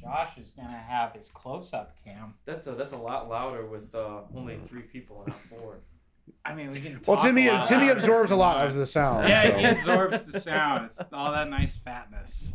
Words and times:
Josh 0.00 0.38
is 0.38 0.52
gonna 0.56 0.76
have 0.76 1.12
his 1.12 1.28
close-up 1.28 1.96
cam. 2.04 2.34
That's 2.44 2.66
a 2.66 2.72
that's 2.72 2.92
a 2.92 2.96
lot 2.96 3.28
louder 3.28 3.66
with 3.66 3.94
uh, 3.94 4.20
only 4.34 4.58
three 4.68 4.82
people, 4.82 5.24
not 5.26 5.40
four. 5.42 5.78
I 6.44 6.54
mean, 6.54 6.70
we 6.70 6.80
can. 6.80 7.00
Well, 7.06 7.16
Timmy 7.22 7.48
a 7.48 7.54
lot 7.54 7.66
Timmy 7.66 7.88
absorbs 7.88 8.30
a 8.30 8.36
lot 8.36 8.66
of 8.66 8.74
the 8.74 8.86
sound. 8.86 9.28
Yeah, 9.28 9.50
so. 9.50 9.58
he 9.58 9.64
absorbs 9.64 10.22
the 10.24 10.40
sound. 10.40 10.86
It's 10.86 11.00
all 11.12 11.32
that 11.32 11.48
nice 11.50 11.76
fatness. 11.76 12.54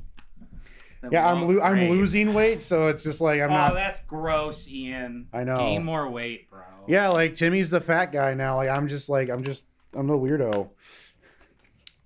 that 1.01 1.11
Yeah, 1.11 1.29
I'm 1.29 1.47
lo- 1.47 1.61
I'm 1.61 1.89
losing 1.89 2.33
weight, 2.33 2.63
so 2.63 2.87
it's 2.87 3.03
just 3.03 3.21
like 3.21 3.41
I'm 3.41 3.51
oh, 3.51 3.55
not. 3.55 3.73
that's 3.73 4.01
gross, 4.03 4.67
Ian. 4.67 5.27
I 5.33 5.43
know. 5.43 5.57
Gain 5.57 5.83
more 5.83 6.09
weight, 6.09 6.49
bro. 6.49 6.61
Yeah, 6.87 7.09
like 7.09 7.35
Timmy's 7.35 7.69
the 7.69 7.81
fat 7.81 8.11
guy 8.11 8.33
now. 8.33 8.55
Like 8.55 8.69
I'm 8.69 8.87
just 8.87 9.09
like 9.09 9.29
I'm 9.29 9.43
just 9.43 9.65
I'm 9.93 10.07
the 10.07 10.13
weirdo. 10.13 10.69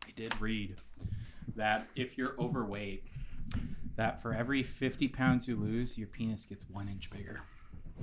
I 0.05 0.11
did 0.15 0.39
read 0.41 0.75
that 1.55 1.89
if 1.95 2.17
you're 2.17 2.33
overweight, 2.39 3.03
that 3.95 4.21
for 4.21 4.33
every 4.33 4.63
50 4.63 5.07
pounds 5.09 5.47
you 5.47 5.55
lose, 5.55 5.97
your 5.97 6.07
penis 6.07 6.45
gets 6.45 6.65
one 6.69 6.87
inch 6.87 7.09
bigger. 7.09 7.41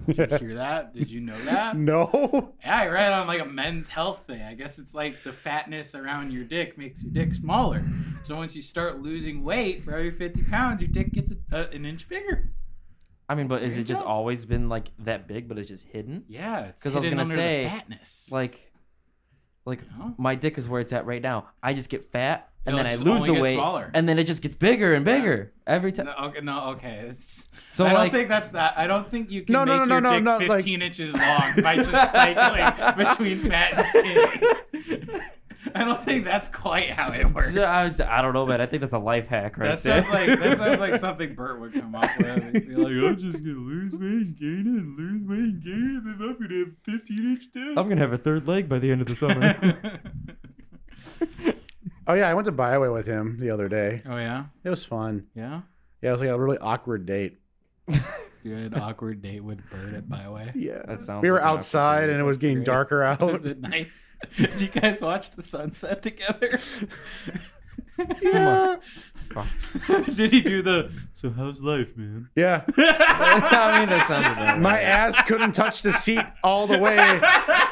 Did 0.06 0.30
you 0.30 0.38
hear 0.38 0.54
that? 0.54 0.94
Did 0.94 1.10
you 1.10 1.20
know 1.20 1.38
that? 1.44 1.76
no. 1.76 2.54
Yeah, 2.64 2.78
I 2.78 2.86
read 2.88 3.12
on 3.12 3.26
like 3.26 3.40
a 3.40 3.46
men's 3.46 3.88
health 3.88 4.22
thing. 4.26 4.42
I 4.42 4.54
guess 4.54 4.78
it's 4.78 4.94
like 4.94 5.22
the 5.22 5.32
fatness 5.32 5.94
around 5.94 6.32
your 6.32 6.44
dick 6.44 6.78
makes 6.78 7.02
your 7.02 7.12
dick 7.12 7.34
smaller. 7.34 7.84
So 8.24 8.34
once 8.34 8.56
you 8.56 8.62
start 8.62 9.00
losing 9.02 9.44
weight, 9.44 9.82
for 9.82 9.92
every 9.92 10.10
50 10.10 10.44
pounds, 10.44 10.80
your 10.80 10.90
dick 10.90 11.12
gets 11.12 11.32
a, 11.32 11.36
a, 11.52 11.68
an 11.70 11.84
inch 11.84 12.08
bigger. 12.08 12.50
I 13.28 13.34
mean, 13.34 13.48
but 13.48 13.62
is 13.62 13.76
it 13.76 13.84
just 13.84 14.02
go. 14.02 14.08
always 14.08 14.44
been 14.44 14.68
like 14.68 14.90
that 15.00 15.26
big, 15.26 15.48
but 15.48 15.58
it's 15.58 15.68
just 15.68 15.86
hidden? 15.86 16.24
Yeah, 16.28 16.72
because 16.74 16.94
I 16.94 16.98
was 16.98 17.08
gonna 17.08 17.24
say, 17.24 17.66
fatness. 17.66 18.30
Like, 18.30 18.72
like 19.64 19.80
know? 19.98 20.14
my 20.18 20.34
dick 20.34 20.58
is 20.58 20.68
where 20.68 20.80
it's 20.80 20.92
at 20.92 21.06
right 21.06 21.22
now. 21.22 21.48
I 21.62 21.72
just 21.72 21.88
get 21.88 22.04
fat, 22.12 22.51
and 22.64 22.74
It'll 22.76 22.84
then 22.84 22.92
I 22.92 22.94
lose 23.02 23.24
the 23.24 23.32
weight, 23.34 23.54
smaller. 23.54 23.90
and 23.92 24.08
then 24.08 24.18
it 24.18 24.24
just 24.24 24.40
gets 24.42 24.54
bigger 24.54 24.94
and 24.94 25.04
bigger 25.04 25.52
every 25.66 25.90
time. 25.92 26.06
No, 26.06 26.14
okay, 26.26 26.40
no, 26.40 26.60
okay. 26.70 27.06
It's 27.08 27.48
So 27.68 27.84
I 27.84 27.88
don't 27.90 27.98
like, 27.98 28.12
think 28.12 28.28
that's 28.28 28.50
that. 28.50 28.74
I 28.78 28.86
don't 28.86 29.10
think 29.10 29.30
you 29.30 29.42
can 29.42 29.52
No, 29.52 29.64
no, 29.64 29.78
make 29.80 29.88
no, 29.88 29.94
your 29.94 30.00
no, 30.00 30.12
dick 30.12 30.22
no, 30.22 30.36
like- 30.54 30.58
15 30.64 30.82
inches 30.82 31.12
long 31.12 31.54
by 31.62 31.76
just 31.76 31.90
cycling 32.12 32.96
between 33.06 33.38
fat 33.50 33.72
and 33.74 33.86
skinny. 33.86 35.20
I 35.74 35.84
don't 35.84 36.02
think 36.04 36.24
that's 36.24 36.48
quite 36.48 36.90
how 36.90 37.12
it 37.12 37.30
works. 37.32 37.56
I, 37.56 37.88
I 38.08 38.20
don't 38.20 38.34
know, 38.34 38.44
man. 38.44 38.60
I 38.60 38.66
think 38.66 38.80
that's 38.82 38.92
a 38.92 38.98
life 38.98 39.26
hack 39.28 39.56
right 39.56 39.78
that 39.78 39.82
there. 39.82 40.12
like 40.28 40.38
that 40.40 40.58
sounds 40.58 40.80
like 40.80 40.94
something 41.00 41.34
Bert 41.34 41.60
would 41.60 41.72
come 41.72 41.94
up 41.94 42.10
with. 42.18 42.52
He'd 42.52 42.68
be 42.68 42.74
like, 42.74 42.92
"I'm 42.92 43.16
just 43.16 43.38
gonna 43.42 43.56
lose 43.58 43.92
weight, 43.92 44.02
and 44.02 44.38
gain 44.38 44.60
it, 44.60 44.82
and 44.82 44.98
lose 44.98 45.28
weight, 45.28 45.38
and 45.38 45.62
gain 45.64 45.72
it, 45.72 46.04
and 46.04 46.20
then 46.20 46.28
I'm 46.28 46.36
gonna 46.40 46.64
have 46.64 47.00
15 47.00 47.26
inch 47.32 47.44
dick." 47.54 47.62
I'm 47.78 47.88
gonna 47.88 48.00
have 48.02 48.12
a 48.12 48.18
third 48.18 48.46
leg 48.46 48.68
by 48.68 48.80
the 48.80 48.90
end 48.90 49.00
of 49.02 49.06
the 49.06 49.14
summer. 49.14 49.78
Oh 52.12 52.14
yeah, 52.14 52.28
I 52.28 52.34
went 52.34 52.44
to 52.44 52.52
Byway 52.52 52.88
with 52.88 53.06
him 53.06 53.38
the 53.40 53.48
other 53.48 53.70
day. 53.70 54.02
oh 54.04 54.18
yeah, 54.18 54.44
It 54.64 54.68
was 54.68 54.84
fun. 54.84 55.28
yeah. 55.34 55.62
Yeah, 56.02 56.10
it 56.10 56.12
was 56.12 56.20
like 56.20 56.28
a 56.28 56.38
really 56.38 56.58
awkward 56.58 57.06
date. 57.06 57.38
Good 58.42 58.76
awkward 58.76 59.22
date 59.22 59.40
with 59.42 59.60
Bert 59.70 59.94
at 59.94 60.10
Byway. 60.10 60.52
Yeah. 60.54 60.82
that 60.86 60.98
sounds. 61.00 61.22
We 61.22 61.30
were 61.30 61.38
like 61.38 61.44
an 61.44 61.48
outside 61.48 62.00
date. 62.08 62.10
and 62.10 62.20
it 62.20 62.24
was 62.24 62.36
That's 62.36 62.42
getting 62.42 62.64
darker 62.64 63.02
out. 63.10 63.20
Was 63.20 63.46
it 63.46 63.60
nice? 63.62 64.14
Did 64.36 64.60
you 64.60 64.68
guys 64.68 65.00
watch 65.00 65.30
the 65.30 65.40
sunset 65.42 66.02
together? 66.02 66.60
Yeah. 68.22 68.76
Did 70.14 70.30
he 70.30 70.40
do 70.42 70.60
the? 70.62 70.90
So 71.12 71.30
how's 71.30 71.60
life, 71.60 71.96
man? 71.96 72.28
Yeah. 72.36 72.64
I 72.76 73.80
mean, 73.80 73.88
that 73.88 74.04
sounds 74.06 74.26
about 74.26 74.60
My 74.60 74.72
right. 74.74 74.82
ass 74.82 75.20
couldn't 75.26 75.52
touch 75.52 75.82
the 75.82 75.92
seat 75.92 76.20
all 76.44 76.66
the 76.66 76.78
way. 76.78 76.98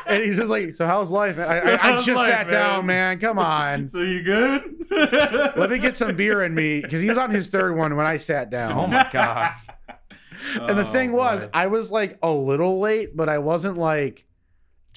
And 0.06 0.22
he's 0.22 0.36
just 0.38 0.48
like, 0.48 0.74
So 0.74 0.86
how's 0.86 1.10
life? 1.10 1.38
I, 1.38 1.42
I, 1.58 1.72
I 1.72 1.76
How's 1.76 2.06
just 2.06 2.16
life, 2.16 2.30
sat 2.30 2.46
man? 2.46 2.54
down, 2.54 2.86
man. 2.86 3.18
Come 3.18 3.38
on. 3.38 3.88
So 3.88 4.00
you 4.02 4.22
good? 4.22 4.86
Let 4.90 5.70
me 5.70 5.78
get 5.78 5.96
some 5.96 6.16
beer 6.16 6.42
in 6.44 6.54
me. 6.54 6.80
Because 6.80 7.00
he 7.00 7.08
was 7.08 7.18
on 7.18 7.30
his 7.30 7.48
third 7.48 7.76
one 7.76 7.96
when 7.96 8.06
I 8.06 8.16
sat 8.16 8.50
down. 8.50 8.72
Oh 8.72 8.86
my 8.86 9.06
god. 9.12 9.52
And 10.54 10.78
the 10.78 10.88
Oh, 10.88 10.92
thing 10.92 11.12
was, 11.12 11.42
boy. 11.42 11.48
I 11.52 11.66
was 11.66 11.92
like 11.92 12.18
a 12.22 12.30
little 12.30 12.78
late, 12.80 13.14
but 13.16 13.28
I 13.28 13.38
wasn't 13.38 13.76
like 13.76 14.24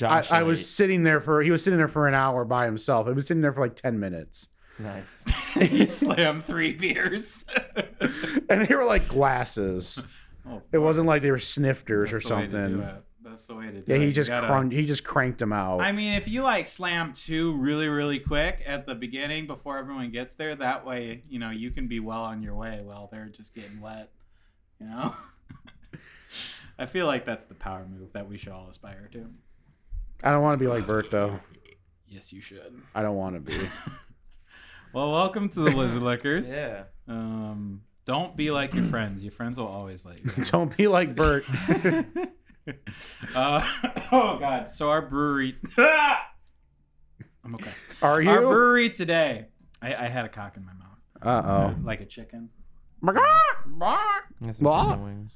I, 0.02 0.22
Josh, 0.22 0.32
I 0.32 0.44
was 0.44 0.68
sitting 0.70 1.04
there 1.04 1.20
for 1.22 1.42
he 1.42 1.52
was 1.52 1.64
sitting 1.64 1.78
there 1.78 1.88
for 1.90 2.08
an 2.08 2.14
hour 2.14 2.46
by 2.46 2.66
himself. 2.66 3.08
I 3.08 3.12
was 3.12 3.28
sitting 3.28 3.42
there 3.42 3.52
for 3.54 3.62
like 3.62 3.76
ten 3.76 4.00
minutes. 4.00 4.48
Nice. 4.80 5.26
you 5.56 5.88
slammed 5.88 6.46
three 6.46 6.74
beers. 6.74 7.46
And 8.50 8.68
they 8.68 8.76
were 8.76 8.86
like 8.86 9.08
glasses. 9.08 10.04
Oh, 10.46 10.62
It 10.74 10.78
wasn't 10.80 11.08
like 11.08 11.22
they 11.22 11.32
were 11.32 11.40
snifters 11.40 12.12
That's 12.12 12.26
or 12.26 12.28
the 12.28 12.36
way 12.36 12.42
to 12.42 12.48
do 12.48 12.58
something. 12.82 12.98
That's 13.24 13.46
the 13.46 13.56
way 13.56 13.66
to 13.68 13.72
do 13.80 13.84
Yeah, 13.88 13.96
it. 13.96 14.08
he 14.08 14.12
just 14.12 14.30
gotta- 14.30 14.46
crun- 14.48 14.72
he 14.72 14.86
just 14.86 15.06
cranked 15.06 15.40
them 15.40 15.54
out. 15.54 15.80
I 15.80 15.94
mean, 15.94 16.16
if 16.16 16.28
you 16.28 16.42
like 16.44 16.68
slam 16.68 17.14
two 17.14 17.56
really, 17.56 17.88
really 17.88 18.20
quick 18.20 18.62
at 18.68 18.86
the 18.86 18.94
beginning 18.94 19.48
before 19.48 19.78
everyone 19.78 20.12
gets 20.12 20.36
there, 20.36 20.54
that 20.56 20.86
way, 20.86 21.24
you 21.30 21.40
know, 21.40 21.50
you 21.50 21.72
can 21.72 21.88
be 21.88 22.02
well 22.02 22.24
on 22.24 22.44
your 22.44 22.56
way 22.56 22.82
while 22.84 23.08
they're 23.10 23.28
just 23.30 23.56
getting 23.56 23.80
wet. 23.80 24.10
You 24.82 24.88
know? 24.88 25.16
I 26.78 26.86
feel 26.86 27.06
like 27.06 27.26
that's 27.26 27.46
the 27.46 27.54
power 27.56 27.86
move 27.90 28.12
that 28.12 28.28
we 28.28 28.38
should 28.38 28.52
all 28.52 28.68
aspire 28.70 29.08
to. 29.14 29.30
I 30.24 30.32
don't 30.32 30.42
want 30.42 30.54
to 30.54 30.60
be 30.60 30.68
like 30.68 30.86
Bert 30.86 31.10
though. 31.10 31.40
Yes, 32.10 32.34
you 32.34 32.42
should. 32.42 32.82
I 32.94 33.02
don't 33.02 33.16
want 33.16 33.36
to 33.36 33.40
be. 33.40 33.58
Well, 34.94 35.12
welcome 35.12 35.50
to 35.50 35.60
the 35.62 35.72
Lizard 35.72 36.02
Lickers. 36.04 36.52
Yeah. 36.52 36.84
Um, 37.08 37.82
don't 38.06 38.36
be 38.38 38.52
like 38.52 38.74
your 38.74 38.84
friends. 38.84 39.24
Your 39.24 39.32
friends 39.32 39.58
will 39.60 39.68
always 39.68 40.06
let 40.06 40.24
you. 40.24 40.30
down. 40.30 40.46
don't 40.52 40.78
be 40.78 40.88
like 40.88 41.16
Bert. 41.16 41.44
uh, 43.36 43.68
oh 44.12 44.38
God! 44.40 44.70
So 44.70 44.90
our 44.90 45.02
brewery. 45.02 45.56
I'm 47.46 47.56
okay. 47.56 47.72
Are 48.02 48.22
you 48.22 48.30
Our 48.30 48.42
you? 48.42 48.48
brewery 48.48 48.90
today. 48.90 49.48
I, 49.82 49.96
I 49.96 50.08
had 50.08 50.26
a 50.26 50.30
cock 50.30 50.56
in 50.58 50.66
my 50.66 50.74
mouth, 50.74 51.00
Uh 51.22 51.50
oh. 51.74 51.76
like 51.84 52.00
a 52.02 52.06
chicken. 52.06 52.50
Get 53.06 53.16
some 54.56 54.66
Well, 54.66 54.90
chicken 54.92 55.04
wings. 55.04 55.32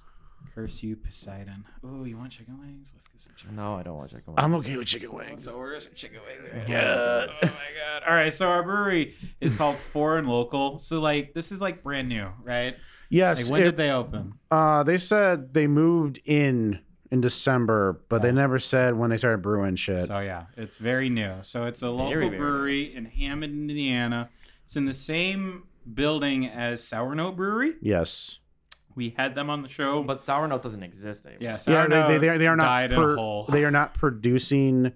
Curse 0.57 0.81
you, 0.81 0.95
Poseidon. 0.95 1.63
Ooh, 1.85 2.05
you 2.05 2.17
want 2.17 2.31
chicken 2.31 2.59
wings? 2.59 2.91
Let's 2.95 3.07
get 3.07 3.21
some 3.21 3.33
chicken. 3.37 3.55
No, 3.57 3.75
I 3.75 3.83
don't 3.83 3.95
want 3.95 4.09
chicken 4.09 4.23
wings. 4.33 4.43
I'm 4.43 4.55
okay 4.55 4.75
with 4.75 4.87
chicken 4.87 5.13
wings. 5.13 5.43
So 5.43 5.51
order 5.53 5.79
some 5.79 5.93
chicken 5.93 6.19
wings. 6.25 6.67
Yeah. 6.67 7.27
Oh 7.29 7.35
my 7.43 7.49
god. 7.49 8.03
All 8.07 8.15
right. 8.15 8.33
So 8.33 8.49
our 8.49 8.63
brewery 8.63 9.13
is 9.39 9.55
called 9.57 9.75
Foreign 9.75 10.25
Local. 10.25 10.79
So 10.79 10.99
like 10.99 11.35
this 11.35 11.51
is 11.51 11.61
like 11.61 11.83
brand 11.83 12.09
new, 12.09 12.29
right? 12.41 12.75
Yes, 13.11 13.43
Like 13.43 13.51
when 13.51 13.61
it- 13.61 13.65
did 13.65 13.77
they 13.77 13.91
open? 13.91 14.33
uh, 14.49 14.81
they 14.81 14.97
said 14.97 15.53
they 15.53 15.67
moved 15.67 16.19
in 16.25 16.79
in 17.11 17.21
December, 17.21 18.01
but 18.09 18.23
they 18.23 18.31
never 18.31 18.57
said 18.57 18.97
when 18.97 19.11
they 19.11 19.17
started 19.17 19.43
brewing 19.43 19.75
shit. 19.75 20.07
So 20.07 20.17
yeah, 20.21 20.45
it's 20.57 20.77
very 20.77 21.07
new. 21.09 21.35
So 21.43 21.65
it's 21.65 21.83
a 21.83 21.89
local 21.91 22.09
Very, 22.09 22.29
very 22.29 22.37
brewery 22.39 22.95
in 22.95 23.05
Hammond, 23.05 23.53
Indiana. 23.69 24.29
It's 24.63 24.75
in 24.75 24.85
the 24.85 24.93
same 24.95 25.65
building 25.93 26.47
as 26.47 26.83
Sour 26.83 27.13
Note 27.13 27.35
Brewery. 27.37 27.75
Yes. 27.79 28.39
We 28.97 29.13
had 29.15 29.35
them 29.35 29.49
on 29.51 29.61
the 29.61 29.69
show, 29.69 30.01
But 30.03 30.19
sour 30.19 30.47
note 30.47 30.63
doesn't 30.63 30.81
exist 30.81 31.25
anymore. 31.27 31.43
yeah, 31.43 31.57
Sour 31.57 31.75
Yeah, 31.75 31.83
they, 31.87 31.89
Note 31.95 32.07
they, 32.07 32.17
they, 32.17 32.29
are, 32.29 32.37
they 32.39 32.47
are 32.47 32.55
not 32.55 32.63
died 32.65 32.91
in 32.93 32.97
per- 32.99 33.13
a 33.13 33.15
hole. 33.17 33.45
they 33.45 33.63
are 33.63 33.69
not 33.71 33.93
producing 33.93 34.91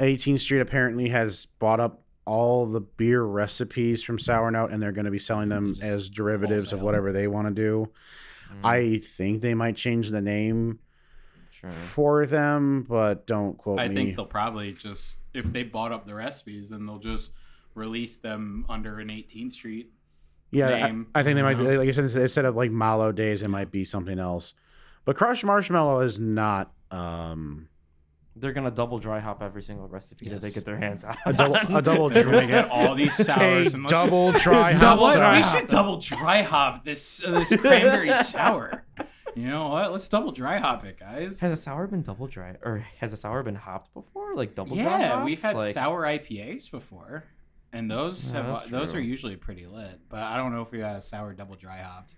18th 0.00 0.40
Street 0.40 0.58
apparently 0.60 1.08
has 1.10 1.46
bought 1.46 1.78
up 1.78 2.02
all 2.24 2.66
the 2.66 2.80
beer 2.80 3.22
recipes 3.22 4.02
from 4.02 4.18
Sour 4.18 4.50
Note 4.50 4.70
and 4.72 4.82
they're 4.82 4.92
going 4.92 5.04
to 5.04 5.10
be 5.12 5.18
selling 5.20 5.48
them 5.48 5.74
Just 5.74 5.82
as 5.84 6.10
derivatives 6.10 6.64
wholesale. 6.64 6.80
of 6.80 6.84
whatever 6.84 7.12
they 7.12 7.28
want 7.28 7.46
to 7.48 7.54
do. 7.54 7.90
Mm, 8.52 8.64
I 8.64 9.02
think 9.16 9.40
they 9.40 9.54
might 9.54 9.76
change 9.76 10.10
the 10.10 10.20
name 10.20 10.80
sure. 11.52 11.70
for 11.70 12.26
them, 12.26 12.84
but 12.88 13.26
don't 13.28 13.56
quote 13.56 13.78
I 13.78 13.86
me. 13.88 13.92
I 13.92 13.94
think 13.96 14.16
they'll 14.16 14.26
probably 14.26 14.72
just 14.72 15.18
if 15.32 15.44
they 15.52 15.62
bought 15.62 15.92
up 15.92 16.06
the 16.06 16.14
recipes, 16.14 16.70
then 16.70 16.86
they'll 16.86 16.98
just 16.98 17.30
release 17.74 18.16
them 18.16 18.66
under 18.68 18.98
an 18.98 19.08
18th 19.08 19.52
Street. 19.52 19.92
Yeah, 20.50 20.86
name, 20.86 21.06
I, 21.14 21.20
I 21.20 21.22
think 21.22 21.34
they 21.34 21.40
you 21.40 21.44
might 21.44 21.58
be 21.58 21.76
like 21.76 21.88
I 21.88 21.92
said 21.92 22.04
instead 22.04 22.44
of 22.44 22.56
like 22.56 22.70
Mallow 22.70 23.12
Days, 23.12 23.42
it 23.42 23.48
might 23.48 23.70
be 23.70 23.84
something 23.84 24.18
else. 24.18 24.54
But 25.04 25.16
crushed 25.16 25.44
marshmallow 25.44 26.00
is 26.00 26.18
not 26.20 26.72
um 26.90 27.68
They're 28.36 28.52
gonna 28.52 28.70
double 28.70 28.98
dry 28.98 29.20
hop 29.20 29.42
every 29.42 29.62
single 29.62 29.88
recipe 29.88 30.28
that 30.30 30.40
they 30.40 30.50
get 30.50 30.64
their 30.64 30.78
hands 30.78 31.04
on. 31.04 31.14
a 31.26 31.32
double 31.32 31.56
a 31.76 31.82
double 31.82 32.08
We're 32.08 32.24
gonna 32.24 32.38
dry, 32.40 32.46
get 32.46 32.70
all 32.70 32.94
these 32.94 33.18
a 33.20 33.24
sours 33.24 33.74
and 33.74 33.86
double 33.86 34.32
dry 34.32 34.72
hop 34.72 34.80
Double 34.80 35.02
What? 35.02 35.16
sour. 35.16 35.32
We 35.34 35.40
hop. 35.42 35.58
should 35.58 35.68
double 35.68 35.96
dry 35.98 36.42
hop 36.42 36.84
this 36.84 37.22
uh, 37.24 37.32
this 37.32 37.56
cranberry 37.60 38.12
sour. 38.24 38.84
You 39.34 39.46
know 39.48 39.68
what? 39.68 39.92
Let's 39.92 40.08
double 40.08 40.32
dry 40.32 40.58
hop 40.58 40.84
it, 40.84 40.98
guys. 40.98 41.38
Has 41.40 41.52
a 41.52 41.56
sour 41.56 41.86
been 41.86 42.02
double 42.02 42.26
dry, 42.26 42.56
or 42.64 42.84
has 42.98 43.12
a 43.12 43.16
sour 43.16 43.42
been 43.44 43.54
hopped 43.54 43.92
before? 43.94 44.34
Like 44.34 44.54
double 44.54 44.74
dry 44.76 44.84
Yeah, 44.84 45.12
hops? 45.12 45.24
we've 45.24 45.40
had 45.42 45.56
like, 45.56 45.74
sour 45.74 46.02
IPAs 46.02 46.70
before, 46.70 47.24
and 47.72 47.90
those 47.90 48.32
Yeah, 48.32 48.42
have 48.42 48.70
those 48.70 48.94
are 48.94 49.00
usually 49.00 49.36
pretty 49.36 49.66
lit. 49.66 50.00
But 50.08 50.22
I 50.22 50.36
don't 50.36 50.52
know 50.52 50.62
if 50.62 50.70
we 50.70 50.80
had 50.80 50.96
a 50.96 51.00
sour 51.00 51.32
double 51.34 51.56
dry 51.56 51.78
hopped. 51.82 52.14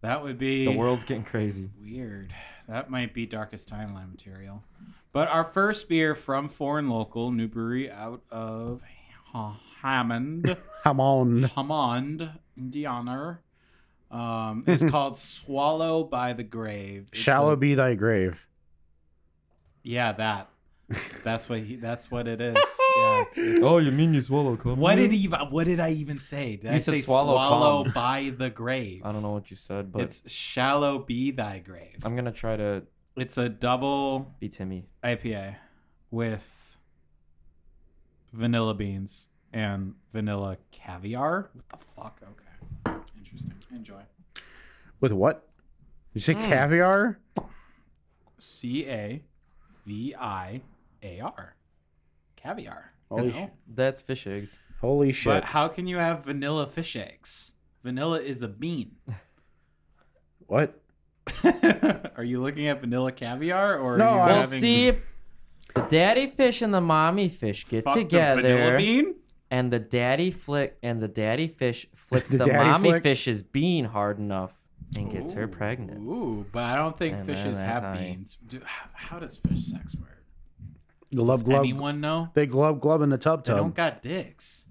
That 0.00 0.22
would 0.22 0.38
be 0.38 0.64
The 0.64 0.76
world's 0.76 1.04
getting 1.04 1.22
crazy. 1.24 1.70
weird. 1.80 2.34
That 2.68 2.90
might 2.90 3.14
be 3.14 3.26
darkest 3.26 3.68
timeline 3.70 4.10
material. 4.10 4.62
But 5.12 5.28
our 5.28 5.44
first 5.44 5.88
beer 5.88 6.14
from 6.14 6.48
Foreign 6.48 6.88
Local, 6.88 7.30
new 7.30 7.46
brewery 7.48 7.90
out 7.90 8.22
of 8.30 8.80
Hammond, 9.82 10.56
Hammond, 10.84 11.46
Hammond, 11.54 12.30
Indiana, 12.56 13.38
um, 14.10 14.64
is 14.66 14.82
called 14.90 15.16
Swallow 15.16 16.02
by 16.04 16.32
the 16.32 16.42
Grave. 16.44 17.08
It's 17.12 17.18
Shallow 17.20 17.52
a- 17.52 17.56
be 17.56 17.74
thy 17.74 17.94
grave. 17.94 18.46
yeah, 19.82 20.12
that. 20.12 20.48
That's 21.22 21.48
what 21.48 21.60
he. 21.60 21.76
That's 21.76 22.10
what 22.10 22.26
it 22.28 22.40
is. 22.40 22.56
Yeah, 22.94 23.22
it's, 23.22 23.38
it's, 23.38 23.64
Oh, 23.64 23.78
you 23.78 23.90
mean 23.90 24.12
you 24.12 24.20
swallow 24.20 24.54
cum? 24.54 24.78
What 24.78 24.96
did 24.96 25.12
he? 25.12 25.26
What 25.26 25.64
did 25.64 25.80
I 25.80 25.92
even 25.92 26.18
say? 26.18 26.56
Did 26.56 26.64
You 26.64 26.70
I 26.72 26.76
said 26.76 26.94
say 26.96 27.00
swallow 27.00 27.36
swallow, 27.36 27.84
by 27.94 28.34
the 28.36 28.50
grave? 28.50 29.00
I 29.02 29.12
don't 29.12 29.22
know 29.22 29.30
what 29.30 29.50
you 29.50 29.56
said, 29.56 29.90
but 29.90 30.02
It's 30.02 30.30
shallow 30.30 30.98
be 30.98 31.30
thy 31.30 31.58
grave. 31.60 31.96
I'm 32.04 32.14
gonna 32.16 32.32
try 32.32 32.54
to 32.56 32.82
It's 33.16 33.38
a 33.38 33.48
double 33.48 34.34
be 34.40 34.50
Timmy. 34.50 34.84
IPA 35.02 35.56
with 36.10 36.76
vanilla 38.32 38.74
beans 38.74 39.28
and 39.54 39.94
vanilla 40.12 40.58
caviar. 40.70 41.48
What 41.54 41.68
the 41.70 41.76
fuck? 41.78 42.20
Okay, 42.22 42.98
interesting. 43.16 43.54
Enjoy. 43.74 44.02
With 45.00 45.12
what? 45.12 45.48
You 46.12 46.20
say 46.20 46.34
Hmm. 46.34 46.40
caviar? 46.42 47.18
C 48.38 48.84
A 48.86 49.22
V 49.86 50.14
I 50.14 50.60
A 51.02 51.20
R. 51.20 51.56
Caviar. 52.36 52.92
Holy, 53.10 53.30
No. 53.30 53.50
That's 53.68 54.00
fish 54.00 54.26
eggs. 54.26 54.58
holy 54.80 55.12
shit! 55.12 55.26
But 55.32 55.44
how 55.44 55.68
can 55.68 55.86
you 55.86 55.96
have 55.98 56.24
vanilla 56.24 56.66
fish 56.66 56.96
eggs? 56.96 57.52
Vanilla 57.84 58.20
is 58.20 58.42
a 58.42 58.48
bean. 58.48 58.96
what? 60.46 60.78
are 62.16 62.24
you 62.24 62.40
looking 62.42 62.66
at 62.66 62.80
vanilla 62.80 63.12
caviar 63.12 63.78
or 63.78 63.96
No, 63.96 64.06
are 64.06 64.14
you 64.14 64.20
I- 64.20 64.26
Well, 64.26 64.34
having 64.42 64.58
see, 64.58 64.90
the 65.74 65.86
daddy 65.88 66.26
fish 66.28 66.62
and 66.62 66.74
the 66.74 66.80
mommy 66.80 67.28
fish 67.28 67.66
get 67.66 67.84
fuck 67.84 67.94
the 67.94 68.00
together, 68.02 68.42
vanilla 68.42 68.76
bean? 68.78 69.14
and 69.50 69.72
the 69.72 69.78
daddy 69.78 70.30
flick 70.30 70.78
and 70.82 71.00
the 71.00 71.08
daddy 71.08 71.46
fish 71.46 71.86
flicks 71.94 72.30
The 72.32 72.38
the, 72.44 72.52
mommy 72.52 72.90
flick? 72.90 73.02
fish's 73.04 73.42
bean 73.42 73.84
hard 73.84 74.18
enough 74.18 74.52
and 74.96 75.10
gets 75.10 75.32
her 75.34 75.46
pregnant. 75.48 76.00
Ooh, 76.00 76.44
but 76.52 76.64
I 76.64 76.74
don't 76.74 76.96
think 76.98 77.16
And 77.18 77.26
fishes 77.26 77.60
have 77.60 77.96
beans. 77.96 78.36
Dude, 78.46 78.62
how, 78.64 78.88
how 78.92 79.18
does 79.18 79.36
fish 79.36 79.60
sex 79.66 79.94
work? 79.96 80.21
Glub 81.14 81.40
Does 81.40 81.42
glub. 81.48 81.58
anyone 81.60 82.00
know? 82.00 82.28
They 82.34 82.46
glub 82.46 82.80
glub 82.80 83.02
in 83.02 83.10
the 83.10 83.18
tub 83.18 83.44
tub. 83.44 83.56
They 83.56 83.60
don't 83.62 83.74
got 83.74 84.02
dicks. 84.02 84.66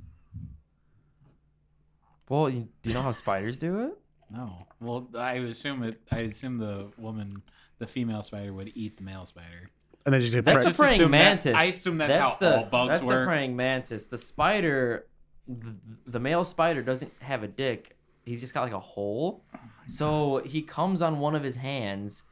Well, 2.30 2.50
you, 2.50 2.70
do 2.82 2.90
you 2.90 2.94
know 2.96 3.02
how 3.02 3.12
spiders 3.12 3.58
do 3.58 3.80
it? 3.88 3.98
No. 4.32 4.66
Well, 4.80 5.10
I 5.18 5.40
would 5.40 5.50
assume 5.50 5.84
it. 5.84 6.02
I 6.12 6.20
assume 6.20 6.58
the 6.58 6.88
woman, 6.98 7.42
the 7.80 7.86
female 7.86 8.24
spider, 8.24 8.54
would 8.54 8.72
eat 8.74 8.98
the 8.98 9.04
male 9.04 9.26
spider. 9.26 9.70
And 10.06 10.14
then 10.14 10.22
just 10.22 10.34
get 10.34 10.46
That's 10.46 10.56
pregnant. 10.64 10.78
the 10.78 10.84
praying 10.84 10.96
assume 11.02 11.12
that- 11.12 11.18
mantis. 11.18 11.56
I 11.56 11.64
assume 11.66 11.98
that's 11.98 12.18
how 12.18 12.36
the, 12.36 12.58
all 12.60 12.66
bugs 12.66 12.90
That's 12.94 13.04
work. 13.04 13.20
the 13.22 13.26
praying 13.28 13.56
mantis. 13.56 14.06
The 14.06 14.18
spider, 14.18 15.08
the, 15.48 15.76
the 16.06 16.20
male 16.20 16.44
spider 16.46 16.82
doesn't 16.82 17.12
have 17.20 17.44
a 17.44 17.48
dick. 17.48 17.98
He's 18.26 18.40
just 18.42 18.54
got 18.54 18.64
like 18.64 18.72
a 18.74 18.80
hole. 18.80 19.44
So 19.88 20.42
he 20.46 20.62
comes 20.62 21.02
on 21.02 21.20
one 21.20 21.36
of 21.36 21.44
his 21.44 21.58
hands, 21.58 22.24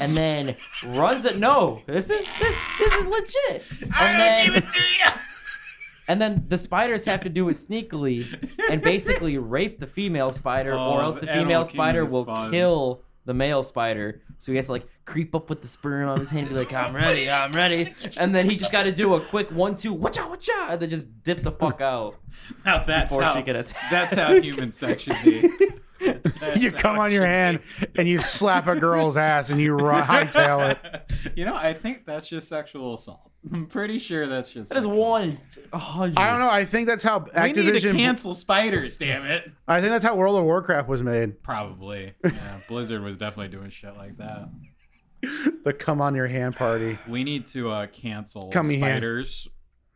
and 0.00 0.12
then 0.16 0.56
runs 0.86 1.24
it. 1.24 1.38
No, 1.38 1.82
this 1.86 2.10
is 2.10 2.32
this, 2.40 2.54
this 2.78 2.92
is 2.92 3.06
legit. 3.06 3.64
And 3.98 4.20
then, 4.20 4.52
to 4.52 4.58
you. 4.60 5.10
and 6.08 6.20
then 6.20 6.44
the 6.48 6.58
spiders 6.58 7.04
have 7.06 7.22
to 7.22 7.28
do 7.28 7.48
it 7.48 7.52
sneakily 7.52 8.26
and 8.70 8.82
basically 8.82 9.38
rape 9.38 9.78
the 9.78 9.86
female 9.86 10.32
spider, 10.32 10.72
oh, 10.74 10.78
or 10.78 11.00
Oh, 11.00 11.04
else 11.04 11.18
the 11.18 11.26
the 11.26 11.32
female 11.32 11.64
spider 11.64 12.04
will 12.04 12.24
fun. 12.24 12.50
kill 12.50 13.02
the 13.24 13.34
male 13.34 13.62
spider. 13.62 14.20
So 14.38 14.52
he 14.52 14.56
has 14.56 14.66
to 14.66 14.72
like 14.72 14.86
creep 15.06 15.34
up 15.34 15.48
with 15.48 15.62
the 15.62 15.68
sperm 15.68 16.08
on 16.08 16.18
his 16.18 16.30
hand 16.30 16.48
and 16.48 16.54
be 16.54 16.58
like, 16.58 16.74
I'm 16.74 16.94
ready, 17.06 17.30
I'm 17.30 17.54
ready. 17.54 17.94
And 18.18 18.34
then 18.34 18.50
he 18.50 18.56
just 18.56 18.72
got 18.72 18.82
to 18.82 18.92
do 18.92 19.14
a 19.14 19.20
quick 19.20 19.50
one, 19.50 19.74
two, 19.76 19.94
watcha, 19.94 20.28
watcha, 20.28 20.70
and 20.72 20.80
then 20.80 20.90
just 20.90 21.22
dip 21.22 21.42
the 21.42 21.52
fuck 21.52 21.80
out 21.80 22.16
Now 22.66 22.82
that's 22.84 23.08
before 23.08 23.22
how. 23.22 23.34
she 23.34 23.42
can 23.42 23.56
attack. 23.56 23.90
That's 23.90 24.14
how 24.14 24.34
human 24.38 24.72
sex 24.72 25.04
should 25.04 25.16
be. 25.24 25.48
That's 26.04 26.60
you 26.60 26.70
come 26.70 26.98
on 26.98 27.10
your 27.12 27.22
should 27.22 27.28
hand 27.30 27.60
and 27.96 28.08
you 28.08 28.18
slap 28.18 28.66
a 28.66 28.76
girl's 28.76 29.16
ass 29.16 29.50
and 29.50 29.60
you 29.60 29.74
run, 29.74 30.02
hightail 30.06 30.70
it. 30.70 31.10
You 31.36 31.46
know, 31.46 31.54
I 31.56 31.72
think 31.72 32.04
that's 32.04 32.28
just 32.28 32.48
sexual 32.48 32.94
assault. 32.94 33.30
I'm 33.52 33.66
pretty 33.66 33.98
sure 33.98 34.26
that's 34.26 34.50
just. 34.50 34.70
That 34.70 34.78
is 34.78 34.86
one. 34.86 35.38
a 35.72 35.78
hundred. 35.78 36.18
I 36.18 36.30
don't 36.30 36.38
know. 36.40 36.50
I 36.50 36.64
think 36.64 36.86
that's 36.86 37.02
how 37.02 37.20
assault. 37.20 37.34
We 37.34 37.52
need 37.52 37.54
to 37.54 37.88
Activision. 37.88 37.96
cancel 37.96 38.34
spiders. 38.34 38.98
Damn 38.98 39.24
it. 39.24 39.50
I 39.66 39.80
think 39.80 39.90
that's 39.90 40.04
how 40.04 40.16
World 40.16 40.36
of 40.38 40.44
Warcraft 40.44 40.88
was 40.88 41.02
made. 41.02 41.42
Probably. 41.42 42.14
Yeah, 42.24 42.58
Blizzard 42.68 43.02
was 43.02 43.16
definitely 43.16 43.56
doing 43.56 43.70
shit 43.70 43.96
like 43.96 44.16
that. 44.18 44.48
The 45.64 45.72
come 45.72 46.00
on 46.00 46.14
your 46.14 46.26
hand 46.28 46.56
party. 46.56 46.98
We 47.08 47.24
need 47.24 47.46
to 47.48 47.70
uh, 47.70 47.86
cancel 47.86 48.50
Come 48.50 48.68
here. 48.68 48.78
spiders. 48.78 49.48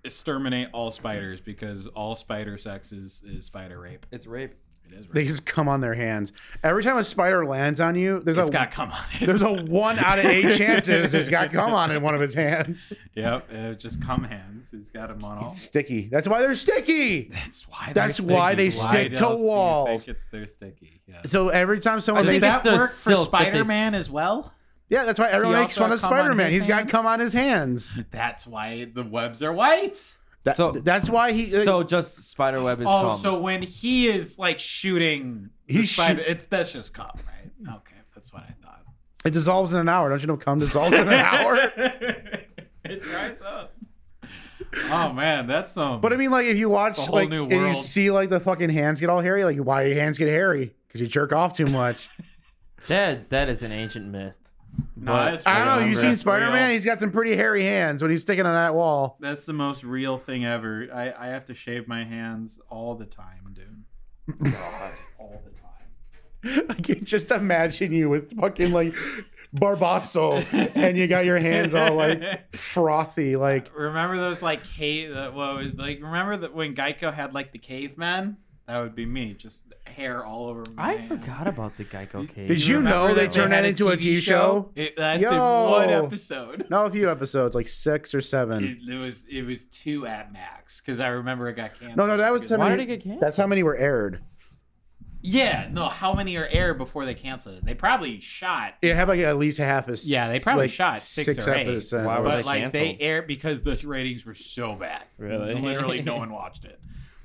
Exterminate 0.04 0.68
all 0.72 0.90
spiders 0.90 1.40
because 1.40 1.86
all 1.88 2.16
spider 2.16 2.56
sex 2.56 2.92
is, 2.92 3.22
is 3.26 3.44
spider 3.46 3.78
rape. 3.80 4.06
It's 4.10 4.26
rape. 4.26 4.54
It 4.92 4.98
is 5.00 5.06
They 5.12 5.24
just 5.24 5.44
come 5.46 5.68
on 5.68 5.80
their 5.80 5.94
hands. 5.94 6.32
Every 6.62 6.82
time 6.82 6.96
a 6.98 7.04
spider 7.04 7.44
lands 7.46 7.80
on 7.80 7.94
you, 7.94 8.20
there's 8.20 8.38
It's 8.38 8.48
a 8.48 8.52
got 8.52 8.70
come 8.70 8.90
on 8.90 9.00
it. 9.20 9.26
there's 9.26 9.42
a 9.42 9.52
one 9.52 9.98
out 10.00 10.18
of 10.18 10.24
eight 10.24 10.56
chances 10.56 11.14
it's 11.14 11.28
got 11.28 11.50
come 11.52 11.72
on 11.74 11.90
in 11.90 12.02
one 12.02 12.14
of 12.14 12.22
its 12.22 12.34
hands. 12.34 12.92
Yep, 13.14 13.48
uh, 13.54 13.72
just 13.74 14.02
come 14.02 14.24
hands. 14.24 14.72
It's 14.72 14.90
got 14.90 15.08
them 15.08 15.24
on 15.24 15.38
all. 15.38 15.52
Sticky. 15.54 16.08
That's 16.08 16.28
why 16.28 16.40
they're 16.40 16.54
sticky. 16.54 17.30
That's 17.32 17.68
why. 17.68 17.92
That's 17.94 18.18
they're 18.18 18.36
why 18.36 18.54
they 18.54 18.70
sticky. 18.70 18.90
stick 18.90 19.12
to 19.14 19.24
else 19.24 19.36
do 19.38 19.42
you 19.42 19.48
walls. 19.48 19.88
think 20.04 20.08
it's 20.08 20.26
they're 20.30 20.46
sticky. 20.46 21.00
Yeah. 21.06 21.22
So 21.26 21.48
every 21.48 21.80
time 21.80 22.00
someone 22.00 22.26
I 22.26 22.30
think 22.30 22.42
Does 22.42 22.62
that 22.62 22.70
the 22.70 22.76
work 22.76 22.80
for 22.82 22.86
silk 22.94 23.30
that 23.30 23.38
they 23.38 23.44
Spider 23.50 23.64
Man 23.64 23.94
as 23.94 24.10
well? 24.10 24.52
yeah, 24.90 25.04
that's 25.04 25.18
why 25.20 25.28
everyone 25.30 25.60
makes 25.60 25.72
also 25.76 25.82
fun 25.82 25.92
of 25.92 26.00
Spider 26.00 26.34
Man. 26.34 26.46
his 26.50 26.54
He's 26.64 26.66
got 26.66 26.88
come 26.88 27.06
on 27.06 27.20
his 27.20 27.32
hands. 27.34 27.94
That's 28.10 28.46
why 28.46 28.86
the 28.92 29.02
webs 29.04 29.42
are 29.42 29.52
white. 29.52 30.16
That- 30.44 30.56
So- 30.56 30.72
that's 30.72 31.08
why 31.10 31.32
he. 31.32 31.42
Uh, 31.42 31.46
so 31.64 31.82
just 31.82 32.22
spider 32.30 32.62
web 32.62 32.80
is 32.80 32.88
Oh, 32.88 33.10
cum. 33.10 33.18
so 33.18 33.38
when 33.38 33.62
he 33.62 34.08
is 34.08 34.38
like 34.38 34.58
shooting, 34.58 35.50
the 35.66 35.74
He's 35.74 35.90
spider, 35.90 36.22
shoot- 36.22 36.28
it's 36.30 36.44
that's 36.46 36.72
just 36.72 36.94
cum, 36.94 37.10
right? 37.14 37.74
Okay, 37.76 37.96
that's 38.14 38.32
what 38.32 38.42
I 38.44 38.54
thought. 38.64 38.82
it 39.24 39.30
dissolves 39.32 39.72
in 39.74 39.80
an 39.80 39.88
hour. 39.88 40.08
Don't 40.08 40.20
you 40.20 40.26
know? 40.28 40.36
Cum 40.36 40.58
dissolves 40.58 40.96
in 40.96 41.08
an 41.08 41.12
hour. 41.14 41.56
it 42.84 43.02
dries 43.02 43.40
up. 43.44 43.74
Oh 44.90 45.12
man, 45.12 45.46
that's 45.46 45.72
some. 45.72 46.00
But 46.00 46.12
I 46.12 46.16
mean, 46.16 46.30
like, 46.30 46.46
if 46.46 46.56
you 46.58 46.68
watch, 46.68 46.96
whole 46.96 47.14
like, 47.14 47.28
new 47.28 47.46
if 47.46 47.52
you 47.52 47.58
world. 47.58 47.76
see, 47.76 48.10
like, 48.10 48.28
the 48.28 48.38
fucking 48.40 48.70
hands 48.70 49.00
get 49.00 49.08
all 49.08 49.20
hairy, 49.20 49.44
like, 49.44 49.56
why 49.58 49.82
do 49.84 49.90
your 49.90 49.98
hands 50.00 50.18
get 50.18 50.28
hairy? 50.28 50.74
Because 50.86 51.00
you 51.00 51.06
jerk 51.06 51.32
off 51.32 51.56
too 51.56 51.66
much. 51.66 52.08
that 52.86 53.30
that 53.30 53.48
is 53.48 53.62
an 53.62 53.72
ancient 53.72 54.06
myth. 54.06 54.36
No, 54.96 55.12
but- 55.12 55.30
that's 55.30 55.46
I 55.46 55.64
don't 55.64 55.80
know. 55.80 55.86
You 55.86 55.94
seen. 55.94 56.16
Spider 56.16 56.50
Man? 56.50 56.70
He's 56.70 56.84
got 56.84 56.98
some 57.00 57.10
pretty 57.10 57.36
hairy 57.36 57.64
hands 57.64 58.02
when 58.02 58.10
he's 58.10 58.22
sticking 58.22 58.46
on 58.46 58.54
that 58.54 58.74
wall. 58.74 59.16
That's 59.20 59.46
the 59.46 59.52
most 59.52 59.84
real 59.84 60.18
thing 60.18 60.44
ever. 60.44 60.88
I, 60.92 61.12
I 61.18 61.26
have 61.28 61.44
to 61.46 61.54
shave 61.54 61.86
my 61.88 62.04
hands 62.04 62.60
all 62.68 62.94
the 62.94 63.06
time, 63.06 63.54
dude. 63.54 64.52
God, 64.52 64.92
all 65.18 65.42
the 65.44 66.50
time. 66.50 66.66
I 66.70 66.74
can 66.74 67.04
just 67.04 67.30
imagine 67.30 67.92
you 67.92 68.08
with 68.08 68.38
fucking 68.38 68.72
like 68.72 68.94
Barbasol, 69.54 70.44
and 70.76 70.98
you 70.98 71.06
got 71.06 71.24
your 71.24 71.38
hands 71.38 71.74
all 71.74 71.94
like 71.94 72.54
frothy, 72.54 73.36
like 73.36 73.70
Remember 73.76 74.16
those 74.16 74.42
like 74.42 74.64
cave? 74.64 75.12
Uh, 75.14 75.30
what 75.30 75.56
was 75.56 75.74
like? 75.74 76.00
Remember 76.02 76.36
that 76.36 76.54
when 76.54 76.74
Geico 76.74 77.12
had 77.12 77.32
like 77.34 77.52
the 77.52 77.58
caveman? 77.58 78.36
That 78.68 78.80
would 78.82 78.94
be 78.94 79.06
me, 79.06 79.32
just 79.32 79.64
hair 79.86 80.24
all 80.24 80.46
over 80.46 80.62
my. 80.76 80.82
I 80.90 80.92
hand. 80.96 81.08
forgot 81.22 81.46
about 81.46 81.76
the 81.78 81.84
Geico 81.84 82.28
case. 82.34 82.48
Did 82.48 82.66
you 82.66 82.76
remember 82.76 83.08
know 83.08 83.14
they 83.14 83.24
that 83.26 83.32
turned 83.32 83.52
that 83.52 83.64
into 83.64 83.88
a 83.88 83.96
TV 83.96 84.18
show? 84.20 84.70
It 84.76 84.98
lasted 84.98 85.30
Yo. 85.30 85.70
one 85.70 85.88
episode. 85.88 86.66
no, 86.68 86.84
a 86.84 86.90
few 86.90 87.10
episodes, 87.10 87.54
like 87.54 87.66
six 87.66 88.14
or 88.14 88.20
seven. 88.20 88.62
It, 88.64 88.92
it 88.92 88.98
was 88.98 89.24
it 89.30 89.42
was 89.46 89.64
two 89.64 90.06
at 90.06 90.32
max 90.34 90.80
because 90.82 91.00
I 91.00 91.08
remember 91.08 91.48
it 91.48 91.54
got 91.54 91.70
canceled. 91.80 91.96
No, 91.96 92.06
no, 92.06 92.18
that 92.18 92.30
was 92.30 92.42
because- 92.42 92.58
Why 92.58 92.68
did 92.76 92.80
it 92.80 92.86
get 92.86 93.02
canceled? 93.02 93.22
That's 93.22 93.38
how 93.38 93.46
many 93.46 93.62
were 93.62 93.76
aired. 93.76 94.20
Yeah, 95.20 95.68
no. 95.72 95.86
How 95.88 96.14
many 96.14 96.36
are 96.36 96.46
aired 96.46 96.78
before 96.78 97.04
they 97.04 97.14
canceled 97.14 97.56
it? 97.56 97.64
They 97.64 97.74
probably 97.74 98.20
shot. 98.20 98.74
It 98.82 98.94
had 98.94 99.08
like 99.08 99.18
at 99.20 99.36
least 99.36 99.58
half 99.58 99.88
as 99.88 100.08
Yeah, 100.08 100.28
they 100.28 100.38
probably 100.38 100.64
like, 100.64 100.70
shot 100.70 101.00
six 101.00 101.44
or 101.48 101.54
eight. 101.54 101.66
episodes. 101.66 102.06
Why 102.06 102.18
were 102.20 102.24
But 102.26 102.36
they 102.36 102.42
like 102.44 102.72
they 102.72 102.80
canceled? 102.90 102.96
aired 103.02 103.26
because 103.26 103.62
the 103.62 103.74
ratings 103.84 104.24
were 104.24 104.34
so 104.34 104.74
bad. 104.76 105.02
Really? 105.16 105.54
Literally, 105.54 106.02
no 106.02 106.16
one 106.18 106.30
watched 106.30 106.66
it. 106.66 106.78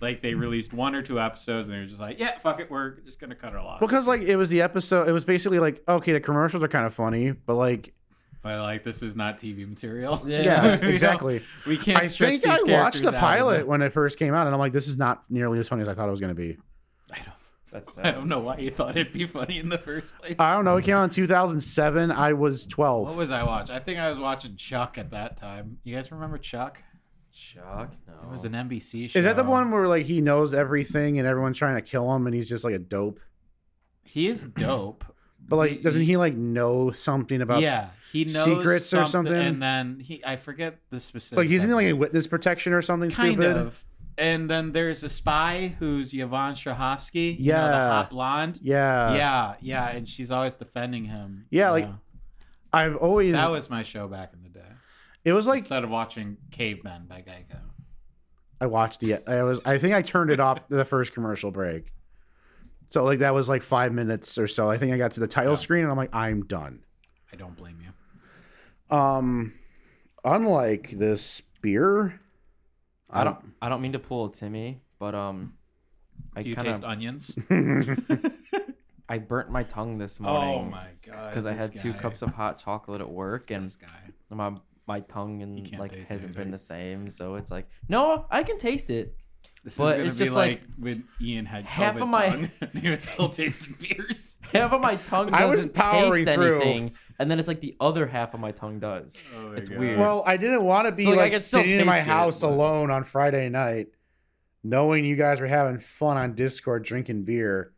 Like 0.04 0.22
they 0.22 0.32
mm-hmm. 0.32 0.42
released 0.42 0.74
one 0.74 0.94
or 0.94 1.02
two 1.02 1.20
episodes 1.20 1.68
and 1.68 1.76
they 1.76 1.82
were 1.82 1.88
just 1.88 2.02
like, 2.02 2.20
"Yeah, 2.20 2.38
fuck 2.40 2.60
it, 2.60 2.70
we're 2.70 3.00
just 3.02 3.20
gonna 3.20 3.36
cut 3.36 3.56
our 3.56 3.64
losses." 3.64 3.88
Because 3.88 4.08
like 4.08 4.22
it 4.22 4.36
was 4.36 4.50
the 4.50 4.62
episode, 4.62 5.08
it 5.08 5.12
was 5.14 5.24
basically 5.24 5.60
like 5.60 5.82
okay, 5.88 6.12
the 6.12 6.20
commercials 6.20 6.62
are 6.62 6.68
kind 6.68 6.86
of 6.86 6.94
funny, 6.94 7.32
but 7.32 7.56
like 7.56 7.94
but 8.44 8.60
like 8.62 8.84
this 8.84 9.02
is 9.02 9.16
not 9.16 9.40
TV 9.40 9.68
material. 9.68 10.22
Yeah. 10.28 10.42
yeah, 10.42 10.64
We 10.72 10.78
don't- 10.78 10.90
exactly. 10.90 11.42
We 11.66 11.78
can't. 11.78 11.98
I 11.98 12.08
stretch 12.08 12.40
think 12.42 12.70
I 12.70 12.80
watched 12.84 13.02
the 13.02 13.14
pilot 13.14 13.66
when 13.66 13.82
it 13.82 13.94
first 13.94 14.20
came 14.20 14.36
out, 14.36 14.46
and 14.46 14.54
I'm 14.54 14.60
like, 14.60 14.74
this 14.74 14.88
is 14.88 14.98
not 14.98 15.24
nearly 15.30 15.60
as 15.60 15.70
funny 15.70 15.82
as 15.82 15.88
I 15.88 15.94
thought 15.94 16.10
it 16.10 16.12
was 16.12 16.20
going 16.20 16.36
to 16.36 16.40
be. 16.40 16.58
I 17.12 17.18
don't. 17.18 17.34
That's 17.72 17.98
I 17.98 18.12
don't 18.12 18.28
know 18.28 18.40
why 18.40 18.58
you 18.58 18.70
thought 18.70 18.98
it'd 18.98 19.14
be 19.14 19.26
funny 19.26 19.58
in 19.58 19.70
the 19.70 19.78
first 19.78 20.16
place. 20.18 20.36
I 20.38 20.54
don't 20.54 20.66
know. 20.66 20.76
It 20.76 20.84
came 20.84 20.96
out 20.96 21.06
in 21.06 21.10
2007. 21.10 22.12
I 22.12 22.34
was 22.34 22.68
12. 22.68 23.08
What 23.08 23.16
was 23.16 23.32
I 23.32 23.44
watching? 23.44 23.76
I 23.76 23.80
think 23.80 23.98
I 23.98 24.10
was 24.10 24.20
watching 24.20 24.58
Chuck 24.58 24.98
at 24.98 25.12
that 25.12 25.38
time. 25.38 25.80
You 25.84 25.96
guys 25.96 26.12
remember 26.12 26.38
Chuck? 26.38 26.84
Chuck. 27.34 27.92
No. 28.08 28.14
It 28.28 28.32
was 28.32 28.46
an 28.46 28.54
NBC 28.54 29.10
show. 29.10 29.20
Is 29.20 29.26
that 29.26 29.36
the 29.36 29.44
one 29.44 29.72
where 29.72 29.88
like 29.88 30.06
he 30.06 30.22
knows 30.22 30.54
everything 30.54 31.18
and 31.20 31.28
everyone's 31.28 31.58
trying 31.58 31.76
to 31.76 31.82
kill 31.82 32.14
him 32.16 32.26
and 32.28 32.36
he's 32.36 32.48
just 32.48 32.64
like 32.64 32.76
a 32.76 32.80
dope? 32.80 33.20
He 34.04 34.28
is 34.28 34.44
dope. 34.44 35.04
But 35.46 35.58
like, 35.58 35.82
doesn't 35.82 36.04
he 36.04 36.16
like 36.16 36.36
know 36.36 36.92
something 36.92 37.42
about? 37.42 37.60
yeah, 37.62 37.90
he 38.14 38.24
knows 38.24 38.46
secrets 38.46 38.94
or 38.94 39.04
something? 39.04 39.34
and 39.34 39.62
then 39.62 40.00
he 40.00 40.24
I 40.26 40.38
forget 40.38 40.78
the 40.90 41.02
specific. 41.02 41.38
Like 41.38 41.50
he's 41.50 41.66
in 41.66 41.72
like 41.72 41.88
a 41.88 41.94
witness 41.94 42.28
protection 42.28 42.72
or 42.72 42.82
something 42.82 43.10
kind 43.12 43.34
stupid. 43.34 43.58
of. 43.58 43.84
And 44.18 44.50
then 44.50 44.72
there's 44.72 45.04
a 45.04 45.10
spy 45.10 45.76
who's 45.80 46.14
Yvonne 46.14 46.54
Strahovski. 46.54 47.38
You 47.38 47.52
know, 47.52 47.58
the 47.66 47.72
Yeah. 47.74 47.90
hot 47.90 48.10
blonde. 48.12 48.60
Yeah. 48.64 49.16
yeah, 49.16 49.54
yeah, 49.60 49.90
and 49.90 50.08
she's 50.08 50.32
always 50.32 50.56
defending 50.56 51.04
him. 51.06 51.46
Yeah, 51.50 51.72
like- 51.72 51.90
I've 52.72 52.96
always 52.96 53.34
that 53.36 53.52
was 53.52 53.70
my 53.70 53.84
show 53.84 54.08
back 54.08 54.32
in 54.34 54.40
the 54.43 54.43
day. 54.43 54.43
It 55.26 55.34
was 55.34 55.48
like 55.48 55.60
instead 55.60 55.84
of 55.84 55.90
watching 55.90 56.38
Cavemen 56.52 57.06
by 57.08 57.22
Geico. 57.22 57.60
I 58.60 58.66
watched 58.66 59.00
the. 59.00 59.28
I 59.30 59.44
was. 59.44 59.60
I 59.66 59.78
think 59.78 59.94
I 59.94 60.02
turned 60.02 60.30
it 60.32 60.40
off 60.40 60.68
the 60.70 60.86
first 60.86 61.14
commercial 61.14 61.52
break. 61.52 61.94
So 62.88 63.04
like 63.04 63.20
that 63.20 63.34
was 63.34 63.50
like 63.50 63.64
five 63.64 63.92
minutes 63.94 64.38
or 64.38 64.48
so. 64.48 64.70
I 64.70 64.78
think 64.78 64.94
I 64.94 64.98
got 64.98 65.12
to 65.12 65.20
the 65.20 65.28
title 65.28 65.54
Yeah. 65.54 65.58
screen 65.60 65.84
and 65.84 65.92
I'm 65.92 65.98
like, 65.98 66.14
I'm 66.14 66.44
done. 66.46 66.84
I 67.32 67.36
don't 67.36 67.56
blame 67.56 67.78
you. 67.82 68.96
Um, 68.96 69.54
unlike 70.24 70.92
this 70.98 71.42
beer, 71.62 72.20
I 73.10 73.24
don't. 73.24 73.38
I 73.62 73.70
don't 73.70 73.82
mean 73.82 73.94
to 73.94 74.00
pull 74.00 74.26
a 74.26 74.32
Timmy, 74.32 74.82
but 75.00 75.16
um, 75.16 75.54
I 76.36 76.44
Do 76.44 76.50
you 76.50 76.56
kind 76.56 76.68
taste 76.68 76.84
onions? 76.84 77.36
I 79.10 79.18
burnt 79.18 79.50
my 79.50 79.64
tongue 79.64 79.98
this 79.98 80.20
morning. 80.20 80.60
oh 80.60 80.64
my 80.70 80.88
god! 81.06 81.30
because 81.32 81.46
I 81.46 81.54
this 81.54 81.70
had 81.72 81.76
two 81.82 81.94
cups 81.94 82.22
of 82.22 82.30
hot 82.32 82.58
chocolate 82.58 83.02
at 83.02 83.10
work 83.10 83.52
and 83.52 83.66
This 83.66 83.76
guy. 83.76 83.88
my 84.30 84.54
my 84.88 85.00
tongue 85.02 85.42
and 85.42 85.66
can't 85.66 85.80
like 85.82 85.92
taste 85.94 86.10
hasn't 86.10 86.34
been 86.34 86.42
anything. 86.42 86.52
the 86.52 86.60
same. 86.60 87.10
So 87.10 87.36
it's 87.36 87.52
like 87.52 87.68
no, 87.88 88.26
I 88.30 88.44
can 88.44 88.58
taste 88.58 88.90
it. 88.90 89.16
This 89.64 89.78
But 89.78 89.84
is 89.84 89.94
gonna 89.96 90.06
it's 90.08 90.16
be 90.18 90.24
just 90.26 90.36
like, 90.36 90.50
like 90.50 90.62
when 90.78 91.04
Ian 91.22 91.46
had 91.46 91.64
half 91.66 91.96
COVID 91.96 92.02
of 92.02 92.08
my- 92.10 92.30
tongue 92.30 92.52
and 92.62 92.80
he 92.80 92.90
was 92.90 93.02
still 93.04 93.30
tasting 93.30 93.76
beers. 93.80 94.38
Half 94.54 94.74
of 94.74 94.82
my 94.82 94.96
tongue 94.98 95.34
I 95.34 95.46
was 95.46 95.56
doesn't 95.60 95.74
powering 95.74 96.26
taste 96.26 96.36
through. 96.38 96.56
anything, 96.62 96.92
and 97.20 97.32
then 97.32 97.40
it's 97.40 97.48
like 97.48 97.60
the 97.62 97.76
other 97.80 98.06
half 98.06 98.34
of 98.34 98.40
my 98.42 98.52
tongue 98.52 98.80
does. 98.80 99.26
Oh 99.36 99.50
my 99.50 99.56
it's 99.56 99.70
God. 99.70 99.80
weird. 99.80 100.00
Well, 100.00 100.24
I 100.26 100.36
didn't 100.38 100.64
want 100.64 100.88
to 100.88 100.92
be 100.92 101.04
So, 101.06 101.10
like, 101.12 101.20
I 101.20 101.22
like, 101.24 101.32
could 101.34 101.42
still 101.42 101.62
sitting 101.62 101.80
in 101.80 101.86
my 101.86 101.98
taste 102.00 102.08
it, 102.08 102.12
house 102.12 102.42
but- 102.42 102.48
alone 102.50 102.92
on 102.92 103.04
Friday 103.06 103.48
night, 103.50 103.88
knowing 104.64 105.06
you 105.06 105.16
guys 105.16 105.40
were 105.42 105.48
having 105.48 105.80
fun 105.80 106.18
on 106.18 106.36
Discord 106.36 106.84
drinking 106.84 107.24
beer. 107.24 107.73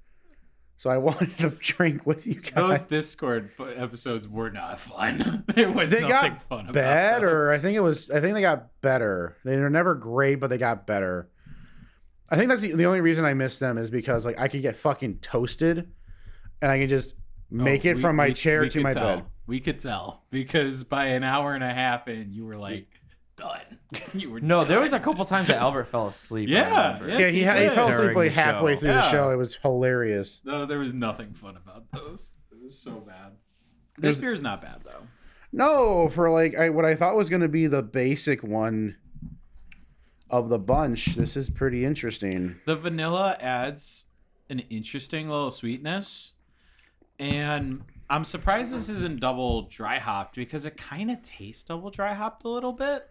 So 0.77 0.89
I 0.89 0.97
wanted 0.97 1.37
to 1.39 1.49
drink 1.51 2.05
with 2.05 2.27
you 2.27 2.35
guys. 2.35 2.53
Those. 2.53 2.83
Discord 2.83 3.51
episodes 3.77 4.27
were 4.27 4.49
not 4.51 4.79
fun. 4.79 5.43
there 5.55 5.71
was 5.71 5.89
They 5.89 6.01
nothing 6.01 6.31
got 6.33 6.41
fun 6.43 6.69
about 6.69 7.23
I 7.49 7.57
think 7.57 7.75
it 7.75 7.81
was. 7.81 8.11
I 8.11 8.19
think 8.21 8.33
they 8.35 8.41
got 8.41 8.67
better. 8.81 9.37
They 9.45 9.57
were 9.57 9.69
never 9.69 9.95
great, 9.95 10.35
but 10.35 10.49
they 10.49 10.57
got 10.57 10.85
better. 10.85 11.29
I 12.29 12.35
think 12.37 12.49
that's 12.49 12.61
the, 12.61 12.73
the 12.73 12.85
only 12.85 13.01
reason 13.01 13.23
I 13.23 13.33
miss 13.35 13.59
them 13.59 13.77
is 13.77 13.89
because 13.89 14.25
like 14.25 14.39
I 14.39 14.47
could 14.47 14.61
get 14.61 14.75
fucking 14.75 15.19
toasted, 15.19 15.91
and 16.61 16.71
I 16.71 16.79
can 16.79 16.89
just 16.89 17.13
oh, 17.17 17.21
make 17.49 17.85
Oh, 17.85 17.89
it 17.89 17.95
we- 17.95 18.01
from 18.01 18.15
my 18.15 18.27
we- 18.29 18.33
chair 18.33 18.61
we 18.61 18.69
to 18.69 18.81
my 18.81 18.93
tell. 18.93 19.15
bed. 19.17 19.25
We 19.47 19.59
could 19.59 19.79
tell 19.79 20.23
because 20.31 20.83
by 20.83 21.05
an 21.09 21.23
hour 21.23 21.53
and 21.53 21.63
a 21.63 21.71
half 21.71 22.07
in, 22.07 22.33
you 22.33 22.45
were 22.45 22.57
like 22.57 22.87
done. 23.35 23.79
you 24.13 24.29
were 24.31 24.39
no, 24.39 24.63
there 24.63 24.79
was 24.79 24.93
a 24.93 24.99
couple 24.99 25.23
times 25.25 25.47
that 25.49 25.57
Albert 25.57 25.85
fell 25.85 26.07
asleep. 26.07 26.49
Yeah, 26.49 26.93
remember. 26.99 27.09
yeah. 27.09 27.17
yeah, 27.19 27.27
he, 27.29 27.37
he 27.39 27.43
ha- 27.43 27.55
he 27.55 27.69
fell 27.69 27.89
asleep 27.89 28.15
like 28.15 28.31
halfway 28.31 28.75
show. 28.75 28.79
through 28.79 28.93
the 28.93 29.11
show. 29.11 29.29
It 29.31 29.35
was 29.35 29.55
hilarious. 29.55 30.41
No, 30.45 30.65
there 30.65 30.79
was 30.79 30.93
nothing 30.93 31.33
fun 31.33 31.57
about 31.57 31.85
those. 31.91 32.37
It 32.51 32.61
was 32.63 32.77
so 32.77 32.91
bad. 32.93 33.33
This 33.97 34.01
There's- 34.15 34.21
beer's 34.21 34.41
not 34.41 34.61
bad 34.61 34.81
though. 34.83 35.03
No, 35.51 36.09
for 36.09 36.29
like 36.29 36.55
I, 36.55 36.69
what 36.69 36.83
I 36.85 36.95
thought 36.95 37.15
was 37.15 37.29
going 37.29 37.41
to 37.41 37.47
be 37.47 37.67
the 37.67 37.81
basic 37.83 38.43
one 38.43 38.97
of 40.29 40.49
the 40.49 40.59
bunch. 40.59 41.15
This 41.15 41.37
is 41.37 41.49
pretty 41.49 41.85
interesting. 41.85 42.57
The 42.65 42.75
vanilla 42.75 43.37
adds 43.39 44.05
an 44.49 44.59
interesting 44.69 45.29
little 45.29 45.51
sweetness, 45.51 46.33
and 47.19 47.83
I'm 48.09 48.25
surprised 48.25 48.71
this 48.71 48.89
isn't 48.89 49.19
double 49.21 49.63
dry 49.63 49.97
hopped 49.97 50.35
because 50.35 50.65
it 50.65 50.75
kind 50.77 51.09
of 51.09 51.23
tastes 51.23 51.63
double 51.63 51.89
dry 51.89 52.13
hopped 52.13 52.43
a 52.43 52.49
little 52.49 52.73
bit, 52.73 53.09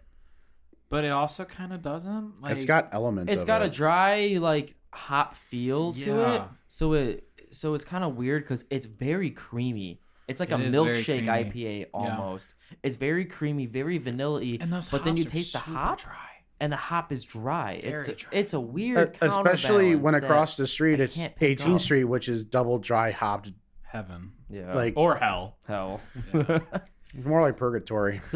but 0.89 1.03
it 1.05 1.09
also 1.11 1.45
kind 1.45 1.73
of 1.73 1.81
doesn't. 1.81 2.41
Like 2.41 2.57
it's 2.57 2.65
got 2.65 2.89
elements. 2.91 3.31
It's 3.33 3.43
of 3.43 3.47
got 3.47 3.61
it. 3.61 3.65
a 3.65 3.69
dry 3.69 4.37
like 4.39 4.75
hop 4.93 5.35
feel 5.35 5.93
to 5.93 6.21
it, 6.21 6.33
Yeah. 6.35 6.47
so 6.67 6.93
it 6.93 7.27
so 7.51 7.73
it's 7.73 7.85
kind 7.85 8.03
of 8.03 8.15
weird 8.15 8.43
because 8.43 8.65
it's 8.69 8.85
very 8.85 9.29
creamy. 9.31 9.99
It's 10.27 10.39
like 10.39 10.49
It 10.51 10.55
a 10.55 10.57
milkshake. 10.57 11.25
IPA 11.27 11.87
almost. 11.93 12.55
It's 12.81 12.97
very 12.97 13.25
creamy, 13.25 13.65
very 13.67 13.97
vanilla-y, 13.99 14.57
and 14.59 14.73
those 14.73 14.89
but 14.89 15.03
then 15.03 15.17
you 15.17 15.23
taste 15.23 15.53
the 15.53 15.59
super 15.59 15.71
hop, 15.77 16.01
dry. 16.01 16.29
and 16.59 16.71
the 16.73 16.77
hop 16.77 17.11
is 17.11 17.23
dry. 17.25 17.73
it's 17.73 18.07
dry. 18.07 18.29
it's 18.31 18.53
a 18.53 18.57
Uh, 18.57 18.61
weird, 18.61 19.17
especially 19.21 19.95
when 19.95 20.15
across 20.15 20.57
the 20.57 20.65
street 20.65 20.99
I 20.99 21.03
it's 21.03 21.15
can't 21.17 21.35
18th 21.37 21.75
up. 21.75 21.81
Street, 21.81 22.03
which 22.05 22.27
is 22.27 22.43
double 22.43 22.79
dry 22.79 23.11
hopped, 23.11 23.51
Heaven 23.83 24.31
yeah, 24.49 24.73
like 24.73 24.93
or 24.97 25.15
hell. 25.15 25.57
hell. 25.67 26.01
more 27.23 27.41
like 27.41 27.57
purgatory. 27.57 28.19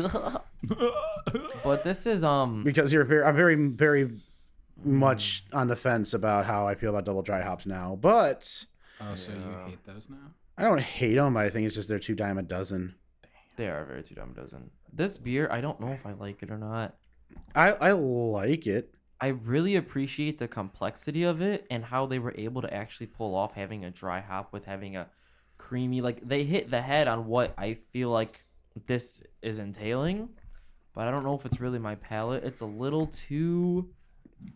but 1.63 1.83
this 1.83 2.05
is 2.05 2.23
um 2.23 2.63
Because 2.63 2.91
you're 2.93 3.03
very, 3.05 3.23
I'm 3.23 3.35
very, 3.35 3.55
very 3.55 4.09
much 4.83 5.43
on 5.53 5.67
the 5.67 5.75
fence 5.75 6.13
about 6.13 6.45
how 6.45 6.67
I 6.67 6.75
feel 6.75 6.89
about 6.91 7.05
double 7.05 7.21
dry 7.21 7.41
hops 7.41 7.65
now. 7.65 7.97
But 7.99 8.65
Oh, 9.01 9.15
so 9.15 9.31
Yeah. 9.31 9.37
you 9.37 9.57
hate 9.71 9.85
those 9.85 10.09
now? 10.09 10.31
I 10.57 10.63
don't 10.63 10.79
hate 10.81 11.15
them. 11.15 11.37
I 11.37 11.49
think 11.49 11.65
it's 11.65 11.75
just 11.75 11.87
they're 11.89 11.99
two 11.99 12.15
dime 12.15 12.37
a 12.37 12.41
dozen. 12.43 12.95
they 13.55 13.67
are 13.67 13.83
very 13.85 14.03
two 14.03 14.15
dime 14.15 14.31
a 14.31 14.39
dozen. 14.39 14.69
This 14.91 15.17
beer, 15.17 15.47
I 15.51 15.61
don't 15.61 15.79
know 15.79 15.91
if 15.91 16.05
I 16.05 16.13
like 16.13 16.41
it 16.43 16.49
or 16.51 16.57
not. 16.57 16.95
I 17.55 17.71
I 17.73 17.91
like 17.91 18.67
it. 18.67 18.93
I 19.21 19.27
really 19.27 19.75
appreciate 19.75 20.37
the 20.39 20.47
complexity 20.47 21.23
of 21.23 21.41
it 21.41 21.67
and 21.69 21.83
how 21.83 22.05
they 22.05 22.19
were 22.19 22.33
able 22.37 22.61
to 22.61 22.73
actually 22.73 23.07
pull 23.07 23.35
off 23.35 23.53
having 23.53 23.83
a 23.83 23.91
dry 23.91 24.21
hop 24.21 24.53
with 24.53 24.63
having 24.65 24.95
a 24.95 25.07
creamy 25.57 25.99
like 25.99 26.25
they 26.25 26.45
hit 26.45 26.71
the 26.71 26.81
head 26.81 27.07
on 27.09 27.25
what 27.27 27.53
I 27.57 27.73
feel 27.73 28.09
like 28.11 28.45
this 28.87 29.21
is 29.41 29.59
entailing, 29.59 30.29
but 30.93 31.07
I 31.07 31.11
don't 31.11 31.23
know 31.23 31.35
if 31.35 31.45
it's 31.45 31.59
really 31.59 31.79
my 31.79 31.95
palate. 31.95 32.43
It's 32.43 32.61
a 32.61 32.65
little 32.65 33.05
too 33.05 33.89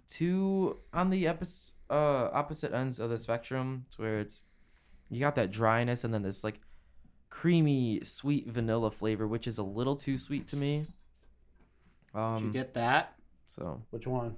too 0.08 0.78
on 0.94 1.10
the 1.10 1.26
epis, 1.26 1.74
uh, 1.90 2.30
opposite 2.32 2.74
ends 2.74 3.00
of 3.00 3.10
the 3.10 3.18
spectrum 3.18 3.86
to 3.92 4.02
where 4.02 4.20
it's 4.20 4.44
you 5.10 5.20
got 5.20 5.36
that 5.36 5.52
dryness 5.52 6.04
and 6.04 6.14
then 6.14 6.22
this 6.24 6.44
like 6.44 6.60
creamy 7.30 8.00
sweet 8.04 8.48
vanilla 8.48 8.90
flavor 8.92 9.28
which 9.28 9.48
is 9.48 9.58
a 9.58 9.64
little 9.64 9.96
too 9.96 10.18
sweet 10.18 10.48
to 10.48 10.56
me. 10.56 10.86
Did 12.14 12.20
Um 12.20 12.46
you 12.46 12.52
get 12.54 12.74
that? 12.76 13.16
so 13.48 13.82
Which 13.90 14.08
one? 14.08 14.36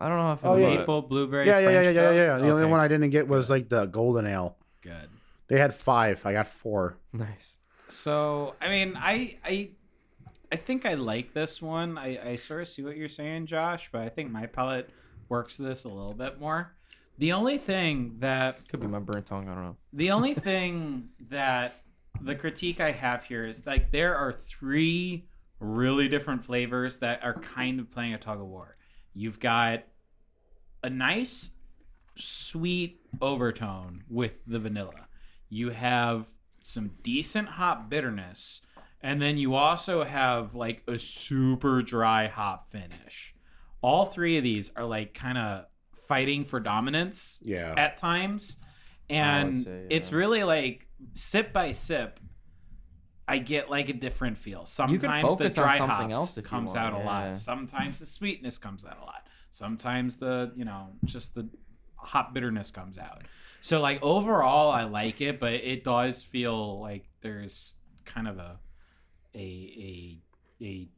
I 0.00 0.08
don't 0.08 0.18
know 0.18 0.32
if 0.32 0.44
Oh, 0.44 0.54
it 0.56 0.62
yeah. 0.62 0.78
Maple, 0.78 1.02
blueberry. 1.02 1.46
Yeah, 1.46 1.58
yeah, 1.60 1.68
yeah, 1.70 1.74
yeah, 1.74 1.82
French 1.82 1.96
yeah, 1.96 2.10
yeah. 2.12 2.26
toast? 2.32 2.42
The 2.44 2.50
only 2.50 2.64
one 2.66 2.80
I 2.80 2.88
didn't 2.88 3.10
get 3.10 3.28
was 3.28 3.48
like 3.50 3.68
the 3.68 3.86
golden 3.86 4.26
ale. 4.26 4.56
good. 4.82 5.08
They 5.48 5.58
had 5.58 5.72
five. 5.74 6.24
I 6.26 6.32
got 6.32 6.48
four. 6.48 6.96
Nice. 7.12 7.58
So 7.88 8.54
I 8.60 8.68
mean, 8.68 8.94
I 8.96 9.38
I 9.44 9.70
I 10.52 10.56
think 10.56 10.86
I 10.86 10.94
like 10.94 11.32
this 11.34 11.60
one. 11.62 11.98
I 11.98 12.30
I 12.32 12.36
sort 12.36 12.62
of 12.62 12.68
see 12.68 12.82
what 12.82 12.96
you're 12.96 13.08
saying, 13.08 13.46
Josh, 13.46 13.88
but 13.92 14.02
I 14.02 14.08
think 14.08 14.30
my 14.30 14.46
palate 14.46 14.90
works 15.28 15.56
this 15.56 15.84
a 15.84 15.88
little 15.88 16.14
bit 16.14 16.40
more. 16.40 16.72
The 17.18 17.32
only 17.32 17.58
thing 17.58 18.16
that 18.18 18.68
Could 18.68 18.80
be 18.80 18.86
my 18.86 18.98
burnt 18.98 19.26
tongue. 19.26 19.48
I 19.48 19.54
don't 19.54 19.64
know. 19.64 19.76
the 19.92 20.10
only 20.10 20.34
thing 20.48 21.08
that 21.30 21.74
the 22.20 22.34
critique 22.34 22.80
I 22.80 22.92
have 22.92 23.24
here 23.24 23.46
is 23.46 23.64
like 23.66 23.90
there 23.90 24.14
are 24.16 24.32
three 24.32 25.28
really 25.58 26.08
different 26.08 26.44
flavors 26.44 26.98
that 26.98 27.22
are 27.24 27.34
kind 27.34 27.80
of 27.80 27.90
playing 27.90 28.14
a 28.14 28.18
tug 28.18 28.40
of 28.40 28.46
war. 28.46 28.76
You've 29.14 29.40
got 29.40 29.84
a 30.82 30.90
nice 30.90 31.50
sweet 32.16 33.00
overtone 33.20 34.04
with 34.08 34.34
the 34.46 34.58
vanilla. 34.58 35.08
You 35.48 35.70
have 35.70 36.26
some 36.66 36.90
decent 37.02 37.48
hop 37.48 37.88
bitterness, 37.88 38.60
and 39.00 39.20
then 39.22 39.36
you 39.38 39.54
also 39.54 40.04
have 40.04 40.54
like 40.54 40.82
a 40.88 40.98
super 40.98 41.82
dry 41.82 42.26
hop 42.26 42.66
finish. 42.70 43.34
All 43.82 44.06
three 44.06 44.36
of 44.36 44.44
these 44.44 44.70
are 44.76 44.84
like 44.84 45.14
kind 45.14 45.38
of 45.38 45.66
fighting 46.08 46.44
for 46.44 46.60
dominance 46.60 47.40
Yeah. 47.44 47.74
at 47.76 47.96
times 47.96 48.56
and 49.10 49.58
say, 49.58 49.86
it's 49.90 50.12
really 50.12 50.42
like 50.44 50.86
sip 51.14 51.52
by 51.52 51.72
sip 51.72 52.18
i 53.28 53.38
get 53.38 53.68
like 53.70 53.88
a 53.88 53.92
different 53.92 54.38
feel. 54.38 54.64
Sometimes 54.66 55.22
the 55.22 55.28
focus 55.28 55.54
dry 55.56 55.78
something 55.78 56.10
hops 56.10 56.36
else 56.38 56.46
comes 56.46 56.74
want, 56.74 56.78
out 56.78 56.92
a 57.00 57.04
lot. 57.04 57.36
sometimes 57.38 57.98
the 57.98 58.06
sweetness 58.06 58.56
comes 58.58 58.84
out 58.84 58.98
a 59.00 59.04
lot. 59.04 59.26
Sometimes 59.50 60.16
the 60.18 60.52
you 60.56 60.64
know 60.64 60.90
just 61.04 61.34
the 61.34 61.48
hot 61.96 62.32
bitterness 62.34 62.70
comes 62.70 62.98
out 62.98 63.22
so 63.66 63.80
like 63.80 64.00
overall 64.02 64.70
i 64.70 64.84
like 64.84 65.20
it 65.20 65.40
but 65.40 65.52
it 65.54 65.82
does 65.82 66.22
feel 66.22 66.80
like 66.80 67.04
there's 67.20 67.74
kind 68.04 68.28
of 68.28 68.38
a 68.38 68.58
a 69.34 70.20
a, 70.60 70.64
a 70.64 70.88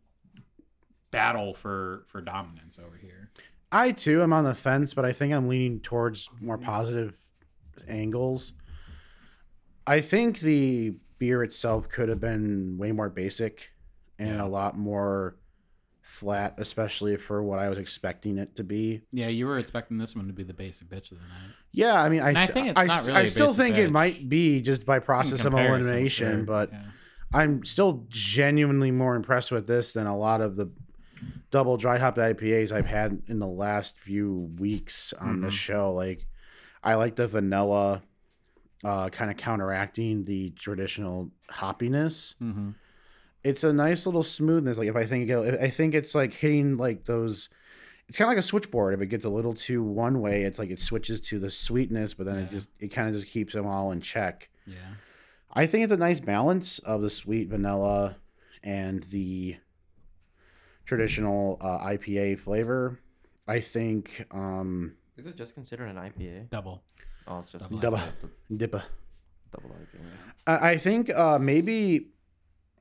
battle 1.11 1.55
for 1.55 2.05
for 2.09 2.21
dominance 2.21 2.79
over 2.79 2.97
here 2.97 3.31
I 3.71 3.93
too 3.93 4.23
am 4.23 4.33
on 4.33 4.45
the 4.45 4.55
fence, 4.55 4.95
but 4.95 5.05
I 5.05 5.13
think 5.13 5.35
I'm 5.35 5.47
leaning 5.47 5.81
towards 5.81 6.31
more 6.41 6.57
positive 6.57 7.13
angles. 7.87 8.55
I 9.87 10.01
think 10.01 10.41
the 10.41 10.95
beer 11.19 11.43
itself 11.43 11.87
could 11.91 12.09
have 12.09 12.19
been 12.19 12.79
way 12.79 12.93
more 12.93 13.11
basic 13.11 13.73
and 14.19 14.37
Yeah. 14.37 14.45
a 14.45 14.49
lot 14.49 14.79
more 14.79 15.37
flat, 16.09 16.55
especially 16.59 17.17
for 17.17 17.43
what 17.43 17.59
I 17.59 17.69
was 17.69 17.79
expecting 17.79 18.39
it 18.39 18.57
to 18.57 18.65
be. 18.65 19.03
yeah 19.13 19.29
you 19.29 19.47
were 19.47 19.59
expecting 19.59 19.99
this 19.99 20.17
one 20.17 20.27
to 20.27 20.33
be 20.33 20.43
the 20.43 20.55
basic 20.55 20.89
bitch 20.89 21.13
of 21.13 21.19
the 21.19 21.25
night 21.25 21.55
Yeah, 21.71 22.03
I 22.03 22.09
mean, 22.09 22.23
I, 22.23 22.45
I 22.45 22.47
think 22.47 22.69
it's 22.69 22.81
I, 22.81 22.87
not 22.87 23.07
really 23.07 23.19
I 23.19 23.27
still 23.27 23.53
think 23.53 23.77
it 23.77 23.91
might 23.91 24.29
be 24.29 24.61
just 24.63 24.87
by 24.87 24.99
process 25.01 25.45
of 25.45 25.53
elimination, 25.53 26.39
sure. 26.39 26.45
but 26.45 26.73
Yeah. 26.73 26.83
I'm 27.35 27.63
still 27.65 28.07
genuinely 28.09 28.91
more 28.91 29.15
impressed 29.17 29.53
with 29.53 29.67
this 29.67 29.93
than 29.93 30.07
a 30.07 30.17
lot 30.17 30.41
of 30.41 30.57
the 30.57 30.71
double 31.51 31.77
dry 31.77 31.99
hopped 31.99 32.17
IPAs 32.19 32.73
I've 32.73 32.87
had 32.87 33.23
in 33.29 33.39
the 33.39 33.47
last 33.47 33.99
few 33.99 34.51
weeks 34.59 35.13
on 35.13 35.41
the 35.43 35.49
Mhm. 35.49 35.53
show. 35.53 35.93
Like, 35.93 36.25
I 36.83 36.95
like 36.95 37.17
the 37.17 37.27
vanilla, 37.27 38.03
uh, 38.83 39.11
kind 39.11 39.31
of 39.31 39.37
counteracting 39.37 40.25
the 40.25 40.51
traditional 40.51 41.31
hoppiness. 41.51 42.35
Mm-hmm. 42.43 42.71
It's 43.49 43.65
a 43.65 43.73
nice 43.73 44.07
little 44.07 44.23
smoothness. 44.23 44.79
Like 44.79 44.89
if 44.89 44.97
I 44.97 45.05
think 45.05 45.29
it, 45.29 45.61
I 45.61 45.71
think 45.71 45.95
it's 45.95 46.15
like 46.15 46.35
hitting 46.35 46.77
like 46.77 47.05
those. 47.05 47.49
It's 48.09 48.17
kind 48.17 48.27
of 48.27 48.31
like 48.31 48.39
a 48.39 48.43
switchboard. 48.43 48.95
If 48.95 49.01
it 49.03 49.07
gets 49.07 49.25
a 49.27 49.29
little 49.29 49.53
too 49.55 49.83
one 49.83 50.21
way, 50.21 50.43
it's 50.43 50.59
like 50.59 50.71
it 50.71 50.81
switches 50.81 51.21
to 51.23 51.39
the 51.39 51.51
sweetness, 51.51 52.15
but 52.15 52.27
then 52.27 52.39
it 52.39 52.51
just 52.51 52.71
it 52.81 52.89
kind 52.89 53.09
of 53.09 53.15
just 53.15 53.27
keeps 53.27 53.53
them 53.55 53.67
all 53.67 53.93
in 53.93 54.01
check. 54.01 54.49
Yeah. 54.67 54.77
I 55.53 55.67
think 55.67 55.85
it's 55.85 55.93
a 55.93 55.97
nice 55.97 56.21
balance 56.21 56.79
of 56.81 57.03
the 57.03 57.11
sweet 57.11 57.49
vanilla 57.49 58.17
and 58.63 59.03
the 59.05 59.57
traditional 60.85 61.59
uh, 61.61 61.79
IPA 61.87 62.39
flavor. 62.41 62.99
I 63.47 63.61
think 63.61 64.27
um, 64.31 64.95
Is 65.17 65.27
it 65.27 65.37
just 65.37 65.55
considered 65.55 65.87
an 65.89 65.97
IPA? 65.97 66.51
Double. 66.51 66.83
Oh, 67.27 67.39
it's 67.41 67.53
just 67.53 67.71
Double. 67.81 68.01
Dipper. 68.55 68.83
double 69.53 69.71
IPA. 69.71 70.01
I, 70.47 70.71
I 70.71 70.79
think 70.79 71.11
uh, 71.11 71.39
maybe 71.39 72.09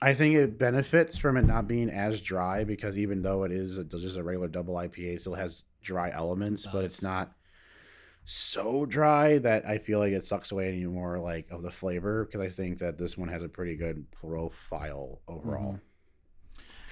I 0.02 0.14
think 0.14 0.36
it 0.36 0.58
benefits 0.60 1.18
from 1.18 1.38
it 1.38 1.46
not 1.46 1.68
being 1.68 1.90
as 1.90 2.22
dry 2.22 2.64
because 2.64 2.98
even 2.98 3.22
though 3.22 3.44
it 3.44 3.52
is 3.52 3.78
a, 3.78 3.84
just 3.84 4.18
a 4.18 4.24
regular 4.24 4.48
double 4.48 4.76
IPA, 4.76 5.16
it 5.16 5.22
still 5.22 5.34
has 5.36 5.66
dry 5.82 6.12
elements, 6.12 6.68
but 6.68 6.86
it's 6.86 7.02
not 7.02 7.32
so 8.26 8.86
dry 8.86 9.38
that 9.40 9.66
I 9.66 9.78
feel 9.78 10.00
like 10.00 10.12
it 10.12 10.26
sucks 10.26 10.52
away 10.52 10.68
any 10.68 10.86
more 10.86 11.18
like 11.18 11.50
of 11.50 11.62
the 11.62 11.72
flavor 11.72 12.26
because 12.26 12.42
I 12.42 12.50
think 12.50 12.80
that 12.80 12.98
this 12.98 13.18
one 13.18 13.30
has 13.30 13.42
a 13.42 13.50
pretty 13.50 13.76
good 13.76 14.12
profile 14.12 15.22
overall. 15.28 15.80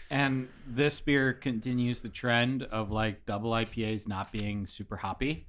And 0.10 0.48
this 0.68 1.00
beer 1.02 1.34
continues 1.34 2.02
the 2.02 2.10
trend 2.10 2.64
of 2.64 2.92
like 2.92 3.26
double 3.26 3.52
IPAs 3.52 4.08
not 4.08 4.32
being 4.32 4.66
super 4.68 4.96
hoppy. 4.96 5.48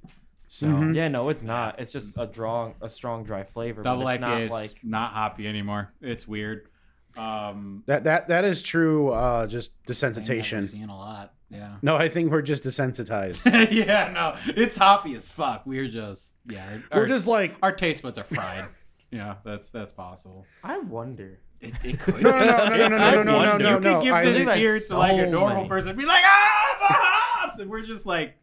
So 0.48 0.66
Mhm. 0.66 0.94
Yeah, 0.94 1.08
no, 1.08 1.28
it's 1.28 1.42
not. 1.42 1.78
It's 1.78 1.92
just 1.92 2.16
a 2.16 2.32
strong, 2.32 2.74
a 2.80 2.88
strong 2.88 3.24
dry 3.24 3.44
flavor. 3.44 3.82
double 3.82 4.04
but 4.04 4.14
it's 4.16 4.22
IPA 4.24 4.48
not 4.48 4.50
like 4.50 4.80
not 4.84 5.12
hoppy 5.12 5.46
anymore. 5.46 5.92
It's 6.00 6.26
weird. 6.26 6.68
Um, 7.16 7.82
That 7.86 8.04
that 8.04 8.28
that 8.28 8.44
is 8.44 8.62
true. 8.62 9.08
Uh, 9.10 9.46
just 9.46 9.72
thing 9.86 9.96
that 9.96 10.16
we're 10.16 10.22
desensitization. 10.22 10.66
seeing 10.66 10.88
a 10.88 10.96
lot. 10.96 11.32
Yeah. 11.50 11.76
No, 11.80 11.96
I 11.96 12.08
think 12.08 12.30
we're 12.32 12.42
just 12.42 12.64
desensitized. 12.64 13.70
yeah. 13.70 14.10
No, 14.12 14.36
it's 14.54 14.76
hoppy 14.76 15.14
as 15.14 15.30
fuck. 15.30 15.62
We're 15.64 15.88
just 15.88 16.34
yeah. 16.48 16.78
Our, 16.90 17.00
we're 17.02 17.06
just 17.06 17.26
like 17.26 17.54
our 17.62 17.72
taste 17.72 18.02
buds 18.02 18.18
are 18.18 18.24
fried. 18.24 18.64
yeah, 19.10 19.36
that's 19.44 19.70
that's 19.70 19.92
possible. 19.92 20.44
I 20.64 20.78
wonder. 20.78 21.38
It, 21.60 21.72
it 21.84 21.98
could. 22.00 22.20
No, 22.22 22.30
no, 22.30 22.68
no, 22.68 22.76
no, 22.76 22.88
no, 22.88 22.88
no, 22.88 22.96
I 22.98 23.14
no, 23.14 23.22
no, 23.22 23.22
no, 23.22 23.36
wonder. 23.38 23.64
no, 23.64 23.70
You 23.70 23.76
could 23.76 23.84
no. 23.84 24.02
give 24.02 24.14
I 24.14 24.24
this 24.24 24.34
think- 24.34 24.48
think 24.50 24.60
beer 24.60 24.72
that's 24.72 24.88
to 24.88 24.98
like 24.98 25.18
a 25.18 25.26
normal 25.26 25.56
many. 25.56 25.68
person, 25.68 25.90
and 25.90 25.98
be 25.98 26.04
like, 26.04 26.22
ah, 26.24 26.76
the 26.80 26.86
hops, 26.94 27.58
and 27.60 27.70
we're 27.70 27.82
just 27.82 28.04
like, 28.06 28.34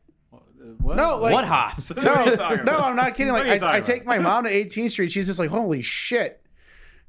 what? 0.80 0.96
No, 0.96 1.18
like- 1.18 1.34
what 1.34 1.46
hops? 1.46 1.92
What 1.96 2.08
are 2.08 2.26
you 2.30 2.36
talking 2.38 2.66
No. 2.66 2.78
I'm 2.80 2.96
not 2.96 3.14
kidding. 3.16 3.34
Like 3.34 3.46
I, 3.46 3.56
I 3.56 3.60
talking 3.60 3.84
take 3.84 4.06
my 4.06 4.18
mom 4.18 4.46
to 4.46 4.50
18th 4.52 4.92
Street. 4.92 5.12
She's 5.12 5.28
just 5.28 5.38
like, 5.40 5.50
holy 5.52 5.82
shit. 5.82 6.42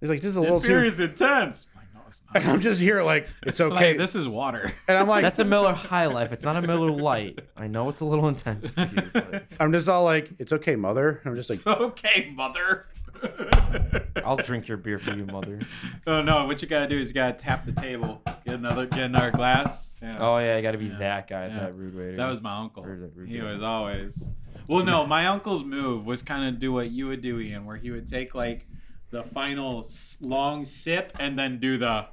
It's 0.00 0.10
like 0.10 0.20
this 0.20 0.30
is 0.30 0.36
a 0.36 0.40
little 0.40 0.58
This 0.60 0.68
beer 0.68 0.80
too. 0.82 0.86
is 0.88 1.00
intense. 1.00 1.66
I'm 1.74 1.80
like, 1.80 1.94
no, 1.94 2.00
it's 2.06 2.22
And 2.34 2.44
not. 2.44 2.54
I'm 2.54 2.60
just 2.60 2.80
here 2.80 3.02
like 3.02 3.28
it's 3.46 3.60
Like, 3.60 3.72
okay. 3.72 3.96
this 3.96 4.14
is 4.14 4.28
water. 4.28 4.72
and 4.88 4.98
I'm 4.98 5.08
like, 5.08 5.22
That's 5.22 5.38
a 5.38 5.44
Miller 5.44 5.72
High 5.72 6.06
Life. 6.06 6.32
It's 6.32 6.44
not 6.44 6.56
a 6.56 6.62
Miller 6.62 6.90
Lite. 6.90 7.40
I 7.56 7.66
know 7.68 7.88
it's 7.88 8.00
a 8.00 8.04
little 8.04 8.28
intense 8.28 8.70
for 8.70 8.80
you. 8.82 9.02
But 9.12 9.44
I'm 9.60 9.72
just 9.72 9.88
all 9.88 10.04
like, 10.04 10.30
it's 10.38 10.52
okay, 10.52 10.76
mother. 10.76 11.22
I'm 11.24 11.36
just 11.36 11.48
like, 11.50 11.66
okay, 11.66 12.30
mother. 12.34 12.86
I'll 14.24 14.36
drink 14.36 14.68
your 14.68 14.76
beer 14.76 14.98
for 14.98 15.14
you, 15.16 15.24
mother. 15.26 15.60
oh 16.06 16.22
no! 16.22 16.46
What 16.46 16.60
you 16.62 16.68
gotta 16.68 16.88
do 16.88 16.98
is 16.98 17.08
you 17.08 17.14
gotta 17.14 17.32
tap 17.36 17.64
the 17.64 17.72
table, 17.72 18.20
get 18.44 18.54
another, 18.56 18.86
get 18.86 19.00
another 19.04 19.30
glass. 19.30 19.94
Yeah. 20.02 20.16
Oh 20.18 20.38
yeah, 20.38 20.56
I 20.56 20.60
got 20.60 20.72
to 20.72 20.78
be 20.78 20.86
Yeah. 20.86 20.98
that 20.98 21.28
guy, 21.28 21.46
Yeah. 21.46 21.60
that 21.60 21.74
rude 21.74 21.94
waiter. 21.96 22.16
That 22.16 22.28
was 22.28 22.42
my 22.42 22.58
uncle. 22.58 22.84
Or 22.84 22.96
that 22.98 23.16
rude 23.16 23.28
He 23.28 23.38
guy. 23.38 23.50
was 23.52 23.62
always. 23.62 24.28
Well, 24.68 24.84
no, 24.84 25.06
my 25.06 25.26
uncle's 25.26 25.64
move 25.64 26.04
was 26.06 26.22
kind 26.22 26.46
of 26.48 26.58
do 26.58 26.72
what 26.72 26.90
you 26.90 27.06
would 27.08 27.22
do, 27.22 27.38
Ian, 27.40 27.64
where 27.64 27.76
he 27.76 27.90
would 27.90 28.06
take 28.06 28.34
like 28.34 28.66
the 29.14 29.22
final 29.22 29.84
long 30.20 30.64
sip 30.64 31.12
and 31.20 31.38
then 31.38 31.60
do 31.60 31.78
the 31.78 32.06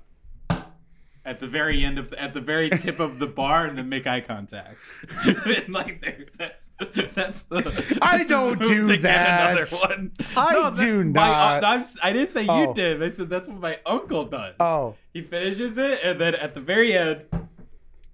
at 1.25 1.39
the 1.39 1.47
very 1.47 1.83
end 1.83 1.97
of 1.97 2.13
at 2.13 2.33
the 2.35 2.41
very 2.41 2.69
tip 2.69 2.99
of 2.99 3.17
the 3.17 3.25
bar 3.25 3.65
and 3.65 3.75
then 3.77 3.89
make 3.89 4.05
eye 4.05 4.21
contact. 4.21 4.77
And, 5.25 5.69
like 5.69 6.03
that's 6.37 6.69
the, 6.77 7.09
that's 7.15 7.41
the. 7.43 7.97
I 8.03 8.23
don't 8.23 8.59
do 8.61 8.95
that. 8.97 9.51
Another 9.57 9.65
one. 9.77 10.11
I 10.37 10.53
that- 10.71 10.75
do 10.75 11.03
my 11.03 11.03
un- 11.05 11.13
not. 11.13 11.63
Uh, 11.63 11.67
I'm 11.67 11.79
s- 11.79 11.97
I 12.03 12.13
didn't 12.13 12.29
say 12.29 12.43
you 12.43 12.49
Oh. 12.69 12.73
did. 12.73 13.01
I 13.01 13.09
said 13.09 13.29
that's 13.29 13.47
what 13.47 13.59
my 13.59 13.79
uncle 13.85 14.25
does. 14.25 14.55
oh, 14.59 14.95
He 15.13 15.21
finishes 15.23 15.77
it 15.79 15.99
and 16.03 16.21
then 16.21 16.35
at 16.35 16.53
the 16.53 16.61
very 16.61 16.93
end, 16.93 17.25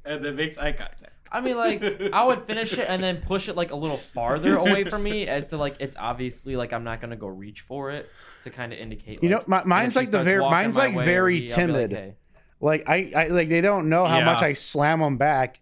and 0.05 0.23
then 0.23 0.35
makes 0.37 0.57
eye 0.57 0.71
contact. 0.71 1.11
I 1.31 1.41
mean, 1.41 1.57
like, 1.57 1.83
I 2.13 2.23
would 2.23 2.43
finish 2.45 2.77
it 2.77 2.89
and 2.89 3.03
then 3.03 3.17
push 3.21 3.49
it 3.49 3.55
like 3.55 3.71
a 3.71 3.75
little 3.75 3.97
farther 3.97 4.55
away 4.57 4.83
from 4.85 5.03
me, 5.03 5.27
as 5.27 5.47
to 5.47 5.57
like 5.57 5.75
it's 5.79 5.95
obviously 5.97 6.55
like 6.55 6.73
I'm 6.73 6.83
not 6.83 7.01
gonna 7.01 7.15
go 7.15 7.27
reach 7.27 7.61
for 7.61 7.91
it 7.91 8.09
to 8.43 8.49
kind 8.49 8.71
of 8.73 8.79
indicate. 8.79 9.21
You 9.23 9.29
know, 9.29 9.43
my- 9.47 9.63
mine's 9.65 9.95
like 9.95 10.09
the 10.09 10.23
very- 10.23 10.39
mine's 10.41 10.77
like 10.77 10.95
very 10.95 11.41
he, 11.41 11.43
I'll 11.43 11.49
like, 11.49 11.55
timid. 11.55 11.91
hey. 11.91 12.13
like 12.61 12.89
I, 12.89 13.11
I 13.15 13.27
like 13.27 13.49
they 13.49 13.61
don't 13.61 13.89
know 13.89 14.05
how 14.05 14.19
Yeah. 14.19 14.25
much 14.25 14.41
I 14.41 14.53
slam 14.53 14.99
them 14.99 15.17
back. 15.17 15.59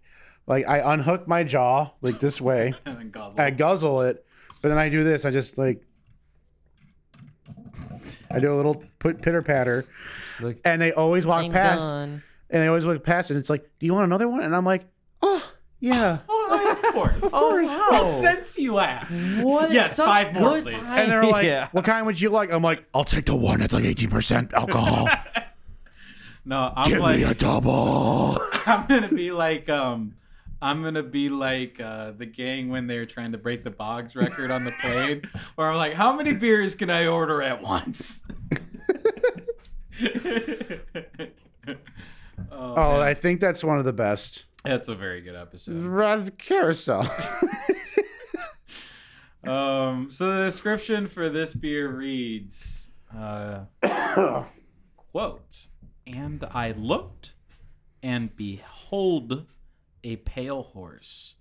Like 0.48 0.68
I 0.68 0.94
unhook 0.94 1.28
my 1.28 1.44
jaw 1.44 1.90
like 2.02 2.20
this 2.20 2.40
way. 2.40 2.74
and 2.86 3.00
then 3.00 3.10
guzzle. 3.12 3.42
I 3.42 3.50
guzzle 3.50 4.02
it, 4.02 4.24
but 4.62 4.70
then 4.70 4.78
I 4.78 4.90
do 4.90 5.04
this. 5.04 5.26
I 5.26 5.32
just 5.32 5.58
like 5.58 5.82
I 8.32 8.40
do 8.40 8.52
a 8.54 8.56
little 8.56 8.84
put 9.00 9.22
pitter 9.22 9.42
patter, 9.42 9.86
Like, 10.42 10.60
and 10.66 10.82
they 10.82 10.92
always 10.92 11.26
walk 11.26 11.50
past, 11.52 11.84
done. 11.88 12.22
and 12.50 12.62
they 12.64 12.68
always 12.68 12.86
walk 12.86 13.02
past, 13.04 13.30
and 13.30 13.40
it's 13.40 13.50
like, 13.50 13.64
"Do 13.80 13.86
you 13.86 13.94
want 13.94 14.06
another 14.06 14.28
one?" 14.28 14.42
And 14.42 14.56
I'm 14.56 14.66
like, 14.66 14.86
"Oh, 15.22 15.52
yeah." 15.80 16.20
Oh, 16.48 16.72
of 16.72 16.94
course. 16.94 17.32
Oh, 17.34 17.56
What 17.62 17.92
wow. 17.92 18.04
sense 18.10 18.58
you 18.58 18.78
ask? 18.80 19.44
What? 19.44 19.72
Yes, 19.72 19.96
Such 19.96 20.06
five 20.08 20.34
more, 20.34 20.54
good 20.56 20.66
please. 20.66 20.74
time. 20.88 21.00
And 21.00 21.12
they're 21.12 21.24
like, 21.26 21.46
Yeah. 21.46 21.68
"What 21.72 21.84
kind 21.86 22.06
would 22.06 22.20
you 22.22 22.30
like?" 22.30 22.52
I'm 22.52 22.62
like, 22.64 22.84
"I'll 22.94 23.04
take 23.04 23.26
the 23.26 23.36
one 23.36 23.60
that's 23.60 23.74
like 23.74 23.84
18% 23.84 24.54
alcohol. 24.54 25.10
No, 26.48 26.72
I'm 26.76 26.92
Give 26.92 27.00
like 27.00 27.18
me 27.18 27.24
a 27.24 27.34
double." 27.34 28.38
I'm 28.68 28.86
gonna 28.86 29.08
be 29.10 29.32
like 29.32 29.68
um 29.68 30.14
I'm 30.62 30.84
gonna 30.84 31.02
be 31.02 31.28
like 31.30 31.80
uh, 31.82 32.12
the 32.12 32.28
gang 32.28 32.70
when 32.70 32.86
they're 32.86 33.08
trying 33.08 33.32
to 33.32 33.40
break 33.40 33.64
the 33.64 33.72
Boggs 33.72 34.16
record 34.16 34.52
on 34.52 34.64
the 34.64 34.72
plane, 34.80 35.24
where 35.56 35.70
I'm 35.72 35.78
like, 35.78 35.94
how 35.96 36.14
many 36.14 36.34
beers 36.34 36.76
can 36.76 36.92
I 36.92 37.08
order 37.08 37.42
at 37.42 37.62
once? 37.64 38.24
oh, 41.68 41.76
Oh. 42.52 43.00
I 43.02 43.14
think 43.14 43.40
that's 43.42 43.64
one 43.64 43.80
of 43.80 43.86
the 43.86 43.94
best. 43.94 44.45
That's 44.66 44.88
a 44.88 44.96
very 44.96 45.22
good 45.22 45.36
episode. 45.36 45.84
Raz- 45.84 46.32
Carousel. 46.38 47.10
Um, 49.48 50.10
so 50.10 50.38
the 50.38 50.46
description 50.46 51.08
for 51.08 51.30
this 51.30 51.54
beer 51.54 51.88
reads, 51.88 52.90
uh, 53.16 53.66
quote, 55.12 55.68
and 56.08 56.44
I 56.52 56.72
looked 56.72 57.36
and 58.02 58.36
behold 58.36 59.46
a 60.04 60.16
pale 60.16 60.64
horse 60.64 61.36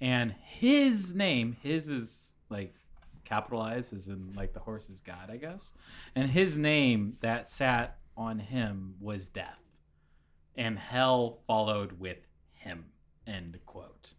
and 0.00 0.34
his 0.42 1.14
name, 1.14 1.56
his 1.62 1.88
is 1.88 2.34
like 2.48 2.74
capitalized 3.24 3.94
as 3.94 4.08
in 4.08 4.32
like 4.34 4.52
the 4.52 4.60
horse's 4.60 5.00
god, 5.00 5.30
I 5.30 5.36
guess. 5.36 5.72
And 6.14 6.28
his 6.28 6.58
name 6.58 7.16
that 7.20 7.48
sat 7.48 7.98
on 8.16 8.38
him 8.38 8.96
was 9.00 9.28
death. 9.28 9.60
And 10.56 10.78
hell 10.78 11.38
followed 11.46 11.98
with 11.98 12.18
him. 12.64 12.86
End 13.26 13.58
quote. 13.64 14.14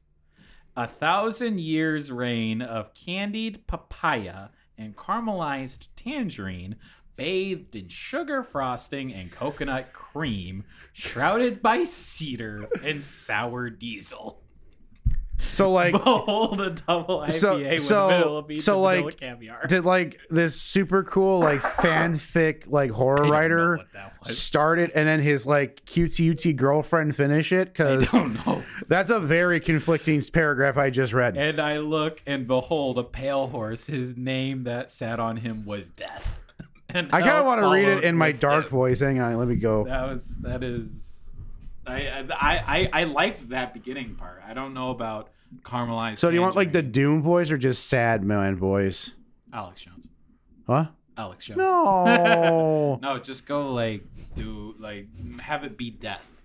A 0.78 0.88
thousand 0.88 1.60
years 1.60 2.12
reign 2.12 2.62
of 2.62 2.94
candied 2.94 3.66
papaya 3.68 4.50
and 4.78 4.96
caramelized 4.96 5.88
tangerine, 5.96 6.76
bathed 7.16 7.76
in 7.76 7.88
sugar 7.88 8.44
frosting 8.44 9.14
and 9.14 9.32
coconut 9.32 9.94
cream, 9.94 10.64
shrouded 10.92 11.62
by 11.62 11.84
cedar 11.84 12.68
and 12.84 13.02
sour 13.02 13.70
diesel. 13.70 14.45
So 15.50 15.72
like 15.72 15.92
Behold 15.94 16.62
a 16.62 16.72
double 16.72 17.20
IPA 17.20 17.32
So- 17.32 17.58
with 17.58 17.80
so- 17.82 18.08
vanilla 18.10 18.44
beans 18.44 18.64
so, 18.64 18.80
like, 18.82 19.18
caviar. 19.18 19.66
did 19.68 19.86
like 19.86 20.20
this 20.30 20.60
super 20.60 21.04
cool 21.04 21.40
like 21.40 21.62
fanfic 21.62 22.70
like 22.70 22.92
horror 22.92 23.18
I 23.20 23.22
don't 23.22 23.28
know 23.28 23.34
writer 23.34 23.78
what 23.78 23.94
that 23.94 24.14
was. 24.24 24.38
start 24.38 24.80
it 24.80 24.92
and 24.96 25.08
then 25.08 25.20
his 25.20 25.46
like 25.46 25.84
cutesy 25.86 26.56
girlfriend 26.56 27.16
finish 27.16 27.52
it 27.52 27.74
because 27.74 28.08
that's 28.88 29.10
a 29.10 29.20
very 29.20 29.60
conflicting 29.60 30.22
paragraph 30.34 30.78
I 30.78 30.90
just 30.90 31.14
read. 31.14 31.38
And 31.38 31.60
I 31.60 31.78
look 31.78 32.22
and 32.26 32.48
behold 32.48 32.98
a 32.98 33.04
pale 33.04 33.48
horse. 33.48 33.86
His 33.86 34.16
name 34.18 34.64
that 34.64 34.90
sat 34.90 35.20
on 35.20 35.38
him 35.38 35.66
was 35.66 35.90
Death. 35.90 36.42
And 36.90 37.10
I 37.14 37.20
kind 37.22 37.38
of 37.40 37.46
want 37.46 37.60
to 37.62 37.68
read 37.70 37.88
it 37.90 38.04
in 38.06 38.16
my 38.16 38.32
dark 38.32 38.70
voice. 38.70 39.02
Hang 39.02 39.20
on, 39.20 39.36
let 39.38 39.48
me 39.50 39.56
go. 39.56 39.84
That 39.84 40.08
was 40.08 40.38
that 40.38 40.64
is. 40.64 41.36
I 41.86 42.26
I 42.34 42.90
I, 42.94 43.02
I 43.02 43.04
liked 43.04 43.50
that 43.50 43.74
beginning 43.74 44.16
part. 44.16 44.42
I 44.48 44.54
don't 44.54 44.74
know 44.74 44.92
about 44.92 45.30
caramelized. 45.64 46.18
So 46.18 46.30
do 46.30 46.36
you 46.36 46.42
want 46.42 46.56
like 46.56 46.72
the 46.72 46.82
tangerine. 46.82 46.92
doom 46.92 47.22
voice 47.24 47.52
or 47.52 47.58
just 47.58 47.88
sad 47.88 48.24
man 48.24 48.56
voice? 48.56 49.12
Alex 49.54 49.82
Jones? 49.82 50.08
Huh? 50.68 50.88
Alex 51.18 51.46
Jones. 51.46 51.58
No. 51.58 53.00
no, 53.02 53.20
just 53.20 53.46
go 53.46 53.72
like 53.74 54.04
do 54.36 54.76
like 54.80 55.08
have 55.40 55.64
it 55.64 55.78
be 55.78 55.90
death, 55.92 56.44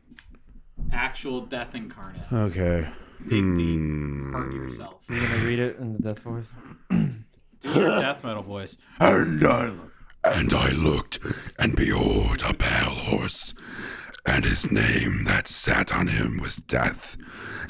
actual 0.93 1.41
death 1.43 1.75
incarnate. 1.75 2.23
okay. 2.33 2.87
Dig 3.29 3.55
deep, 3.55 3.79
Hmm. 3.79 4.33
hurt 4.33 4.55
yourself. 4.55 4.95
You 5.11 5.21
gonna 5.21 5.45
read 5.45 5.59
it 5.59 5.79
in 5.79 5.93
the 5.95 5.99
death 5.99 6.21
voice? 6.21 6.53
Do 6.91 7.69
your 7.75 8.01
death 8.01 8.25
metal 8.25 8.43
voice. 8.43 8.79
And 8.99 9.45
I, 9.45 9.73
and 10.25 10.55
I 10.55 10.71
looked, 10.71 11.19
and 11.59 11.77
behold, 11.77 12.43
a 12.49 12.55
pale 12.55 12.91
horse. 12.91 13.53
And 14.31 14.45
his 14.45 14.71
name 14.71 15.25
that 15.25 15.49
sat 15.49 15.93
on 15.93 16.07
him 16.07 16.39
was 16.39 16.57
death, 16.57 17.17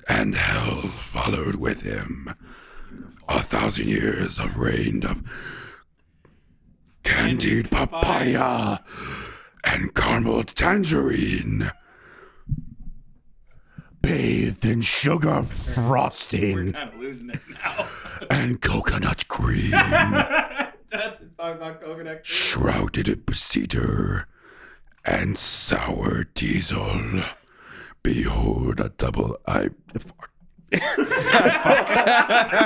and 0.09 0.35
hell 0.35 0.83
followed 0.83 1.55
with 1.57 1.81
him. 1.83 2.35
A 3.29 3.41
thousand 3.43 3.89
years 3.89 4.39
of 4.39 4.57
reign 4.59 5.03
of 5.05 5.23
candied 7.03 7.71
papaya 7.71 8.79
and 9.65 9.95
caramel 9.95 10.43
tangerine, 10.45 11.71
Bathed 14.03 14.65
in 14.65 14.81
sugar 14.81 15.29
We're 15.29 15.43
frosting. 15.45 16.73
kind 16.73 16.89
of 16.89 16.99
losing 16.99 17.31
it 17.31 17.41
now. 17.63 17.87
and 18.31 18.61
coconut 18.61 19.29
cream, 19.29 19.71
Death 19.71 20.73
is 21.21 21.31
talking 21.37 21.57
about 21.57 21.81
coconut 21.83 22.17
cream. 22.17 22.21
shrouded 22.25 23.23
cedar, 23.37 24.27
and 25.05 25.39
sour 25.39 26.25
diesel. 26.35 27.23
Behold 28.03 28.81
a 28.81 28.89
double 28.91 29.39
I. 29.47 29.71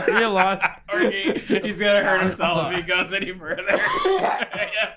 you 0.06 0.26
lost. 0.28 0.64
Okay, 0.92 1.38
he's 1.38 1.80
gonna 1.80 2.04
hurt 2.04 2.22
himself 2.22 2.72
if 2.72 2.80
he 2.80 2.82
goes 2.82 3.12
any 3.12 3.32
further. 3.32 3.64
Yeah. 4.54 4.94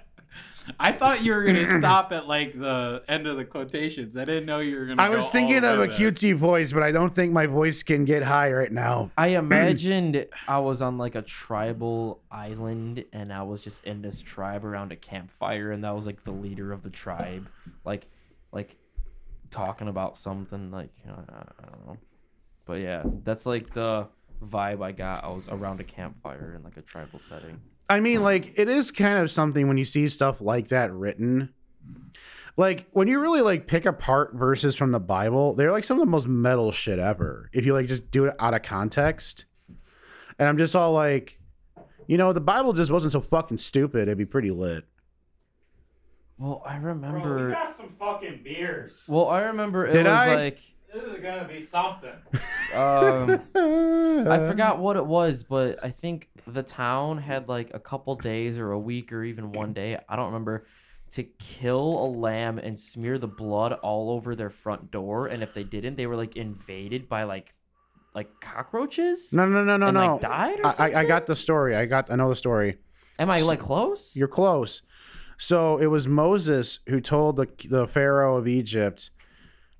I 0.80 0.91
thought 0.91 1.23
you 1.23 1.34
were 1.34 1.43
gonna 1.43 1.65
stop 1.80 2.12
at 2.12 2.27
like 2.27 2.58
the 2.58 3.03
end 3.08 3.27
of 3.27 3.38
the 3.38 3.45
quotations. 3.45 4.17
I 4.17 4.25
didn't 4.25 4.45
know 4.45 4.60
you 4.60 4.77
were 4.77 4.86
gonna. 4.86 5.01
I 5.01 5.10
go 5.10 5.15
was 5.15 5.25
all 5.25 5.32
thinking 5.32 5.63
of 5.63 5.80
a 5.80 5.88
that. 5.88 5.91
cutesy 5.91 6.34
voice, 6.36 6.73
but 6.73 6.84
I 6.84 6.91
don't 6.91 7.13
think 7.13 7.34
my 7.34 7.47
voice 7.47 7.84
can 7.84 8.06
get 8.06 8.23
high 8.23 8.51
right 8.51 8.71
now. 8.71 9.12
I 9.17 9.27
imagined 9.27 10.25
I 10.47 10.60
was 10.60 10.82
on 10.82 10.97
like 10.97 11.15
a 11.15 11.21
tribal 11.21 12.21
island 12.32 13.06
and 13.13 13.32
I 13.32 13.43
was 13.43 13.62
just 13.62 13.86
in 13.86 14.01
this 14.01 14.21
tribe 14.21 14.65
around 14.65 14.91
a 14.91 14.95
campfire 14.95 15.71
and 15.71 15.84
that 15.84 15.95
was 15.95 16.06
like 16.06 16.23
the 16.23 16.32
leader 16.32 16.71
of 16.71 16.84
the 16.84 16.89
tribe, 16.89 17.47
like, 17.86 18.08
like 18.51 18.77
talking 19.49 19.88
about 19.88 20.17
something 20.17 20.71
like 20.71 20.91
uh, 21.08 21.12
I 21.12 21.65
don't 21.69 21.86
know, 21.88 21.97
but 22.65 22.82
yeah, 22.82 23.03
that's 23.23 23.45
like 23.45 23.73
the 23.73 24.08
vibe 24.43 24.84
I 24.84 24.91
got. 24.91 25.23
I 25.23 25.30
was 25.30 25.47
around 25.47 25.80
a 25.80 25.84
campfire 25.84 26.53
in 26.56 26.63
like 26.63 26.77
a 26.77 26.82
tribal 26.82 27.19
setting. 27.19 27.60
I 27.89 28.00
mean, 28.00 28.21
like, 28.21 28.58
it 28.60 28.67
is 28.67 28.91
kind 28.91 29.17
of 29.19 29.32
something 29.32 29.67
when 29.67 29.78
you 29.78 29.86
see 29.86 30.08
stuff 30.10 30.41
like 30.41 30.69
that 30.69 30.91
written. 30.91 31.54
Like, 32.58 32.88
when 32.91 33.08
you 33.08 33.19
really 33.19 33.41
like 33.41 33.67
pick 33.67 33.86
apart 33.86 34.34
verses 34.34 34.76
from 34.76 34.91
the 34.91 35.00
Bible, 35.00 35.54
they're 35.54 35.71
like 35.71 35.84
some 35.84 36.00
of 36.00 36.06
the 36.06 36.10
most 36.12 36.28
metal 36.28 36.71
shit 36.71 37.00
ever. 37.00 37.50
If 37.54 37.65
you 37.65 37.73
like 37.73 37.88
just 37.88 38.10
do 38.12 38.26
it 38.26 38.34
out 38.39 38.54
of 38.54 38.63
context. 38.63 39.45
And 40.39 40.47
I'm 40.50 40.58
just 40.58 40.76
all 40.76 40.91
like, 40.91 41.39
you 42.08 42.17
know, 42.17 42.34
the 42.34 42.41
Bible 42.41 42.73
just 42.73 42.91
wasn't 42.91 43.13
so 43.13 43.21
fucking 43.21 43.58
stupid. 43.60 44.04
It'd 44.04 44.17
be 44.17 44.26
pretty 44.26 44.52
lit. 44.52 44.86
Well, 46.38 46.62
I 46.65 46.78
Bro, 46.78 46.93
remember. 46.93 47.47
we 47.47 47.52
got 47.54 47.76
some 47.76 47.95
fucking 47.97 48.41
beers. 48.43 49.06
well, 49.08 49.28
I 49.30 49.41
remember 49.43 49.86
it 49.86 49.93
Did 49.93 50.06
was 50.06 50.19
I? 50.19 50.36
like 50.36 50.60
This 50.98 51.14
is 51.14 51.20
gonna 51.20 51.48
be 51.48 51.62
something. 51.62 52.10
um. 52.76 53.40
I 54.28 54.50
forgot 54.50 54.80
what 54.80 54.96
it 54.96 55.06
was, 55.06 55.44
but 55.44 55.78
I 55.84 55.90
think 55.90 56.30
the 56.48 56.64
town 56.64 57.20
had 57.20 57.48
like 57.48 57.72
a 57.74 57.80
couple 57.80 58.16
days 58.16 58.58
or 58.58 58.72
a 58.72 58.80
week 58.80 59.14
or 59.14 59.24
even 59.24 59.52
one 59.52 59.74
day, 59.74 60.00
I 60.10 60.16
don't 60.16 60.28
remember, 60.28 60.66
to 61.12 61.24
kill 61.24 62.04
a 62.04 62.08
lamb 62.08 62.58
and 62.58 62.78
smear 62.78 63.20
the 63.20 63.28
blood 63.28 63.74
all 63.74 64.10
over 64.10 64.36
their 64.36 64.50
front 64.50 64.90
door. 64.90 65.28
And 65.28 65.44
if 65.44 65.54
they 65.54 65.64
didn't, 65.64 65.98
they 65.98 66.08
were 66.08 66.16
like 66.16 66.36
invaded 66.36 67.08
by 67.08 67.24
like 67.24 67.54
like 68.16 68.30
cockroaches. 68.42 69.32
No, 69.34 69.46
no, 69.46 69.64
no, 69.64 69.78
no, 69.78 69.88
and, 69.88 69.96
no. 69.96 70.14
like, 70.14 70.22
died 70.22 70.60
or 70.64 70.68
I, 70.68 70.74
I, 70.80 71.00
I 71.02 71.06
got 71.06 71.28
the 71.28 71.36
story. 71.36 71.76
I 71.76 71.86
got. 71.86 72.10
I 72.10 72.16
know 72.16 72.30
the 72.30 72.36
story. 72.36 72.78
Am 73.20 73.30
I 73.30 73.42
like 73.42 73.60
close? 73.60 74.16
You're 74.16 74.28
close. 74.28 74.82
So 75.38 75.78
it 75.78 75.86
was 75.86 76.08
Moses 76.08 76.80
who 76.88 77.02
told 77.02 77.36
the 77.36 77.48
the 77.70 77.88
Pharaoh 77.88 78.38
of 78.38 78.48
Egypt 78.48 79.12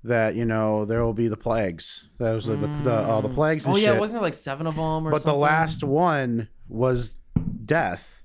that 0.04 0.34
you 0.34 0.44
know 0.44 0.84
there 0.84 1.04
will 1.04 1.14
be 1.14 1.28
the 1.28 1.36
plagues. 1.36 2.08
That 2.18 2.32
was 2.32 2.48
like 2.48 2.60
the 2.60 2.68
the, 2.84 2.94
uh, 2.94 3.20
the 3.20 3.28
plagues 3.28 3.66
and 3.66 3.74
oh 3.74 3.78
yeah, 3.78 3.92
shit. 3.92 4.00
wasn't 4.00 4.16
there 4.16 4.22
like 4.22 4.34
seven 4.34 4.66
of 4.66 4.76
them 4.76 5.06
or 5.06 5.10
but 5.10 5.22
something? 5.22 5.38
the 5.38 5.44
last 5.44 5.84
one 5.84 6.48
was 6.68 7.16
death. 7.64 8.22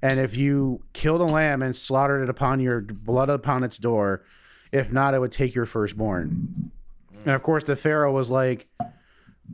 And 0.00 0.20
if 0.20 0.36
you 0.36 0.84
killed 0.92 1.20
a 1.20 1.24
lamb 1.24 1.60
and 1.60 1.74
slaughtered 1.74 2.22
it 2.22 2.28
upon 2.28 2.60
your 2.60 2.80
blood 2.82 3.28
upon 3.28 3.64
its 3.64 3.78
door, 3.78 4.24
if 4.70 4.92
not, 4.92 5.12
it 5.12 5.18
would 5.18 5.32
take 5.32 5.56
your 5.56 5.66
firstborn. 5.66 6.70
And 7.24 7.34
of 7.34 7.42
course, 7.42 7.64
the 7.64 7.74
Pharaoh 7.74 8.12
was 8.12 8.30
like, 8.30 8.68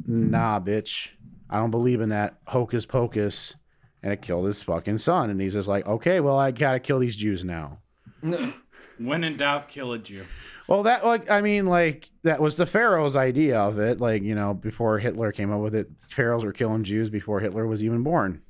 "Nah, 0.06 0.60
bitch, 0.60 1.12
I 1.48 1.58
don't 1.58 1.70
believe 1.70 2.02
in 2.02 2.10
that 2.10 2.38
hocus 2.46 2.84
pocus," 2.84 3.56
and 4.02 4.12
it 4.12 4.20
killed 4.20 4.46
his 4.46 4.62
fucking 4.62 4.98
son. 4.98 5.30
And 5.30 5.40
he's 5.40 5.54
just 5.54 5.66
like, 5.66 5.86
"Okay, 5.86 6.20
well, 6.20 6.38
I 6.38 6.50
gotta 6.50 6.78
kill 6.78 6.98
these 6.98 7.16
Jews 7.16 7.42
now." 7.42 7.78
When 8.98 9.24
in 9.24 9.36
doubt, 9.36 9.68
kill 9.68 9.92
a 9.92 9.98
Jew. 9.98 10.24
Well, 10.66 10.84
that 10.84 11.04
like 11.04 11.30
I 11.30 11.40
mean, 11.42 11.66
like 11.66 12.10
that 12.22 12.40
was 12.40 12.56
the 12.56 12.66
Pharaoh's 12.66 13.16
idea 13.16 13.60
of 13.60 13.78
it. 13.78 14.00
Like 14.00 14.22
you 14.22 14.34
know, 14.34 14.54
before 14.54 14.98
Hitler 14.98 15.30
came 15.32 15.52
up 15.52 15.60
with 15.60 15.74
it, 15.74 15.88
pharaohs 16.08 16.44
were 16.44 16.52
killing 16.52 16.84
Jews 16.84 17.10
before 17.10 17.40
Hitler 17.40 17.66
was 17.66 17.84
even 17.84 18.02
born. 18.02 18.40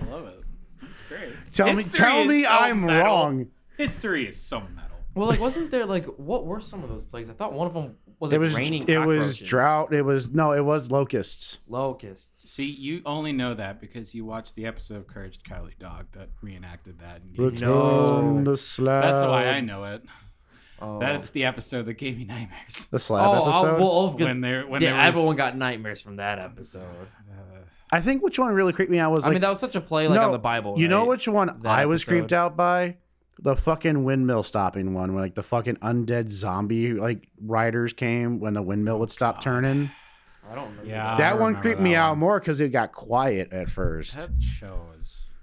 I 0.00 0.04
love 0.06 0.26
it. 0.26 0.42
It's 0.82 0.92
great. 1.08 1.32
Tell 1.52 1.72
me, 1.72 1.82
tell 1.84 2.24
me 2.24 2.44
so 2.44 2.50
I'm 2.50 2.86
metal. 2.86 3.04
wrong. 3.04 3.46
History 3.76 4.26
is 4.26 4.40
so 4.40 4.60
metal. 4.60 4.96
well, 5.14 5.28
like 5.28 5.40
wasn't 5.40 5.70
there 5.70 5.84
like 5.86 6.06
what 6.06 6.46
were 6.46 6.60
some 6.60 6.82
of 6.82 6.88
those 6.88 7.04
plagues? 7.04 7.28
I 7.28 7.34
thought 7.34 7.52
one 7.52 7.66
of 7.66 7.74
them 7.74 7.96
was 8.22 8.32
It 8.32 8.36
like 8.36 8.40
was 8.44 8.54
raining. 8.56 8.88
it 8.88 8.98
was 8.98 9.38
drought. 9.38 9.92
It 9.92 10.02
was 10.02 10.30
no, 10.30 10.52
it 10.52 10.64
was 10.64 10.90
locusts. 10.90 11.58
locusts. 11.68 12.48
See, 12.50 12.70
you 12.70 13.02
only 13.04 13.32
know 13.32 13.52
that 13.54 13.80
because 13.80 14.14
you 14.14 14.24
watched 14.24 14.54
the 14.54 14.64
episode 14.64 14.96
of 14.96 15.06
Courage 15.06 15.42
the 15.42 15.48
Cowardly 15.48 15.74
Dog 15.78 16.06
that 16.12 16.28
reenacted 16.40 17.00
that. 17.00 17.20
And 17.22 17.34
gave 17.36 17.60
you- 17.60 17.66
No. 17.66 17.98
Return 18.16 18.44
the 18.44 18.56
slab. 18.56 19.02
That's 19.02 19.20
why 19.26 19.46
I 19.48 19.60
know 19.60 19.84
it. 19.84 20.02
Oh. 20.80 20.98
That's 20.98 21.30
the 21.30 21.44
episode 21.44 21.86
that 21.86 21.94
gave 21.94 22.16
me 22.16 22.24
nightmares. 22.24 22.86
the 22.90 22.98
slab 22.98 23.26
oh, 23.26 23.32
oh 23.32 23.42
episode. 23.48 23.66
I'll, 23.74 23.78
well, 23.78 23.90
oh, 23.90 24.16
When 24.16 24.40
there, 24.40 24.66
when 24.66 24.80
yeah, 24.82 24.90
there 24.90 24.98
was, 24.98 25.06
everyone 25.08 25.36
got 25.36 25.56
nightmares 25.56 26.00
from 26.00 26.16
that 26.16 26.38
episode. 26.38 26.86
I 27.90 28.00
think 28.00 28.22
which 28.22 28.38
one 28.38 28.54
really 28.54 28.72
creeped 28.72 28.90
me 28.90 28.98
out 28.98 29.12
was 29.12 29.26
I 29.26 29.30
mean, 29.30 29.42
that 29.42 29.50
was 29.50 29.60
such 29.60 29.76
a 29.76 29.80
play 29.80 30.08
like 30.08 30.16
no, 30.18 30.26
on 30.26 30.32
the 30.32 30.38
Bible. 30.38 30.78
You 30.78 30.88
know 30.88 31.04
which 31.04 31.28
one 31.28 31.48
That 31.60 31.66
I 31.66 31.84
was 31.86 32.00
episode. 32.02 32.10
creeped 32.12 32.32
out 32.32 32.56
by? 32.56 32.96
The 33.38 33.56
fucking 33.56 34.04
windmill 34.04 34.42
stopping 34.42 34.94
one, 34.94 35.14
where 35.14 35.22
like 35.22 35.34
the 35.34 35.42
fucking 35.42 35.76
undead 35.76 36.28
zombie 36.28 36.92
like 36.92 37.28
riders 37.40 37.92
came 37.92 38.38
when 38.40 38.54
the 38.54 38.62
windmill 38.62 38.98
would 39.00 39.10
stop 39.10 39.42
turning. 39.42 39.90
I 40.50 40.54
don't 40.54 40.68
remember. 40.70 40.84
Yeah. 40.90 41.16
that 41.16 41.32
I 41.32 41.34
one 41.34 41.40
remember 41.54 41.60
creeped 41.62 41.78
that 41.78 41.82
me 41.84 41.94
out 41.94 42.18
more 42.18 42.38
because 42.38 42.60
it 42.60 42.68
got 42.70 42.92
quiet 42.92 43.52
at 43.52 43.68
first. 43.68 44.16
that 44.18 44.30
show 44.40 44.80
is 45.00 45.34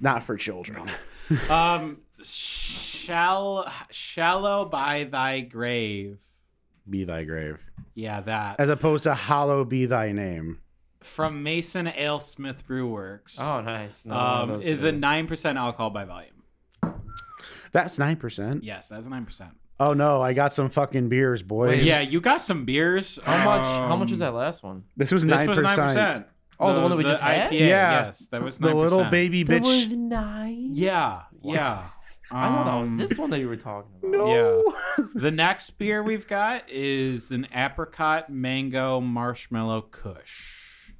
Not 0.00 0.22
for 0.22 0.36
children. 0.36 0.88
um 1.50 1.98
shall 2.22 3.70
shallow 3.90 4.64
by 4.64 5.04
thy 5.04 5.40
grave. 5.40 6.18
Be 6.88 7.04
thy 7.04 7.24
grave, 7.24 7.58
Yeah, 7.94 8.20
that 8.22 8.58
as 8.60 8.68
opposed 8.68 9.04
to 9.04 9.14
hollow 9.14 9.64
be 9.64 9.86
thy 9.86 10.12
name. 10.12 10.60
from 11.00 11.42
Mason 11.42 11.86
Ale 11.88 12.20
Smith 12.20 12.66
Brew 12.66 12.88
Works. 12.88 13.38
Oh, 13.40 13.60
nice. 13.60 14.04
No, 14.04 14.14
um, 14.16 14.50
is 14.60 14.82
two. 14.82 14.88
a 14.88 14.92
nine 14.92 15.26
percent 15.26 15.58
alcohol 15.58 15.90
by 15.90 16.04
volume. 16.04 16.41
That's 17.72 17.98
nine 17.98 18.16
percent. 18.16 18.64
Yes, 18.64 18.88
that's 18.88 19.06
nine 19.06 19.24
percent. 19.24 19.50
Oh 19.80 19.94
no, 19.94 20.22
I 20.22 20.32
got 20.34 20.52
some 20.52 20.70
fucking 20.70 21.08
beers, 21.08 21.42
boys. 21.42 21.86
Yeah, 21.86 22.00
you 22.00 22.20
got 22.20 22.40
some 22.40 22.64
beers. 22.64 23.18
How 23.24 23.36
much? 23.44 23.60
how 23.66 23.96
much 23.96 24.08
Um, 24.08 24.10
was 24.12 24.18
that 24.20 24.34
last 24.34 24.62
one? 24.62 24.84
this 24.96 25.10
was 25.10 25.24
nine 25.24 25.48
was 25.48 25.56
nine 25.58 25.64
percent. 25.64 25.88
percent. 25.88 26.26
Oh, 26.60 26.74
the 26.74 26.80
one 26.80 26.90
that 26.90 26.96
we 26.96 27.02
just 27.02 27.20
had? 27.20 27.50
IPA, 27.50 27.58
Yeah. 27.58 28.04
Yes, 28.04 28.26
that 28.28 28.40
was 28.42 28.58
9%. 28.58 28.60
The 28.68 28.74
little 28.76 29.04
baby 29.06 29.44
bitch. 29.44 29.96
nine. 29.96 30.68
Yeah, 30.74 31.22
yeah. 31.42 31.88
I 32.30 32.48
thought 32.48 32.64
that 32.66 32.80
was 32.80 32.92
Um, 32.92 32.98
this 32.98 33.18
one 33.18 33.30
that 33.30 33.40
you 33.40 33.48
were 33.48 33.56
talking 33.56 33.90
about. 33.98 34.12
No. 34.12 34.74
The 35.14 35.30
next 35.32 35.70
beer 35.78 36.02
we've 36.02 36.26
got 36.28 36.64
is 36.70 37.30
an 37.32 37.48
apricot 37.52 38.30
mango 38.30 39.00
marshmallow 39.00 39.82
Kush. 39.90 40.92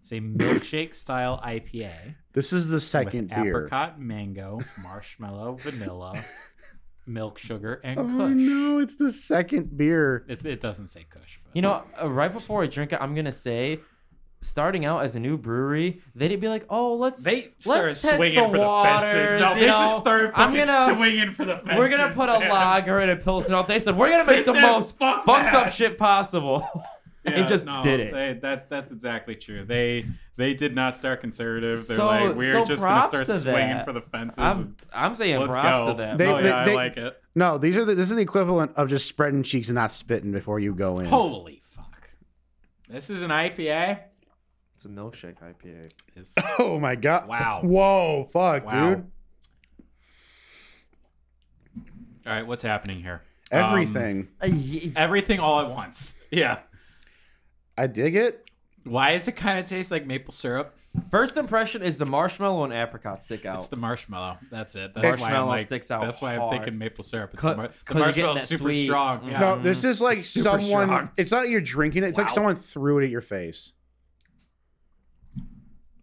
It's 0.00 0.12
a 0.12 0.20
milkshake 0.20 0.94
style 0.94 1.40
IPA 1.44 2.16
This 2.38 2.52
is 2.52 2.68
the 2.68 2.78
second 2.80 3.30
with 3.30 3.42
beer. 3.42 3.56
apricot, 3.66 4.00
mango, 4.00 4.60
marshmallow, 4.80 5.56
vanilla, 5.56 6.22
milk 7.06 7.36
sugar, 7.36 7.80
and 7.82 7.98
Oh 7.98 8.04
Kush. 8.04 8.32
no, 8.36 8.78
it's 8.78 8.96
the 8.96 9.10
second 9.12 9.76
beer. 9.76 10.24
It's, 10.28 10.44
it 10.44 10.60
doesn't 10.60 10.86
say 10.86 11.04
Kush, 11.10 11.40
but 11.42 11.56
You 11.56 11.62
know, 11.62 11.82
uh, 12.00 12.08
right 12.08 12.32
before 12.32 12.62
I 12.62 12.68
drink 12.68 12.92
it, 12.92 12.98
I'm 13.00 13.16
gonna 13.16 13.32
say, 13.32 13.80
starting 14.40 14.84
out 14.84 15.02
as 15.02 15.16
a 15.16 15.20
new 15.20 15.36
brewery, 15.36 16.00
they'd 16.14 16.36
be 16.40 16.46
like, 16.48 16.64
"Oh, 16.70 16.94
let's 16.94 17.24
they 17.24 17.54
started 17.58 17.86
let's 17.88 18.02
test 18.02 18.16
swinging 18.18 18.40
the 18.52 18.56
for 18.56 18.58
waters." 18.64 19.12
the 19.12 19.18
fences. 19.18 19.40
No, 19.40 19.48
you 19.54 19.60
they 19.60 19.66
know? 19.66 19.76
just 19.78 19.98
started 20.00 20.30
I'm 20.36 20.52
fucking 20.52 20.66
gonna- 20.66 20.94
swinging 20.94 21.34
for 21.34 21.44
the 21.44 21.56
fences. 21.56 21.76
We're 21.76 21.88
gonna 21.88 22.14
put 22.14 22.28
a 22.28 22.38
lager 22.38 23.00
and 23.00 23.10
a 23.10 23.16
pilsner 23.16 23.56
out. 23.56 23.66
They 23.66 23.80
said 23.80 23.96
we're 23.96 24.10
gonna 24.12 24.24
They 24.30 24.36
make 24.36 24.46
the 24.46 24.54
said, 24.54 24.62
most 24.62 24.96
"Fuck 24.96 25.24
fucked 25.24 25.54
up 25.56 25.70
shit 25.70 25.98
possible. 25.98 26.62
Yeah, 27.24 27.32
and 27.40 27.48
just 27.48 27.66
no, 27.66 27.82
did 27.82 27.98
it. 28.00 28.12
They, 28.14 28.38
that 28.40 28.70
that's 28.70 28.90
exactly 28.92 29.34
true. 29.34 29.64
They 29.64 30.06
they 30.38 30.54
did 30.54 30.74
not 30.74 30.94
start 30.94 31.20
conservative. 31.20 31.76
They're 31.86 31.96
So- 31.96 32.06
like 32.06 32.34
we're 32.36 32.52
so 32.52 32.64
just 32.64 32.82
gonna 32.82 33.06
start 33.08 33.26
to 33.26 33.40
swinging 33.40 33.68
that. 33.76 33.84
for 33.84 33.92
the 33.92 34.00
fences. 34.00 34.38
I'm 34.38 34.74
I'm 34.92 35.14
saying 35.14 35.38
let's 35.40 35.52
props 35.52 35.80
go. 35.80 35.88
to 35.88 35.94
them. 35.94 36.16
They- 36.16 36.26
oh 36.26 36.38
yeah, 36.38 36.64
they- 36.64 36.72
I 36.72 36.74
like 36.76 36.96
it. 36.96 37.20
No, 37.34 37.58
these 37.58 37.76
are 37.76 37.84
the, 37.84 37.94
this 37.94 38.08
is 38.10 38.16
the 38.16 38.22
equivalent 38.22 38.72
of 38.76 38.88
just 38.88 39.06
spreading 39.06 39.42
cheeks 39.42 39.68
and 39.68 39.74
not 39.76 39.92
spitting 39.92 40.32
before 40.32 40.58
you 40.58 40.74
go 40.74 40.96
in. 40.98 41.06
Holy 41.06 41.60
fuck! 41.64 42.08
This 42.88 43.10
is 43.10 43.20
an 43.22 43.30
IPA. 43.30 43.98
It's 44.74 44.84
a 44.84 44.88
milkshake 44.88 45.36
IPA. 45.42 45.90
It's, 46.16 46.34
Oh 46.58 46.78
my 46.80 46.94
god! 46.94 47.28
Wow. 47.28 47.60
Whoa! 47.64 48.28
Fuck, 48.32 48.64
wow. 48.66 48.88
dude. 48.94 49.06
All 52.26 52.32
right, 52.32 52.46
what's 52.46 52.62
happening 52.62 53.02
here? 53.02 53.22
Everything. 53.50 54.28
Uh, 54.40 54.48
y- 54.50 54.92
Everything 54.96 55.40
all 55.40 55.60
at 55.60 55.70
once. 55.70 56.16
Yeah. 56.30 56.58
I 57.76 57.86
dig 57.86 58.16
it. 58.16 58.47
Why 58.88 59.12
does 59.12 59.28
it 59.28 59.32
kind 59.32 59.58
of 59.58 59.64
taste 59.66 59.90
like 59.90 60.06
maple 60.06 60.32
syrup? 60.32 60.74
First 61.10 61.36
impression 61.36 61.82
is 61.82 61.98
the 61.98 62.06
marshmallow 62.06 62.64
and 62.64 62.72
apricot 62.72 63.22
stick 63.22 63.44
out. 63.46 63.58
It's 63.58 63.68
the 63.68 63.76
marshmallow. 63.76 64.38
That's 64.50 64.74
it. 64.74 64.94
That's 64.94 65.04
why 65.04 65.10
I'm 65.12 65.18
Marshmallow 65.20 65.48
like, 65.48 65.60
sticks 65.60 65.90
out 65.90 66.02
That's 66.04 66.20
why 66.20 66.34
I'm 66.34 66.40
hard. 66.40 66.52
thinking 66.52 66.78
maple 66.78 67.04
syrup. 67.04 67.30
It's 67.34 67.40
Cut- 67.42 67.50
the, 67.52 67.56
mar- 67.56 67.68
the 67.68 67.74
'cause 67.84 68.16
you're 68.16 68.26
marshmallow's 68.26 68.48
super 68.48 68.62
sweet- 68.64 68.84
strong. 68.86 69.28
Yeah. 69.28 69.40
No, 69.40 69.58
this 69.62 69.84
is 69.84 70.00
like 70.00 70.18
Super 70.18 70.60
someone. 70.60 70.88
strong. 70.88 71.10
It's 71.16 71.30
not 71.30 71.48
you're 71.48 71.60
drinking 71.60 72.04
it. 72.04 72.08
It's 72.08 72.18
like 72.18 72.30
someone 72.30 72.56
threw 72.56 72.98
it 72.98 73.04
at 73.04 73.10
your 73.10 73.20
face. 73.20 73.72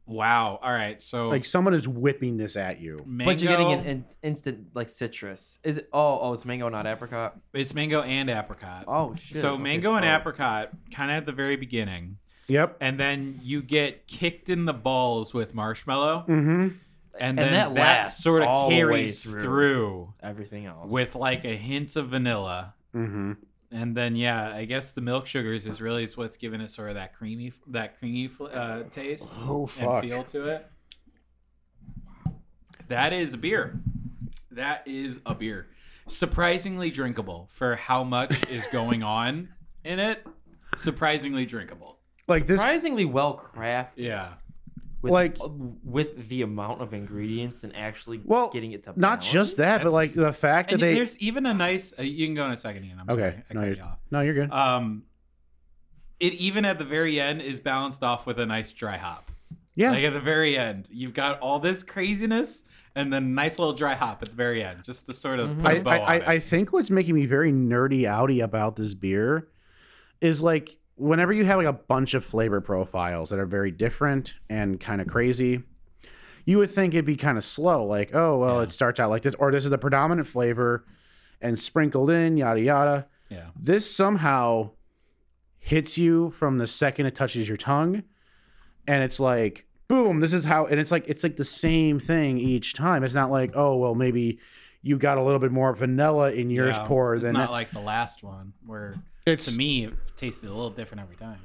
Wow. 0.07 0.59
All 0.61 0.71
right. 0.71 1.01
So 1.01 1.29
Like 1.29 1.45
someone 1.45 1.73
is 1.73 1.87
whipping 1.87 2.37
this 2.37 2.55
at 2.55 2.79
you. 2.79 2.99
mango, 3.07 3.31
but 3.31 3.41
you're 3.41 3.51
getting 3.51 3.71
an 3.73 3.85
in- 3.85 4.05
instant 4.21 4.67
like 4.75 4.87
citrus. 4.87 5.57
Is 5.63 5.79
it? 5.79 5.89
Oh, 5.91 6.19
oh, 6.21 6.33
it's 6.33 6.45
mango, 6.45 6.69
not 6.69 6.85
apricot. 6.85 7.39
it's 7.53 7.73
mango 7.73 8.01
and 8.03 8.29
apricot. 8.29 8.85
Oh 8.87 9.15
shit. 9.15 9.37
so 9.41 9.53
Okay, 9.55 9.63
mango 9.63 9.95
and 9.95 10.05
apricot 10.05 10.69
kind 10.93 11.09
of 11.09 11.17
at 11.17 11.25
the 11.25 11.31
very 11.31 11.55
beginning. 11.55 12.17
Yep. 12.47 12.77
And 12.79 12.99
then 12.99 13.39
you 13.41 13.61
get 13.61 14.07
kicked 14.07 14.49
in 14.49 14.65
the 14.65 14.73
balls 14.73 15.33
with 15.33 15.53
marshmallow. 15.55 16.25
Mm-hmm. 16.27 16.49
And, 16.59 16.77
And 17.19 17.37
then 17.39 17.53
that 17.53 17.75
that, 17.75 18.03
sort 18.05 18.41
of 18.41 18.49
all 18.49 18.69
the 18.69 18.75
way 18.75 18.81
carries 18.81 19.23
through. 19.23 19.41
through 19.41 20.13
Everything 20.21 20.65
else 20.65 20.91
with 20.91 21.15
like 21.15 21.45
a 21.45 21.55
hint 21.55 21.95
of 21.95 22.09
vanilla. 22.09 22.73
Mm-hmm. 22.93 23.33
And 23.71 23.95
then 23.95 24.15
yeah, 24.15 24.53
I 24.53 24.65
guess 24.65 24.91
the 24.91 25.01
milk 25.01 25.25
sugars 25.25 25.65
is 25.65 25.81
really 25.81 26.07
what's 26.15 26.37
giving 26.37 26.61
it 26.61 26.69
sort 26.69 26.89
of 26.89 26.95
that 26.95 27.15
creamy 27.15 27.53
that 27.67 27.97
creamy 27.97 28.29
uh, 28.53 28.83
taste 28.91 29.29
Oh 29.37 29.69
and 29.79 30.01
feel 30.01 30.23
to 30.25 30.49
it. 30.49 30.67
That 32.87 33.13
is 33.13 33.33
a 33.33 33.37
beer. 33.37 33.79
That 34.51 34.83
is 34.85 35.19
a 35.25 35.33
beer. 35.33 35.67
Surprisingly 36.07 36.91
drinkable 36.91 37.49
for 37.51 37.75
how 37.75 38.03
much 38.03 38.47
is 38.49 38.67
going 38.67 39.03
on 39.03 39.49
in 39.83 39.99
it. 39.99 40.25
Surprisingly 40.75 41.45
drinkable. 41.45 41.94
Like 42.27 42.47
this. 42.47 42.59
surprisingly 42.61 43.05
well 43.05 43.37
crafted. 43.37 43.89
Yeah. 43.97 44.33
With, 45.01 45.11
Like- 45.11 45.37
with 45.83 46.29
the 46.29 46.41
amount 46.41 46.81
of 46.81 46.93
ingredients 46.93 47.63
and 47.63 47.79
actually 47.79 48.21
Well, 48.23 48.49
getting 48.49 48.71
it 48.71 48.83
to 48.83 48.93
balance. 48.93 48.99
Not 49.01 49.21
just 49.21 49.57
that, 49.57 49.83
but 49.83 49.91
like 49.91 50.13
the 50.13 50.33
fact 50.33 50.71
that 50.71 50.79
they. 50.79 50.95
there's 50.95 51.19
even 51.19 51.45
a 51.45 51.53
nice. 51.53 51.93
Uh, 51.97 52.01
you 52.01 52.25
can 52.25 52.33
go 52.33 52.45
in 52.45 52.51
a 52.51 52.57
second, 52.57 52.85
Ian. 52.85 52.99
I'm 53.01 53.09
Okay. 53.11 53.21
sorry. 53.31 53.43
I 53.49 53.53
No, 53.53 53.59
cut 53.69 53.77
you're, 53.77 53.85
off. 53.85 53.99
no, 54.11 54.21
you're 54.21 54.33
good. 54.33 54.51
Um, 54.51 55.03
it 56.19 56.33
even 56.33 56.65
at 56.65 56.79
the 56.79 56.85
very 56.85 57.19
end 57.19 57.41
is 57.41 57.59
balanced 57.59 58.01
off 58.01 58.25
with 58.25 58.39
a 58.39 58.45
nice 58.45 58.71
dry 58.73 58.97
hop. 58.97 59.29
yeah. 59.75 59.91
Like 59.91 60.03
at 60.05 60.13
the 60.13 60.19
very 60.21 60.57
end, 60.57 60.87
you've 60.89 61.13
got 61.13 61.39
all 61.41 61.59
this 61.59 61.83
craziness 61.83 62.63
and 62.95 63.11
then 63.11 63.35
nice 63.35 63.59
little 63.59 63.73
dry 63.73 63.93
hop 63.93 64.23
at 64.23 64.29
the 64.29 64.35
very 64.35 64.63
end, 64.63 64.83
just 64.85 65.05
to 65.05 65.13
sort 65.13 65.39
of 65.39 65.55
put 65.59 65.67
I, 65.67 65.71
a 65.73 65.83
bow 65.83 65.91
I, 65.91 65.97
on 65.99 66.07
I, 66.07 66.15
it. 66.15 66.27
I 66.29 66.39
think 66.39 66.71
what's 66.73 66.89
making 66.89 67.13
me 67.13 67.25
very 67.25 67.51
nerdy 67.51 68.01
outy 68.03 68.41
about 68.41 68.77
this 68.77 68.93
beer 68.95 69.49
is 70.21 70.41
like 70.41 70.77
whenever 70.95 71.33
you 71.33 71.45
have 71.45 71.57
like 71.57 71.67
a 71.67 71.73
bunch 71.73 72.13
of 72.13 72.25
flavor 72.25 72.61
profiles 72.61 73.29
that 73.29 73.39
are 73.39 73.45
very 73.45 73.71
different 73.71 74.35
and 74.49 74.79
kind 74.79 75.01
of 75.01 75.07
mm-hmm. 75.07 75.13
crazy, 75.13 75.63
you 76.45 76.57
would 76.57 76.71
think 76.71 76.93
it'd 76.93 77.05
be 77.05 77.15
kind 77.15 77.37
of 77.37 77.43
slow. 77.43 77.85
Like, 77.85 78.13
oh 78.13 78.37
well, 78.37 78.61
it 78.61 78.71
starts 78.71 78.99
out 78.99 79.09
like 79.09 79.23
this, 79.23 79.35
or 79.35 79.51
this 79.51 79.65
is 79.65 79.71
the 79.71 79.77
predominant 79.77 80.27
flavor, 80.27 80.85
and 81.41 81.57
sprinkled 81.57 82.09
in, 82.09 82.37
yada 82.37 82.61
yada. 82.61 83.07
yeah. 83.29 83.49
This 83.59 83.89
somehow 83.89 84.71
hits 85.59 85.97
you 85.97 86.29
from 86.31 86.59
the 86.59 86.67
second 86.67 87.07
it 87.07 87.15
touches 87.15 87.47
your 87.47 87.57
tongue, 87.57 88.03
and 88.87 89.03
it's 89.03 89.19
like 89.19 89.65
boom. 89.87 90.19
This 90.19 90.33
is 90.33 90.45
how, 90.45 90.65
and 90.65 90.79
it's 90.79 90.91
like 90.91 91.07
it's 91.09 91.23
like 91.23 91.35
the 91.35 91.45
same 91.45 91.99
thing 91.99 92.37
each 92.37 92.73
time. 92.73 93.03
It's 93.03 93.15
not 93.15 93.31
like 93.31 93.51
oh 93.55 93.75
well 93.75 93.95
maybe 93.95 94.39
you 94.81 94.97
got 94.99 95.17
a 95.17 95.23
little 95.23 95.39
bit 95.39 95.51
more 95.51 95.73
vanilla 95.73 96.31
in 96.31 96.51
yours 96.51 96.75
Yeah, 96.77 96.85
pour 96.85 97.15
it's 97.15 97.23
than 97.23 97.33
not 97.33 97.49
like 97.49 97.71
the 97.71 97.79
last 97.79 98.21
one 98.21 98.53
where 98.67 98.93
it's 99.25 99.51
to 99.51 99.57
me 99.57 99.85
it 99.85 99.93
tasted 100.17 100.47
a 100.49 100.53
little 100.53 100.69
different 100.69 101.01
every 101.01 101.15
time. 101.15 101.39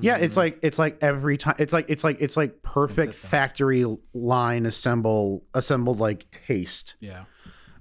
yeah 0.00 0.16
it's 0.16 0.36
like 0.36 0.58
it's 0.62 0.78
like 0.78 0.98
every 1.02 1.36
time 1.36 1.54
it's 1.58 1.72
like 1.72 1.86
it's 1.90 2.04
like 2.04 2.20
it's 2.20 2.36
like 2.36 2.62
perfect 2.62 2.96
consistent. 3.12 3.30
factory 3.30 3.84
line 4.12 4.66
assemble 4.66 5.44
assembled 5.54 5.98
like 6.00 6.30
taste 6.46 6.94
Yeah. 7.00 7.24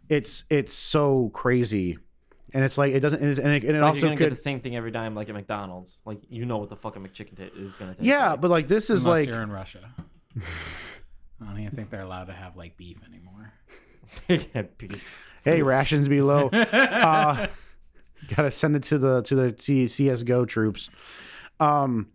it's 0.09 0.43
it's 0.49 0.73
so 0.73 1.29
crazy 1.33 1.97
and 2.53 2.63
it's 2.63 2.77
like 2.77 2.93
it 2.93 2.99
doesn't 2.99 3.19
and 3.21 3.31
it, 3.31 3.39
and 3.39 3.47
it, 3.51 3.63
and 3.63 3.77
it 3.77 3.81
Like 3.81 3.87
also 3.89 4.01
you're 4.01 4.07
gonna 4.09 4.17
could 4.17 4.23
get 4.25 4.29
the 4.29 4.35
same 4.35 4.59
thing 4.59 4.75
every 4.75 4.91
time, 4.91 5.15
like 5.15 5.27
at 5.27 5.33
McDonald's. 5.33 6.01
Like 6.05 6.19
you 6.29 6.45
know 6.45 6.59
what 6.59 6.69
the 6.69 6.75
fucking 6.75 7.01
McChicken 7.01 7.35
t- 7.35 7.49
is 7.59 7.77
gonna 7.77 7.93
taste. 7.93 8.03
yeah 8.03 8.31
like. 8.31 8.41
but 8.41 8.51
like 8.51 8.67
this 8.67 8.91
is 8.91 9.07
Unless 9.07 9.21
like 9.21 9.29
you're 9.29 9.41
in 9.41 9.51
Russia. 9.51 9.79
I 11.41 11.45
don't 11.45 11.59
even 11.59 11.71
think 11.71 11.89
they're 11.89 12.01
allowed 12.01 12.25
to 12.25 12.33
have 12.33 12.55
like 12.55 12.77
beef 12.77 12.97
anymore. 13.07 13.53
hey 15.43 15.61
rations 15.63 16.07
be 16.07 16.21
low 16.21 16.49
uh 16.53 17.47
gotta 18.35 18.51
send 18.51 18.75
it 18.75 18.83
to 18.83 18.97
the 18.97 19.21
to 19.23 19.35
the 19.35 19.55
C- 19.57 19.85
csgo 19.85 20.47
troops. 20.47 20.89
Um 21.59 22.09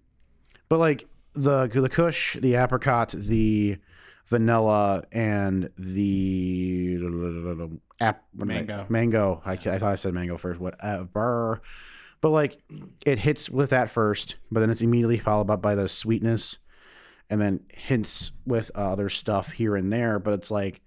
but 0.69 0.79
like 0.79 1.07
the 1.35 1.67
the 1.67 1.89
kush 1.89 2.35
the 2.37 2.55
apricot 2.57 3.11
the 3.11 3.79
vanilla 4.27 5.05
and 5.13 5.71
the 5.79 6.97
am 7.01 7.81
I- 8.01 8.15
Mango. 8.35 8.87
mango. 8.89 9.43
I, 9.45 9.53
I 9.53 9.57
thought 9.57 9.83
i 9.83 9.95
said 9.97 10.15
mango 10.15 10.37
first 10.37 10.61
whatever. 10.61 11.63
But 12.21 12.31
like 12.31 12.59
it 13.07 13.19
hits 13.21 13.49
with 13.49 13.71
that 13.71 13.91
first 13.91 14.37
but 14.51 14.61
then 14.61 14.71
it's 14.71 14.83
immediately 14.83 15.19
followed 15.19 15.51
up 15.51 15.63
by 15.63 15.75
the 15.75 15.89
sweetness 15.89 16.59
and 17.31 17.41
then 17.41 17.61
hints 17.69 18.33
with 18.47 18.71
other 18.75 19.09
stuff 19.09 19.51
here 19.53 19.77
and 19.77 19.93
there 19.93 20.19
but 20.19 20.35
it's 20.35 20.51
like 20.51 20.81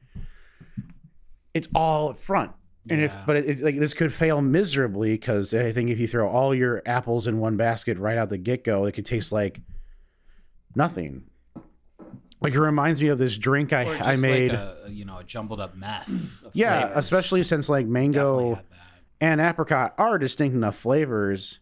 it's 1.53 1.67
all 1.75 2.09
up 2.09 2.17
front 2.19 2.51
and 2.89 3.01
if 3.01 3.15
but 3.25 3.35
it, 3.35 3.45
it, 3.45 3.59
like 3.61 3.77
this 3.77 3.93
could 3.93 4.13
fail 4.13 4.41
miserably 4.41 5.11
because 5.11 5.53
i 5.53 5.71
think 5.71 5.89
if 5.89 5.99
you 5.99 6.07
throw 6.07 6.27
all 6.27 6.53
your 6.55 6.81
apples 6.85 7.27
in 7.27 7.39
one 7.39 7.55
basket 7.57 7.97
right 7.97 8.17
out 8.17 8.29
the 8.29 8.37
get-go 8.37 8.85
it 8.85 8.93
could 8.93 9.05
taste 9.05 9.31
like 9.31 9.61
nothing 10.75 11.23
like 12.41 12.53
it 12.53 12.59
reminds 12.59 13.01
me 13.01 13.09
of 13.09 13.17
this 13.17 13.37
drink 13.37 13.71
i, 13.73 13.83
I 13.99 14.15
made 14.15 14.51
like 14.51 14.59
a, 14.59 14.89
you 14.89 15.05
know, 15.05 15.19
a 15.19 15.23
jumbled 15.23 15.59
up 15.59 15.75
mess. 15.75 16.41
Of 16.45 16.55
yeah 16.55 16.81
flavors. 16.81 16.97
especially 16.97 17.43
since 17.43 17.69
like 17.69 17.85
mango 17.85 18.59
and 19.19 19.39
apricot 19.39 19.93
are 19.97 20.17
distinct 20.17 20.55
enough 20.55 20.75
flavors 20.75 21.59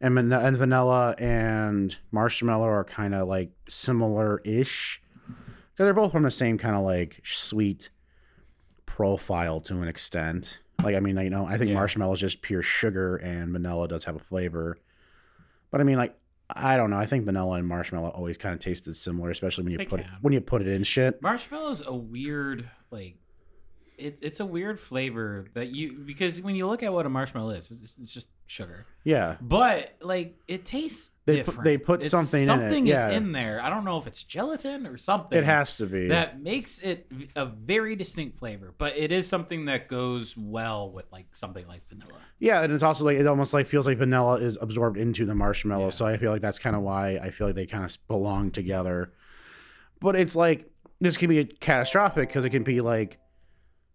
and, 0.00 0.14
van- 0.14 0.32
and 0.32 0.56
vanilla 0.56 1.14
and 1.18 1.96
marshmallow 2.12 2.66
are 2.66 2.84
kind 2.84 3.14
of 3.14 3.26
like 3.26 3.50
similar-ish 3.68 5.02
because 5.26 5.84
they're 5.86 5.94
both 5.94 6.12
from 6.12 6.22
the 6.22 6.30
same 6.30 6.58
kind 6.58 6.76
of 6.76 6.82
like 6.82 7.20
sweet 7.24 7.90
profile 8.94 9.60
to 9.60 9.82
an 9.82 9.88
extent. 9.88 10.58
Like 10.82 10.94
i 10.94 11.00
mean 11.00 11.16
you 11.18 11.30
know 11.30 11.46
i 11.46 11.58
think 11.58 11.70
Yeah. 11.70 11.74
marshmallow 11.76 12.12
is 12.14 12.20
just 12.20 12.42
pure 12.42 12.62
sugar 12.62 13.16
and 13.16 13.52
vanilla 13.52 13.88
does 13.88 14.04
have 14.04 14.14
a 14.14 14.20
flavor. 14.20 14.76
But 15.72 15.80
i 15.80 15.84
mean 15.84 15.96
like 15.96 16.16
i 16.48 16.76
don't 16.76 16.90
know. 16.90 16.96
I 16.98 17.06
think 17.06 17.24
vanilla 17.24 17.56
and 17.58 17.66
marshmallow 17.66 18.10
always 18.10 18.38
kind 18.38 18.52
of 18.54 18.60
tasted 18.60 18.96
similar 18.96 19.30
especially 19.30 19.64
when 19.64 19.72
you 19.72 19.78
They 19.78 19.86
put 19.86 20.00
it 20.00 20.06
when 20.20 20.32
you 20.32 20.40
put 20.40 20.60
it 20.62 20.68
in 20.68 20.84
shit. 20.84 21.20
Marshmallow's 21.22 21.84
a 21.84 21.94
weird 21.94 22.70
like 22.92 23.16
it, 23.98 24.18
it's 24.22 24.40
a 24.40 24.46
weird 24.46 24.78
flavor 24.80 25.46
that 25.54 25.68
you 25.68 25.92
because 26.04 26.40
when 26.40 26.54
you 26.56 26.66
look 26.66 26.82
at 26.82 26.92
what 26.92 27.06
a 27.06 27.08
marshmallow 27.08 27.50
is, 27.50 27.70
it's, 27.70 27.96
it's 28.00 28.12
just 28.12 28.28
sugar. 28.46 28.84
yeah 29.04 29.36
But 29.40 29.94
like 30.02 30.36
it 30.48 30.64
tastes 30.64 31.10
They 31.24 31.36
put- 31.38 31.46
different. 31.46 31.64
they 31.64 31.78
put 31.78 32.00
It's- 32.00 32.10
something 32.10 32.42
in 32.42 32.48
it, 32.48 32.52
Something 32.52 32.86
yeah. 32.86 33.08
is 33.10 33.16
in 33.16 33.32
there. 33.32 33.60
I 33.62 33.70
don't 33.70 33.84
know 33.84 33.98
if 33.98 34.06
it's 34.06 34.22
gelatin 34.22 34.86
or 34.86 34.98
something. 34.98 35.38
it 35.38 35.44
has 35.44 35.76
to 35.78 35.86
be 35.86 36.08
that 36.08 36.40
makes 36.42 36.78
it 36.80 37.10
a 37.36 37.46
very 37.46 37.96
distinct 37.96 38.36
flavor, 38.38 38.74
but 38.76 38.96
it 38.96 39.12
is 39.12 39.26
something 39.26 39.64
that 39.66 39.88
goes 39.88 40.36
well 40.36 40.90
with 40.90 41.10
like 41.12 41.34
something 41.34 41.66
like 41.66 41.88
vanilla. 41.88 42.18
Yeah, 42.38 42.62
and 42.62 42.72
it's 42.72 42.82
also 42.82 43.04
like 43.04 43.16
it 43.18 43.26
almost 43.26 43.54
like 43.54 43.66
feels 43.66 43.86
like 43.86 43.96
vanilla 43.98 44.34
is 44.36 44.58
absorbed 44.60 44.98
into 44.98 45.24
the 45.24 45.34
marshmallow. 45.34 45.84
Yeah. 45.86 45.90
So 45.90 46.04
I 46.04 46.16
feel 46.18 46.30
like 46.30 46.42
that's 46.42 46.58
kind 46.58 46.76
of 46.76 46.82
why 46.82 47.18
I 47.22 47.30
feel 47.30 47.46
like 47.46 47.56
they 47.56 47.66
kind 47.66 47.84
of 47.84 47.96
belong 48.08 48.50
together. 48.50 49.12
But 50.00 50.16
it's 50.16 50.36
like 50.36 50.68
this 51.00 51.16
can 51.16 51.28
be 51.30 51.44
catastrophic 51.44 52.28
because 52.28 52.44
it 52.44 52.50
can 52.50 52.62
be 52.64 52.80
like 52.82 53.18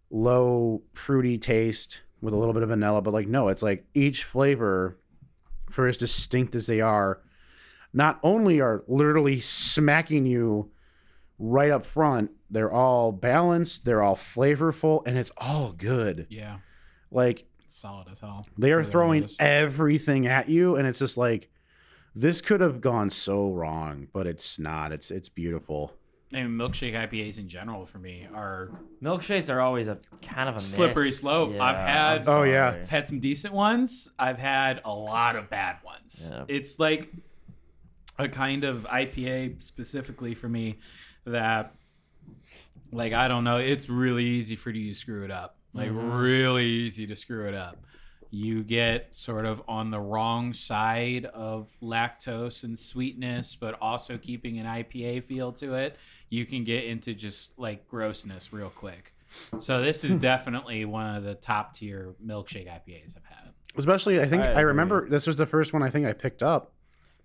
low 0.09 0.81
fruity 0.93 1.37
taste 1.37 2.01
with 2.21 2.33
a 2.33 2.37
little 2.37 2.53
bit 2.53 2.63
of 2.63 2.69
vanilla, 2.69 3.01
but 3.01 3.13
like 3.13 3.27
no, 3.27 3.47
it's 3.47 3.63
like 3.63 3.85
each 3.93 4.23
flavor, 4.23 4.97
for 5.69 5.87
as 5.87 5.97
distinct 5.97 6.55
as 6.55 6.67
they 6.67 6.81
are, 6.81 7.21
not 7.93 8.19
only 8.23 8.59
are 8.59 8.83
literally 8.87 9.39
smacking 9.39 10.25
you 10.25 10.71
right 11.37 11.71
up 11.71 11.85
front, 11.85 12.31
they're 12.49 12.71
all 12.71 13.11
balanced, 13.11 13.85
they're 13.85 14.01
all 14.03 14.15
flavorful, 14.15 15.01
and 15.05 15.17
it's 15.17 15.31
all 15.37 15.71
good. 15.71 16.27
Yeah, 16.29 16.57
Like 17.11 17.45
it's 17.65 17.77
solid 17.77 18.07
as 18.11 18.19
hell. 18.19 18.45
they 18.57 18.71
are 18.71 18.83
throwing 18.83 19.29
everything 19.39 20.27
at 20.27 20.49
you, 20.49 20.75
and 20.75 20.87
it's 20.87 20.99
just 20.99 21.17
like 21.17 21.49
this 22.15 22.41
could 22.41 22.59
have 22.59 22.81
gone 22.81 23.09
so 23.11 23.51
wrong, 23.51 24.07
but 24.11 24.25
it's 24.27 24.59
not. 24.59 24.91
It's 24.91 25.11
it's 25.11 25.29
beautiful. 25.29 25.93
And 26.31 26.49
milkshake 26.59 26.93
IPAs 26.93 27.39
in 27.39 27.49
general 27.49 27.85
for 27.87 27.97
me 27.97 28.27
are 28.33 28.69
Milkshakes 29.01 29.51
are 29.51 29.59
always 29.61 29.87
a 29.87 29.97
kind 30.21 30.47
of 30.47 30.55
a 30.55 30.59
Slippery 30.59 31.05
miss. 31.05 31.21
slope. 31.21 31.59
I've 31.59 31.75
had- 31.75 32.27
I'm 32.27 32.37
Oh, 32.37 32.43
yeah. 32.43 32.77
I've 32.81 32.89
had 32.89 33.07
some 33.07 33.19
decent 33.19 33.53
ones. 33.53 34.11
I've 34.19 34.37
had 34.37 34.81
a 34.85 34.93
lot 34.93 35.35
of 35.35 35.49
bad 35.49 35.77
ones. 35.83 36.29
Yeah. 36.31 36.45
It's 36.47 36.77
like 36.77 37.11
a 38.19 38.29
kind 38.29 38.63
of 38.63 38.85
IPA 38.85 39.59
specifically 39.61 40.35
for 40.35 40.47
me 40.49 40.77
that 41.25 41.73
like 42.91 43.13
I 43.13 43.27
don't 43.27 43.43
know, 43.43 43.57
it's 43.57 43.89
really 43.89 44.25
easy 44.25 44.55
for 44.55 44.69
you 44.71 44.89
to 44.89 44.93
screw 44.99 45.23
it 45.23 45.31
up 45.31 45.55
like 45.73 45.89
Mm-hmm. 45.89 46.11
really 46.11 46.65
easy 46.65 47.07
to 47.07 47.15
screw 47.15 47.47
it 47.47 47.53
up. 47.55 47.77
You 48.31 48.61
get 48.63 49.15
sort 49.15 49.45
of 49.47 49.61
on 49.67 49.89
the 49.89 49.99
wrong 49.99 50.53
side 50.53 51.25
of 51.25 51.71
lactose 51.81 52.63
and 52.63 52.77
sweetness, 52.77 53.55
but 53.55 53.75
also 53.81 54.17
keeping 54.19 54.59
an 54.59 54.67
IPA 54.67 55.23
feel 55.23 55.51
to 55.53 55.73
it. 55.73 55.95
You 56.29 56.45
can 56.45 56.63
get 56.63 56.85
into 56.85 57.13
just 57.13 57.57
like 57.57 57.87
grossness 57.87 58.53
real 58.53 58.69
quick. 58.69 59.13
So 59.61 59.81
this 59.81 60.03
is 60.03 60.15
definitely 60.15 60.85
one 60.85 61.15
of 61.15 61.23
the 61.23 61.35
top 61.35 61.73
tier 61.73 62.15
milkshake 62.25 62.67
IPAs 62.67 63.15
I've 63.15 63.25
had. 63.25 63.53
Especially, 63.77 64.19
I 64.21 64.27
think 64.27 64.43
I 64.43 64.53
I, 64.53 64.59
remember 64.61 65.07
this 65.07 65.27
was 65.27 65.35
the 65.35 65.45
first 65.45 65.73
one 65.73 65.83
I 65.83 65.89
think 65.89 66.05
I 66.07 66.13
picked 66.13 66.41
up. 66.41 66.73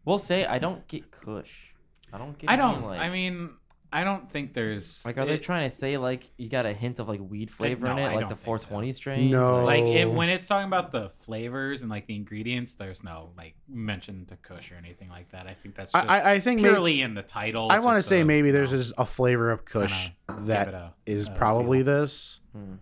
We'll 0.05 0.19
say 0.19 0.45
I 0.45 0.59
don't 0.59 0.87
get 0.89 1.11
Kush. 1.11 1.71
I 2.13 2.19
don't 2.19 2.37
get. 2.37 2.51
I 2.51 2.57
don't. 2.57 2.85
like, 2.85 3.01
I 3.01 3.09
mean, 3.09 3.51
I 3.95 4.03
don't 4.05 4.29
think 4.31 4.55
there's 4.55 5.05
like, 5.07 5.17
are 5.19 5.25
they 5.25 5.35
it- 5.35 5.43
trying 5.43 5.65
to 5.69 5.75
say 5.75 5.97
like 5.97 6.29
you 6.37 6.49
got 6.49 6.67
a 6.67 6.73
hint 6.73 6.99
of 6.99 7.09
like 7.09 7.21
weed 7.23 7.51
flavor 7.51 7.87
in 7.87 7.97
no, 7.97 8.03
it, 8.03 8.07
I 8.07 8.11
like 8.15 8.21
don't 8.21 8.29
the 8.31 8.35
think 8.35 8.59
so. 8.61 8.67
420 8.69 8.93
strains? 8.93 9.31
No. 9.31 9.65
like 9.65 9.85
it, 9.85 10.11
when 10.11 10.29
it's 10.29 10.47
talking 10.47 10.67
about 10.67 10.91
the 10.91 11.11
flavors 11.11 11.83
and 11.83 11.91
like 11.91 12.07
the 12.07 12.17
ingredients 12.17 12.75
there's 12.75 13.05
no 13.05 13.31
like 13.37 13.55
mention 13.69 14.27
to 14.27 14.37
kush 14.37 14.73
or 14.73 14.75
anything 14.77 15.09
like 15.09 15.31
that 15.31 15.47
i 15.47 15.55
think 15.55 15.77
that's 15.77 15.93
just 15.93 16.09
I, 16.09 16.19
I, 16.21 16.33
I 16.33 16.41
think 16.41 16.61
maybe, 16.61 16.73
purely 16.73 17.01
in 17.03 17.15
the 17.15 17.23
title 17.23 17.69
I 17.71 17.79
want 17.79 17.95
to 17.95 17.99
just 18.01 18.09
say 18.09 18.25
maybe 18.25 18.49
you 18.49 18.53
there's 18.53 18.73
know, 18.73 18.79
just 18.79 18.93
a 18.99 19.07
flavor 19.07 19.51
of 19.53 19.65
Kush 19.65 20.11
kinda 20.29 20.43
that 20.47 20.69
a- 20.75 20.93
is 21.07 21.29
a 21.29 21.31
probably 21.33 21.79
feel. 21.79 21.87
this. 22.01 22.41
Hmm. 22.53 22.75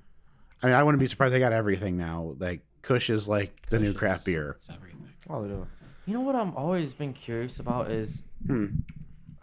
I 0.62 0.66
mean, 0.66 0.74
I 0.76 0.82
wouldn't 0.82 1.00
be 1.00 1.06
surprised 1.06 1.34
they 1.34 1.40
got 1.40 1.52
everything 1.52 1.96
now. 1.98 2.34
Like 2.38 2.60
Kush 2.82 3.10
is 3.10 3.28
like 3.28 3.68
the 3.68 3.78
new 3.78 3.92
Kush 3.92 3.98
craft 3.98 4.24
beer. 4.24 4.52
it's 4.56 4.70
everything 4.70 5.08
Oh, 5.28 5.42
they 5.42 5.48
do. 5.48 5.66
You 6.06 6.14
know 6.14 6.20
what 6.22 6.34
I'm 6.36 6.56
always 6.56 6.94
been 6.94 7.12
curious 7.12 7.58
about 7.60 7.90
is 7.90 8.22
Hmm. 8.46 8.66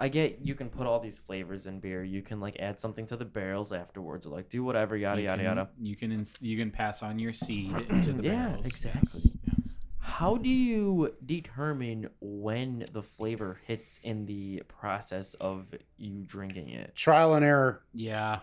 I 0.02 0.08
get 0.08 0.40
you 0.42 0.56
can 0.56 0.70
put 0.70 0.88
all 0.88 1.00
these 1.00 1.20
flavors 1.20 1.68
in 1.68 1.80
beer. 1.80 2.04
You 2.04 2.22
can 2.22 2.40
like 2.40 2.58
add 2.60 2.80
something 2.80 3.06
to 3.08 3.18
the 3.18 3.26
barrels 3.26 3.74
afterwards 3.74 4.26
or 4.26 4.30
like 4.30 4.50
do 4.50 4.64
whatever 4.64 4.96
yada 4.96 5.22
you 5.22 5.28
yada 5.28 5.38
can, 5.38 5.46
yada. 5.46 5.70
you 5.80 5.96
can 5.96 6.12
ins- 6.12 6.36
you 6.40 6.58
can 6.58 6.72
pass 6.72 7.04
on 7.04 7.20
your 7.20 7.34
seed 7.34 7.76
into 7.90 8.14
the 8.14 8.24
Yeah, 8.24 8.48
barrels. 8.48 8.66
exactly. 8.66 9.22
Yes, 9.24 9.34
yes. 9.46 9.56
How 10.00 10.38
do 10.38 10.50
you 10.50 11.14
determine 11.26 12.10
when 12.22 12.86
the 12.94 13.04
flavor 13.04 13.60
hits 13.68 14.00
in 14.04 14.26
the 14.26 14.64
process 14.68 15.34
of 15.36 15.68
you 15.98 16.24
drinking 16.26 16.70
it? 16.70 16.96
Trial 16.96 17.36
and 17.36 17.46
error, 17.46 17.84
yeah 17.94 18.40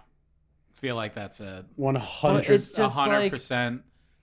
feel 0.76 0.94
like 0.94 1.14
that's 1.14 1.40
a 1.40 1.64
one 1.76 1.94
But 1.94 2.02
one 2.02 2.02
hundred 2.44 2.60
a 2.78 2.88
hundred 2.88 3.30
percent. 3.30 3.82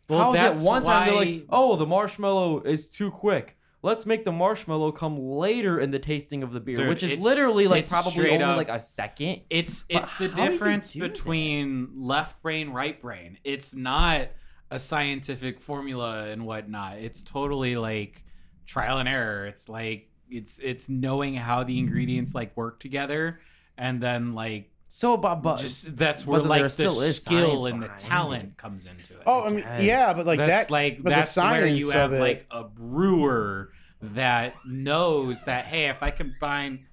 How 0.10 0.34
is 0.34 0.39
that's 0.39 0.62
it 0.62 0.65
one 0.65 0.84
time 0.84 1.08
they're 1.08 1.15
like, 1.15 1.46
oh, 1.50 1.76
the 1.76 1.86
marshmallow 1.86 2.62
is 2.62 2.89
too 2.89 3.10
quick. 3.10 3.58
Let's 3.84 4.06
make 4.06 4.24
the 4.24 4.32
marshmallow 4.32 4.93
come 4.93 5.19
later 5.19 5.78
in 5.80 5.91
the 5.91 6.00
tasting 6.00 6.41
of 6.41 6.54
the 6.54 6.60
beer, 6.62 6.78
Dude, 6.78 6.88
which 6.88 7.04
is 7.04 7.17
literally 7.17 7.67
like 7.67 7.88
probably 7.89 8.30
only 8.32 8.43
up- 8.43 8.58
like 8.58 8.69
a 8.69 8.80
second. 8.80 9.41
It's 9.50 9.84
But 9.84 10.04
it's 10.04 10.13
the 10.17 10.30
do 10.30 10.41
you 10.41 10.50
difference 10.50 10.93
do 10.93 11.02
that? 11.02 11.12
between 11.13 11.89
left 11.96 12.41
brain, 12.41 12.69
right 12.69 13.00
brain. 13.00 13.38
It's 13.43 13.76
not 13.76 14.30
a 14.72 14.80
scientific 14.80 15.60
formula 15.60 16.28
and 16.30 16.46
whatnot. 16.46 16.98
It's 17.00 17.24
totally 17.24 17.76
like 17.76 18.24
trial 18.65 18.98
and 19.00 19.10
error. 19.10 19.46
It's 19.48 19.67
like 19.67 20.10
it's 20.30 20.60
it's 20.60 20.88
knowing 20.89 21.36
how 21.36 21.63
the 21.63 21.78
ingredients 21.78 22.34
like 22.34 22.56
work 22.56 22.80
together, 22.80 23.41
and 23.78 24.02
then 24.02 24.34
like 24.34 24.72
So, 24.96 25.18
but, 25.18 25.38
but 25.38 25.58
just 25.58 25.98
that's 25.98 26.22
but 26.22 26.32
where 26.32 26.42
like 26.42 26.72
there 26.76 26.88
the 26.88 27.00
is 27.00 27.24
skill 27.24 27.66
and 27.66 27.82
the 27.82 27.88
talent 27.98 28.44
it. 28.44 28.58
comes 28.58 28.86
into 28.86 29.16
it. 29.16 29.24
Oh, 29.26 29.44
I 29.44 29.50
mean, 29.50 29.66
yeah, 29.80 30.14
but 30.16 30.28
like 30.28 30.38
that's 30.38 30.68
that. 30.68 30.72
like 30.72 31.02
that's 31.02 31.36
where 31.36 31.66
you 31.66 31.90
have 31.90 32.12
like 32.12 32.46
a 32.52 32.64
brewer 32.64 33.72
that 34.04 34.54
knows 34.68 35.46
that 35.46 35.66
hey, 35.66 35.90
if 35.90 36.04
I 36.04 36.12
combine 36.12 36.86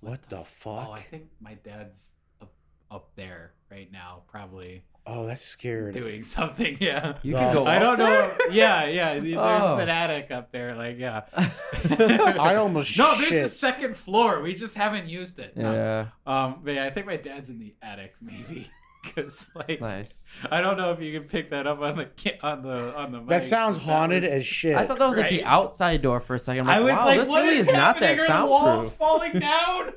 What 0.00 0.22
the 0.30 0.44
fuck? 0.46 0.88
Oh, 0.88 0.92
I 0.92 1.02
think 1.02 1.24
my 1.42 1.54
dad's 1.62 2.12
up, 2.40 2.54
up 2.90 3.10
there 3.16 3.52
right 3.70 3.92
now, 3.92 4.22
probably 4.26 4.82
Oh, 5.06 5.26
that's 5.26 5.44
scary. 5.44 5.92
doing 5.92 6.22
something. 6.22 6.78
Yeah. 6.80 7.18
you 7.22 7.34
can 7.34 7.52
go. 7.54 7.66
I 7.66 7.76
up 7.76 7.82
don't 7.82 7.98
there? 7.98 8.28
know. 8.28 8.36
Yeah, 8.50 8.84
yeah. 8.86 9.14
There's 9.20 9.36
Oh. 9.36 9.76
an 9.76 9.88
attic 9.90 10.30
up 10.30 10.50
there. 10.50 10.74
Like, 10.74 10.98
yeah. 10.98 11.22
I 11.36 12.54
almost 12.56 12.96
no. 12.96 13.14
There's 13.16 13.28
shit. 13.28 13.44
a 13.44 13.48
second 13.48 13.96
floor. 13.96 14.40
We 14.40 14.54
just 14.54 14.74
haven't 14.76 15.06
used 15.08 15.38
it. 15.38 15.56
No. 15.56 15.72
Yeah, 15.72 16.06
Um. 16.26 16.60
But 16.64 16.74
yeah, 16.74 16.84
I 16.86 16.90
think 16.90 17.06
my 17.06 17.16
dad's 17.16 17.50
in 17.50 17.58
the 17.58 17.74
attic, 17.82 18.14
maybe. 18.20 18.70
Because 19.02 19.50
like, 19.54 19.82
nice. 19.82 20.24
I 20.50 20.62
don't 20.62 20.78
know 20.78 20.90
if 20.92 21.00
you 21.02 21.12
can 21.18 21.28
pick 21.28 21.50
that 21.50 21.66
up 21.66 21.80
on 21.80 21.96
the 21.96 22.38
on 22.42 22.62
the 22.62 22.96
on 22.96 23.12
the. 23.12 23.20
That 23.24 23.42
sounds 23.44 23.76
but 23.76 23.84
haunted 23.84 24.22
was- 24.22 24.32
as 24.32 24.46
shit. 24.46 24.74
I 24.74 24.86
thought 24.86 24.98
that 24.98 25.06
was 25.06 25.18
like 25.18 25.28
the 25.28 25.44
outside 25.44 26.00
door 26.00 26.20
for 26.20 26.34
a 26.34 26.38
second. 26.38 26.60
I'm 26.60 26.66
like, 26.68 26.76
I 26.78 26.80
was 26.80 26.92
wow, 26.94 27.04
like, 27.04 27.20
this 27.20 27.28
what 27.28 27.42
really 27.44 27.58
is 27.58 27.66
is 27.68 27.72
not 27.74 28.00
that 28.00 28.16
happening? 28.16 28.30
Are 28.30 28.40
the 28.40 28.46
walls 28.46 28.64
soundproof. 28.64 28.92
falling 28.94 29.32
down? 29.38 29.92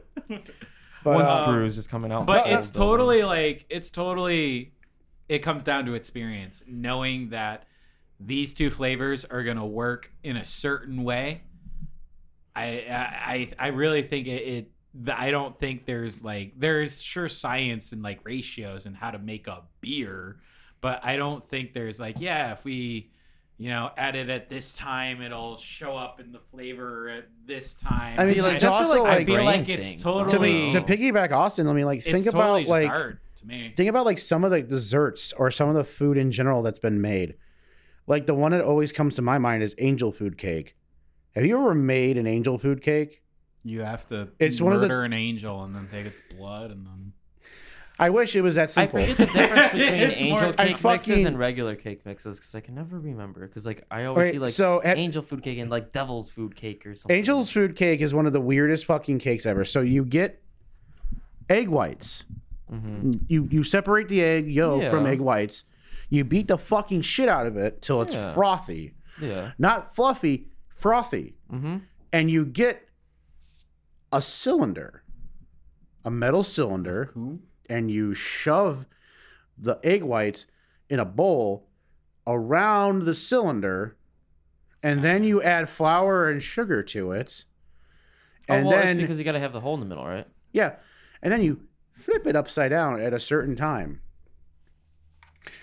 but, 1.05 1.15
One 1.15 1.25
uh, 1.25 1.35
screw 1.45 1.63
is 1.63 1.75
just 1.75 1.89
coming 1.89 2.11
out. 2.11 2.25
but 2.25 2.47
it's 2.49 2.69
totally 2.69 3.23
like 3.23 3.65
it's 3.69 3.91
totally 3.91 4.73
it 5.29 5.39
comes 5.39 5.63
down 5.63 5.85
to 5.85 5.93
experience 5.93 6.63
knowing 6.67 7.29
that 7.29 7.65
these 8.19 8.53
two 8.53 8.69
flavors 8.69 9.25
are 9.25 9.43
going 9.43 9.57
to 9.57 9.65
work 9.65 10.11
in 10.23 10.37
a 10.37 10.45
certain 10.45 11.03
way. 11.03 11.43
I 12.55 13.53
i 13.59 13.65
i 13.65 13.67
really 13.67 14.01
think 14.01 14.25
it, 14.25 14.31
it 14.31 14.71
i 15.15 15.29
don't 15.29 15.55
think 15.55 15.85
there's 15.85 16.23
like 16.23 16.53
there's 16.57 16.99
sure 16.99 17.29
science 17.29 17.91
and 17.91 18.01
like 18.01 18.21
ratios 18.23 18.87
and 18.87 18.95
how 18.95 19.11
to 19.11 19.19
make 19.19 19.45
a 19.45 19.61
beer 19.79 20.37
but 20.81 20.99
i 21.05 21.17
don't 21.17 21.47
think 21.47 21.73
there's 21.73 21.99
like 21.99 22.19
yeah 22.19 22.51
if 22.53 22.65
we 22.65 23.11
you 23.59 23.69
know 23.69 23.91
add 23.95 24.15
it 24.15 24.29
at 24.29 24.49
this 24.49 24.73
time 24.73 25.21
it'll 25.21 25.57
show 25.57 25.95
up 25.95 26.19
in 26.19 26.31
the 26.31 26.39
flavor 26.39 27.09
at 27.09 27.25
this 27.45 27.75
time. 27.75 28.19
I 28.19 28.25
mean, 28.25 28.35
See, 28.35 28.41
like 28.41 28.59
to 28.59 28.65
that's 28.65 28.75
also, 28.75 29.01
what, 29.01 29.03
like, 29.03 29.19
like, 29.19 29.21
I 29.21 29.25
feel 29.25 29.45
like 29.45 29.69
it's 29.69 29.85
things. 29.87 30.03
totally- 30.03 30.31
to, 30.31 30.39
me, 30.39 30.71
to 30.73 30.81
piggyback 30.81 31.31
Austin, 31.31 31.67
I 31.67 31.73
mean, 31.73 31.85
like 31.85 32.03
think 32.03 32.25
totally 32.25 32.39
about 32.41 32.59
just 32.59 32.69
like 32.69 32.89
art 32.89 33.19
to 33.37 33.47
me 33.47 33.73
think 33.75 33.89
about 33.89 34.05
like 34.05 34.17
some 34.19 34.43
of 34.43 34.51
the 34.51 34.61
desserts 34.61 35.33
or 35.33 35.49
some 35.51 35.69
of 35.69 35.75
the 35.75 35.83
food 35.83 36.17
in 36.17 36.31
general 36.31 36.61
that's 36.61 36.79
been 36.79 37.01
made. 37.01 37.35
Like 38.05 38.25
the 38.25 38.33
one 38.35 38.51
that 38.51 38.61
always 38.61 38.91
comes 38.91 39.15
to 39.15 39.21
my 39.21 39.37
mind 39.37 39.63
is 39.63 39.75
angel 39.79 40.11
food 40.11 40.37
cake. 40.37 40.75
Have 41.35 41.45
you 41.45 41.59
ever 41.59 41.75
made 41.75 42.17
an 42.17 42.25
angel 42.27 42.57
food 42.57 42.81
cake? 42.81 43.21
You 43.63 43.81
have 43.81 44.07
to 44.07 44.29
It's 44.39 44.61
one 44.61 44.73
of 44.73 44.81
the- 44.81 44.87
murder 44.87 45.03
an 45.03 45.13
angel 45.13 45.63
and 45.63 45.75
then 45.75 45.87
take 45.91 46.05
its 46.05 46.21
blood 46.35 46.71
and 46.71 46.85
then 46.85 47.13
I 47.99 48.11
wish 48.11 48.35
it 48.35 48.41
was 48.41 48.53
that 48.55 48.69
simple. 48.69 48.99
I 48.99 49.11
forget 49.13 49.17
the 49.17 49.25
difference 49.39 49.67
between 49.73 49.93
angel 50.11 50.47
more- 50.49 50.55
I 50.59 50.67
cake 50.73 50.83
mixes 50.83 51.25
and 51.25 51.37
regular 51.39 51.75
cake 51.75 52.05
mixes 52.05 52.37
because 52.37 52.53
I 52.53 52.59
can 52.61 52.75
never 52.75 52.99
remember. 52.99 53.47
Because 53.47 53.65
like 53.65 53.83
I 53.89 54.05
always 54.05 54.27
Wait, 54.27 54.31
see 54.33 54.39
like 54.39 54.51
so 54.51 54.81
have- 54.81 54.97
angel 54.97 55.23
food 55.23 55.41
cake 55.43 55.57
and 55.57 55.69
like 55.71 55.91
devil's 55.91 56.29
food 56.29 56.55
cake 56.55 56.85
or 56.85 56.93
something. 56.93 57.17
Angel's 57.17 57.49
food 57.51 57.75
cake 57.75 57.99
is 58.01 58.13
one 58.13 58.27
of 58.27 58.33
the 58.33 58.39
weirdest 58.41 58.85
fucking 58.85 59.17
cakes 59.19 59.45
ever. 59.47 59.65
So 59.65 59.81
you 59.81 60.05
get 60.05 60.41
egg 61.49 61.67
whites. 61.69 62.23
Mhm. 62.71 63.21
You 63.27 63.47
you 63.51 63.63
separate 63.63 64.09
the 64.09 64.23
egg 64.23 64.51
yolk 64.51 64.81
Yeah. 64.83 64.89
from 64.89 65.05
egg 65.05 65.19
whites. 65.21 65.63
You 66.09 66.23
beat 66.23 66.47
the 66.47 66.57
fucking 66.57 67.01
shit 67.01 67.27
out 67.29 67.45
of 67.47 67.57
it 67.57 67.81
till 67.81 68.01
it's 68.01 68.13
Yeah. 68.13 68.33
frothy, 68.33 68.93
Yeah. 69.21 69.51
not 69.57 69.95
fluffy, 69.95 70.47
frothy. 70.75 71.35
Mm-hmm. 71.51 71.77
And 72.13 72.29
you 72.31 72.45
get 72.45 72.87
a 74.11 74.21
cylinder, 74.21 75.03
a 76.05 76.11
metal 76.11 76.43
cylinder, 76.43 77.13
and 77.69 77.91
you 77.91 78.13
shove 78.13 78.85
the 79.57 79.79
egg 79.83 80.03
whites 80.03 80.45
in 80.89 80.99
a 80.99 81.05
bowl 81.05 81.67
around 82.25 83.03
the 83.03 83.15
cylinder, 83.15 83.97
and 84.83 85.03
then 85.03 85.23
you 85.23 85.41
add 85.41 85.67
flour 85.67 86.29
and 86.29 86.41
sugar 86.41 86.81
to 86.83 87.11
it. 87.11 87.43
And 88.47 88.65
oh, 88.65 88.69
well, 88.69 88.77
then 88.81 88.97
because 88.97 89.19
you 89.19 89.25
got 89.25 89.33
to 89.33 89.39
have 89.39 89.51
the 89.51 89.59
hole 89.59 89.73
in 89.73 89.81
the 89.81 89.85
middle, 89.85 90.05
right? 90.05 90.27
yeah, 90.53 90.75
and 91.21 91.31
then 91.33 91.41
you 91.43 91.66
flip 91.97 92.25
it 92.27 92.35
upside 92.35 92.69
down 92.71 93.01
at 93.01 93.13
a 93.13 93.19
certain 93.19 93.55
time. 93.55 94.01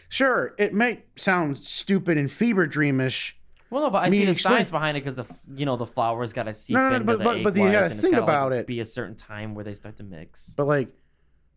Sure, 0.09 0.55
it 0.59 0.73
might 0.73 1.05
sound 1.17 1.59
stupid 1.59 2.17
and 2.19 2.31
fever 2.31 2.67
dreamish. 2.67 3.35
Well, 3.71 3.83
no, 3.83 3.91
but 3.91 4.05
I 4.05 4.11
Me 4.11 4.19
see 4.19 4.25
the 4.27 4.31
explain- 4.33 4.57
science 4.57 4.71
behind 4.71 4.97
it 4.97 5.01
because 5.01 5.17
the 5.17 5.25
f- 5.25 5.41
you 5.57 5.67
know 5.67 5.77
the 5.77 5.87
flour's 5.87 6.33
got 6.33 6.45
to 6.45 6.53
seep 6.55 6.75
No, 6.75 6.83
no, 6.83 6.89
no, 6.91 6.95
into 6.97 7.07
but- 7.07 7.19
the 7.19 7.25
but- 7.25 7.37
egg 7.39 7.45
but 7.45 7.55
you 7.57 7.61
whites, 7.63 7.73
gotta 7.73 7.85
and 7.87 7.93
it's 7.95 8.01
think 8.03 8.13
gotta, 8.15 8.25
like, 8.27 8.31
about 8.35 8.53
it. 8.53 8.67
Be 8.67 8.81
a 8.81 8.85
certain 8.85 9.17
time 9.17 9.55
where 9.55 9.65
they 9.65 9.73
start 9.73 9.97
to 9.97 10.05
mix. 10.05 10.55
But 10.57 10.67
like, 10.67 10.91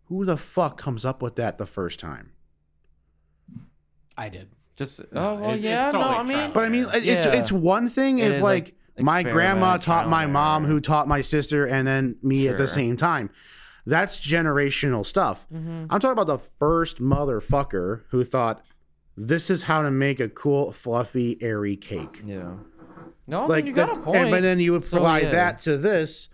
who 0.05 0.25
the 0.25 0.37
fuck 0.37 0.77
comes 0.79 1.05
up 1.05 1.21
with 1.21 1.35
that 1.35 1.57
the 1.59 1.65
first 1.67 1.99
time? 1.99 2.31
I 4.17 4.29
did. 4.29 4.49
Just 4.75 5.11
No, 5.11 5.29
oh 5.31 5.35
well, 5.35 5.49
it- 5.51 5.55
it's 5.55 5.63
yeah, 5.63 5.91
no, 5.91 5.99
totally 6.03 6.15
I 6.15 6.23
mean. 6.45 6.53
But 6.53 6.63
I 6.63 6.69
mean, 6.69 6.85
it's 6.93 7.05
Yeah. 7.05 7.27
it's 7.33 7.51
one 7.51 7.89
thing 7.89 8.19
It 8.19 8.31
if 8.31 8.41
like, 8.41 8.75
like, 8.97 9.05
my 9.05 9.23
grandma 9.23 9.77
taught 9.77 10.07
my 10.09 10.25
mom, 10.25 10.65
who 10.65 10.79
taught 10.79 11.07
my 11.07 11.21
sister, 11.21 11.65
and 11.65 11.87
then 11.87 12.17
me 12.23 12.47
at 12.47 12.57
the 12.57 12.67
same 12.67 12.97
time. 12.97 13.29
That's 13.87 14.19
generational 14.19 15.05
stuff. 15.05 15.47
Mm-hmm. 15.51 15.85
I'm 15.89 15.99
talking 16.01 16.11
about 16.11 16.27
the 16.27 16.39
first 16.59 16.99
motherfucker 17.01 18.03
who 18.09 18.23
thought 18.25 18.61
this 19.15 19.49
is 19.49 19.63
how 19.63 19.81
to 19.81 19.89
make 19.89 20.19
a 20.19 20.27
cool, 20.29 20.73
fluffy, 20.73 21.37
airy 21.41 21.75
cake. 21.77 22.21
yeah. 22.25 22.51
No, 23.29 23.43
I 23.43 23.45
like 23.47 23.65
mean, 23.65 23.67
you 23.67 23.73
got 23.73 23.93
the- 23.95 24.01
a 24.01 24.03
point. 24.03 24.17
And, 24.17 24.31
but 24.31 24.41
then 24.41 24.59
you 24.59 24.71
would 24.73 24.83
So, 24.83 24.97
apply 24.97 25.19
yeah. 25.21 25.31
that 25.31 25.59
to 25.61 25.77
this. 25.77 26.29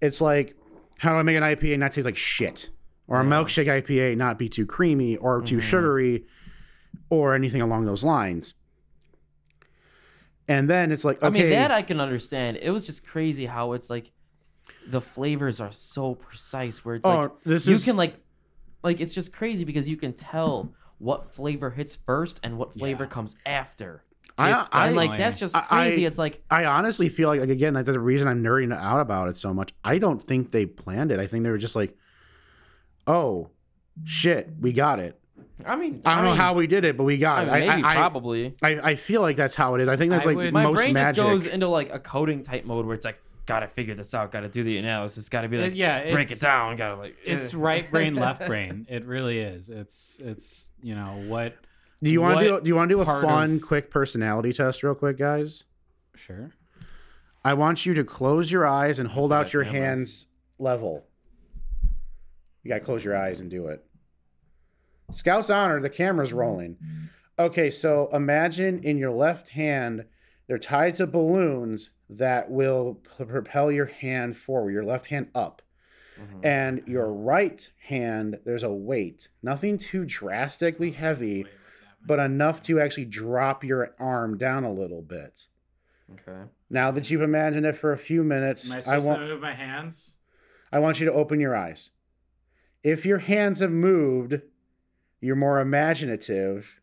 It's 0.00 0.20
like, 0.20 0.56
how 0.98 1.12
do 1.12 1.18
I 1.18 1.22
make 1.22 1.36
an 1.36 1.42
IPA 1.42 1.78
not 1.78 1.92
taste 1.92 2.04
like 2.04 2.16
shit? 2.16 2.70
Or 3.08 3.20
a 3.20 3.24
milkshake 3.24 3.66
IPA 3.66 4.16
not 4.16 4.38
be 4.38 4.48
too 4.48 4.64
creamy 4.66 5.16
or 5.16 5.40
too 5.42 5.56
Mm-hmm. 5.56 5.68
sugary 5.68 6.24
or 7.10 7.34
anything 7.34 7.60
along 7.62 7.84
those 7.84 8.04
lines. 8.04 8.54
And 10.48 10.68
then 10.68 10.90
it's 10.92 11.04
like, 11.04 11.16
okay, 11.18 11.26
I 11.26 11.30
mean, 11.30 11.50
that 11.50 11.70
I 11.70 11.82
can 11.82 12.00
understand. 12.00 12.58
It 12.60 12.70
was 12.70 12.86
just 12.86 13.06
crazy 13.06 13.46
how 13.46 13.72
it's 13.72 13.90
like 13.90 14.10
the 14.88 15.00
flavors 15.00 15.60
are 15.60 15.72
so 15.72 16.14
precise 16.14 16.84
where 16.84 16.94
it's 16.96 17.06
oh, 17.06 17.18
like 17.20 17.42
this 17.44 17.66
you 17.66 17.74
is 17.74 17.84
can 17.84 17.96
like 17.96 18.16
like 18.82 19.00
it's 19.00 19.14
just 19.14 19.32
crazy 19.32 19.64
because 19.64 19.88
you 19.88 19.96
can 19.96 20.12
tell 20.12 20.72
what 20.98 21.32
flavor 21.32 21.70
hits 21.70 21.96
first 21.96 22.40
and 22.42 22.58
what 22.58 22.74
flavor 22.74 23.04
Yeah. 23.04 23.10
comes 23.10 23.36
after. 23.46 24.04
I, 24.38 24.66
I, 24.72 24.86
and 24.86 24.96
like 24.96 25.18
that's 25.18 25.38
just 25.38 25.54
crazy. 25.54 26.04
I- 26.04 26.06
it's 26.08 26.16
like 26.18 26.42
I 26.50 26.64
honestly 26.64 27.08
feel 27.10 27.28
like, 27.28 27.40
like 27.40 27.50
again, 27.50 27.74
like 27.74 27.84
the 27.84 27.98
reason 28.00 28.26
I'm 28.26 28.42
nerding 28.42 28.74
out 28.74 29.00
about 29.00 29.28
it 29.28 29.36
so 29.36 29.52
much. 29.52 29.72
I 29.84 29.98
don't 29.98 30.22
think 30.22 30.50
they 30.50 30.64
planned 30.66 31.12
it. 31.12 31.20
I 31.20 31.26
think 31.26 31.44
they 31.44 31.50
were 31.50 31.58
just 31.58 31.76
like, 31.76 31.94
"Oh, 33.06 33.50
shit, 34.04 34.48
we 34.60 34.72
got 34.72 34.98
it." 34.98 35.20
I 35.66 35.76
mean, 35.76 36.00
I 36.06 36.14
don't 36.14 36.24
know 36.24 36.30
mean, 36.30 36.38
how 36.38 36.54
we 36.54 36.66
did 36.66 36.86
it, 36.86 36.96
but 36.96 37.04
we 37.04 37.18
got 37.18 37.40
I 37.40 37.44
mean, 37.44 37.54
it. 37.62 37.68
maybe 37.68 37.82
I, 37.82 37.92
I, 37.92 37.96
probably. 37.96 38.54
I, 38.62 38.68
I 38.80 38.94
feel 38.94 39.20
like 39.20 39.36
that's 39.36 39.54
how 39.54 39.74
it 39.74 39.82
is. 39.82 39.88
I 39.88 39.96
think 39.96 40.10
that's 40.10 40.22
I 40.24 40.28
like 40.28 40.36
would- 40.36 40.54
My 40.54 40.64
most 40.64 40.76
brain 40.76 40.94
magic. 40.94 41.16
just 41.16 41.26
goes 41.28 41.46
into 41.46 41.66
like 41.68 41.92
a 41.92 41.98
coding 41.98 42.42
type 42.42 42.64
mode 42.64 42.86
where 42.86 42.94
it's 42.94 43.04
like, 43.04 43.20
gotta 43.46 43.68
figure 43.68 43.94
this 43.94 44.14
out, 44.14 44.32
gotta 44.32 44.48
do 44.48 44.62
the 44.64 44.78
analysis, 44.78 45.28
gotta 45.28 45.48
be 45.48 45.58
like, 45.58 45.74
yeah, 45.74 46.10
break 46.12 46.30
it 46.30 46.40
down, 46.40 46.76
gotta 46.76 46.96
like, 46.96 47.16
It's 47.24 47.52
eh. 47.52 47.56
right 47.58 47.90
brain, 47.90 48.14
left 48.14 48.46
brain. 48.46 48.86
It 48.88 49.04
really 49.06 49.38
is. 49.38 49.70
It's 49.70 50.18
it's 50.20 50.70
you 50.82 50.94
know 50.94 51.22
what. 51.26 51.56
do 52.02 52.10
you 52.10 52.20
want 52.20 52.38
to 52.40 52.44
do? 52.44 52.60
Do 52.60 52.68
you 52.68 52.76
want 52.76 52.88
to 52.88 52.94
do 52.96 53.00
a 53.00 53.04
fun, 53.04 53.56
of- 53.56 53.62
quick 53.62 53.90
personality 53.90 54.52
test, 54.52 54.82
real 54.82 54.94
quick, 54.94 55.16
guys? 55.18 55.64
Sure. 56.14 56.50
I 57.44 57.54
want 57.54 57.86
you 57.86 57.94
to 57.94 58.04
close 58.04 58.52
your 58.52 58.66
eyes 58.66 58.98
and 58.98 59.08
hold 59.08 59.30
what 59.30 59.46
out 59.46 59.52
your 59.52 59.64
feel 59.64 59.72
hands 59.72 60.26
level. 60.58 61.06
You 62.62 62.68
gotta 62.68 62.84
close 62.84 63.04
your 63.04 63.16
eyes 63.16 63.40
and 63.40 63.50
do 63.50 63.68
it. 63.68 63.84
Scout's 65.12 65.50
honor, 65.50 65.80
the 65.80 65.90
camera's 65.90 66.32
rolling. 66.32 66.76
Okay, 67.38 67.70
so 67.70 68.08
imagine 68.12 68.80
in 68.80 68.98
your 68.98 69.10
left 69.10 69.48
hand, 69.48 70.04
they're 70.46 70.58
tied 70.58 70.94
to 70.96 71.06
balloons 71.06 71.90
that 72.16 72.50
will 72.50 72.94
propel 73.16 73.70
your 73.70 73.86
hand 73.86 74.36
forward, 74.36 74.72
your 74.72 74.84
left 74.84 75.06
hand 75.06 75.28
up. 75.34 75.62
Mhm. 76.18 76.44
And 76.44 76.82
your 76.86 77.12
right 77.12 77.70
hand, 77.84 78.40
there's 78.44 78.62
a 78.64 78.72
weight. 78.72 79.28
Nothing 79.42 79.78
too 79.78 80.04
drastically 80.04 80.90
heavy, 80.90 81.44
Wait, 81.44 81.52
but 82.04 82.18
enough 82.18 82.62
to 82.64 82.80
actually 82.80 83.04
drop 83.06 83.62
your 83.64 83.94
arm 83.98 84.36
down 84.36 84.64
a 84.64 84.72
little 84.72 85.02
bit. 85.02 85.46
okay. 86.12 86.42
Now 86.68 86.90
that 86.90 87.10
you've 87.10 87.22
imagined 87.22 87.64
it 87.66 87.76
for 87.76 87.92
a 87.92 87.98
few 87.98 88.22
minutes, 88.24 88.70
Am 88.70 88.82
I 88.86 88.94
I 88.96 88.98
want 88.98 89.20
to 89.20 89.26
move 89.28 89.40
my 89.40 89.54
hands? 89.54 90.18
I 90.72 90.78
want 90.80 90.98
you 91.00 91.06
to 91.06 91.12
open 91.12 91.38
your 91.40 91.54
eyes. 91.56 91.90
If 92.82 93.06
your 93.06 93.18
hands 93.18 93.60
have 93.60 93.70
moved, 93.70 94.40
you're 95.20 95.36
more 95.36 95.60
imaginative. 95.60 96.80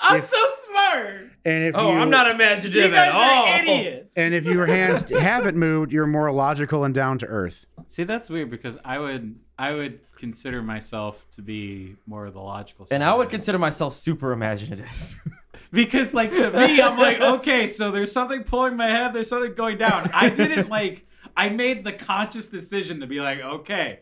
I'm 0.00 0.18
If- 0.18 0.24
so 0.26 0.54
smart. 0.68 1.25
And 1.46 1.64
if 1.64 1.76
Oh, 1.76 1.92
you, 1.92 1.98
I'm 1.98 2.10
not 2.10 2.26
You 2.26 2.32
imaginative 2.32 2.90
guys 2.90 3.08
at 3.08 3.14
all. 3.14 3.46
are 3.46 3.58
idiots. 3.60 4.14
And 4.16 4.34
if 4.34 4.44
your 4.44 4.66
hands 4.66 5.08
haven't 5.10 5.56
moved, 5.56 5.92
you're 5.92 6.06
more 6.06 6.30
logical 6.32 6.82
and 6.84 6.92
down 6.94 7.18
to 7.18 7.26
earth. 7.26 7.66
See, 7.86 8.02
that's 8.02 8.28
weird 8.28 8.50
because 8.50 8.78
I 8.84 8.98
would 8.98 9.36
I 9.58 9.72
would 9.72 10.00
consider 10.16 10.60
myself 10.60 11.24
to 11.30 11.42
be 11.42 11.94
more 12.06 12.26
of 12.26 12.34
the 12.34 12.40
logical 12.40 12.84
side. 12.86 12.96
And 12.96 13.04
I 13.04 13.14
would 13.14 13.30
consider 13.30 13.58
myself 13.58 13.94
super 13.94 14.32
imaginative. 14.32 15.20
because 15.72 16.12
like 16.12 16.30
to 16.32 16.50
me, 16.50 16.80
I'm 16.82 16.98
like, 17.06 17.20
okay, 17.20 17.68
so 17.68 17.90
there's 17.92 18.10
something 18.10 18.42
pulling 18.42 18.76
my 18.76 18.88
head, 18.88 19.12
there's 19.12 19.28
something 19.28 19.54
going 19.54 19.78
down. 19.78 20.10
I 20.12 20.30
didn't 20.30 20.68
like 20.68 21.06
I 21.36 21.48
made 21.50 21.84
the 21.84 21.92
conscious 21.92 22.48
decision 22.48 23.00
to 23.00 23.06
be 23.06 23.20
like, 23.20 23.40
okay, 23.40 24.00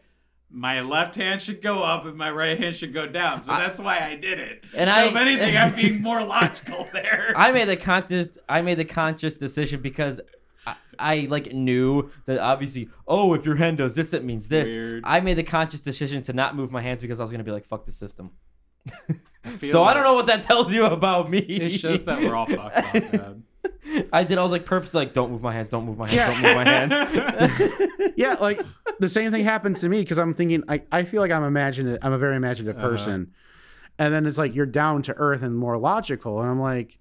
my 0.57 0.81
left 0.83 1.17
hand 1.17 1.43
should 1.43 1.61
go 1.61 1.83
up 1.83 2.07
and 2.07 2.17
my 2.17 2.31
right 2.31 2.57
hand 2.59 2.77
should 2.77 2.95
go 2.95 3.07
down. 3.07 3.43
So 3.43 3.53
I- 3.53 3.59
that's 3.59 3.81
why 3.81 3.99
I 3.99 4.15
did 4.15 4.39
it. 4.39 4.65
And 4.75 4.89
so 4.89 4.95
I- 4.97 5.05
if 5.07 5.17
anything, 5.17 5.57
I'm 5.57 5.75
being 5.75 6.01
more 6.01 6.23
logical 6.37 6.87
there. 6.93 7.33
I 7.37 7.51
made 7.51 7.69
the 7.69 7.77
conscious 7.77 8.29
I 8.49 8.63
made 8.63 8.79
the 8.79 8.85
conscious 8.85 9.37
decision 9.37 9.83
because 9.83 10.21
I, 10.65 10.77
I 10.99 11.27
like 11.29 11.53
knew 11.53 12.11
that 12.27 12.39
obviously, 12.39 12.89
oh, 13.09 13.35
if 13.35 13.45
your 13.45 13.57
hand 13.57 13.79
does 13.79 13.97
this, 13.97 14.15
it 14.15 14.25
means 14.25 14.47
this. 14.49 14.75
Weird. 14.77 15.03
I 15.05 15.21
made 15.21 15.35
the 15.39 15.43
conscious 15.43 15.81
decision 15.81 16.23
to 16.23 16.33
not 16.33 16.55
move 16.55 16.71
my 16.71 16.81
hands 16.81 17.03
because 17.03 17.19
I 17.19 17.25
was 17.25 17.33
gonna 17.33 17.43
be 17.45 17.51
like, 17.51 17.65
fuck 17.65 17.85
the 17.85 17.93
system. 17.93 18.31
feel 19.59 19.71
So 19.73 19.83
I 19.85 19.93
don't 19.95 20.05
know 20.05 20.15
what 20.15 20.27
that 20.27 20.43
tells 20.43 20.73
you 20.73 20.85
about 20.87 21.29
me. 21.31 21.39
It 21.39 21.71
shows 21.79 22.05
that 22.05 22.21
we're 22.21 22.35
all 22.37 22.47
fucked 22.47 22.77
up, 22.77 23.13
man. 23.13 23.44
I 24.13 24.25
did. 24.25 24.39
I 24.39 24.43
was 24.43 24.53
like 24.53 24.65
purposely 24.65 25.01
like, 25.05 25.13
don't 25.13 25.31
move 25.31 25.43
my 25.43 25.53
hands, 25.53 25.69
don't 25.69 25.85
move 25.87 25.99
my 25.99 26.09
hands, 26.09 26.27
don't 26.27 26.43
move 26.43 26.55
my 26.55 26.65
hands. 26.65 28.13
Yeah, 28.17 28.35
like 28.35 28.63
the 29.01 29.09
same 29.09 29.31
thing 29.33 29.45
happens 29.45 29.81
to 29.81 29.89
me 29.89 30.01
because 30.01 30.19
I'm 30.19 30.35
thinking 30.35 30.63
I, 30.69 30.83
I 30.93 31.05
feel 31.05 31.21
like 31.21 31.33
I'm 31.33 31.43
imaginative 31.43 31.99
I'm 32.03 32.13
a 32.13 32.19
very 32.19 32.37
imaginative 32.37 32.77
Uh-huh. 32.77 32.89
person. 32.89 33.33
And 33.99 34.13
then 34.15 34.27
it's 34.27 34.39
like 34.39 34.55
you're 34.55 34.67
down 34.67 35.03
to 35.03 35.15
earth 35.17 35.43
and 35.43 35.57
more 35.57 35.77
logical. 35.79 36.41
And 36.41 36.49
I'm 36.51 36.61
like, 36.61 36.99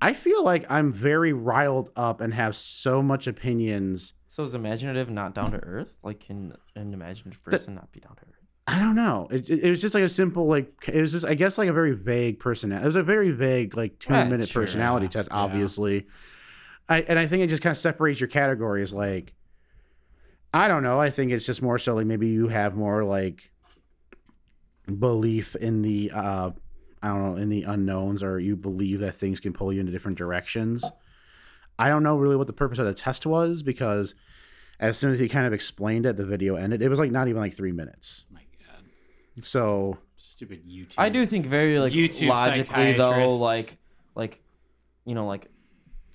I 0.00 0.12
feel 0.12 0.44
like 0.44 0.70
I'm 0.70 0.92
very 0.92 1.32
riled 1.32 1.90
up 1.96 2.20
and 2.20 2.32
have 2.34 2.54
so 2.56 3.02
much 3.02 3.26
opinions. 3.26 4.14
so 4.28 4.42
is 4.42 4.54
imaginative 4.54 5.08
not 5.10 5.34
down 5.34 5.52
to 5.52 5.58
earth? 5.58 5.96
Like, 6.02 6.20
can 6.20 6.52
an 6.74 6.92
imaginative 6.92 7.42
person 7.42 7.74
not 7.74 7.90
be 7.92 8.00
down 8.00 8.14
to 8.16 8.22
earth? 8.22 8.35
I 8.66 8.80
don't 8.80 8.96
know. 8.96 9.28
It, 9.30 9.48
it, 9.48 9.64
it 9.64 9.70
was 9.70 9.80
just 9.80 9.94
like 9.94 10.02
a 10.02 10.08
simple, 10.08 10.46
like, 10.46 10.88
it 10.88 11.00
was 11.00 11.12
just, 11.12 11.24
I 11.24 11.34
guess, 11.34 11.56
like 11.56 11.68
a 11.68 11.72
very 11.72 11.92
vague 11.92 12.40
personality. 12.40 12.84
It 12.84 12.86
was 12.88 12.96
a 12.96 13.02
very 13.02 13.30
vague, 13.30 13.76
like, 13.76 13.98
two 13.98 14.12
Right, 14.12 14.28
minute 14.28 14.48
sure, 14.48 14.62
personality 14.62 15.06
yeah, 15.06 15.10
test, 15.10 15.28
yeah. 15.30 15.38
obviously. 15.38 16.06
I, 16.88 17.02
and 17.02 17.18
I 17.18 17.26
think 17.26 17.42
it 17.42 17.46
just 17.48 17.62
kind 17.62 17.70
of 17.72 17.76
separates 17.76 18.20
your 18.20 18.28
categories. 18.28 18.92
Like, 18.92 19.34
I 20.52 20.68
don't 20.68 20.82
know. 20.82 20.98
I 20.98 21.10
think 21.10 21.32
it's 21.32 21.46
just 21.46 21.62
more 21.62 21.78
so 21.78 21.94
like 21.94 22.06
maybe 22.06 22.28
you 22.28 22.48
have 22.48 22.74
more 22.74 23.04
like 23.04 23.50
belief 24.98 25.54
in 25.56 25.82
the, 25.82 26.10
uh, 26.14 26.50
I 27.02 27.08
don't 27.08 27.22
know, 27.22 27.36
in 27.36 27.48
the 27.48 27.64
unknowns, 27.64 28.22
or 28.22 28.40
you 28.40 28.56
believe 28.56 29.00
that 29.00 29.12
things 29.16 29.38
can 29.38 29.52
pull 29.52 29.72
you 29.72 29.80
into 29.80 29.92
different 29.92 30.18
directions. 30.18 30.84
I 31.78 31.88
don't 31.88 32.02
know 32.02 32.16
really 32.16 32.36
what 32.36 32.46
the 32.46 32.52
purpose 32.52 32.78
of 32.78 32.86
the 32.86 32.94
test 32.94 33.26
was 33.26 33.62
because 33.62 34.14
as 34.80 34.96
soon 34.96 35.12
as 35.12 35.18
he 35.18 35.28
kind 35.28 35.46
of 35.46 35.52
explained 35.52 36.06
it, 36.06 36.16
the 36.16 36.24
video 36.24 36.56
ended. 36.56 36.82
It 36.82 36.88
was 36.88 36.98
like 36.98 37.10
not 37.10 37.28
even 37.28 37.40
like 37.40 37.54
three 37.54 37.72
minutes. 37.72 38.24
My 38.30 38.42
So 39.42 39.98
stupid 40.16 40.68
YouTube. 40.68 40.94
I 40.96 41.08
do 41.08 41.26
think 41.26 41.46
very 41.46 41.78
like 41.78 41.92
YouTube 41.92 42.28
logically 42.28 42.92
though, 42.94 43.36
like 43.36 43.66
like 44.14 44.40
you 45.04 45.14
know, 45.14 45.26
like 45.26 45.48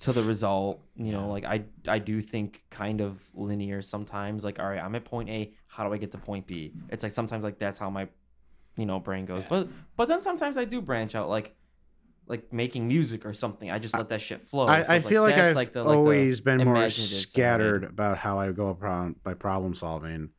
to 0.00 0.12
the 0.12 0.22
result, 0.22 0.80
you 0.96 1.12
know, 1.12 1.28
like 1.28 1.44
I 1.44 1.64
I 1.86 1.98
do 1.98 2.20
think 2.20 2.62
kind 2.70 3.00
of 3.00 3.22
linear 3.34 3.82
sometimes. 3.82 4.44
Like, 4.44 4.58
all 4.58 4.68
right, 4.68 4.82
I'm 4.82 4.94
at 4.94 5.04
point 5.04 5.28
A, 5.28 5.52
how 5.66 5.86
do 5.86 5.94
I 5.94 5.98
get 5.98 6.10
to 6.12 6.18
point 6.18 6.46
B? 6.46 6.72
It's 6.88 7.02
like 7.02 7.12
sometimes 7.12 7.44
like 7.44 7.58
that's 7.58 7.78
how 7.78 7.90
my 7.90 8.08
you 8.76 8.86
know 8.86 8.98
brain 8.98 9.24
goes. 9.24 9.42
Yeah. 9.42 9.48
But 9.48 9.68
but 9.96 10.08
then 10.08 10.20
sometimes 10.20 10.58
I 10.58 10.64
do 10.64 10.80
branch 10.80 11.14
out 11.14 11.28
like 11.28 11.54
like 12.26 12.52
making 12.52 12.88
music 12.88 13.26
or 13.26 13.32
something. 13.32 13.70
I 13.70 13.78
just 13.78 13.96
let 13.96 14.08
that 14.08 14.20
shit 14.20 14.40
flow. 14.40 14.66
I, 14.66 14.82
So 14.82 14.94
I 14.94 15.00
feel 15.00 15.22
like, 15.22 15.36
that's 15.36 15.50
I've 15.50 15.56
like 15.56 15.72
the, 15.72 15.84
like 15.84 15.92
the 15.92 15.98
always 15.98 16.40
been 16.40 16.58
more 16.58 16.76
imaginative 16.76 17.18
side. 17.18 17.28
scattered 17.28 17.84
about 17.84 18.18
how 18.18 18.38
I 18.38 18.50
go 18.52 18.68
about 18.68 19.22
by 19.22 19.34
problem 19.34 19.74
solving. 19.74 20.30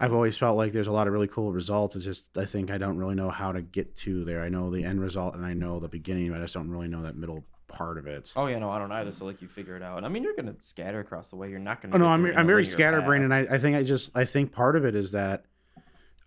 I've 0.00 0.12
always 0.12 0.36
felt 0.36 0.56
like 0.56 0.72
there's 0.72 0.86
a 0.86 0.92
lot 0.92 1.08
of 1.08 1.12
really 1.12 1.26
cool 1.26 1.52
results. 1.52 1.96
It's 1.96 2.04
just 2.04 2.38
I 2.38 2.44
think 2.44 2.70
I 2.70 2.78
don't 2.78 2.98
really 2.98 3.16
know 3.16 3.30
how 3.30 3.52
to 3.52 3.60
get 3.62 3.96
to 3.96 4.24
there. 4.24 4.42
I 4.42 4.48
know 4.48 4.70
the 4.70 4.84
end 4.84 5.00
result 5.00 5.34
and 5.34 5.44
I 5.44 5.54
know 5.54 5.80
the 5.80 5.88
beginning, 5.88 6.30
but 6.30 6.38
I 6.38 6.42
just 6.42 6.54
don't 6.54 6.70
really 6.70 6.88
know 6.88 7.02
that 7.02 7.16
middle 7.16 7.44
part 7.66 7.98
of 7.98 8.06
it. 8.06 8.32
Oh 8.36 8.46
yeah, 8.46 8.58
no, 8.58 8.70
I 8.70 8.78
don't 8.78 8.92
either. 8.92 9.10
So 9.12 9.26
like 9.26 9.42
you 9.42 9.48
figure 9.48 9.76
it 9.76 9.82
out. 9.82 9.96
And 9.96 10.06
I 10.06 10.08
mean, 10.08 10.22
you're 10.22 10.36
gonna 10.36 10.54
scatter 10.58 11.00
across 11.00 11.30
the 11.30 11.36
way. 11.36 11.50
You're 11.50 11.58
not 11.58 11.80
gonna. 11.80 11.94
Oh, 11.94 11.98
no, 11.98 12.06
I'm 12.06 12.24
I'm 12.26 12.46
very 12.46 12.64
scatterbrained, 12.64 13.28
path. 13.28 13.40
and 13.40 13.50
I, 13.50 13.54
I 13.56 13.58
think 13.58 13.76
I 13.76 13.82
just 13.82 14.16
I 14.16 14.24
think 14.24 14.52
part 14.52 14.76
of 14.76 14.84
it 14.84 14.94
is 14.94 15.12
that 15.12 15.44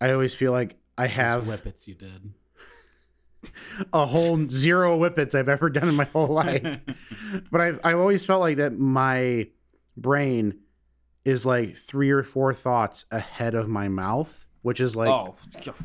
I 0.01 0.11
always 0.11 0.35
feel 0.35 0.51
like 0.51 0.77
I 0.97 1.07
have 1.07 1.45
whippets 1.45 1.87
you 1.87 1.95
did. 1.95 2.33
a 3.93 4.05
whole 4.05 4.47
zero 4.49 4.97
whippets 4.97 5.33
I've 5.33 5.49
ever 5.49 5.69
done 5.69 5.89
in 5.89 5.95
my 5.95 6.05
whole 6.05 6.27
life. 6.27 6.79
but 7.51 7.61
I've 7.61 7.79
I've 7.83 7.97
always 7.97 8.25
felt 8.25 8.41
like 8.41 8.57
that 8.57 8.77
my 8.77 9.47
brain 9.97 10.59
is 11.25 11.45
like 11.45 11.75
three 11.75 12.09
or 12.11 12.23
four 12.23 12.53
thoughts 12.53 13.05
ahead 13.11 13.53
of 13.53 13.67
my 13.67 13.87
mouth, 13.87 14.45
which 14.63 14.79
is 14.79 14.95
like 14.95 15.09
oh, 15.09 15.35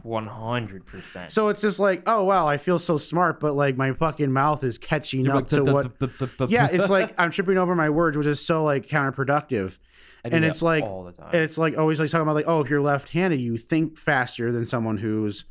one 0.03 0.27
hundred 0.27 0.87
percent. 0.87 1.33
so 1.33 1.49
it's 1.49 1.61
just 1.61 1.79
like, 1.79 2.03
oh 2.07 2.25
wow, 2.25 2.47
I 2.47 2.59
feel 2.59 2.79
so 2.79 2.99
smart, 2.99 3.41
but 3.41 3.55
like 3.55 3.77
my 3.77 3.93
fucking 3.93 4.33
mouth 4.33 4.65
is 4.65 4.79
catching 4.79 5.29
up 5.29 5.49
to 5.49 5.63
what 5.65 6.51
Yeah, 6.51 6.69
it's 6.71 6.89
like 6.89 7.15
I'm 7.19 7.31
tripping 7.31 7.59
over 7.59 7.75
my 7.75 7.91
words, 7.91 8.17
which 8.17 8.27
is 8.27 8.45
so 8.45 8.65
like 8.65 8.87
counterproductive. 8.87 9.79
And 10.25 10.45
it's 10.45 10.61
like- 10.63 10.83
all 10.83 11.05
the 11.05 11.13
time. 11.13 11.31
And 11.33 11.43
it's 11.43 11.57
like 11.57 11.79
always 11.79 12.01
like 12.01 12.11
talking 12.11 12.23
about 12.23 12.35
like, 12.35 12.49
oh, 12.49 12.61
if 12.61 12.69
you're 12.69 12.81
left-handed, 12.81 13.41
you 13.41 13.57
think 13.57 13.97
faster 13.97 14.51
than 14.51 14.67
someone 14.67 14.97
who's 14.99 15.45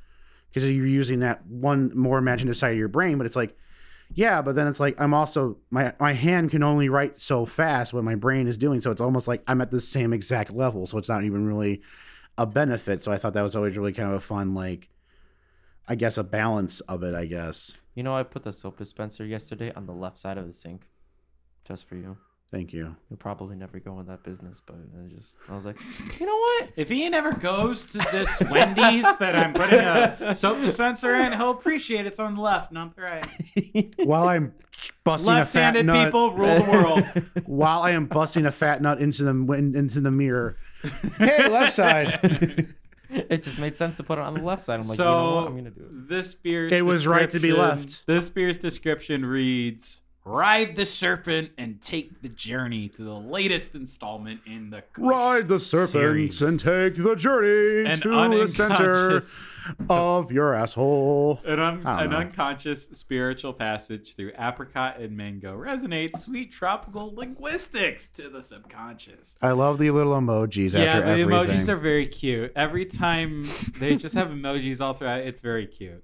because 0.49 0.69
you're 0.69 0.85
using 0.85 1.19
that 1.19 1.45
one 1.45 1.91
more 1.95 2.17
imaginative 2.17 2.57
side 2.57 2.71
of 2.71 2.77
your 2.77 2.87
brain. 2.87 3.17
But 3.17 3.25
it's 3.25 3.35
like, 3.35 3.55
yeah, 4.13 4.41
but 4.41 4.55
then 4.55 4.67
it's 4.67 4.79
like 4.79 4.99
I'm 5.01 5.13
also 5.13 5.57
my 5.71 5.93
my 5.99 6.13
hand 6.13 6.51
can 6.51 6.63
only 6.63 6.89
write 6.89 7.19
so 7.19 7.45
fast 7.45 7.93
what 7.93 8.03
my 8.03 8.15
brain 8.15 8.47
is 8.47 8.57
doing. 8.57 8.81
So 8.81 8.91
it's 8.91 9.01
almost 9.01 9.27
like 9.27 9.43
I'm 9.47 9.61
at 9.61 9.71
the 9.71 9.81
same 9.81 10.13
exact 10.13 10.51
level. 10.51 10.87
So 10.87 10.97
it's 10.97 11.09
not 11.09 11.23
even 11.23 11.45
really 11.45 11.81
a 12.37 12.45
benefit. 12.45 13.03
So 13.03 13.11
I 13.11 13.17
thought 13.17 13.33
that 13.33 13.41
was 13.41 13.55
always 13.55 13.75
really 13.77 13.93
kind 13.93 14.09
of 14.09 14.15
a 14.15 14.19
fun 14.19 14.53
like, 14.53 14.89
I 15.87 15.95
guess 15.95 16.17
a 16.17 16.23
balance 16.23 16.79
of 16.81 17.03
it. 17.03 17.15
I 17.15 17.25
guess. 17.25 17.73
you 17.95 18.03
know, 18.03 18.15
I 18.15 18.23
put 18.23 18.43
the 18.43 18.53
soap 18.53 18.77
dispenser 18.77 19.25
yesterday 19.25 19.71
on 19.73 19.85
the 19.85 19.93
left 19.93 20.17
side 20.17 20.37
of 20.37 20.45
the 20.45 20.53
sink, 20.53 20.87
just 21.63 21.87
for 21.87 21.95
you. 21.95 22.17
Thank 22.51 22.73
you. 22.73 22.95
You'll 23.09 23.17
probably 23.17 23.55
never 23.55 23.79
go 23.79 23.99
in 23.99 24.05
that 24.05 24.23
business, 24.23 24.61
but 24.65 24.75
I 24.75 25.13
just 25.13 25.35
I 25.49 25.55
was 25.55 25.65
like, 25.65 25.77
you 26.19 26.25
know 26.25 26.35
what? 26.35 26.69
If 26.75 26.89
he 26.89 27.05
ever 27.05 27.33
goes 27.33 27.85
to 27.87 27.97
this 27.97 28.41
Wendy's 28.49 29.03
that 29.17 29.35
I'm 29.35 29.53
putting 29.53 29.79
a 29.79 30.35
soap 30.35 30.61
dispenser 30.61 31.15
in, 31.15 31.33
he'll 31.33 31.51
appreciate 31.51 32.05
it's 32.05 32.19
on 32.19 32.35
the 32.35 32.41
left, 32.41 32.71
not 32.71 32.95
the 32.95 33.01
right. 33.01 33.93
While 34.07 34.29
I'm 34.29 34.53
busting 35.03 35.33
a 35.33 35.45
fat 35.45 35.83
nut. 35.83 36.05
people 36.05 36.31
rule 36.31 36.63
the 36.63 36.71
world. 36.71 37.45
while 37.45 37.81
I 37.81 37.91
am 37.91 38.05
busting 38.05 38.45
a 38.45 38.51
fat 38.51 38.81
nut 38.81 38.99
into 39.01 39.23
the 39.23 39.53
into 39.53 39.99
the 40.01 40.11
mirror. 40.11 40.57
Hey, 41.17 41.49
left 41.49 41.73
side. 41.73 42.19
it 43.09 43.43
just 43.43 43.57
made 43.57 43.75
sense 43.75 43.97
to 43.97 44.03
put 44.03 44.17
it 44.17 44.21
on 44.21 44.33
the 44.33 44.41
left 44.41 44.63
side. 44.63 44.79
I'm 44.79 44.87
like, 44.87 44.97
so 44.97 45.03
you 45.03 45.09
know 45.09 45.35
what? 45.35 45.47
I'm 45.47 45.55
gonna 45.57 45.69
do 45.71 45.81
it. 45.81 46.09
this 46.09 46.33
beer's 46.33 46.71
It 46.73 46.83
was 46.83 47.07
right 47.07 47.29
to 47.31 47.39
be 47.39 47.53
left. 47.53 48.05
This 48.05 48.29
beer's 48.29 48.59
description 48.59 49.25
reads: 49.25 50.01
"Ride 50.27 50.75
the 50.75 50.87
serpent 50.87 51.51
and 51.55 51.79
take 51.83 52.23
the 52.23 52.29
journey 52.29 52.89
to 52.89 53.03
the 53.03 53.13
latest 53.13 53.75
installment 53.75 54.41
in 54.47 54.71
the 54.71 54.81
Kush 54.81 55.05
Ride 55.05 55.47
the 55.47 55.59
serpent 55.59 55.89
series. 55.91 56.41
and 56.41 56.59
take 56.59 56.95
the 56.95 57.15
journey 57.15 57.87
An 57.87 57.99
to 58.01 58.09
the 58.39 58.47
center 58.47 59.21
of 59.87 60.31
your 60.31 60.55
asshole. 60.55 61.41
an, 61.45 61.59
un- 61.59 61.83
an 61.85 62.09
know. 62.09 62.17
unconscious 62.17 62.85
spiritual 62.85 63.53
passage 63.53 64.15
through 64.15 64.31
apricot 64.39 64.97
and 64.99 65.15
mango 65.15 65.55
resonates 65.55 66.17
sweet 66.21 66.51
tropical 66.51 67.13
linguistics 67.13 68.07
to 68.09 68.27
the 68.27 68.41
subconscious. 68.41 69.37
I 69.43 69.51
love 69.51 69.77
the 69.77 69.91
little 69.91 70.13
emojis 70.13 70.73
yeah, 70.73 71.01
the 71.01 71.05
everything. 71.11 71.29
emojis 71.29 71.69
are 71.69 71.77
very 71.77 72.07
cute. 72.07 72.51
Every 72.55 72.85
time 72.85 73.47
they 73.79 73.95
just 73.95 74.15
have 74.15 74.29
emojis 74.29 74.81
all 74.81 74.93
throughout, 74.93 75.19
it's 75.19 75.43
very 75.43 75.67
cute. 75.67 76.03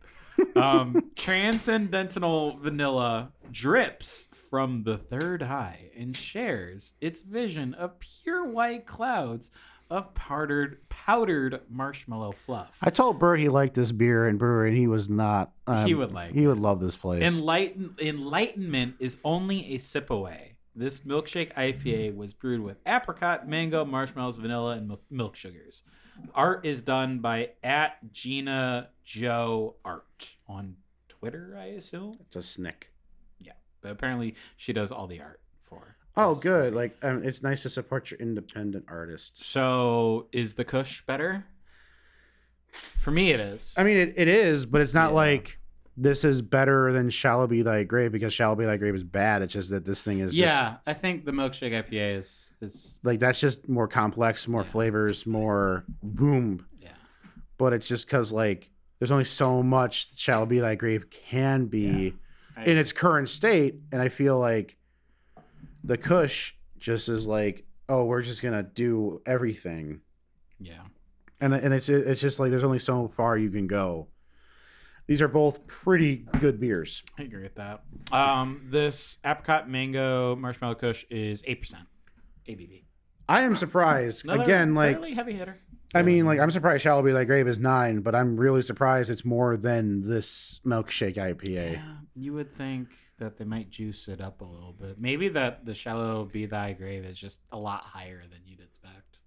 Um, 0.56 1.12
transcendental 1.16 2.58
vanilla 2.58 3.32
drips 3.52 4.28
from 4.50 4.84
the 4.84 4.98
third 4.98 5.42
eye 5.44 5.92
and 5.98 6.16
shares 6.16 6.94
its 7.02 7.22
vision 7.22 7.74
of 7.74 8.00
pure 8.00 8.46
white 8.46 8.86
clouds 8.86 9.52
of 9.90 10.14
powdered 10.14 10.78
powdered 10.90 11.62
marshmallow 11.70 12.32
fluff. 12.32 12.78
I 12.82 12.90
told 12.92 13.20
Bert 13.20 13.40
he 13.40 13.50
liked 13.50 13.74
this 13.76 13.92
beer 13.92 14.28
and 14.28 14.40
brewery, 14.40 14.70
and 14.70 14.78
he 14.78 14.88
was 14.88 15.10
not. 15.10 15.52
um, 15.68 15.86
He 15.86 15.94
would 15.94 16.12
like 16.14 16.32
He 16.34 16.48
would 16.48 16.60
love 16.60 16.80
this 16.80 16.96
place. 16.96 17.22
Enlighten- 17.24 17.96
enlightenment 18.00 18.96
is 19.00 19.18
only 19.26 19.74
a 19.74 19.78
sip 19.80 20.10
away. 20.10 20.56
This 20.76 21.02
milkshake 21.02 21.54
IPA 21.56 22.16
was 22.16 22.34
brewed 22.34 22.62
with 22.62 22.78
apricot, 22.86 23.48
mango, 23.50 23.84
marshmallows, 23.84 24.38
vanilla, 24.38 24.78
and 24.78 24.88
milk, 24.88 25.02
milk 25.10 25.36
sugars. 25.36 25.84
Art 26.34 26.66
is 26.66 26.82
done 26.82 27.20
by 27.20 27.50
at 27.62 27.98
Gina 28.14 28.90
Joe 29.12 29.76
Art 29.84 30.36
on 30.48 30.76
Twitter, 31.10 31.58
I 31.60 31.66
assume. 31.66 32.18
it's 32.22 32.36
a 32.38 32.44
snick. 32.44 32.92
Yeah, 33.40 33.54
but 33.82 33.92
apparently, 33.92 34.36
she 34.58 34.72
does 34.74 34.92
all 34.92 35.08
the 35.08 35.20
art 35.20 35.42
for. 35.64 35.96
Oh, 36.16 36.36
good. 36.36 36.74
Like, 36.74 36.98
um, 37.04 37.24
it's 37.24 37.42
nice 37.44 37.62
to 37.64 37.70
support 37.70 38.10
your 38.12 38.20
independent 38.20 38.86
artists. 38.88 39.46
So, 39.46 40.28
is 40.32 40.54
the 40.54 40.64
Kush 40.66 41.02
better? 41.02 41.46
For 42.70 43.12
me, 43.12 43.32
it 43.32 43.40
is. 43.40 43.74
I 43.78 43.84
mean, 43.84 43.98
it, 43.98 44.14
it 44.16 44.28
is, 44.30 44.66
but 44.66 44.80
it's 44.82 44.94
not 44.94 45.10
Yeah. 45.10 45.16
like 45.16 45.60
this 45.98 46.24
is 46.24 46.42
better 46.42 46.94
than 46.94 47.10
Shallow 47.10 47.48
Be 47.48 47.64
Thy 47.64 47.84
Grave 47.84 48.14
because 48.14 48.34
Shallow 48.34 48.56
Be 48.56 48.64
Thy 48.66 48.78
Grave 48.78 48.96
is 48.96 49.04
bad. 49.04 49.42
It's 49.42 49.52
just 49.54 49.72
that 49.72 49.84
this 49.84 50.02
thing 50.04 50.20
is 50.20 50.32
just 50.34 50.38
yeah, 50.38 50.78
I 50.88 50.94
think 50.94 51.26
the 51.26 51.34
milkshake 51.34 51.74
IPA 51.74 52.18
is 52.20 52.54
is 52.62 52.98
like 53.04 53.20
that's 53.20 53.42
just 53.42 53.68
more 53.68 53.90
complex, 53.90 54.48
more 54.48 54.62
Yeah. 54.62 54.70
flavors, 54.70 55.26
more 55.26 55.84
boom. 56.02 56.66
yeah. 56.80 56.94
But 57.58 57.74
it's 57.74 57.90
just 57.90 58.08
because 58.08 58.32
like 58.32 58.70
there's 59.02 59.10
only 59.10 59.24
so 59.24 59.64
much 59.64 60.16
shall 60.16 60.46
Be 60.46 60.60
Thy 60.60 60.76
Grave 60.76 61.10
can 61.10 61.66
be 61.66 62.14
I- 62.56 62.66
in 62.66 62.78
its 62.78 62.94
current 62.94 63.30
state, 63.30 63.80
and 63.92 64.00
I 64.00 64.10
feel 64.10 64.38
like 64.38 64.78
the 65.84 65.98
Kush 65.98 66.54
just 66.78 67.10
is 67.10 67.26
like, 67.26 67.66
oh, 67.90 68.06
we're 68.06 68.22
just 68.22 68.44
gonna 68.44 68.62
do 68.62 69.20
everything, 69.26 70.02
yeah. 70.60 70.84
and 71.40 71.52
and 71.56 71.74
it's 71.74 71.90
it's 71.90 72.22
just 72.22 72.40
like 72.40 72.52
there's 72.52 72.64
only 72.64 72.78
so 72.78 73.08
far 73.08 73.40
you 73.40 73.50
can 73.50 73.66
go. 73.66 74.06
These 75.08 75.24
are 75.24 75.28
both 75.28 75.66
pretty 75.66 76.18
good 76.40 76.60
beers. 76.60 77.02
I 77.18 77.24
agree 77.24 77.42
with 77.42 77.56
that. 77.56 77.82
Um, 78.12 78.68
this 78.70 79.18
apricot 79.26 79.68
mango 79.68 80.36
marshmallow 80.36 80.76
kush 80.76 81.06
is 81.10 81.44
eight 81.48 81.60
percent 81.60 81.88
ABV. 82.48 82.84
I 83.28 83.42
am 83.42 83.56
surprised 83.56 84.26
Another 84.26 84.44
again. 84.44 84.76
Like 84.76 85.02
heavy 85.16 85.34
hitter. 85.34 85.58
I 85.94 86.04
mean, 86.04 86.26
like 86.26 86.40
I'm 86.40 86.52
surprised 86.52 86.84
Shallow 86.84 87.02
Be 87.02 87.12
Thy 87.12 87.26
Grave 87.26 87.48
is 87.48 87.60
nine, 87.60 88.02
but 88.02 88.16
I'm 88.16 88.38
really 88.38 88.62
surprised 88.62 89.10
it's 89.10 89.26
more 89.26 89.58
than 89.58 90.02
this 90.02 90.60
milkshake 90.66 91.16
IPA. 91.18 91.74
Yeah, 91.74 91.96
you 92.16 92.34
would 92.34 92.56
think 92.56 92.90
that 93.20 93.38
they 93.38 93.46
might 93.46 93.70
juice 93.70 94.08
it 94.08 94.22
up 94.22 94.42
a 94.42 94.46
little 94.46 94.74
bit. 94.74 95.00
Maybe 95.00 95.30
that 95.30 95.66
the 95.66 95.74
shallow 95.74 96.26
be 96.26 96.46
thy 96.46 96.74
grave 96.74 97.06
is 97.06 97.18
just 97.18 97.42
a 97.52 97.58
lot 97.58 97.82
higher 97.82 98.22
than 98.30 98.40
you'd 98.46 98.62
expect. 98.62 99.20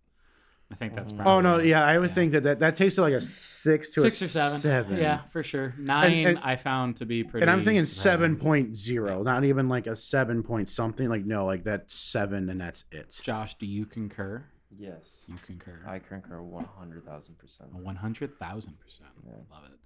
I 0.72 0.76
think 0.76 0.94
that's 0.94 1.12
oh. 1.12 1.16
probably 1.16 1.32
Oh 1.32 1.40
no, 1.40 1.58
yeah, 1.62 1.84
I 1.84 1.98
would 1.98 2.08
yeah. 2.08 2.14
think 2.14 2.32
that, 2.32 2.42
that 2.44 2.58
that 2.60 2.76
tasted 2.76 3.02
like 3.02 3.12
a 3.12 3.20
six 3.20 3.90
to 3.90 4.00
six 4.00 4.22
a 4.22 4.24
or 4.24 4.28
seven. 4.28 4.58
seven. 4.58 4.98
Yeah, 4.98 5.20
for 5.30 5.42
sure. 5.42 5.74
Nine 5.78 6.26
and- 6.26 6.38
I 6.38 6.56
found 6.56 6.96
to 6.96 7.06
be 7.06 7.22
pretty. 7.22 7.44
and 7.44 7.50
I'm 7.50 7.62
thinking 7.62 7.84
seven 7.84 8.36
point 8.36 8.74
zero, 8.76 9.22
not 9.22 9.44
even 9.44 9.68
like 9.68 9.86
a 9.86 9.94
seven 9.94 10.42
point 10.42 10.70
something. 10.70 11.08
Like 11.08 11.24
no, 11.24 11.44
like 11.44 11.64
that's 11.64 11.94
seven, 11.94 12.48
and 12.48 12.60
that's 12.60 12.86
it. 12.90 13.20
Josh, 13.22 13.56
do 13.56 13.66
you 13.66 13.84
concur? 13.84 14.44
Yes, 14.79 15.22
You 15.27 15.37
concur. 15.47 15.81
I 15.87 15.99
concur 15.99 16.43
one 16.43 16.64
hundred 16.64 17.05
thousand 17.05 17.39
percent. 17.39 17.72
One 17.75 17.97
hundred 17.97 18.39
thousand 18.39 18.79
percent. 18.81 19.11
Yeah. 19.25 19.33
Love 19.51 19.64
it. 19.66 19.79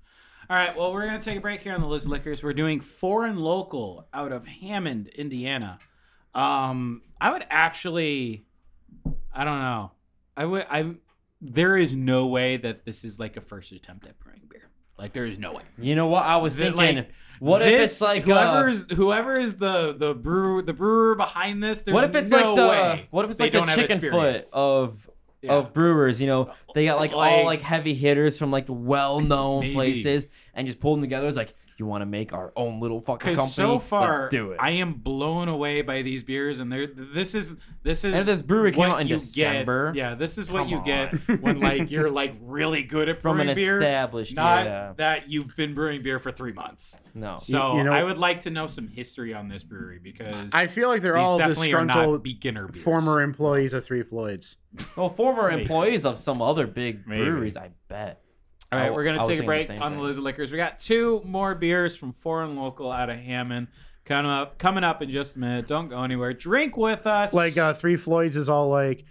All 0.49 0.57
right. 0.57 0.77
Well, 0.77 0.93
we're 0.93 1.05
gonna 1.05 1.21
take 1.21 1.39
a 1.39 1.41
break 1.41 1.61
here 1.61 1.75
on 1.75 1.81
the 1.81 1.87
Liz 1.87 2.07
Liquors. 2.07 2.43
We're 2.43 2.53
doing 2.53 2.81
foreign 2.81 3.39
local 3.39 4.09
out 4.15 4.33
of 4.33 4.47
Hammond, 4.47 5.09
Indiana. 5.09 5.79
Um, 6.35 7.03
I 7.21 7.31
would 7.33 7.45
actually, 7.51 8.47
I 9.33 9.45
don't 9.45 9.59
know. 9.61 9.93
I 10.37 10.45
would. 10.45 10.67
I. 10.71 10.95
There 11.41 11.77
is 11.77 11.95
no 11.95 12.27
way 12.27 12.57
that 12.57 12.85
this 12.85 13.05
is 13.05 13.19
like 13.21 13.37
a 13.37 13.41
first 13.41 13.71
attempt 13.73 14.07
at 14.07 14.19
brewing 14.19 14.43
beer. 14.49 14.71
Like 14.99 15.13
there 15.13 15.27
is 15.27 15.39
no 15.39 15.53
way. 15.53 15.63
You 15.79 15.95
know 15.95 16.07
what? 16.07 16.25
I 16.25 16.37
was 16.39 16.55
Is 16.55 16.61
it 16.61 16.77
thinking, 16.77 16.97
like 16.97 17.11
what 17.41 17.63
if 17.63 17.81
it's 17.81 18.01
like 18.01 18.23
whoever's 18.25 18.85
uh, 18.91 18.95
whoever 18.95 19.39
is 19.39 19.57
the 19.57 19.93
the 19.95 20.15
brewer 20.15 20.63
the 20.63 20.73
brewer 20.73 21.15
behind 21.15 21.63
this? 21.63 21.83
There's 21.83 21.95
what 21.95 22.05
if 22.05 22.15
it's 22.15 22.31
no 22.31 22.55
like 22.55 22.57
the 22.57 22.69
way 22.69 23.07
what 23.11 23.25
if 23.25 23.31
it's 23.31 23.41
like 23.41 23.53
the 23.53 23.65
chicken 23.67 24.01
foot 24.01 24.45
of 24.53 25.09
Yeah. 25.43 25.53
of 25.55 25.73
brewers? 25.73 26.21
You 26.21 26.27
know, 26.27 26.53
they 26.75 26.85
got 26.85 26.99
like, 26.99 27.13
Like- 27.13 27.33
all 27.33 27.45
like 27.45 27.61
heavy 27.63 27.95
hitters 27.95 28.39
from 28.39 28.51
like 28.51 28.67
the 28.67 28.73
well 28.73 29.21
known 29.21 29.73
places, 29.73 30.27
and 30.55 30.67
just 30.67 30.81
pulled 30.81 30.99
them 30.99 31.03
together. 31.03 31.27
It's 31.29 31.37
like 31.37 31.55
you 31.79 31.87
want 31.87 32.03
to 32.03 32.07
make 32.07 32.33
our 32.33 32.53
own 32.57 32.81
little 32.81 33.01
fucking 33.01 33.37
company. 33.37 33.49
so 33.49 33.79
far, 33.79 34.23
Let's 34.23 34.29
do 34.31 34.51
it. 34.53 34.57
I 34.61 34.71
am 34.73 34.95
blown 34.95 35.47
away 35.49 35.83
by 35.83 36.03
these 36.03 36.25
beers, 36.25 36.59
and 36.59 36.73
they're 36.73 36.87
this 36.89 37.35
is 37.37 37.57
this 37.85 38.05
is 38.05 38.15
And 38.15 38.27
this 38.27 38.43
brewery 38.43 38.73
came 38.73 38.85
out 38.91 39.01
in 39.01 39.07
December. 39.07 39.93
Get, 39.93 39.99
yeah, 39.99 40.15
this 40.15 40.39
is 40.39 40.51
what 40.51 40.61
Come 40.61 40.69
you 40.69 40.83
get 40.85 41.41
when 41.41 41.61
like 41.61 41.91
you're 41.93 42.11
like 42.11 42.35
really 42.43 42.83
good 42.83 43.09
at 43.09 43.23
from 43.23 43.37
brewing 43.37 43.51
an 43.51 43.55
beer, 43.55 43.77
established 43.77 44.35
not 44.35 44.67
yeah. 44.67 44.93
that 44.97 45.31
you've 45.31 45.55
been 45.57 45.75
brewing 45.75 46.03
beer 46.03 46.19
for 46.19 46.33
three 46.33 46.53
months. 46.53 46.99
No, 47.15 47.37
So 47.39 47.77
you 47.77 47.85
know- 47.85 47.93
I 47.93 48.03
would 48.03 48.19
like 48.19 48.41
to 48.41 48.51
know 48.51 48.67
some 48.67 48.89
history 48.89 49.33
on 49.33 49.49
this 49.49 49.63
brewery 49.63 50.01
because 50.03 50.53
I 50.53 50.67
feel 50.67 50.89
like 50.89 51.01
they're 51.03 51.17
all 51.17 51.39
definitely 51.39 51.73
are 51.75 51.85
not 51.85 51.87
disgruntled 51.95 52.23
beginner 52.25 52.67
beers. 52.69 52.83
former 52.85 53.21
employees 53.23 53.73
of 53.73 53.85
Three 53.85 54.03
Floyds. 54.03 54.57
well, 54.97 55.09
former 55.11 55.51
employees 55.51 56.05
of 56.05 56.19
some 56.19 56.43
other 56.43 56.67
big 56.67 57.07
Maybe. 57.07 57.23
breweries, 57.25 57.57
I 57.57 57.71
bet. 57.89 58.21
All 58.71 58.79
right, 58.79 58.89
I- 58.89 58.91
we're 58.91 59.05
gonna 59.05 59.19
was 59.19 59.29
take 59.29 59.39
a 59.39 59.39
thinking 59.39 59.47
the 59.47 59.47
break 59.47 59.67
same 59.67 59.83
on 59.83 59.93
the 59.93 59.97
thing. 59.99 60.05
Lizard 60.05 60.25
Liquors. 60.25 60.51
We 60.51 60.57
got 60.59 60.79
two 60.79 61.23
more 61.25 61.55
beers 61.55 61.97
from 61.97 62.13
foreign 62.13 62.57
local 62.57 62.91
out 62.93 63.09
of 63.11 63.17
Hammond 63.19 63.69
coming 64.05 64.31
up 64.31 64.59
coming 64.59 64.85
up 64.85 65.01
in 65.03 65.11
just 65.11 65.37
a 65.37 65.39
minute. 65.39 65.67
Don't 65.67 65.89
go 65.89 66.03
anywhere. 66.03 66.33
Drink 66.35 66.77
with 66.77 67.07
us. 67.07 67.33
Like 67.33 67.57
uh, 67.57 67.73
Three 67.75 67.97
Floyds 67.97 68.37
is 68.37 68.49
all 68.49 68.69
like, 68.69 69.05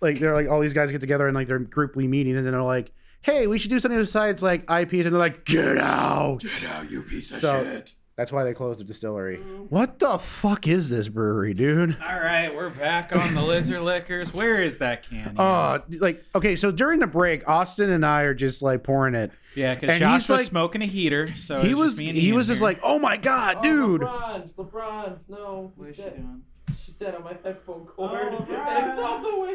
like 0.00 0.18
they're 0.18 0.34
like 0.34 0.48
all 0.48 0.60
these 0.60 0.74
guys 0.74 0.90
get 0.90 1.00
together 1.00 1.26
and 1.28 1.34
like 1.34 1.46
their 1.46 1.58
grouply 1.58 2.06
meeting, 2.08 2.36
and 2.36 2.44
then 2.44 2.52
they're 2.52 2.62
like, 2.62 2.92
"Hey, 3.22 3.46
we 3.46 3.58
should 3.58 3.70
do 3.70 3.78
something 3.78 3.98
besides 4.00 4.42
like 4.42 4.62
IPs," 4.70 5.06
and 5.06 5.12
they're 5.14 5.18
like, 5.20 5.44
"Get 5.44 5.78
out!" 5.78 6.40
get 6.40 6.64
out, 6.66 6.90
you 6.90 7.02
piece 7.02 7.30
of 7.32 7.38
So- 7.40 7.62
shit. 7.62 7.94
That's 8.20 8.32
why 8.32 8.44
they 8.44 8.52
closed 8.52 8.80
the 8.80 8.84
distillery. 8.84 9.38
What 9.70 9.98
the 9.98 10.18
fuck 10.18 10.68
is 10.68 10.90
this 10.90 11.08
brewery, 11.08 11.54
dude? 11.54 11.96
All 12.06 12.20
right, 12.20 12.54
we're 12.54 12.68
back 12.68 13.16
on 13.16 13.32
the 13.32 13.40
Lizard 13.40 13.80
Liquors. 13.80 14.34
Where 14.34 14.60
is 14.60 14.76
that 14.76 15.08
can? 15.08 15.36
Uh, 15.38 15.78
like 16.00 16.22
okay, 16.34 16.54
so 16.54 16.70
during 16.70 16.98
the 17.00 17.06
break, 17.06 17.48
Austin 17.48 17.88
and 17.88 18.04
I 18.04 18.24
are 18.24 18.34
just 18.34 18.60
like 18.60 18.82
pouring 18.82 19.14
it. 19.14 19.32
yeah, 19.54 19.74
because 19.74 19.88
and 19.88 20.00
Josh 20.00 20.20
he's 20.24 20.28
was 20.28 20.38
like- 20.40 20.46
smoking 20.48 20.82
a 20.82 20.86
heater, 20.86 21.34
so 21.34 21.62
he 21.62 21.72
was 21.74 21.94
just 21.94 22.12
he 22.12 22.32
was 22.32 22.46
just 22.48 22.58
here. 22.60 22.68
like, 22.68 22.80
"Oh 22.82 22.98
my 22.98 23.16
god, 23.16 23.62
dude!" 23.62 24.02
LeBron, 24.02 24.50
LeBron, 24.50 25.18
no. 25.30 25.72
What 25.76 25.88
is 25.88 25.96
she 25.96 26.02
doing? 26.02 26.42
She 26.84 26.92
said 26.92 27.14
on 27.14 27.24
my 27.24 27.36
headphone 27.42 27.86
cord. 27.86 28.34
Oh, 28.34 28.44
LeBron. 28.50 28.90
it's 28.90 28.98
on 28.98 29.22
the 29.22 29.38
way. 29.40 29.54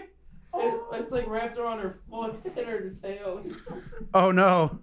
It, 0.55 0.82
it's 0.93 1.11
like 1.11 1.28
wrapped 1.28 1.57
around 1.57 1.82
her 1.82 1.99
foot 2.09 2.36
and 2.43 2.55
her 2.68 2.89
tail. 2.99 3.43
Oh 4.16 4.32
no, 4.32 4.80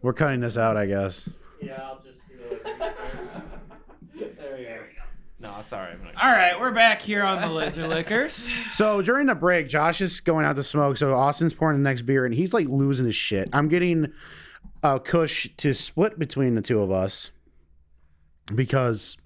we're 0.00 0.14
cutting 0.14 0.40
this 0.40 0.56
out, 0.56 0.78
I 0.78 0.86
guess. 0.86 1.28
yeah, 1.60 1.80
I'll 1.82 1.96
just 2.02 2.06
do 2.06 2.10
it. 2.10 2.21
There 2.64 4.56
we 4.56 4.64
go. 4.64 5.02
No, 5.40 5.56
it's 5.60 5.72
all 5.72 5.80
right. 5.80 5.96
All 6.22 6.30
right, 6.30 6.58
we're 6.58 6.70
back 6.70 7.02
here 7.02 7.24
on 7.24 7.40
the 7.40 7.48
Lizard 7.48 7.88
Liquors. 7.88 8.48
So 8.70 9.02
during 9.02 9.26
the 9.26 9.34
break, 9.34 9.68
Josh 9.68 10.00
is 10.00 10.20
going 10.20 10.46
out 10.46 10.56
to 10.56 10.62
smoke. 10.62 10.96
So 10.96 11.14
Austin's 11.14 11.52
pouring 11.52 11.76
the 11.82 11.88
next 11.88 12.02
beer, 12.02 12.24
and 12.24 12.34
he's 12.34 12.54
like 12.54 12.68
losing 12.68 13.04
his 13.06 13.14
shit. 13.14 13.50
I'm 13.52 13.68
getting 13.68 14.12
a 14.82 14.98
Kush 14.98 15.48
to 15.58 15.74
split 15.74 16.18
between 16.18 16.54
the 16.54 16.62
two 16.62 16.80
of 16.80 16.90
us 16.90 17.30
because 18.54 19.18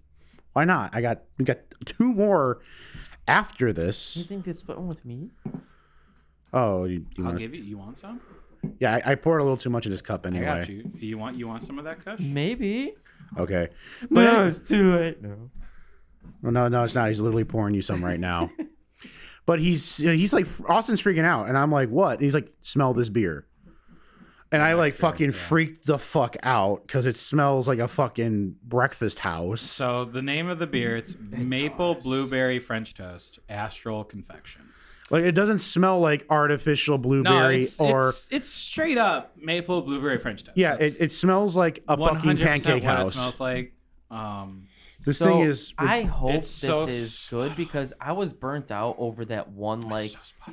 why 0.53 0.64
not? 0.64 0.95
I 0.95 1.01
got 1.01 1.22
we 1.39 1.45
got 1.45 1.59
two 1.84 2.12
more 2.12 2.61
after 3.28 3.72
this. 3.72 4.16
You 4.16 4.24
think 4.24 4.45
they 4.45 4.53
split 4.53 4.78
one 4.78 4.89
with 4.89 5.05
me? 5.05 5.30
Oh, 6.53 6.84
you, 6.84 7.07
you 7.16 7.24
I'll 7.24 7.24
want 7.26 7.39
give 7.39 7.55
you. 7.55 7.62
You 7.62 7.78
want 7.78 7.99
some? 7.99 8.20
yeah? 8.80 9.01
I, 9.05 9.12
I 9.12 9.14
poured 9.14 9.41
a 9.41 9.45
little 9.45 9.57
too 9.57 9.70
much 9.70 9.87
in 9.87 9.93
this 9.93 10.03
cup 10.03 10.24
I 10.24 10.30
anyway. 10.30 10.45
got 10.45 10.68
you. 10.68 10.91
You 10.99 11.18
want? 11.18 11.37
You 11.37 11.47
want 11.47 11.62
some 11.62 11.78
of 11.78 11.84
that 11.84 12.05
Kush? 12.05 12.18
Maybe. 12.20 12.95
Okay, 13.38 13.68
But 14.10 14.20
No, 14.22 14.46
it's 14.46 14.66
too 14.66 14.94
late. 14.94 15.22
No. 15.22 15.50
well, 16.42 16.52
no, 16.52 16.68
no, 16.68 16.84
it's 16.84 16.94
not. 16.94 17.08
He's 17.08 17.20
literally 17.20 17.44
pouring 17.44 17.74
you 17.74 17.82
some 17.82 18.04
right 18.04 18.20
now. 18.20 18.50
But 19.46 19.60
he's 19.60 19.98
he's 19.98 20.32
like 20.32 20.48
Austin's 20.68 21.00
freaking 21.00 21.24
out, 21.24 21.48
and 21.48 21.56
I'm 21.56 21.70
like, 21.70 21.88
what? 21.88 22.14
And 22.14 22.22
he's 22.22 22.34
like, 22.34 22.52
smell 22.62 22.92
this 22.94 23.08
beer. 23.08 23.46
And 24.52 24.60
I 24.62 24.74
like 24.74 24.94
fucking 24.94 25.32
freaked 25.32 25.86
the 25.86 25.98
fuck 25.98 26.36
out 26.42 26.82
because 26.86 27.06
it 27.06 27.16
smells 27.16 27.66
like 27.66 27.78
a 27.78 27.88
fucking 27.88 28.56
breakfast 28.62 29.20
house. 29.20 29.60
So 29.60 30.04
the 30.04 30.22
name 30.22 30.48
of 30.48 30.58
the 30.58 30.66
beer, 30.66 30.96
it's 30.96 31.16
maple 31.30 31.94
does. 31.94 32.04
blueberry 32.04 32.58
French 32.58 32.94
toast, 32.94 33.38
Astral 33.48 34.04
Confection. 34.04 34.65
Like 35.11 35.24
it 35.24 35.32
doesn't 35.32 35.61
smell 35.61 36.00
like 36.00 36.26
artificial 36.30 36.96
No, 36.98 37.02
blueberry 37.02 37.62
it's, 37.62 37.78
or 37.80 38.09
it's 38.09 38.28
it's 38.32 38.48
straight 38.48 38.98
up 38.98 39.36
maple 39.36 39.82
blueberry 39.82 40.18
French 40.18 40.42
toast. 40.44 40.57
yeah, 40.57 40.74
it, 40.74 40.96
it 41.00 41.12
smells 41.12 41.54
like 41.57 41.84
a 41.88 41.96
fucking 41.96 42.16
hundred 42.18 42.38
percent 42.46 42.64
pancake 42.64 42.82
what 42.82 42.96
house. 42.96 43.11
it 43.11 43.14
smells 43.14 43.40
like. 43.40 43.72
Um, 44.11 44.66
This 45.04 45.18
So, 45.18 45.26
thing 45.26 45.40
is 45.40 45.74
I 45.78 46.02
hope 46.02 46.32
this 46.32 46.50
so 46.50 46.86
is 46.88 47.26
good 47.30 47.54
because 47.57 47.92
I 48.00 48.12
was 48.12 48.32
burnt 48.32 48.70
out 48.72 48.96
over 48.98 49.24
that 49.26 49.48
one 49.50 49.82
like 49.82 50.11
so 50.11 50.52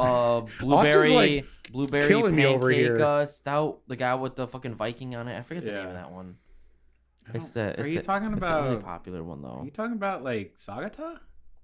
uh 0.00 0.40
blueberry 0.60 1.10
like, 1.14 1.46
blueberry 1.70 2.08
pancake 2.08 2.44
over 2.46 2.70
here. 2.70 3.02
uh, 3.02 3.24
stout. 3.26 3.80
The 3.88 3.96
guy 3.96 4.14
with 4.14 4.36
the 4.36 4.46
fucking 4.46 4.74
Viking 4.76 5.14
on 5.16 5.28
it. 5.28 5.38
I 5.38 5.42
forget 5.42 5.64
the 5.64 5.72
name 5.72 5.86
of 5.88 5.94
that 5.94 6.10
one. 6.12 6.36
I 7.28 7.32
It's 7.34 7.50
the. 7.50 7.78
It's 7.78 7.88
are 7.88 7.90
you 7.92 7.98
the, 7.98 8.04
talking 8.04 8.32
it's 8.32 8.40
the 8.40 8.54
really 8.54 8.68
about? 8.76 8.84
popular 8.84 9.22
one 9.22 9.42
though. 9.42 9.58
Are 9.60 9.64
you 9.64 9.70
talking 9.70 9.92
about 9.94 10.22
like 10.24 10.56
Saugatuck? 10.56 11.18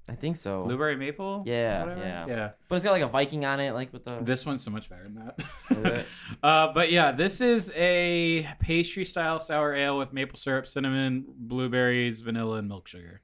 I 0.09 0.15
think 0.15 0.37
so. 0.37 0.65
Blueberry 0.65 0.97
maple? 0.97 1.43
Yeah, 1.47 1.81
Whatever? 1.81 2.01
yeah. 2.01 2.27
yeah. 2.27 2.51
But 2.69 2.77
it's 2.77 2.85
got 2.85 2.93
like 2.93 3.03
a 3.03 3.09
Viking 3.09 3.45
on 3.45 3.61
it, 3.61 3.73
like 3.73 3.93
with 3.93 4.05
the. 4.05 4.19
This 4.23 4.47
one's 4.47 4.63
so 4.63 4.71
much 4.71 4.89
better 4.89 5.05
than 5.05 5.33
that. 5.69 6.07
uh, 6.43 6.73
but 6.73 6.91
yeah, 6.91 7.13
this 7.13 7.41
is 7.41 7.71
a 7.75 8.49
pastry 8.61 9.05
style 9.05 9.39
sour 9.39 9.75
ale 9.75 9.99
with 9.99 10.13
maple 10.13 10.39
syrup, 10.39 10.67
cinnamon, 10.67 11.27
blueberries, 11.29 12.21
vanilla, 12.21 12.59
and 12.59 12.69
milk 12.69 12.89
sugar. 12.89 13.21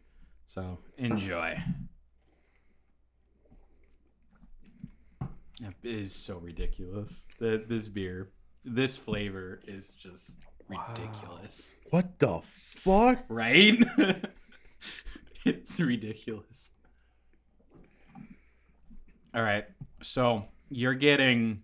So 0.47 0.79
enjoy. 0.99 1.57
It 5.61 5.75
is 5.83 6.15
so 6.15 6.39
ridiculous. 6.39 7.27
That 7.39 7.69
this 7.69 7.89
beer, 7.89 8.31
this 8.65 8.99
flavor 8.99 9.61
is 9.67 9.95
just 9.95 10.47
ridiculous. 10.69 11.75
what 11.91 12.19
the 12.19 12.41
fuck? 12.43 13.25
Right? 13.29 13.83
it's 15.45 15.81
ridiculous. 15.81 16.71
All 19.35 19.43
right. 19.43 19.65
So 20.03 20.47
you're 20.71 20.95
getting 20.95 21.63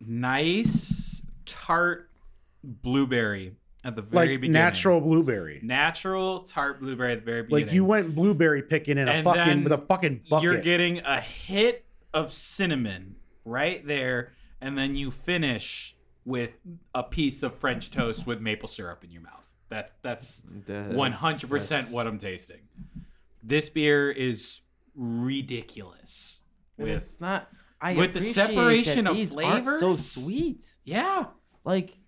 nice 0.00 1.22
tart 1.46 2.10
blueberry 2.64 3.56
at 3.84 3.96
the 3.96 4.02
very 4.02 4.28
Like 4.28 4.40
beginning. 4.40 4.52
natural 4.52 5.00
blueberry. 5.00 5.60
natural 5.62 6.40
tart 6.40 6.80
blueberry 6.80 7.12
at 7.12 7.20
the 7.20 7.24
very 7.24 7.42
beginning. 7.42 7.66
Like 7.66 7.74
you 7.74 7.84
went 7.84 8.14
blueberry 8.14 8.62
picking 8.62 8.98
in 8.98 9.08
a 9.08 9.10
And 9.12 9.24
fucking 9.24 9.64
with 9.64 9.72
a 9.72 9.78
fucking 9.78 10.22
bucket. 10.28 10.44
You're 10.44 10.60
getting 10.62 10.98
a 10.98 11.20
hit 11.20 11.84
of 12.14 12.30
cinnamon 12.32 13.16
right 13.44 13.84
there, 13.86 14.32
and 14.60 14.76
then 14.78 14.94
you 14.96 15.10
finish 15.10 15.96
with 16.24 16.50
a 16.94 17.02
piece 17.02 17.42
of 17.42 17.54
French 17.56 17.90
toast 17.90 18.26
with 18.26 18.40
maple 18.40 18.68
syrup 18.68 19.02
in 19.02 19.10
your 19.10 19.22
mouth. 19.22 19.46
That 19.70 19.92
that's 20.02 20.44
That's- 20.66 20.94
one 20.94 21.12
hundred 21.12 21.48
percent 21.50 21.88
what 21.92 22.06
I'm 22.06 22.18
tasting. 22.18 22.60
This 23.42 23.68
beer 23.68 24.10
is 24.10 24.60
ridiculous. 24.94 26.40
With 26.78 26.88
It's 26.88 27.20
not. 27.20 27.48
I 27.80 27.94
with 27.94 28.12
the 28.12 28.20
appreciate 28.20 28.34
separation 28.46 29.04
that 29.04 29.10
of 29.10 29.16
these 29.16 29.34
aren't 29.34 29.66
so 29.66 29.92
sweet. 29.92 30.62
yeah, 30.84 31.24
Like, 31.64 31.98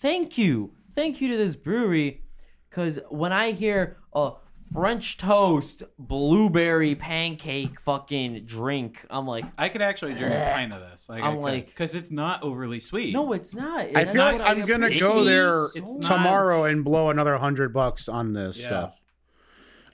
thank 0.00 0.36
you, 0.36 0.72
thank 0.94 1.20
you 1.20 1.28
to 1.28 1.36
this 1.36 1.54
brewery, 1.54 2.24
because 2.68 2.98
when 3.10 3.32
I 3.32 3.52
hear 3.52 3.98
a 4.12 4.32
French 4.72 5.16
toast 5.16 5.84
blueberry 5.96 6.96
pancake 6.96 7.80
fucking 7.80 8.46
drink, 8.46 9.06
I'm 9.08 9.28
like, 9.28 9.44
I 9.56 9.68
could 9.68 9.80
actually 9.80 10.14
drink 10.14 10.34
a 10.34 10.50
pint 10.52 10.72
of 10.72 10.80
this. 10.80 11.08
Like, 11.08 11.22
I'm 11.22 11.36
like- 11.36 11.66
because 11.66 11.94
it's 11.94 12.10
not 12.10 12.42
overly 12.42 12.80
sweet. 12.80 13.12
no, 13.12 13.32
it's 13.32 13.54
not. 13.54 13.82
I 13.94 14.00
It's 14.02 14.10
feel 14.10 14.22
not 14.24 14.32
like 14.34 14.38
what 14.42 14.58
I 14.58 14.60
I'm 14.60 14.66
gonna 14.66 14.98
go 14.98 15.22
there 15.22 15.66
It's 15.66 15.76
so 15.76 15.98
not- 15.98 16.08
tomorrow 16.16 16.64
and 16.64 16.84
blow 16.84 17.10
another 17.10 17.38
hundred 17.38 17.72
bucks 17.72 18.08
on 18.08 18.32
this 18.32 18.58
Yeah. 18.60 18.66
stuff. 18.66 18.94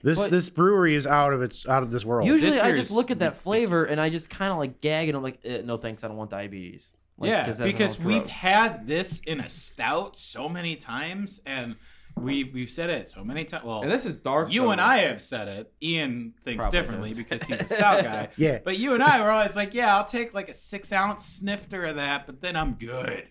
This 0.03 0.19
But- 0.19 0.31
this 0.31 0.49
brewery 0.49 0.95
is 0.95 1.07
out 1.07 1.33
of 1.33 1.43
its 1.43 1.69
out 1.69 1.83
of 1.83 1.91
this 1.91 2.05
world. 2.05 2.27
Usually, 2.27 2.53
This 2.53 2.61
I 2.61 2.67
beer 2.69 2.77
just 2.77 2.91
is 2.91 2.97
look 2.97 3.11
at 3.11 3.21
that 3.21 3.37
flavor 3.37 3.85
and. 3.85 4.01
I 4.01 4.11
just 4.11 4.29
kind 4.31 4.53
of 4.53 4.59
like 4.59 4.81
gag 4.81 5.09
and 5.09 5.17
I'm 5.17 5.23
like, 5.23 5.39
eh, 5.45 5.63
no 5.65 5.77
thanks, 5.77 6.03
I 6.05 6.09
don't 6.09 6.17
want 6.17 6.31
diabetes. 6.31 6.93
Like, 7.19 7.29
yeah, 7.29 7.45
'cause 7.45 7.59
that 7.59 7.67
because 7.67 7.95
sounds 7.95 8.07
we've 8.07 8.23
gross. 8.23 8.33
had 8.35 8.87
this 8.89 9.21
in 9.21 9.39
a 9.41 9.49
stout 9.49 10.17
so 10.17 10.49
many 10.49 10.75
times, 10.77 11.41
and 11.47 11.77
we 12.17 12.43
we've 12.45 12.69
said 12.71 12.91
it 12.91 13.07
so 13.07 13.23
many 13.23 13.45
times. 13.45 13.65
Well, 13.65 13.83
And 13.83 13.91
this 13.93 14.05
is 14.07 14.17
dark. 14.19 14.51
you 14.53 14.63
though. 14.63 14.71
and 14.73 14.81
I 14.81 14.99
have 14.99 15.23
said 15.23 15.47
it. 15.47 15.73
Ian 15.81 16.35
thinks 16.45 16.63
Probably 16.63 16.81
differently 16.81 17.09
does. 17.11 17.19
because 17.19 17.43
he's 17.45 17.61
a 17.61 17.65
stout 17.77 18.03
guy. 18.03 18.29
Yeah. 18.37 18.59
But 18.65 18.79
you 18.79 18.95
and 18.95 19.03
I 19.05 19.21
were 19.21 19.31
always 19.31 19.55
like, 19.55 19.73
yeah, 19.73 19.97
I'll 19.97 20.05
take 20.05 20.35
like 20.35 20.49
a 20.49 20.55
six 20.55 20.93
ounce 20.93 21.25
snifter 21.25 21.85
of 21.85 21.97
that, 21.97 22.27
but 22.27 22.41
then 22.41 22.57
I'm 22.57 22.73
good. 22.75 23.29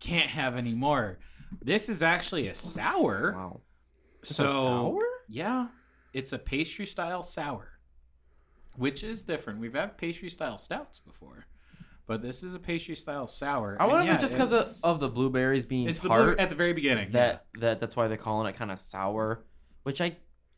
Can't 0.00 0.30
have 0.30 0.56
any 0.56 0.74
more. 0.74 1.18
This 1.62 1.88
is 1.90 2.02
actually 2.02 2.48
a 2.48 2.54
sour. 2.54 3.34
Wow. 3.36 3.60
so 4.22 4.44
a 4.44 4.48
sour? 4.48 5.02
Yeah, 5.28 5.66
it's 6.14 6.32
a 6.32 6.38
pastry 6.38 6.86
style 6.86 7.22
sour, 7.22 7.78
which 8.76 9.04
is 9.04 9.24
different. 9.24 9.60
We've 9.60 9.74
had 9.74 9.98
pastry 9.98 10.30
style 10.30 10.56
stouts 10.56 10.98
before, 11.00 11.44
but 12.06 12.22
this 12.22 12.42
is 12.42 12.54
a 12.54 12.58
pastry 12.58 12.94
style 12.94 13.26
sour. 13.26 13.76
I 13.78 13.84
and 13.84 13.92
wonder 13.92 14.02
if 14.04 14.06
yeah, 14.08 14.14
it's 14.14 14.22
just 14.22 14.34
because 14.34 14.52
of, 14.52 14.60
it's- 14.60 14.80
of 14.84 15.00
the 15.00 15.08
blueberries 15.08 15.66
being 15.66 15.88
it's 15.88 15.98
the 15.98 16.08
tart 16.08 16.24
blue, 16.24 16.36
at 16.42 16.48
the 16.50 16.56
very 16.56 16.72
beginning. 16.72 17.10
that 17.12 17.44
that 17.60 17.80
that's 17.80 17.96
why 17.96 18.08
they're 18.08 18.16
calling 18.16 18.46
it 18.48 18.56
kind 18.56 18.70
of 18.70 18.80
sour. 18.80 19.44
Which 19.82 20.00
I, 20.00 20.16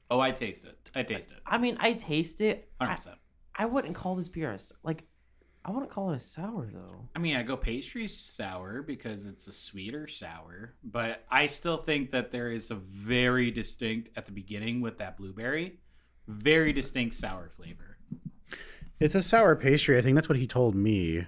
oh, 0.09 0.21
I 0.21 0.31
taste 0.31 0.65
it. 0.67 0.91
I 0.95 1.03
taste 1.03 1.33
it. 1.33 1.39
I 1.45 1.59
mean, 1.59 1.77
I 1.81 1.95
taste 1.95 2.41
it. 2.41 2.71
Hundred 2.81 2.93
I, 2.93 2.95
percent. 2.97 3.17
I 3.57 3.65
wouldn't 3.67 3.97
call 3.97 4.15
this 4.15 4.29
beer 4.29 4.53
a 4.53 4.55
s- 4.55 4.73
like. 4.85 5.03
I 5.67 5.73
wouldn't 5.73 5.91
call 5.91 6.13
it 6.13 6.17
a 6.17 6.21
sour 6.21 6.71
though. 6.73 7.09
I 7.17 7.19
mean, 7.19 7.37
I 7.37 7.43
go 7.43 7.57
pastry 7.57 8.07
sour 8.07 8.83
because 8.83 9.27
it's 9.27 9.49
a 9.49 9.53
sweeter 9.53 10.07
sour, 10.07 10.75
but 10.85 11.25
I 11.29 11.49
still 11.49 11.77
think 11.77 12.13
that 12.13 12.31
there 12.31 12.53
is 12.53 12.71
a 12.71 12.77
very 12.77 13.51
distinct 13.51 14.11
at 14.17 14.27
the 14.27 14.33
beginning 14.33 14.81
with 14.81 14.99
that 14.99 15.17
blueberry, 15.17 15.81
very 16.29 16.73
distinct 16.73 17.17
sour 17.17 17.49
flavor. 17.49 17.99
It's 19.01 19.17
a 19.17 19.23
sour 19.23 19.57
pastry. 19.57 19.99
I 19.99 20.03
think 20.03 20.15
that's 20.15 20.29
what 20.29 20.39
he 20.39 20.47
told 20.47 20.77
me. 20.77 21.27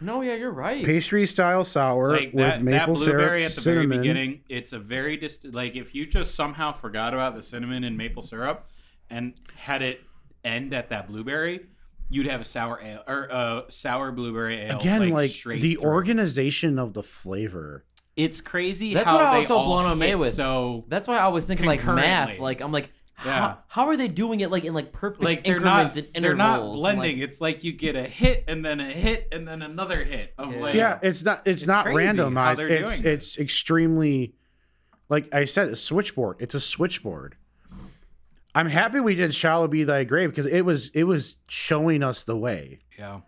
No, 0.00 0.20
yeah, 0.20 0.34
you're 0.34 0.52
right. 0.52 0.84
Pastry 0.84 1.26
style 1.26 1.64
sour 1.64 2.12
Like 2.12 2.32
with 2.32 2.36
that, 2.36 2.58
that 2.58 2.62
maple 2.62 2.94
blueberry 2.94 3.40
syrup, 3.40 3.50
at 3.50 3.54
the 3.56 3.60
cinnamon. 3.62 3.88
very 3.88 3.98
beginning, 3.98 4.40
it's 4.48 4.72
a 4.72 4.78
very 4.78 5.16
distinct. 5.16 5.56
like 5.56 5.74
if 5.74 5.92
you 5.92 6.06
just 6.06 6.36
somehow 6.36 6.70
forgot 6.70 7.14
about 7.14 7.34
the 7.34 7.42
cinnamon 7.42 7.82
and 7.82 7.98
maple 7.98 8.22
syrup 8.22 8.68
and 9.10 9.34
had 9.56 9.82
it 9.82 10.02
end 10.44 10.72
at 10.72 10.90
that 10.90 11.08
blueberry, 11.08 11.66
you'd 12.08 12.26
have 12.26 12.40
a 12.40 12.44
sour 12.44 12.80
ale 12.82 13.02
or 13.06 13.24
a 13.24 13.64
sour 13.68 14.12
blueberry 14.12 14.56
ale. 14.56 14.78
Again, 14.78 15.10
like, 15.10 15.30
straight 15.30 15.60
the 15.62 15.74
through. 15.76 15.90
organization 15.90 16.78
of 16.78 16.92
the 16.94 17.02
flavor. 17.02 17.84
It's 18.16 18.40
crazy. 18.40 18.94
That's 18.94 19.06
how 19.10 19.16
what 19.16 19.26
I 19.26 19.32
they 19.32 19.38
was 19.38 19.46
so 19.48 19.62
blown 19.62 19.90
away 19.90 20.14
with. 20.14 20.32
So 20.34 20.84
That's 20.88 21.06
why 21.06 21.18
I 21.18 21.28
was 21.28 21.46
thinking 21.46 21.66
like 21.66 21.84
math. 21.84 22.38
Like 22.38 22.60
I'm 22.62 22.72
like, 22.72 22.90
Yeah. 23.24 23.32
how, 23.32 23.58
how 23.68 23.86
are 23.88 23.96
they 23.98 24.08
doing 24.08 24.40
it 24.40 24.50
like 24.50 24.64
in 24.64 24.72
like 24.72 24.90
perfect 24.92 25.22
like 25.22 25.44
they're 25.44 25.56
increments 25.56 25.96
not 25.96 26.06
and 26.14 26.24
they're 26.24 26.34
not 26.34 26.60
intervals? 26.60 26.80
blending. 26.80 27.18
Like, 27.18 27.28
it's 27.28 27.40
like 27.42 27.62
you 27.64 27.72
get 27.72 27.94
a 27.94 28.04
hit 28.04 28.44
and 28.48 28.64
then 28.64 28.80
a 28.80 28.90
hit 28.90 29.28
and 29.32 29.46
then 29.46 29.60
another 29.60 30.02
hit 30.02 30.32
of 30.38 30.50
Yeah. 30.54 30.60
like 30.60 30.74
Yeah, 30.74 30.98
it's 31.02 31.22
not. 31.24 31.40
It's, 31.46 31.62
It's 31.62 31.66
not 31.66 31.86
randomized. 31.86 32.70
It's 32.70 32.90
it's 33.00 33.02
this. 33.02 33.38
extremely, 33.40 34.34
like 35.10 35.34
I 35.34 35.44
said, 35.44 35.68
a 35.68 35.76
switchboard. 35.76 36.36
It's 36.40 36.54
a 36.54 36.60
switchboard. 36.60 37.36
I'm 38.56 38.68
happy 38.68 39.00
we 39.00 39.14
did 39.14 39.34
"Shallow 39.34 39.68
Be 39.68 39.84
Thy 39.84 40.04
Grave" 40.04 40.30
because 40.30 40.46
it 40.46 40.62
was 40.62 40.88
it 40.94 41.04
was 41.04 41.36
showing 41.46 42.02
us 42.02 42.24
the 42.24 42.36
way. 42.36 42.78
yeah. 42.98 43.20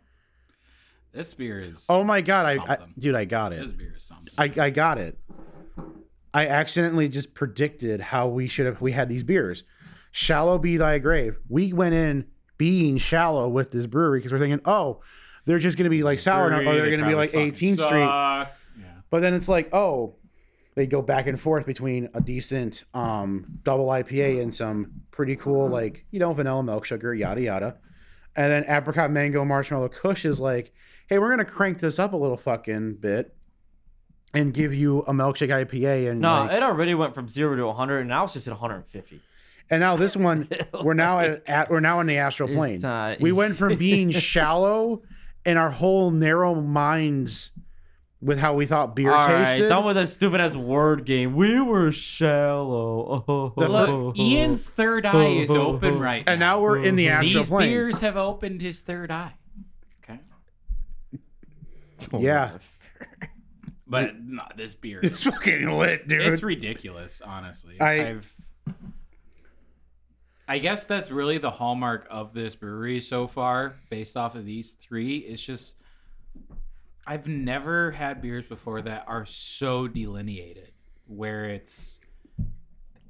This 1.12 1.34
beer 1.34 1.60
is 1.60 1.84
Oh 1.88 2.02
my 2.02 2.20
god, 2.20 2.46
I, 2.46 2.72
I 2.72 2.78
dude, 2.98 3.14
I 3.14 3.24
got 3.24 3.52
it. 3.52 3.62
this 3.62 3.72
beer 3.72 3.94
is 3.96 4.04
something. 4.04 4.32
I, 4.38 4.52
I 4.66 4.70
got 4.70 4.98
it. 4.98 5.18
I 6.32 6.46
accidentally 6.46 7.08
just 7.08 7.34
predicted 7.34 8.00
how 8.00 8.28
we 8.28 8.46
should 8.46 8.66
have 8.66 8.80
we 8.80 8.92
had 8.92 9.08
these 9.08 9.22
beers. 9.22 9.64
Shallow 10.12 10.58
be 10.58 10.76
thy 10.78 10.98
grave. 10.98 11.36
We 11.48 11.72
went 11.74 11.94
in 11.94 12.26
being 12.56 12.96
shallow 12.96 13.48
with 13.48 13.70
this 13.70 13.86
brewery 13.86 14.20
because 14.20 14.32
we're 14.32 14.38
thinking, 14.38 14.60
oh, 14.64 15.00
they're 15.44 15.58
just 15.58 15.76
gonna 15.76 15.90
be 15.90 16.02
like 16.02 16.20
sour 16.20 16.48
now, 16.50 16.60
or 16.60 16.74
they're 16.74 16.84
They 16.84 16.90
gonna 16.90 17.06
be 17.06 17.14
like 17.14 17.30
fucking 17.32 17.52
18th 17.52 17.86
Street. 17.86 18.00
Yeah. 18.00 18.46
But 19.10 19.20
then 19.20 19.34
it's 19.34 19.48
like, 19.48 19.74
oh, 19.74 20.16
they 20.78 20.86
go 20.86 21.02
back 21.02 21.26
and 21.26 21.38
forth 21.40 21.66
between 21.66 22.08
a 22.14 22.20
decent 22.20 22.84
um 22.94 23.44
double 23.64 23.86
IPA 23.88 24.40
and 24.42 24.54
some 24.54 24.92
pretty 25.10 25.36
cool 25.36 25.68
like 25.68 26.06
you 26.10 26.18
know 26.20 26.32
vanilla 26.32 26.62
milk 26.62 26.84
sugar 26.86 27.12
yada 27.14 27.40
yada, 27.40 27.76
and 28.36 28.50
then 28.52 28.64
apricot 28.68 29.10
mango 29.10 29.44
marshmallow 29.44 29.88
kush 29.88 30.24
is 30.24 30.40
like, 30.40 30.72
hey, 31.08 31.18
we're 31.18 31.30
gonna 31.30 31.44
crank 31.44 31.78
this 31.80 31.98
up 31.98 32.12
a 32.12 32.16
little 32.16 32.36
fucking 32.36 32.94
bit, 32.94 33.34
and 34.32 34.54
give 34.54 34.72
you 34.72 35.00
a 35.00 35.12
milkshake 35.12 35.48
IPA 35.66 36.10
and 36.10 36.20
no, 36.20 36.44
like- 36.44 36.52
it 36.56 36.62
already 36.62 36.94
went 36.94 37.14
from 37.14 37.28
zero 37.28 37.56
to 37.56 37.66
100, 37.66 37.98
and 38.00 38.08
now 38.08 38.24
it's 38.24 38.34
just 38.34 38.46
at 38.46 38.52
150. 38.52 39.20
and 39.70 39.80
now 39.80 39.96
this 39.96 40.16
one 40.16 40.48
we're 40.82 40.94
now 40.94 41.18
at, 41.18 41.48
at 41.48 41.70
we're 41.70 41.80
now 41.80 42.00
in 42.00 42.06
the 42.06 42.18
astral 42.18 42.48
plane. 42.48 42.84
Uh, 42.84 43.16
we 43.20 43.32
went 43.32 43.56
from 43.56 43.76
being 43.88 44.10
shallow 44.10 45.02
and 45.44 45.58
our 45.58 45.70
whole 45.70 46.10
narrow 46.10 46.54
minds 46.54 47.52
with 48.20 48.38
how 48.38 48.54
we 48.54 48.66
thought 48.66 48.96
beer 48.96 49.12
All 49.14 49.26
right, 49.26 49.44
tasted. 49.46 49.68
done 49.68 49.84
with 49.84 49.94
that 49.96 50.08
stupid 50.08 50.40
ass 50.40 50.56
word 50.56 51.04
game. 51.04 51.34
We 51.36 51.60
were 51.60 51.92
shallow. 51.92 53.24
Oh, 53.28 53.52
The 53.56 53.68
Look, 53.68 54.18
Ian's 54.18 54.64
third 54.64 55.06
eye 55.06 55.26
is 55.28 55.50
open 55.50 55.98
right 56.00 56.26
now. 56.26 56.32
and 56.32 56.40
now 56.40 56.60
we're 56.60 56.82
in 56.82 56.96
the 56.96 57.08
astral 57.08 57.42
These 57.42 57.48
plane. 57.50 57.70
beers 57.70 58.00
have 58.00 58.16
opened 58.16 58.60
his 58.60 58.80
third 58.82 59.10
eye. 59.12 59.34
Okay. 60.04 60.20
Yeah. 62.18 62.58
But 63.90 64.20
no, 64.20 64.42
this 64.54 64.74
beer 64.74 65.00
It's 65.02 65.24
is 65.24 65.32
fucking 65.34 65.70
lit, 65.78 66.06
dude. 66.08 66.20
it's 66.20 66.42
ridiculous, 66.42 67.22
honestly. 67.22 67.80
I- 67.80 68.08
I've 68.10 68.34
I 70.46 70.58
guess 70.58 70.84
that's 70.84 71.10
really 71.10 71.38
the 71.38 71.50
hallmark 71.50 72.06
of 72.10 72.34
this 72.34 72.54
brewery 72.54 73.00
so 73.00 73.26
far, 73.26 73.76
based 73.88 74.14
off 74.14 74.34
of 74.34 74.44
these 74.44 74.72
three. 74.72 75.16
It's 75.16 75.40
just 75.40 75.76
I've 77.08 77.26
never 77.26 77.92
had 77.92 78.20
beers 78.20 78.44
before 78.44 78.82
that 78.82 79.04
are 79.08 79.24
so 79.24 79.88
delineated, 79.88 80.72
where 81.06 81.46
it's 81.46 82.00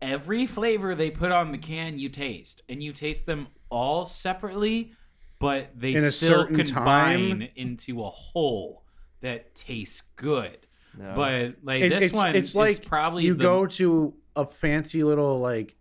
every 0.00 0.46
flavor 0.46 0.94
they 0.94 1.10
put 1.10 1.32
on 1.32 1.50
the 1.50 1.58
can 1.58 1.98
you 1.98 2.08
taste, 2.08 2.62
and 2.68 2.80
you 2.82 2.92
taste 2.92 3.26
them 3.26 3.48
all 3.70 4.04
separately, 4.06 4.92
but 5.40 5.70
they 5.78 5.94
In 5.94 6.04
a 6.04 6.12
still 6.12 6.46
combine 6.46 7.40
time. 7.40 7.48
into 7.56 8.02
a 8.04 8.08
whole 8.08 8.84
that 9.20 9.54
tastes 9.56 10.02
good. 10.14 10.58
No. 10.96 11.14
But 11.16 11.56
like 11.64 11.82
It- 11.82 11.88
this 11.90 12.04
it's, 12.04 12.14
one, 12.14 12.36
it's 12.36 12.50
is 12.50 12.56
like 12.56 12.86
probably 12.86 13.24
you 13.24 13.34
the, 13.34 13.42
go 13.42 13.66
to 13.66 14.14
a 14.36 14.46
fancy 14.46 15.02
little 15.02 15.40
like 15.40 15.74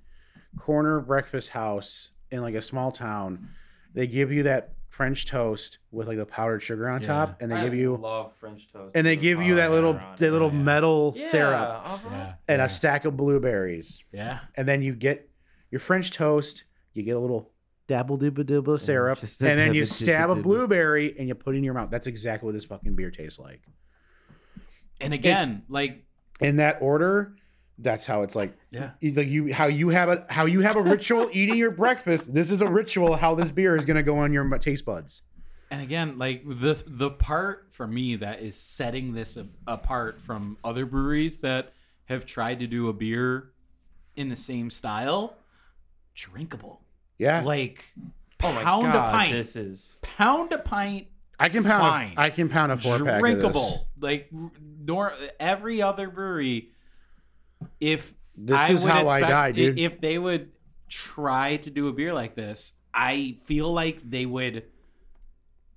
corner 0.59 0.99
breakfast 0.99 1.49
house 1.49 2.09
in 2.31 2.41
like 2.41 2.55
a 2.55 2.61
small 2.63 2.91
town. 2.91 3.49
They 3.93 4.07
give 4.07 4.31
you 4.31 4.43
that 4.43 4.73
French 4.97 5.27
toast 5.27 5.77
with 5.91 6.07
like 6.07 6.17
the 6.17 6.25
powdered 6.25 6.59
sugar 6.61 6.89
on 6.89 7.01
Yeah. 7.01 7.07
top, 7.07 7.39
and 7.39 7.51
they 7.51 7.55
I 7.55 7.63
give 7.65 7.75
you 7.75 7.97
love 7.97 8.33
French 8.35 8.67
toast. 8.73 8.95
and 8.95 9.05
they 9.05 9.15
with 9.15 9.21
give 9.21 9.41
you 9.43 9.55
that 9.55 9.69
little 9.69 9.93
sugar 9.93 10.03
on 10.05 10.13
it. 10.15 10.17
that 10.17 10.31
little 10.31 10.51
yeah. 10.51 10.57
metal 10.57 11.13
Yeah, 11.15 11.27
syrup 11.27 11.59
uh-huh. 11.85 12.09
yeah, 12.11 12.33
and 12.47 12.59
yeah, 12.59 12.65
a 12.65 12.69
stack 12.69 13.05
of 13.05 13.15
blueberries, 13.15 14.03
yeah. 14.11 14.39
and 14.55 14.67
then 14.67 14.81
you 14.81 14.93
get 14.95 15.29
your 15.69 15.79
French 15.79 16.09
toast. 16.11 16.63
You 16.93 17.03
get 17.03 17.15
a 17.15 17.19
little 17.19 17.51
dabble 17.87 18.17
dibba 18.17 18.43
dibba 18.43 18.79
syrup, 18.79 19.19
just 19.19 19.39
a 19.43 19.49
and 19.51 19.59
then 19.59 19.75
you 19.75 19.83
dabba 19.83 19.87
stab 19.93 20.29
a 20.31 20.33
dibba 20.33 20.37
dibba. 20.39 20.43
blueberry 20.43 21.15
and 21.19 21.27
you 21.27 21.35
put 21.35 21.53
it 21.53 21.59
in 21.59 21.63
your 21.63 21.75
mouth. 21.75 21.91
That's 21.91 22.07
exactly 22.07 22.47
what 22.47 22.53
this 22.55 22.65
fucking 22.65 22.95
beer 22.95 23.11
tastes 23.11 23.37
like. 23.37 23.61
And 24.99 25.13
again, 25.13 25.61
like 25.69 26.03
In 26.41 26.55
that 26.57 26.81
order, 26.81 27.35
that's 27.79 28.05
how 28.05 28.23
it's 28.23 28.35
like 28.35 28.57
yeah, 28.71 28.91
like 29.01 29.27
you 29.27 29.53
how 29.53 29.65
you 29.67 29.89
have 29.89 30.09
a 30.09 30.25
how 30.29 30.45
you 30.45 30.61
have 30.61 30.75
a 30.75 30.81
ritual 30.81 31.29
eating 31.33 31.55
your 31.57 31.71
breakfast. 31.71 32.33
This 32.33 32.49
is 32.51 32.61
a 32.61 32.67
ritual 32.69 33.15
how 33.17 33.35
this 33.35 33.51
beer 33.51 33.75
is 33.75 33.85
gonna 33.85 34.03
go 34.03 34.17
on 34.19 34.33
your 34.33 34.47
taste 34.57 34.85
buds. 34.85 35.21
and 35.69 35.81
again, 35.81 36.17
like 36.17 36.43
the 36.47 36.81
the 36.87 37.09
part 37.11 37.67
for 37.71 37.85
me 37.87 38.15
that 38.15 38.41
is 38.41 38.55
setting 38.59 39.13
this 39.13 39.37
a- 39.37 39.47
apart 39.67 40.19
from 40.21 40.57
other 40.63 40.85
breweries 40.85 41.39
that 41.39 41.73
have 42.05 42.25
tried 42.25 42.59
to 42.61 42.67
do 42.67 42.87
a 42.89 42.93
beer 42.93 43.51
in 44.15 44.29
the 44.29 44.35
same 44.35 44.69
style, 44.71 45.35
drinkable. 46.15 46.81
Yeah, 47.17 47.41
Like 47.41 47.85
Oh 48.43 48.51
my 48.53 48.63
pound 48.63 48.83
god, 48.93 49.09
a 49.09 49.11
pint, 49.11 49.31
this 49.33 49.55
is 49.55 49.97
pound 50.03 50.51
a 50.53 50.59
pint, 50.59 51.07
I 51.39 51.49
can 51.49 51.63
pound. 51.63 51.81
fine. 51.81 52.13
A, 52.17 52.21
I 52.21 52.29
can 52.29 52.49
pound 52.49 52.71
a 52.71 52.77
four 52.77 52.99
pack 52.99 53.01
of 53.01 53.07
this. 53.07 53.19
drinkable. 53.19 53.87
Like 53.99 54.29
nor 54.31 55.13
every 55.39 55.81
other 55.81 56.09
brewery, 56.09 56.69
if 57.79 58.13
This 58.35 58.57
I 58.57 58.71
is 58.71 58.83
would 58.83 58.91
how 58.91 59.07
I 59.07 59.19
die, 59.21 59.51
dude. 59.51 59.79
If 59.79 59.99
they 60.01 60.17
would 60.19 60.51
try 60.89 61.57
to 61.57 61.69
do 61.69 61.87
a 61.87 61.93
beer 61.93 62.13
like 62.13 62.35
this, 62.35 62.73
I 62.93 63.37
feel 63.45 63.71
like 63.71 64.09
they 64.09 64.25
would, 64.25 64.63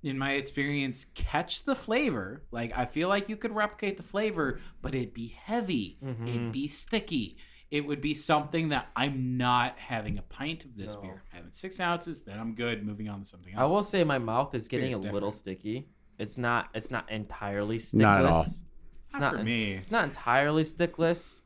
in 0.03 0.17
my 0.17 0.33
experience, 0.33 1.05
catch 1.13 1.65
the 1.65 1.75
flavor. 1.75 2.43
Like 2.51 2.77
I 2.77 2.85
feel 2.85 3.09
like 3.09 3.29
you 3.29 3.35
could 3.37 3.53
replicate 3.53 3.97
the 3.97 4.03
flavor, 4.03 4.59
but 4.81 4.95
it'd 4.95 5.13
be 5.13 5.27
heavy. 5.27 5.97
Mm-hmm. 6.03 6.27
It'd 6.27 6.51
be 6.51 6.67
sticky. 6.67 7.37
It 7.69 7.85
would 7.87 8.01
be 8.01 8.13
something 8.13 8.69
that 8.69 8.89
I'm 8.97 9.37
not 9.37 9.79
having 9.79 10.17
a 10.17 10.21
pint 10.23 10.65
of 10.65 10.75
this 10.75 10.93
No. 10.95 11.01
beer. 11.01 11.23
I'm 11.31 11.37
having 11.37 11.53
six 11.53 11.79
ounces, 11.79 12.21
then 12.21 12.37
I'm 12.37 12.53
good. 12.53 12.85
Moving 12.85 13.07
on 13.07 13.19
to 13.21 13.25
something 13.25 13.53
else. 13.53 13.61
I 13.61 13.65
will 13.65 13.83
say 13.83 14.03
my 14.03 14.17
mouth 14.17 14.53
is 14.55 14.67
getting 14.67 14.93
a 14.93 14.99
beer's 14.99 15.13
little 15.13 15.31
sticky. 15.31 15.87
It's 16.19 16.37
not 16.37 16.69
it's 16.75 16.91
not 16.91 17.09
entirely 17.09 17.77
stickless. 17.77 17.99
Not 18.01 18.19
at 18.19 18.25
all. 18.25 18.41
It's 18.41 19.13
Not 19.13 19.19
not 19.21 19.35
for 19.35 19.43
me. 19.43 19.71
It's 19.73 19.91
not 19.91 20.03
entirely 20.05 20.63
stickless, 20.63 21.40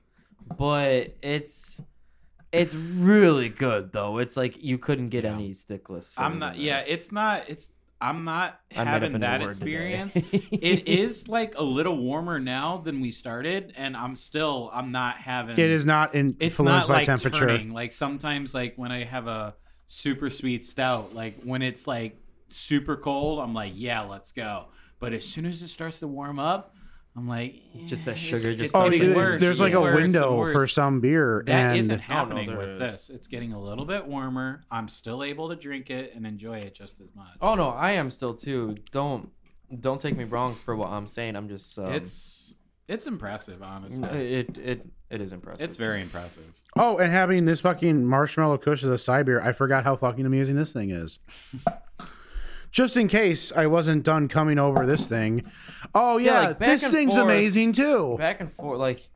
but 0.57 1.15
it's 1.21 1.81
it's 2.51 2.75
really 2.75 3.49
good 3.49 3.91
though. 3.91 4.17
It's 4.19 4.37
like 4.37 4.63
you 4.63 4.77
couldn't 4.77 5.09
get 5.09 5.23
Yeah. 5.23 5.33
any 5.33 5.51
stickless. 5.51 6.19
I'm 6.19 6.39
not. 6.39 6.57
Yeah, 6.57 6.83
it's 6.87 7.11
not. 7.11 7.43
It's. 7.49 7.69
I'm 8.01 8.25
not 8.25 8.59
I 8.75 8.79
made 8.83 8.87
having 8.87 9.19
that 9.21 9.41
experience. 9.41 10.15
it 10.51 10.87
is 10.87 11.27
like 11.29 11.55
a 11.57 11.63
little 11.63 11.97
warmer 11.97 12.39
now 12.39 12.77
than 12.77 12.99
we 13.01 13.09
started, 13.11 13.73
and 13.77 13.95
I'm 13.95 14.15
still. 14.15 14.69
I'm 14.73 14.91
not 14.91 15.15
having. 15.17 15.53
It 15.53 15.59
is 15.69 15.85
not 15.85 16.13
in- 16.13 16.35
It's 16.39 16.59
influenced 16.59 16.87
not 16.87 16.87
by 16.87 16.93
like 16.99 17.05
temperature. 17.05 17.39
turning. 17.47 17.73
Like 17.73 17.91
sometimes, 17.91 18.53
like 18.53 18.75
when 18.75 18.91
I 18.91 19.05
have 19.05 19.27
a 19.27 19.55
super 19.87 20.29
sweet 20.29 20.63
stout, 20.65 21.15
like 21.15 21.41
when 21.43 21.61
it's 21.61 21.87
like 21.87 22.17
super 22.47 22.95
cold, 22.97 23.39
I'm 23.39 23.53
like, 23.53 23.73
yeah, 23.75 24.01
let's 24.01 24.31
go. 24.33 24.65
But 24.99 25.13
as 25.13 25.25
soon 25.25 25.45
as 25.45 25.61
it 25.61 25.69
starts 25.69 25.99
to 25.99 26.07
warm 26.07 26.37
up, 26.37 26.74
I'm 27.17 27.29
like, 27.29 27.61
Just 27.85 28.03
that 28.05 28.11
eh, 28.11 28.15
sugar 28.15 28.37
it's- 28.49 28.55
just 28.55 28.59
it's 28.65 28.75
Oh, 28.75 28.79
starts 28.79 28.95
getting 28.95 29.07
dude, 29.09 29.15
worse, 29.17 29.41
there's 29.41 29.59
like 29.61 29.73
a 29.73 29.79
worse, 29.79 29.95
window 29.95 30.37
worse. 30.37 30.53
for 30.53 30.67
some 30.67 30.99
beer, 30.99 31.43
That 31.45 31.77
and 31.77 31.87
not 31.87 32.01
happening 32.01 32.49
there 32.49 32.57
with 32.57 32.81
is. 32.81 32.91
this. 32.91 33.09
It's 33.09 33.27
getting 33.27 33.53
a 33.53 33.61
little 33.61 33.85
bit 33.85 34.05
warmer. 34.05 34.61
I'm 34.69 34.89
still 34.89 35.23
able 35.23 35.47
to 35.49 35.55
drink 35.55 35.89
it 35.89 36.13
and 36.13 36.27
enjoy 36.27 36.57
it 36.57 36.75
just 36.75 36.99
as 36.99 37.07
much. 37.15 37.29
Oh 37.41 37.55
no, 37.55 37.69
I 37.69 37.91
am 37.91 38.09
still 38.11 38.33
too. 38.33 38.75
Don't 38.91 39.29
don't 39.79 39.99
take 39.99 40.17
me 40.17 40.25
wrong 40.25 40.55
for 40.55 40.75
what 40.75 40.89
I'm 40.89 41.07
saying. 41.07 41.35
I'm 41.37 41.47
just 41.47 41.79
um, 41.79 41.85
it's 41.93 42.53
it's 42.89 43.07
impressive, 43.07 43.63
honestly. 43.63 44.09
it 44.35 44.57
it 44.57 44.85
it 45.09 45.21
is 45.21 45.31
impressive. 45.31 45.63
It's 45.63 45.77
very 45.77 46.01
impressive. 46.01 46.43
oh, 46.77 46.97
and 46.97 47.09
having 47.11 47.45
this 47.45 47.61
fucking 47.61 48.05
marshmallow 48.05 48.57
kush 48.57 48.83
as 48.83 48.89
a 48.89 48.97
side 48.97 49.25
beer, 49.25 49.39
I 49.41 49.53
forgot 49.53 49.85
how 49.85 49.95
fucking 49.95 50.25
amazing 50.25 50.55
this 50.57 50.73
thing 50.73 50.91
is. 50.91 51.17
Just 52.75 52.97
in 52.97 53.07
case 53.07 53.53
I 53.53 53.67
wasn't 53.67 54.03
done 54.03 54.27
coming 54.27 54.59
over 54.59 54.85
this 54.85 55.07
thing. 55.07 55.43
Oh 55.93 56.17
yeah, 56.17 56.47
like, 56.47 56.59
this 56.59 56.85
thing's 56.91 57.13
forth. 57.13 57.23
amazing 57.23 57.71
too. 57.71 58.17
back 58.17 58.41
and 58.41 58.51
forth 58.51 58.79
like. 58.79 59.07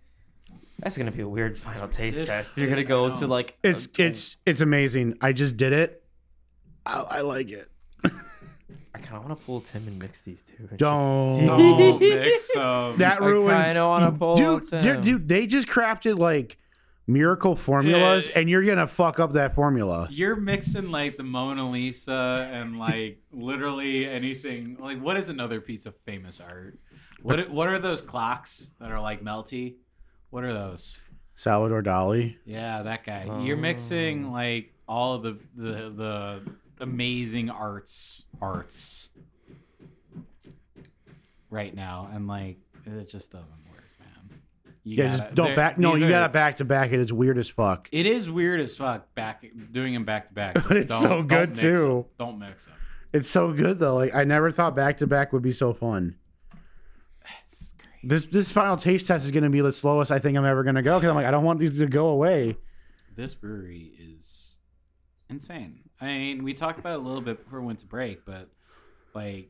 That's 0.79 0.97
gonna 0.97 1.11
be 1.11 1.23
a 1.23 1.27
weird 1.27 1.59
final 1.59 1.89
taste 1.89 2.19
This- 2.19 2.29
test. 2.29 2.57
You're 2.57 2.69
gonna 2.69 2.85
go 2.85 3.09
to 3.09 3.27
like 3.27 3.57
It's 3.61 3.85
a- 3.99 4.05
it's 4.07 4.37
it's 4.45 4.61
amazing. 4.61 5.17
I 5.19 5.33
just 5.33 5.57
did 5.57 5.73
it. 5.73 6.01
I, 6.85 7.05
I 7.17 7.21
like 7.21 7.51
it. 7.51 7.67
I 8.05 8.99
kind 8.99 9.17
of 9.17 9.25
want 9.25 9.37
to 9.37 9.45
pull 9.45 9.59
Tim 9.59 9.85
and 9.89 9.99
mix 9.99 10.21
these 10.23 10.41
two. 10.41 10.55
just 10.63 10.77
Don't. 10.77 11.37
see. 11.39 11.45
Don't 11.45 11.99
mix 11.99 12.53
them. 12.53 12.97
That 12.97 13.21
I 13.21 13.25
ruins. 13.25 13.63
kinda 13.65 13.85
wanna 13.85 14.11
pull 14.13 14.35
dude, 14.37 14.63
Tim. 14.69 14.81
dude, 14.81 15.01
dude, 15.01 15.27
they 15.27 15.45
just 15.47 15.67
crafted 15.67 16.17
like 16.17 16.57
miracle 17.09 17.55
formulas, 17.55 18.29
Yeah. 18.29 18.39
and 18.39 18.49
you're 18.49 18.63
gonna 18.63 18.87
fuck 18.87 19.19
up 19.19 19.33
that 19.33 19.55
formula. 19.55 20.07
You're 20.11 20.35
mixing 20.35 20.91
like 20.91 21.17
the 21.17 21.23
Mona 21.23 21.69
Lisa 21.69 22.49
and 22.53 22.77
like 22.77 23.19
literally 23.31 24.07
anything. 24.07 24.77
Like, 24.79 25.01
what 25.01 25.17
is 25.17 25.29
another 25.29 25.59
piece 25.59 25.85
of 25.85 25.95
famous 26.05 26.39
art? 26.39 26.79
What 27.21 27.49
what 27.49 27.67
are 27.67 27.79
those 27.79 28.01
clocks 28.01 28.73
that 28.79 28.91
are 28.91 29.01
like 29.01 29.23
melty? 29.23 29.75
What 30.29 30.43
are 30.43 30.53
those? 30.53 31.03
Salvador 31.35 31.81
Dali. 31.81 32.35
Yeah, 32.45 32.83
that 32.83 33.03
guy. 33.03 33.23
You're 33.41 33.57
oh. 33.57 33.61
mixing 33.61 34.31
like 34.31 34.73
all 34.87 35.13
of 35.15 35.23
the 35.23 35.39
the 35.55 35.89
the 35.89 36.41
amazing 36.79 37.49
arts 37.49 38.25
arts 38.41 39.09
right 41.49 41.73
now, 41.73 42.09
and 42.13 42.27
like 42.27 42.57
it 42.85 43.09
just 43.09 43.31
doesn't 43.31 43.49
work, 43.49 43.65
man. 43.65 43.68
You 44.83 44.97
Yeah, 44.97 45.05
gotta- 45.07 45.17
just 45.23 45.35
don't 45.35 45.55
back. 45.55 45.77
No, 45.77 45.95
you 45.95 46.07
gotta 46.09 46.31
back 46.31 46.57
to 46.57 46.65
back 46.65 46.91
it. 46.91 46.99
It's 46.99 47.11
weird 47.11 47.37
as 47.37 47.49
fuck. 47.49 47.89
It 47.91 48.05
is 48.05 48.29
weird 48.29 48.59
as 48.59 48.75
fuck 48.77 49.13
back 49.15 49.45
doing 49.71 49.93
them 49.93 50.05
back 50.05 50.27
to 50.27 50.33
back. 50.33 50.55
Just 50.55 50.71
It's 50.71 50.89
don't- 50.89 51.01
so 51.01 51.09
don't 51.09 51.27
good, 51.27 51.49
mix 51.49 51.59
too. 51.61 52.05
Don't 52.17 52.39
mix 52.39 52.65
them. 52.65 52.75
It's 53.11 53.29
so 53.29 53.51
good 53.51 53.79
though. 53.79 53.95
Like 53.95 54.15
I 54.15 54.23
never 54.23 54.51
thought 54.51 54.75
back 54.75 54.97
to 54.97 55.07
back 55.07 55.33
would 55.33 55.41
be 55.41 55.51
so 55.51 55.73
fun. 55.73 56.15
It's 57.45 57.73
great. 57.77 58.09
This 58.09 58.25
this 58.25 58.51
final 58.51 58.77
taste 58.77 59.07
test 59.07 59.25
is 59.25 59.31
gonna 59.31 59.49
be 59.49 59.61
the 59.61 59.71
slowest 59.71 60.11
I 60.11 60.19
think 60.19 60.37
I'm 60.37 60.45
ever 60.45 60.63
gonna 60.63 60.81
go 60.81 60.97
because 60.97 61.09
I'm 61.09 61.15
like 61.15 61.25
I 61.25 61.31
don't 61.31 61.43
want 61.43 61.59
these 61.59 61.77
to 61.79 61.87
go 61.87 62.07
away. 62.09 62.57
This 63.15 63.35
brewery 63.35 63.91
is 63.99 64.59
insane. 65.29 65.79
I 65.99 66.05
mean, 66.07 66.43
we 66.43 66.53
talked 66.53 66.79
about 66.79 66.93
it 66.93 66.99
a 67.01 67.03
little 67.03 67.21
bit 67.21 67.43
before 67.43 67.59
we 67.61 67.67
went 67.67 67.79
to 67.79 67.85
break, 67.85 68.25
but 68.25 68.47
like 69.13 69.49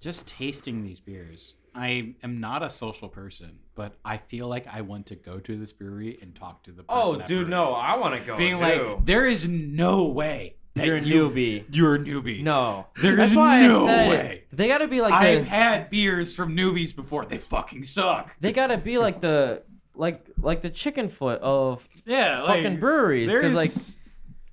just 0.00 0.28
tasting 0.28 0.82
these 0.82 1.00
beers. 1.00 1.54
I 1.74 2.14
am 2.22 2.40
not 2.40 2.62
a 2.64 2.70
social 2.70 3.08
person, 3.08 3.60
but 3.74 3.94
I 4.04 4.16
feel 4.18 4.48
like 4.48 4.66
I 4.66 4.80
want 4.80 5.06
to 5.06 5.14
go 5.16 5.38
to 5.38 5.56
this 5.56 5.72
brewery 5.72 6.18
and 6.20 6.34
talk 6.34 6.62
to 6.64 6.72
the 6.72 6.82
person. 6.82 7.02
Oh, 7.02 7.14
dude, 7.16 7.26
brewery. 7.26 7.50
no, 7.50 7.72
I 7.74 7.96
want 7.96 8.14
to 8.14 8.20
go. 8.26 8.36
Being 8.36 8.56
too. 8.56 8.60
like, 8.60 9.04
there 9.04 9.26
is 9.26 9.46
no 9.48 10.06
way 10.06 10.56
that 10.74 10.86
you're 10.86 10.96
a 10.96 11.00
you- 11.00 11.28
newbie. 11.28 11.64
You're 11.70 11.94
a 11.96 11.98
newbie. 11.98 12.42
No, 12.42 12.86
There 13.00 13.16
that's 13.16 13.32
is 13.32 13.36
why 13.36 13.62
no 13.66 13.82
I 13.82 13.86
said 13.86 14.08
way. 14.10 14.44
they 14.52 14.68
got 14.68 14.78
to 14.78 14.88
be 14.88 15.00
like 15.00 15.12
I've 15.12 15.40
the, 15.44 15.50
had 15.50 15.90
beers 15.90 16.34
from 16.34 16.56
newbies 16.56 16.94
before. 16.94 17.24
They 17.26 17.38
fucking 17.38 17.84
suck. 17.84 18.36
they 18.40 18.52
got 18.52 18.68
to 18.68 18.76
be 18.78 18.98
like 18.98 19.20
the 19.20 19.62
like 19.94 20.26
like 20.40 20.62
the 20.62 20.70
chicken 20.70 21.08
foot 21.08 21.40
of 21.42 21.86
Yeah, 22.06 22.46
fucking 22.46 22.78
breweries 22.80 23.32
because 23.32 23.54
like 23.54 23.70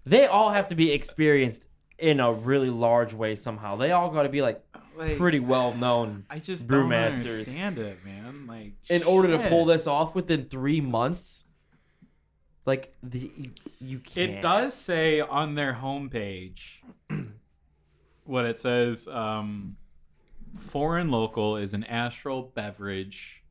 they 0.06 0.26
all 0.26 0.50
have 0.52 0.68
to 0.70 0.76
be 0.76 0.92
experienced 0.92 1.68
in 2.00 2.20
a 2.20 2.32
really 2.32 2.70
large 2.70 3.14
way 3.14 3.36
somehow. 3.36 3.76
They 3.76 3.92
all 3.92 4.10
got 4.10 4.24
to 4.24 4.30
be 4.30 4.42
like 4.42 4.62
Like, 4.98 5.18
pretty 5.18 5.40
well 5.40 5.74
known. 5.74 6.26
I 6.30 6.40
just 6.40 6.68
brewmasters. 6.68 7.24
don't 7.24 7.32
understand 7.32 7.78
it, 7.78 8.00
man. 8.04 8.48
Like, 8.48 8.74
In 8.90 9.04
order 9.04 9.38
to 9.38 9.50
pull 9.50 9.66
this 9.66 9.86
off 9.86 10.16
within 10.16 10.46
three 10.46 10.82
months, 10.82 11.46
like 12.66 12.94
the 13.04 13.32
you, 13.36 13.52
you 13.80 14.00
can't. 14.00 14.32
It 14.32 14.42
does 14.42 14.74
say 14.74 15.22
on 15.22 15.56
their 15.56 15.74
homepage 15.74 16.80
what 18.26 18.46
it 18.46 18.60
says 18.60 19.08
um, 19.08 19.78
Foreign 20.58 21.10
Local 21.10 21.56
is 21.58 21.74
an 21.74 21.84
astral 21.86 22.52
beverage 22.54 23.44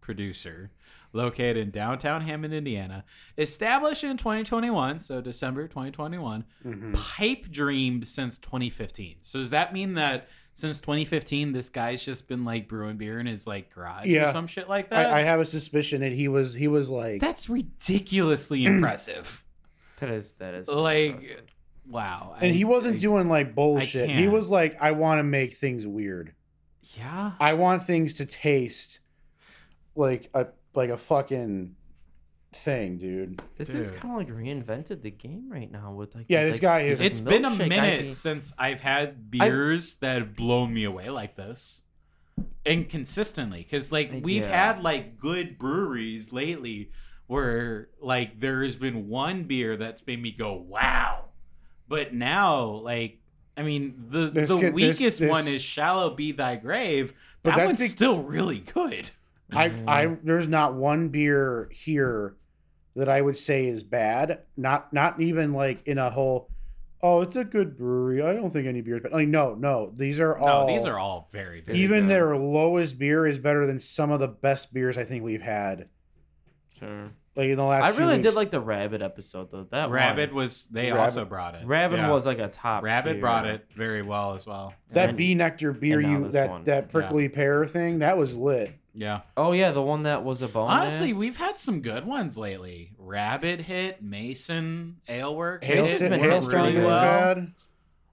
producer 0.00 0.70
located 1.12 1.56
in 1.56 1.70
downtown 1.70 2.22
Hammond, 2.22 2.52
Indiana. 2.52 3.04
Established 3.38 4.02
in 4.02 4.16
2021, 4.16 4.98
so 4.98 5.20
December 5.20 5.68
2021. 5.68 6.44
Pipe 6.92 7.50
dreamed 7.50 8.08
since 8.08 8.38
2015. 8.38 9.18
So 9.20 9.38
does 9.38 9.50
that 9.50 9.72
mean 9.72 9.94
that 9.94 10.28
since 10.56 10.80
2015 10.80 11.52
this 11.52 11.68
guy's 11.68 12.04
just 12.04 12.28
been 12.28 12.44
like 12.44 12.68
brewing 12.68 12.96
beer 12.96 13.18
in 13.18 13.26
his 13.26 13.46
like 13.46 13.74
garage 13.74 14.06
or 14.08 14.30
some 14.32 14.46
shit 14.46 14.68
like 14.68 14.90
that? 14.90 15.06
I, 15.12 15.18
I 15.18 15.22
have 15.22 15.40
a 15.40 15.44
suspicion 15.44 16.00
that 16.00 16.12
he 16.12 16.28
was 16.28 16.54
he 16.54 16.68
was 16.68 16.90
like 16.90 17.20
That's 17.20 17.48
ridiculously 17.50 18.64
impressive. 18.66 19.42
That 19.98 20.10
is 20.10 20.34
that 20.34 20.54
is 20.54 20.68
Like 20.68 21.12
impressive. 21.12 21.54
wow. 21.88 22.34
and 22.40 22.50
I- 22.50 22.54
he 22.54 22.64
wasn't 22.64 22.96
I- 22.96 22.98
doing 22.98 23.28
like 23.28 23.54
bullshit. 23.54 24.08
He 24.10 24.28
was 24.28 24.48
like, 24.50 24.80
I 24.80 24.92
want 24.92 25.18
to 25.18 25.22
make 25.24 25.54
things 25.54 25.86
weird. 25.86 26.32
Yeah. 26.96 27.32
I 27.40 27.54
want 27.54 27.82
things 27.84 28.14
to 28.14 28.26
taste 28.26 29.00
like 29.96 30.30
a 30.34 30.46
like 30.74 30.90
a 30.90 30.98
fucking 30.98 31.74
thing, 32.54 32.96
dude. 32.98 33.42
This 33.56 33.74
is 33.74 33.90
kind 33.90 34.12
of 34.12 34.16
like 34.16 34.28
reinvented 34.36 35.02
the 35.02 35.10
game 35.10 35.50
right 35.50 35.70
now 35.70 35.92
with 35.92 36.14
like 36.14 36.26
Yeah, 36.28 36.40
these, 36.44 36.54
this 36.54 36.54
like, 36.56 36.62
guy 36.62 36.80
is- 36.82 36.98
these 36.98 37.10
It's 37.10 37.20
been 37.20 37.44
a 37.44 37.50
minute 37.50 38.06
IPA. 38.06 38.14
since 38.14 38.52
I've 38.58 38.80
had 38.80 39.30
beers 39.30 39.96
that 39.96 40.18
have 40.18 40.34
blown 40.36 40.72
me 40.72 40.84
away 40.84 41.10
like 41.10 41.36
this. 41.36 41.82
And 42.66 42.88
consistently 42.88 43.62
cuz 43.64 43.92
like 43.92 44.10
we've 44.22 44.42
Yeah. 44.44 44.72
had 44.74 44.82
like 44.82 45.18
good 45.18 45.58
breweries 45.58 46.32
lately 46.32 46.90
where 47.26 47.88
like 48.00 48.40
there's 48.40 48.76
been 48.76 49.08
one 49.08 49.44
beer 49.44 49.76
that's 49.76 50.04
made 50.06 50.20
me 50.22 50.30
go 50.32 50.54
wow. 50.54 51.26
But 51.88 52.14
now 52.14 52.64
like 52.64 53.18
I 53.56 53.62
mean 53.62 54.06
the 54.08 54.30
This 54.30 54.48
the 54.48 54.58
kid- 54.58 54.74
weakest 54.74 55.18
this- 55.20 55.30
one 55.30 55.46
is 55.46 55.62
Shallow 55.62 56.10
Be 56.10 56.32
Thy 56.32 56.56
Grave. 56.56 57.12
But 57.42 57.50
That 57.50 57.56
that's 57.58 57.66
one's 57.66 57.80
be- 57.80 57.88
still 57.88 58.22
really 58.22 58.60
good. 58.60 59.10
I. 59.52 59.66
I 59.66 60.06
mm-hmm. 60.06 60.26
there's 60.26 60.48
not 60.48 60.74
one 60.74 61.08
beer 61.10 61.68
here 61.70 62.34
that 62.96 63.08
I 63.08 63.20
would 63.20 63.36
say 63.36 63.66
is 63.66 63.82
bad. 63.82 64.40
Not 64.56 64.92
not 64.92 65.20
even 65.20 65.52
like 65.52 65.86
in 65.86 65.98
a 65.98 66.10
whole. 66.10 66.50
Oh, 67.02 67.20
it's 67.20 67.36
a 67.36 67.44
good 67.44 67.76
brewery. 67.76 68.22
I 68.22 68.32
don't 68.32 68.50
think 68.50 68.66
any 68.66 68.80
beers, 68.80 69.00
but 69.02 69.10
bad. 69.12 69.18
Like 69.18 69.28
no, 69.28 69.54
no. 69.54 69.92
These 69.94 70.20
are 70.20 70.36
all. 70.36 70.66
No, 70.66 70.72
these 70.74 70.86
are 70.86 70.98
all 70.98 71.28
very 71.32 71.60
very 71.60 71.78
even 71.78 72.02
good. 72.02 72.10
their 72.10 72.36
lowest 72.36 72.98
beer 72.98 73.26
is 73.26 73.38
better 73.38 73.66
than 73.66 73.78
some 73.78 74.10
of 74.10 74.20
the 74.20 74.28
best 74.28 74.72
beers 74.72 74.96
I 74.96 75.04
think 75.04 75.22
we've 75.22 75.42
had. 75.42 75.88
Sure. 76.78 77.10
Like 77.36 77.48
in 77.48 77.56
the 77.56 77.64
last. 77.64 77.84
I 77.84 77.90
few 77.90 78.00
really 78.00 78.14
weeks. 78.14 78.26
did 78.28 78.34
like 78.34 78.50
the 78.52 78.60
rabbit 78.60 79.02
episode 79.02 79.50
though. 79.50 79.66
That 79.70 79.90
Rabbit 79.90 80.30
one, 80.30 80.36
was 80.44 80.66
they 80.68 80.90
Rabbit- 80.92 81.00
also 81.02 81.24
brought 81.24 81.56
it. 81.56 81.66
Rabbit 81.66 81.96
Yeah. 81.96 82.10
was 82.10 82.24
like 82.26 82.38
a 82.38 82.48
top. 82.48 82.84
Rabbit 82.84 83.14
tier. 83.14 83.20
brought 83.20 83.46
it 83.46 83.66
very 83.76 84.02
well 84.02 84.34
as 84.34 84.46
well. 84.46 84.72
that 84.90 85.10
And- 85.10 85.18
bee 85.18 85.34
nectar 85.34 85.72
beer. 85.72 86.00
You 86.00 86.28
that 86.30 86.48
one. 86.48 86.64
that 86.64 86.90
prickly 86.90 87.28
pear 87.28 87.66
thing 87.66 87.98
that 87.98 88.16
was 88.16 88.36
lit. 88.36 88.72
Yeah. 88.94 89.22
Oh 89.36 89.52
yeah, 89.52 89.72
the 89.72 89.82
one 89.82 90.04
that 90.04 90.22
was 90.24 90.40
a 90.42 90.48
bonus. 90.48 90.72
Honestly, 90.72 91.12
we've 91.12 91.36
had 91.36 91.56
some 91.56 91.80
good 91.80 92.04
ones 92.04 92.38
lately. 92.38 92.92
Rabbit 92.98 93.60
hit, 93.60 94.02
Mason, 94.02 94.96
Aleworks 95.08 95.64
Hail, 95.64 95.82
Mason's 95.82 96.00
hit 96.02 96.10
been 96.10 96.20
hailstorm 96.20 96.62
really 96.62 96.74
really 96.76 96.86
really 96.86 96.86
well. 96.86 97.46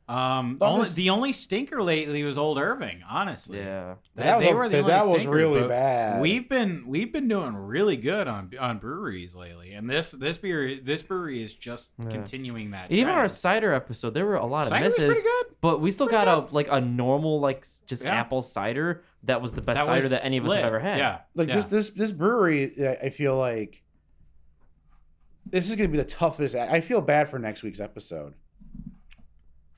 Um, 0.10 0.58
only, 0.60 0.90
the 0.90 1.10
only 1.12 1.32
stinker 1.32 1.82
lately 1.82 2.24
was 2.24 2.38
Old 2.38 2.58
Irving. 2.58 3.02
Honestly, 3.10 3.60
Yeah. 3.60 3.96
That- 4.16 4.24
That 4.26 4.36
was 4.38 4.46
they 4.46 4.52
a- 4.52 4.56
were 4.56 4.68
the 4.70 4.82
that 4.84 5.02
only 5.04 5.14
was 5.14 5.22
stinker, 5.22 5.38
really 5.38 5.68
bad. 5.70 6.20
We've 6.22 6.50
been 6.50 6.84
we've 6.88 7.14
been 7.14 7.30
doing 7.30 7.56
really 7.56 7.96
good 7.96 8.28
on 8.28 8.52
on 8.60 8.80
breweries 8.80 9.36
lately, 9.36 9.72
and 9.72 9.90
this 9.90 10.12
this 10.12 10.38
beer 10.38 10.80
this 10.84 11.02
brewery 11.02 11.42
is 11.42 11.54
just 11.54 11.94
Yeah. 11.98 12.10
continuing 12.10 12.72
that. 12.72 12.92
Even 12.92 13.14
our 13.14 13.30
cider 13.30 13.72
episode, 13.72 14.14
there 14.14 14.26
were 14.26 14.36
a 14.36 14.46
lot 14.46 14.64
of 14.64 14.70
Cider 14.70 14.84
was 14.86 15.00
misses, 15.00 15.14
pretty 15.22 15.22
good. 15.46 15.56
but 15.62 15.80
we 15.80 15.92
still 15.92 16.08
got 16.08 16.28
a 16.28 16.54
like 16.54 16.68
a 16.70 16.82
normal 16.82 17.40
like 17.40 17.62
just 17.86 18.04
Yeah. 18.04 18.14
apple 18.16 18.42
cider 18.42 19.04
that 19.24 19.42
was 19.42 19.54
the 19.54 19.62
best 19.62 19.80
That 19.82 19.86
cider 19.86 20.02
was 20.02 20.12
that 20.12 20.26
any 20.26 20.38
of 20.38 20.46
us 20.46 20.50
lit. 20.52 20.58
have 20.60 20.68
ever 20.68 20.80
had. 20.80 20.98
Yeah, 20.98 21.20
like 21.36 21.48
yeah. 21.50 21.56
this 21.58 21.66
this 21.68 21.90
this 21.92 22.12
brewery 22.12 22.74
I- 22.88 23.06
I 23.06 23.10
feel 23.10 23.38
like 23.38 23.84
this 25.46 25.70
is 25.70 25.76
gonna 25.76 25.90
be 25.90 25.98
the 25.98 26.04
toughest 26.06 26.56
I 26.56 26.82
feel 26.82 27.02
bad 27.02 27.30
for 27.30 27.40
next 27.40 27.64
week's 27.64 27.80
episode. 27.80 28.34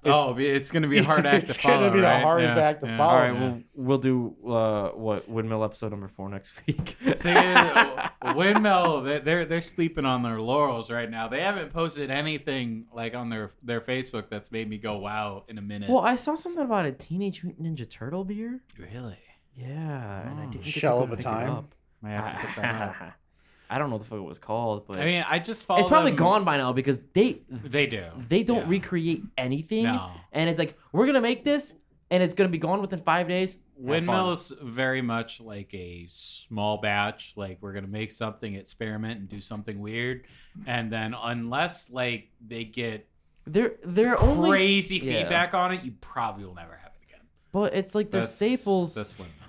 oh, 0.05 0.37
it's 0.37 0.69
going 0.69 0.83
to 0.83 0.89
be 0.89 0.97
a 0.97 1.03
hard 1.03 1.25
act 1.25 1.45
to 1.45 1.51
It's 1.51 1.57
follow. 1.61 1.77
gonna 1.79 1.91
be 1.93 1.99
the 2.01 2.05
right? 2.05 2.21
hardest 2.21 2.57
Yeah, 2.57 2.61
act 2.63 2.81
to 2.81 2.87
yeah. 2.87 2.97
follow. 2.97 3.13
All 3.13 3.19
right, 3.21 3.31
we'll 3.39 3.61
we'll 3.73 3.97
do 3.97 4.35
uh 4.45 4.89
what 4.89 5.29
windmill 5.29 5.63
episode 5.63 5.91
number 5.91 6.09
four 6.09 6.27
next 6.29 6.61
week. 6.67 6.97
Thing 7.01 7.37
is, 7.37 8.35
Windmill, 8.35 9.01
they- 9.03 9.19
they're 9.19 9.45
they're 9.45 9.61
sleeping 9.61 10.05
on 10.05 10.21
their 10.23 10.41
laurels 10.41 10.91
right 10.91 11.09
now. 11.09 11.27
They 11.29 11.39
haven't 11.41 11.71
posted 11.71 12.11
anything 12.11 12.87
like 12.93 13.15
on 13.15 13.29
their 13.29 13.51
their 13.63 13.79
Facebook 13.79 14.29
that's 14.29 14.51
made 14.51 14.69
me 14.69 14.77
go 14.77 14.97
wow 14.97 15.45
in 15.47 15.57
a 15.57 15.61
minute. 15.61 15.89
well, 15.89 15.99
I 16.03 16.15
saw 16.15 16.35
something 16.35 16.65
about 16.65 16.85
a 16.85 16.91
Teenage 16.91 17.41
Mutant 17.43 17.65
Ninja 17.77 17.89
Turtle 17.89 18.25
beer. 18.25 18.59
really? 18.77 19.17
Yeah, 19.55 20.21
and 20.29 20.39
I 20.39 20.43
mm, 20.45 20.51
didn't 20.51 20.63
get 20.65 20.73
Shell 20.73 20.97
to 20.97 21.03
of 21.03 21.09
go 21.09 21.13
a 21.13 21.17
pick 21.17 21.25
it 21.25 21.29
time? 21.29 21.49
up. 21.51 21.75
I 22.03 22.09
have 22.09 22.41
to 22.41 22.47
put 22.47 22.55
that 22.61 22.81
up. 22.81 22.95
I 23.69 23.77
don't 23.79 23.89
know 23.89 23.95
what 23.95 24.03
the 24.03 24.09
fuck 24.09 24.19
it 24.19 24.21
was 24.23 24.39
called, 24.39 24.85
but 24.87 24.97
I 24.99 25.05
mean, 25.05 25.25
I 25.27 25.39
just 25.39 25.65
follow. 25.65 25.79
it's 25.79 25.89
probably 25.89 26.11
them- 26.11 26.17
gone 26.17 26.43
by 26.43 26.57
now 26.57 26.73
because 26.73 26.99
they 27.13 27.41
They 27.49 27.87
do. 27.87 28.05
they 28.27 28.43
don't 28.43 28.63
Yeah. 28.65 28.69
recreate 28.69 29.23
anything, 29.37 29.85
No. 29.85 30.11
and 30.31 30.49
it's 30.49 30.59
like 30.59 30.77
we're 30.91 31.05
gonna 31.07 31.21
make 31.21 31.43
this, 31.43 31.73
and 32.11 32.21
it's 32.21 32.33
gonna 32.33 32.49
be 32.49 32.57
gone 32.59 32.81
within 32.81 33.01
five 33.01 33.27
days. 33.27 33.53
Have 33.53 33.61
fun. 33.75 33.87
Windmill's 33.87 34.53
very 34.61 35.01
much 35.01 35.41
like 35.41 35.73
a 35.73 36.07
small 36.11 36.77
batch. 36.77 37.33
Like 37.35 37.57
we're 37.61 37.73
gonna 37.73 37.87
make 37.87 38.11
something, 38.11 38.53
experiment, 38.53 39.19
and 39.21 39.29
do 39.29 39.39
something 39.41 39.79
weird, 39.79 40.25
and 40.67 40.91
then 40.91 41.15
unless 41.19 41.89
like 41.89 42.29
they 42.45 42.65
get 42.65 43.07
They're 43.47 43.73
they're 43.81 44.21
only 44.21 44.49
crazy 44.51 44.97
yeah. 44.97 45.21
feedback 45.21 45.53
on 45.55 45.71
it, 45.73 45.83
you 45.83 45.93
probably 46.01 46.45
will 46.45 46.53
never 46.53 46.75
have 46.75 46.91
it 47.01 47.05
again. 47.07 47.25
but 47.51 47.73
it's 47.73 47.95
like 47.95 48.11
their 48.11 48.21
That's- 48.21 48.35
staples. 48.35 48.93
That's 48.93 49.17
Windmill. 49.17 49.39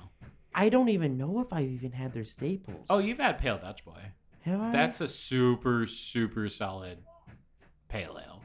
I 0.54 0.68
don't 0.68 0.88
even 0.88 1.16
know 1.18 1.40
if 1.40 1.52
I've 1.52 1.68
even 1.68 1.92
had 1.92 2.12
their 2.12 2.24
staples. 2.24 2.86
Oh, 2.88 2.98
you've 2.98 3.18
had 3.18 3.38
Pale 3.38 3.58
Dutch 3.58 3.84
Boy. 3.84 4.12
have 4.42 4.60
I? 4.60 4.70
That's 4.72 5.00
a 5.00 5.08
super 5.08 5.86
super 5.86 6.48
solid 6.48 6.98
pale 7.88 8.18
ale. 8.24 8.42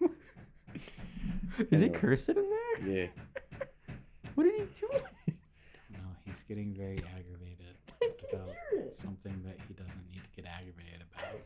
is 1.70 1.82
it 1.82 1.86
Anyway. 1.86 1.98
cursing 1.98 2.36
in 2.36 2.48
there? 2.50 2.88
Yeah. 2.88 3.06
What 4.34 4.46
are 4.46 4.50
you 4.50 4.68
doing? 4.72 5.02
No, 5.90 5.98
he's 6.24 6.44
getting 6.44 6.72
very 6.72 6.98
aggravated 7.16 7.74
about 8.32 8.54
something 8.92 9.34
that 9.44 9.56
he 9.66 9.74
doesn't 9.74 10.06
need 10.08 10.22
to 10.22 10.30
get 10.42 10.48
aggravated 10.48 11.02
about. 11.12 11.40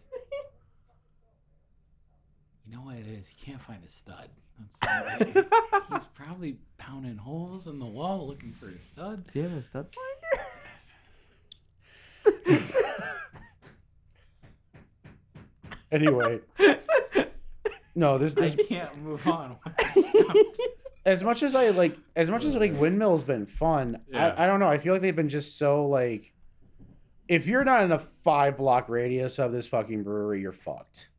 You 2.67 2.73
know 2.77 2.83
what 2.83 2.97
it 2.97 3.07
is? 3.07 3.27
He 3.27 3.45
can't 3.45 3.61
find 3.61 3.83
his 3.83 3.95
stud. 3.95 4.29
That's, 4.59 5.33
he's 5.93 6.07
probably 6.07 6.59
pounding 6.79 7.17
holes 7.17 7.67
in 7.67 7.79
the 7.79 7.87
wall 7.87 8.27
looking 8.29 8.53
for 8.53 8.69
his 8.69 8.85
stud. 8.85 9.25
Do 9.31 9.41
you 9.41 9.49
have 9.49 9.59
a 9.59 9.63
stud 9.63 9.89
finder? 12.25 12.69
Anyway. 15.93 16.41
No, 17.95 18.17
this 18.17 18.37
I 18.39 18.49
this 18.49 18.67
can't 18.69 18.97
move 19.03 19.27
on. 19.29 19.57
as 21.05 21.23
much 21.23 21.43
as 21.43 21.55
I 21.55 21.69
like 21.71 21.97
as 22.17 22.31
much 22.31 22.45
as 22.45 22.57
like 22.57 22.79
windmill's 22.81 23.25
been 23.25 23.45
fun, 23.45 24.01
Yeah. 24.09 24.35
I, 24.37 24.45
I 24.45 24.47
don't 24.47 24.61
know. 24.61 24.69
I 24.69 24.79
feel 24.79 24.95
like 24.95 25.03
they've 25.03 25.15
been 25.15 25.29
just 25.29 25.59
so 25.59 25.87
like 25.87 26.33
if 27.29 27.47
you're 27.47 27.65
not 27.65 27.85
in 27.85 27.93
a 27.93 27.99
five 27.99 28.57
block 28.57 28.89
radius 28.89 29.39
of 29.39 29.53
this 29.53 29.67
fucking 29.67 30.03
brewery, 30.03 30.41
you're 30.41 30.53
fucked. 30.53 31.11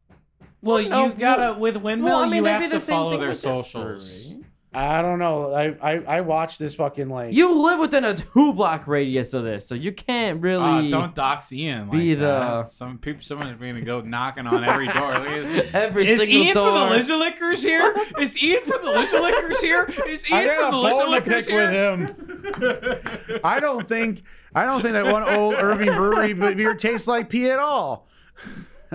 Well, 0.63 0.89
no, 0.89 1.07
you 1.07 1.13
gotta 1.13 1.59
with 1.59 1.77
windmill. 1.77 2.13
Well, 2.15 2.19
I 2.23 2.25
mean, 2.25 2.37
you 2.37 2.43
that'd 2.43 2.61
have 2.61 2.71
be 2.71 2.73
the 2.75 2.79
to 2.79 2.85
same 2.85 2.95
follow 2.95 3.11
thing 3.11 3.19
their 3.19 3.29
with 3.29 3.41
this 3.41 3.55
socials. 3.57 4.33
I 4.75 5.03
don't 5.03 5.19
know. 5.19 5.53
I 5.53 5.67
I, 5.79 6.17
I 6.17 6.21
watched 6.21 6.57
this 6.57 6.73
fucking 6.73 7.07
like 7.07 7.35
You 7.35 7.61
live 7.63 7.79
within 7.79 8.03
a 8.03 8.15
two 8.15 8.53
block 8.53 8.87
radius 8.87 9.35
of 9.35 9.43
this, 9.43 9.67
so 9.67 9.75
you 9.75 9.91
can't 9.91 10.37
Uh, 10.37 10.41
really. 10.41 10.89
don't 10.89 11.13
dox 11.13 11.53
Ian. 11.53 11.91
be 11.91 12.15
like 12.15 12.19
the- 12.19 12.25
that. 12.25 12.69
some 12.69 12.97
people. 12.97 13.21
Someone's 13.21 13.55
going 13.59 13.75
to 13.75 13.81
go 13.81 14.01
knocking 14.01 14.47
on 14.47 14.63
every 14.63 14.87
door. 14.87 15.11
Look 15.19 15.27
at- 15.27 15.75
Every 15.75 16.07
Is 16.07 16.17
single 16.19 16.37
Ian 16.37 16.55
door. 16.55 16.69
from 16.71 16.89
the 16.89 16.95
Lizard 16.95 17.17
Lickers 17.19 17.61
here? 17.61 17.95
Is 18.19 18.41
Ian 18.41 18.63
from 18.63 18.83
the 18.83 18.91
Lizard 18.91 19.21
Lickers 19.21 19.61
here? 19.61 19.93
Is 20.07 20.25
I 20.31 20.39
Ian 20.43 20.47
got 20.47 20.57
from 20.57 20.67
a 20.67 20.71
the 20.71 20.77
Lizard 20.77 20.97
bone 20.97 21.05
to 21.05 21.11
Lickers 21.11 21.45
pick 21.45 21.53
here? 21.53 21.97
with 21.99 23.29
him. 23.29 23.39
I 23.43 23.59
don't 23.59 23.87
think 23.87 24.23
I 24.55 24.65
don't 24.65 24.81
think 24.81 24.93
that 24.93 25.05
one 25.05 25.21
old 25.21 25.53
Irving 25.57 25.93
Brewery 25.95 26.33
beer 26.33 26.73
tastes 26.73 27.07
like 27.07 27.29
pee 27.29 27.51
at 27.51 27.59
all. 27.59 28.07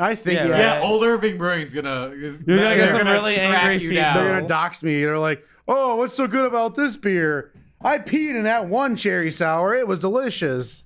I 0.00 0.14
think 0.14 0.38
Yeah, 0.38 0.48
yeah, 0.48 0.80
Yeah, 0.80 0.86
Old 0.86 1.02
Irving 1.04 1.38
Brewing's 1.38 1.72
gonna. 1.74 2.12
You're 2.16 2.32
gonna 2.32 2.76
get 2.76 2.88
some 2.90 3.06
really 3.06 3.36
angry 3.36 3.74
you 3.82 3.90
people. 3.90 4.02
down. 4.02 4.16
they're 4.16 4.34
gonna 4.34 4.46
dox 4.48 4.82
me. 4.82 5.02
They're 5.04 5.18
like, 5.18 5.44
"Oh, 5.66 5.96
what's 5.96 6.14
so 6.14 6.26
good 6.26 6.46
about 6.46 6.74
this 6.74 6.96
beer? 6.96 7.52
I 7.80 7.98
peed 7.98 8.34
in 8.36 8.42
that 8.44 8.66
one 8.68 8.96
cherry 8.96 9.30
sour. 9.30 9.74
It 9.74 9.86
was 9.88 9.98
delicious." 10.00 10.84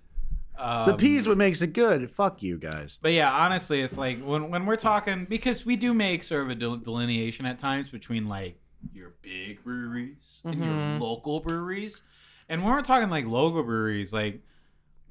the 0.56 0.92
Um, 0.92 0.96
peas 0.96 1.26
what 1.26 1.36
makes 1.38 1.60
it 1.62 1.72
good. 1.72 2.08
Fuck 2.08 2.40
you 2.42 2.56
guys. 2.56 2.98
But 3.02 3.12
yeah, 3.14 3.32
honestly, 3.32 3.80
it's 3.80 3.96
like 3.98 4.22
when 4.22 4.48
when 4.50 4.64
we're 4.66 4.76
talking 4.76 5.24
because 5.24 5.66
we 5.66 5.74
do 5.76 5.92
make 5.92 6.22
sort 6.22 6.42
of 6.42 6.50
a 6.50 6.54
delineation 6.54 7.46
at 7.46 7.58
times 7.58 7.88
between 7.90 8.28
like 8.28 8.60
your 8.94 9.14
big 9.22 9.64
breweries 9.64 10.40
and 10.44 10.58
your 10.62 10.68
Mhm. 10.68 11.00
local 11.00 11.40
breweries, 11.40 12.02
and 12.48 12.62
when 12.62 12.72
we're 12.74 12.82
talking 12.82 13.10
like 13.10 13.26
local 13.26 13.62
breweries, 13.64 14.12
like 14.12 14.42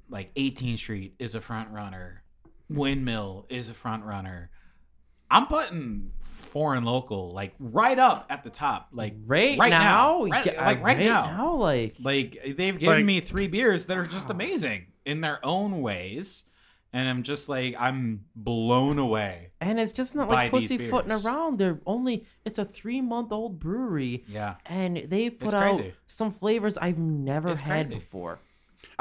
like 0.10 0.32
18th 0.36 0.78
Street 0.80 1.16
is 1.20 1.36
a 1.36 1.42
front 1.42 1.70
runner, 1.72 2.21
Windmill 2.76 3.46
is 3.50 3.70
a 3.70 3.74
front 3.74 4.04
runner. 4.04 4.50
I'm 5.30 5.48
putting 5.48 6.12
foreign 6.22 6.84
local 6.84 7.32
like 7.34 7.54
right 7.60 7.98
up 7.98 8.26
at 8.30 8.44
the 8.44 8.50
top, 8.50 8.90
like 8.92 9.16
Right, 9.26 9.58
right 9.58 9.70
now, 9.70 10.26
Right- 10.26 10.46
yeah, 10.46 10.66
like 10.66 10.84
right 10.84 11.00
now. 11.00 11.56
like 11.56 11.96
Like 12.00 12.38
they've 12.44 12.78
given 12.78 12.88
Like- 12.98 13.06
me 13.06 13.20
three 13.22 13.48
beers 13.48 13.86
that 13.86 13.98
are 13.98 14.08
just 14.08 14.30
amazing 14.30 14.88
in 15.06 15.22
their 15.22 15.40
own 15.46 15.82
ways, 15.82 16.46
and 16.92 17.08
I'm 17.08 17.24
just 17.24 17.48
like 17.48 17.76
I'm 17.80 18.26
blown 18.36 19.00
away. 19.00 19.52
and 19.62 19.80
it's 19.80 19.94
just 19.94 20.14
not 20.16 20.28
like 20.30 20.52
these 20.52 20.68
pussyfooting 20.68 21.12
around. 21.14 21.58
They're 21.60 21.80
only 21.86 22.26
it's 22.44 22.60
a 22.60 22.66
three 22.66 23.00
month 23.00 23.32
old 23.32 23.58
brewery, 23.60 24.26
Yeah, 24.28 24.56
and 24.66 24.98
they've 24.98 25.32
put 25.38 25.46
It's 25.46 25.54
out 25.54 25.76
crazy. 25.78 25.94
some 26.08 26.32
flavors 26.32 26.78
I've 26.78 26.98
never 26.98 27.50
It's 27.50 27.62
had 27.62 27.86
crazy. 27.88 28.00
before. 28.00 28.40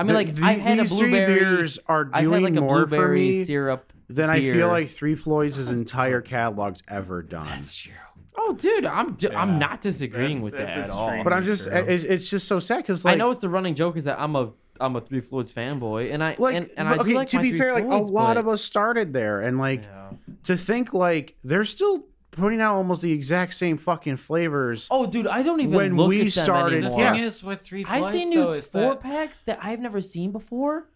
I 0.00 0.02
mean, 0.02 0.08
The- 0.08 0.14
like 0.14 0.34
the- 0.34 0.44
I 0.44 0.52
had 0.52 0.78
a 0.78 0.82
these 0.82 0.98
three 0.98 1.10
blueberry. 1.10 1.38
beers 1.40 1.78
are 1.86 2.08
I've 2.12 2.22
doing 2.24 2.42
had 2.44 2.54
like 2.54 2.56
a 2.58 2.60
more 2.62 2.86
for 2.88 3.08
me 3.08 3.44
syrup. 3.44 3.92
than 4.08 4.30
I 4.30 4.40
beer. 4.40 4.54
feel 4.54 4.68
like 4.68 4.88
Three 4.88 5.14
Floyds' 5.14 5.68
entire 5.70 6.20
catalog's 6.20 6.82
ever 6.88 7.22
done. 7.22 7.46
that's 7.46 7.74
true. 7.76 7.92
Oh, 8.38 8.54
dude, 8.54 8.86
I'm 8.86 9.12
d 9.14 9.28
Yeah. 9.30 9.40
I'm 9.40 9.58
not 9.58 9.80
disagreeing 9.82 10.36
That's- 10.40 10.44
with 10.44 10.52
that's 10.54 10.74
that 10.74 10.84
at 10.84 10.90
all. 10.90 11.08
extreme. 11.08 11.24
But 11.24 11.32
I'm 11.34 11.44
just, 11.44 11.68
True. 11.68 11.76
it's, 11.86 12.04
it's 12.04 12.30
just 12.30 12.48
so 12.48 12.58
sad 12.58 12.78
because 12.78 13.04
like, 13.04 13.14
I 13.14 13.16
know 13.16 13.28
it's 13.30 13.40
the 13.40 13.48
running 13.50 13.74
joke 13.74 13.96
is 13.96 14.04
that 14.04 14.18
I'm 14.18 14.34
a 14.36 14.50
I'm 14.82 14.96
a 14.96 15.00
Three 15.02 15.20
Floyds 15.20 15.52
fanboy, 15.52 16.10
and 16.10 16.24
I 16.24 16.36
like, 16.38 16.54
and, 16.56 16.70
and 16.78 16.88
but 16.88 16.94
I 17.00 17.02
do 17.02 17.10
okay, 17.10 17.14
like 17.14 17.28
to 17.28 17.36
my 17.36 17.42
be 17.42 17.50
Three 17.50 17.58
fair, 17.58 17.74
like 17.74 17.84
Floyds, 17.84 18.08
a 18.08 18.12
lot 18.12 18.28
but- 18.36 18.38
of 18.38 18.48
us 18.48 18.62
started 18.64 19.12
there, 19.12 19.40
and 19.40 19.58
like 19.58 19.82
Yeah. 19.82 20.10
to 20.44 20.56
think 20.56 20.94
like 20.94 21.36
they're 21.44 21.66
still 21.66 22.06
putting 22.40 22.60
out 22.60 22.74
almost 22.74 23.02
the 23.02 23.12
exact 23.12 23.54
same 23.54 23.76
fucking 23.76 24.16
flavors. 24.16 24.88
Oh, 24.90 25.06
dude, 25.06 25.26
I 25.26 25.42
don't 25.42 25.60
even 25.60 25.74
When 25.74 25.96
look 25.96 26.08
we 26.08 26.20
at 26.22 26.32
them 26.34 26.44
started- 26.44 26.82
The 26.82 26.86
anymore. 26.86 27.00
Yeah. 27.00 27.12
thing 27.12 27.22
is 27.22 27.44
with 27.44 27.60
three 27.60 27.84
I 27.88 28.00
Floyds, 28.00 28.12
see 28.12 28.24
though, 28.24 28.30
new 28.46 28.52
is 28.52 28.66
four 28.66 28.90
that 28.94 29.00
packs 29.00 29.44
that 29.44 29.58
I've 29.62 29.80
never 29.80 30.00
seen 30.00 30.32
before, 30.32 30.88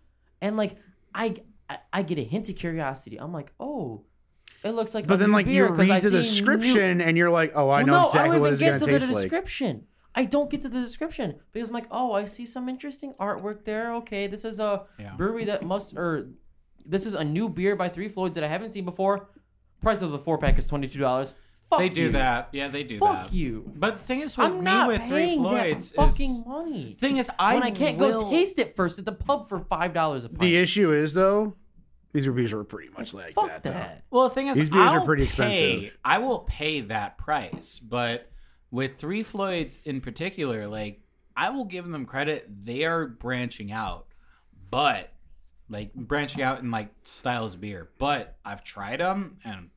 and 0.43 0.57
like 0.57 0.77
I, 1.15 1.37
I 1.71 1.79
I 1.93 2.03
get 2.03 2.19
a 2.19 2.25
hint 2.25 2.49
of 2.49 2.57
curiosity. 2.57 3.19
I'm 3.21 3.33
like, 3.33 3.53
oh, 3.61 4.03
it 4.65 4.71
looks 4.71 4.95
like. 4.95 5.07
But 5.07 5.15
a 5.15 5.17
then 5.19 5.29
new 5.29 5.35
like 5.37 5.47
beer 5.47 5.67
you 5.67 5.75
'cause 5.75 5.89
read 5.89 6.03
the 6.03 6.09
see 6.09 6.15
new- 6.17 6.23
description 6.23 7.01
and 7.01 7.17
you're 7.17 7.31
like, 7.31 7.53
oh, 7.55 7.69
I 7.69 7.83
Well, 7.83 7.87
know 7.87 7.93
no, 7.93 7.99
I 7.99 8.07
exactly 8.07 8.31
don't 8.33 8.41
what 8.41 8.47
even 8.47 8.53
it's 8.55 8.61
get 8.61 8.67
gonna 8.67 8.79
to 8.79 8.85
the 8.87 8.99
taste 8.99 9.13
like. 9.13 9.23
description. 9.23 9.87
I 10.17 10.25
don't 10.27 10.49
get 10.51 10.63
to 10.63 10.69
the 10.69 10.81
description 10.81 11.35
because 11.53 11.71
I'm 11.71 11.75
like, 11.75 11.89
oh, 11.91 12.13
I 12.13 12.25
see 12.27 12.47
some 12.47 12.69
interesting 12.69 13.15
artwork 13.21 13.65
there. 13.65 13.95
Okay, 13.97 14.27
this 14.29 14.45
is 14.45 14.61
a 14.61 14.85
Yeah. 14.99 15.15
brewery 15.17 15.45
that 15.47 15.63
must 15.65 15.97
or 15.97 16.29
this 16.87 17.05
is 17.07 17.15
a 17.15 17.25
new 17.25 17.49
beer 17.49 17.75
by 17.77 17.89
Three 17.89 18.09
Floyds 18.09 18.35
that 18.35 18.45
I 18.45 18.49
haven't 18.49 18.73
seen 18.73 18.85
before. 18.85 19.29
Price 19.85 20.03
of 20.03 20.11
the 20.11 20.19
four 20.19 20.39
pack 20.39 20.59
is 20.59 20.67
twenty 20.67 20.89
two 20.89 20.99
dollars. 20.99 21.35
Fuck 21.71 21.79
they 21.79 21.89
do 21.89 22.03
you. 22.03 22.13
that. 22.13 22.49
Yeah, 22.53 22.69
they 22.69 22.83
do 22.83 22.99
Fuck 22.99 23.29
that. 23.29 23.33
you. 23.33 23.71
But 23.77 23.99
the 23.99 24.05
thing 24.05 24.21
is 24.21 24.37
with 24.37 24.47
I'm 24.49 24.59
me 24.59 24.65
not 24.65 24.89
with 24.89 25.01
three 25.03 25.09
paying 25.11 25.39
Floyds 25.41 25.91
that 25.93 25.97
fucking 25.97 26.31
is 26.31 26.47
money. 26.47 26.97
thing 26.99 27.17
is 27.17 27.31
I 27.39 27.55
when 27.55 27.63
I 27.63 27.71
can't 27.71 27.97
will, 27.99 28.21
go 28.23 28.31
taste 28.31 28.59
it 28.59 28.77
first 28.77 28.99
at 28.99 29.05
the 29.07 29.13
pub 29.13 29.49
for 29.49 29.61
five 29.61 29.95
dollars 29.95 30.25
a 30.25 30.29
pint. 30.29 30.41
The 30.41 30.57
issue 30.57 30.93
is 30.93 31.15
though, 31.15 31.55
these 32.13 32.29
beers 32.29 32.53
are 32.53 32.63
pretty 32.65 32.91
much 32.97 33.15
like 33.15 33.35
Fuck 33.35 33.47
that. 33.49 33.63
though. 33.63 33.71
that. 33.71 34.05
Well, 34.11 34.29
the 34.29 34.35
thing 34.35 34.49
is, 34.49 34.59
These 34.59 34.69
beers 34.71 34.91
are 34.91 35.01
I'll 35.01 35.07
pretty 35.07 35.23
pay- 35.27 35.27
expensive. 35.27 35.99
I 36.05 36.19
will 36.19 36.41
pay 36.41 36.81
that 36.83 37.17
price, 37.19 37.79
but 37.79 38.31
with 38.71 38.99
Three 38.99 39.23
Floyds 39.23 39.81
in 39.85 40.01
particular, 40.03 40.67
like 40.69 41.01
I 41.37 41.49
will 41.51 41.65
give 41.65 41.89
them 41.89 42.05
credit. 42.05 42.47
They 42.49 42.85
are 42.85 43.07
branching 43.07 43.73
out, 43.73 44.07
but 44.71 45.11
like 45.69 45.95
branching 45.95 46.43
out 46.43 46.61
in 46.61 46.71
like 46.71 46.89
styles 47.05 47.55
of 47.55 47.61
beer. 47.61 47.89
But 47.99 48.37
I've 48.45 48.63
tried 48.65 49.01
them, 49.01 49.39
and 49.45 49.71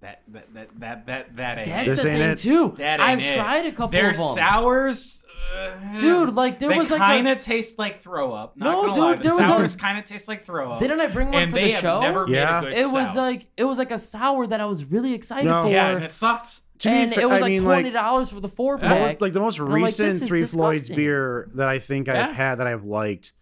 that 0.00 0.22
that 0.28 0.52
that 0.54 0.80
that 0.80 1.06
that 1.06 1.36
that 1.36 1.58
ain't 1.58 1.66
That's 1.68 1.88
it. 1.88 1.96
The 1.96 2.02
thing 2.02 2.20
it. 2.22 2.38
too. 2.38 2.74
That 2.78 3.00
I've 3.00 3.20
it. 3.20 3.34
tried 3.34 3.66
a 3.66 3.70
couple 3.72 3.88
Their 3.88 4.10
of 4.10 4.16
them. 4.16 4.34
sours. 4.34 5.20
uh, 5.54 5.98
Dude, 5.98 6.34
like, 6.34 6.58
there 6.58 6.70
they 6.70 6.78
was, 6.78 6.90
like, 6.90 7.00
kind 7.00 7.28
of 7.28 7.40
taste 7.40 7.78
like 7.78 8.00
throw 8.00 8.32
up. 8.32 8.56
Not 8.56 8.64
No, 8.64 8.80
gonna 8.82 8.92
dude, 8.94 9.02
lie. 9.02 9.14
The 9.16 9.22
there 9.22 9.34
was 9.36 9.44
a- 9.44 9.48
sours 9.48 9.76
kind 9.76 9.98
of 9.98 10.04
taste 10.06 10.26
like 10.26 10.42
throw 10.44 10.72
up. 10.72 10.78
Didn't 10.78 11.00
I 11.00 11.06
bring 11.08 11.30
one 11.30 11.42
and 11.42 11.50
for 11.52 11.56
they 11.58 11.66
the 11.66 11.72
have 11.72 11.80
show? 11.82 12.00
never 12.00 12.26
Yeah. 12.28 12.60
made 12.62 12.68
a 12.68 12.70
good 12.70 12.78
it 12.80 12.90
was 12.90 13.10
stout. 13.10 13.16
like 13.22 13.46
it 13.56 13.64
was 13.64 13.78
like 13.78 13.90
a 13.90 13.98
sour 13.98 14.46
that 14.46 14.60
I 14.60 14.66
was 14.66 14.84
really 14.86 15.12
excited 15.12 15.46
No. 15.46 15.64
for. 15.64 15.68
yeah, 15.70 15.90
and 15.94 16.04
it 16.04 16.12
sucked. 16.12 16.60
To 16.80 16.88
be 16.88 16.94
and 16.94 17.14
fa- 17.14 17.20
it 17.20 17.28
was 17.28 17.38
I 17.40 17.40
like 17.42 17.50
mean, 17.52 17.62
twenty 17.62 17.90
dollars 17.90 18.30
for 18.30 18.40
the 18.40 18.48
four 18.48 18.78
The 18.78 18.88
most- 18.88 18.98
pack. 18.98 19.20
like 19.20 19.32
the 19.32 19.40
most 19.40 19.58
I'm 19.60 19.66
like, 19.70 19.84
recent 19.84 20.06
this 20.08 20.22
is 20.22 20.28
Three 20.28 20.44
Floyds 20.46 20.80
disgusting. 20.80 20.96
beer 20.96 21.48
that 21.54 21.68
I 21.68 21.78
think 21.78 22.08
Yeah. 22.08 22.26
I've 22.28 22.34
had 22.34 22.54
that 22.56 22.66
I've 22.66 22.84
liked. 22.84 23.32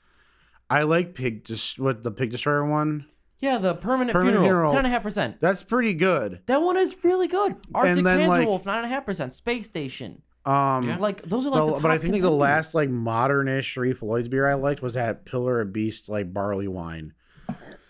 I 0.73 0.83
like 0.85 1.15
Pig 1.15 1.45
Dis- 1.45 1.79
what 1.79 2.03
the 2.03 2.11
Pig 2.11 2.31
Destroyer 2.31 2.65
one. 2.65 3.07
yeah, 3.41 3.59
the 3.59 3.75
permanent, 3.75 4.13
Permanent 4.13 4.39
funeral, 4.43 4.69
Funeral. 4.69 4.71
ten 4.71 4.79
and 4.79 4.87
a 4.87 4.91
half 4.91 5.03
percent. 5.03 5.37
That's 5.41 5.63
pretty 5.63 5.95
good. 5.95 6.41
That 6.47 6.59
one 6.63 6.77
is 6.77 6.97
really 7.05 7.29
good. 7.29 7.57
Arctic 7.75 8.05
then, 8.05 8.21
Panzer 8.21 8.29
like- 8.29 8.47
Wolf, 8.47 8.65
nine 8.67 8.79
and 8.79 8.87
a 8.87 8.89
half 8.89 9.05
percent. 9.05 9.35
Space 9.35 9.67
Station. 9.67 10.23
Um, 10.45 10.89
Yeah. 10.89 10.97
Like 10.99 11.23
those 11.23 11.47
are 11.47 11.51
like 11.51 11.67
the- 11.67 11.75
the, 11.75 11.81
but 11.81 11.91
I 11.91 11.99
think 11.99 12.15
like 12.15 12.23
the 12.23 12.31
last 12.31 12.75
like 12.75 12.89
modernish 12.89 13.75
Three 13.75 13.93
Floyds 13.93 14.29
beer 14.29 14.49
I 14.49 14.55
liked 14.55 14.83
was 14.83 14.95
that 14.95 15.25
Pillar 15.25 15.61
of 15.61 15.73
Beast 15.73 16.09
like 16.09 16.33
barley 16.33 16.67
wine. 16.69 17.13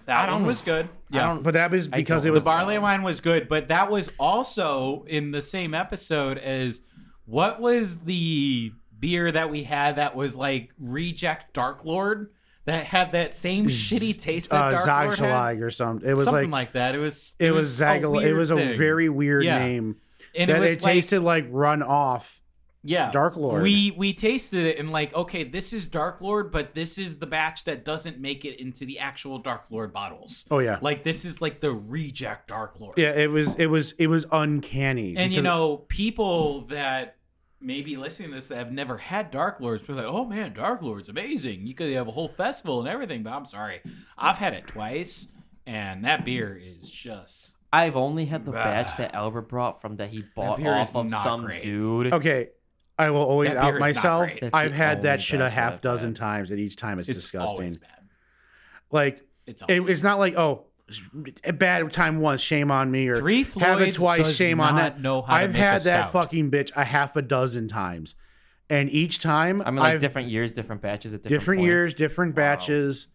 That 0.07 0.31
one 0.33 0.45
was 0.45 0.61
good. 0.63 0.87
I 1.13 1.17
Yeah. 1.17 1.27
don't- 1.29 1.43
But 1.45 1.55
that 1.55 1.71
was 1.71 1.87
because 1.89 2.23
don't- 2.25 2.31
it 2.31 2.31
the 2.31 2.33
was 2.35 2.43
barley 2.45 2.79
wine 2.79 3.03
was 3.03 3.21
good, 3.21 3.49
but 3.49 3.69
that 3.69 3.91
was 3.91 4.11
also 4.19 5.05
in 5.07 5.31
the 5.31 5.41
same 5.41 5.75
episode 5.75 6.39
as 6.39 6.83
what 7.25 7.61
was 7.61 7.99
the 8.01 8.73
beer 8.99 9.31
that 9.33 9.49
we 9.51 9.63
had 9.65 9.97
that 9.97 10.15
was 10.17 10.37
like 10.37 10.71
reject 10.79 11.55
Dark 11.55 11.85
Lord 11.85 12.31
that 12.65 12.85
had 12.87 13.13
that 13.13 13.35
same 13.35 13.67
shitty 13.67 14.21
taste 14.21 14.51
that 14.51 14.75
uh, 14.75 14.85
Dark 14.85 15.19
Lord 15.19 15.31
had? 15.31 15.61
Or 15.63 15.71
something. 15.71 16.09
It 16.09 16.15
was 16.15 16.25
Something 16.25 16.51
like, 16.51 16.69
like, 16.69 16.73
that. 16.75 16.95
It 16.95 16.99
was. 16.99 17.35
it 17.39 17.53
was 17.53 17.81
a 17.81 17.85
Zagal. 17.85 18.23
It 18.23 18.35
was 18.35 18.51
a 18.51 18.57
thing. 18.57 18.79
very 18.79 19.09
weird 19.09 19.45
Yeah. 19.45 19.59
name 19.59 19.97
and 20.35 20.49
that 20.51 20.63
it, 20.63 20.65
it, 20.79 20.83
like, 20.83 20.95
tasted 20.95 21.21
like 21.21 21.47
run 21.51 21.83
off. 21.83 22.41
yeah 22.85 23.11
Dark 23.11 23.37
Lord. 23.37 23.63
We 23.63 23.91
we 23.97 24.13
tasted 24.15 24.65
it 24.67 24.79
and 24.79 24.91
like 24.91 25.15
okay, 25.15 25.45
this 25.45 25.73
is 25.73 25.89
Dark 25.89 26.21
Lord, 26.21 26.51
but 26.53 26.75
this 26.75 26.99
is 26.99 27.19
the 27.19 27.27
batch 27.27 27.65
that 27.65 27.85
doesn't 27.85 28.19
make 28.21 28.45
it 28.45 28.59
into 28.61 28.85
the 28.87 28.99
actual 28.99 29.39
Dark 29.39 29.65
Lord 29.71 29.93
bottles. 29.93 30.45
Oh 30.51 30.59
yeah, 30.61 30.79
Like 30.81 31.03
this 31.05 31.25
is 31.25 31.41
like 31.43 31.61
the 31.61 31.73
reject 31.73 32.49
Dark 32.49 32.79
Lord. 32.81 32.97
yeah. 32.97 33.11
It 33.13 33.31
was 33.31 33.55
it 33.57 33.67
was 33.67 33.93
it 33.99 34.07
was 34.07 34.25
uncanny. 34.33 35.17
And 35.17 35.33
you 35.33 35.43
know, 35.43 35.79
people 35.89 36.63
that 36.67 37.17
maybe 37.63 37.97
listening 37.97 38.31
to 38.31 38.35
this 38.37 38.49
that 38.49 38.57
have 38.57 38.73
never 38.73 38.99
had 38.99 39.31
Dark 39.31 39.61
Lords, 39.61 39.83
be 39.83 39.93
like, 39.93 40.05
"Oh 40.07 40.25
man, 40.25 40.53
Dark 40.53 40.83
Lord's 40.83 41.09
amazing! 41.09 41.67
You 41.67 41.75
could 41.75 41.93
have 41.93 42.09
a 42.09 42.13
whole 42.13 42.29
festival 42.29 42.81
and 42.81 42.89
everything." 42.89 43.23
But 43.23 43.33
I'm 43.33 43.47
sorry, 43.47 43.81
I've 44.19 44.39
had 44.39 44.55
it 44.55 44.67
twice, 44.67 45.29
and 45.67 46.05
that 46.05 46.25
beer 46.25 46.57
is 46.63 46.89
just 46.91 47.57
I've 47.73 47.97
only 47.97 48.27
had 48.27 48.45
the 48.45 48.53
batch 48.53 48.97
that 48.99 49.15
Albert 49.15 49.49
brought 49.49 49.81
from 49.81 49.97
that 49.97 50.11
he 50.11 50.25
bought 50.35 50.59
beer 50.59 50.75
is 50.77 50.89
off 50.89 50.97
of 50.97 51.11
not 51.11 51.23
some 51.23 51.45
great. 51.45 51.63
dude. 51.63 52.13
okay. 52.13 52.51
I 52.99 53.11
will 53.11 53.23
always 53.23 53.49
That 53.49 53.55
beer 53.55 53.63
out 53.63 53.69
is 53.69 53.73
not 53.73 53.81
myself. 53.81 54.27
great. 54.29 54.41
That's 54.43 54.55
I've 54.55 54.71
the 54.73 54.77
had 54.77 54.97
only 54.99 55.03
that 55.09 55.21
shit 55.23 55.41
a 55.41 55.45
batch 55.45 55.51
that 55.55 55.61
half 55.61 55.73
I've 55.75 55.81
dozen 55.81 56.15
times, 56.15 56.51
and 56.51 56.61
each 56.61 56.77
time 56.77 56.99
it's, 56.99 57.09
it's 57.09 57.21
disgusting. 57.23 57.49
always 57.57 57.77
bad. 57.79 57.89
Like 58.91 59.27
It's 59.47 59.63
it, 59.63 59.71
always 59.81 59.89
it's 59.89 60.03
not 60.03 60.19
like 60.19 60.35
oh, 60.37 60.67
a 60.67 60.72
bad 61.55 61.91
time 61.93 62.21
once, 62.21 62.41
shame 62.41 62.71
on 62.71 62.91
me, 62.91 63.09
or 63.09 63.17
Three 63.17 63.45
have 63.61 63.81
it 63.81 63.95
twice, 63.95 64.23
does 64.27 64.37
shame 64.37 64.61
on 64.61 64.75
not 64.77 64.97
that. 64.97 65.01
know 65.01 65.23
how 65.23 65.35
I've 65.35 65.53
make 65.53 65.61
had 65.61 65.83
that 65.83 66.09
stout. 66.09 66.13
fucking 66.13 66.51
bitch 66.51 66.71
a 66.77 66.85
half 66.85 67.17
a 67.17 67.23
dozen 67.23 67.69
times, 67.69 68.15
and 68.71 68.91
each 68.91 69.19
time 69.21 69.63
I 69.65 69.71
mean, 69.71 69.77
like 69.81 69.93
I've- 69.95 70.01
different 70.01 70.29
years, 70.29 70.53
different 70.53 70.83
batches 70.83 71.15
at 71.15 71.23
different, 71.23 71.41
different 71.41 71.59
points. 71.61 71.69
years, 71.69 71.95
different 71.95 72.33
Wow. 72.33 72.37
batches, 72.43 73.09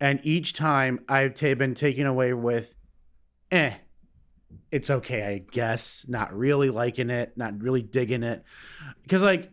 and 0.00 0.20
each 0.22 0.52
time 0.52 1.00
I've 1.08 1.34
ta- 1.34 1.54
been 1.54 1.74
taken 1.74 2.06
away 2.06 2.32
with, 2.34 2.74
eh, 3.50 3.72
it's 4.70 4.90
okay, 4.90 5.26
I 5.26 5.38
guess. 5.50 6.04
Not 6.08 6.36
really 6.36 6.70
liking 6.70 7.10
it, 7.10 7.32
not 7.36 7.60
really 7.62 7.82
digging 7.82 8.22
it, 8.22 8.44
because 9.02 9.22
like 9.22 9.50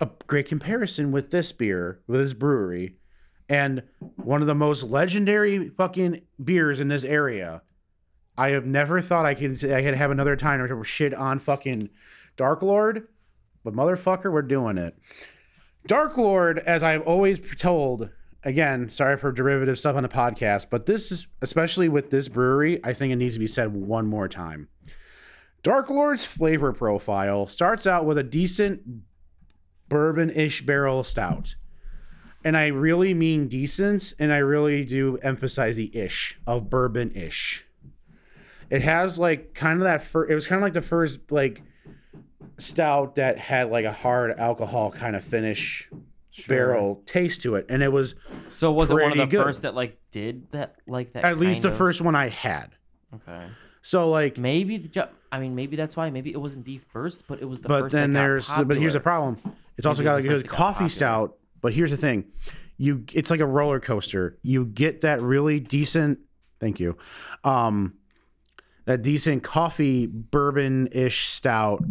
a 0.00 0.08
great 0.26 0.46
comparison 0.46 1.12
with 1.12 1.30
this 1.30 1.52
beer, 1.52 2.00
with 2.06 2.20
this 2.20 2.32
brewery, 2.32 2.96
and 3.48 3.82
one 4.16 4.40
of 4.40 4.46
the 4.46 4.54
most 4.54 4.84
legendary 4.84 5.68
fucking 5.70 6.22
beers 6.42 6.80
in 6.80 6.88
this 6.88 7.04
area. 7.04 7.62
I 8.36 8.50
have 8.50 8.66
never 8.66 9.00
thought 9.00 9.26
I 9.26 9.34
could 9.34 9.52
I 9.70 9.82
could 9.82 9.94
have 9.94 10.10
another 10.10 10.36
time 10.36 10.66
to 10.66 10.84
shit 10.84 11.14
on 11.14 11.38
fucking 11.38 11.90
Dark 12.36 12.62
Lord, 12.62 13.06
but 13.62 13.74
motherfucker, 13.74 14.32
we're 14.32 14.42
doing 14.42 14.76
it. 14.76 14.96
Dark 15.86 16.16
Lord, 16.16 16.58
as 16.60 16.82
I've 16.82 17.02
always 17.02 17.38
told, 17.58 18.08
again, 18.42 18.90
sorry 18.90 19.16
for 19.16 19.30
derivative 19.30 19.78
stuff 19.78 19.96
on 19.96 20.02
the 20.02 20.08
podcast, 20.08 20.66
but 20.70 20.86
this 20.86 21.12
is 21.12 21.26
especially 21.42 21.88
with 21.88 22.10
this 22.10 22.28
brewery, 22.28 22.80
I 22.84 22.92
think 22.92 23.12
it 23.12 23.16
needs 23.16 23.34
to 23.34 23.40
be 23.40 23.46
said 23.46 23.72
one 23.72 24.06
more 24.06 24.28
time. 24.28 24.68
Dark 25.62 25.88
Lord's 25.88 26.24
flavor 26.24 26.72
profile 26.72 27.46
starts 27.46 27.86
out 27.86 28.04
with 28.04 28.18
a 28.18 28.22
decent 28.22 28.82
bourbon-ish 29.88 30.62
barrel 30.66 31.04
stout. 31.04 31.54
And 32.44 32.56
I 32.56 32.66
really 32.68 33.14
mean 33.14 33.48
decent, 33.48 34.12
and 34.18 34.32
I 34.32 34.38
really 34.38 34.84
do 34.84 35.16
emphasize 35.22 35.76
the 35.76 35.94
ish 35.96 36.38
of 36.46 36.68
bourbon-ish. 36.68 37.64
It 38.70 38.82
has 38.82 39.18
like 39.18 39.54
kind 39.54 39.78
of 39.80 39.84
that 39.84 40.02
first. 40.04 40.30
It 40.30 40.34
was 40.34 40.46
kind 40.46 40.58
of 40.58 40.62
like 40.62 40.72
the 40.74 40.82
first 40.82 41.20
like 41.30 41.62
stout 42.58 43.14
that 43.16 43.38
had 43.38 43.70
like 43.70 43.84
a 43.84 43.92
hard 43.92 44.38
alcohol 44.38 44.90
kind 44.90 45.16
of 45.16 45.22
finish, 45.24 45.88
barrel 46.48 47.02
taste 47.06 47.42
to 47.42 47.54
it, 47.56 47.66
and 47.68 47.82
it 47.82 47.92
was 47.92 48.14
So 48.48 48.72
was 48.72 48.90
it 48.90 48.94
one 48.94 49.12
of 49.12 49.18
the 49.18 49.26
good. 49.26 49.42
first 49.44 49.62
that 49.62 49.74
like 49.74 49.98
did 50.10 50.50
that 50.52 50.76
like 50.86 51.12
that? 51.14 51.24
at 51.24 51.38
least 51.38 51.62
the 51.62 51.68
of- 51.68 51.76
first 51.76 52.00
one 52.00 52.14
I 52.14 52.28
had. 52.28 52.70
Okay. 53.14 53.46
So 53.82 54.08
like, 54.10 54.38
Maybe 54.38 54.78
the 54.78 55.08
I 55.30 55.38
mean 55.40 55.54
maybe 55.54 55.76
that's 55.76 55.96
why 55.96 56.10
maybe 56.10 56.30
it 56.32 56.40
wasn't 56.40 56.64
the 56.64 56.78
first, 56.92 57.26
but 57.26 57.40
it 57.40 57.44
was 57.44 57.60
the 57.60 57.68
but 57.68 57.82
first. 57.82 57.92
then 57.92 58.12
that 58.12 58.18
got 58.20 58.24
there's 58.24 58.48
but 58.66 58.76
here's 58.78 58.94
the 58.94 59.00
problem. 59.00 59.36
It's 59.76 59.86
also 59.86 60.02
Maybe 60.02 60.04
got 60.10 60.18
it's 60.20 60.26
a 60.26 60.28
good 60.28 60.34
first 60.36 60.42
that 60.44 60.48
got 60.50 60.56
coffee 60.56 60.88
stout. 60.88 61.36
But 61.64 61.72
here's 61.72 61.90
the 61.90 61.96
thing, 61.96 62.26
you 62.76 63.06
it's 63.14 63.30
like 63.30 63.40
a 63.40 63.46
roller 63.46 63.80
coaster. 63.80 64.36
You 64.42 64.66
get 64.66 65.00
that 65.00 65.22
really 65.22 65.60
decent. 65.60 66.18
Thank 66.60 66.78
you. 66.78 66.98
Um, 67.42 67.94
that 68.84 69.00
decent 69.00 69.44
coffee 69.44 70.06
bourbon 70.06 70.90
ish 70.92 71.28
stout, 71.28 71.82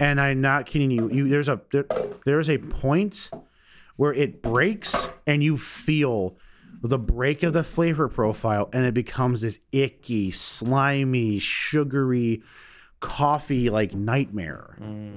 and 0.00 0.18
I'm 0.18 0.40
not 0.40 0.64
kidding 0.64 0.90
you. 0.90 1.10
You 1.10 1.28
there's 1.28 1.50
a 1.50 1.60
there, 1.70 1.84
there's 2.24 2.48
a 2.48 2.56
point 2.56 3.30
where 3.96 4.14
it 4.14 4.40
breaks 4.40 5.06
and 5.26 5.44
you 5.44 5.58
feel 5.58 6.38
the 6.80 6.98
break 6.98 7.42
of 7.42 7.52
the 7.52 7.62
flavor 7.62 8.08
profile 8.08 8.70
and 8.72 8.86
it 8.86 8.94
becomes 8.94 9.42
this 9.42 9.60
icky, 9.70 10.30
slimy, 10.30 11.38
sugary 11.38 12.42
coffee 13.04 13.70
like 13.70 13.94
nightmare. 13.94 14.76
Mm. 14.80 15.12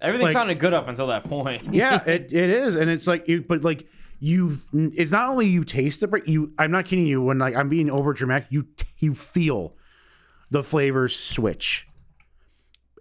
Everything 0.00 0.26
like- 0.26 0.32
sounded 0.34 0.58
good 0.58 0.74
up 0.74 0.88
until 0.88 1.06
that 1.06 1.24
point. 1.24 1.62
yeah, 1.74 2.02
it, 2.06 2.32
it 2.32 2.50
is, 2.50 2.76
and 2.76 2.90
it's 2.90 3.06
like 3.06 3.28
you, 3.28 3.42
but 3.42 3.62
like 3.62 3.88
you, 4.20 4.58
it's 4.72 5.10
not 5.10 5.28
only 5.28 5.46
you 5.46 5.64
taste 5.64 6.00
the 6.00 6.08
break. 6.08 6.26
You, 6.26 6.52
I'm 6.58 6.70
not 6.70 6.84
kidding 6.84 7.06
you. 7.06 7.22
When 7.22 7.38
like 7.38 7.56
I'm 7.56 7.68
being 7.68 7.90
over 7.90 8.12
dramatic, 8.12 8.48
you 8.50 8.66
you 8.98 9.14
feel 9.14 9.74
the 10.50 10.62
flavors 10.62 11.16
switch, 11.16 11.86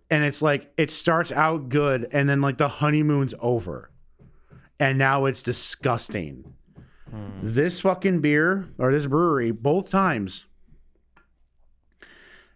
and 0.09 0.23
it's 0.23 0.41
like 0.41 0.71
it 0.77 0.91
starts 0.91 1.31
out 1.31 1.69
good, 1.69 2.07
and 2.11 2.29
then 2.29 2.41
like 2.41 2.57
the 2.57 2.67
honeymoon's 2.67 3.33
over, 3.39 3.91
and 4.79 4.97
now 4.97 5.25
it's 5.25 5.43
disgusting. 5.43 6.53
Hmm. 7.09 7.29
This 7.41 7.81
fucking 7.81 8.21
beer 8.21 8.69
or 8.77 8.91
this 8.91 9.05
brewery, 9.05 9.51
both 9.51 9.89
times, 9.89 10.45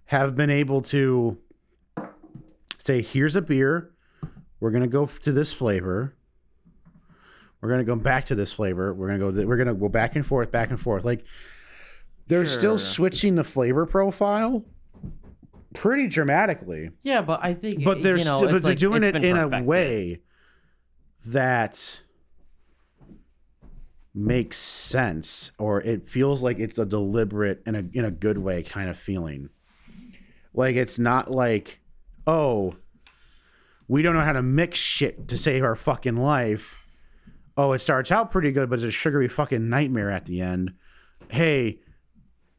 have 0.05 0.36
been 0.36 0.49
able 0.49 0.82
to 0.82 1.38
say, 2.78 3.02
"Here's 3.02 3.36
a 3.36 3.42
beer." 3.42 3.92
We're 4.60 4.72
gonna 4.72 4.88
go 4.88 5.06
to 5.06 5.32
this 5.32 5.54
flavor. 5.54 6.16
We're 7.62 7.70
gonna 7.70 7.84
go 7.84 7.96
back 7.96 8.26
to 8.28 8.36
this 8.36 8.54
flavor. 8.54 8.94
We're 8.94 9.08
gonna 9.08 9.20
go. 9.20 9.32
th- 9.32 9.46
We're 9.46 9.58
gonna 9.58 9.74
go 9.76 9.90
back 9.90 10.16
and 10.16 10.26
forth, 10.26 10.52
back 10.52 10.70
and 10.70 10.80
forth. 10.80 11.06
Like 11.06 11.26
they're 12.28 12.46
still 12.46 12.78
switching 12.78 13.36
the 13.36 13.44
flavor 13.44 13.86
profile 13.86 14.66
pretty 15.74 16.08
dramatically, 16.08 16.92
Yeah, 17.04 17.22
but 17.22 17.40
I 17.44 17.54
think 17.54 17.84
but 17.84 18.02
they're 18.02 18.18
you 18.18 18.26
know, 18.26 18.38
still, 18.38 18.50
but 18.52 18.62
they're 18.64 18.72
like- 18.72 18.78
doing 18.80 19.04
it 19.04 19.16
in 19.16 19.38
a 19.38 19.62
way 19.64 20.22
that 21.26 22.02
makes 24.14 24.58
sense, 24.58 25.52
or 25.60 25.82
it 25.82 26.10
feels 26.10 26.42
like 26.42 26.60
it's 26.60 26.80
a 26.80 26.86
deliberate 26.86 27.62
in 27.66 27.76
a 27.76 27.84
in 27.94 28.06
a 28.06 28.12
good 28.12 28.38
way 28.38 28.64
kind 28.64 28.90
of 28.90 28.98
feeling. 28.98 29.50
Like 30.54 30.76
it's 30.76 30.98
not 30.98 31.30
like, 31.30 31.80
oh, 32.28 32.74
we 33.88 34.02
don't 34.02 34.14
know 34.14 34.22
how 34.22 34.34
to 34.34 34.44
mix 34.44 34.78
shit 34.78 35.28
to 35.30 35.38
save 35.38 35.64
our 35.64 35.76
fucking 35.76 36.18
life. 36.18 36.76
Oh, 37.56 37.72
it 37.72 37.80
starts 37.80 38.12
out 38.12 38.32
pretty 38.32 38.52
good, 38.52 38.70
but 38.70 38.76
it's 38.76 38.84
a 38.84 38.92
sugary 38.92 39.28
fucking 39.30 39.68
nightmare 39.70 40.12
at 40.12 40.26
the 40.26 40.42
end. 40.42 40.74
Hey, 41.30 41.80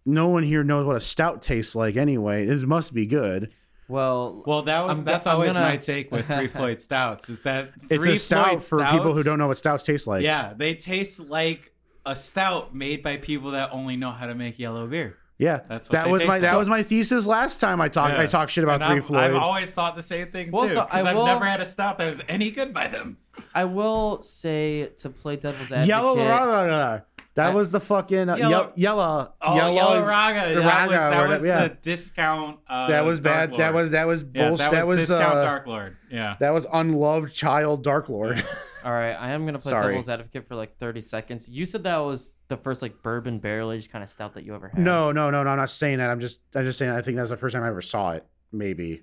no 0.06 0.28
one 0.28 0.42
here 0.42 0.64
knows 0.64 0.86
what 0.86 0.96
a 0.96 1.00
stout 1.00 1.42
tastes 1.42 1.74
like 1.76 1.96
anyway. 1.96 2.46
This 2.46 2.64
must 2.64 2.92
be 2.94 3.06
good. 3.06 3.52
Well, 3.88 4.42
Well, 4.46 4.62
that 4.62 4.84
was 4.86 4.98
I'm 4.98 5.04
that's 5.04 5.26
I'm 5.26 5.34
always 5.36 5.52
gonna- 5.52 5.66
my 5.66 5.76
take 5.76 6.10
with 6.10 6.26
Three 6.26 6.46
Floyd 6.48 6.80
Stouts 6.80 7.28
is 7.30 7.40
that 7.40 7.70
It's 7.90 8.04
Three 8.04 8.14
a 8.14 8.18
stout 8.18 8.62
Floyd 8.62 8.62
for 8.62 8.84
people 8.96 9.14
who 9.14 9.22
don't 9.22 9.38
know 9.38 9.48
what 9.48 9.58
stouts 9.58 9.84
taste 9.84 10.06
like. 10.06 10.22
Yeah, 10.22 10.52
they 10.56 10.74
taste 10.74 11.20
like 11.20 11.72
a 12.04 12.16
stout 12.16 12.74
made 12.74 13.02
by 13.02 13.18
people 13.18 13.52
that 13.52 13.70
only 13.72 13.96
know 13.96 14.10
how 14.10 14.26
to 14.26 14.34
make 14.34 14.58
yellow 14.58 14.86
beer. 14.86 15.16
Yeah, 15.38 15.60
That's 15.68 15.88
what 15.88 15.92
that 15.92 16.10
was 16.10 16.24
my 16.24 16.40
that 16.40 16.50
like. 16.50 16.58
was 16.58 16.68
my 16.68 16.82
thesis 16.82 17.24
last 17.26 17.60
time 17.60 17.80
I 17.80 17.88
talked 17.88 18.18
I 18.18 18.22
Yeah. 18.22 18.26
talked 18.28 18.50
shit 18.50 18.64
about 18.64 18.82
And 18.82 18.90
Three 18.90 18.96
I've, 18.98 19.06
Floyd. 19.06 19.20
I've 19.20 19.34
always 19.36 19.70
thought 19.70 19.94
the 19.94 20.02
same 20.02 20.32
thing 20.32 20.50
Well, 20.50 20.64
too. 20.64 20.70
Because 20.74 20.88
I 20.90 21.10
I've 21.10 21.16
will- 21.16 21.26
never 21.26 21.44
had 21.44 21.60
a 21.60 21.66
stop 21.66 21.98
that 21.98 22.06
was 22.06 22.22
any 22.28 22.50
good 22.50 22.74
by 22.74 22.88
them. 22.88 23.18
I 23.54 23.64
will 23.66 24.20
say 24.22 24.86
to 24.98 25.10
play 25.10 25.36
devil's 25.36 25.62
advocate. 25.70 25.86
Yellow 25.86 26.16
Raga. 26.16 27.04
That 27.36 27.50
I- 27.50 27.54
was 27.54 27.70
the 27.70 27.78
fucking 27.78 28.28
uh, 28.28 28.34
Yellow- 28.34 28.72
yellow 28.74 28.74
yellow 28.74 29.32
Oh, 29.40 29.54
Yellow, 29.54 30.04
Raga. 30.04 30.54
That 30.54 30.66
Raga, 30.66 30.90
was, 30.90 30.90
that 30.90 31.28
was 31.28 31.46
yeah. 31.46 31.68
the 31.68 31.74
discount. 31.82 32.58
Uh, 32.68 32.88
That 32.88 33.04
was 33.04 33.20
bad. 33.20 33.56
That 33.58 33.72
was 33.74 33.92
that 33.92 34.08
was 34.08 34.24
yeah, 34.34 34.48
bullshit. 34.48 34.72
That 34.72 34.88
was, 34.88 34.98
discount 34.98 35.22
uh, 35.36 35.44
Dark 35.44 35.66
Lord. 35.68 35.96
Yeah. 36.10 36.34
that 36.40 36.52
was 36.52 36.66
unloved 36.72 37.32
child 37.32 37.84
Dark 37.84 38.08
Lord. 38.08 38.44
All 38.84 38.92
right, 38.92 39.12
I 39.14 39.30
am 39.30 39.44
gonna 39.44 39.58
play 39.58 39.70
Sorry. 39.70 39.88
devil's 39.92 40.08
advocate 40.08 40.46
for 40.46 40.54
like 40.54 40.76
30 40.78 41.00
seconds. 41.00 41.48
You 41.48 41.64
said 41.66 41.82
that 41.84 41.98
was 41.98 42.32
the 42.48 42.56
first 42.56 42.80
like 42.80 43.02
bourbon 43.02 43.38
barrel 43.38 43.72
aged 43.72 43.90
kind 43.90 44.02
of 44.04 44.08
stout 44.08 44.34
that 44.34 44.44
you 44.44 44.54
ever 44.54 44.68
had. 44.68 44.78
no, 44.78 45.10
no, 45.12 45.30
no, 45.30 45.42
no. 45.42 45.50
I'm 45.50 45.56
not 45.58 45.70
saying 45.70 45.98
that. 45.98 46.10
I'm 46.10 46.20
just 46.20 46.40
I'm 46.54 46.64
just 46.64 46.78
saying 46.78 46.92
I 46.92 47.00
think 47.02 47.16
that 47.16 47.22
was 47.22 47.30
the 47.30 47.36
first 47.36 47.54
time 47.54 47.64
I 47.64 47.68
ever 47.68 47.80
saw 47.80 48.12
it. 48.12 48.24
Maybe. 48.52 49.02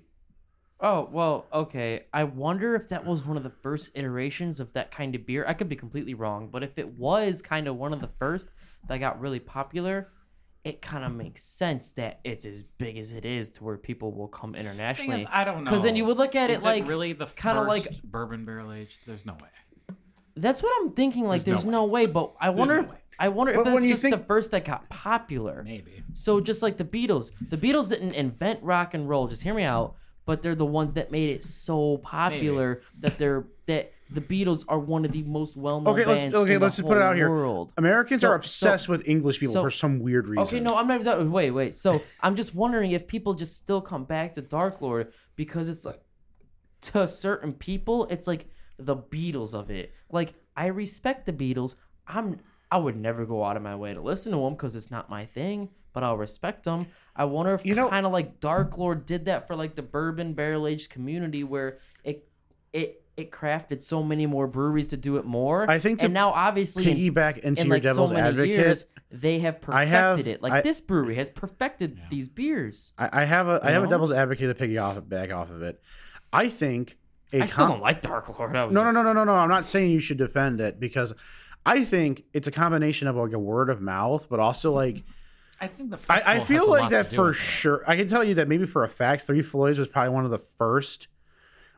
Oh 0.80 1.08
well, 1.12 1.46
okay. 1.52 2.06
I 2.12 2.24
wonder 2.24 2.74
if 2.74 2.88
that 2.88 3.04
was 3.04 3.24
one 3.24 3.36
of 3.36 3.42
the 3.42 3.50
first 3.62 3.96
iterations 3.96 4.60
of 4.60 4.72
that 4.72 4.90
kind 4.90 5.14
of 5.14 5.26
beer. 5.26 5.44
I 5.46 5.52
could 5.54 5.68
be 5.68 5.76
completely 5.76 6.14
wrong, 6.14 6.48
but 6.50 6.62
if 6.62 6.78
it 6.78 6.98
was 6.98 7.42
kind 7.42 7.68
of 7.68 7.76
one 7.76 7.92
of 7.92 8.00
the 8.00 8.10
first 8.18 8.48
that 8.88 8.98
got 8.98 9.20
really 9.20 9.40
popular, 9.40 10.10
it 10.64 10.82
kind 10.82 11.04
of 11.04 11.12
makes 11.12 11.42
sense 11.44 11.92
that 11.92 12.20
it's 12.24 12.44
as 12.44 12.62
big 12.62 12.98
as 12.98 13.12
it 13.12 13.24
is 13.24 13.50
to 13.50 13.64
where 13.64 13.76
people 13.78 14.12
will 14.12 14.28
come 14.28 14.52
Thing 14.52 14.62
internationally. 14.62 15.22
is, 15.22 15.28
I 15.30 15.44
don't 15.44 15.64
know 15.64 15.70
because 15.70 15.82
then 15.82 15.96
you 15.96 16.04
would 16.06 16.16
look 16.18 16.34
at 16.34 16.50
Is 16.50 16.62
it 16.62 16.66
like 16.66 16.86
really 16.88 17.12
the 17.12 17.26
kinda 17.26 17.62
like- 17.62 18.02
bourbon 18.02 18.44
barrel 18.44 18.72
aged. 18.72 19.06
There's 19.06 19.24
no 19.24 19.34
way. 19.34 19.48
That's 20.36 20.62
what 20.62 20.72
I'm 20.80 20.92
thinking. 20.92 21.24
Like, 21.24 21.44
There's 21.44 21.62
there's, 21.62 21.66
no 21.66 21.72
no, 21.72 21.84
way. 21.86 22.06
but 22.06 22.34
I 22.40 22.50
wonder. 22.50 22.76
no 22.76 22.82
if, 22.84 22.90
way. 22.90 22.96
I 23.18 23.28
wonder 23.28 23.52
if 23.52 23.56
But 23.58 23.64
that's 23.64 23.74
when 23.76 23.84
you 23.84 23.90
just 23.90 24.02
think- 24.02 24.14
the 24.16 24.24
first 24.24 24.50
that 24.50 24.64
got 24.66 24.88
popular. 24.90 25.62
Maybe. 25.64 26.02
So 26.12 26.40
just 26.40 26.62
like 26.62 26.76
the 26.76 26.84
Beatles, 26.84 27.32
the 27.48 27.56
Beatles 27.56 27.88
didn't 27.88 28.12
invent 28.14 28.62
rock 28.62 28.92
and 28.94 29.08
roll. 29.08 29.26
Just 29.26 29.42
hear 29.42 29.54
me 29.54 29.64
out. 29.64 29.94
But 30.26 30.42
they're 30.42 30.56
the 30.56 30.66
ones 30.66 30.94
that 30.94 31.10
made 31.12 31.30
it 31.30 31.44
so 31.44 31.98
popular 31.98 32.82
that 32.98 33.16
they're 33.16 33.46
that 33.66 33.92
the 34.10 34.20
Beatles 34.20 34.64
are 34.68 34.78
one 34.78 35.04
of 35.04 35.12
the 35.12 35.22
most 35.22 35.56
well-known 35.56 35.94
Okay, 35.94 36.04
let's- 36.04 36.18
bands 36.20 36.36
okay, 36.36 36.54
in 36.54 36.60
let's 36.60 36.76
the 36.76 36.82
just 36.82 36.88
put 36.88 36.98
it 36.98 37.00
whole 37.00 37.10
out 37.10 37.16
here. 37.16 37.30
World. 37.30 37.72
Americans 37.76 38.20
So- 38.20 38.28
are 38.30 38.34
obsessed 38.34 38.88
with 38.88 39.08
English 39.08 39.38
people 39.40 39.52
so- 39.54 39.62
for 39.62 39.70
some 39.70 40.00
weird 40.00 40.28
reason. 40.28 40.42
Okay, 40.44 40.60
no, 40.60 40.76
I'm 40.76 40.86
not 40.88 41.02
done. 41.02 41.30
Wait, 41.32 41.52
wait. 41.52 41.74
So 41.74 42.02
I'm 42.20 42.36
just 42.36 42.54
wondering 42.54 42.90
if 42.90 43.06
people 43.06 43.34
just 43.34 43.56
still 43.56 43.80
come 43.80 44.04
back 44.04 44.34
to 44.34 44.42
Dark 44.42 44.82
Lord 44.82 45.12
because 45.36 45.68
it's 45.68 45.84
like 45.84 46.00
to 46.82 47.06
certain 47.08 47.52
people, 47.52 48.06
it's 48.10 48.26
like 48.26 48.48
the 48.78 48.96
Beatles 48.96 49.54
of 49.54 49.70
it. 49.70 49.92
Like 50.10 50.34
I 50.56 50.66
respect 50.66 51.26
the 51.26 51.32
Beatles. 51.32 51.76
I'm 52.06 52.38
I 52.70 52.78
would 52.78 52.96
never 52.96 53.24
go 53.24 53.44
out 53.44 53.56
of 53.56 53.62
my 53.62 53.76
way 53.76 53.94
to 53.94 54.00
listen 54.00 54.32
to 54.32 54.38
them 54.38 54.54
because 54.54 54.74
it's 54.76 54.90
not 54.90 55.08
my 55.08 55.24
thing, 55.24 55.68
but 55.92 56.02
I'll 56.02 56.16
respect 56.16 56.64
them. 56.64 56.86
I 57.14 57.24
wonder 57.24 57.54
if 57.54 57.64
You 57.64 57.74
know- 57.74 57.88
kind 57.88 58.04
of 58.06 58.12
like 58.12 58.40
Dark 58.40 58.76
Lord 58.76 59.06
did 59.06 59.26
that 59.26 59.46
for 59.46 59.54
like 59.56 59.74
the 59.76 59.82
bourbon 59.82 60.34
barrel 60.34 60.66
aged 60.66 60.90
community 60.90 61.44
where 61.44 61.78
it 62.04 62.28
it 62.72 63.02
it 63.16 63.30
crafted 63.30 63.80
so 63.80 64.02
many 64.02 64.26
more 64.26 64.46
breweries 64.46 64.88
to 64.88 64.96
do 64.98 65.16
it 65.16 65.24
more. 65.24 65.70
I 65.70 65.78
think 65.78 66.00
to 66.00 66.04
and 66.06 66.12
now 66.14 66.30
obviously 66.32 66.84
Piggyback 66.84 67.38
into 67.38 67.62
in 67.62 67.68
your 67.68 67.76
like 67.76 67.82
devil's 67.82 68.10
so 68.10 68.14
many 68.14 68.28
advocate. 68.28 68.50
years 68.50 68.84
they 69.10 69.38
have 69.38 69.60
perfected 69.62 69.88
have- 69.88 70.26
it 70.26 70.42
like 70.42 70.52
I- 70.52 70.60
this 70.60 70.80
brewery 70.82 71.14
has 71.14 71.30
perfected 71.30 71.98
these 72.10 72.28
beers 72.28 72.92
I, 72.98 73.22
I 73.22 73.24
have 73.24 73.48
a 73.48 73.60
I 73.62 73.70
have 73.70 73.84
a 73.84 73.86
devil's 73.86 74.12
advocate 74.12 74.48
to 74.50 74.54
piggy 74.54 74.76
off 74.78 75.08
back 75.08 75.32
off 75.32 75.48
of 75.50 75.62
it. 75.62 75.80
I 76.32 76.48
think 76.50 76.90
a 76.90 77.05
i 77.32 77.44
still 77.46 77.66
com- 77.66 77.74
don't 77.74 77.82
like 77.82 78.00
dark 78.02 78.38
lord 78.38 78.54
I 78.56 78.64
was 78.64 78.74
No, 78.74 78.82
no, 78.82 78.86
just- 78.88 78.94
no, 78.94 79.02
no, 79.02 79.12
no, 79.12 79.24
no. 79.24 79.32
I'm 79.34 79.48
not 79.48 79.64
saying 79.64 79.90
you 79.90 80.00
should 80.00 80.18
defend 80.18 80.60
it 80.60 80.78
because 80.80 81.12
I 81.64 81.84
think 81.84 82.22
it's 82.32 82.46
a 82.46 82.52
combination 82.52 83.08
of 83.08 83.16
like 83.16 83.32
a 83.32 83.38
word 83.38 83.70
of 83.70 83.80
mouth, 83.80 84.28
but 84.30 84.38
also 84.40 84.72
like 84.72 85.02
I 85.60 85.66
think 85.66 85.90
the. 85.90 85.98
I, 86.08 86.14
I 86.14 86.18
festival 86.18 86.36
has 86.38 86.46
feel 86.46 86.70
like 86.70 86.90
that 86.90 87.06
for 87.08 87.28
with 87.28 87.36
it. 87.36 87.38
sure. 87.40 87.82
I 87.86 87.96
can 87.96 88.08
tell 88.08 88.22
you 88.22 88.34
that 88.34 88.46
maybe 88.46 88.66
for 88.66 88.84
a 88.84 88.88
fact, 88.88 89.24
Three 89.24 89.42
Floyds 89.42 89.78
was 89.78 89.88
probably 89.88 90.10
one 90.14 90.24
of 90.24 90.30
the 90.30 90.38
first 90.38 91.08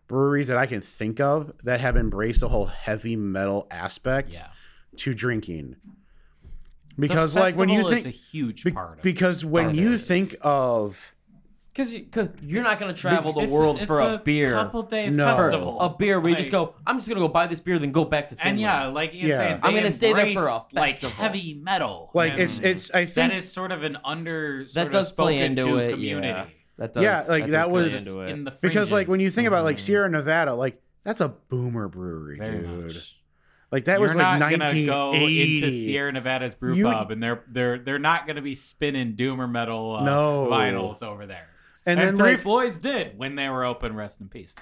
breweries 0.09 0.49
that 0.49 0.57
I 0.59 0.67
can 0.67 0.81
think 0.81 1.21
of 1.21 1.53
that 1.65 1.81
have 1.81 1.97
embraced 1.97 2.41
the 2.41 2.49
whole 2.49 2.67
heavy 2.67 3.15
metal 3.17 3.67
aspect 3.71 4.35
Yeah. 4.35 4.47
to 4.97 5.15
drinking. 5.15 5.77
The 6.97 7.03
Because 7.09 7.35
like 7.37 7.55
when 7.57 7.69
you 7.69 7.77
festival 7.83 7.97
is 7.99 8.03
think 8.03 8.15
a 8.15 8.19
huge 8.19 8.75
part 8.75 8.99
of 8.99 9.03
because 9.03 9.45
when 9.45 9.75
you 9.75 9.91
Lord. 9.91 10.01
think 10.01 10.35
of 10.43 11.15
because 11.79 11.95
you, 11.95 12.05
cause 12.11 12.29
you're 12.43 12.65
not 12.65 12.81
going 12.81 12.93
to 12.93 13.01
travel 13.01 13.33
the 13.33 13.43
It's- 13.43 13.53
world 13.53 13.79
it's 13.79 13.87
for 13.87 14.01
a, 14.01 14.19
beer 14.19 14.53
couple 14.53 14.83
day 14.83 15.09
No. 15.11 15.37
festival. 15.37 15.81
a 15.81 15.89
beer 15.91 16.19
where 16.19 16.31
you 16.31 16.37
just 16.37 16.51
go 16.51 16.75
i'm 16.87 16.97
just 16.99 17.09
going 17.09 17.17
to 17.21 17.27
go 17.27 17.29
buy 17.33 17.47
this 17.47 17.61
beer 17.61 17.79
then 17.79 17.93
go 17.93 18.05
back 18.05 18.29
to 18.29 18.35
Finland. 18.35 18.51
And 18.55 18.61
yeah, 18.61 18.87
like 18.89 19.15
Ian's 19.15 19.29
Yeah. 19.29 19.37
saying, 19.39 19.61
I'm 19.63 19.75
gonna 19.75 19.91
stay 19.93 20.13
there 20.13 20.33
for 20.35 20.47
a 20.49 20.55
embraced, 20.57 20.75
like 20.75 20.91
festival. 20.91 21.17
heavy 21.17 21.55
metal. 21.55 22.11
like 22.15 22.33
and 22.33 22.41
it's 22.43 22.59
it's 22.59 22.91
I 22.91 23.07
think 23.07 23.33
is 23.35 23.51
sort 23.51 23.71
of 23.71 23.85
an 23.85 23.97
under 24.05 24.67
that 24.75 24.91
does 24.91 25.11
of 25.11 25.17
play 25.17 25.39
spoken 25.39 25.59
into 25.59 25.63
to 25.73 25.79
it 25.79 25.91
community. 25.93 26.29
yeah 26.29 26.47
that 26.79 26.93
does 26.93 27.03
Yeah, 27.03 27.25
like, 27.29 27.45
does 27.45 27.53
that 27.53 27.65
play 27.69 27.73
was- 27.83 27.95
into 27.95 28.21
it. 28.23 28.31
in 28.31 28.45
the 28.45 28.51
because 28.61 28.91
like 28.93 29.07
when 29.09 29.21
you 29.21 29.31
think 29.31 29.47
about 29.49 29.65
like 29.65 29.79
Sierra 29.79 30.09
Nevada, 30.11 30.55
like 30.55 30.81
that's 31.05 31.21
a 31.21 31.29
boomer 31.29 31.89
brewery, 31.89 32.39
Very 32.39 32.59
dude. 32.59 32.85
much. 32.87 33.15
Like 33.73 33.85
that 33.87 33.99
You're 33.99 34.09
was 34.09 34.17
like 34.17 34.39
not 34.39 34.51
gonna 34.51 34.59
go 34.87 35.11
1980. 35.11 35.57
into 35.57 35.71
Sierra 35.71 36.13
Nevada's 36.13 36.55
brew 36.55 36.75
You- 36.75 36.85
pub, 36.85 37.11
and 37.11 37.23
they're 37.23 37.43
they're 37.49 37.79
they're 37.79 37.99
not 37.99 38.27
gonna 38.27 38.43
be 38.43 38.55
spinning 38.55 39.15
doomer 39.15 39.51
metal 39.51 39.97
uh, 39.97 40.05
No. 40.05 40.49
vinyls 40.51 41.03
over 41.03 41.27
there. 41.27 41.49
And 41.87 41.99
And, 41.99 42.09
then, 42.11 42.17
Three 42.17 42.33
like- 42.33 42.41
Floyds 42.41 42.79
did 42.79 43.17
when 43.19 43.35
they 43.37 43.49
were 43.49 43.65
open. 43.65 43.95
Rest 43.95 44.21
in 44.21 44.29
peace. 44.29 44.55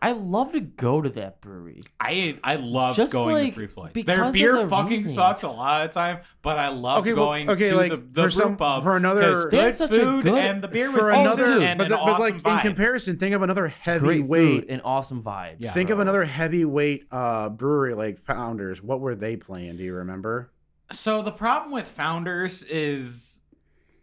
I 0.00 0.12
love 0.12 0.52
to 0.52 0.60
go 0.60 1.02
to 1.02 1.08
that 1.10 1.40
brewery. 1.40 1.82
I 1.98 2.38
I 2.44 2.54
love 2.54 2.94
Just 2.94 3.12
going 3.12 3.34
like 3.34 3.48
to 3.48 3.54
Three 3.56 3.66
Floyds. 3.66 3.94
Their 4.04 4.30
beer 4.30 4.56
the 4.56 4.68
fucking 4.68 4.90
reasons. 4.90 5.14
sucks 5.16 5.42
a 5.42 5.48
lot 5.50 5.82
of 5.84 5.90
the 5.90 5.94
time, 5.94 6.20
but 6.40 6.56
I 6.56 6.68
love 6.68 7.00
Okay, 7.00 7.14
well, 7.14 7.24
going 7.26 7.50
okay, 7.50 7.70
to 7.70 7.76
like, 7.76 7.90
the, 7.90 7.96
the 7.96 8.02
brew 8.22 8.30
some- 8.30 8.56
pub 8.56 8.84
for 8.84 8.96
another- 8.96 9.20
because 9.46 9.50
They 9.50 9.56
have 9.56 9.66
good 9.70 9.72
such 9.74 9.90
a 9.94 10.00
food 10.00 10.22
good- 10.22 10.34
and 10.38 10.62
the 10.62 10.68
beer 10.68 10.86
was 10.92 11.00
for 11.00 11.10
decent 11.10 11.40
another, 11.40 11.62
and 11.64 11.78
but, 11.78 11.84
an 11.86 11.90
the, 11.90 11.96
but 11.96 12.02
awesome 12.12 12.20
like 12.44 12.46
in 12.46 12.58
comparison, 12.60 13.16
think 13.18 13.34
of 13.34 13.42
another 13.42 13.62
Great 13.62 13.74
heavyweight. 13.80 14.66
and 14.68 14.82
awesome 14.84 15.20
vibes. 15.20 15.56
Yeah. 15.58 15.72
think 15.72 15.90
of 15.90 15.98
another 15.98 16.22
heavyweight 16.22 17.06
uh, 17.10 17.48
brewery 17.48 17.94
like 17.94 18.20
Founders. 18.26 18.80
What 18.80 19.00
were 19.00 19.16
they 19.16 19.34
playing? 19.36 19.78
Do 19.78 19.82
you 19.82 19.94
remember? 19.94 20.52
So 20.92 21.22
the 21.22 21.32
problem 21.32 21.72
with 21.72 21.86
founders 21.88 22.62
is 22.62 23.42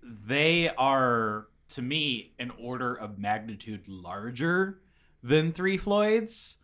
they 0.04 0.70
are 0.78 1.48
to 1.76 1.82
me 1.82 2.34
an 2.40 2.52
order 2.60 2.94
of 2.94 3.18
magnitude 3.18 3.88
larger 3.88 4.80
than 5.24 5.52
Three 5.54 5.78
Floyds. 5.78 6.58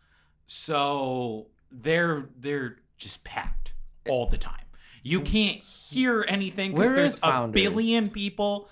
So 0.46 1.46
they're 1.70 2.28
they're 2.38 2.76
just 2.98 3.24
packed 3.24 3.72
all 4.08 4.26
the 4.26 4.38
time. 4.38 4.58
You 5.02 5.20
can't 5.22 5.62
hear 5.64 6.24
anything 6.28 6.74
because 6.74 6.92
there's 6.92 7.20
a 7.22 7.48
billion 7.48 8.10
people. 8.10 8.68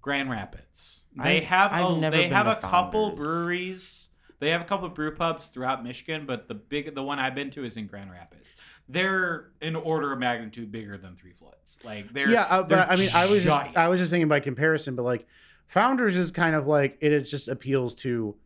Grand 0.00 0.30
Rapids. 0.30 1.02
They 1.16 1.36
I've- 1.38 1.46
have 1.46 1.72
I've 1.72 1.86
a, 1.90 1.96
never 1.96 2.16
they 2.16 2.28
have 2.28 2.46
to 2.46 2.58
a 2.58 2.60
couple 2.70 3.08
Founders. 3.10 3.24
breweries. 3.26 4.08
They 4.40 4.50
have 4.50 4.60
a 4.60 4.64
couple 4.64 4.86
of 4.86 4.94
brew 4.94 5.14
pubs 5.14 5.46
throughout 5.46 5.84
Michigan, 5.84 6.26
but 6.26 6.48
the 6.48 6.54
big 6.54 6.94
the 6.96 7.02
one 7.02 7.20
I've 7.20 7.34
been 7.36 7.50
to 7.50 7.64
is 7.64 7.76
in 7.76 7.86
Grand 7.86 8.10
Rapids. 8.10 8.56
They're 8.88 9.50
an 9.60 9.76
order 9.76 10.12
of 10.12 10.18
magnitude 10.18 10.72
bigger 10.72 10.98
than 10.98 11.14
Three 11.16 11.32
Floyds. 11.32 11.78
Like 11.84 12.12
they're 12.12 12.28
yeah, 12.30 12.42
uh, 12.50 12.62
they're 12.62 12.78
but 12.78 12.90
I 12.90 12.96
mean, 12.96 13.10
I 13.14 13.26
was 13.26 13.44
giant. 13.44 13.66
just 13.68 13.76
I 13.78 13.88
was 13.88 14.00
just 14.00 14.10
thinking 14.10 14.26
by 14.28 14.40
comparison, 14.40 14.96
but 14.96 15.04
like 15.04 15.26
Founders 15.66 16.16
is 16.16 16.30
kind 16.30 16.54
of 16.54 16.66
like 16.66 16.98
it. 17.00 17.12
It 17.12 17.22
just 17.22 17.48
appeals 17.48 17.94
to 17.96 18.36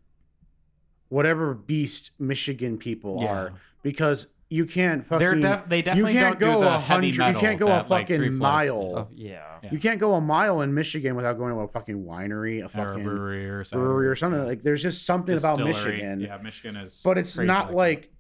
whatever 1.09 1.55
beast 1.55 2.11
Michigan 2.19 2.79
people 2.79 3.19
Yeah. 3.23 3.33
are 3.33 3.53
because 3.83 4.29
you 4.49 4.65
can't 4.65 5.05
fucking 5.05 5.19
They're 5.19 5.35
def- 5.35 5.69
they 5.69 5.83
definitely 5.83 6.13
you 6.13 6.19
can't 6.21 6.39
don't 6.39 6.61
go 6.61 6.69
a 6.69 6.79
hundred. 6.79 7.07
You 7.17 7.35
can't 7.35 7.59
go 7.59 7.67
a 7.67 7.71
that, 7.71 7.91
like, 7.91 8.05
fucking 8.07 8.17
Three 8.21 8.31
mile. 8.31 8.97
Of, 8.97 9.09
yeah. 9.13 9.43
Yeah. 9.63 9.71
You 9.73 9.81
can't 9.81 9.99
go 9.99 10.15
a 10.15 10.21
mile 10.21 10.61
in 10.61 10.73
Michigan 10.73 11.17
without 11.17 11.37
going 11.37 11.53
to 11.53 11.61
a 11.61 11.69
fucking 11.69 12.05
winery, 12.05 12.61
a 12.61 12.63
or 12.63 12.67
a 12.67 12.69
fucking 12.69 13.03
brewery 13.03 13.51
or 13.51 13.65
something. 13.65 13.85
brewery 13.85 14.07
or 14.07 14.15
something. 14.15 14.45
Like 14.45 14.63
there's 14.63 14.83
just 14.83 15.05
something 15.05 15.37
about 15.37 15.59
Michigan, 15.59 16.21
Yeah, 16.21 16.39
Michigan 16.39 16.77
is. 16.77 17.01
but 17.05 17.19
it's 17.19 17.35
crazy 17.35 17.49
not 17.49 17.69
that. 17.69 17.77
like 17.77 18.13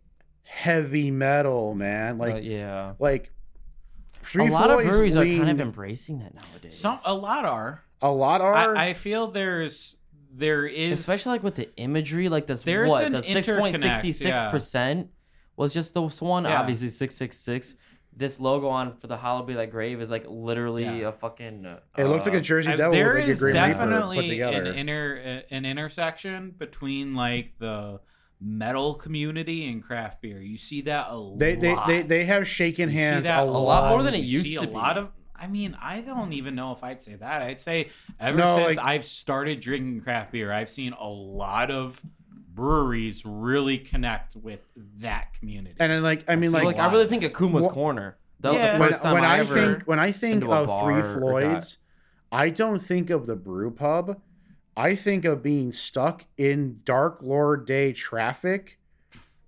heavy 0.43 1.13
metal, 1.13 1.75
man. 1.77 2.19
Like 2.19 2.35
Uh, 2.35 2.39
yeah. 2.39 2.93
like 2.99 3.33
Three 4.25 4.49
a 4.49 4.51
lot 4.51 4.71
of 4.71 4.81
Floyds 4.81 4.89
breweries 4.89 5.17
are 5.17 5.25
kind 5.25 5.49
of 5.51 5.61
embracing 5.61 6.19
that 6.19 6.35
nowadays. 6.35 6.77
some 6.77 6.97
a 7.07 7.15
lot 7.15 7.45
are. 7.45 7.85
A 8.03 8.11
lot 8.11 8.41
are. 8.41 8.77
I, 8.77 8.89
I 8.89 8.95
feel 8.95 9.29
there's 9.29 9.99
there 10.33 10.67
is 10.67 11.01
especially 11.01 11.33
like 11.33 11.43
with 11.43 11.55
the 11.55 11.75
imagery, 11.77 12.29
like 12.29 12.47
this 12.47 12.63
There's 12.63 12.91
what 12.91 13.05
an 13.05 13.13
the 13.13 13.23
six 13.23 13.47
point 13.49 13.77
sixty 13.79 14.13
six 14.13 14.41
percent 14.51 15.09
was 15.57 15.73
just 15.73 15.95
this 15.95 16.21
one. 16.21 16.45
Yeah. 16.45 16.61
Obviously 16.61 16.89
six 16.89 17.15
six 17.15 17.39
six. 17.39 17.75
This 18.19 18.41
logo 18.41 18.69
on 18.69 18.95
for 18.97 19.09
the 19.09 19.17
Hollow 19.17 19.43
Be 19.45 19.53
Like 19.55 19.71
Grave 19.71 20.01
is 20.01 20.11
like 20.11 20.25
literally 20.29 20.85
Yeah. 20.85 21.09
a 21.09 21.13
fucking. 21.13 21.67
Uh, 21.67 21.81
it 21.99 22.05
looked 22.05 22.27
like 22.27 22.35
a 22.35 22.41
Jersey 22.41 22.73
Uh, 22.73 22.77
Devil 22.77 22.93
there 22.93 23.09
with 23.09 23.17
like 23.21 23.29
a 23.29 23.31
is 23.31 23.41
Grim 23.41 23.55
Reaper 23.55 23.67
put 23.67 23.79
definitely 23.91 24.19
an 24.19 24.29
together. 24.29 24.73
inner 24.75 25.43
uh, 25.51 25.55
an 25.55 25.65
intersection 25.67 26.55
between 26.57 27.15
like 27.15 27.53
the 27.59 28.01
metal 28.41 28.95
community 28.95 29.67
and 29.71 29.83
craft 29.83 30.21
beer. 30.23 30.41
You 30.41 30.57
see 30.59 30.83
that 30.83 31.07
a 31.11 31.17
lot. 31.17 31.39
They, 31.39 31.57
they 31.57 31.75
they 31.87 32.03
they 32.03 32.25
have 32.27 32.47
shaken 32.47 32.89
hands 32.91 33.29
a 33.29 33.41
a 33.41 33.45
lot. 33.45 33.61
lot 33.65 33.91
more 33.93 34.03
than 34.03 34.15
it 34.15 34.19
You 34.25 34.39
used 34.39 34.47
see 34.51 34.57
to 34.57 34.65
a 34.65 34.67
be. 34.67 34.73
lot 34.75 34.99
of. 34.99 35.09
I 35.39 35.47
mean, 35.47 35.77
I 35.81 36.01
don't 36.01 36.33
even 36.33 36.55
know 36.55 36.73
if 36.73 36.83
I'd 36.85 37.01
say 37.03 37.15
that. 37.15 37.43
I'd 37.43 37.61
say 37.61 37.89
ever 38.21 38.39
No, 38.39 38.57
since 38.57 38.77
like- 38.79 38.87
I've 38.87 39.05
started 39.05 39.61
drinking 39.61 40.01
craft 40.03 40.33
beer, 40.33 40.53
I've 40.53 40.71
seen 40.71 40.93
a 40.93 41.09
lot 41.09 41.71
of 41.71 42.01
breweries 42.55 43.25
really 43.27 43.79
connect 43.79 44.35
with 44.37 44.61
that 44.99 45.35
community. 45.35 45.77
And 45.79 45.93
then 45.93 46.03
like 46.03 46.25
I 46.29 46.37
mean 46.37 46.51
So, 46.51 46.57
like, 46.59 46.65
like 46.65 46.79
I 46.79 46.91
really 46.91 47.07
think 47.07 47.23
Akuma's 47.23 47.67
Wha- 47.67 47.73
Corner. 47.73 48.17
That 48.41 48.51
was 48.53 48.59
Yeah. 48.59 48.75
the 48.75 48.81
when, 48.81 48.89
first 48.89 49.03
time 49.03 49.15
when 49.15 49.25
I, 49.25 49.37
I 49.37 49.39
ever. 49.41 49.55
think 49.55 49.83
when 49.85 49.99
I 49.99 50.13
think 50.13 50.45
of 50.45 50.65
Three 50.67 51.01
bar 51.03 51.15
Floyds, 51.19 51.79
I 52.33 52.51
don't 52.51 52.81
think 52.83 53.11
of 53.11 53.27
the 53.27 53.37
brew 53.37 53.71
pub. 53.71 54.21
I 54.77 54.95
think 54.95 55.25
of 55.25 55.43
being 55.43 55.71
stuck 55.73 56.25
in 56.37 56.81
Dark 56.85 57.19
Lord 57.23 57.67
Day 57.67 57.93
traffic, 57.93 58.79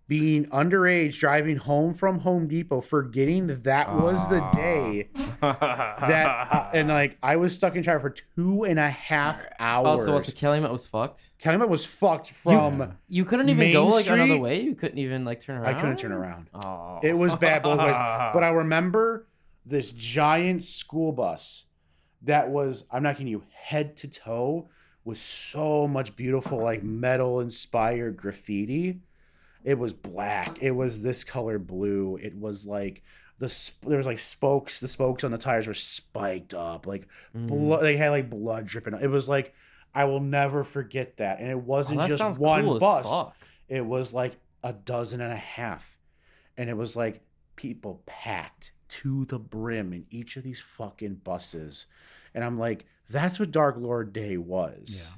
being 0.08 0.46
underage, 0.46 1.18
driving 1.18 1.58
home 1.58 1.92
from 1.92 2.20
Home 2.20 2.48
Depot, 2.48 2.80
forgetting 2.80 3.46
that 3.48 3.64
that 3.64 3.94
was 3.94 4.26
the 4.28 4.40
day 4.54 5.10
that, 5.42 6.48
uh, 6.50 6.70
and 6.72 6.88
like 6.88 7.18
I 7.22 7.36
was 7.36 7.54
stuck 7.54 7.76
in 7.76 7.82
traffic 7.82 8.02
for 8.02 8.24
two 8.34 8.64
and 8.64 8.78
a 8.78 8.88
half 8.88 9.44
hours. 9.60 10.00
oh, 10.00 10.04
so 10.06 10.12
what's 10.14 10.26
the 10.26 10.32
Calumet 10.32 10.72
was 10.72 10.86
fucked. 10.86 11.30
Calumet 11.38 11.68
was 11.68 11.84
fucked 11.84 12.30
from. 12.30 12.96
You 13.08 13.26
couldn't 13.26 13.50
even 13.50 13.58
Main 13.58 13.74
go 13.74 13.86
like 13.88 14.08
another 14.08 14.38
way. 14.38 14.62
You 14.62 14.74
couldn't 14.74 14.98
even 14.98 15.26
like 15.26 15.40
turn 15.40 15.58
around. 15.58 15.76
I 15.76 15.78
couldn't 15.78 15.98
turn 15.98 16.12
around. 16.12 16.48
Oh, 16.54 17.00
It 17.02 17.12
was 17.12 17.34
bad, 17.34 17.62
but, 17.62 17.76
like, 17.76 17.94
but 18.32 18.42
I 18.42 18.48
remember 18.48 19.26
this 19.66 19.90
giant 19.90 20.64
school 20.64 21.12
bus 21.12 21.66
that 22.22 22.48
was, 22.48 22.84
I'm 22.90 23.02
not 23.02 23.16
kidding 23.16 23.28
you, 23.28 23.44
head 23.52 23.96
to 23.98 24.08
toe 24.08 24.70
with 25.04 25.18
so 25.18 25.86
much 25.86 26.16
beautiful, 26.16 26.58
like 26.58 26.82
metal 26.82 27.40
inspired 27.40 28.16
graffiti. 28.16 29.00
It 29.68 29.78
was 29.78 29.92
black. 29.92 30.62
It 30.62 30.70
was 30.70 31.02
this 31.02 31.24
color 31.24 31.58
blue. 31.58 32.16
It 32.22 32.34
was 32.36 32.64
like 32.66 33.02
the 33.38 33.48
sp- 33.50 33.86
there 33.86 33.98
was 33.98 34.06
like 34.06 34.18
spokes. 34.18 34.80
The 34.80 34.88
spokes 34.88 35.24
on 35.24 35.30
the 35.30 35.38
tires 35.38 35.66
were 35.66 35.74
spiked 35.74 36.54
up. 36.54 36.86
Like 36.86 37.06
Mm. 37.36 37.48
blood. 37.48 37.82
They 37.82 37.96
had 37.96 38.10
like 38.10 38.30
blood 38.30 38.66
dripping. 38.66 38.94
It 39.00 39.10
was 39.10 39.28
like 39.28 39.54
I 39.94 40.04
will 40.04 40.20
never 40.20 40.64
forget 40.64 41.16
that. 41.18 41.40
And 41.40 41.48
it 41.48 41.54
Oh, 41.54 41.58
wasn't 41.58 41.98
that 42.00 42.08
just 42.08 42.38
one 42.38 42.64
cool 42.64 42.78
bus 42.78 43.32
it 43.68 43.84
was 43.84 44.12
like 44.14 44.36
a 44.64 44.72
dozen 44.72 45.20
and 45.20 45.32
a 45.32 45.36
half 45.36 45.98
and 46.56 46.68
it 46.70 46.76
was 46.76 46.96
like 46.96 47.20
people 47.56 48.02
packed 48.06 48.72
to 48.88 49.24
the 49.26 49.38
brim 49.38 49.92
in 49.92 50.06
each 50.10 50.36
of 50.36 50.42
these 50.42 50.60
fucking 50.60 51.14
buses 51.22 51.86
and 52.34 52.42
i'm 52.42 52.58
like 52.58 52.86
that's 53.10 53.38
what 53.38 53.50
dark 53.50 53.76
lord 53.78 54.12
day 54.12 54.36
was 54.38 55.12
Yeah. 55.12 55.16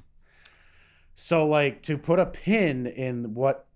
so 1.15 1.47
like 1.47 1.81
to 1.83 1.97
put 1.97 2.19
a 2.19 2.25
pin 2.25 2.87
in 2.87 3.33
what 3.33 3.67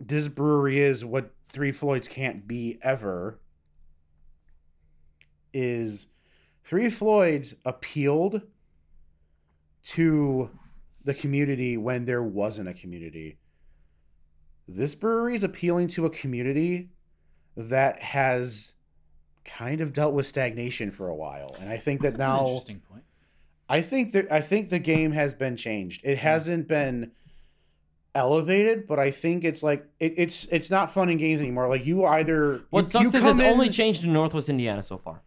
this 0.00 0.28
brewery 0.28 0.80
is 0.80 1.04
what 1.04 1.30
three 1.50 1.72
floyds 1.72 2.08
can't 2.08 2.46
be 2.46 2.78
ever 2.82 3.40
is 5.52 6.08
three 6.64 6.90
floyds 6.90 7.54
appealed 7.64 8.42
to 9.82 10.50
the 11.04 11.14
community 11.14 11.76
when 11.76 12.04
there 12.04 12.22
wasn't 12.22 12.68
a 12.68 12.74
community. 12.74 13.38
This 14.66 14.94
brewery 14.94 15.34
is 15.34 15.42
appealing 15.42 15.88
to 15.88 16.04
a 16.04 16.10
community 16.10 16.90
that 17.56 18.02
has 18.02 18.74
kind 19.44 19.80
of 19.80 19.94
dealt 19.94 20.12
with 20.12 20.26
stagnation 20.26 20.90
for 20.90 21.08
a 21.08 21.14
while, 21.14 21.56
and 21.58 21.70
I 21.70 21.78
think 21.78 22.02
that 22.02 22.18
That's 22.18 22.24
an 22.24 22.36
now 22.36 22.46
interesting 22.46 22.80
point. 22.80 23.04
I 23.70 23.80
think 23.80 24.12
that 24.12 24.30
I 24.30 24.40
think 24.42 24.68
the 24.68 24.78
game 24.78 25.12
has 25.12 25.34
been 25.34 25.56
changed. 25.56 26.02
It 26.04 26.18
hasn't 26.18 26.68
been 26.68 27.12
elevated, 28.18 28.86
but 28.86 28.98
I 28.98 29.10
think 29.10 29.44
it's 29.44 29.62
like 29.62 29.84
it, 30.00 30.14
it's 30.16 30.46
it's 30.46 30.70
not 30.70 30.92
fun 30.92 31.08
and 31.08 31.18
games 31.18 31.40
anymore. 31.40 31.68
Like 31.68 31.86
you 31.86 32.04
either 32.04 32.62
What 32.70 32.84
you, 32.84 32.88
sucks 32.90 33.12
you 33.14 33.18
is 33.20 33.26
it's 33.26 33.38
in- 33.38 33.46
only 33.46 33.68
changed 33.70 34.04
in 34.04 34.12
Northwest 34.12 34.48
Indiana 34.48 34.82
so 34.82 34.98
far. 34.98 35.22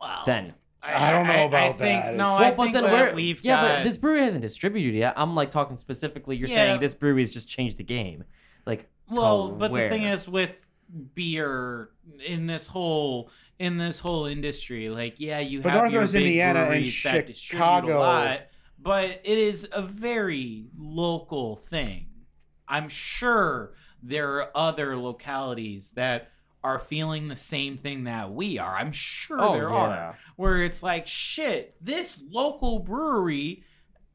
Wow. 0.00 0.22
Then. 0.26 0.54
I 0.86 1.10
don't 1.12 1.26
know 1.26 1.46
about 1.46 1.78
think, 1.78 2.02
that. 2.04 2.14
No, 2.14 2.26
Well, 2.26 2.34
I 2.36 2.40
Well, 2.42 2.50
but 2.56 2.62
think 2.64 2.74
then 2.74 2.82
that 2.84 2.92
where? 2.92 3.14
we've 3.14 3.42
yeah, 3.42 3.54
got, 3.62 3.76
but 3.78 3.84
this 3.84 3.96
brewery 3.96 4.20
hasn't 4.20 4.42
distributed 4.42 4.94
yet. 4.94 5.14
I'm 5.16 5.34
like 5.34 5.50
talking 5.50 5.78
specifically. 5.78 6.36
You're 6.36 6.48
Yeah. 6.50 6.54
saying 6.56 6.80
this 6.80 6.94
brewery 6.94 7.22
has 7.22 7.30
just 7.30 7.48
changed 7.48 7.78
the 7.78 7.84
game. 7.84 8.24
Like, 8.66 8.90
well 9.10 9.50
but 9.50 9.70
where? 9.70 9.88
the 9.88 9.94
thing 9.94 10.04
is 10.04 10.28
with 10.28 10.66
beer 11.14 11.90
in 12.24 12.46
this 12.46 12.66
whole 12.66 13.30
in 13.58 13.76
this 13.78 13.98
whole 13.98 14.26
industry 14.26 14.88
like 14.90 15.14
yeah 15.18 15.38
you 15.40 15.60
But 15.60 15.72
have 15.72 15.82
your 15.92 16.02
Northwest 16.02 16.12
big 16.12 16.22
Indiana 16.26 16.60
and 16.60 16.84
that 16.86 17.36
Chicago- 17.36 17.98
a 17.98 17.98
lot 17.98 18.42
but 18.84 19.06
it 19.06 19.38
is 19.38 19.66
a 19.72 19.82
very 19.82 20.66
local 20.78 21.56
thing 21.56 22.06
i'm 22.68 22.88
sure 22.88 23.72
there 24.02 24.34
are 24.36 24.50
other 24.54 24.96
localities 24.96 25.90
that 25.96 26.30
are 26.62 26.78
feeling 26.78 27.28
the 27.28 27.36
same 27.36 27.76
thing 27.76 28.04
that 28.04 28.32
we 28.32 28.58
are 28.58 28.76
i'm 28.76 28.92
sure 28.92 29.40
Oh, 29.40 29.52
there 29.54 29.68
yeah. 29.70 29.74
are 29.74 30.18
where 30.36 30.58
it's 30.62 30.82
like 30.82 31.06
shit 31.06 31.74
this 31.80 32.20
local 32.30 32.78
brewery 32.78 33.64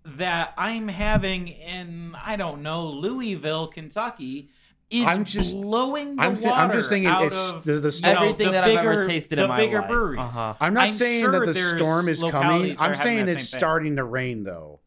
that 0.06 0.54
i'm 0.58 0.88
having 0.88 1.48
in 1.50 2.16
i 2.24 2.36
don't 2.38 2.62
know 2.64 2.88
louisville 2.88 3.68
kentucky 3.68 4.50
is 4.90 5.06
I'm 5.06 5.24
just- 5.26 5.56
blowing 5.56 6.16
the 6.16 6.22
I'm, 6.24 6.32
water 6.34 6.42
thi- 6.42 6.50
I'm 6.50 6.72
just 6.72 6.90
saying 6.90 7.06
out 7.06 7.26
it's 7.26 7.38
of 7.38 7.64
the, 7.64 7.74
the 7.80 7.88
you 7.88 7.92
storm. 7.92 8.16
know, 8.16 8.22
everything 8.24 8.46
the 8.48 8.52
that 8.54 8.64
I've 8.64 8.78
ever 8.78 8.90
bigger- 8.92 9.08
tasted 9.08 9.36
the 9.38 9.44
in 9.44 9.50
my 9.50 9.58
bigger 9.58 9.80
life. 9.80 9.90
breweries. 9.90 10.20
Uh-huh. 10.20 10.54
I'm 10.60 10.74
not 10.74 10.88
I'm 10.88 10.94
saying 10.94 11.22
sure 11.22 11.46
that 11.46 11.54
the 11.54 11.78
storm 11.78 12.10
is 12.10 12.22
coming. 12.22 12.76
I'm 12.80 12.96
saying 12.96 13.28
it's 13.28 13.50
thing. 13.52 13.60
starting 13.60 13.96
to 13.98 14.04
rain 14.04 14.44
though. 14.44 14.80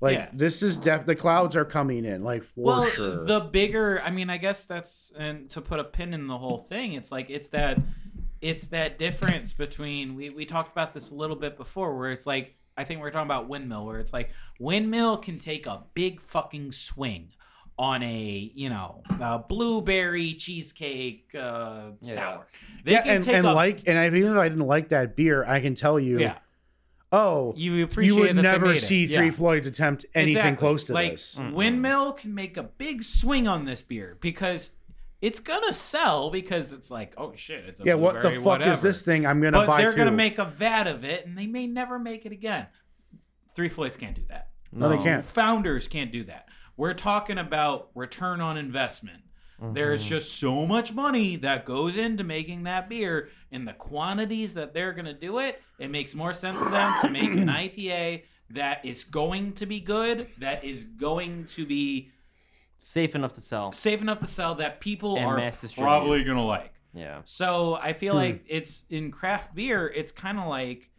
Like 0.00 0.18
Yeah. 0.18 0.28
this 0.32 0.62
is 0.64 0.76
def 0.76 1.06
the 1.06 1.14
clouds 1.14 1.54
are 1.54 1.64
coming 1.64 2.04
in, 2.04 2.24
like 2.24 2.42
for 2.42 2.64
well, 2.64 2.84
sure. 2.86 3.24
the 3.24 3.38
bigger, 3.40 4.02
I 4.04 4.10
mean, 4.10 4.30
I 4.30 4.36
guess 4.36 4.64
that's 4.64 5.12
and 5.16 5.48
to 5.50 5.60
put 5.60 5.78
a 5.78 5.84
pin 5.84 6.12
in 6.12 6.26
the 6.26 6.38
whole 6.38 6.58
thing, 6.58 6.94
it's 6.94 7.12
like 7.12 7.30
it's 7.30 7.48
that 7.50 7.78
it's 8.40 8.68
that 8.68 8.98
difference 8.98 9.52
between 9.52 10.16
we 10.16 10.30
we 10.30 10.44
talked 10.44 10.72
about 10.72 10.92
this 10.92 11.10
a 11.12 11.14
little 11.14 11.36
bit 11.36 11.56
before, 11.56 11.96
where 11.96 12.10
it's 12.10 12.26
like 12.26 12.56
I 12.76 12.82
think 12.84 13.00
we 13.00 13.06
are 13.06 13.12
talking 13.12 13.28
about 13.28 13.48
windmill, 13.48 13.86
where 13.86 14.00
it's 14.00 14.12
like 14.12 14.30
windmill 14.58 15.18
can 15.18 15.38
take 15.38 15.66
a 15.66 15.82
big 15.94 16.20
fucking 16.20 16.72
swing 16.72 17.28
on 17.82 18.00
a 18.04 18.52
you 18.54 18.70
know 18.70 19.02
uh, 19.20 19.38
blueberry 19.38 20.34
cheesecake 20.34 21.28
uh, 21.34 21.90
Yeah. 22.00 22.14
sour. 22.14 22.46
They 22.84 22.92
yeah, 22.92 23.02
can 23.02 23.16
and, 23.16 23.24
take 23.24 23.34
and 23.34 23.46
a, 23.46 23.52
like, 23.52 23.82
and 23.88 23.98
I, 23.98 24.06
even 24.06 24.30
if 24.32 24.38
I 24.38 24.48
didn't 24.48 24.66
like 24.68 24.90
that 24.90 25.16
beer, 25.16 25.44
I 25.44 25.58
can 25.60 25.74
tell 25.74 25.98
you, 25.98 26.20
yeah. 26.20 26.38
oh, 27.10 27.54
You 27.56 27.82
appreciate 27.84 28.14
you 28.14 28.20
would 28.22 28.36
never 28.36 28.66
made 28.66 28.76
it. 28.76 28.82
see 28.82 29.06
Yeah. 29.06 29.18
Three 29.18 29.30
Floyds 29.32 29.66
attempt 29.66 30.06
anything 30.14 30.36
Exactly. 30.38 30.56
close 30.60 30.84
to 30.84 30.92
like, 30.92 31.12
this. 31.12 31.38
Windmill 31.52 32.12
can 32.12 32.34
make 32.34 32.56
a 32.56 32.62
big 32.62 33.02
swing 33.02 33.46
on 33.48 33.64
this 33.64 33.82
beer 33.82 34.16
because 34.20 34.70
it's 35.20 35.40
gonna 35.40 35.72
sell 35.72 36.30
because 36.30 36.72
it's 36.72 36.90
like, 36.90 37.14
oh 37.16 37.32
shit, 37.34 37.64
it's 37.66 37.80
a 37.80 37.84
Yeah, 37.84 37.94
what 37.94 38.22
the 38.22 38.30
fuck 38.30 38.44
whatever. 38.44 38.70
is 38.72 38.80
this 38.80 39.02
thing? 39.02 39.26
I'm 39.26 39.40
gonna 39.40 39.58
But 39.58 39.66
buy 39.66 39.82
they're 39.82 39.90
two. 39.92 39.96
gonna 39.98 40.10
make 40.12 40.38
a 40.38 40.44
vat 40.44 40.86
of 40.86 41.04
it, 41.04 41.26
and 41.26 41.36
they 41.36 41.46
may 41.48 41.66
never 41.66 41.98
make 41.98 42.26
it 42.26 42.32
again. 42.32 42.66
Three 43.56 43.68
Floyds 43.68 43.96
can't 43.96 44.14
do 44.16 44.22
that. 44.28 44.50
No, 44.72 44.88
they 44.88 44.98
can't. 44.98 45.24
Founders 45.24 45.86
can't 45.88 46.10
do 46.12 46.24
that. 46.24 46.48
We're 46.76 46.94
talking 46.94 47.38
about 47.38 47.90
return 47.94 48.40
on 48.40 48.56
investment. 48.56 49.18
There's 49.74 50.04
just 50.04 50.32
so 50.40 50.66
much 50.66 50.92
money 50.92 51.36
that 51.36 51.64
goes 51.64 51.96
into 51.96 52.24
making 52.24 52.64
that 52.64 52.88
beer, 52.88 53.28
and 53.52 53.68
the 53.68 53.72
quantities 53.72 54.54
that 54.54 54.74
they're 54.74 54.92
gonna 54.92 55.14
do 55.14 55.38
it, 55.38 55.62
it 55.78 55.88
makes 55.88 56.16
more 56.16 56.32
sense 56.32 56.58
to 56.64 56.68
them 56.70 56.92
to 57.00 57.10
make 57.12 57.30
an 57.30 57.46
IPA 57.48 58.24
that 58.50 58.84
is 58.84 59.04
going 59.04 59.52
to 59.52 59.66
be 59.66 59.78
good, 59.78 60.26
that 60.38 60.64
is 60.64 60.82
going 60.82 61.44
to 61.44 61.64
be 61.64 62.10
Safe 62.76 63.14
enough 63.14 63.34
to 63.34 63.40
sell. 63.40 63.70
safe 63.70 64.00
enough 64.02 64.18
to 64.18 64.26
sell, 64.26 64.56
that 64.56 64.80
people 64.80 65.16
And 65.16 65.26
are 65.26 65.52
probably 65.76 66.24
gonna 66.24 66.44
like. 66.44 66.74
Yeah. 66.92 67.22
So 67.24 67.76
I 67.76 67.92
Hmm. 67.92 67.98
feel 68.00 68.14
like 68.16 68.44
it's 68.48 68.84
in 68.90 69.12
craft 69.12 69.54
beer, 69.54 69.86
it's 69.94 70.10
kind 70.10 70.40
of 70.40 70.48
like 70.48 70.90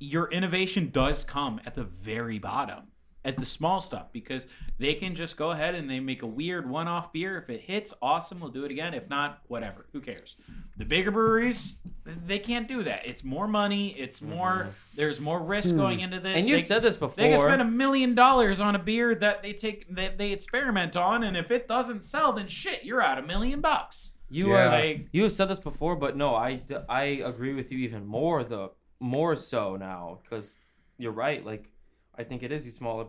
your 0.00 0.28
innovation 0.32 0.90
does 0.90 1.22
come 1.22 1.60
at 1.64 1.74
the 1.76 1.84
very 1.84 2.40
bottom, 2.40 2.88
at 3.24 3.36
the 3.38 3.46
small 3.46 3.80
stuff, 3.80 4.12
because 4.12 4.46
they 4.78 4.92
can 4.94 5.14
just 5.14 5.36
go 5.36 5.50
ahead 5.50 5.74
and 5.74 5.88
they 5.88 5.98
make 6.00 6.22
a 6.22 6.26
weird 6.26 6.68
one 6.68 6.86
off 6.88 7.12
beer. 7.12 7.38
If 7.38 7.48
it 7.48 7.60
hits, 7.62 7.94
awesome, 8.02 8.40
we'll 8.40 8.50
do 8.50 8.64
it 8.64 8.70
again. 8.70 8.92
If 8.94 9.08
not, 9.08 9.40
whatever. 9.48 9.86
Who 9.92 10.00
cares? 10.00 10.36
The 10.76 10.84
bigger 10.84 11.10
breweries, 11.10 11.76
they 12.04 12.38
can't 12.38 12.68
do 12.68 12.82
that. 12.82 13.06
It's 13.06 13.24
more 13.24 13.46
money, 13.48 13.88
it's 13.98 14.20
more, 14.20 14.68
there's 14.96 15.20
more 15.20 15.40
risk 15.40 15.74
going 15.74 16.00
into 16.00 16.20
this. 16.20 16.28
Mm-hmm. 16.30 16.38
And 16.38 16.48
you 16.48 16.56
They- 16.56 16.60
said 16.62 16.82
this 16.82 16.96
before. 16.96 17.22
they 17.24 17.30
can 17.30 17.40
spend 17.40 17.62
a 17.62 17.64
million 17.64 18.14
dollars 18.14 18.60
on 18.60 18.74
a 18.74 18.78
beer 18.78 19.14
that 19.14 19.42
they 19.42 19.52
take 19.52 19.86
that 19.94 20.18
they 20.18 20.32
experiment 20.32 20.96
on, 20.96 21.22
and 21.24 21.36
if 21.36 21.50
it 21.50 21.66
doesn't 21.68 22.02
sell, 22.02 22.32
then 22.32 22.48
shit, 22.48 22.84
you're 22.84 23.00
out 23.02 23.18
a 23.18 23.22
million 23.22 23.60
bucks. 23.60 24.12
You 24.28 24.48
Yeah. 24.48 24.66
are 24.66 24.68
Like- 24.70 25.08
you 25.12 25.22
have 25.22 25.32
said 25.32 25.48
this 25.48 25.60
before, 25.60 25.96
but 25.96 26.16
no, 26.16 26.34
I 26.34 26.60
I 26.88 27.04
agree 27.24 27.54
with 27.54 27.70
you 27.72 27.78
even 27.78 28.04
more 28.06 28.44
the 28.44 28.70
more 29.00 29.36
so 29.36 29.76
now 29.76 30.20
because 30.22 30.58
you're 30.98 31.12
right. 31.12 31.44
Like 31.44 31.70
I 32.18 32.24
think 32.24 32.42
it 32.42 32.52
is 32.52 32.64
these 32.64 32.76
smaller 32.76 33.06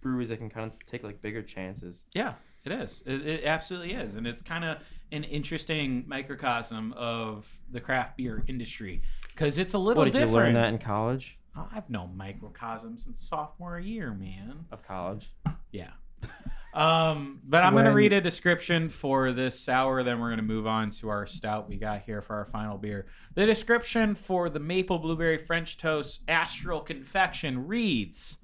breweries 0.00 0.28
that 0.28 0.38
can 0.38 0.50
kind 0.50 0.70
of 0.70 0.78
take 0.84 1.02
like 1.02 1.20
bigger 1.20 1.42
chances. 1.42 2.06
Yeah, 2.14 2.34
it 2.64 2.72
is. 2.72 3.02
It, 3.06 3.26
it 3.26 3.44
absolutely 3.44 3.92
is, 3.92 4.14
and 4.14 4.26
it's 4.26 4.42
kind 4.42 4.64
of 4.64 4.78
an 5.12 5.24
interesting 5.24 6.04
microcosm 6.06 6.92
of 6.94 7.48
the 7.70 7.80
craft 7.80 8.16
beer 8.16 8.44
industry 8.46 9.02
because 9.28 9.58
it's 9.58 9.74
a 9.74 9.78
little 9.78 10.04
different. 10.04 10.04
What 10.04 10.04
did 10.04 10.12
different. 10.12 10.30
you 10.30 10.36
learn 10.36 10.52
that 10.54 10.72
in 10.72 10.78
college? 10.78 11.38
I've 11.74 11.90
known 11.90 12.16
microcosm 12.16 12.98
since 12.98 13.20
sophomore 13.20 13.78
year, 13.80 14.12
man. 14.12 14.66
Of 14.70 14.86
college. 14.86 15.32
Yeah. 15.72 15.90
Um, 16.74 17.40
but 17.44 17.64
I'm 17.64 17.74
gonna 17.74 17.94
read 17.94 18.12
a 18.12 18.20
description 18.20 18.88
for 18.88 19.32
this 19.32 19.58
sour, 19.58 20.02
then 20.02 20.20
we're 20.20 20.30
gonna 20.30 20.42
move 20.42 20.66
on 20.66 20.90
to 20.90 21.08
our 21.08 21.26
stout 21.26 21.68
we 21.68 21.76
got 21.76 22.02
here 22.02 22.20
for 22.20 22.36
our 22.36 22.44
final 22.46 22.76
beer. 22.78 23.06
The 23.34 23.46
description 23.46 24.14
for 24.14 24.48
the 24.50 24.60
maple 24.60 24.98
blueberry 24.98 25.38
French 25.38 25.78
toast 25.78 26.20
astral 26.28 26.80
confection 26.80 27.66
reads: 27.66 28.38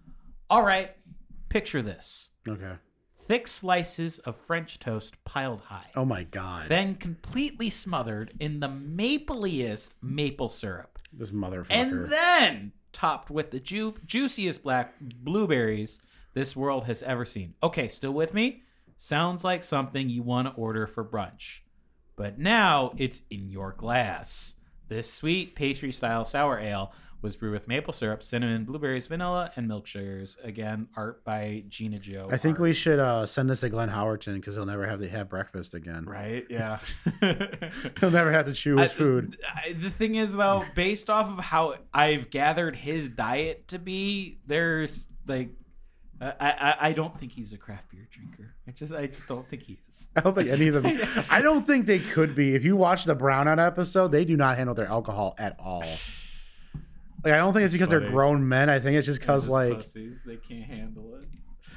All 0.48 0.62
right, 0.62 0.96
picture 1.50 1.82
this: 1.82 2.30
okay. 2.48 2.72
thick 3.20 3.46
slices 3.46 4.18
of 4.20 4.36
French 4.36 4.78
toast 4.78 5.22
piled 5.24 5.60
high, 5.60 5.90
Oh 5.94 6.04
my 6.06 6.24
god. 6.24 6.68
then 6.70 6.94
completely 6.94 7.68
smothered 7.70 8.32
in 8.40 8.60
the 8.60 8.68
mapliest 8.68 9.92
maple 10.02 10.48
syrup, 10.48 10.98
this 11.12 11.30
motherfucker. 11.30 11.66
and 11.70 12.06
then 12.08 12.72
topped 12.92 13.30
with 13.30 13.50
the 13.50 13.60
ju- 13.60 13.96
juiciest 14.06 14.62
black 14.62 14.94
blueberries 15.00 16.00
this 16.34 16.54
world 16.54 16.84
has 16.84 17.02
ever 17.02 17.24
seen. 17.24 17.54
Okay, 17.62 17.88
still 17.88 18.12
with 18.12 18.34
me? 18.34 18.62
Sounds 18.96 19.42
like 19.44 19.62
something 19.62 20.08
you 20.08 20.22
want 20.22 20.48
to 20.48 20.54
order 20.54 20.86
for 20.86 21.04
brunch. 21.04 21.60
But 22.16 22.38
now 22.38 22.92
it's 22.96 23.22
in 23.30 23.48
your 23.50 23.72
glass. 23.72 24.56
This 24.88 25.12
sweet 25.12 25.54
pastry 25.56 25.90
style 25.90 26.24
sour 26.24 26.58
ale 26.60 26.92
was 27.22 27.36
brewed 27.36 27.52
with 27.54 27.66
maple 27.66 27.92
syrup, 27.94 28.22
cinnamon, 28.22 28.64
blueberries, 28.64 29.06
vanilla, 29.06 29.50
and 29.56 29.66
milk 29.66 29.86
sugars. 29.86 30.36
Again, 30.44 30.88
art 30.94 31.24
by 31.24 31.64
Gina 31.68 31.98
Joe. 31.98 32.28
I 32.30 32.36
think 32.36 32.56
Art. 32.56 32.62
we 32.62 32.72
should 32.74 32.98
uh, 32.98 33.24
send 33.24 33.48
this 33.48 33.60
to 33.60 33.70
Glenn 33.70 33.88
Howerton 33.88 34.34
because 34.34 34.54
he'll 34.54 34.66
never 34.66 34.86
have 34.86 35.00
to 35.00 35.08
have 35.08 35.30
breakfast 35.30 35.72
again. 35.72 36.04
Right? 36.04 36.44
Yeah. 36.50 36.78
He'll 38.00 38.10
never 38.10 38.30
have 38.30 38.44
to 38.46 38.52
chew 38.52 38.76
his 38.76 38.90
I- 38.90 38.94
food. 38.94 39.38
I- 39.54 39.72
the 39.72 39.90
thing 39.90 40.16
is, 40.16 40.36
though, 40.36 40.64
based 40.74 41.08
off 41.08 41.30
of 41.30 41.38
how 41.42 41.76
I've 41.94 42.28
gathered 42.30 42.76
his 42.76 43.08
diet 43.08 43.68
to 43.68 43.78
be, 43.78 44.38
there's 44.46 45.08
like, 45.26 45.48
I, 46.40 46.50
I 46.50 46.76
I 46.88 46.92
don't 46.92 47.18
think 47.18 47.32
he's 47.32 47.52
a 47.52 47.58
craft 47.58 47.90
beer 47.90 48.06
drinker. 48.10 48.54
I 48.66 48.70
just 48.70 48.92
I 48.92 49.06
just 49.06 49.26
don't 49.26 49.48
think 49.48 49.62
he 49.62 49.78
is. 49.88 50.08
I 50.16 50.20
don't 50.20 50.34
think 50.34 50.48
any 50.48 50.68
of 50.68 50.82
them. 50.82 50.98
I 51.30 51.42
don't 51.42 51.66
think 51.66 51.86
they 51.86 51.98
could 51.98 52.34
be. 52.34 52.54
If 52.54 52.64
you 52.64 52.76
watch 52.76 53.04
the 53.04 53.16
Brownout 53.16 53.64
episode, 53.64 54.08
they 54.12 54.24
do 54.24 54.36
not 54.36 54.56
handle 54.56 54.74
their 54.74 54.86
alcohol 54.86 55.34
at 55.38 55.56
all. 55.58 55.84
Like 57.24 57.32
I 57.32 57.36
don't 57.38 57.52
think 57.52 57.64
it's 57.64 57.72
because 57.72 57.88
they're 57.88 58.00
grown 58.00 58.46
men. 58.48 58.68
I 58.68 58.80
think 58.80 58.96
it's 58.96 59.06
just 59.06 59.20
because 59.20 59.48
like 59.48 59.74
pussies, 59.74 60.22
they 60.24 60.36
can't 60.36 60.64
handle 60.64 61.16
it. 61.16 61.26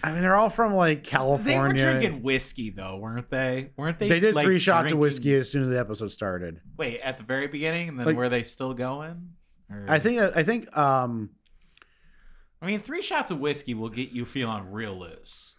I 0.03 0.11
mean 0.11 0.21
they're 0.21 0.35
all 0.35 0.49
from 0.49 0.75
like 0.75 1.03
California. 1.03 1.53
They 1.53 1.85
were 1.85 1.99
drinking 1.99 2.21
whiskey 2.21 2.69
though, 2.69 2.97
weren't 2.97 3.29
they? 3.29 3.71
Weren't 3.77 3.97
they? 3.97 4.09
They 4.09 4.19
did 4.19 4.35
like, 4.35 4.45
three 4.45 4.59
shots 4.59 4.77
of 4.77 4.89
drinking- 4.89 4.99
whiskey 4.99 5.35
as 5.35 5.49
soon 5.51 5.63
as 5.63 5.69
the 5.69 5.79
episode 5.79 6.11
started. 6.11 6.61
Wait, 6.77 6.99
at 6.99 7.17
the 7.17 7.23
very 7.23 7.47
beginning, 7.47 7.89
and 7.89 7.97
then 7.99 8.05
Like- 8.07 8.17
were 8.17 8.29
they 8.29 8.43
still 8.43 8.73
going? 8.73 9.29
Or- 9.71 9.85
I 9.87 9.99
think 9.99 10.19
I 10.19 10.43
think 10.43 10.75
um 10.77 11.31
I 12.61 12.65
mean, 12.65 12.79
three 12.79 13.01
shots 13.01 13.31
of 13.31 13.39
whiskey 13.39 13.73
will 13.73 13.89
get 13.89 14.11
you 14.11 14.25
feeling 14.25 14.71
real 14.71 14.97
loose. 14.97 15.55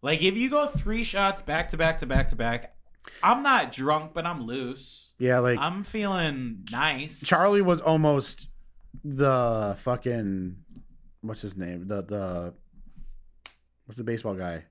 Like 0.00 0.22
if 0.22 0.34
you 0.36 0.50
go 0.50 0.66
three 0.66 1.04
shots 1.04 1.40
back 1.40 1.68
to 1.68 1.76
back 1.76 1.98
to 1.98 2.06
back 2.06 2.28
to 2.28 2.36
back, 2.36 2.74
I'm 3.22 3.42
not 3.42 3.72
drunk, 3.72 4.12
but 4.14 4.26
I'm 4.26 4.42
loose. 4.46 5.12
yeah 5.18 5.38
like 5.38 5.58
I'm 5.58 5.82
feeling 5.84 6.66
nice. 6.72 7.22
Charlie 7.24 7.62
was 7.62 7.80
almost 7.80 8.48
the 9.04 9.76
fucking 9.80 10.56
what's 11.22 11.40
his 11.42 11.56
name 11.56 11.86
the 11.86 12.02
the 12.02 12.54
what's 13.86 13.96
the 13.96 14.04
baseball 14.04 14.34
guy 14.34 14.64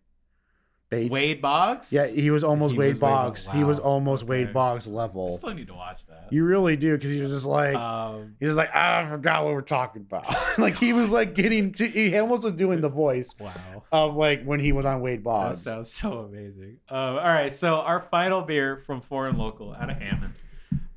Bates 0.92 1.10
Wade 1.10 1.42
Boggs. 1.42 1.92
yeah 1.92 2.06
he 2.06 2.30
was 2.30 2.44
almost 2.44 2.74
He 2.74 2.78
Wade 2.80 2.90
was 2.90 2.96
Wade 2.98 3.02
Boggs 3.02 3.46
Boggs. 3.46 3.58
he 3.58 3.64
was 3.64 3.80
Wow. 3.80 3.86
almost 3.86 4.24
Okay. 4.24 4.30
Wade 4.30 4.54
Boggs 4.54 4.88
I 4.88 4.92
level 4.92 5.30
still 5.30 5.54
need 5.54 5.68
to 5.68 5.74
watch 5.74 6.06
that. 6.08 6.28
you 6.32 6.44
really 6.44 6.76
do 6.76 6.92
because 6.98 7.10
he 7.12 7.22
was 7.22 7.32
just 7.32 7.46
like 7.46 7.76
um, 7.76 8.36
He's 8.40 8.50
just 8.50 8.58
like, 8.58 8.70
ah, 8.76 9.06
I 9.06 9.10
forgot 9.10 9.44
what 9.46 9.54
we're 9.54 9.62
talking 9.62 10.02
about. 10.02 10.28
like 10.60 10.76
he 10.78 10.92
was 10.94 11.10
like 11.12 11.34
getting 11.34 11.72
to, 11.74 11.88
he 11.88 12.16
almost 12.18 12.44
was 12.44 12.54
doing 12.54 12.82
the 12.82 12.90
voice 12.90 13.34
wow. 13.40 13.52
of 13.92 14.16
like 14.16 14.44
when 14.44 14.60
he 14.60 14.74
was 14.74 14.84
on 14.86 15.02
Wade 15.02 15.24
Boggs. 15.24 15.64
That 15.64 15.78
Boggs. 15.78 15.92
sounds 15.92 16.14
so 16.14 16.20
amazing. 16.26 16.78
Um, 16.90 16.98
all 16.98 17.16
right, 17.16 17.52
so 17.54 17.76
our 17.80 18.02
final 18.02 18.42
beer 18.42 18.76
from 18.78 19.00
Foreign 19.02 19.38
Local 19.38 19.74
out 19.74 19.90
of 19.90 19.98
Hammond 19.98 20.34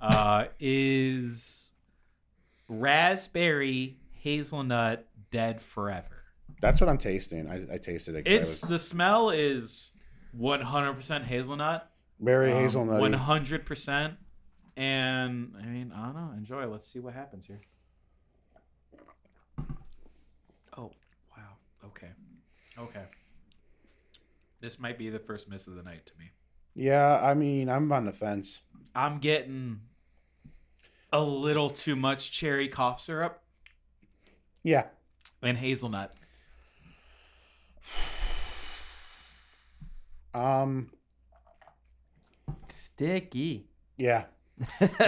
uh, 0.00 0.46
is 0.58 1.72
raspberry 2.68 3.96
hazelnut 4.12 5.06
dead 5.30 5.62
forever. 5.62 6.13
That's 6.64 6.80
what 6.80 6.88
I'm 6.88 6.96
tasting. 6.96 7.46
I, 7.46 7.74
I 7.74 7.76
tasted 7.78 8.14
it. 8.14 8.24
'cause 8.24 8.32
I 8.32 8.36
It's 8.36 8.62
was 8.62 8.70
the 8.70 8.78
smell 8.78 9.28
is 9.28 9.92
100% 10.34 11.24
hazelnut. 11.24 11.90
very 12.18 12.52
um, 12.52 12.56
hazelnutty. 12.64 13.14
100%. 13.14 14.16
And 14.78 15.54
I 15.60 15.66
mean, 15.66 15.92
I 15.94 16.06
don't 16.06 16.14
know. 16.14 16.32
Enjoy. 16.38 16.66
Let's 16.66 16.88
see 16.90 17.00
what 17.00 17.12
happens 17.12 17.44
here. 17.46 17.60
Oh, 20.78 20.90
wow. 21.36 21.58
Okay. 21.84 22.08
Okay. 22.78 23.04
This 24.60 24.78
might 24.78 24.96
be 24.96 25.10
the 25.10 25.18
first 25.18 25.50
miss 25.50 25.66
of 25.66 25.74
the 25.74 25.82
night 25.82 26.06
to 26.06 26.12
me. 26.18 26.30
yeah, 26.74 27.20
I 27.22 27.34
mean, 27.34 27.68
I'm 27.68 27.92
on 27.92 28.06
the 28.06 28.12
fence. 28.12 28.62
I'm 28.94 29.18
getting 29.18 29.82
a 31.12 31.20
little 31.20 31.68
too 31.68 31.94
much 31.94 32.32
cherry 32.32 32.68
cough 32.68 33.00
syrup 33.00 33.42
Yeah, 34.62 34.86
and 35.42 35.58
hazelnut. 35.58 36.14
Um, 40.34 40.90
Sticky. 42.68 43.66
yeah. 43.96 44.24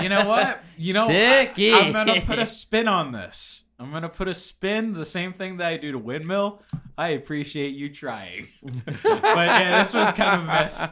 You 0.02 0.08
know 0.08 0.26
what? 0.26 0.60
You 0.76 0.92
know, 0.92 1.06
Sticky. 1.06 1.72
I, 1.72 1.78
am 1.78 1.92
gonna 1.92 2.20
put 2.20 2.38
a 2.40 2.46
spin 2.46 2.88
on 2.88 3.12
this. 3.12 3.64
I'm 3.78 3.92
gonna 3.92 4.08
put 4.08 4.26
a 4.26 4.34
spin, 4.34 4.92
the 4.92 5.04
same 5.04 5.32
thing 5.32 5.58
that 5.58 5.68
I 5.68 5.76
do 5.76 5.92
to 5.92 5.98
windmill. 5.98 6.62
I 6.98 7.10
appreciate 7.10 7.74
you 7.76 7.88
trying, 7.88 8.48
but 8.62 9.04
yeah, 9.04 9.78
this 9.78 9.94
was 9.94 10.12
kind 10.14 10.40
of 10.40 10.48
a 10.48 10.62
miss. 10.62 10.88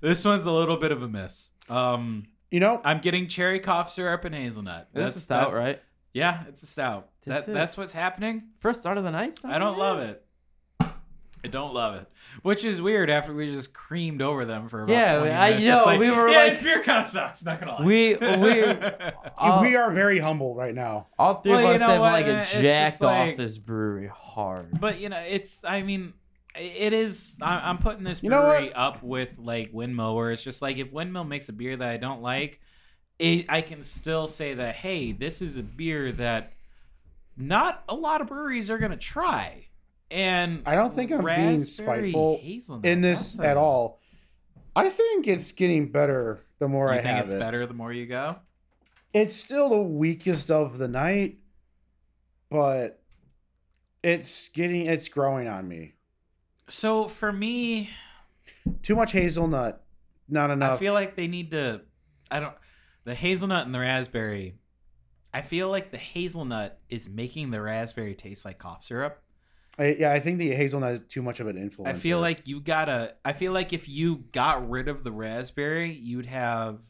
This 0.00 0.24
one's 0.24 0.46
a 0.46 0.50
little 0.52 0.76
bit 0.78 0.90
of 0.92 1.02
a 1.02 1.08
miss. 1.08 1.50
Um, 1.68 2.24
You 2.50 2.60
know, 2.60 2.80
I'm 2.82 3.00
getting 3.00 3.28
cherry 3.28 3.60
cough 3.60 3.90
syrup 3.90 4.24
and 4.24 4.34
hazelnut. 4.34 4.88
This 4.94 5.16
is 5.16 5.24
stout, 5.24 5.50
that- 5.50 5.56
right? 5.56 5.82
Yeah, 6.14 6.44
it's 6.48 6.62
a 6.62 6.66
stout. 6.66 7.08
This 7.24 7.34
That, 7.34 7.48
is- 7.50 7.54
that's 7.54 7.76
what's 7.76 7.92
happening. 7.92 8.44
First 8.60 8.80
start 8.80 8.96
of 8.98 9.04
the 9.04 9.10
night. 9.10 9.38
I 9.44 9.58
don't 9.58 9.78
love 9.78 9.98
it. 9.98 10.24
I 11.44 11.48
don't 11.48 11.74
love 11.74 11.96
it, 11.96 12.06
which 12.42 12.64
is 12.64 12.80
weird 12.80 13.10
after 13.10 13.34
we 13.34 13.50
just 13.50 13.74
creamed 13.74 14.22
over 14.22 14.44
them 14.44 14.68
for 14.68 14.84
about 14.84 14.92
Yeah, 14.92 15.18
20 15.18 15.30
I 15.32 15.44
minutes, 15.50 15.62
just 15.64 15.78
know, 15.80 15.84
like, 15.86 15.98
we 16.00 16.10
were 16.10 16.28
yeah, 16.28 16.42
like- 16.44 16.52
this 16.52 16.62
beer 16.62 16.82
kind 16.82 17.00
of 17.00 17.04
sucks. 17.06 17.44
Not 17.44 17.58
gonna 17.58 17.72
lie. 17.72 17.84
We 17.84 18.14
we 18.16 18.64
all, 19.38 19.60
we 19.62 19.74
are 19.74 19.90
very 19.90 20.18
humble 20.20 20.54
right 20.54 20.74
now. 20.74 21.08
all 21.18 21.40
three 21.40 21.52
Well, 21.52 21.66
of 21.68 21.74
us 21.74 21.80
know 21.80 21.86
have 21.88 22.00
what, 22.00 22.12
like 22.12 22.26
it's 22.26 22.50
just 22.52 22.62
jacked 22.62 23.02
like- 23.02 23.30
off 23.32 23.36
this 23.36 23.58
brewery 23.58 24.06
hard. 24.14 24.80
But 24.80 25.00
you 25.00 25.08
know, 25.08 25.18
it's. 25.18 25.64
I 25.64 25.82
mean, 25.82 26.12
it 26.54 26.92
is. 26.92 27.36
I- 27.42 27.68
I'm 27.68 27.78
putting 27.78 28.04
this 28.04 28.22
You 28.22 28.30
know 28.30 28.42
brewery 28.42 28.72
up 28.72 29.02
with 29.02 29.36
like 29.38 29.70
Windmill, 29.72 30.14
where 30.14 30.30
it's 30.30 30.44
just 30.44 30.62
like 30.62 30.76
if 30.78 30.92
Windmill 30.92 31.24
makes 31.24 31.48
a 31.48 31.52
beer 31.52 31.76
that 31.76 31.88
I 31.88 31.96
don't 31.96 32.22
like, 32.22 32.60
it, 33.18 33.46
I 33.48 33.62
can 33.62 33.82
still 33.82 34.28
say 34.28 34.54
that 34.54 34.76
hey, 34.76 35.10
this 35.10 35.42
is 35.42 35.56
a 35.56 35.62
beer 35.64 36.12
that 36.12 36.52
not 37.36 37.82
a 37.88 37.94
lot 37.96 38.20
of 38.20 38.28
breweries 38.28 38.70
are 38.70 38.78
gonna 38.78 38.96
try. 38.96 39.66
And 40.12 40.62
I 40.66 40.74
don't 40.74 40.92
think 40.92 41.10
I'm 41.10 41.24
being 41.24 41.64
spiteful 41.64 42.38
hazelnut, 42.42 42.84
in 42.86 43.00
this 43.00 43.32
that's 43.34 43.46
a- 43.46 43.50
at 43.50 43.56
all. 43.56 44.00
I 44.76 44.88
think 44.90 45.26
it's 45.26 45.52
getting 45.52 45.90
better 45.90 46.40
the 46.58 46.68
more 46.68 46.88
You 46.88 46.92
I 46.94 46.96
think 46.96 47.06
have 47.08 47.24
it's 47.26 47.34
it. 47.34 47.38
better 47.40 47.66
the 47.66 47.74
more 47.74 47.92
you 47.92 48.06
go? 48.06 48.36
It's 49.12 49.34
still 49.36 49.68
the 49.68 49.82
weakest 49.82 50.50
of 50.50 50.78
the 50.78 50.88
night, 50.88 51.38
but 52.50 53.02
it's 54.02 54.48
getting 54.48 54.86
it's 54.86 55.08
growing 55.08 55.48
on 55.48 55.68
me. 55.68 55.94
So 56.68 57.08
for 57.08 57.32
me, 57.32 57.90
Too 58.82 58.96
much 58.96 59.12
hazelnut, 59.12 59.82
not 60.28 60.50
enough. 60.50 60.74
I 60.74 60.76
feel 60.78 60.94
like 60.94 61.16
they 61.16 61.26
need 61.28 61.50
to. 61.50 61.82
I 62.30 62.40
don't. 62.40 62.54
The 63.04 63.14
hazelnut 63.14 63.66
and 63.66 63.74
the 63.74 63.80
raspberry. 63.80 64.54
I 65.34 65.40
feel 65.42 65.68
like 65.68 65.90
the 65.90 65.98
hazelnut 65.98 66.78
is 66.88 67.08
making 67.08 67.50
the 67.50 67.60
raspberry 67.60 68.14
taste 68.14 68.44
like 68.44 68.58
cough 68.58 68.84
syrup. 68.84 69.22
I, 69.78 69.96
yeah, 69.98 70.12
I 70.12 70.20
think 70.20 70.38
the 70.38 70.50
hazelnut 70.52 70.92
is 70.92 71.00
too 71.02 71.22
much 71.22 71.40
of 71.40 71.46
an 71.46 71.56
influence. 71.56 71.96
I 71.96 72.00
feel 72.00 72.20
like 72.20 72.46
you 72.46 72.60
gotta. 72.60 73.14
I 73.24 73.32
feel 73.32 73.52
like 73.52 73.72
if 73.72 73.88
you 73.88 74.16
got 74.32 74.68
rid 74.68 74.88
of 74.88 75.02
the 75.02 75.12
raspberry, 75.12 75.90
you'd 75.92 76.26
have. 76.26 76.80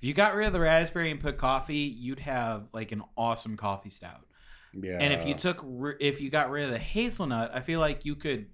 If 0.00 0.08
you 0.08 0.14
got 0.14 0.34
rid 0.34 0.48
of 0.48 0.52
the 0.52 0.60
raspberry 0.60 1.12
and 1.12 1.20
put 1.20 1.38
coffee, 1.38 1.76
you'd 1.76 2.18
have 2.18 2.68
like 2.72 2.90
an 2.90 3.02
awesome 3.16 3.56
coffee 3.56 3.90
stout. 3.90 4.26
yeah. 4.72 4.98
And 5.00 5.12
if 5.12 5.24
you 5.24 5.34
took, 5.34 5.64
if 6.00 6.20
you 6.20 6.30
got 6.30 6.50
rid 6.50 6.64
of 6.64 6.70
the 6.72 6.78
hazelnut, 6.78 7.52
I 7.54 7.60
feel 7.60 7.78
like 7.80 8.04
you 8.04 8.16
could. 8.16 8.46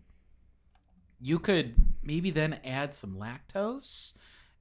You 1.20 1.38
could 1.40 1.74
maybe 2.02 2.30
then 2.30 2.60
add 2.64 2.94
some 2.94 3.16
lactose, 3.16 4.12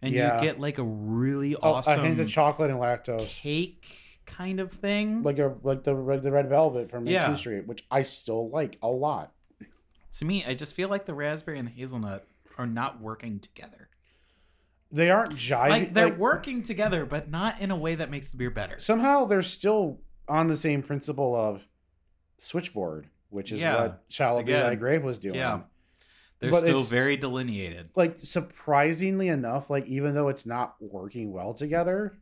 and 0.02 0.14
Yeah. 0.14 0.38
you 0.38 0.48
get 0.48 0.60
like 0.60 0.78
a 0.80 0.84
really 0.84 1.56
oh, 1.56 1.74
awesome 1.74 2.00
a 2.00 2.04
hint 2.04 2.20
of 2.20 2.28
chocolate 2.30 2.72
and 2.72 2.80
lactose, 2.80 3.28
cake 3.28 3.86
kind 4.28 4.60
of 4.60 4.72
thing. 4.72 5.24
like 5.24 5.40
a 5.40 5.56
like 5.64 5.84
the 5.84 5.96
red- 5.96 6.22
the 6.22 6.32
red 6.32 6.48
velvet 6.50 6.92
from 6.92 7.08
Yeah. 7.08 7.30
yeah. 7.30 7.34
Street, 7.36 7.66
which 7.66 7.84
I 7.90 8.04
still 8.04 8.50
like 8.50 8.78
a 8.84 8.88
lot. 8.88 9.34
to 10.20 10.26
me, 10.26 10.44
I 10.46 10.54
just 10.54 10.74
feel 10.76 10.90
like 10.90 11.06
the 11.06 11.14
raspberry 11.16 11.58
and 11.58 11.68
the 11.68 11.72
hazelnut 11.72 12.28
are 12.58 12.68
not 12.68 13.02
working 13.02 13.40
together. 13.40 13.90
They 14.92 15.10
aren't 15.10 15.32
jiving. 15.36 15.70
Like 15.70 15.94
they're 15.94 16.10
like, 16.10 16.18
working 16.18 16.64
together, 16.64 17.06
but 17.06 17.30
not 17.30 17.60
in 17.60 17.72
a 17.72 17.76
way 17.76 17.96
that 17.96 18.10
makes 18.10 18.30
the 18.30 18.38
beer 18.38 18.50
better. 18.52 18.80
somehow 18.80 19.26
they're 19.26 19.42
still 19.42 20.00
on 20.30 20.48
the 20.48 20.56
same 20.58 20.82
principle 20.84 21.36
of 21.36 21.62
switchboard, 22.40 23.08
which 23.30 23.52
is 23.52 23.60
Yeah. 23.62 23.82
what 23.82 24.04
Shall 24.10 24.42
Be. 24.44 24.54
Thy 24.54 24.76
Grave 24.76 25.04
was 25.04 25.20
doing. 25.20 25.36
Yeah. 25.36 25.62
They're 26.40 26.52
But 26.52 26.62
still 26.62 26.84
very 26.84 27.18
delineated. 27.18 27.90
Like 27.96 28.18
surprisingly 28.22 29.28
enough, 29.28 29.70
like 29.70 29.86
even 29.88 30.14
though 30.14 30.28
it's 30.28 30.46
not 30.46 30.76
working 30.80 31.32
well 31.32 31.54
together, 31.54 32.16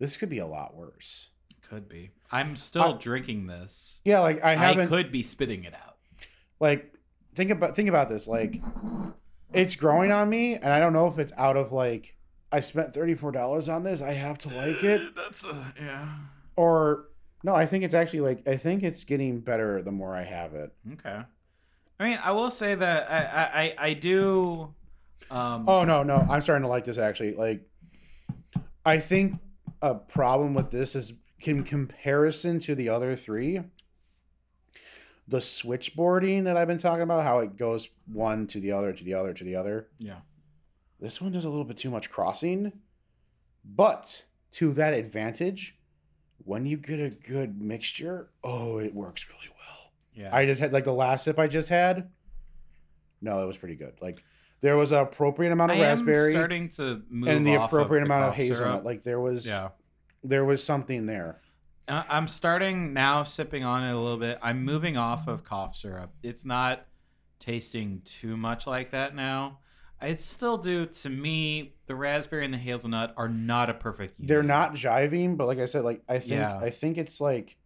this 0.00 0.16
could 0.16 0.28
be 0.30 0.38
a 0.38 0.46
lot 0.46 0.74
worse. 0.74 1.28
Could 1.68 1.88
be. 1.88 2.10
I'm 2.32 2.56
still 2.56 2.82
I- 2.82 2.92
drinking 2.98 3.46
this. 3.46 4.00
Yeah, 4.04 4.18
like 4.20 4.42
I 4.42 4.56
haven't 4.56 4.86
I 4.86 4.88
could 4.88 5.12
be 5.12 5.22
spitting 5.22 5.62
it 5.62 5.74
out. 5.74 5.98
like 6.58 6.92
think 7.36 7.50
about 7.52 7.76
think 7.76 7.88
about 7.88 8.08
this. 8.08 8.26
Like 8.26 8.60
it's 9.52 9.76
growing 9.76 10.10
on 10.10 10.28
me, 10.28 10.54
and 10.56 10.72
I 10.72 10.80
don't 10.80 10.92
know 10.92 11.06
if 11.06 11.18
it's 11.20 11.32
out 11.36 11.56
of 11.56 11.70
like 11.72 12.16
I 12.50 12.58
spent 12.58 12.92
thirty 12.92 13.14
four 13.14 13.30
dollars 13.30 13.68
on 13.68 13.84
this, 13.84 14.02
I 14.02 14.12
have 14.14 14.38
to 14.38 14.48
like 14.48 14.82
it, 14.82 15.14
That's 15.16 15.44
uh, 15.44 15.64
yeah. 15.80 16.08
or 16.56 17.04
no, 17.44 17.54
I 17.54 17.66
think 17.66 17.84
it's 17.84 17.94
actually 17.94 18.20
like 18.20 18.48
I 18.48 18.56
think 18.56 18.82
it's 18.82 19.04
getting 19.04 19.38
better 19.40 19.80
the 19.82 19.92
more 19.92 20.14
I 20.16 20.22
have 20.24 20.54
it. 20.54 20.72
Okay. 20.94 21.20
I 22.00 22.04
mean, 22.04 22.18
I 22.22 22.32
will 22.32 22.50
say 22.50 22.74
that 22.74 23.10
I 23.10 23.24
I, 23.24 23.62
I, 23.62 23.74
I 23.90 23.94
do. 23.94 24.74
Um, 25.30 25.68
Oh 25.68 25.84
no, 25.84 26.02
no, 26.02 26.26
I'm 26.28 26.42
starting 26.42 26.62
to 26.62 26.68
like 26.68 26.84
this 26.84 26.98
actually. 26.98 27.34
Like, 27.34 27.60
I 28.84 28.98
think 28.98 29.34
a 29.82 29.94
problem 29.94 30.54
with 30.54 30.70
this 30.70 30.94
is 30.94 31.14
in 31.40 31.64
comparison 31.64 32.58
to 32.60 32.74
the 32.74 32.88
other 32.88 33.16
three, 33.16 33.60
the 35.26 35.38
switchboarding 35.38 36.44
that 36.44 36.56
I've 36.56 36.68
been 36.68 36.78
talking 36.78 37.02
about, 37.02 37.22
how 37.24 37.38
it 37.38 37.56
goes 37.56 37.88
one 38.06 38.46
to 38.48 38.60
the 38.60 38.72
other 38.72 38.92
to 38.92 39.04
the 39.04 39.14
other 39.14 39.32
to 39.32 39.44
the 39.44 39.56
other. 39.56 39.88
yeah. 39.98 40.20
This 41.00 41.18
one 41.18 41.32
does 41.32 41.46
a 41.46 41.48
little 41.48 41.64
bit 41.64 41.78
too 41.78 41.88
much 41.88 42.10
crossing, 42.10 42.72
but 43.64 44.24
to 44.52 44.74
that 44.74 44.92
advantage, 44.92 45.78
when 46.44 46.66
you 46.66 46.76
get 46.76 47.00
a 47.00 47.08
good 47.08 47.58
mixture, 47.62 48.28
oh, 48.44 48.76
it 48.78 48.94
works 48.94 49.26
really 49.30 49.48
well. 49.48 49.92
Yeah. 50.12 50.36
I 50.36 50.44
just 50.44 50.60
had 50.60 50.74
like 50.74 50.84
the 50.84 50.92
last 50.92 51.24
sip 51.24 51.38
I 51.38 51.46
just 51.46 51.70
had. 51.70 52.10
No, 53.22 53.42
it 53.42 53.46
was 53.46 53.56
pretty 53.56 53.76
good. 53.76 53.94
Like 54.02 54.22
there 54.60 54.76
was 54.76 54.92
an 54.92 54.98
appropriate 54.98 55.52
amount 55.52 55.72
I 55.72 55.74
of 55.76 55.80
raspberry 55.80 56.34
am 56.34 56.38
starting 56.40 56.68
to 56.70 57.02
move 57.08 57.28
and 57.28 57.46
the 57.46 57.54
appropriate 57.54 58.02
of 58.02 58.08
the 58.08 58.14
amount 58.14 58.28
of 58.28 58.34
hazelnut. 58.34 58.72
syrup. 58.72 58.84
Like 58.84 59.02
there 59.02 59.20
was, 59.20 59.46
yeah. 59.46 59.68
there 60.22 60.44
was 60.44 60.62
something 60.62 61.06
there. 61.06 61.40
I- 61.88 62.04
I'm 62.08 62.28
starting 62.28 62.92
now, 62.92 63.24
sipping 63.24 63.64
on 63.64 63.84
it 63.84 63.92
a 63.92 63.98
little 63.98 64.18
bit. 64.18 64.38
I'm 64.42 64.64
moving 64.64 64.96
off 64.96 65.28
of 65.28 65.44
cough 65.44 65.76
syrup. 65.76 66.12
It's 66.22 66.44
not 66.44 66.86
tasting 67.38 68.02
too 68.04 68.36
much 68.36 68.66
like 68.66 68.90
that 68.90 69.14
now. 69.14 69.58
It's 70.02 70.24
still 70.24 70.56
do 70.56 70.86
to 70.86 71.10
me. 71.10 71.74
The 71.86 71.94
raspberry 71.94 72.44
and 72.44 72.54
the 72.54 72.58
hazelnut 72.58 73.12
are 73.16 73.28
not 73.28 73.68
a 73.68 73.74
perfect. 73.74 74.14
Union. 74.18 74.28
They're 74.28 74.42
not 74.42 74.74
jiving, 74.74 75.36
but 75.36 75.46
like 75.46 75.58
I 75.58 75.66
said, 75.66 75.84
like 75.84 76.02
I 76.08 76.18
think 76.18 76.32
Yeah. 76.32 76.56
I 76.58 76.70
think 76.70 76.96
it's 76.96 77.20
like 77.20 77.56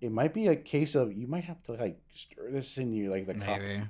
it 0.00 0.10
might 0.12 0.32
be 0.32 0.46
a 0.48 0.56
case 0.56 0.94
of 0.94 1.12
you 1.12 1.26
might 1.26 1.44
have 1.44 1.62
to 1.64 1.72
like 1.72 1.98
stir 2.14 2.50
this 2.50 2.78
in 2.78 2.92
you 2.92 3.10
like 3.10 3.26
the 3.26 3.34
cup. 3.34 3.60
Maybe. 3.60 3.82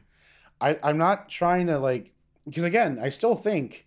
I 0.61 0.79
I'm 0.83 0.99
not 0.99 1.29
trying 1.29 1.69
to 1.69 1.79
like 1.79 2.13
because 2.47 2.65
again 2.65 2.99
I 3.03 3.09
still 3.11 3.35
think 3.35 3.87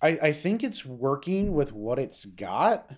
I 0.00 0.08
I 0.22 0.32
think 0.32 0.62
it's 0.62 0.84
working 0.84 1.54
with 1.54 1.72
what 1.72 1.98
it's 1.98 2.24
got. 2.24 2.90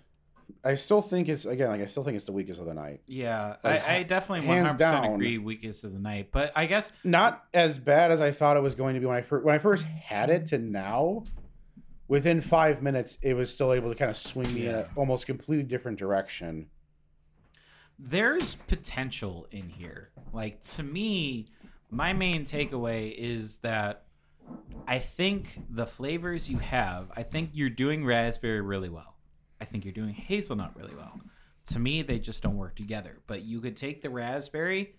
I 0.62 0.74
still 0.74 1.00
think 1.00 1.28
it's 1.28 1.46
again 1.46 1.68
like 1.68 1.80
I 1.80 1.86
still 1.86 2.04
think 2.04 2.16
it's 2.16 2.26
the 2.26 2.32
weakest 2.32 2.60
of 2.60 2.66
the 2.66 2.74
night. 2.74 3.00
Yeah, 3.06 3.56
Like, 3.64 3.86
I, 3.88 3.96
I 3.98 4.02
definitely 4.02 4.46
hands 4.46 4.72
100% 4.74 4.78
down. 4.78 5.14
agree. 5.14 5.38
Weakest 5.38 5.84
of 5.84 5.92
the 5.92 5.98
night, 5.98 6.28
but 6.32 6.52
I 6.54 6.66
guess 6.66 6.92
Not 7.04 7.44
as 7.54 7.78
bad 7.78 8.10
as 8.10 8.20
I 8.20 8.30
thought 8.32 8.56
it 8.56 8.62
was 8.62 8.74
going 8.74 8.94
to 8.94 9.00
be 9.00 9.06
when 9.06 9.16
I 9.16 9.22
first 9.22 9.44
when 9.44 9.54
I 9.54 9.58
first 9.58 9.84
had 9.84 10.28
it 10.30 10.46
to 10.46 10.58
now. 10.58 11.24
Within 12.08 12.40
five 12.40 12.82
minutes, 12.82 13.18
it 13.22 13.34
was 13.34 13.54
still 13.54 13.72
able 13.72 13.88
to 13.88 13.94
kind 13.94 14.10
of 14.10 14.16
swing 14.16 14.52
me 14.52 14.66
in 14.66 14.72
Yeah. 14.72 14.80
a 14.80 14.86
almost 14.98 15.26
completely 15.26 15.62
different 15.64 15.96
direction. 15.98 16.68
there's 18.02 18.54
potential 18.56 19.46
in 19.52 19.68
here. 19.68 20.10
Like 20.32 20.60
to 20.72 20.82
me, 20.82 21.46
my 21.90 22.12
main 22.12 22.44
takeaway 22.44 23.14
is 23.16 23.58
that 23.58 24.04
I 24.86 24.98
think 24.98 25.60
the 25.68 25.86
flavors 25.86 26.48
you 26.48 26.58
have, 26.58 27.10
I 27.16 27.22
think 27.22 27.50
you're 27.52 27.70
doing 27.70 28.04
raspberry 28.04 28.60
really 28.60 28.88
well. 28.88 29.16
I 29.60 29.64
think 29.64 29.84
you're 29.84 29.94
doing 29.94 30.14
hazelnut 30.14 30.76
really 30.76 30.94
well. 30.94 31.20
To 31.66 31.78
me, 31.78 32.02
they 32.02 32.18
just 32.18 32.42
don't 32.42 32.56
work 32.56 32.76
together. 32.76 33.18
But 33.26 33.42
you 33.42 33.60
could 33.60 33.76
take 33.76 34.00
the 34.02 34.10
raspberry 34.10 34.96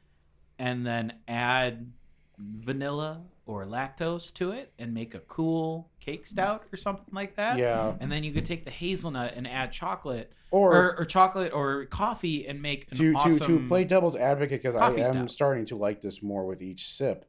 and 0.59 0.85
then 0.85 1.13
add 1.27 1.91
vanilla 2.38 3.23
or 3.45 3.65
lactose 3.65 4.31
to 4.34 4.51
it 4.51 4.72
and 4.77 4.93
make 4.93 5.15
a 5.15 5.19
cool 5.19 5.89
cake 5.99 6.26
stout 6.26 6.63
or 6.72 6.77
something 6.77 7.13
like 7.13 7.35
that. 7.35 7.57
Yeah. 7.57 7.95
And 7.99 8.11
then 8.11 8.23
you 8.23 8.31
could 8.31 8.45
take 8.45 8.65
the 8.65 8.72
hazelnut 8.72 9.34
and 9.35 9.47
add 9.47 9.72
chocolate 9.72 10.31
Or, 10.51 10.73
or, 10.73 10.99
or 10.99 11.05
chocolate 11.05 11.51
or 11.51 11.85
coffee 11.85 12.47
and 12.47 12.61
make 12.61 12.91
an 12.91 12.97
to 12.97 13.13
awesome... 13.13 13.39
to 13.39 13.47
to 13.47 13.68
play 13.68 13.84
devil's 13.84 14.15
advocate 14.15 14.61
because 14.61 14.76
I 14.76 14.89
coffee 14.89 15.01
am 15.01 15.13
stout. 15.13 15.31
starting 15.31 15.65
to 15.65 15.76
like 15.76 16.01
this 16.01 16.22
more 16.22 16.45
with 16.45 16.61
each 16.61 16.93
sip. 16.93 17.26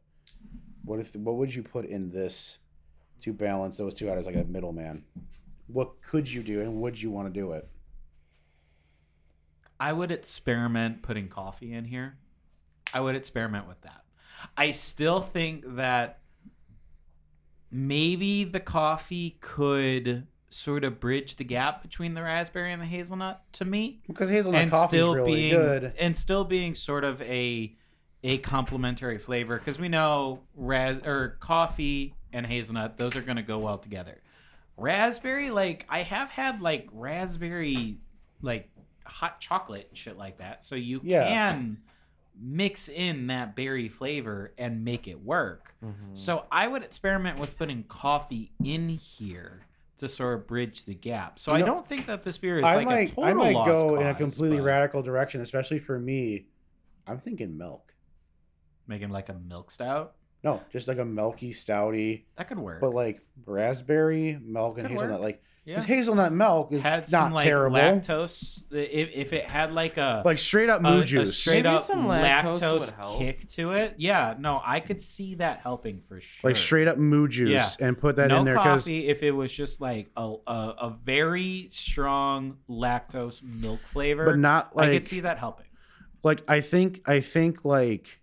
What 0.84 1.00
if 1.00 1.16
what 1.16 1.36
would 1.36 1.54
you 1.54 1.62
put 1.62 1.86
in 1.86 2.10
this 2.10 2.58
to 3.20 3.32
balance 3.32 3.76
those 3.76 3.94
two 3.94 4.10
out 4.10 4.18
as 4.18 4.26
like 4.26 4.36
a 4.36 4.44
middleman? 4.44 5.04
What 5.68 6.02
could 6.02 6.30
you 6.30 6.42
do 6.42 6.60
and 6.60 6.80
would 6.82 7.00
you 7.00 7.10
want 7.10 7.32
to 7.32 7.40
do 7.40 7.52
it? 7.52 7.68
I 9.80 9.92
would 9.92 10.12
experiment 10.12 11.02
putting 11.02 11.28
coffee 11.28 11.72
in 11.72 11.86
here. 11.86 12.18
I 12.92 13.00
would 13.00 13.16
experiment 13.16 13.66
with 13.66 13.80
that. 13.82 14.01
I 14.56 14.70
still 14.72 15.20
think 15.20 15.64
that 15.76 16.20
maybe 17.70 18.44
the 18.44 18.60
coffee 18.60 19.36
could 19.40 20.26
sort 20.50 20.84
of 20.84 21.00
bridge 21.00 21.36
the 21.36 21.44
gap 21.44 21.80
between 21.82 22.14
the 22.14 22.22
raspberry 22.22 22.72
and 22.72 22.82
the 22.82 22.86
hazelnut 22.86 23.42
to 23.54 23.64
me. 23.64 24.02
Because 24.06 24.28
hazelnut 24.28 24.60
and 24.62 24.70
coffee 24.70 24.96
is 24.98 25.02
still 25.02 25.14
really 25.14 25.32
being 25.34 25.54
good. 25.54 25.92
and 25.98 26.16
still 26.16 26.44
being 26.44 26.74
sort 26.74 27.04
of 27.04 27.22
a 27.22 27.74
a 28.24 28.38
complementary 28.38 29.18
flavor 29.18 29.58
because 29.58 29.80
we 29.80 29.88
know 29.88 30.40
ras 30.54 31.00
or 31.04 31.36
coffee 31.40 32.14
and 32.32 32.46
hazelnut 32.46 32.96
those 32.96 33.16
are 33.16 33.20
going 33.22 33.36
to 33.36 33.42
go 33.42 33.58
well 33.58 33.78
together 33.78 34.20
raspberry 34.76 35.50
like 35.50 35.84
i 35.88 36.02
have 36.02 36.30
had 36.30 36.62
like 36.62 36.88
raspberry 36.92 37.96
like 38.40 38.70
hot 39.04 39.40
chocolate 39.40 39.86
and 39.88 39.98
shit 39.98 40.16
like 40.16 40.38
that 40.38 40.62
so 40.62 40.76
you 40.76 41.00
Yeah. 41.02 41.50
can 41.50 41.78
mix 42.40 42.88
in 42.88 43.26
that 43.28 43.54
berry 43.56 43.88
flavor 43.88 44.52
and 44.58 44.84
make 44.84 45.06
it 45.08 45.22
work. 45.22 45.74
Mm-hmm. 45.84 46.14
So 46.14 46.44
I 46.50 46.66
would 46.68 46.82
experiment 46.82 47.38
with 47.38 47.56
putting 47.58 47.84
coffee 47.84 48.52
in 48.64 48.88
here 48.88 49.60
to 49.98 50.08
sort 50.08 50.34
of 50.34 50.46
bridge 50.46 50.84
the 50.84 50.94
gap. 50.94 51.38
So 51.38 51.52
You 51.52 51.58
I 51.58 51.60
know, 51.60 51.66
don't 51.66 51.86
think 51.88 52.06
that 52.06 52.24
this 52.24 52.38
beer 52.38 52.58
is 52.58 52.64
I 52.64 52.82
like 52.82 53.10
a 53.10 53.14
total 53.14 53.24
I 53.24 53.32
might 53.34 53.54
lost 53.54 53.66
go 53.68 54.00
in 54.00 54.06
a 54.06 54.14
completely 54.14 54.58
but 54.58 54.64
radical 54.64 55.02
direction, 55.02 55.40
especially 55.40 55.78
for 55.78 55.98
me. 55.98 56.46
I'm 57.06 57.18
thinking 57.18 57.56
milk. 57.56 57.92
making 58.86 59.10
like 59.10 59.28
a 59.28 59.34
milk 59.34 59.70
stout. 59.70 60.14
No, 60.44 60.60
just 60.72 60.88
like 60.88 60.98
a 60.98 61.04
milky 61.04 61.52
stouty, 61.52 62.24
That 62.36 62.48
could 62.48 62.58
work. 62.58 62.80
but 62.80 62.92
like 62.92 63.20
raspberry 63.46 64.38
milk 64.42 64.78
and 64.78 64.86
Could 64.88 64.92
hazelnut. 64.94 65.20
work. 65.20 65.22
Like 65.22 65.42
yeah. 65.64 65.74
because 65.74 65.84
hazelnut 65.84 66.32
milk 66.32 66.72
is 66.72 66.82
had 66.82 67.00
not 67.00 67.08
some 67.08 67.32
like 67.32 67.44
terrible. 67.44 67.76
lactose. 67.76 68.64
If, 68.72 69.10
if 69.14 69.32
it 69.32 69.44
had 69.44 69.72
like 69.72 69.96
a 69.96 70.22
like 70.24 70.38
straight 70.38 70.68
up 70.68 70.82
moo 70.82 71.00
a 71.00 71.04
juice. 71.04 71.36
straight 71.36 71.64
Maybe 71.64 71.74
up 71.74 71.80
some 71.80 72.06
lactose 72.06 72.60
lactose, 72.60 73.10
would 73.10 73.18
kick 73.18 73.48
to 73.50 73.72
it, 73.72 73.94
yeah, 73.98 74.34
no, 74.38 74.60
I 74.64 74.80
could 74.80 75.00
see 75.00 75.36
that 75.36 75.60
helping 75.60 76.02
for 76.08 76.20
sure. 76.20 76.48
like 76.50 76.56
straight 76.56 76.88
up 76.88 76.98
moo 76.98 77.28
juice 77.28 77.50
Yeah. 77.50 77.68
and 77.86 77.96
put 77.96 78.16
that 78.16 78.28
no 78.28 78.38
in 78.38 78.44
there 78.44 78.54
because 78.54 78.82
coffee 78.84 79.08
if 79.08 79.22
it 79.22 79.32
was 79.32 79.52
just 79.52 79.80
like 79.80 80.10
a, 80.16 80.34
a 80.46 80.52
a 80.52 80.96
very 81.04 81.68
strong 81.70 82.58
lactose 82.68 83.42
milk 83.42 83.80
flavor. 83.80 84.24
but 84.24 84.38
not 84.38 84.74
like 84.74 84.88
I 84.88 84.92
could 84.94 85.06
see 85.06 85.20
that 85.20 85.38
helping. 85.38 85.66
like 86.22 86.42
I 86.48 86.60
think 86.60 87.02
I 87.06 87.20
think 87.20 87.64
like 87.64 88.18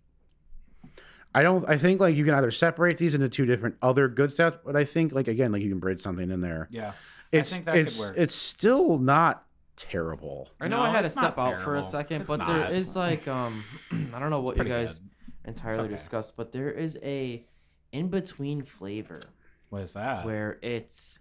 I 1.34 1.44
don't 1.44 1.68
I 1.70 1.78
think 1.78 2.00
like 2.02 2.16
you 2.16 2.26
can 2.26 2.34
either 2.34 2.52
separate 2.52 2.98
these 2.98 3.14
into 3.14 3.30
two 3.30 3.46
different 3.46 3.76
other 3.82 4.08
good 4.08 4.34
stouts, 4.34 4.58
but 4.66 4.76
I 4.76 4.84
think 4.84 5.14
like 5.14 5.28
again 5.28 5.52
like 5.52 5.62
you 5.62 5.70
can 5.70 5.80
bridge 5.80 6.02
something 6.02 6.32
in 6.32 6.42
there. 6.42 6.68
Yeah, 6.72 6.94
It's 7.32 7.52
think 7.54 7.66
that 7.66 7.74
could 7.74 7.82
it's 7.88 8.00
work. 8.00 8.14
it's 8.18 8.36
still 8.36 8.98
not 8.98 9.46
terrible. 9.76 10.50
I 10.60 10.68
know 10.68 10.78
No, 10.78 10.84
I 10.84 10.90
had 10.90 11.02
to 11.04 11.10
step 11.10 11.38
out 11.40 11.62
for 11.62 11.76
a 11.76 11.84
second, 11.84 12.22
It's 12.22 12.28
but 12.28 12.40
not. 12.40 12.48
there 12.48 12.72
is 12.74 12.96
like 12.96 13.28
um 13.28 13.64
I 14.14 14.20
don't 14.20 14.30
know 14.30 14.42
what 14.42 14.58
you 14.58 14.64
guys 14.66 15.00
good. 15.00 15.10
entirely 15.50 15.82
okay. 15.82 15.90
discussed, 15.92 16.36
but 16.36 16.52
there 16.52 16.72
is 16.72 16.98
a 17.04 17.46
in 17.92 18.08
between 18.10 18.64
flavor 18.64 19.22
What 19.70 19.82
is 19.84 19.94
that? 19.94 20.26
where 20.26 20.58
it's 20.62 21.20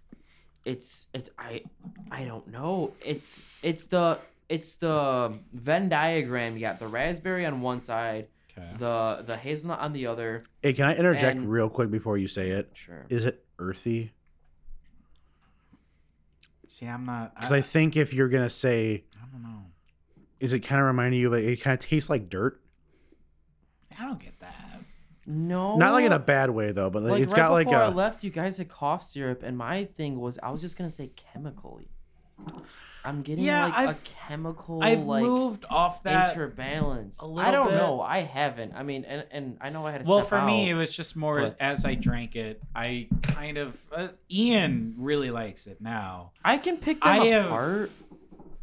it's 0.65 1.07
it's 1.13 1.29
I 1.37 1.63
I 2.11 2.25
don't 2.25 2.47
know. 2.47 2.93
It's 3.01 3.41
it's 3.61 3.87
the 3.87 4.19
it's 4.49 4.77
the 4.77 5.39
Venn 5.53 5.89
diagram. 5.89 6.55
You 6.55 6.59
got 6.61 6.79
the 6.79 6.87
raspberry 6.87 7.45
on 7.45 7.61
one 7.61 7.81
side, 7.81 8.27
okay. 8.57 8.67
the 8.77 9.23
the 9.25 9.37
hazelnut 9.37 9.79
on 9.79 9.93
the 9.93 10.07
other. 10.07 10.43
Hey, 10.61 10.73
can 10.73 10.85
I 10.85 10.95
interject 10.95 11.37
And- 11.37 11.49
real 11.49 11.69
quick 11.69 11.89
before 11.91 12.17
you 12.17 12.27
say 12.27 12.49
it? 12.49 12.71
Sure. 12.73 13.05
Is 13.09 13.25
it 13.25 13.43
earthy? 13.57 14.11
See, 16.69 16.85
I'm 16.85 17.03
not. 17.05 17.35
Because 17.35 17.51
I, 17.51 17.57
I 17.57 17.61
think 17.61 17.97
if 17.97 18.13
you're 18.13 18.29
gonna 18.29 18.49
say, 18.49 19.03
I 19.21 19.25
don't 19.31 19.43
know. 19.43 19.65
is 20.39 20.53
it 20.53 20.59
kind 20.59 20.79
of 20.79 20.87
reminding 20.87 21.19
you 21.19 21.33
of 21.33 21.33
it 21.33 21.61
kind 21.61 21.73
of 21.73 21.79
tastes 21.79 22.09
like 22.09 22.29
dirt? 22.29 22.61
I 23.99 24.03
don't 24.05 24.19
get 24.19 24.39
that. 24.39 24.79
No. 25.25 25.75
Not 25.77 25.93
like 25.93 26.05
in 26.05 26.11
a 26.11 26.19
bad 26.19 26.51
way 26.51 26.71
though, 26.71 26.89
but 26.89 27.03
like 27.03 27.23
it's 27.23 27.33
right 27.33 27.37
got 27.37 27.51
like 27.51 27.67
before 27.67 27.81
I 27.81 27.87
a 27.87 27.91
left, 27.91 28.23
you 28.23 28.29
guys 28.29 28.59
had 28.59 28.69
cough 28.69 29.03
syrup, 29.03 29.41
and 29.43 29.57
my 29.57 29.83
thing 29.83 30.19
was 30.19 30.39
I 30.41 30.51
was 30.51 30.61
just 30.61 30.77
gonna 30.77 30.91
say 30.91 31.11
chemically. 31.15 31.89
I'm 33.05 33.21
getting 33.21 33.45
Yeah, 33.45 33.65
like 33.65 33.73
I've- 33.77 33.91
a 33.91 34.27
chemical 34.27 34.83
I've 34.83 35.03
like 35.03 35.23
moved 35.23 35.65
off 35.69 36.03
that. 36.03 36.35
interbalance. 36.35 37.23
a 37.23 37.39
I 37.39 37.51
don't 37.51 37.67
bit. 37.69 37.75
know. 37.77 38.01
I 38.01 38.19
haven't. 38.19 38.73
I 38.75 38.83
mean, 38.83 39.05
and 39.05 39.25
and 39.31 39.57
I 39.61 39.69
know 39.69 39.85
I 39.85 39.91
had 39.91 40.03
to. 40.03 40.09
well, 40.09 40.19
step 40.25 40.29
for 40.41 40.45
me, 40.45 40.69
it 40.69 40.73
was 40.73 40.95
just 40.95 41.15
more 41.15 41.39
but- 41.41 41.57
as 41.59 41.85
I 41.85 41.95
drank 41.95 42.35
it. 42.35 42.61
I 42.75 43.07
kind 43.23 43.57
of 43.57 43.79
uh, 43.95 44.09
Ian 44.29 44.95
really 44.97 45.31
likes 45.31 45.65
it 45.67 45.79
now. 45.81 46.31
I 46.43 46.57
can 46.57 46.77
pick 46.77 47.01
them 47.01 47.09
I 47.21 47.25
apart, 47.27 47.91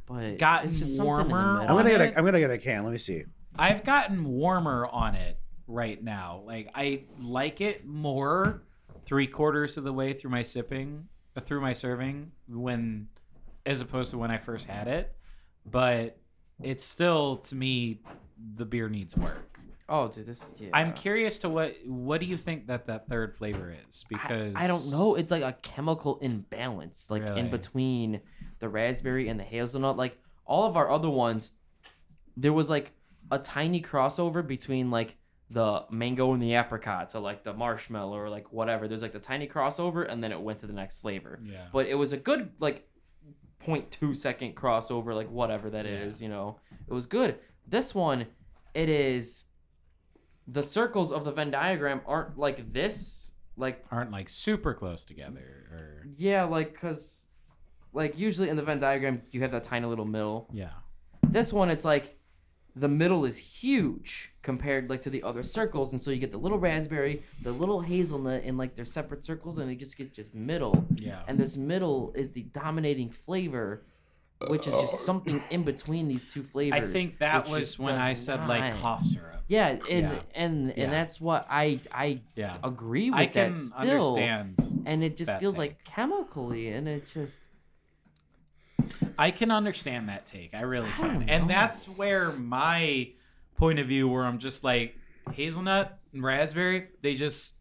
but 0.06 0.38
gotten 0.38 0.66
it's 0.68 0.78
just 0.78 1.00
warmer. 1.02 1.60
I'm 1.62 1.66
gonna 1.68 1.90
get 1.90 2.00
it. 2.00 2.14
a 2.14 2.18
I'm 2.18 2.24
gonna 2.24 2.40
get 2.40 2.50
a 2.50 2.58
can. 2.58 2.84
Let 2.84 2.92
me 2.92 2.98
see. 2.98 3.24
I've 3.58 3.84
gotten 3.84 4.24
warmer 4.24 4.86
on 4.86 5.14
it 5.14 5.38
right 5.66 6.02
now. 6.02 6.42
Like 6.44 6.70
I 6.74 7.04
like 7.20 7.60
it 7.62 7.86
more 7.86 8.62
three 9.06 9.26
quarters 9.26 9.76
of 9.78 9.84
the 9.84 9.92
way 9.92 10.12
through 10.12 10.30
my 10.30 10.42
sipping, 10.42 11.08
uh, 11.36 11.40
through 11.40 11.60
my 11.62 11.72
serving, 11.72 12.32
when 12.48 13.08
as 13.66 13.80
opposed 13.80 14.10
to 14.12 14.18
when 14.18 14.30
I 14.30 14.38
first 14.38 14.66
had 14.66 14.88
it. 14.88 15.14
But 15.64 16.18
it's 16.62 16.84
still 16.84 17.36
to 17.38 17.54
me 17.54 18.00
the 18.54 18.64
beer 18.64 18.88
needs 18.88 19.16
work. 19.16 19.58
Oh, 19.88 20.08
dude, 20.08 20.26
this. 20.26 20.52
Yeah. 20.58 20.70
I'm 20.72 20.92
curious 20.94 21.38
to 21.40 21.48
what 21.48 21.76
what 21.86 22.20
do 22.20 22.26
you 22.26 22.36
think 22.36 22.66
that 22.68 22.86
that 22.86 23.08
third 23.08 23.36
flavor 23.36 23.74
is? 23.88 24.04
Because 24.08 24.54
I, 24.56 24.64
I 24.64 24.66
don't 24.66 24.90
know. 24.90 25.14
It's 25.14 25.30
like 25.30 25.42
a 25.42 25.52
chemical 25.62 26.18
imbalance, 26.18 27.10
like 27.10 27.22
Really? 27.22 27.40
in 27.40 27.50
between 27.50 28.20
the 28.58 28.68
raspberry 28.68 29.28
and 29.28 29.38
the 29.38 29.44
hazelnut. 29.44 29.96
Like 29.96 30.18
all 30.44 30.64
of 30.64 30.76
our 30.76 30.90
other 30.90 31.10
ones, 31.10 31.50
there 32.36 32.52
was 32.52 32.68
like 32.70 32.92
a 33.30 33.38
tiny 33.38 33.80
crossover 33.80 34.44
between 34.46 34.90
like 34.90 35.16
the 35.50 35.84
mango 35.90 36.32
and 36.32 36.42
the 36.42 36.54
apricot, 36.54 37.12
so 37.12 37.20
like 37.20 37.44
the 37.44 37.54
marshmallow 37.54 38.16
or 38.16 38.28
like 38.28 38.52
whatever. 38.52 38.88
There's 38.88 39.02
like 39.02 39.12
the 39.12 39.20
tiny 39.20 39.46
crossover, 39.46 40.10
and 40.10 40.22
then 40.22 40.32
it 40.32 40.40
went 40.40 40.58
to 40.60 40.66
the 40.66 40.72
next 40.72 41.00
flavor. 41.00 41.38
Yeah. 41.44 41.66
But 41.72 41.86
it 41.86 41.94
was 41.94 42.12
a 42.12 42.16
good 42.16 42.50
like 42.58 42.88
0.2 43.64 44.14
second 44.16 44.54
crossover, 44.56 45.14
like 45.14 45.30
whatever 45.30 45.70
that 45.70 45.86
is. 45.86 46.20
Yeah. 46.20 46.26
You 46.28 46.34
know, 46.34 46.60
it 46.88 46.92
was 46.92 47.06
good. 47.06 47.38
This 47.66 47.94
one, 47.94 48.26
it 48.74 48.88
is. 48.88 49.44
The 50.48 50.62
circles 50.62 51.12
of 51.12 51.24
the 51.24 51.32
Venn 51.32 51.50
diagram 51.50 52.00
aren't 52.06 52.38
like 52.38 52.72
this. 52.72 53.32
Like 53.56 53.84
aren't 53.90 54.12
like 54.12 54.28
super 54.28 54.74
close 54.74 55.04
together 55.04 55.40
or 55.72 56.06
yeah, 56.16 56.44
like 56.44 56.72
because 56.74 57.28
like 57.94 58.18
usually 58.18 58.50
in 58.50 58.56
the 58.56 58.62
Venn 58.62 58.78
diagram 58.78 59.22
you 59.30 59.40
have 59.40 59.50
that 59.52 59.64
tiny 59.64 59.86
little 59.86 60.04
mill. 60.04 60.48
yeah. 60.52 60.70
This 61.22 61.52
one 61.52 61.70
it's 61.70 61.84
like 61.84 62.18
the 62.78 62.88
middle 62.88 63.24
is 63.24 63.38
huge 63.38 64.34
compared 64.42 64.90
like 64.90 65.00
to 65.00 65.10
the 65.10 65.22
other 65.22 65.42
circles, 65.42 65.92
and 65.92 66.00
so 66.00 66.10
you 66.10 66.18
get 66.18 66.30
the 66.30 66.38
little 66.38 66.58
raspberry, 66.58 67.22
the 67.42 67.50
little 67.50 67.80
hazelnut 67.80 68.42
in 68.44 68.56
like 68.58 68.74
their 68.74 68.84
separate 68.84 69.24
circles, 69.24 69.56
and 69.58 69.70
it 69.70 69.76
just 69.78 69.96
gets 69.96 70.10
just 70.10 70.34
middle. 70.34 70.86
Yeah. 70.96 71.22
And 71.26 71.38
this 71.38 71.56
middle 71.56 72.12
is 72.14 72.32
the 72.32 72.42
dominating 72.42 73.10
flavor, 73.10 73.82
which 74.48 74.66
is 74.66 74.78
just 74.78 75.06
something 75.06 75.42
in 75.50 75.62
between 75.62 76.06
these 76.06 76.26
two 76.26 76.42
flavors. 76.42 76.82
I 76.84 76.86
think 76.92 77.18
that 77.20 77.48
was 77.48 77.78
when 77.78 77.94
I 77.94 78.12
said 78.14 78.46
like 78.46 78.60
not- 78.74 78.82
cough 78.82 79.04
syrup. 79.06 79.32
Yeah, 79.48 79.68
and 79.68 79.82
Yeah. 79.88 80.22
and 80.34 80.70
and 80.70 80.76
Yeah. 80.76 80.90
that's 80.90 81.20
what 81.20 81.46
I 81.48 81.80
I 81.92 82.20
Yeah. 82.34 82.56
agree 82.62 83.10
with 83.10 83.18
I 83.20 83.26
can 83.26 83.52
that 83.52 83.58
still. 83.58 84.16
understand. 84.16 84.82
And 84.84 85.02
it 85.02 85.16
just 85.16 85.32
feels 85.38 85.54
take. 85.54 85.70
like 85.70 85.84
chemically, 85.84 86.68
and 86.68 86.86
it 86.86 87.06
just 87.06 87.46
I 89.18 89.30
can 89.30 89.50
understand 89.50 90.08
that 90.08 90.26
take. 90.26 90.54
I 90.54 90.60
really 90.60 90.90
can. 91.00 91.20
don't 91.20 91.28
And 91.28 91.50
that's 91.50 91.86
where 91.86 92.30
my 92.30 93.10
point 93.56 93.78
of 93.78 93.86
view 93.86 94.08
where 94.08 94.24
I'm 94.24 94.38
just 94.38 94.64
like 94.64 94.96
hazelnut 95.32 95.98
and 96.12 96.22
raspberry, 96.22 96.88
they 97.02 97.14
just 97.14 97.52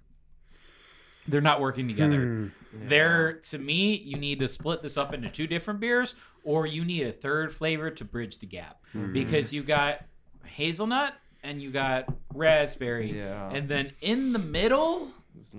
they're 1.27 1.41
not 1.41 1.59
working 1.59 1.87
together. 1.87 2.25
Hmm. 2.25 2.47
They're 2.87 3.33
to 3.33 3.57
me, 3.57 3.95
you 3.95 4.17
need 4.17 4.39
to 4.39 4.47
split 4.47 4.81
this 4.81 4.97
up 4.97 5.13
into 5.13 5.29
two 5.29 5.47
different 5.47 5.79
beers 5.79 6.15
or 6.43 6.67
you 6.67 6.83
need 6.85 7.07
a 7.07 7.11
third 7.11 7.53
flavor 7.53 7.89
to 7.89 8.05
bridge 8.05 8.39
the 8.39 8.45
gap. 8.45 8.81
Mm-hmm. 8.93 9.13
Because 9.13 9.53
you 9.53 9.63
got 9.63 10.01
hazelnut 10.43 11.13
and 11.43 11.61
you 11.61 11.71
got 11.71 12.05
raspberry. 12.33 13.17
Yeah. 13.17 13.49
And 13.49 13.69
then 13.69 13.93
in 14.01 14.33
the 14.33 14.39
middle, 14.39 15.11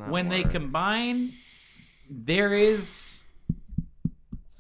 when 0.07 0.29
they 0.29 0.43
combine, 0.45 1.33
there 2.09 2.53
is 2.53 3.16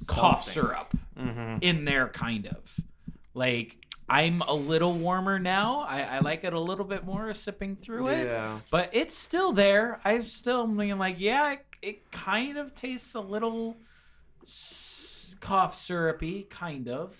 cough 0.06 0.44
Something. 0.44 0.62
syrup 0.70 0.94
Mhm. 1.18 1.58
in 1.62 1.84
there, 1.84 2.08
kind 2.08 2.46
of. 2.46 2.78
Like 3.34 3.76
I'm 4.08 4.40
a 4.42 4.54
little 4.54 4.92
warmer 4.92 5.38
now. 5.38 5.80
I, 5.80 6.02
I 6.02 6.18
like 6.20 6.44
it 6.44 6.52
a 6.52 6.60
little 6.60 6.84
bit 6.84 7.04
more 7.04 7.32
sipping 7.34 7.74
through 7.76 8.08
it, 8.08 8.26
Yeah. 8.26 8.58
but 8.70 8.88
it's 8.92 9.16
still 9.16 9.52
there. 9.52 10.00
I'm 10.04 10.22
still 10.22 10.64
being 10.66 10.96
like, 10.98 11.16
yeah, 11.18 11.52
it, 11.54 11.66
it 11.82 12.10
kind 12.12 12.56
of 12.56 12.74
tastes 12.74 13.14
a 13.16 13.20
little 13.20 13.76
s- 14.44 15.34
cough 15.40 15.74
syrupy, 15.74 16.44
kind 16.44 16.88
of. 16.88 17.16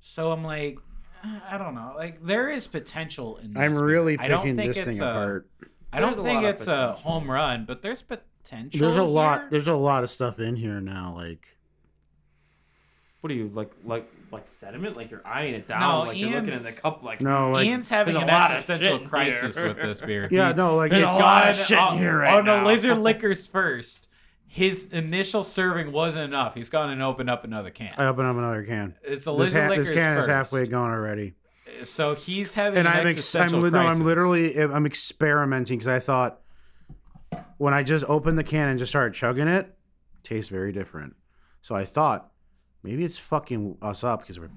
So 0.00 0.32
I'm 0.32 0.44
like, 0.44 0.78
I 1.22 1.58
don't 1.58 1.74
know. 1.74 1.92
Like 1.96 2.24
there 2.24 2.48
is 2.48 2.66
potential 2.66 3.36
in. 3.38 3.52
This 3.52 3.62
I'm 3.62 3.72
beer. 3.72 3.84
really 3.84 4.18
I 4.18 4.28
don't 4.28 4.42
picking 4.42 4.56
think 4.56 4.74
this 4.74 4.84
thing 4.84 5.00
a- 5.00 5.04
apart. 5.10 5.50
I 5.92 5.98
don't 6.00 6.10
There's 6.10 6.18
a 6.18 6.22
think 6.22 6.34
lot 6.42 6.44
of 6.44 6.50
it's 6.54 6.66
a 6.68 6.92
home 6.94 7.30
run, 7.30 7.64
but 7.66 7.82
there's 7.82 8.00
potential. 8.02 8.80
There's 8.80 8.96
a 8.96 9.02
lot. 9.02 9.40
here. 9.40 9.48
There's 9.50 9.68
a 9.68 9.74
lot 9.74 10.04
of 10.04 10.10
stuff 10.10 10.38
in 10.38 10.56
here 10.56 10.80
now. 10.80 11.12
Like 11.16 11.58
What 13.20 13.30
are 13.30 13.34
you 13.34 13.48
like 13.48 13.70
like 13.84 14.10
like 14.30 14.48
sediment? 14.48 14.96
Like 14.96 15.10
you're 15.10 15.26
eyeing 15.26 15.54
it 15.54 15.66
down, 15.68 15.80
No, 15.80 15.98
like 16.04 16.16
you're 16.18 16.30
looking 16.30 16.52
in 16.54 16.58
the 16.58 16.64
Ian's- 16.68 16.80
cup, 16.80 17.02
like 17.02 17.20
no, 17.20 17.50
like 17.50 17.66
Ian's 17.66 17.88
having 17.88 18.14
there's 18.14 18.22
an 18.22 18.28
lot 18.30 18.50
existential 18.52 18.98
shit 18.98 19.08
crisis 19.08 19.56
here. 19.56 19.68
with 19.68 19.76
this 19.76 20.00
beer. 20.00 20.28
yeah, 20.30 20.46
He's- 20.46 20.56
no, 20.56 20.74
like 20.76 20.90
There's 20.90 21.02
it's 21.02 21.12
a 21.12 21.14
lot 21.16 21.48
of 21.50 21.56
shit 21.56 21.72
in 21.78 21.78
on- 21.84 21.98
here 21.98 22.18
right 22.18 22.34
oh, 22.34 22.38
on 22.38 22.44
now. 22.46 22.60
the 22.60 22.66
lizard 22.66 22.98
liquors 23.10 23.46
first. 23.46 24.08
His 24.52 24.86
initial 24.86 25.44
serving 25.44 25.92
wasn't 25.92 26.24
enough. 26.24 26.54
He's 26.56 26.70
gone 26.70 26.90
and 26.90 27.00
opened 27.02 27.30
up 27.30 27.44
another 27.44 27.70
can. 27.70 27.92
I 27.96 28.06
opened 28.06 28.26
up 28.26 28.36
another 28.36 28.64
can. 28.64 28.96
it's 29.04 29.24
the 29.24 29.32
This, 29.32 29.38
lizard 29.38 29.62
ha- 29.64 29.68
liquors 29.68 29.86
this 29.88 29.96
can 29.96 30.16
first. 30.16 30.28
is 30.28 30.34
halfway 30.34 30.66
gone 30.66 30.90
already, 30.90 31.34
So 31.84 32.14
he's 32.16 32.54
having 32.54 32.78
and 32.78 32.88
an 32.88 32.92
I'm 32.94 33.06
ex- 33.06 33.34
I'm 33.34 33.42
existential 33.42 33.70
no. 33.70 33.78
I'm 33.78 34.00
literally 34.00 34.58
I'm 34.60 34.86
experimenting 34.86 35.78
because 35.78 35.92
I 35.92 36.00
thought 36.00 36.40
when 37.58 37.74
I 37.74 37.82
just 37.82 38.04
opened 38.08 38.38
the 38.38 38.44
can 38.44 38.68
and 38.68 38.78
just 38.78 38.90
started 38.90 39.14
chugging 39.14 39.46
it, 39.46 39.72
tastes 40.22 40.48
very 40.48 40.72
different. 40.72 41.14
So 41.62 41.74
I 41.74 41.84
thought 41.84 42.29
maybe 42.82 43.04
it's 43.04 43.18
fucking 43.18 43.76
us 43.82 44.02
up 44.04 44.20
because 44.20 44.38
we're 44.38 44.50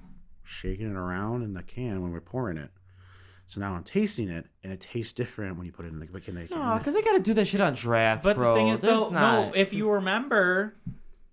shaking 0.43 0.89
it 0.89 0.95
around 0.97 1.43
in 1.43 1.53
the 1.53 1.63
can 1.63 2.01
when 2.01 2.11
we're 2.11 2.21
pouring 2.21 2.57
it. 2.57 2.69
So 3.45 3.59
now 3.59 3.73
I'm 3.73 3.83
tasting 3.83 4.29
it, 4.29 4.45
and 4.63 4.71
it 4.71 4.79
tastes 4.79 5.11
different 5.13 5.57
when 5.57 5.65
you 5.65 5.71
put 5.73 5.85
it 5.85 5.89
in 5.89 5.99
the 5.99 6.05
in 6.27 6.35
the 6.35 6.47
No, 6.55 6.77
because 6.77 6.93
they 6.95 7.01
gotta 7.01 7.19
do 7.19 7.33
that 7.35 7.45
shit 7.45 7.59
on 7.61 7.73
draft, 7.73 8.23
But 8.23 8.37
bro. 8.37 8.53
the 8.53 8.59
thing 8.59 8.67
is, 8.69 8.81
There's 8.81 8.99
though, 9.01 9.09
not... 9.09 9.47
no. 9.47 9.51
If 9.53 9.73
you 9.73 9.91
remember, 9.91 10.75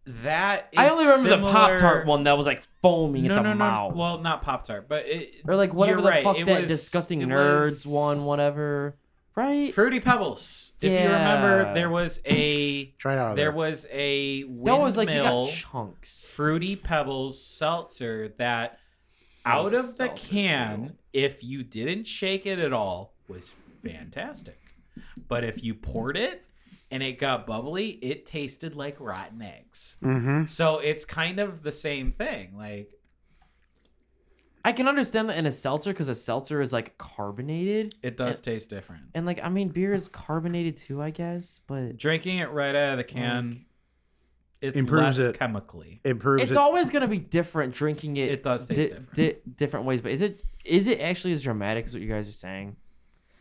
that 0.07 0.69
is 0.73 0.79
I 0.79 0.89
only 0.89 1.05
remember 1.05 1.29
the 1.29 1.35
similar- 1.37 1.53
Pop 1.53 1.79
Tart 1.79 2.07
one 2.07 2.25
that 2.25 2.37
was 2.37 2.47
like 2.47 2.63
foaming 2.83 3.25
No, 3.25 3.37
at 3.37 3.37
the 3.37 3.43
no, 3.45 3.51
no. 3.51 3.55
mouth. 3.55 3.95
Well, 3.95 4.19
not 4.19 4.43
Pop 4.43 4.65
Tart, 4.65 4.89
but 4.89 5.07
it, 5.07 5.35
or 5.47 5.55
like 5.55 5.73
whatever 5.73 5.99
you're 5.99 6.05
the 6.05 6.11
right, 6.11 6.25
fuck 6.25 6.39
it 6.39 6.47
that 6.47 6.63
was- 6.63 6.69
disgusting 6.69 7.23
it 7.23 7.29
nerds 7.29 7.63
was 7.71 7.87
one, 7.87 8.25
whatever. 8.25 8.97
Right? 9.37 9.73
Fruity 9.73 10.01
Pebbles. 10.01 10.73
If 10.81 10.91
you 10.91 10.99
remember, 10.99 11.73
there 11.75 11.91
was 11.91 12.21
a 12.25 12.87
Try 12.99 13.13
it 13.15 13.19
out. 13.19 13.37
There 13.37 13.47
there. 13.47 13.53
was 13.53 13.87
a 13.91 14.43
that 14.43 14.79
was 14.81 14.97
like 14.97 15.11
you 15.11 15.23
got 15.23 15.47
chunks. 15.49 16.33
Fruity 16.35 16.75
Pebbles 16.77 17.43
seltzer 17.43 18.29
that 18.39 18.39
That 18.39 18.79
out 19.45 19.75
of 19.75 19.97
the 19.99 20.09
can, 20.09 20.89
too. 20.89 20.95
if 21.13 21.43
you 21.45 21.63
didn't 21.63 22.05
shake 22.07 22.45
it 22.47 22.59
at 22.59 22.73
all, 22.73 23.15
was 23.29 23.53
fantastic. 23.85 24.59
But 25.29 25.45
if 25.45 25.63
you 25.63 25.75
poured 25.75 26.17
it 26.17 26.45
and 26.91 27.03
it 27.03 27.19
got 27.19 27.47
bubbly, 27.47 27.91
it 28.03 28.27
tasted 28.27 28.75
like 28.75 28.97
rotten 28.99 29.41
eggs. 29.43 29.99
Mm-hmm. 30.03 30.47
So 30.47 30.79
it's 30.79 31.05
kind 31.05 31.39
of 31.39 31.63
the 31.63 31.73
same 31.73 32.11
thing. 32.11 32.57
Like 32.57 32.91
I 34.65 34.73
can 34.73 34.89
understand 34.89 35.29
that 35.31 35.39
in 35.39 35.47
a 35.47 35.51
seltzer 35.51 35.91
because 35.93 36.09
a 36.09 36.15
seltzer 36.15 36.61
is 36.61 36.73
like 36.73 36.99
carbonated. 36.99 37.95
it 38.03 38.17
does 38.17 38.41
taste 38.41 38.69
different. 38.71 39.03
And 39.15 39.25
like 39.27 39.41
I 39.43 39.49
mean 39.49 39.69
beer 39.69 39.95
is 39.95 40.09
carbonated 40.09 40.77
too, 40.77 41.01
I 41.01 41.11
guess, 41.11 41.61
but 41.67 41.97
Drinking 41.97 42.39
it 42.39 42.51
right 42.51 42.75
out 42.75 42.93
of 42.93 42.99
the 42.99 43.05
can, 43.05 43.65
it's 44.61 44.79
Improves 44.79 45.19
less 45.19 45.29
it. 45.29 45.39
chemically. 45.39 46.01
Improves 46.05 46.43
it's 46.43 46.53
it. 46.53 46.59
always 46.59 46.91
gonna 46.91 47.09
be 47.09 47.19
different 47.19 47.73
drinking 47.73 48.19
it. 48.19 48.31
It 48.31 48.43
does 48.43 48.67
taste 48.67 48.79
di- 48.81 48.87
different. 48.89 49.15
di- 49.15 49.37
different 49.57 49.87
ways. 49.87 50.03
But 50.03 50.13
is 50.13 50.21
it 50.21 50.43
is 50.65 50.87
it 50.89 51.01
actually 51.01 51.33
as 51.33 51.43
dramatic 51.43 51.87
as 51.87 51.95
what 51.95 52.03
you 52.03 52.09
guys 52.09 52.29
are 52.29 52.33
saying? 52.33 52.77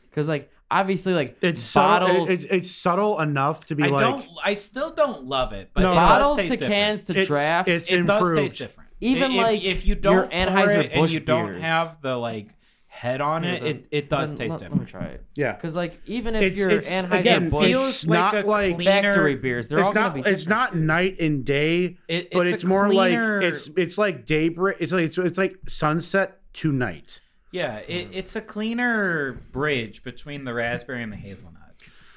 Because 0.10 0.30
like 0.30 0.50
obviously 0.72 1.14
like 1.14 1.38
it's 1.41 1.62
subtle. 1.62 2.08
bottles, 2.08 2.30
it- 2.30 2.44
it's 2.44 2.52
it's 2.52 2.72
subtle 2.72 3.20
enough 3.20 3.66
to 3.66 3.76
be 3.76 3.84
I 3.84 3.88
like 3.88 4.02
don't. 4.02 4.26
I 4.46 4.54
still 4.54 4.91
don't 4.94 5.26
love 5.26 5.52
it, 5.52 5.72
but 5.74 5.82
No, 5.82 5.91
it 5.91 5.96
no. 5.96 6.00
does 6.00 6.10
bottles 6.10 6.38
taste 6.38 6.50
to 6.52 6.58
different. 6.58 6.74
cans 6.74 7.04
to 7.04 7.12
It's- 7.12 7.28
drafts. 7.28 7.70
it's- 7.70 7.91
it 7.91 8.06
does 8.06 8.34
taste 8.36 8.58
different. 8.60 8.89
Even 9.01 9.31
if, 9.31 9.38
like 9.43 9.63
if 9.63 9.85
you 9.85 9.95
don't 9.95 10.30
pour 10.30 10.39
Anheuser-Busch 10.39 10.85
it 10.85 10.91
and 10.93 11.11
you 11.11 11.19
don't 11.21 11.45
beers. 11.47 11.61
have 11.61 12.01
the 12.01 12.17
like 12.17 12.49
head 12.88 13.21
on 13.21 13.43
Yeah, 13.43 13.51
it, 13.51 13.59
then- 13.61 13.76
it, 13.76 13.88
it 13.91 14.09
does 14.09 14.31
then 14.31 14.38
taste 14.39 14.51
let, 14.51 14.59
different. 14.59 14.81
let 14.81 14.81
me 14.81 14.91
try 14.91 15.05
it. 15.07 15.26
yeah. 15.35 15.53
Because 15.53 15.76
like 15.77 16.01
even 16.05 16.35
if 16.35 16.43
It's- 16.43 16.57
you're 16.57 16.69
it's- 16.69 16.91
Anheuser 16.91 17.19
again, 17.19 17.49
Busch 17.49 17.65
feels 17.67 18.05
like 18.07 18.34
not 18.34 18.45
like 18.45 18.76
cleaner, 18.76 18.91
factory 18.91 19.35
beers, 19.35 19.69
they're 19.69 19.80
all 19.80 19.91
It's 19.91 19.93
gonna 19.95 20.15
not. 20.17 20.26
be 20.26 20.30
It's 20.30 20.47
not 20.47 20.76
night 20.76 21.19
and 21.21 21.45
day, 21.45 21.97
It, 22.09 22.30
but 22.31 22.45
it's, 22.47 22.63
more 22.65 22.91
like 22.93 23.13
it's 23.43 23.69
it's 23.77 23.97
like 23.97 24.26
daybreak. 24.26 24.77
It's 24.81 24.91
like 24.91 25.05
it's, 25.05 25.17
it's 25.17 25.38
like 25.38 25.55
sunset 25.67 26.39
to 26.53 26.71
night. 26.73 27.21
yeah, 27.51 27.77
it, 27.77 28.09
it's 28.11 28.35
a 28.35 28.41
cleaner 28.41 29.34
bridge 29.53 30.03
between 30.03 30.43
the 30.43 30.53
raspberry 30.53 31.01
and 31.01 31.11
the 31.13 31.17
hazelnut. 31.17 31.55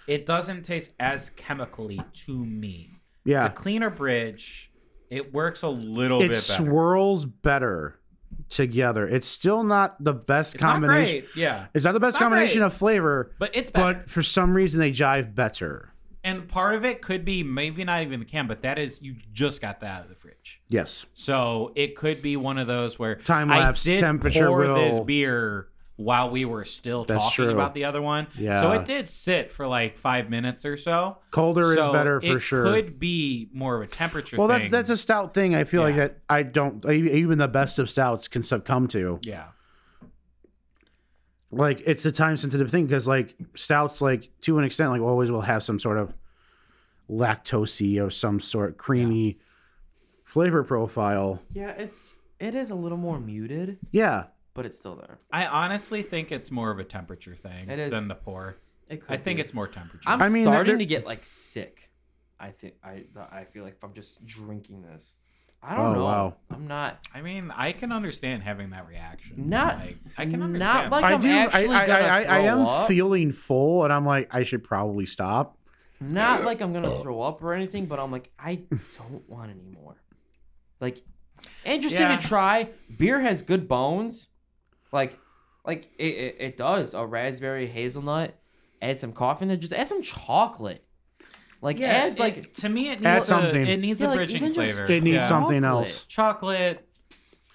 It 0.09 0.27
doesn't 0.27 0.65
taste 0.65 0.95
as 0.99 1.31
chemically 1.31 2.01
to 2.27 2.45
me. 2.45 2.99
Yeah, 3.25 3.45
It's 3.47 3.53
a 3.53 3.57
cleaner 3.57 3.89
bridge. 3.89 4.72
It 5.13 5.33
works 5.33 5.63
a 5.63 5.69
little 5.69 6.19
it 6.23 6.29
bit 6.29 6.31
better. 6.31 6.63
It 6.63 6.67
swirls 6.67 7.25
better 7.27 7.99
together. 8.49 9.05
It's 9.07 9.27
still 9.27 9.63
not 9.63 10.03
the 10.03 10.15
best 10.15 10.55
It's 10.55 10.63
combination. 10.63 11.25
yeah, 11.37 11.67
It's 11.75 11.85
not 11.85 11.93
the 11.93 12.01
best 12.01 12.15
not 12.15 12.23
combination 12.29 12.59
great. 12.61 12.67
of 12.67 12.75
flavor, 12.75 13.31
but 13.39 13.55
it's 13.55 13.71
better. 13.71 14.01
but 14.01 14.11
for 14.11 14.23
some 14.23 14.55
reason 14.55 14.81
they 14.81 14.91
jive 14.93 15.35
better. 15.35 15.91
and 16.25 16.49
part 16.49 16.75
of 16.77 16.85
it 16.85 17.03
could 17.03 17.25
be 17.25 17.43
maybe 17.43 17.83
not 17.85 18.01
even 18.03 18.21
the 18.21 18.27
can, 18.27 18.47
but 18.47 18.63
that 18.63 18.79
is 18.79 19.03
you 19.03 19.17
just 19.33 19.61
got 19.61 19.81
that 19.81 19.91
out 19.99 20.03
of 20.05 20.09
the 20.09 20.15
fridge. 20.15 20.61
Yes. 20.69 21.05
So 21.15 21.73
it 21.75 21.97
could 21.97 22.23
be 22.23 22.37
one 22.37 22.59
of 22.59 22.67
those 22.69 22.99
where 22.99 23.17
Time 23.17 23.49
lapse, 23.49 23.83
temperature 23.85 24.47
pour 24.47 24.67
this 24.69 24.93
will- 24.95 25.05
beer 25.05 25.69
while 25.97 26.31
we 26.31 26.45
were 26.45 26.65
still 26.65 27.05
That's 27.05 27.23
talking 27.23 27.45
true. 27.45 27.51
about 27.53 27.75
the 27.75 27.85
other 27.85 28.01
one. 28.03 28.27
Yeah. 28.37 28.61
So 28.61 28.73
it 28.73 28.87
did 28.87 29.09
sit 29.09 29.51
for 29.51 29.67
like 29.67 29.99
five 29.99 30.31
minutes 30.31 30.65
or 30.65 30.77
so. 30.77 31.19
Colder 31.31 31.73
is 31.73 31.87
better 31.89 32.21
for 32.21 32.39
sure. 32.39 32.67
it. 32.67 32.73
Could 32.73 32.99
be 32.99 33.49
more 33.53 33.77
of 33.77 33.83
a 33.83 33.87
temperature. 33.87 34.37
well, 34.37 34.49
that's 34.49 34.65
thing. 34.65 34.71
that's 34.71 34.91
a 34.91 34.97
stout 34.97 35.35
thing. 35.35 35.55
I 35.55 35.65
feel 35.65 35.83
like 35.83 35.97
that 35.97 36.19
I 36.29 36.43
don't 36.43 36.85
even 36.91 37.39
the 37.39 37.49
best 37.49 37.79
of 37.79 37.89
stouts 37.91 38.29
can 38.29 38.43
succumb 38.43 38.89
to. 38.89 39.21
yeah. 39.23 39.49
Like 41.55 41.83
it's 41.87 42.07
a 42.07 42.13
time 42.13 42.39
sensitive 42.39 42.71
thing 42.71 42.87
because 42.87 43.07
like 43.07 43.37
stouts, 43.55 44.01
like 44.01 44.31
to 44.43 44.59
an 44.59 44.65
extent, 44.65 44.91
like 44.91 45.03
always 45.03 45.31
will 45.31 45.43
have 45.43 45.63
some 45.63 45.79
sort 45.79 45.99
of 45.99 46.15
lactosey 47.11 48.03
or 48.03 48.11
some 48.11 48.41
sort 48.41 48.79
creamy 48.79 49.39
flavor 50.25 50.65
profile. 50.65 51.43
Yeah, 51.53 51.73
it's 51.73 52.19
it 52.41 52.55
is 52.55 52.71
a 52.71 52.75
little 52.75 52.97
more 52.97 53.21
muted, 53.21 53.79
Yeah, 53.93 54.25
but 54.55 54.67
it's 54.67 54.77
still 54.77 54.97
there. 54.97 55.19
I 55.33 55.47
honestly 55.47 56.03
think 56.03 56.31
it's 56.33 56.51
more 56.51 56.71
of 56.71 56.79
a 56.79 56.85
temperature 56.85 57.35
thing 57.37 57.69
It 57.71 57.79
is. 57.79 57.93
than 57.93 58.09
the 58.09 58.15
pour. 58.15 58.57
It 58.91 59.01
could 59.03 59.11
I 59.13 59.17
think 59.17 59.37
be. 59.39 59.43
it's 59.43 59.55
more 59.55 59.69
temperature. 59.69 60.09
I'm 60.09 60.21
I 60.21 60.29
mean, 60.29 60.45
starting 60.45 60.73
there- 60.73 60.79
to 60.79 60.87
get 60.87 61.07
like 61.07 61.25
sick. 61.25 61.91
I 62.39 62.51
think 62.51 62.75
I 62.83 63.05
I 63.31 63.45
feel 63.45 63.63
like 63.65 63.75
if 63.75 63.85
I'm 63.85 63.93
just 63.95 64.27
drinking 64.27 64.83
this, 64.83 65.15
I 65.63 65.75
Oh, 65.77 65.83
don't 65.85 65.93
know. 65.95 66.05
wow. 66.05 66.37
I'm 66.51 66.67
not 66.67 66.99
I 67.15 67.23
mean, 67.23 67.53
I 67.55 67.71
can 67.73 67.93
understand 67.93 68.43
having 68.43 68.71
that 68.71 68.87
reaction. 68.89 69.49
Not- 69.49 69.79
Like, 69.79 69.97
I 70.19 70.27
can 70.27 70.43
understand. 70.43 70.91
not 70.91 70.91
like 70.91 71.05
I 71.05 71.13
I'm 71.13 71.21
do. 71.21 71.29
I 71.29 71.33
actually 71.39 71.69
I, 71.69 71.87
gonna 71.87 72.05
I, 72.05 72.09
I, 72.09 72.19
I 72.19 72.25
throw 72.25 72.35
am 72.49 72.61
up. 72.67 72.89
feeling 72.89 73.31
full, 73.33 73.85
and 73.85 73.93
I'm 73.93 74.05
like, 74.05 74.35
I 74.35 74.43
should 74.43 74.65
probably 74.65 75.07
stop. 75.07 75.57
not 76.01 76.45
like 76.45 76.61
I'm 76.61 76.73
gonna 76.73 76.99
throw 76.99 77.23
up 77.23 77.41
or 77.45 77.53
anything, 77.55 77.87
but 77.87 78.01
I'm 78.01 78.11
like 78.11 78.31
I 78.39 78.57
don't 78.99 79.27
want 79.31 79.51
any 79.53 79.65
more. 79.81 80.03
Like 80.81 80.99
interesting 81.65 82.03
Yeah. 82.03 82.17
to 82.17 82.27
try. 82.27 82.71
Beer 82.99 83.21
has 83.21 83.41
good 83.43 83.69
bones. 83.69 84.29
Like 84.93 85.19
like 85.65 85.89
it, 85.99 86.05
it, 86.05 86.37
it 86.39 86.57
does. 86.57 86.95
A 86.95 87.05
raspberry 87.05 87.67
hazelnut. 87.67 88.35
Add 88.81 88.99
some 88.99 89.13
coffee 89.13 89.45
in 89.45 89.49
there. 89.49 89.57
Just 89.57 89.73
add 89.73 89.87
some 89.87 90.03
chocolate. 90.03 90.85
Like 91.61 91.79
yeah, 91.79 91.87
add 91.87 92.19
like 92.19 92.53
to 92.55 92.69
me, 92.69 92.89
it 92.91 92.95
needs 92.97 93.07
Add 93.07 93.23
a, 93.23 93.25
something. 93.25 93.67
It 93.67 93.79
needs 93.79 94.01
Yeah, 94.01 94.07
a 94.07 94.09
like, 94.09 94.17
bridging 94.17 94.43
even 94.43 94.55
flavor. 94.55 94.85
It 94.85 95.03
needs 95.05 95.15
Yeah. 95.15 95.29
something 95.29 95.63
else. 95.63 96.05
chocolate, 96.07 96.89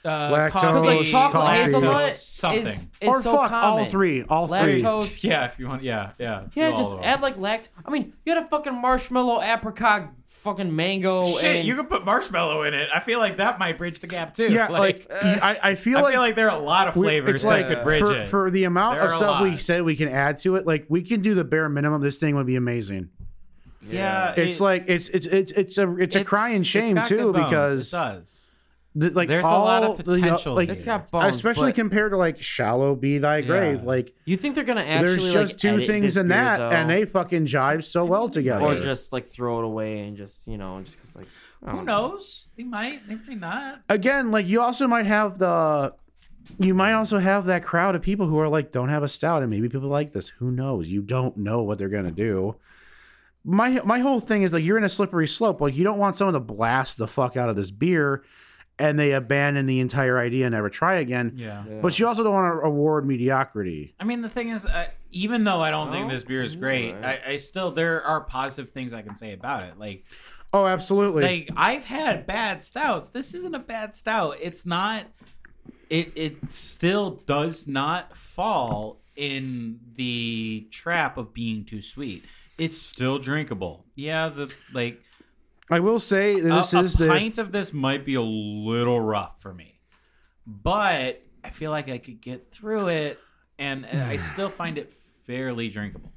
uh, 0.07 0.31
Lactose, 0.31 0.51
coffee, 0.51 0.67
Because 0.67 0.85
like 0.85 1.05
chocolate 1.05 1.43
coffee. 1.43 1.57
hazelnut 1.59 2.15
something. 2.15 2.61
is, 2.61 2.81
is 3.01 3.09
or 3.09 3.21
so 3.21 3.31
fuck 3.37 3.49
common. 3.49 3.79
all 3.79 3.85
three, 3.85 4.23
all 4.23 4.47
three. 4.47 4.81
Lactose. 4.81 5.23
yeah, 5.29 5.45
if 5.45 5.59
you 5.59 5.67
want, 5.67 5.83
yeah, 5.83 6.11
yeah. 6.19 6.45
Yeah, 6.55 6.71
just 6.71 6.97
add 6.99 7.21
like 7.21 7.37
lact. 7.37 7.69
I 7.85 7.89
mean, 7.91 8.13
you 8.25 8.33
got 8.33 8.43
a 8.43 8.47
fucking 8.47 8.73
marshmallow, 8.79 9.41
apricot, 9.41 10.09
fucking 10.27 10.75
mango. 10.75 11.23
Shit, 11.37 11.43
and 11.57 11.67
you 11.67 11.75
could 11.75 11.89
put 11.89 12.05
marshmallow 12.05 12.63
in 12.63 12.73
it. 12.73 12.89
I 12.93 12.99
feel 12.99 13.19
like 13.19 13.37
that 13.37 13.59
might 13.59 13.77
bridge 13.77 13.99
the 13.99 14.07
gap 14.07 14.33
too. 14.35 14.51
Yeah, 14.51 14.67
like, 14.67 15.07
I, 15.23 15.57
I 15.63 15.75
feel 15.75 15.97
I 15.97 16.01
like 16.01 16.11
feel 16.13 16.21
like 16.21 16.35
there 16.35 16.49
are 16.49 16.57
a 16.59 16.63
lot 16.63 16.87
of 16.87 16.93
flavors 16.93 17.35
it's 17.35 17.43
that 17.43 17.49
like 17.49 17.67
could 17.67 17.83
bridge 17.83 17.99
for, 18.01 18.13
it. 18.15 18.27
for 18.27 18.51
the 18.51 18.63
amount 18.63 18.95
There 18.97 19.05
of 19.07 19.11
stuff 19.13 19.41
we 19.41 19.51
lot. 19.51 19.59
said 19.59 19.83
we 19.83 19.95
can 19.95 20.07
add 20.07 20.37
to 20.39 20.55
it. 20.55 20.65
Like 20.65 20.85
we 20.89 21.01
can 21.03 21.21
do 21.21 21.33
the 21.35 21.43
bare 21.43 21.69
minimum. 21.69 22.01
This 22.01 22.17
thing 22.17 22.35
would 22.35 22.47
be 22.47 22.55
amazing. 22.55 23.09
yeah, 23.83 24.33
It's 24.37 24.59
it- 24.59 24.63
like 24.63 24.85
it's 24.87 25.09
it's 25.09 25.25
it's 25.27 25.51
it's 25.53 25.77
a 25.77 25.95
it's 25.97 26.15
a 26.15 26.23
crying 26.23 26.61
it's 26.61 26.69
shame 26.69 26.95
got 26.95 27.07
too 27.07 27.17
good 27.17 27.33
bones. 27.35 27.45
because 27.45 27.93
it 27.93 27.97
does. 27.97 28.46
The, 28.97 29.11
like 29.11 29.27
There's 29.27 29.43
a 29.43 29.47
lot 29.47 29.83
of 29.83 29.97
the, 29.97 30.03
potential 30.03 30.55
like 30.55 30.69
it's 30.69 30.83
here. 30.83 30.97
got 30.97 31.11
bones. 31.11 31.35
especially 31.35 31.71
compared 31.71 32.11
to 32.13 32.17
like 32.17 32.41
shallow 32.41 32.95
be 32.95 33.19
thy 33.19 33.41
grave. 33.41 33.79
Yeah. 33.81 33.87
Like 33.87 34.15
you 34.25 34.37
think 34.37 34.55
they're 34.55 34.63
gonna 34.63 34.81
actually 34.81 35.17
there's 35.17 35.33
just 35.33 35.53
like, 35.53 35.57
two 35.79 35.85
things 35.85 36.17
in 36.17 36.29
that, 36.29 36.57
though? 36.57 36.69
and 36.69 36.89
they 36.89 37.05
fucking 37.05 37.45
jive 37.45 37.83
so 37.83 38.05
well 38.05 38.27
together. 38.27 38.65
or 38.65 38.79
just 38.79 39.13
like 39.13 39.27
throw 39.27 39.59
it 39.59 39.65
away 39.65 39.99
and 39.99 40.17
just 40.17 40.47
you 40.47 40.57
know 40.57 40.81
just 40.81 40.97
cause 40.97 41.15
like 41.15 41.27
Who 41.61 41.67
don't 41.67 41.85
know. 41.85 42.07
knows? 42.09 42.49
They 42.57 42.63
might. 42.63 43.07
They 43.07 43.15
might 43.15 43.39
not. 43.39 43.81
again, 43.87 44.31
like 44.31 44.47
you 44.47 44.61
also 44.61 44.87
might 44.87 45.05
have 45.05 45.37
the 45.37 45.93
you 46.57 46.73
might 46.73 46.93
also 46.93 47.19
have 47.19 47.45
that 47.45 47.63
crowd 47.63 47.93
of 47.93 48.01
people 48.01 48.25
who 48.25 48.39
are 48.39 48.49
like 48.49 48.71
don't 48.71 48.89
have 48.89 49.03
a 49.03 49.07
stout 49.07 49.43
and 49.43 49.51
maybe 49.51 49.69
people 49.69 49.89
like 49.89 50.11
this. 50.11 50.29
Who 50.29 50.49
knows? 50.49 50.87
You 50.87 51.01
don't 51.03 51.37
know 51.37 51.61
what 51.61 51.77
they're 51.77 51.89
gonna 51.89 52.09
do. 52.11 52.55
My 53.43 53.79
my 53.85 53.99
whole 53.99 54.19
thing 54.19 54.41
is 54.41 54.53
like 54.53 54.63
you're 54.63 54.77
in 54.77 54.83
a 54.83 54.89
slippery 54.89 55.27
slope. 55.27 55.61
Like 55.61 55.75
you 55.75 55.83
don't 55.83 55.99
want 55.99 56.15
someone 56.15 56.33
to 56.33 56.39
blast 56.39 56.97
the 56.97 57.07
fuck 57.07 57.37
out 57.37 57.49
of 57.49 57.55
this 57.55 57.69
beer 57.71 58.23
and 58.79 58.99
they 58.99 59.13
abandon 59.13 59.65
the 59.65 59.79
entire 59.79 60.17
idea 60.17 60.45
and 60.45 60.53
never 60.53 60.69
try 60.69 60.95
again. 60.95 61.33
Yeah. 61.35 61.63
But 61.81 61.97
you 61.97 62.07
also 62.07 62.23
don't 62.23 62.33
want 62.33 62.61
to 62.61 62.65
award 62.67 63.07
mediocrity. 63.07 63.95
I 63.99 64.03
mean, 64.03 64.21
the 64.21 64.29
thing 64.29 64.49
is, 64.49 64.65
uh, 64.65 64.87
even 65.11 65.43
though 65.43 65.61
I 65.61 65.71
don't 65.71 65.91
think 65.91 66.09
this 66.11 66.23
beer 66.23 66.43
is 66.43 66.55
great, 66.55 66.93
right. 66.93 67.19
I, 67.25 67.31
I 67.33 67.37
still 67.37 67.71
there 67.71 68.03
are 68.03 68.21
positive 68.21 68.71
things 68.71 68.93
I 68.93 69.01
can 69.01 69.15
say 69.15 69.33
about 69.33 69.63
it. 69.63 69.79
Like, 69.79 70.05
Oh, 70.53 70.65
absolutely. 70.65 71.23
like 71.23 71.49
I've 71.57 71.85
had 71.85 72.25
bad 72.25 72.63
stouts. 72.63 73.09
This 73.09 73.33
isn't 73.33 73.53
a 73.55 73.59
bad 73.59 73.95
stout. 73.95 74.37
It's 74.41 74.65
not. 74.65 75.05
It 75.89 76.11
it 76.15 76.51
still 76.53 77.11
does 77.25 77.67
not 77.67 78.15
fall 78.15 78.99
in 79.15 79.79
the 79.95 80.67
trap 80.71 81.17
of 81.17 81.33
being 81.33 81.65
too 81.65 81.81
sweet. 81.81 82.23
It's 82.57 82.77
still 82.77 83.19
drinkable. 83.19 83.85
Yeah, 83.95 84.29
the 84.29 84.51
like 84.73 85.01
I 85.69 85.79
will 85.79 85.99
say 85.99 86.39
that 86.39 86.49
this 86.49 86.73
a, 86.73 86.79
is 86.79 86.95
a 86.95 86.97
the 86.99 87.07
pint 87.07 87.37
of 87.37 87.51
this 87.51 87.73
might 87.73 88.05
be 88.05 88.15
a 88.15 88.21
little 88.21 88.99
rough 89.01 89.41
for 89.41 89.53
me, 89.53 89.79
but 90.45 91.21
I 91.43 91.49
feel 91.49 91.71
like 91.71 91.89
I 91.89 91.97
could 91.97 92.21
get 92.21 92.51
through 92.51 92.87
it, 92.89 93.19
and 93.59 93.85
I 93.85 94.17
still 94.33 94.49
find 94.49 94.77
it 94.77 94.91
fairly 95.25 95.69
drinkable. 95.69 96.11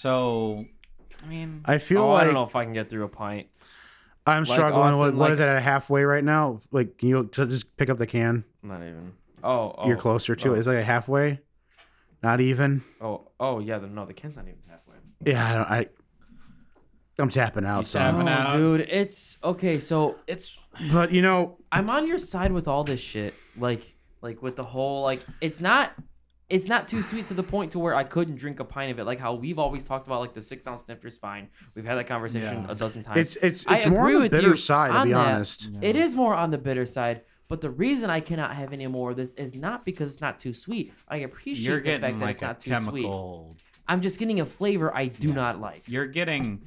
So, 0.00 0.64
I 1.24 1.26
mean, 1.28 1.62
I 1.64 1.78
feel 1.78 2.02
Oh, 2.02 2.12
like 2.12 2.22
I 2.22 2.24
don't 2.24 2.34
know 2.34 2.44
if 2.44 2.54
I 2.54 2.64
can 2.64 2.72
get 2.72 2.90
through 2.90 3.04
a 3.04 3.08
pint. 3.08 3.48
I'm 4.26 4.44
Like 4.44 4.52
struggling. 4.52 4.82
Austin, 4.88 4.98
what, 4.98 5.14
what 5.14 5.20
like- 5.20 5.32
is 5.32 5.40
it 5.40 5.48
at 5.48 5.62
halfway 5.62 6.04
right 6.04 6.22
now? 6.22 6.60
Like, 6.70 6.98
can 6.98 7.08
you 7.08 7.28
just 7.32 7.76
pick 7.76 7.88
up 7.88 7.96
the 7.96 8.06
can? 8.06 8.44
Not 8.62 8.82
even. 8.82 9.12
Oh, 9.42 9.74
oh 9.78 9.88
You're 9.88 9.96
closer 9.96 10.34
to 10.34 10.50
oh. 10.50 10.54
it. 10.54 10.58
It's 10.58 10.68
like 10.68 10.78
a 10.78 10.84
halfway. 10.84 11.40
Not 12.22 12.40
even. 12.40 12.82
Oh, 13.00 13.28
oh 13.40 13.60
yeah. 13.60 13.78
The, 13.78 13.86
no, 13.86 14.04
the 14.04 14.12
can's 14.12 14.36
not 14.36 14.46
even 14.46 14.58
halfway. 14.68 14.96
Yeah, 15.24 15.48
I 15.48 15.54
don't. 15.54 15.70
I, 15.70 15.86
I'm 17.18 17.28
tapping 17.30 17.64
out. 17.64 17.86
So. 17.86 17.98
tapping 17.98 18.28
Oh, 18.28 18.30
out. 18.32 18.52
dude, 18.52 18.80
it's 18.82 19.38
okay. 19.42 19.78
So 19.78 20.18
It's 20.26 20.56
But 20.92 21.12
you 21.12 21.22
know, 21.22 21.58
I'm 21.72 21.90
on 21.90 22.06
your 22.06 22.18
side 22.18 22.52
with 22.52 22.68
all 22.68 22.84
this 22.84 23.00
shit. 23.00 23.34
Like, 23.56 23.96
like 24.22 24.42
with 24.42 24.56
the 24.56 24.64
whole 24.64 25.02
like, 25.02 25.22
it's 25.40 25.60
not, 25.60 25.92
it's 26.48 26.66
not 26.66 26.86
too 26.86 27.02
sweet 27.02 27.26
to 27.26 27.34
the 27.34 27.42
point 27.42 27.72
to 27.72 27.78
where 27.78 27.94
I 27.94 28.04
couldn't 28.04 28.36
drink 28.36 28.60
a 28.60 28.64
pint 28.64 28.90
of 28.92 28.98
it. 28.98 29.04
Like 29.04 29.18
how 29.18 29.34
we've 29.34 29.58
always 29.58 29.84
talked 29.84 30.06
about, 30.06 30.20
like 30.20 30.32
the 30.32 30.40
six 30.40 30.66
ounce 30.66 30.82
snifter 30.82 31.08
is 31.08 31.18
fine. 31.18 31.48
We've 31.74 31.84
had 31.84 31.96
that 31.98 32.06
conversation 32.06 32.62
Yeah. 32.64 32.70
a 32.72 32.74
dozen 32.74 33.02
times. 33.02 33.18
it's 33.18 33.36
it's 33.36 33.66
I 33.66 33.78
it's 33.78 33.86
more 33.88 34.00
agree 34.02 34.14
on 34.14 34.20
the 34.20 34.22
with 34.24 34.30
bitter 34.32 34.48
you 34.50 34.56
side, 34.56 34.92
to 34.92 34.96
on 34.98 35.06
be 35.08 35.12
that. 35.12 35.26
honest. 35.34 35.70
It 35.82 35.96
is 35.96 36.14
more 36.14 36.34
on 36.34 36.50
the 36.50 36.58
bitter 36.58 36.86
side. 36.86 37.22
But 37.48 37.62
the 37.62 37.70
reason 37.70 38.10
I 38.10 38.20
cannot 38.20 38.54
have 38.54 38.74
any 38.74 38.86
more 38.86 39.10
of 39.12 39.16
this 39.16 39.32
is 39.34 39.54
not 39.54 39.82
because 39.84 40.10
it's 40.12 40.20
not 40.20 40.38
too 40.38 40.52
sweet. 40.52 40.92
I 41.08 41.18
appreciate 41.18 41.66
you're 41.66 41.76
the 41.78 41.82
getting 41.82 42.00
fact 42.02 42.18
that 42.18 42.24
like 42.26 42.30
it's 42.34 42.42
a 42.42 42.44
not 42.44 42.60
too 42.60 42.74
sweet. 42.74 43.02
chemical. 43.04 43.56
I'm 43.88 44.02
just 44.02 44.18
getting 44.18 44.40
a 44.40 44.44
flavor 44.46 44.94
I 44.94 45.06
do 45.06 45.32
not 45.32 45.58
like. 45.58 45.84
You're 45.88 46.06
getting, 46.06 46.62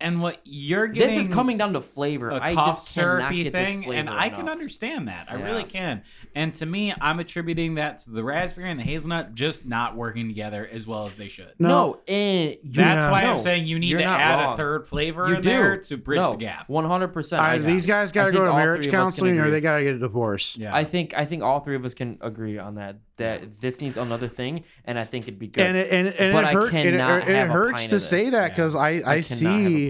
and 0.00 0.20
what 0.22 0.38
you're 0.44 0.86
getting. 0.86 1.08
This 1.16 1.26
is 1.28 1.32
coming 1.32 1.58
down 1.58 1.74
to 1.74 1.80
flavor. 1.80 2.30
a 2.30 2.40
I 2.40 2.54
cough 2.54 2.66
just 2.66 2.94
cannot 2.94 3.32
get 3.32 3.52
thing, 3.52 3.52
this 3.52 3.84
flavor 3.84 3.92
and 3.92 4.08
I 4.10 4.30
can 4.30 4.48
understand 4.48 5.08
that. 5.08 5.26
I 5.30 5.36
Yeah. 5.36 5.44
really 5.44 5.64
can. 5.64 6.02
And 6.34 6.54
to 6.56 6.66
me, 6.66 6.92
I'm 7.00 7.20
attributing 7.20 7.74
that 7.74 7.98
to 7.98 8.10
the 8.10 8.24
raspberry 8.24 8.70
and 8.70 8.78
the 8.80 8.84
hazelnut 8.84 9.34
just 9.34 9.66
not 9.66 9.96
working 9.96 10.28
together 10.28 10.68
as 10.70 10.86
well 10.86 11.06
as 11.06 11.14
they 11.14 11.28
should. 11.28 11.52
No, 11.58 11.68
No, 11.68 12.00
and 12.08 12.50
you, 12.50 12.58
That's 12.64 13.10
why 13.10 13.22
I'm 13.24 13.36
no, 13.36 13.42
saying 13.42 13.66
you 13.66 13.78
need 13.78 13.88
you're 13.88 13.98
to 14.00 14.04
not 14.04 14.20
add 14.20 14.40
wrong. 14.44 14.54
a 14.54 14.56
third 14.56 14.86
flavor 14.88 15.28
You 15.28 15.34
in 15.36 15.42
do. 15.42 15.48
there 15.48 15.76
to 15.76 15.96
bridge 15.96 16.22
no, 16.22 16.30
the 16.32 16.36
gap. 16.38 16.68
One 16.68 16.84
hundred 16.84 17.08
percent. 17.08 17.42
I, 17.42 17.58
these 17.58 17.86
guys 17.86 18.12
got 18.12 18.24
to 18.24 18.28
I 18.30 18.32
go 18.32 18.44
to 18.44 18.50
all 18.50 18.56
marriage 18.56 18.84
three 18.84 18.92
of 18.92 18.94
us 19.00 19.10
can 19.10 19.12
counseling 19.12 19.38
or 19.38 19.42
agree. 19.42 19.50
they 19.52 19.60
got 19.60 19.76
to 19.78 19.82
get 19.84 19.94
a 19.94 19.98
divorce. 19.98 20.56
Yeah. 20.58 20.74
I 20.74 20.84
think 20.84 21.14
I 21.16 21.24
think 21.24 21.42
all 21.42 21.60
three 21.60 21.76
of 21.76 21.84
us 21.84 21.94
can 21.94 22.18
agree 22.20 22.58
on 22.58 22.76
that. 22.76 22.96
That 23.16 23.60
this 23.60 23.82
needs 23.82 23.98
another 23.98 24.28
thing, 24.28 24.64
and 24.86 24.98
I 24.98 25.04
think 25.04 25.26
it'd 25.28 25.38
be 25.38 25.46
good. 25.48 25.62
And 25.66 25.76
it, 25.76 25.92
and, 25.92 26.08
and 26.08 26.32
But 26.32 26.44
it, 26.44 26.46
I 26.46 26.52
hurt, 26.54 26.68
and 26.72 26.78
it, 26.78 26.90
cannot 26.92 27.28
it 27.28 27.34
have 27.34 27.50
a 27.50 27.52
hurts 27.52 27.80
pint 27.80 27.90
to 27.90 27.96
of 27.96 28.02
say 28.02 28.20
this. 28.24 28.30
that 28.32 28.48
because 28.52 28.74
I, 28.74 28.88
I, 28.88 29.00
cannot 29.00 29.14
have 29.14 29.18
a 29.18 29.22
see 29.24 29.44
pint 29.44 29.66
of 29.66 29.89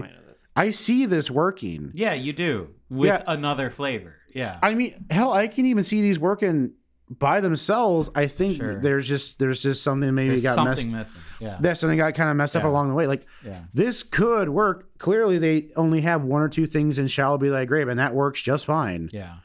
I 0.61 0.71
see 0.71 1.05
this 1.05 1.29
working. 1.31 1.91
yeah, 1.93 2.13
you 2.13 2.33
do 2.33 2.69
with 2.89 3.07
Yeah. 3.07 3.21
another 3.27 3.69
flavor. 3.69 4.15
Yeah. 4.33 4.57
I 4.61 4.75
mean, 4.75 5.05
hell, 5.09 5.31
I 5.33 5.47
can 5.47 5.65
even 5.65 5.83
see 5.83 6.01
these 6.01 6.19
working 6.19 6.71
by 7.09 7.41
themselves. 7.41 8.09
I 8.15 8.27
think 8.27 8.55
Sure. 8.57 8.79
there's 8.81 9.07
just 9.07 9.39
there's 9.39 9.61
just 9.61 9.83
something 9.83 10.13
maybe 10.15 10.29
There's 10.29 10.43
got 10.43 10.55
something 10.55 10.91
messed. 10.91 11.15
missing. 11.17 11.21
Yeah. 11.47 11.57
That 11.59 11.77
something 11.77 11.97
got 11.97 12.13
kind 12.15 12.29
of 12.29 12.35
messed 12.37 12.55
up 12.55 12.63
along 12.63 12.87
the 12.89 12.95
way. 12.95 13.07
Like 13.07 13.25
yeah. 13.45 13.59
this 13.73 14.03
could 14.03 14.47
work. 14.49 14.97
Clearly, 14.97 15.37
they 15.37 15.69
only 15.75 16.01
have 16.01 16.23
one 16.23 16.41
or 16.41 16.47
two 16.49 16.67
things 16.67 16.97
in 16.99 17.07
"Shall 17.07 17.37
Be 17.37 17.49
Thy 17.49 17.65
Grave," 17.65 17.89
and 17.89 17.99
that 17.99 18.13
works 18.15 18.41
just 18.41 18.65
fine. 18.65 19.09
Yeah. 19.11 19.35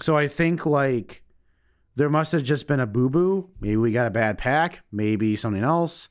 So 0.00 0.16
I 0.16 0.28
think 0.28 0.64
like 0.66 1.24
there 1.96 2.08
must 2.08 2.30
have 2.32 2.42
just 2.44 2.68
been 2.68 2.78
a 2.80 2.86
boo 2.86 3.10
boo. 3.10 3.50
Maybe 3.60 3.76
we 3.76 3.90
got 3.92 4.06
a 4.06 4.10
bad 4.10 4.38
pack. 4.38 4.82
Maybe 4.92 5.34
something 5.34 5.64
else. 5.64 6.08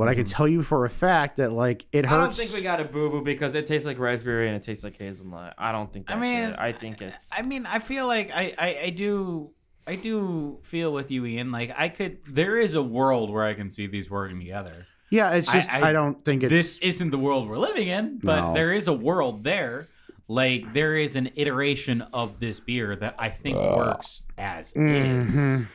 But 0.00 0.08
I 0.08 0.14
can 0.14 0.24
tell 0.24 0.48
you 0.48 0.62
for 0.62 0.86
a 0.86 0.88
fact 0.90 1.36
that 1.36 1.52
like 1.52 1.84
it 1.92 2.06
hurts. 2.06 2.14
I 2.14 2.16
don't 2.16 2.34
think 2.34 2.52
we 2.54 2.62
got 2.62 2.80
a 2.80 2.84
boo 2.84 3.10
boo 3.10 3.20
because 3.22 3.54
it 3.54 3.66
tastes 3.66 3.86
like 3.86 3.98
raspberry 3.98 4.46
and 4.46 4.56
it 4.56 4.62
tastes 4.62 4.82
like 4.82 4.96
hazelnut. 4.96 5.54
I 5.58 5.72
don't 5.72 5.92
think 5.92 6.10
I 6.10 6.16
mean, 6.16 6.38
it. 6.38 6.58
I 6.58 6.72
think 6.72 7.02
it's. 7.02 7.28
I 7.30 7.42
mean, 7.42 7.66
I 7.66 7.80
feel 7.80 8.06
like 8.06 8.30
I, 8.34 8.54
I, 8.58 8.78
I 8.84 8.90
do 8.90 9.50
I 9.86 9.96
do 9.96 10.58
feel 10.62 10.92
with 10.92 11.10
you, 11.10 11.26
Ian. 11.26 11.52
Like 11.52 11.74
I 11.76 11.90
could 11.90 12.18
there 12.26 12.56
is 12.56 12.72
a 12.74 12.82
world 12.82 13.30
where 13.30 13.44
I 13.44 13.52
can 13.52 13.70
see 13.70 13.86
these 13.86 14.08
working 14.10 14.38
together. 14.40 14.86
yeah, 15.10 15.32
it's 15.32 15.52
just 15.52 15.72
I, 15.74 15.90
I- 15.90 15.92
don't 15.92 16.24
think 16.24 16.44
it's 16.44 16.50
this 16.50 16.78
isn't 16.78 17.10
the 17.10 17.18
world 17.18 17.46
we're 17.46 17.58
living 17.58 17.88
in, 17.88 18.20
but 18.22 18.40
No. 18.40 18.54
there 18.54 18.72
is 18.72 18.88
a 18.88 18.94
world 18.94 19.44
there. 19.44 19.86
Like 20.28 20.72
there 20.72 20.96
is 20.96 21.14
an 21.16 21.30
iteration 21.34 22.00
of 22.14 22.40
this 22.40 22.58
beer 22.60 22.96
that 22.96 23.16
I 23.18 23.28
think 23.28 23.56
works 23.58 24.22
as 24.38 24.72
Mhm. 24.72 25.60
is. 25.60 25.66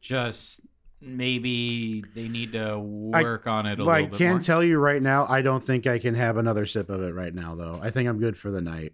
Just 0.00 0.62
maybe 1.00 2.02
they 2.14 2.28
need 2.28 2.52
to 2.52 2.72
I- 3.14 3.22
work 3.22 3.46
on 3.46 3.66
it 3.66 3.78
a 3.80 3.82
I 3.82 3.86
little 3.86 4.06
bit 4.08 4.14
I 4.14 4.18
can 4.18 4.30
more. 4.32 4.40
tell 4.40 4.62
you 4.62 4.78
right 4.78 5.00
now, 5.02 5.26
I 5.28 5.42
don't 5.42 5.64
think 5.64 5.86
I 5.86 5.98
can 5.98 6.14
have 6.14 6.36
another 6.36 6.66
sip 6.66 6.90
of 6.90 7.02
it 7.02 7.14
right 7.14 7.34
now, 7.34 7.54
though. 7.54 7.78
I 7.82 7.90
think 7.90 8.08
I'm 8.08 8.18
good 8.18 8.36
for 8.36 8.50
the 8.50 8.60
night. 8.60 8.92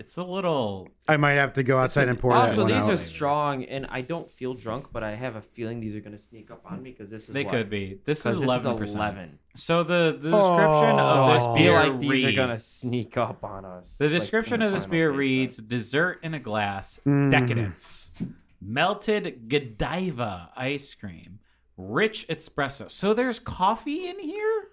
it's 0.00 0.16
a 0.16 0.22
little. 0.22 0.88
I 1.08 1.16
might 1.16 1.32
have 1.32 1.54
to 1.54 1.64
go 1.64 1.76
outside 1.78 2.04
an- 2.04 2.10
and 2.10 2.18
pour 2.20 2.32
that 2.32 2.50
also, 2.50 2.62
one 2.62 2.72
these 2.72 2.84
out. 2.84 2.92
are 2.92 2.96
strong, 2.96 3.64
and 3.64 3.84
I 3.90 4.00
don't 4.00 4.30
feel 4.30 4.54
drunk, 4.54 4.86
but 4.92 5.02
I 5.02 5.16
have 5.16 5.34
a 5.34 5.40
feeling 5.42 5.80
these 5.80 5.94
are 5.96 6.00
going 6.00 6.12
to 6.12 6.22
sneak 6.22 6.52
up 6.52 6.62
on 6.64 6.82
me 6.84 6.90
because 6.92 7.10
this 7.10 7.28
is 7.28 7.34
They 7.34 7.42
what? 7.44 7.50
could 7.52 7.68
be. 7.70 7.98
This 8.04 8.18
is 8.18 8.22
'cause 8.22 8.34
this 8.34 8.42
is 8.42 8.64
eleven 8.64 8.78
percent. 8.78 9.30
So 9.56 9.82
the, 9.82 10.16
the 10.20 10.30
description 10.30 10.34
Oh. 10.34 10.98
So 10.98 11.18
of 11.22 11.28
I 11.30 11.34
this 11.34 11.42
feel 11.42 11.54
beer 11.56 11.72
like 11.90 11.98
these 12.00 12.24
are 12.26 12.32
gonna 12.32 12.58
sneak 12.58 13.16
up 13.16 13.42
on 13.42 13.64
us. 13.64 13.98
The 13.98 14.04
like, 14.04 14.14
in 14.14 14.20
description 14.20 14.60
the 14.60 14.66
of 14.66 14.72
this 14.72 14.86
beer 14.86 15.10
reads 15.10 15.56
test. 15.56 15.68
dessert 15.68 16.20
in 16.22 16.32
a 16.34 16.38
glass, 16.38 17.00
Mm. 17.04 17.32
decadence, 17.32 18.12
melted 18.60 19.48
Godiva 19.48 20.50
ice 20.56 20.94
cream, 20.94 21.38
rich 21.76 22.26
espresso. 22.28 22.90
So 22.90 23.14
there's 23.14 23.38
coffee 23.38 24.08
in 24.08 24.18
here? 24.18 24.64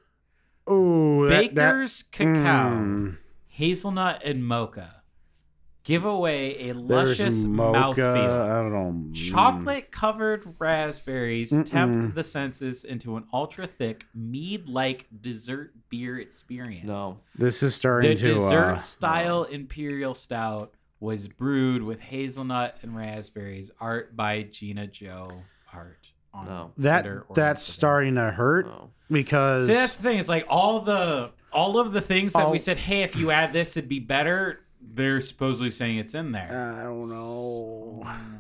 Ooh, 0.69 1.27
that, 1.29 1.53
that, 1.53 1.73
Baker's 1.73 2.03
cacao, 2.03 2.69
mm, 2.71 3.17
hazelnut, 3.47 4.21
and 4.25 4.45
mocha. 4.45 5.01
Give 5.83 6.03
away 6.03 6.69
a 6.69 6.73
luscious 6.73 7.43
mocha. 7.43 8.01
mouthfeel. 8.01 8.41
I 8.49 8.55
don't 8.55 8.73
know. 8.73 8.91
mm. 9.11 9.13
Chocolate 9.31 9.91
covered 9.91 10.55
raspberries 10.57 11.51
Mm-mm. 11.51 11.63
tempt 11.69 12.15
the 12.15 12.23
senses 12.23 12.83
into 12.85 13.17
an 13.17 13.25
ultra 13.31 13.67
thick, 13.67 14.07
mead 14.15 14.67
like 14.67 15.05
dessert 15.21 15.73
beer 15.89 16.17
experience. 16.17 16.87
no. 16.87 17.19
This 17.37 17.61
is 17.61 17.75
starting 17.75 18.09
The 18.09 18.23
to. 18.23 18.33
dessert 18.33 18.63
uh, 18.63 18.77
style 18.79 19.43
imperial 19.43 20.15
stout 20.15 20.73
was 20.99 21.27
brewed 21.27 21.83
with 21.83 21.99
hazelnut 21.99 22.77
and 22.81 22.95
raspberries. 22.95 23.71
Art 23.79 24.15
by 24.15 24.43
Gina 24.43 24.87
Joe 24.87 25.41
Art. 25.73 26.11
On 26.33 26.45
No. 26.45 26.71
that 26.79 27.07
or 27.07 27.25
that's 27.33 27.65
Instagram. 27.65 27.71
starting 27.73 28.15
to 28.15 28.31
hurt 28.31 28.65
No. 28.65 28.89
because 29.09 29.67
See, 29.67 29.73
that's 29.73 29.95
the 29.95 30.03
thing. 30.03 30.19
It's 30.19 30.27
like 30.29 30.45
all 30.49 30.81
the 30.81 31.31
all 31.53 31.79
of 31.79 31.93
the 31.93 32.01
things 32.01 32.33
that 32.33 32.51
we 32.51 32.57
Oh. 32.57 32.59
said. 32.59 32.75
Hey, 32.77 33.03
if 33.03 33.15
you 33.15 33.31
add 33.31 33.53
this, 33.53 33.77
it'd 33.77 33.87
be 33.89 33.99
better. 33.99 34.59
They're 34.81 35.21
supposedly 35.21 35.69
saying 35.69 35.97
it's 35.97 36.13
in 36.13 36.33
there. 36.33 36.75
I 36.77 36.83
don't 36.83 37.09
know. 37.09 38.03
Mm. 38.05 38.39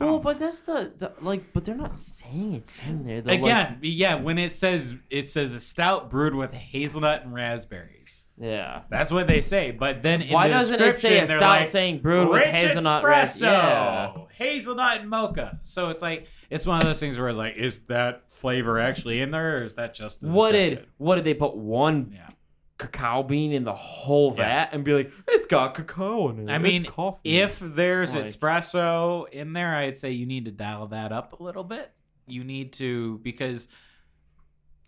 Well, 0.00 0.14
oh. 0.16 0.18
but 0.18 0.38
that's 0.38 0.60
the, 0.62 0.92
the 0.96 1.12
like, 1.20 1.52
but 1.52 1.64
they're 1.64 1.74
not 1.74 1.94
saying 1.94 2.54
it's 2.54 2.72
in 2.86 3.04
there. 3.04 3.20
They're 3.20 3.34
Again, 3.34 3.78
yeah. 3.82 4.14
When 4.16 4.38
it 4.38 4.52
says 4.52 4.94
it 5.10 5.28
says 5.28 5.54
a 5.54 5.60
stout 5.60 6.10
brewed 6.10 6.34
with 6.34 6.52
hazelnut 6.52 7.22
and 7.24 7.34
raspberries. 7.34 8.23
Yeah. 8.36 8.82
That's 8.90 9.10
what 9.10 9.26
they 9.28 9.40
say. 9.40 9.70
But 9.70 10.02
then 10.02 10.22
in 10.22 10.32
Why 10.32 10.48
the 10.48 10.54
doesn't 10.54 10.80
it 10.80 10.96
say 10.96 11.20
a 11.20 11.26
stout 11.26 11.40
like, 11.40 11.66
saying 11.66 12.00
brewed 12.00 12.28
with 12.28 12.40
rich 12.42 12.48
hazelnut 12.50 13.04
espresso, 13.04 13.42
Yeah. 13.42 14.14
hazelnut 14.36 15.00
and 15.02 15.10
mocha. 15.10 15.60
So 15.62 15.90
it's 15.90 16.02
like 16.02 16.26
it's 16.50 16.66
one 16.66 16.78
of 16.78 16.84
those 16.84 16.98
things 17.00 17.16
where 17.18 17.28
it's 17.28 17.38
like, 17.38 17.56
is 17.56 17.80
that 17.86 18.24
flavor 18.30 18.78
actually 18.78 19.20
in 19.20 19.30
there, 19.30 19.58
or 19.58 19.64
is 19.64 19.74
that 19.76 19.94
just 19.94 20.20
the 20.20 20.28
What 20.28 20.52
did 20.52 20.86
what 20.98 21.14
did 21.16 21.24
they 21.24 21.34
put 21.34 21.56
one 21.56 22.10
Yeah, 22.12 22.28
cacao 22.76 23.22
bean 23.22 23.52
in 23.52 23.62
the 23.64 23.74
whole 23.74 24.32
vat 24.32 24.42
Yeah. 24.42 24.68
and 24.72 24.84
be 24.84 24.94
like, 24.94 25.12
it's 25.28 25.46
got 25.46 25.74
cacao 25.74 26.30
in 26.30 26.48
it. 26.48 26.52
I 26.52 26.58
mean, 26.58 26.84
if 27.22 27.60
there's 27.60 28.14
Like- 28.14 28.24
espresso 28.24 29.28
in 29.30 29.52
there, 29.52 29.76
I'd 29.76 29.96
say 29.96 30.10
you 30.10 30.26
need 30.26 30.46
to 30.46 30.50
dial 30.50 30.88
that 30.88 31.12
up 31.12 31.38
a 31.38 31.42
little 31.42 31.64
bit. 31.64 31.92
You 32.26 32.42
need 32.42 32.72
to 32.74 33.18
because 33.22 33.68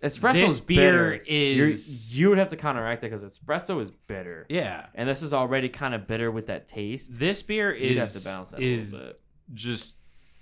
espresso's 0.03 0.35
this 0.35 0.61
beer 0.61 1.11
bitter, 1.21 1.25
You're- 1.31 1.71
is 1.73 2.19
you 2.19 2.29
would 2.29 2.39
have 2.39 2.49
to 2.49 2.57
counteract 2.57 3.03
it 3.03 3.11
because 3.11 3.25
espresso 3.25 3.81
is 3.81 3.91
bitter, 3.91 4.47
yeah. 4.49 4.87
and 4.95 5.09
this 5.09 5.23
is 5.23 5.33
already 5.33 5.69
kind 5.69 5.95
of 5.95 6.07
bitter 6.07 6.31
with 6.31 6.47
that 6.47 6.67
taste. 6.67 7.19
This 7.19 7.43
beer 7.43 7.71
is 7.73 7.91
You'd 7.93 7.99
have 7.99 8.13
to 8.13 8.21
balance 8.25 8.51
that 8.51 8.61
a 8.61 8.63
is 8.63 8.93
little 8.93 9.09
bit. 9.09 9.21
just 9.55 9.97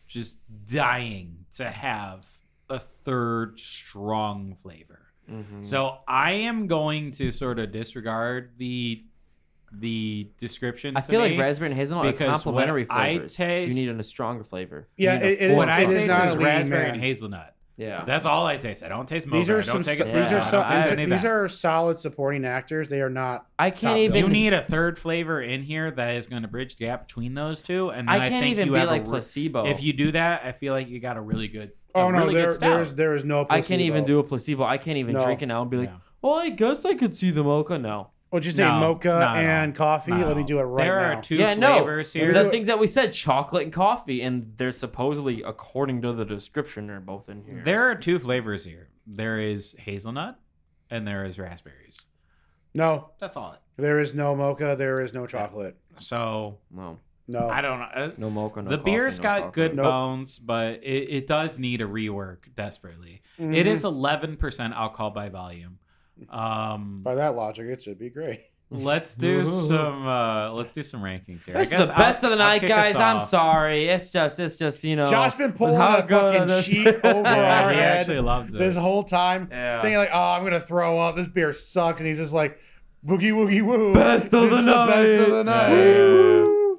just 0.07 0.37
dying 0.67 1.47
to 1.57 1.71
have 1.71 2.27
a 2.69 2.79
third 2.79 3.59
strong 3.59 4.55
flavor. 4.55 5.01
Mhm. 5.31 5.65
So 5.65 5.99
I 6.07 6.33
am 6.33 6.67
going 6.67 7.11
to 7.13 7.31
sort 7.31 7.59
of 7.59 7.71
disregard 7.73 8.51
the 8.59 9.05
the 9.77 10.31
description. 10.39 10.97
I 10.97 11.01
to 11.01 11.07
feel 11.09 11.21
like 11.21 11.37
raspberry 11.39 11.71
and 11.71 11.79
hazelnut 11.79 12.07
are 12.07 12.13
because 12.13 12.29
what 12.29 12.33
complementary 12.55 12.87
I 12.91 13.19
taste- 13.27 13.39
you 13.69 13.75
need 13.75 13.91
a 13.91 14.03
stronger 14.05 14.45
flavor. 14.45 14.89
Yeah, 14.97 15.15
You 15.15 15.19
need 15.21 15.25
a 15.27 15.33
it- 15.33 15.41
it 15.41 15.49
full 15.49 15.57
what 15.57 15.69
I 15.69 15.81
it 15.81 15.89
is 15.91 15.95
taste 15.97 16.09
not 16.09 16.29
is 16.29 16.37
raspberry 16.37 16.83
man. 16.85 16.93
and 16.95 17.01
hazelnut. 17.03 17.57
Yeah. 17.77 18.05
That's 18.05 18.25
all 18.25 18.47
I 18.47 18.57
taste. 18.57 18.85
I 18.85 18.89
don't 18.89 19.09
taste 19.09 19.27
mocha. 19.27 19.39
These 19.39 19.51
I 19.51 19.53
are 19.55 19.63
don't 19.63 19.65
some. 19.65 19.83
take 19.83 19.99
These 19.99 20.09
are, 20.33 20.39
espresso. 20.41 20.51
so, 20.51 20.61
I 20.61 20.63
don't 20.63 20.97
taste 20.97 20.97
these, 20.97 21.07
are, 21.07 21.17
these 21.17 21.25
are 21.25 21.49
solid 21.49 21.99
supporting 21.99 22.45
actors. 22.45 22.89
They 22.89 23.03
are 23.03 23.11
not. 23.11 23.47
I 23.59 23.71
can't 23.71 23.81
Top 23.95 23.97
even. 23.99 24.17
You 24.17 24.29
need 24.29 24.53
a 24.53 24.63
third 24.63 24.99
flavor 24.99 25.43
in 25.43 25.63
here 25.63 25.91
that 25.91 26.17
is 26.17 26.27
going 26.29 26.43
to 26.43 26.49
bridge 26.49 26.77
the 26.77 26.85
gap 26.85 27.09
between 27.09 27.35
those 27.35 27.63
two, 27.63 27.91
and 27.91 28.07
then 28.09 28.15
I 28.21 28.27
I, 28.27 28.29
can't 28.29 28.43
think 28.45 28.53
even 28.53 28.67
you 28.69 28.75
be 28.75 28.79
have 28.79 28.89
like 28.89 29.03
a 29.03 29.07
placebo. 29.07 29.67
If 29.67 29.83
you 29.83 29.93
do 29.93 30.13
that, 30.13 30.45
I 30.45 30.53
feel 30.53 30.73
like 30.73 30.89
you 30.89 31.01
got 31.01 31.17
a 31.17 31.21
really 31.21 31.49
good. 31.49 31.73
Oh 31.97 32.11
no, 32.11 32.19
really 32.19 32.35
there, 32.35 32.51
good 32.53 32.61
there 32.61 32.83
is 32.83 32.95
there 32.95 33.15
is 33.15 33.25
no. 33.25 33.47
I 33.51 33.61
can't 33.61 33.81
even 33.81 34.03
placebo. 34.03 34.07
do 34.07 34.19
a 34.21 34.23
placebo. 34.25 34.65
I 34.65 34.79
can't 34.79 34.99
even 34.99 35.15
No. 35.15 35.25
drink 35.25 35.43
it 35.43 35.47
now 35.47 35.63
and 35.63 35.71
be 35.71 35.77
like, 35.79 35.89
Yeah. 35.91 35.97
well, 36.23 36.35
I 36.35 36.51
guess 36.51 36.85
I 36.85 36.95
could 36.95 37.17
see 37.17 37.31
the 37.31 37.43
mocha. 37.43 37.79
No. 37.79 38.11
What'd 38.35 38.47
you 38.47 38.51
say? 38.51 38.65
No, 38.65 38.81
mocha 38.81 39.09
not 39.11 39.37
at 39.37 39.45
all. 39.45 39.51
and 39.65 39.75
coffee. 39.77 40.11
Not 40.11 40.27
Let 40.27 40.37
me 40.37 40.43
do 40.43 40.59
it 40.59 40.63
right 40.65 40.85
now. 40.85 40.91
there 40.99 41.01
now. 41.13 41.19
are 41.19 41.23
two 41.23 41.37
yeah, 41.37 41.55
no. 41.55 41.77
flavors 41.77 42.13
here. 42.13 42.33
The 42.33 42.51
things 42.51 42.67
that 42.67 42.81
we 42.81 42.89
said, 42.89 43.13
chocolate 43.13 43.63
and 43.63 43.73
coffee, 43.73 44.23
and 44.23 44.53
they're 44.57 44.73
supposedly, 44.73 45.43
according 45.45 46.03
to 46.03 46.13
the 46.13 46.25
description, 46.25 46.89
they're 46.89 46.99
both 46.99 47.29
in 47.29 47.45
here. 47.45 47.63
There 47.65 47.89
are 47.89 47.95
two 47.95 48.19
flavors 48.19 48.65
here. 48.65 48.89
There 49.07 49.39
is 49.39 49.77
hazelnut, 49.79 50.37
and 50.91 51.07
there 51.07 51.25
is 51.25 51.39
raspberries. 51.39 51.97
No, 52.75 53.11
That's 53.21 53.37
all. 53.37 53.57
there 53.77 54.01
is 54.01 54.15
no 54.15 54.35
mocha. 54.35 54.75
There 54.77 55.01
is 55.01 55.15
no 55.15 55.29
chocolate. 55.29 55.77
So 55.99 56.59
no. 56.73 56.99
No, 57.29 57.49
I 57.49 57.61
don't 57.63 57.79
know. 57.79 57.89
Uh, 57.95 58.11
No 58.19 58.29
mocha, 58.31 58.63
no 58.63 58.71
the 58.71 58.79
coffee, 58.79 58.91
beer's 58.91 59.19
no 59.19 59.23
got 59.23 59.35
chocolate. 59.37 59.55
good 59.55 59.77
Nope. 59.77 59.85
bones, 59.85 60.39
but 60.41 60.83
it, 60.83 61.09
it 61.09 61.27
does 61.29 61.59
need 61.59 61.81
a 61.81 61.87
rework 61.87 62.53
desperately. 62.55 63.23
Mm-hmm. 63.41 63.55
It 63.55 63.67
is 63.67 63.85
11% 63.85 64.75
alcohol 64.75 65.11
by 65.11 65.29
volume. 65.31 65.79
Um, 66.31 67.01
By 67.03 67.17
that 67.17 67.35
logic, 67.35 67.67
it 67.67 67.83
should 67.83 67.99
be 67.99 68.11
great. 68.11 68.41
let's 68.71 69.15
do 69.15 69.45
some 69.69 70.07
uh, 70.07 70.53
let's 70.53 70.73
do 70.73 70.83
some 70.83 71.03
rankings 71.03 71.45
here. 71.45 71.55
I 71.57 71.61
This 71.61 71.73
is 71.73 71.87
the 71.89 71.93
best 71.93 72.25
I'll- 72.25 72.33
of 72.33 72.39
the 72.39 72.43
night, 72.45 72.63
guys. 72.67 72.97
I'm 72.97 73.21
sorry. 73.21 73.87
It's 73.89 74.11
just, 74.11 74.39
it's 74.41 74.57
just, 74.57 74.83
you 74.85 74.97
know. 74.97 75.11
Josh 75.11 75.35
been 75.35 75.53
pulling 75.53 75.77
how 75.77 75.99
a 75.99 76.03
good 76.03 76.09
fucking 76.33 76.47
this- 76.49 76.67
sheet 76.67 76.87
over 77.05 77.23
Yeah, 77.23 77.65
our 77.65 77.71
he 77.71 77.77
head 77.77 77.99
actually 78.01 78.21
loves 78.21 78.55
it. 78.55 78.59
this 78.59 78.77
whole 78.77 79.05
time, 79.05 79.49
Yeah. 79.51 79.81
thinking 79.83 79.99
like, 79.99 80.11
"Oh, 80.13 80.33
I'm 80.33 80.45
gonna 80.45 80.61
throw 80.61 80.99
up. 80.99 81.17
This 81.17 81.27
beer 81.29 81.53
sucks," 81.53 82.01
and 82.01 82.09
he's 82.09 82.19
just 82.19 82.33
like, 82.33 82.59
"Boogie 83.07 83.33
woogie 83.33 83.63
woo, 83.63 83.93
Best 83.93 84.33
of 84.33 84.51
This 84.51 84.51
the 84.51 84.59
is 84.61 84.67
best 84.67 85.21
of 85.21 85.31
the 85.35 85.45
night." 85.45 85.69
night." 85.69 85.77
Yeah. 85.77 86.75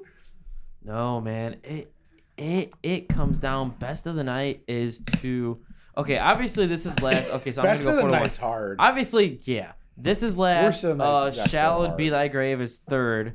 No, 0.84 1.22
man. 1.22 1.58
It 1.64 1.92
it 2.38 2.72
it 2.84 3.10
comes 3.10 3.40
down. 3.40 3.70
Best 3.80 4.06
of 4.08 4.16
the 4.16 4.24
night 4.24 4.62
is 4.68 5.00
to. 5.22 5.60
Okay, 5.98 6.18
obviously 6.18 6.68
this 6.68 6.86
is 6.86 7.00
last. 7.02 7.30
Okay, 7.30 7.52
so 7.52 7.62
I'm 7.62 7.68
Best 7.68 7.84
gonna 7.86 7.98
of 7.98 8.02
go 8.04 8.08
the 8.08 8.14
for 8.14 8.18
the 8.18 8.24
night's 8.24 8.38
hard. 8.38 8.78
Obviously, 8.80 9.40
yeah. 9.46 9.74
This 9.98 10.24
is 10.24 10.38
last. 10.38 10.84
of 10.84 10.98
the 10.98 11.04
Uh, 11.04 11.24
night's 11.26 11.38
got 11.38 11.44
so 11.46 11.50
Shallowed 11.50 11.96
be 11.98 12.10
thy 12.10 12.28
grave 12.28 12.60
is 12.60 12.80
third, 12.80 13.34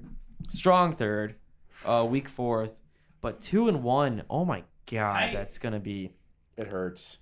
strong 0.49 0.93
third, 0.93 1.37
uh, 1.87 2.07
week 2.09 2.29
fourth, 2.29 2.73
but 3.23 3.41
two 3.41 3.69
and 3.69 3.83
one. 3.83 4.25
Oh 4.29 4.45
my 4.45 4.65
god, 4.91 5.13
Tight. 5.13 5.33
that's 5.33 5.59
gonna 5.59 5.81
be 5.81 6.13
It 6.59 6.67
hurts. 6.67 7.17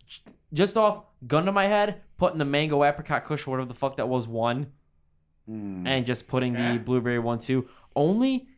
just 0.52 0.76
off 0.76 1.04
gun 1.26 1.44
to 1.46 1.52
my 1.52 1.66
head, 1.66 2.00
putting 2.16 2.38
the 2.38 2.44
mango 2.44 2.82
apricot 2.82 3.24
kush, 3.24 3.46
whatever 3.46 3.68
the 3.68 3.74
fuck 3.74 3.96
that 3.98 4.08
was, 4.08 4.26
one, 4.26 4.72
Mm. 5.48 5.86
and 5.86 6.04
just 6.04 6.26
putting 6.26 6.54
Okay. 6.56 6.72
the 6.72 6.78
blueberry 6.80 7.18
one 7.20 7.38
two 7.38 7.68
only. 7.94 8.48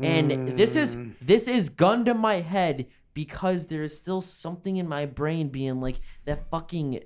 And 0.00 0.30
this 0.56 0.76
is 0.76 0.94
Mm. 0.94 1.14
this 1.22 1.48
is 1.48 1.70
gun 1.70 2.04
to 2.04 2.14
my 2.14 2.34
head 2.34 2.86
because 3.18 3.66
there 3.66 3.82
is 3.82 3.96
still 3.98 4.20
something 4.20 4.76
in 4.76 4.86
my 4.86 5.04
brain 5.04 5.48
being 5.48 5.80
like 5.80 5.98
that 6.24 6.48
fucking. 6.52 7.00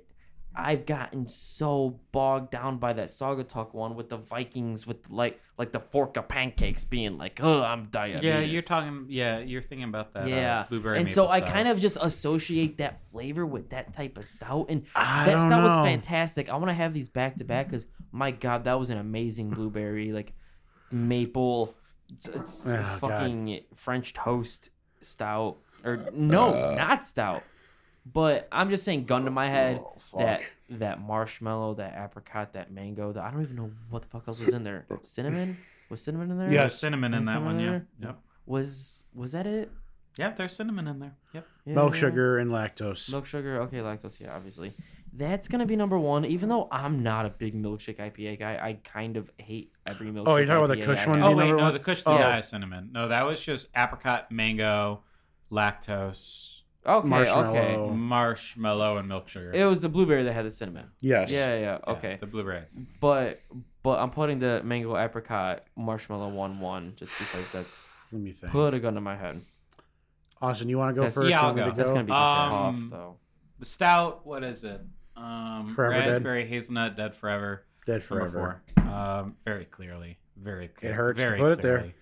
I've 0.55 0.85
gotten 0.85 1.25
so 1.25 1.99
bogged 2.11 2.51
down 2.51 2.77
by 2.77 2.93
that 2.93 3.07
Saugatuck 3.07 3.73
one 3.73 3.95
with 3.95 4.09
the 4.09 4.17
Vikings 4.17 4.85
with 4.85 5.09
like 5.09 5.41
like 5.57 5.71
the 5.71 5.79
fork 5.79 6.15
of 6.15 6.27
pancakes 6.27 6.85
being 6.85 7.17
like, 7.17 7.39
oh, 7.41 7.63
I'm 7.63 7.85
diabetes. 7.85 8.23
Yeah, 8.23 8.39
you're 8.41 8.61
talking. 8.61 9.07
Yeah, 9.09 9.39
you're 9.39 9.63
thinking 9.63 9.85
about 9.85 10.13
that. 10.13 10.27
Yeah, 10.27 10.59
uh, 10.59 10.67
blueberry. 10.67 10.99
and 10.99 11.09
so 11.09 11.23
maple 11.23 11.33
I 11.33 11.41
kind 11.41 11.67
of 11.67 11.79
just 11.79 11.97
associate 11.99 12.77
that 12.77 13.01
flavor 13.01 13.47
with 13.47 13.71
that 13.71 13.91
type 13.93 14.19
of 14.19 14.27
stout, 14.27 14.67
and 14.69 14.85
I 14.95 15.25
that 15.25 15.41
stout 15.41 15.63
was 15.63 15.73
fantastic. 15.73 16.47
I 16.49 16.57
want 16.57 16.67
to 16.67 16.73
have 16.75 16.93
these 16.93 17.09
back 17.09 17.37
to 17.37 17.43
back 17.43 17.69
because 17.69 17.87
my 18.11 18.29
god, 18.29 18.65
that 18.65 18.77
was 18.77 18.91
an 18.91 18.99
amazing 18.99 19.49
blueberry 19.49 20.11
like 20.11 20.33
maple, 20.91 21.73
Oh, 22.27 22.71
God. 22.71 22.99
fucking 22.99 23.61
French 23.73 24.13
toast 24.13 24.69
stout 25.01 25.57
or 25.83 26.09
no, 26.13 26.49
Uh. 26.49 26.75
not 26.77 27.05
stout. 27.05 27.43
But 28.05 28.49
I'm 28.51 28.69
just 28.69 28.83
saying, 28.83 29.05
gun 29.05 29.23
to 29.25 29.31
my 29.31 29.47
head, 29.47 29.81
Oh, 30.13 30.19
that 30.19 30.41
that 30.69 30.99
marshmallow, 31.01 31.75
that 31.75 31.93
apricot, 31.97 32.53
that 32.53 32.69
mango, 32.71 33.13
that 33.13 33.23
I 33.23 33.31
don't 33.31 33.41
even 33.43 33.55
know 33.55 33.71
what 33.89 34.01
the 34.01 34.09
fuck 34.09 34.27
else 34.27 34.39
was 34.39 34.53
in 34.53 34.63
there. 34.65 34.85
Cinnamon 35.03 35.57
was 35.89 36.01
cinnamon 36.01 36.29
in 36.31 36.37
there? 36.37 36.51
Yeah, 36.51 36.67
cinnamon 36.67 37.13
in 37.13 37.23
that 37.23 37.31
cinnamon 37.31 37.55
one. 37.55 37.65
in 37.65 37.85
Yeah. 38.01 38.07
Yep. 38.07 38.19
Was 38.45 39.05
was 39.13 39.31
that 39.31 39.47
it? 39.47 39.71
Yep. 40.17 40.35
There's 40.35 40.53
cinnamon 40.53 40.87
in 40.87 40.99
there. 40.99 41.15
Yep. 41.33 41.47
Milk 41.65 41.93
Yeah. 41.93 41.99
sugar 42.01 42.37
and 42.39 42.51
lactose. 42.51 43.09
Milk 43.09 43.25
sugar, 43.25 43.61
okay, 43.61 43.77
lactose, 43.77 44.19
yeah, 44.19 44.35
obviously. 44.35 44.73
That's 45.13 45.47
gonna 45.47 45.65
be 45.65 45.75
number 45.77 45.97
one. 45.97 46.25
Even 46.25 46.49
though 46.49 46.67
I'm 46.71 47.03
not 47.03 47.25
a 47.25 47.29
big 47.29 47.53
milkshake 47.55 47.99
IPA 47.99 48.37
guy, 48.39 48.55
I 48.61 48.73
kind 48.83 49.15
of 49.15 49.31
hate 49.37 49.71
every 49.87 50.07
milkshake. 50.07 50.23
Oh, 50.27 50.35
you're 50.35 50.45
talking 50.47 50.65
about 50.65 50.75
the 50.77 50.83
Kush 50.85 51.05
I 51.05 51.09
one 51.09 51.19
have. 51.19 51.27
Oh 51.31 51.35
wait, 51.37 51.49
no, 51.51 51.55
one? 51.57 51.73
the 51.73 51.79
Kush 51.79 52.03
Oh. 52.05 52.17
did 52.17 52.23
not 52.23 52.33
have 52.33 52.45
cinnamon. 52.45 52.89
No, 52.91 53.07
that 53.07 53.21
was 53.25 53.41
just 53.43 53.69
apricot, 53.75 54.29
mango, 54.31 55.03
lactose, 55.53 56.61
Okay, 56.85 57.07
Marshmallow. 57.07 57.49
okay. 57.57 57.95
Marshmallow, 57.95 58.97
and 58.97 59.07
milk 59.07 59.27
sugar. 59.29 59.51
It 59.53 59.65
was 59.65 59.81
the 59.81 59.89
blueberry 59.89 60.23
that 60.23 60.33
had 60.33 60.45
the 60.45 60.49
cinnamon. 60.49 60.87
Yes. 61.01 61.31
Yeah, 61.31 61.53
yeah, 61.55 61.59
Yeah, 61.61 61.77
okay. 61.93 62.17
the 62.19 62.25
blueberry. 62.27 62.59
had 62.59 62.69
cinnamon. 62.69 62.93
But 62.99 63.41
but 63.83 63.99
I'm 63.99 64.09
putting 64.09 64.39
the 64.39 64.61
mango 64.63 64.97
apricot 64.97 65.63
marshmallow 65.75 66.29
one 66.29 66.59
one 66.59 66.93
just 66.95 67.13
because 67.19 67.51
that's 67.51 67.89
Let 68.11 68.21
me 68.21 68.31
think. 68.31 68.51
put 68.51 68.73
a 68.73 68.79
gun 68.79 68.95
to 68.95 69.01
my 69.01 69.15
head. 69.15 69.41
Austin, 70.41 70.67
you 70.67 70.77
want 70.77 70.89
to 70.89 70.95
go 70.95 71.01
That's- 71.01 71.15
first? 71.15 71.29
Yeah, 71.29 71.39
I'll 71.39 71.45
want 71.47 71.57
me 71.57 71.63
go. 71.63 71.69
to 71.69 71.75
That's 71.77 71.91
gonna 71.91 72.03
be 72.03 72.11
Um, 72.11 72.17
tough 72.81 72.89
though. 72.89 73.17
The 73.59 73.65
stout. 73.65 74.25
What 74.25 74.43
is 74.43 74.63
it? 74.65 74.81
Um, 75.15 75.73
Forever 75.75 75.93
Dead. 75.93 76.07
raspberry 76.09 76.45
hazelnut, 76.45 76.95
dead 76.97 77.15
forever. 77.15 77.65
Dead 77.85 78.01
Number 78.09 78.29
forever. 78.29 78.61
four. 78.75 78.83
Um, 78.89 79.35
very 79.45 79.65
clearly, 79.65 80.17
very. 80.35 80.67
Clear, 80.69 80.91
It 80.91 80.95
hurts 80.95 81.19
to 81.19 81.25
Very 81.27 81.39
put 81.39 81.51
it 81.53 81.61
there. 81.61 81.77
clearly. 81.77 81.95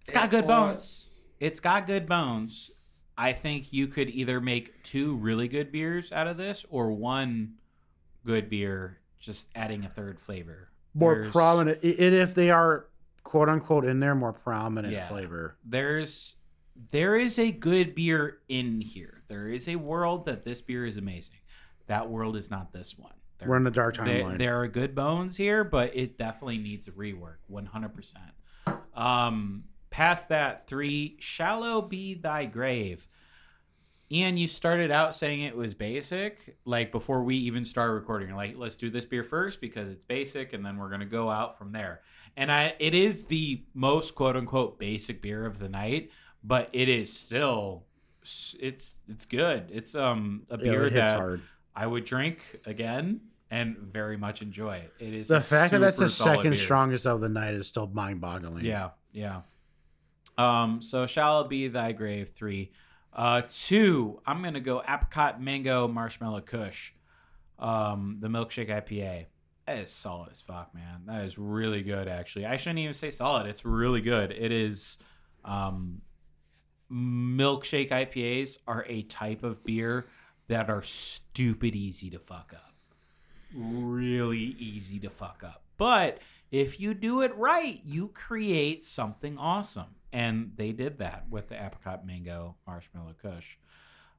It's 0.00 0.10
got 0.10 0.30
good 0.30 0.46
bones. 0.46 1.06
It's 1.40 1.58
got 1.60 1.86
good 1.86 2.06
bones. 2.06 2.70
I 3.18 3.32
think 3.32 3.72
you 3.72 3.86
could 3.88 4.08
either 4.10 4.40
make 4.40 4.82
two 4.82 5.16
really 5.16 5.48
good 5.48 5.72
beers 5.72 6.12
out 6.12 6.26
of 6.26 6.36
this, 6.36 6.64
or 6.70 6.92
one 6.92 7.54
good 8.24 8.48
beer, 8.48 8.98
just 9.18 9.48
adding 9.54 9.84
a 9.84 9.88
third 9.88 10.20
flavor. 10.20 10.68
More 10.94 11.14
There's- 11.16 11.32
prominent. 11.32 11.82
And 11.82 12.14
if 12.14 12.34
they 12.34 12.50
are 12.50 12.86
quote 13.22 13.48
unquote 13.48 13.84
in 13.84 14.00
there, 14.00 14.14
more 14.14 14.32
prominent 14.32 14.92
Yeah. 14.94 15.08
flavor. 15.08 15.56
There's 15.64 16.36
there 16.92 17.14
is 17.16 17.38
a 17.38 17.52
good 17.52 17.94
beer 17.94 18.38
in 18.48 18.80
here. 18.80 19.22
There 19.28 19.46
is 19.48 19.68
a 19.68 19.76
world 19.76 20.24
that 20.24 20.44
this 20.44 20.62
beer 20.62 20.86
is 20.86 20.96
amazing. 20.96 21.36
That 21.88 22.08
world 22.08 22.36
is 22.36 22.50
not 22.50 22.72
this 22.72 22.96
one. 22.98 23.12
There, 23.38 23.48
We're 23.48 23.56
in 23.58 23.64
the 23.64 23.70
dark 23.70 23.96
there, 23.96 24.04
timeline. 24.24 24.38
there 24.38 24.58
are 24.62 24.66
good 24.68 24.94
bones 24.94 25.36
here, 25.36 25.62
but 25.62 25.94
it 25.94 26.16
definitely 26.16 26.56
needs 26.58 26.88
a 26.88 26.92
rework, 26.92 27.36
100%. 27.50 28.34
Um, 28.94 29.64
past 30.00 30.30
that, 30.30 30.66
three, 30.66 31.14
Shallow 31.18 31.82
Be 31.82 32.14
Thy 32.14 32.46
Grave. 32.46 33.06
Ian, 34.10 34.38
you 34.38 34.48
started 34.48 34.90
out 34.90 35.14
saying 35.14 35.42
it 35.42 35.54
was 35.54 35.74
basic, 35.74 36.56
like 36.64 36.90
before 36.90 37.22
we 37.22 37.36
even 37.36 37.66
start 37.66 37.92
recording. 37.92 38.28
You're 38.28 38.36
like, 38.38 38.54
let's 38.56 38.76
do 38.76 38.88
this 38.88 39.04
beer 39.04 39.22
first 39.22 39.60
because 39.60 39.90
it's 39.90 40.06
basic, 40.06 40.54
and 40.54 40.64
then 40.64 40.78
we're 40.78 40.88
gonna 40.88 41.04
go 41.04 41.28
out 41.28 41.58
from 41.58 41.72
there. 41.72 42.00
And 42.34 42.50
I, 42.50 42.74
it 42.78 42.94
is 42.94 43.26
the 43.26 43.62
most 43.74 44.14
quote 44.14 44.36
unquote 44.36 44.78
basic 44.78 45.20
beer 45.20 45.44
of 45.44 45.58
the 45.58 45.68
night, 45.68 46.10
but 46.42 46.70
it 46.72 46.88
is 46.88 47.12
still, 47.12 47.84
it's 48.22 49.00
it's 49.06 49.26
good. 49.26 49.68
It's 49.70 49.94
um 49.94 50.44
a 50.48 50.56
beer 50.56 50.84
hits 50.84 50.94
that 50.94 51.16
hard. 51.16 51.42
I 51.76 51.86
would 51.86 52.06
drink 52.06 52.38
again 52.64 53.20
and 53.50 53.76
very 53.76 54.16
much 54.16 54.40
enjoy 54.40 54.76
it. 54.76 54.94
It 54.98 55.12
is 55.12 55.28
The 55.28 55.42
fact 55.42 55.72
that 55.72 55.80
that's 55.80 55.98
the 55.98 56.08
second 56.08 56.52
beer. 56.52 56.58
strongest 56.58 57.06
of 57.06 57.20
the 57.20 57.28
night 57.28 57.52
is 57.52 57.66
still 57.66 57.86
mind 57.86 58.22
boggling. 58.22 58.64
Yeah, 58.64 58.90
yeah. 59.12 59.42
Um, 60.40 60.80
so 60.80 61.06
shall 61.06 61.42
it 61.42 61.50
be 61.50 61.68
thy 61.68 61.92
grave 61.92 62.30
three. 62.30 62.72
Uh 63.12 63.42
two, 63.48 64.20
I'm 64.26 64.42
gonna 64.42 64.60
go 64.60 64.80
apricot 64.80 65.42
mango 65.42 65.86
marshmallow 65.86 66.40
kush. 66.42 66.92
Um, 67.58 68.16
the 68.20 68.28
milkshake 68.28 68.70
IPA. 68.70 69.26
That 69.66 69.78
is 69.78 69.90
solid 69.90 70.30
as 70.32 70.40
fuck, 70.40 70.74
man. 70.74 71.02
That 71.06 71.24
is 71.24 71.36
really 71.36 71.82
good 71.82 72.08
actually. 72.08 72.46
I 72.46 72.56
shouldn't 72.56 72.78
even 72.78 72.94
say 72.94 73.10
solid, 73.10 73.46
it's 73.46 73.64
really 73.64 74.00
good. 74.00 74.30
It 74.30 74.52
is 74.52 74.98
um 75.44 76.00
milkshake 76.90 77.90
IPAs 77.90 78.58
are 78.66 78.84
a 78.88 79.02
type 79.02 79.42
of 79.42 79.62
beer 79.62 80.06
that 80.48 80.70
are 80.70 80.82
stupid 80.82 81.76
easy 81.76 82.10
to 82.10 82.18
fuck 82.18 82.52
up. 82.54 82.74
Really 83.54 84.38
easy 84.38 84.98
to 85.00 85.10
fuck 85.10 85.42
up. 85.44 85.62
But 85.76 86.18
if 86.50 86.80
you 86.80 86.94
do 86.94 87.20
it 87.22 87.36
right, 87.36 87.80
you 87.84 88.08
create 88.08 88.84
something 88.84 89.38
awesome. 89.38 89.96
And 90.12 90.52
they 90.56 90.72
did 90.72 90.98
that 90.98 91.26
with 91.30 91.48
the 91.48 91.54
apricot 91.54 92.04
mango 92.06 92.56
marshmallow 92.66 93.14
kush. 93.22 93.56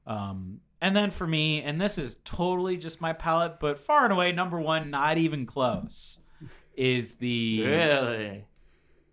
Um, 0.06 0.60
and 0.80 0.96
then 0.96 1.10
for 1.10 1.26
me, 1.26 1.62
and 1.62 1.80
this 1.80 1.98
is 1.98 2.16
totally 2.24 2.76
just 2.76 3.00
my 3.00 3.12
palate, 3.12 3.60
but 3.60 3.78
far 3.78 4.04
and 4.04 4.12
away 4.12 4.32
number 4.32 4.58
one, 4.60 4.90
not 4.90 5.18
even 5.18 5.46
close, 5.46 6.18
is 6.76 7.16
the 7.16 7.62
Really? 7.64 8.44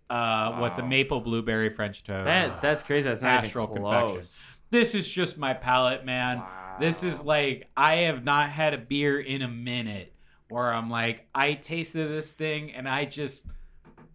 uh, 0.08 0.56
what 0.58 0.76
the 0.76 0.82
maple 0.82 1.20
blueberry 1.20 1.70
French 1.70 2.02
toast. 2.02 2.24
That 2.24 2.60
that's 2.60 2.82
crazy. 2.82 3.08
That's 3.08 3.22
not 3.22 3.34
even 3.34 3.44
Astral 3.46 3.68
close. 3.68 4.60
this 4.70 4.94
is 4.96 5.08
just 5.08 5.38
my 5.38 5.54
palate, 5.54 6.04
man. 6.04 6.42
This 6.80 7.02
is 7.04 7.22
like 7.22 7.68
I 7.76 7.94
have 7.96 8.24
not 8.24 8.50
had 8.50 8.74
a 8.74 8.78
beer 8.78 9.20
in 9.20 9.42
a 9.42 9.48
minute 9.48 10.12
where 10.48 10.72
I'm 10.72 10.90
like 10.90 11.28
I 11.34 11.52
tasted 11.54 12.08
this 12.08 12.32
thing 12.32 12.72
and 12.72 12.88
I 12.88 13.04
just 13.04 13.46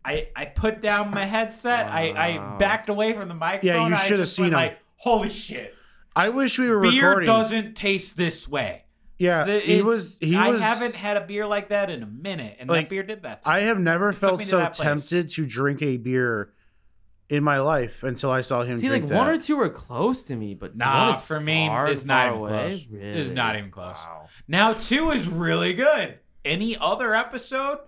I 0.05 0.27
I 0.35 0.45
put 0.45 0.81
down 0.81 1.11
my 1.11 1.25
headset. 1.25 1.87
I 1.91 2.11
I 2.15 2.57
backed 2.59 2.89
away 2.89 3.13
from 3.13 3.27
the 3.27 3.35
microphone. 3.35 3.81
Yeah, 3.81 3.87
you 3.89 3.95
I 3.95 3.97
should 3.97 4.19
have 4.19 4.29
seen 4.29 4.43
went 4.45 4.53
seen 4.53 4.59
'em. 4.61 4.69
like 4.69 4.79
holy 4.97 5.29
shit. 5.29 5.73
I 6.15 6.29
wish 6.29 6.57
we 6.59 6.67
were 6.69 6.75
recording. 6.77 6.99
Beer 6.99 7.09
recording. 7.09 7.27
doesn't 7.27 7.73
taste 7.75 8.15
this 8.15 8.47
way. 8.47 8.83
yeah, 9.17 9.43
The- 9.45 9.59
he 9.59 9.81
was. 9.81 10.17
He 10.19 10.35
I 10.35 10.51
was. 10.51 10.61
haven't 10.61 10.95
had 10.95 11.17
a 11.17 11.21
beer 11.25 11.45
like 11.47 11.69
that 11.69 11.89
in 11.89 12.03
a 12.03 12.05
minute, 12.05 12.57
and 12.59 12.69
Like, 12.69 12.85
that 12.85 12.89
beer 12.89 13.03
did 13.03 13.23
that. 13.23 13.41
To 13.43 13.49
I 13.49 13.59
me. 13.61 13.65
have 13.65 13.79
never 13.79 14.11
took 14.11 14.21
felt 14.21 14.39
me 14.39 14.45
to 14.45 14.49
so 14.51 14.59
place. 14.65 14.77
tempted 14.77 15.29
to 15.29 15.45
drink 15.45 15.81
a 15.81 15.97
beer 15.97 16.51
in 17.27 17.43
my 17.43 17.59
life 17.59 18.03
until 18.03 18.29
I 18.29 18.41
saw 18.41 18.61
him 18.63 18.75
See, 18.75 18.87
drink 18.87 19.05
like 19.05 19.09
that. 19.09 19.17
one 19.17 19.27
or 19.29 19.39
two 19.39 19.59
are 19.59 19.69
close 19.69 20.21
to 20.23 20.35
me, 20.35 20.53
but 20.53 20.75
Nah, 20.77 21.13
for 21.13 21.39
me, 21.39 21.67
far, 21.67 21.87
it's 21.87 22.05
not 22.05 22.27
even 22.27 22.39
away. 22.39 22.49
close. 22.51 22.87
Really? 22.91 23.19
It's 23.19 23.29
not 23.31 23.55
even 23.57 23.71
close. 23.71 23.95
Wow. 24.05 24.27
Now 24.47 24.73
two 24.73 25.09
is 25.11 25.27
really 25.27 25.73
good. 25.73 26.19
Any 26.45 26.77
other 26.77 27.15
episode, 27.15 27.79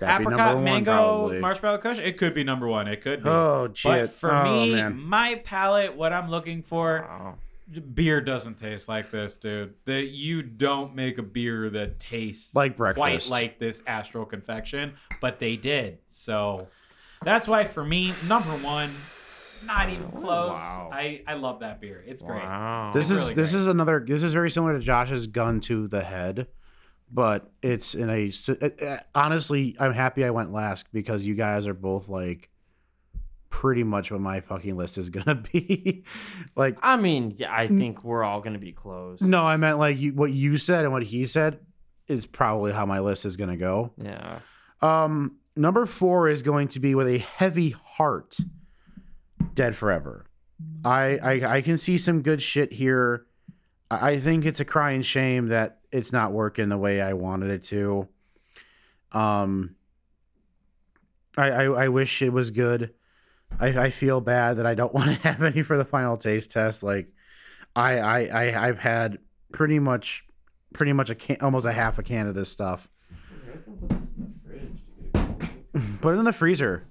That'd 0.00 0.26
apricot 0.26 0.60
mango 0.62 0.92
probably. 0.92 1.38
marshmallow 1.40 1.78
kush. 1.78 1.98
It 1.98 2.16
could 2.18 2.34
be 2.34 2.42
number 2.44 2.66
one. 2.66 2.88
It 2.88 3.00
could 3.02 3.22
be. 3.22 3.28
Oh 3.28 3.70
shit. 3.72 3.90
but 3.90 4.14
for 4.14 4.32
oh, 4.34 4.44
me, 4.64 4.74
man. 4.74 4.98
my 5.00 5.36
palate, 5.44 5.94
what 5.96 6.12
I'm 6.12 6.28
looking 6.30 6.62
for, 6.62 7.06
Wow. 7.08 7.34
beer 7.94 8.20
doesn't 8.20 8.58
taste 8.58 8.88
like 8.88 9.10
this, 9.10 9.38
dude. 9.38 9.74
That 9.84 10.08
you 10.08 10.42
don't 10.42 10.94
make 10.94 11.18
a 11.18 11.22
beer 11.22 11.70
that 11.70 12.00
tastes 12.00 12.54
Like 12.54 12.76
breakfast. 12.76 13.28
quite 13.28 13.30
like 13.30 13.58
this 13.58 13.82
Astral 13.86 14.24
Confection, 14.24 14.94
but 15.20 15.38
they 15.38 15.56
did. 15.56 15.98
So 16.08 16.68
that's 17.22 17.46
why 17.46 17.64
for 17.64 17.84
me, 17.84 18.12
number 18.26 18.50
one, 18.64 18.90
not 19.66 19.90
even 19.90 20.10
close. 20.12 20.52
Wow. 20.52 20.88
I 20.92 21.22
I 21.26 21.34
love 21.34 21.60
that 21.60 21.80
beer. 21.82 22.02
It's 22.06 22.22
great. 22.22 22.42
Wow. 22.42 22.92
This 22.94 23.10
It's 23.10 23.10
is 23.10 23.18
really 23.20 23.34
this 23.34 23.50
great. 23.52 23.60
is 23.60 23.66
another. 23.66 24.04
This 24.08 24.22
is 24.22 24.32
very 24.32 24.50
similar 24.50 24.72
to 24.72 24.80
Josh's 24.80 25.26
gun 25.26 25.60
to 25.62 25.86
the 25.86 26.00
head, 26.02 26.46
but 27.10 27.50
it's 27.62 27.94
in 27.94 28.08
a. 28.10 28.30
uh, 28.48 28.84
uh, 28.84 28.96
Honestly, 29.14 29.76
I'm 29.80 29.92
happy 29.92 30.24
I 30.24 30.30
went 30.30 30.52
last 30.52 30.92
because 30.92 31.26
you 31.26 31.34
guys 31.34 31.66
are 31.66 31.74
both 31.74 32.08
like 32.08 32.48
pretty 33.50 33.82
much 33.82 34.10
what 34.12 34.20
my 34.20 34.40
fucking 34.40 34.76
list 34.76 34.96
is 34.96 35.08
gonna 35.10 35.34
be. 35.34 36.04
like, 36.56 36.78
I 36.82 36.96
mean, 36.96 37.34
yeah, 37.36 37.52
I 37.54 37.66
think 37.68 38.04
we're 38.04 38.22
all 38.22 38.40
gonna 38.40 38.58
be 38.58 38.72
close. 38.72 39.20
no, 39.20 39.42
I 39.44 39.56
meant 39.56 39.78
like 39.78 39.98
you, 39.98 40.12
what 40.14 40.30
you 40.30 40.56
said 40.56 40.84
and 40.84 40.92
what 40.92 41.02
he 41.02 41.26
said 41.26 41.58
is 42.08 42.26
probably 42.26 42.72
how 42.72 42.86
my 42.86 43.00
list 43.00 43.24
is 43.24 43.36
gonna 43.36 43.56
go. 43.56 43.92
Yeah. 43.96 44.38
Um, 44.82 45.36
number 45.56 45.84
four 45.86 46.28
is 46.28 46.42
going 46.42 46.68
to 46.68 46.80
be 46.80 46.94
with 46.94 47.08
a 47.08 47.18
heavy 47.18 47.70
heart. 47.70 48.36
Dead 49.54 49.74
forever. 49.74 50.26
I 50.84 51.18
I, 51.22 51.56
I 51.56 51.60
can 51.62 51.76
see 51.76 51.98
some 51.98 52.22
good 52.22 52.40
shit 52.40 52.72
here. 52.72 53.26
I, 53.90 54.12
I 54.12 54.20
think 54.20 54.44
it's 54.46 54.60
a 54.60 54.64
crying 54.64 55.02
shame 55.02 55.48
that 55.48 55.79
it's 55.92 56.12
not 56.12 56.32
working 56.32 56.68
the 56.68 56.78
way 56.78 57.00
I 57.00 57.12
wanted 57.14 57.50
it 57.50 57.62
to. 57.64 58.08
Um, 59.12 59.76
I 61.36 61.50
I, 61.50 61.64
I 61.64 61.88
wish 61.88 62.22
it 62.22 62.32
was 62.32 62.50
good. 62.50 62.94
I, 63.58 63.68
I 63.68 63.90
feel 63.90 64.20
bad 64.20 64.58
that 64.58 64.66
I 64.66 64.74
don't 64.74 64.94
want 64.94 65.10
to 65.10 65.28
have 65.28 65.42
any 65.42 65.62
for 65.62 65.76
the 65.76 65.84
final 65.84 66.16
taste 66.16 66.52
test. 66.52 66.82
Like, 66.82 67.08
I 67.74 67.98
I, 67.98 68.20
I 68.24 68.68
I've 68.68 68.78
had 68.78 69.18
pretty 69.52 69.78
much 69.78 70.26
pretty 70.72 70.92
much 70.92 71.10
a 71.10 71.14
can, 71.14 71.36
almost 71.40 71.66
a 71.66 71.72
half 71.72 71.98
a 71.98 72.02
can 72.02 72.26
of 72.26 72.34
this 72.34 72.48
stuff. 72.48 72.88
Put 76.00 76.14
it 76.14 76.18
in 76.18 76.24
the 76.24 76.32
freezer. 76.32 76.86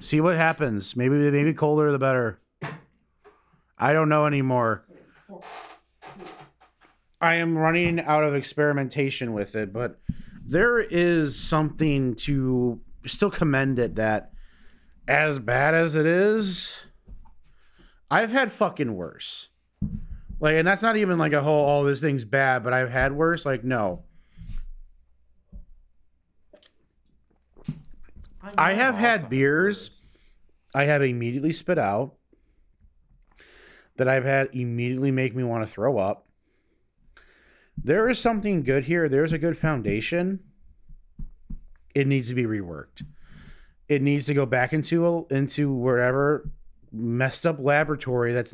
See 0.00 0.20
what 0.20 0.36
happens. 0.36 0.94
Maybe 0.96 1.30
maybe 1.30 1.54
colder 1.54 1.90
the 1.90 1.98
better. 1.98 2.40
I 3.78 3.92
don't 3.92 4.08
know 4.08 4.26
anymore. 4.26 4.84
I 7.26 7.34
am 7.36 7.58
running 7.58 8.00
out 8.00 8.24
of 8.24 8.34
experimentation 8.34 9.32
with 9.32 9.56
it, 9.56 9.72
but 9.72 9.98
there 10.44 10.78
is 10.78 11.38
something 11.38 12.14
to 12.14 12.80
still 13.04 13.30
commend 13.30 13.78
it 13.78 13.96
that 13.96 14.32
as 15.08 15.38
bad 15.38 15.74
as 15.74 15.96
it 15.96 16.06
is, 16.06 16.86
I've 18.10 18.30
had 18.30 18.52
fucking 18.52 18.94
worse. 18.94 19.48
Like, 20.38 20.54
and 20.54 20.68
that's 20.68 20.82
not 20.82 20.96
even 20.96 21.18
like 21.18 21.32
a 21.32 21.42
whole, 21.42 21.68
oh, 21.68 21.84
this 21.84 22.00
thing's 22.00 22.24
bad, 22.24 22.62
but 22.62 22.72
I've 22.72 22.90
had 22.90 23.12
worse. 23.12 23.44
Like, 23.44 23.64
no. 23.64 24.04
I 28.56 28.74
have 28.74 28.94
had 28.94 29.28
beers 29.28 30.04
I 30.76 30.84
have 30.84 31.02
immediately 31.02 31.52
spit 31.52 31.78
out 31.78 32.16
that 33.96 34.08
I've 34.08 34.26
had 34.26 34.50
immediately 34.52 35.10
make 35.10 35.34
me 35.34 35.42
want 35.42 35.66
to 35.66 35.66
throw 35.66 35.96
up. 35.96 36.25
There 37.86 38.08
is 38.08 38.18
something 38.18 38.64
good 38.64 38.82
here. 38.82 39.08
There's 39.08 39.32
a 39.32 39.38
good 39.38 39.56
foundation. 39.56 40.40
It 41.94 42.08
needs 42.08 42.28
to 42.30 42.34
be 42.34 42.42
reworked. 42.42 43.04
It 43.88 44.02
needs 44.02 44.26
to 44.26 44.34
go 44.34 44.44
back 44.44 44.72
into 44.72 45.06
a, 45.06 45.24
into 45.32 45.72
wherever 45.72 46.50
messed 46.90 47.46
up 47.46 47.60
laboratory 47.60 48.32
that's 48.32 48.52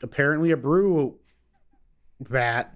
apparently 0.00 0.52
a 0.52 0.56
brew 0.56 1.18
vat 2.20 2.72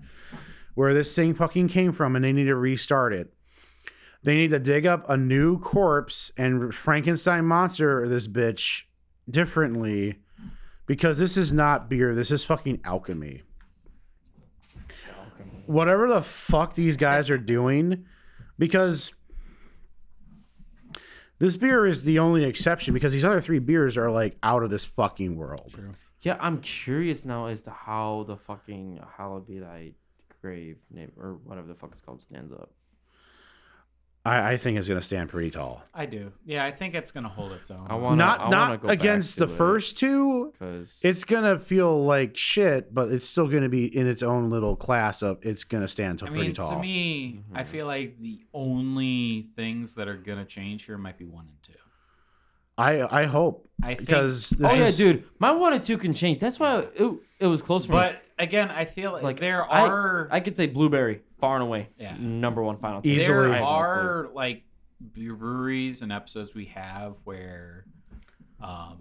where 0.74 0.92
this 0.92 1.14
thing 1.14 1.34
fucking 1.34 1.68
came 1.68 1.92
from 1.92 2.16
and 2.16 2.24
they 2.24 2.32
need 2.32 2.46
to 2.46 2.56
restart 2.56 3.12
it. 3.12 3.32
They 4.24 4.34
need 4.34 4.50
to 4.50 4.58
dig 4.58 4.86
up 4.86 5.08
a 5.08 5.16
new 5.16 5.60
corpse 5.60 6.32
and 6.36 6.74
Frankenstein 6.74 7.44
monster 7.44 8.08
this 8.08 8.26
bitch 8.26 8.86
differently 9.30 10.18
because 10.84 11.18
this 11.18 11.36
is 11.36 11.52
not 11.52 11.88
beer. 11.88 12.12
This 12.12 12.32
is 12.32 12.42
fucking 12.42 12.80
alchemy. 12.82 13.42
Whatever 15.66 16.08
the 16.08 16.22
fuck 16.22 16.74
these 16.74 16.96
guys 16.96 17.30
are 17.30 17.38
doing, 17.38 18.06
because 18.58 19.14
this 21.38 21.56
beer 21.56 21.86
is 21.86 22.04
the 22.04 22.18
only 22.18 22.44
exception 22.44 22.94
because 22.94 23.12
these 23.12 23.24
other 23.24 23.40
three 23.40 23.58
beers 23.58 23.96
are 23.96 24.10
like 24.10 24.36
out 24.42 24.62
of 24.62 24.70
this 24.70 24.84
fucking 24.84 25.36
world. 25.36 25.76
Yeah, 26.20 26.36
I'm 26.40 26.60
curious 26.60 27.24
now 27.24 27.46
as 27.46 27.62
to 27.62 27.70
how 27.70 28.24
the 28.28 28.36
fucking 28.36 29.00
hallowed 29.16 29.48
be 29.48 29.60
grave 30.40 30.78
name 30.90 31.12
or 31.16 31.34
whatever 31.44 31.66
the 31.66 31.74
fuck 31.74 31.90
it's 31.92 32.00
called 32.00 32.20
stands 32.20 32.52
up. 32.52 32.70
I, 34.24 34.52
I 34.52 34.56
think 34.56 34.78
it's 34.78 34.86
gonna 34.86 35.02
stand 35.02 35.30
pretty 35.30 35.50
tall. 35.50 35.82
I 35.92 36.06
do. 36.06 36.30
Yeah, 36.46 36.64
I 36.64 36.70
think 36.70 36.94
it's 36.94 37.10
gonna 37.10 37.28
hold 37.28 37.50
its 37.52 37.72
own. 37.72 37.86
I 37.90 37.96
want 37.96 38.18
not 38.18 38.40
I 38.40 38.48
not 38.50 38.80
go 38.80 38.86
back 38.88 38.98
against 39.00 39.34
to 39.34 39.46
the 39.46 39.52
it, 39.52 39.56
first 39.56 39.98
two. 39.98 40.52
because 40.52 41.00
It's 41.02 41.24
gonna 41.24 41.58
feel 41.58 42.04
like 42.04 42.36
shit, 42.36 42.94
but 42.94 43.10
it's 43.10 43.28
still 43.28 43.48
gonna 43.48 43.68
be 43.68 43.86
in 43.96 44.06
its 44.06 44.22
own 44.22 44.48
little 44.48 44.76
class 44.76 45.22
of. 45.22 45.38
It's 45.42 45.64
gonna 45.64 45.88
stand 45.88 46.20
t- 46.20 46.26
I 46.26 46.28
pretty 46.28 46.44
mean, 46.46 46.54
tall. 46.54 46.70
to 46.70 46.78
me, 46.78 47.40
Mm-hmm. 47.48 47.56
I 47.56 47.64
feel 47.64 47.86
like 47.86 48.20
the 48.20 48.38
only 48.54 49.46
things 49.56 49.94
that 49.96 50.06
are 50.06 50.16
gonna 50.16 50.44
change 50.44 50.84
here 50.84 50.98
might 50.98 51.18
be 51.18 51.24
one 51.24 51.46
and 51.48 51.56
two. 51.62 51.72
I 52.78 53.22
I 53.22 53.24
hope 53.24 53.68
I 53.82 53.88
think, 53.94 54.00
because 54.06 54.50
this 54.50 54.70
oh 54.70 54.74
yeah, 54.74 54.86
is- 54.86 54.96
dude, 54.96 55.24
my 55.40 55.50
one 55.50 55.72
and 55.72 55.82
two 55.82 55.98
can 55.98 56.14
change. 56.14 56.38
That's 56.38 56.60
why 56.60 56.86
it, 56.94 57.12
it 57.40 57.46
was 57.46 57.60
close 57.60 57.86
for 57.86 57.92
me. 57.92 58.12
But 58.42 58.48
again, 58.48 58.70
I 58.70 58.84
feel 58.84 59.12
like, 59.12 59.22
Like 59.22 59.40
there 59.40 59.64
I- 59.70 59.86
are 59.88 60.28
I 60.30 60.40
could 60.40 60.56
say 60.56 60.66
blueberry 60.66 61.22
far 61.40 61.54
and 61.56 61.62
away. 61.62 61.88
Yeah. 61.98 62.16
number 62.18 62.62
one 62.62 62.76
final. 62.78 63.00
taste. 63.02 63.22
Easily. 63.22 63.34
there 63.48 63.52
I 63.52 63.52
have 63.54 63.60
no 63.62 63.66
clue. 63.66 63.74
are 63.76 64.30
like 64.34 64.64
breweries 65.00 66.02
and 66.02 66.12
episodes 66.12 66.54
we 66.54 66.66
have 66.66 67.14
where 67.24 67.84
um 68.60 68.98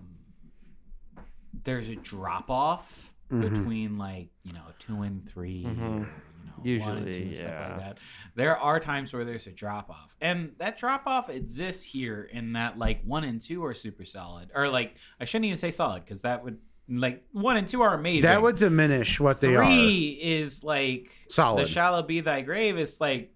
there's 1.64 1.90
a 1.90 1.96
drop 1.96 2.50
off 2.50 3.08
Mm-hmm. 3.32 3.54
between 3.56 3.98
like 3.98 4.28
you 4.44 4.52
know 4.52 4.64
two 4.80 5.04
and 5.04 5.26
3 5.26 5.66
or, 5.66 5.70
you 5.70 5.76
know, 5.76 5.78
one 5.78 5.78
and 5.96 6.06
Mm-hmm. 6.06 6.68
Usually, 6.68 7.14
two, 7.14 7.36
stuff 7.38 7.48
yeah. 7.50 7.68
like 7.70 7.80
that. 7.80 7.98
There 8.36 8.58
are 8.58 8.78
times 8.82 9.14
where 9.14 9.24
there's 9.24 9.48
a 9.48 9.52
drop 9.52 9.90
off, 9.90 10.14
and 10.20 10.52
that 10.58 10.78
drop 10.78 11.04
off 11.08 11.30
exists 11.30 11.82
here 11.84 12.24
in 12.30 12.52
that 12.54 12.78
like 12.78 13.02
one 13.06 13.24
and 13.24 13.40
two 13.40 13.64
are 13.64 13.74
super 13.74 14.04
solid, 14.04 14.50
or 14.54 14.68
like 14.68 14.96
I 15.18 15.24
shouldn't 15.24 15.46
even 15.46 15.58
say 15.58 15.72
solid 15.72 16.04
because 16.04 16.24
that 16.24 16.44
would 16.44 16.58
like 16.92 17.24
one 17.32 17.58
and 17.58 17.68
two 17.68 17.82
are 17.82 17.94
amazing. 17.94 18.24
that 18.24 18.42
would 18.42 18.58
diminish 18.58 19.20
what 19.20 19.40
they 19.40 19.56
are. 19.56 19.64
Three 19.64 20.20
is 20.22 20.64
like 20.64 21.12
Solid. 21.28 21.66
The 21.66 21.70
shallow 21.70 22.04
be 22.04 22.20
thy 22.22 22.42
grave 22.42 22.78
is 22.78 23.00
like 23.00 23.34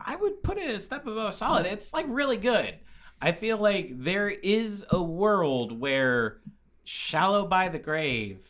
I 0.00 0.16
would 0.16 0.42
put 0.42 0.58
it 0.58 0.74
a 0.74 0.80
step 0.80 1.06
above 1.06 1.34
solid. 1.34 1.66
It's 1.66 1.92
like 1.92 2.06
really 2.08 2.36
good. 2.36 2.74
I 3.20 3.32
feel 3.32 3.56
like 3.56 4.02
there 4.02 4.28
is 4.28 4.84
a 4.90 5.00
world 5.00 5.78
where 5.78 6.38
shallow 6.84 7.46
by 7.46 7.68
the 7.68 7.78
grave 7.78 8.48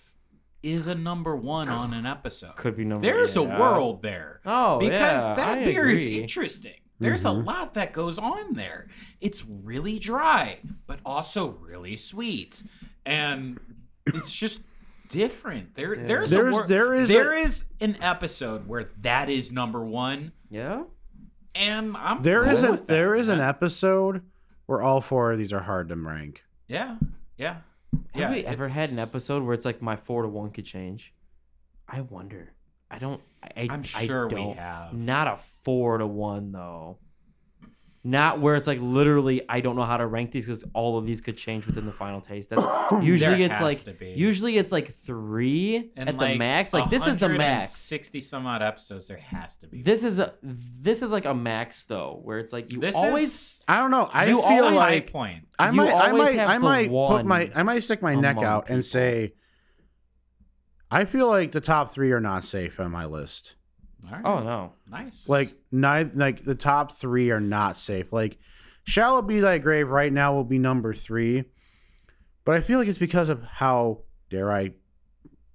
is 0.63 0.87
a 0.87 0.95
number 0.95 1.37
one 1.37 1.69
on 1.69 1.93
an 1.93 2.07
episode. 2.07 2.57
Could 2.57 2.77
be 2.77 2.85
number. 2.85 3.03
There's 3.07 3.37
yeah. 3.37 3.43
a 3.43 3.59
world 3.61 4.03
there. 4.03 4.41
Oh, 4.47 4.79
because 4.79 5.25
yeah, 5.25 5.35
that 5.35 5.59
I 5.59 5.65
beer 5.65 5.89
is 5.89 6.07
interesting. 6.07 6.75
There's 7.01 7.25
a 7.25 7.29
mm-hmm. 7.29 7.47
lot 7.47 7.75
that 7.75 7.93
goes 7.93 8.17
on 8.17 8.55
there. 8.55 8.87
It's 9.21 9.45
really 9.45 9.99
dry, 9.99 10.61
but 10.87 11.01
also 11.05 11.49
really 11.49 11.97
sweet, 11.97 12.63
and 13.05 13.59
it's 14.07 14.33
just 14.33 14.61
different. 15.09 15.75
There, 15.75 15.95
there's 15.97 16.31
There's- 16.31 16.53
a 16.53 16.57
wor- 16.57 16.67
there 16.67 16.95
is 16.95 17.09
there 17.09 17.33
a- 17.33 17.41
is 17.41 17.65
an 17.81 17.97
episode 18.03 18.67
where 18.67 18.91
that 19.01 19.29
is 19.31 19.53
number 19.53 19.85
one, 19.85 20.33
Yeah. 20.51 20.85
and 21.55 21.97
I'm 21.97 22.23
There 22.23 22.45
cool 22.45 22.53
is 22.53 22.63
a 22.63 22.71
with 22.73 22.81
that, 22.87 22.87
there 22.93 23.15
is 23.15 23.29
an 23.29 23.41
episode 23.41 24.23
where 24.67 24.81
all 24.83 25.01
four 25.01 25.33
of 25.33 25.39
these 25.39 25.53
are 25.53 25.61
hard 25.61 25.89
to 25.91 25.97
rank. 25.97 26.45
yeah, 26.69 26.97
yeah. 27.37 27.57
Have 28.15 28.21
yeah, 28.23 28.31
we 28.31 28.45
ever 28.47 28.69
had 28.69 28.91
an 28.91 28.99
episode 28.99 29.43
where 29.43 29.53
it's 29.53 29.67
like 29.67 29.83
my 29.83 29.97
four 29.97 30.23
to 30.23 30.29
one 30.29 30.51
could 30.51 30.65
change? 30.65 31.13
I 31.87 32.01
wonder. 32.01 32.53
I 32.91 32.99
don't. 32.99 33.21
I, 33.43 33.67
I'm 33.71 33.83
sure 33.83 34.29
we 34.29 34.35
don't. 34.35 34.57
have. 34.59 34.95
Not 34.95 35.29
a 35.29 35.37
four 35.37 35.99
to 35.99 36.07
one 36.07 36.53
though. 36.53 36.99
Not 38.05 38.41
where 38.41 38.57
it's 38.57 38.67
like 38.67 38.81
literally 38.81 39.43
I 39.49 39.61
don't 39.61 39.77
know 39.77 39.85
how 39.85 39.97
to 39.97 40.07
rank 40.09 40.33
these 40.33 40.47
because 40.47 40.65
all 40.75 40.99
of 40.99 41.07
these 41.07 41.21
could 41.21 41.37
change 41.37 41.67
within 41.67 41.87
the 41.87 41.93
final 41.93 42.21
taste. 42.21 42.51
That's 42.51 42.63
usually 43.01 43.37
There 43.37 43.47
it's 43.47 43.55
has 43.55 43.61
like 43.63 43.85
to 43.85 43.93
be. 43.93 44.09
usually 44.17 44.57
it's 44.59 44.73
like 44.73 44.93
three 44.93 45.93
And 45.97 46.09
at 46.09 46.19
the 46.19 46.35
max. 46.35 46.73
Like 46.75 46.91
this 46.91 47.07
is 47.07 47.19
the 47.19 47.29
max. 47.29 47.77
Sixty 47.77 48.21
some 48.21 48.45
odd 48.45 48.61
episodes. 48.61 49.07
There 49.07 49.19
has 49.19 49.57
to 49.59 49.69
be. 49.69 49.83
This 49.83 50.03
is 50.03 50.19
a 50.19 50.35
this 50.43 51.03
is 51.03 51.13
like 51.13 51.27
a 51.27 51.35
max 51.35 51.85
though, 51.87 52.19
where 52.25 52.41
it's 52.41 52.53
like 52.53 52.73
you 52.73 52.81
This 52.81 52.97
always 52.97 53.29
is 53.29 53.65
I 53.69 53.79
don't 53.79 53.93
know. 53.93 54.11
I 54.13 54.27
You 54.27 54.43
feel 54.43 54.65
always- 54.65 54.75
like 54.75 55.13
point. 55.13 55.47
I 55.61 55.71
might 55.71 55.95
I 55.95 56.11
might 56.11 56.39
I 56.41 56.55
the 56.59 56.65
might 56.65 56.89
put 56.91 57.25
my 57.25 57.51
I 57.55 57.63
might 57.63 57.85
stick 57.85 58.03
my 58.03 58.17
neck 58.17 58.33
among 58.33 58.45
out 58.47 58.69
and 58.69 58.85
say 58.85 59.35
I 60.91 61.05
feel 61.05 61.29
like 61.29 61.53
the 61.53 61.61
top 61.61 61.91
three 61.91 62.11
are 62.11 62.21
not 62.21 62.45
safe 62.45 62.81
on 62.81 62.91
my 62.91 63.05
list. 63.05 63.55
All 64.07 64.13
right. 64.13 64.23
Oh 64.25 64.43
no. 64.43 64.73
nice. 64.91 65.29
Like 65.29 65.55
nine, 65.73 66.13
like 66.15 66.45
the 66.45 66.55
top 66.55 66.93
three 66.93 67.31
are 67.31 67.41
not 67.41 67.79
safe. 67.79 68.13
Like 68.13 68.39
shallow 68.85 69.23
be 69.23 69.41
thy 69.41 69.59
grave 69.59 69.89
right 69.89 70.13
now 70.13 70.33
will 70.35 70.45
be 70.45 70.59
number 70.59 70.95
three, 70.95 71.45
but 72.45 72.55
I 72.57 72.61
feel 72.61 72.79
like 72.79 72.89
it's 72.89 72.99
because 72.99 73.29
of 73.29 73.43
how 73.43 74.03
dare 74.31 74.53
I 74.53 74.73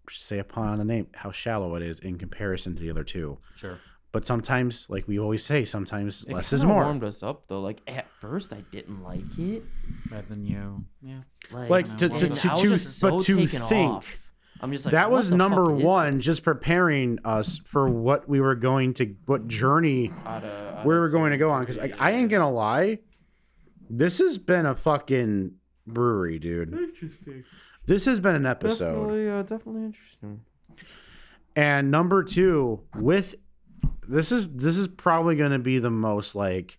say 0.10 0.39
upon 0.39 0.68
on 0.69 0.77
the 0.77 0.85
name 0.85 1.07
how 1.14 1.31
shallow 1.31 1.76
it 1.76 1.84
is 1.84 1.99
in 1.99 2.18
comparison 2.18 2.76
to 2.76 2.81
the 2.81 2.89
other 2.89 3.03
two. 3.03 3.38
Sure. 3.56 3.77
But 4.14 4.26
sometimes, 4.26 4.89
like 4.89 5.06
we 5.07 5.19
always 5.19 5.44
say, 5.44 5.65
sometimes 5.65 6.23
It 6.27 6.34
less 6.34 6.53
is 6.53 6.64
more. 6.64 6.84
warmed 6.84 7.03
us 7.03 7.22
up 7.22 7.48
though. 7.48 7.60
Like 7.61 7.81
at 7.88 8.10
first, 8.19 8.53
I 8.53 8.61
didn't 8.72 9.03
like 9.03 9.38
it. 9.38 9.64
better 10.10 10.26
than 10.30 10.45
you. 10.45 10.85
Yeah. 11.02 11.19
Like, 11.52 11.69
Like, 11.69 11.98
to- 11.98 12.06
and 12.06 12.19
to- 12.19 12.30
to- 12.30 12.56
to- 12.69 12.77
so 12.77 13.11
but 13.18 13.23
to 13.26 13.45
think 13.48 13.61
off. 13.64 14.27
I'm 14.62 14.72
just 14.72 14.86
like 14.86 14.92
that 14.94 15.12
was 15.12 15.32
number 15.32 15.66
one, 15.72 16.20
just 16.20 16.44
preparing 16.44 17.20
us 17.24 17.60
for 17.66 17.88
what 17.90 18.28
we 18.28 18.40
were 18.40 18.56
going 18.56 18.94
to, 18.96 19.16
what 19.26 19.48
journey 19.48 20.12
Out 20.26 20.44
of- 20.44 20.78
out 20.78 20.86
we 20.86 20.96
were 20.96 21.10
going 21.10 21.32
to 21.32 21.38
go 21.38 21.50
on. 21.50 21.62
Because 21.62 21.78
like, 21.78 22.00
I 22.02 22.12
ain't 22.12 22.30
gonna 22.30 22.52
lie, 22.52 23.00
this 23.90 24.20
has 24.20 24.38
been 24.38 24.66
a 24.66 24.76
fucking 24.76 25.54
brewery, 25.86 26.40
dude. 26.40 26.74
Interesting. 26.74 27.44
This 27.86 28.06
has 28.06 28.20
been 28.20 28.36
an 28.36 28.46
episode. 28.46 28.94
Definitely, 28.96 29.30
uh, 29.30 29.42
definitely 29.44 29.84
interesting. 29.86 30.42
And 31.56 31.90
number 31.90 32.24
two, 32.24 32.82
with 32.96 33.36
this 34.08 34.32
is 34.32 34.54
this 34.56 34.78
is 34.78 34.88
probably 34.88 35.36
going 35.36 35.52
to 35.52 35.60
be 35.60 35.80
the 35.80 35.90
most 35.90 36.36
like 36.36 36.78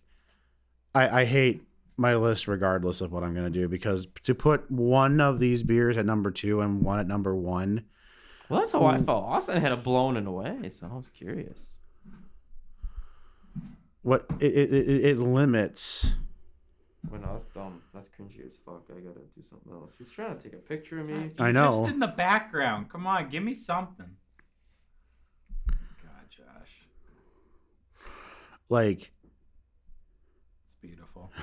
I, 0.95 1.21
I 1.21 1.25
hate 1.25 1.63
my 1.99 2.15
list 2.15 2.47
regardless 2.47 3.01
of 3.01 3.11
what 3.11 3.23
I'm 3.23 3.33
going 3.33 3.51
to 3.51 3.59
do 3.59 3.67
because 3.67 4.07
to 4.23 4.33
put 4.33 4.69
one 4.71 5.19
of 5.21 5.37
these 5.39 5.61
beers 5.63 5.97
at 5.97 6.05
number 6.05 6.31
two 6.31 6.61
and 6.61 6.81
one 6.81 6.99
at 6.99 7.07
number 7.07 7.35
one, 7.35 7.85
Well, 8.49 8.59
that's 8.59 8.71
how 8.71 8.85
I 8.85 9.01
felt. 9.01 9.23
Austin 9.25 9.61
had 9.61 9.71
it 9.71 9.83
blown 9.83 10.17
in 10.17 10.25
a 10.25 10.31
way, 10.31 10.69
so 10.69 10.89
I 10.91 10.95
was 10.95 11.09
curious. 11.09 11.81
what 14.01 14.25
it 14.39 14.53
it, 14.53 14.71
it, 14.73 15.05
it 15.05 15.17
limits. 15.19 16.13
When 17.09 17.23
I 17.23 17.31
was 17.31 17.45
dumb, 17.45 17.81
that's 17.93 18.09
cringy 18.09 18.45
as 18.45 18.57
fuck. 18.57 18.83
I 18.89 18.99
gotta 18.99 19.21
do 19.35 19.41
something 19.41 19.71
else. 19.71 19.97
He's 19.97 20.09
trying 20.09 20.37
to 20.37 20.43
take 20.43 20.53
a 20.53 20.61
picture 20.61 20.99
of 20.99 21.07
me. 21.07 21.31
I 21.39 21.51
know. 21.51 21.81
Just 21.83 21.93
in 21.93 21.99
the 21.99 22.07
background. 22.07 22.89
Come 22.89 23.07
on, 23.07 23.29
give 23.29 23.41
me 23.43 23.53
something. 23.53 24.17
God, 25.67 26.25
Josh, 26.29 26.83
Like 28.69 28.97
it's 28.99 29.09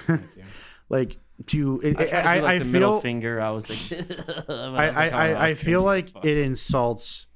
beautiful. 0.07 0.17
Thank 0.17 0.37
you. 0.37 0.43
like 0.89 1.17
to 1.47 1.81
it, 1.83 1.99
I, 2.01 2.05
tried 2.07 2.07
to 2.07 2.11
do, 2.11 2.17
I, 2.17 2.39
like, 2.41 2.45
I 2.45 2.59
the 2.59 2.65
middle 2.65 2.93
feel 2.95 3.01
finger. 3.01 3.41
I 3.41 3.51
was 3.51 3.69
like, 3.69 4.01
when 4.49 4.59
I, 4.59 4.87
was, 4.87 4.97
like, 4.97 5.13
I, 5.13 5.33
oh, 5.33 5.37
I, 5.37 5.45
I 5.45 5.55
feel 5.55 5.83
like 5.83 6.11
fuck. 6.11 6.25
it 6.25 6.39
insults 6.39 7.27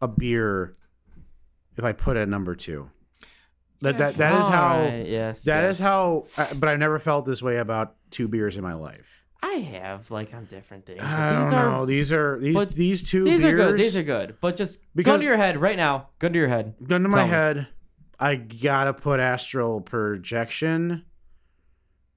a 0.00 0.08
beer 0.08 0.76
if 1.76 1.84
I 1.84 1.92
put 1.92 2.16
it 2.16 2.20
at 2.20 2.28
number 2.28 2.54
two. 2.54 2.90
That 3.80 3.98
that, 3.98 4.14
that 4.16 4.32
is 4.40 4.46
how 4.46 4.76
Alright, 4.78 5.06
yes, 5.08 5.42
That 5.44 5.64
is 5.64 5.80
yes. 5.80 5.86
how, 5.88 6.24
uh, 6.38 6.46
but 6.60 6.68
I've 6.68 6.78
never 6.78 6.98
felt 7.00 7.24
this 7.24 7.42
way 7.42 7.56
about 7.56 7.96
two 8.10 8.28
beers 8.28 8.56
in 8.56 8.62
my 8.62 8.74
life. 8.74 9.06
I 9.42 9.54
have 9.54 10.08
like 10.12 10.32
on 10.34 10.44
different 10.44 10.86
things. 10.86 11.00
but 11.00 11.08
I 11.08 11.40
these 11.40 11.50
don't 11.50 11.58
are 11.58 11.70
know. 11.70 11.86
These 11.86 12.12
are 12.12 12.38
these 12.38 12.54
but 12.54 12.68
these 12.70 13.02
two 13.02 13.24
these 13.24 13.42
beers. 13.42 13.52
are 13.52 13.56
good. 13.56 13.76
These 13.76 13.96
are 13.96 14.02
good. 14.04 14.36
But 14.40 14.54
just 14.56 14.78
gun 14.80 14.86
Because- 14.94 15.20
to 15.20 15.24
your 15.26 15.36
head 15.36 15.56
right 15.60 15.76
now. 15.76 16.10
Gun 16.20 16.32
to 16.32 16.38
your 16.38 16.46
head. 16.48 16.74
gun 16.86 17.02
to 17.02 17.08
my 17.08 17.24
me. 17.24 17.28
head. 17.30 17.66
I 18.20 18.36
gotta 18.36 18.92
put 18.94 19.18
astral 19.18 19.80
projection, 19.80 21.04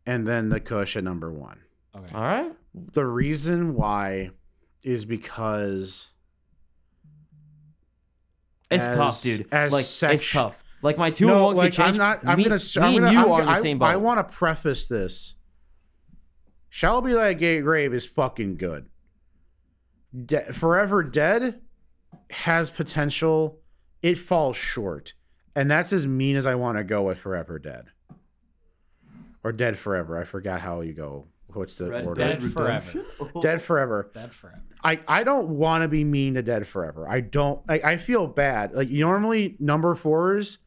and 0.06 0.28
then 0.28 0.50
the 0.50 0.60
Kush 0.60 0.96
at 0.96 1.04
number 1.04 1.32
one. 1.32 1.60
Okay. 1.96 2.14
All 2.14 2.22
right. 2.22 2.52
The 2.74 3.06
reason 3.06 3.74
why 3.76 4.32
is 4.84 5.06
because 5.06 6.12
It's 8.70 8.86
As- 8.88 8.96
tough, 8.96 9.22
dude. 9.22 9.48
as 9.52 9.72
like 9.72 9.86
sex- 9.86 10.24
it's 10.24 10.32
tough. 10.32 10.64
Like 10.82 10.98
my 10.98 11.10
two 11.10 11.28
no, 11.28 11.36
and 11.36 11.44
one 11.46 11.56
like 11.58 11.72
could 11.74 11.84
change. 11.84 12.00
I'm 12.00 12.22
not. 12.22 12.28
I'm 12.28 12.38
me, 12.38 12.44
gonna. 12.44 12.56
me 12.58 12.62
I'm 12.82 12.94
gonna. 13.00 13.12
you 13.12 13.20
I'm, 13.20 13.32
are 13.32 13.40
on 13.42 13.46
the 13.46 13.52
I, 13.52 13.60
same 13.60 13.80
boat. 13.80 13.86
I 13.86 13.96
want 13.96 14.28
to 14.28 14.36
preface 14.36 14.88
this. 14.88 15.36
Shall 16.70 17.02
be 17.02 17.14
like 17.14 17.40
gay 17.40 17.62
grave 17.62 17.94
is 17.94 18.06
fucking 18.06 18.58
good. 18.58 18.90
De- 20.26 20.52
Forever 20.54 21.02
Dead 21.04 21.62
has 22.30 22.70
potential. 22.70 23.62
It 24.02 24.18
falls 24.18 24.58
short, 24.58 25.14
and 25.56 25.72
that's 25.72 25.94
as 25.94 26.06
mean 26.06 26.36
as 26.36 26.46
I 26.46 26.56
want 26.56 26.78
to 26.78 26.84
go 26.84 27.04
with 27.04 27.18
Forever 27.20 27.58
Dead. 27.58 27.86
Or 29.46 29.52
Dead 29.52 29.78
Forever. 29.78 30.18
I 30.18 30.24
forgot 30.24 30.60
how 30.60 30.82
you 30.82 30.94
go. 30.94 31.28
What's 31.54 31.76
the 31.76 31.92
Red 31.92 32.06
order? 32.08 32.20
Dead 32.20 32.44
Forever. 32.52 33.06
Oh. 33.20 33.42
Dead 33.42 33.62
Forever. 33.62 34.10
Dead 34.12 34.34
forever. 34.34 34.64
I, 34.84 35.00
I 35.08 35.24
don't 35.24 35.50
want 35.50 35.84
to 35.84 35.88
be 35.88 36.04
mean 36.04 36.34
to 36.34 36.42
Dead 36.42 36.66
Forever. 36.66 37.08
I 37.08 37.22
don't. 37.22 37.62
I, 37.70 37.80
I 37.84 37.98
feel 37.98 38.26
bad. 38.26 38.74
Like 38.74 38.90
normally 38.90 39.56
number 39.60 39.94
fours, 39.94 40.58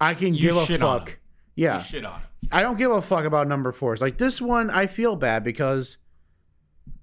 I 0.00 0.14
can 0.14 0.34
You 0.34 0.40
give 0.40 0.56
a 0.56 0.78
fuck. 0.78 1.20
Yeah, 1.54 1.78
You 1.78 1.84
shit 1.84 2.04
on 2.04 2.20
him. 2.20 2.28
I 2.50 2.62
don't 2.62 2.76
give 2.76 2.90
a 2.90 3.00
fuck 3.00 3.24
about 3.24 3.46
number 3.46 3.70
fours. 3.70 4.00
Like 4.00 4.18
this 4.18 4.42
one, 4.42 4.68
I 4.68 4.88
feel 4.88 5.14
bad 5.14 5.44
because 5.44 5.98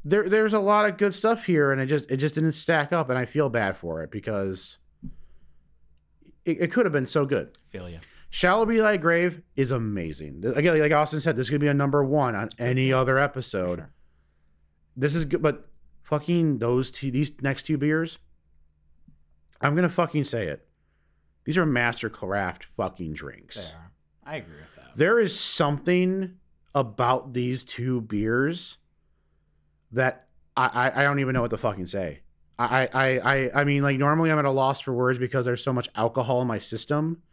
there 0.04 0.28
there's 0.28 0.54
a 0.54 0.60
lot 0.60 0.90
of 0.90 0.98
good 0.98 1.16
stuff 1.16 1.46
here, 1.46 1.72
and 1.72 1.80
it 1.80 1.86
just 1.86 2.12
it 2.12 2.18
just 2.18 2.36
didn't 2.36 2.52
stack 2.52 2.92
up, 2.92 3.10
and 3.10 3.18
I 3.18 3.24
feel 3.24 3.50
bad 3.50 3.78
for 3.78 4.04
it 4.04 4.12
because 4.12 4.80
it, 6.44 6.58
it 6.60 6.72
could 6.74 6.86
have 6.86 6.94
been 6.94 7.08
so 7.08 7.26
good. 7.26 7.58
Feel 7.70 7.88
you. 7.88 8.00
Shallow 8.30 8.66
Be 8.66 8.78
Thy 8.78 8.98
Grave 8.98 9.42
is 9.56 9.72
amazing. 9.72 10.44
Again, 10.56 10.80
like 10.80 10.92
Austin 10.92 11.20
said, 11.20 11.36
this 11.36 11.50
could 11.50 11.62
be 11.62 11.68
a 11.68 11.74
number 11.74 12.04
one 12.04 12.36
on 12.36 12.50
any 12.60 12.94
other 12.94 13.18
episode. 13.18 13.80
Sure. 13.80 13.94
This 14.96 15.16
is 15.16 15.26
good, 15.26 15.42
but 15.42 15.68
fucking 16.04 16.60
those 16.60 16.92
two, 16.92 17.10
these 17.12 17.42
next 17.42 17.64
two 17.64 17.78
beers, 17.78 18.20
I'm 19.62 19.76
gonna 19.76 19.90
fucking 19.90 20.26
say 20.26 20.48
it. 20.48 20.68
These 21.46 21.58
are 21.58 21.66
master 21.66 22.10
craft 22.10 22.66
fucking 22.78 23.14
drinks. 23.14 23.74
I 24.24 24.38
agree 24.38 24.58
with 24.58 24.76
that. 24.76 24.96
There 24.96 25.20
is 25.20 25.38
something 25.38 26.38
about 26.76 27.34
these 27.34 27.64
two 27.64 28.02
beers 28.02 28.78
that 29.92 30.28
I, 30.56 30.68
I, 30.68 31.02
I 31.02 31.04
don't 31.04 31.20
even 31.20 31.34
know 31.34 31.42
what 31.42 31.50
to 31.52 31.58
fucking 31.58 31.88
say. 31.88 32.20
I, 32.60 32.90
I, 32.94 33.20
I, 33.20 33.62
I 33.62 33.64
mean, 33.64 33.82
like 33.82 33.98
normally 33.98 34.32
I'm 34.32 34.38
at 34.38 34.46
a 34.46 34.52
loss 34.52 34.82
for 34.82 34.94
words 34.94 35.18
because 35.18 35.46
there's 35.46 35.64
so 35.64 35.74
much 35.74 35.88
alcohol 35.96 36.42
in 36.42 36.48
my 36.48 36.60
system 36.60 37.24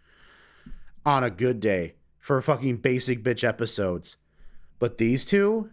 on 1.06 1.24
a 1.24 1.30
good 1.30 1.60
day 1.60 1.94
for 2.18 2.42
fucking 2.42 2.78
basic 2.78 3.22
bitch 3.22 3.46
episodes. 3.48 4.16
But 4.78 4.98
these 4.98 5.24
two, 5.24 5.70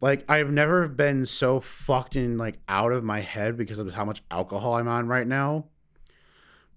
like 0.00 0.28
I've 0.30 0.50
never 0.50 0.88
been 0.88 1.24
so 1.24 1.60
fucked 1.60 2.16
in 2.16 2.36
like 2.36 2.58
out 2.68 2.92
of 2.92 3.04
my 3.04 3.20
head 3.20 3.56
because 3.56 3.78
of 3.78 3.90
how 3.94 4.04
much 4.04 4.22
alcohol 4.30 4.74
I'm 4.74 4.88
on 4.88 5.06
right 5.06 5.26
now. 5.26 5.66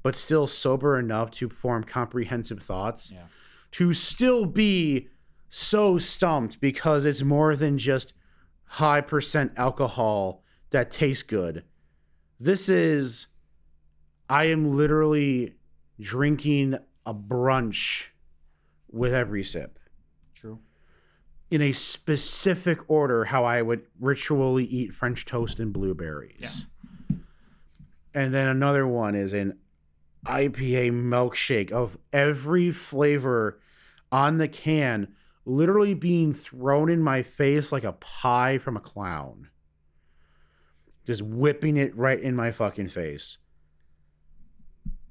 But 0.03 0.15
still 0.15 0.45
sober 0.45 0.99
enough 0.99 1.31
to 1.31 1.49
form 1.49 1.83
comprehensive 1.83 2.61
thoughts 2.61 3.11
Yeah. 3.11 3.23
to 3.71 3.91
still 3.93 4.45
be 4.45 5.09
so 5.49 5.97
stumped 5.97 6.61
because 6.61 7.05
it's 7.05 7.23
more 7.23 7.55
than 7.55 7.79
just 7.79 8.13
high 8.65 9.01
percent 9.01 9.53
alcohol 9.57 10.43
that 10.69 10.91
tastes 10.91 11.23
good. 11.23 11.63
This 12.39 12.69
is, 12.69 13.27
I 14.29 14.45
am 14.45 14.75
literally 14.77 15.55
drinking 15.99 16.77
a 17.05 17.13
brunch 17.13 18.07
with 18.91 19.13
every 19.13 19.43
sip 19.43 19.79
True. 20.35 20.59
in 21.49 21.61
a 21.61 21.71
specific 21.71 22.79
order 22.89 23.25
how 23.25 23.43
I 23.43 23.61
would 23.61 23.83
ritually 23.99 24.65
eat 24.65 24.93
French 24.93 25.25
toast 25.25 25.59
and 25.59 25.73
blueberries. 25.73 26.67
And 28.13 28.33
then 28.33 28.47
another 28.47 28.87
one 28.87 29.13
is 29.13 29.33
an 29.33 29.59
IPA 30.25 30.91
milkshake 30.91 31.71
of 31.71 31.97
every 32.13 32.71
flavor 32.71 33.59
on 34.11 34.37
the 34.37 34.47
can, 34.47 35.09
literally 35.45 35.93
being 35.93 36.33
thrown 36.33 36.89
in 36.89 37.01
my 37.01 37.21
face 37.21 37.71
like 37.71 37.83
a 37.83 37.91
pie 37.93 38.57
from 38.57 38.77
a 38.77 38.81
clown. 38.81 39.49
Just 41.05 41.21
whipping 41.21 41.77
it 41.77 41.95
right 41.95 42.19
in 42.19 42.35
my 42.35 42.51
fucking 42.51 42.87
face. 42.87 43.37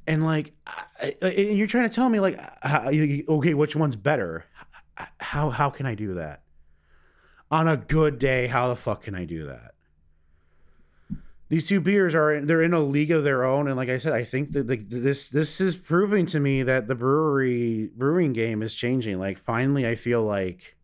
And 0.07 0.25
like, 0.25 0.53
I, 0.67 1.31
you're 1.31 1.67
trying 1.67 1.89
to 1.89 1.95
tell 1.95 2.09
me 2.09 2.21
like, 2.21 2.39
how, 2.63 2.89
okay, 2.89 3.55
which 3.55 3.75
one's 3.75 3.97
better? 3.97 4.45
How 5.19 5.51
how 5.51 5.71
can 5.71 5.87
I 5.87 5.95
do 5.95 6.15
that? 6.15 6.43
On 7.51 7.69
a 7.69 7.77
good 7.77 8.19
day, 8.19 8.47
how 8.47 8.69
the 8.69 8.77
fuck 8.77 9.03
can 9.03 9.15
I 9.15 9.25
do 9.25 9.47
that? 9.47 9.75
These 11.49 11.69
two 11.69 11.81
beers 11.81 12.15
are 12.15 12.41
they're 12.41 12.63
in 12.63 12.75
a 12.75 12.81
league 12.81 13.11
of 13.11 13.23
their 13.23 13.45
own, 13.45 13.69
and 13.69 13.77
like 13.77 13.89
I 13.89 13.99
said, 13.99 14.13
I 14.13 14.25
think 14.25 14.53
that 14.53 14.67
the, 14.67 14.77
this 14.77 15.29
this 15.29 15.61
is 15.61 15.77
proving 15.77 16.27
to 16.27 16.41
me 16.41 16.63
that 16.63 16.89
the 16.89 16.95
brewery 16.95 17.91
brewing 17.95 18.33
game 18.33 18.63
is 18.63 18.75
changing. 18.75 19.19
Like 19.19 19.39
finally, 19.39 19.87
I 19.87 19.95
feel 19.95 20.23
like 20.23 20.77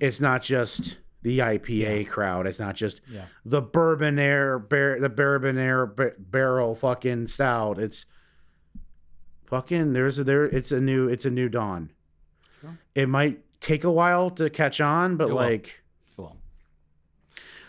it's 0.00 0.20
not 0.20 0.42
just 0.42 0.96
the 1.22 1.38
IPA 1.40 2.08
crowd. 2.08 2.46
It's 2.46 2.58
not 2.58 2.74
just 2.76 3.00
Yeah. 3.08 3.26
the 3.44 3.60
bourbon 3.60 4.18
air 4.18 4.58
bar- 4.58 4.98
the 5.00 5.08
bourbon 5.10 5.58
air 5.58 5.86
ba- 5.86 6.14
barrel 6.18 6.74
fucking 6.74 7.26
stout. 7.26 7.78
It's 7.78 8.06
fucking 9.46 9.92
there's 9.92 10.18
a 10.18 10.24
there 10.24 10.44
it's 10.44 10.72
a 10.72 10.80
new 10.80 11.08
it's 11.08 11.24
a 11.24 11.30
new 11.30 11.48
dawn. 11.48 11.90
Sure. 12.60 12.78
It 12.94 13.08
might 13.08 13.40
take 13.60 13.84
a 13.84 13.90
while 13.90 14.30
to 14.30 14.48
catch 14.48 14.80
on, 14.80 15.16
but 15.16 15.24
It 15.24 15.28
will. 15.30 15.36
like 15.36 15.82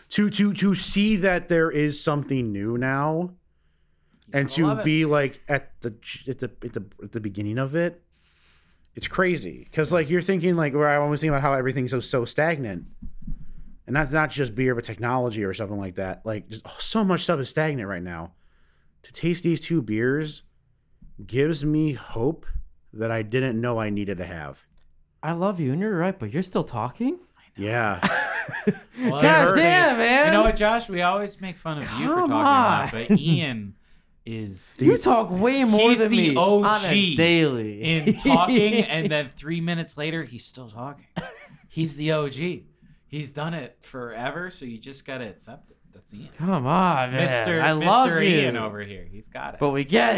to 0.09 0.29
to 0.29 0.53
to 0.53 0.75
see 0.75 1.15
that 1.17 1.47
there 1.47 1.71
is 1.71 2.01
something 2.01 2.51
new 2.51 2.77
now 2.77 3.31
and 4.33 4.49
to 4.49 4.67
love 4.67 4.79
it. 4.79 4.85
be 4.85 5.05
like 5.05 5.41
at 5.47 5.71
the 5.81 5.95
at 6.27 6.39
the 6.39 6.51
at 6.63 6.73
the 6.73 6.83
at 7.03 7.11
the 7.13 7.19
beginning 7.21 7.57
of 7.57 7.75
it, 7.75 8.01
it's 8.95 9.07
crazy 9.07 9.63
because 9.63 9.91
like 9.91 10.09
you're 10.09 10.21
thinking 10.21 10.55
like 10.55 10.73
where 10.73 10.87
I 10.87 10.97
always 10.97 11.21
think 11.21 11.29
about 11.31 11.41
how 11.41 11.53
everything's 11.53 11.91
so 11.91 11.99
so 12.01 12.25
stagnant, 12.25 12.85
and 13.87 13.93
not 13.93 14.11
not 14.11 14.29
just 14.31 14.55
beer 14.55 14.75
but 14.75 14.83
technology 14.83 15.43
or 15.43 15.53
something 15.53 15.79
like 15.79 15.95
that. 15.95 16.25
Like 16.25 16.49
just 16.49 16.61
oh, 16.65 16.75
so 16.79 17.03
much 17.03 17.21
stuff 17.23 17.39
is 17.39 17.49
stagnant 17.49 17.87
right 17.87 18.03
now. 18.03 18.33
To 19.03 19.13
taste 19.13 19.43
these 19.43 19.59
two 19.61 19.81
beers 19.81 20.43
gives 21.25 21.63
me 21.65 21.93
hope 21.93 22.45
that 22.93 23.11
I 23.11 23.21
didn't 23.23 23.59
know 23.59 23.79
I 23.79 23.89
needed 23.89 24.17
to 24.19 24.25
have. 24.25 24.63
I 25.23 25.31
love 25.33 25.59
you, 25.59 25.71
and 25.71 25.79
you're 25.81 25.95
right, 25.95 26.17
but 26.17 26.31
you're 26.33 26.43
still 26.43 26.63
talking. 26.63 27.19
Yeah, 27.57 27.99
Well, 29.01 29.21
God 29.21 29.49
it's- 29.49 29.55
damn, 29.55 29.97
man! 29.97 30.27
You 30.27 30.31
know 30.33 30.43
what, 30.43 30.55
Josh? 30.55 30.87
We 30.89 31.01
always 31.01 31.39
make 31.41 31.57
fun 31.57 31.79
of 31.79 31.83
you 31.99 32.07
for 32.07 32.15
Come 32.15 32.29
talking 32.29 32.31
about, 32.31 32.83
on. 32.83 32.89
but 33.07 33.19
Ian 33.19 33.75
is 34.25 34.75
You 34.79 34.97
talk 34.97 35.29
way 35.29 35.63
more 35.65 35.89
He's 35.89 35.99
than 35.99 36.11
the 36.11 36.29
me 36.29 36.35
OG 36.35 36.65
on 36.65 36.85
a 36.85 37.15
daily. 37.15 37.81
in 37.83 38.13
talking, 38.15 38.73
and 38.85 39.11
then 39.11 39.31
three 39.35 39.59
minutes 39.61 39.97
later, 39.97 40.23
he's 40.23 40.45
still 40.45 40.69
talking. 40.69 41.05
He's 41.67 41.95
the 41.97 42.11
OG. 42.13 42.61
He's 43.11 43.31
done 43.31 43.53
it 43.53 43.77
forever, 43.81 44.49
so 44.49 44.63
you 44.65 44.77
just 44.77 45.05
gotta 45.05 45.27
accept 45.27 45.69
it. 45.69 45.77
That's 45.93 46.13
Ian, 46.13 46.29
Come 46.37 46.65
on, 46.65 47.11
man. 47.11 47.25
Mister 47.25 47.61
I 47.61 47.73
love 47.73 48.07
Mister 48.07 48.23
you. 48.23 48.39
Ian 48.39 48.55
over 48.55 48.79
here. 48.79 49.05
He's 49.11 49.27
got 49.27 49.55
it. 49.55 49.59
But 49.59 49.71
we 49.71 49.83
get 49.83 50.15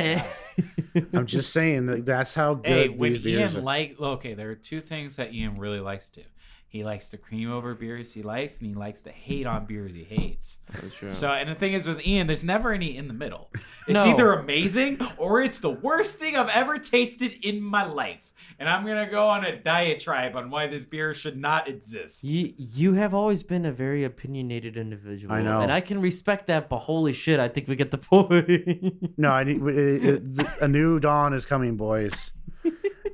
it. 0.95 1.06
I'm 1.14 1.26
just 1.26 1.52
saying 1.52 1.88
that 1.88 2.06
that's 2.06 2.36
how 2.36 2.53
good 2.53 2.65
hey, 2.68 2.90
when 2.90 3.14
these 3.14 3.24
beers 3.24 3.53
Ian 3.56 3.61
are. 3.61 3.65
like 3.65 3.99
okay, 3.99 4.36
there 4.36 4.52
are 4.52 4.56
two 4.56 4.80
things 4.82 5.15
that 5.15 5.34
Ian 5.34 5.57
really 5.57 5.80
likes 5.80 6.11
to 6.11 6.22
do. 6.22 6.28
He 6.68 6.84
likes 6.84 7.10
to 7.10 7.18
cream 7.18 7.52
over 7.52 7.76
beers 7.76 8.14
he 8.14 8.22
likes, 8.24 8.60
and 8.60 8.68
he 8.68 8.74
likes 8.76 9.02
to 9.02 9.11
hate 9.11 9.45
on 9.48 9.65
beers 9.65 9.94
he 9.94 10.03
hates. 10.03 10.60
That's 10.72 10.94
true. 10.95 11.11
So, 11.11 11.30
and 11.30 11.48
the 11.49 11.53
thing 11.56 11.74
is 11.74 11.86
with 11.88 12.03
Ian, 12.06 12.26
there's 12.26 12.44
never 12.44 12.72
any 12.72 12.98
in 12.98 13.07
the 13.07 13.14
middle. 13.14 13.52
It's 13.88 13.90
No. 13.90 14.06
either 14.06 14.34
amazing 14.34 14.99
or 15.18 15.41
it's 15.41 15.60
the 15.60 15.70
worst 15.70 16.15
thing 16.15 16.36
I've 16.36 16.49
ever 16.49 16.80
tasted 16.80 17.45
in 17.45 17.61
my 17.61 17.86
life. 17.86 18.32
And 18.64 18.69
I'm 18.69 18.85
gonna 18.85 19.10
go 19.11 19.27
on 19.27 19.44
a 19.44 19.57
diatribe 19.57 20.38
on 20.38 20.49
why 20.49 20.68
this 20.68 20.85
beer 20.85 21.14
should 21.14 21.35
not 21.35 21.68
exist. 21.68 22.23
You 22.23 22.53
you 22.56 22.94
have 22.94 23.14
always 23.14 23.44
been 23.44 23.65
a 23.65 23.73
very 23.73 24.06
opinionated 24.06 24.77
individual. 24.77 25.34
I 25.34 25.41
know. 25.41 25.60
and 25.60 25.69
I 25.69 25.81
can 25.81 25.99
respect 25.99 26.48
that. 26.48 26.69
But 26.69 26.77
holy 26.77 27.11
shit, 27.11 27.41
I 27.41 27.49
think 27.49 27.68
we 27.68 27.76
get 27.76 27.91
the 27.91 27.98
point. 27.98 29.18
No, 29.18 29.31
I 29.31 29.44
need 29.44 29.61
it, 29.61 30.06
it, 30.06 30.48
a 30.61 30.68
new 30.69 30.98
dawn 31.02 31.34
is 31.34 31.45
coming, 31.45 31.76
boys, 31.76 32.31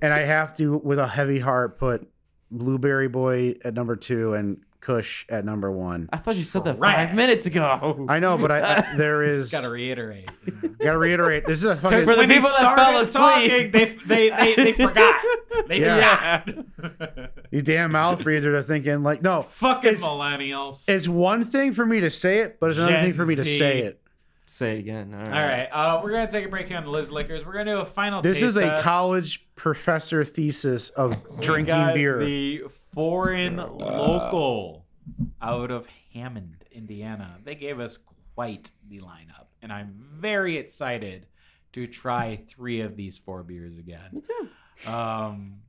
and 0.03 0.13
I 0.13 0.19
have 0.19 0.55
to, 0.57 0.77
with 0.77 0.99
a 0.99 1.07
heavy 1.07 1.39
heart, 1.39 1.79
put 1.79 2.07
Blueberry 2.51 3.07
Boy 3.07 3.55
at 3.65 3.73
number 3.73 3.95
two 3.95 4.35
and 4.35 4.61
Kush 4.81 5.25
at 5.29 5.43
number 5.43 5.69
one. 5.71 6.09
I 6.13 6.17
thought 6.17 6.35
you 6.37 6.43
said 6.43 6.63
that 6.63 6.77
Trash. 6.77 6.95
five 7.07 7.13
minutes 7.15 7.45
ago. 7.45 8.05
I 8.07 8.19
know, 8.19 8.37
but 8.37 8.51
I, 8.51 8.77
I 8.77 8.95
there 8.97 9.23
is 9.23 9.51
gotta 9.51 9.69
reiterate. 9.69 10.29
Gotta 10.79 10.97
reiterate. 10.97 11.45
This 11.45 11.59
is 11.59 11.65
a 11.65 11.75
fucking. 11.75 11.99
For 12.05 12.13
the 12.13 12.19
when 12.19 12.29
they 12.29 12.35
people 12.35 12.49
that 12.51 12.59
started 12.59 12.81
fell 12.81 13.01
asleep. 13.01 13.71
talking, 13.71 13.71
they, 13.71 13.97
they, 14.05 14.29
they, 14.29 14.55
they 14.55 14.71
forgot. 14.85 15.21
They 15.67 15.81
Yeah. 15.81 16.43
forgot. 16.43 17.31
These 17.51 17.63
damn 17.63 17.91
mouth 17.91 18.23
breathers 18.23 18.55
are 18.55 18.63
thinking 18.63 19.03
like, 19.03 19.21
no, 19.21 19.41
Fucking 19.41 19.89
It's- 19.95 20.03
millennials. 20.03 20.87
it's 20.87 21.07
one 21.09 21.43
thing 21.43 21.73
for 21.73 21.85
me 21.85 21.99
to 21.99 22.09
say 22.09 22.39
it, 22.39 22.61
but 22.61 22.69
it's 22.69 22.77
another 22.79 22.93
Gen 22.93 23.03
thing 23.03 23.13
for 23.13 23.25
me 23.25 23.35
to 23.35 23.43
Z. 23.43 23.57
say 23.59 23.79
it. 23.79 24.01
Say 24.45 24.77
it 24.77 24.79
again. 24.79 25.13
All 25.13 25.19
right. 25.19 25.27
All 25.27 25.43
right, 25.47 25.67
uh, 25.71 26.01
we're 26.01 26.11
gonna 26.11 26.31
take 26.31 26.45
a 26.45 26.49
break 26.49 26.67
here 26.69 26.77
on 26.77 26.85
the 26.85 26.89
Liz 26.89 27.11
Liquors. 27.11 27.45
We're 27.45 27.53
gonna 27.53 27.71
do 27.71 27.79
a 27.81 27.85
final. 27.85 28.21
This 28.21 28.35
taste 28.37 28.45
is 28.45 28.55
a 28.55 28.61
test. 28.61 28.83
college 28.83 29.45
professor 29.55 30.23
thesis 30.23 30.89
of 30.91 31.17
We 31.29 31.41
drinking 31.43 31.75
got 31.75 31.93
beer. 31.93 32.17
The 32.23 32.63
foreign 32.93 33.57
local 33.57 34.85
out 35.41 35.71
of 35.71 35.87
Hammond, 36.13 36.63
Indiana. 36.71 37.37
They 37.43 37.55
gave 37.55 37.79
us 37.79 37.99
quite 38.35 38.71
the 38.89 38.99
lineup, 38.99 39.47
and 39.61 39.71
I'm 39.71 39.93
very 40.19 40.57
excited 40.57 41.27
to 41.73 41.87
try 41.87 42.41
three 42.47 42.81
of 42.81 42.95
these 42.95 43.17
four 43.17 43.43
beers 43.43 43.77
again. 43.77 44.09
Me 44.11 44.21
too. 44.21 44.89
Um, 44.91 45.59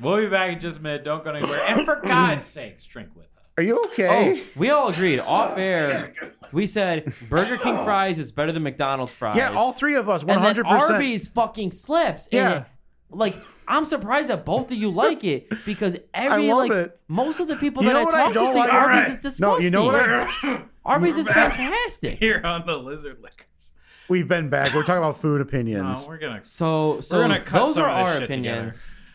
we'll 0.00 0.18
be 0.20 0.26
back 0.26 0.52
in 0.52 0.60
just 0.60 0.80
a 0.80 0.82
minute. 0.82 1.04
Don't 1.04 1.24
go 1.24 1.30
anywhere. 1.30 1.60
And 1.68 1.84
for 1.86 1.96
God's 2.04 2.44
sakes, 2.46 2.84
drink 2.84 3.10
with 3.14 3.26
us. 3.36 3.44
Are 3.58 3.62
you 3.62 3.82
okay? 3.86 4.42
Oh, 4.42 4.46
we 4.56 4.68
all 4.70 4.88
agreed 4.88 5.20
off 5.20 5.56
air. 5.58 6.12
We 6.52 6.64
said 6.66 7.12
Burger 7.28 7.56
King 7.56 7.82
fries 7.84 8.20
is 8.20 8.30
better 8.30 8.52
than 8.52 8.62
McDonald's 8.62 9.12
fries. 9.12 9.36
yeah, 9.36 9.50
all 9.56 9.72
three 9.72 9.96
of 9.96 10.08
us, 10.08 10.22
one 10.22 10.36
and 10.36 10.38
then 10.38 10.54
hundred 10.54 10.64
percent. 10.66 10.92
Arby's 10.92 11.26
fucking 11.26 11.72
slips. 11.72 12.28
And 12.28 12.32
Yeah. 12.38 12.58
it- 12.60 12.66
like 13.10 13.34
I'm 13.68 13.84
surprised 13.84 14.28
that 14.30 14.44
both 14.44 14.70
of 14.70 14.76
you 14.76 14.90
like 14.90 15.24
it 15.24 15.48
because 15.64 15.96
every 16.14 16.48
love 16.48 16.68
like 16.68 16.72
it. 16.72 17.00
most 17.08 17.40
of 17.40 17.48
the 17.48 17.56
people 17.56 17.82
You 17.82 17.88
that 17.88 17.94
know 17.94 18.00
I 18.00 18.04
what 18.04 18.14
I 18.14 18.18
talk 18.24 18.28
to 18.28 18.34
don't 18.34 18.52
say 18.52 18.58
like? 18.60 18.72
Arby's 18.72 18.88
Alright. 18.94 19.10
is 19.10 19.20
disgusting. 19.20 19.46
No, 19.48 19.58
you 19.58 19.70
know 19.70 19.84
what? 19.84 19.96
I, 19.96 20.62
Arby's 20.84 21.18
is 21.18 21.28
fantastic. 21.28 22.18
Here 22.18 22.40
on 22.44 22.64
the 22.66 22.76
Lizard 22.76 23.18
Liquors. 23.22 23.72
we've 24.08 24.28
been 24.28 24.48
back. 24.48 24.72
We're 24.74 24.82
talking 24.84 24.98
about 24.98 25.18
food 25.18 25.40
opinions. 25.40 26.02
No, 26.02 26.08
we're 26.08 26.18
gonna. 26.18 26.44
So 26.44 27.00
so 27.00 27.18
gonna 27.20 27.40
cut 27.40 27.58
those 27.66 27.74
some 27.74 27.84
are 27.84 27.88
of 27.90 27.96
this 28.06 28.14
our 28.14 28.20
shit 28.20 28.30
opinions. 28.30 28.96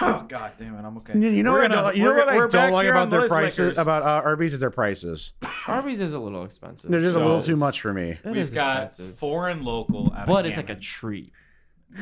Oh 0.00 0.24
God 0.28 0.52
damn 0.58 0.76
it! 0.76 0.84
I'm 0.84 0.96
okay. 0.98 1.18
You, 1.18 1.28
you 1.28 1.42
know 1.42 1.52
We're 1.52 1.62
what? 1.62 1.72
I 1.72 1.74
gonna- 1.74 1.86
don't, 1.88 1.96
you 1.96 2.04
know 2.04 2.10
we're- 2.12 2.20
what 2.24 2.28
I 2.32 2.36
we're 2.36 2.46
back 2.48 2.52
don't 2.66 2.72
like 2.72 2.84
here 2.84 2.92
about 2.94 3.10
their 3.10 3.20
Liz 3.22 3.30
prices. 3.32 3.58
Liquors. 3.58 3.78
About 3.78 4.02
uh, 4.02 4.22
Arby's 4.26 4.54
is 4.54 4.60
their 4.60 4.70
prices. 4.70 5.32
Arby's 5.66 6.00
is 6.00 6.12
a 6.14 6.18
little 6.18 6.44
expensive. 6.44 6.90
They're 6.90 7.00
just 7.00 7.16
a 7.16 7.18
little 7.18 7.42
too 7.42 7.56
much 7.56 7.80
for 7.82 7.92
me. 7.92 8.10
It 8.12 8.20
We've 8.24 8.36
is 8.36 8.54
got 8.54 8.84
expensive. 8.84 9.18
foreign 9.18 9.64
local, 9.64 10.10
out 10.14 10.20
of 10.20 10.26
but 10.26 10.46
it's 10.46 10.56
like 10.56 10.66
a 10.66 10.72
Hammond. 10.74 10.82
treat. 10.84 11.32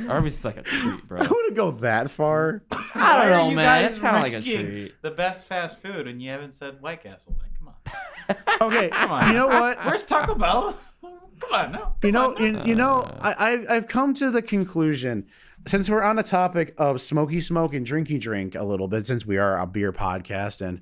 Arby's 0.08 0.34
is 0.34 0.44
like 0.44 0.56
a 0.56 0.62
treat, 0.62 1.06
bro. 1.08 1.20
I 1.22 1.26
wouldn't 1.28 1.54
go 1.54 1.70
that 1.72 2.10
far. 2.10 2.62
I 2.70 3.26
don't 3.26 3.30
Why 3.30 3.48
know, 3.48 3.50
man. 3.52 3.84
It's 3.84 3.98
kind 3.98 4.16
of 4.16 4.22
like 4.22 4.32
a 4.32 4.42
treat. 4.42 5.00
The 5.02 5.10
best 5.10 5.46
fast 5.46 5.80
food, 5.80 6.06
and 6.06 6.20
you 6.20 6.30
haven't 6.30 6.54
said 6.54 6.80
White 6.80 7.02
Castle. 7.02 7.36
Like, 7.40 7.56
come 7.58 7.68
on. 7.68 7.74
Okay, 8.60 8.88
Come 8.92 9.12
on. 9.12 9.28
you 9.28 9.34
know 9.34 9.46
what? 9.46 9.84
Where's 9.84 10.02
Taco 10.02 10.34
Bell? 10.34 10.76
Come 11.02 11.52
on, 11.52 11.72
no. 11.72 11.94
You 12.02 12.10
know, 12.12 12.28
on, 12.28 12.34
no. 12.34 12.40
you, 12.40 12.68
you 12.70 12.74
know, 12.74 13.00
uh. 13.00 13.34
I, 13.38 13.52
I've 13.52 13.70
I've 13.70 13.88
come 13.88 14.14
to 14.14 14.30
the 14.30 14.42
conclusion 14.42 15.26
since 15.66 15.90
we're 15.90 16.02
on 16.02 16.16
the 16.16 16.22
topic 16.22 16.74
of 16.78 17.00
smoky 17.00 17.40
smoke 17.40 17.74
and 17.74 17.86
drinky 17.86 18.18
drink 18.18 18.54
a 18.54 18.64
little 18.64 18.88
bit, 18.88 19.06
since 19.06 19.26
we 19.26 19.36
are 19.36 19.58
a 19.58 19.66
beer 19.66 19.92
podcast 19.92 20.60
and 20.60 20.80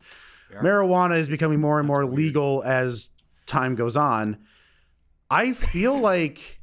marijuana 0.62 1.18
is 1.18 1.28
becoming 1.28 1.60
more 1.60 1.78
and 1.78 1.86
more 1.89 2.06
legal 2.06 2.62
as 2.62 3.10
time 3.47 3.74
goes 3.74 3.97
on. 3.97 4.39
I 5.31 5.52
feel 5.52 5.98
like 5.98 6.60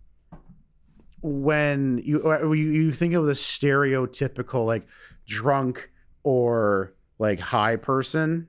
when 1.21 2.01
you 2.03 2.21
you, 2.53 2.53
you 2.55 2.91
think 2.93 3.13
of 3.13 3.25
the 3.25 3.33
stereotypical 3.33 4.65
like 4.65 4.87
drunk 5.27 5.91
or 6.23 6.93
like 7.19 7.39
high 7.39 7.75
person? 7.75 8.47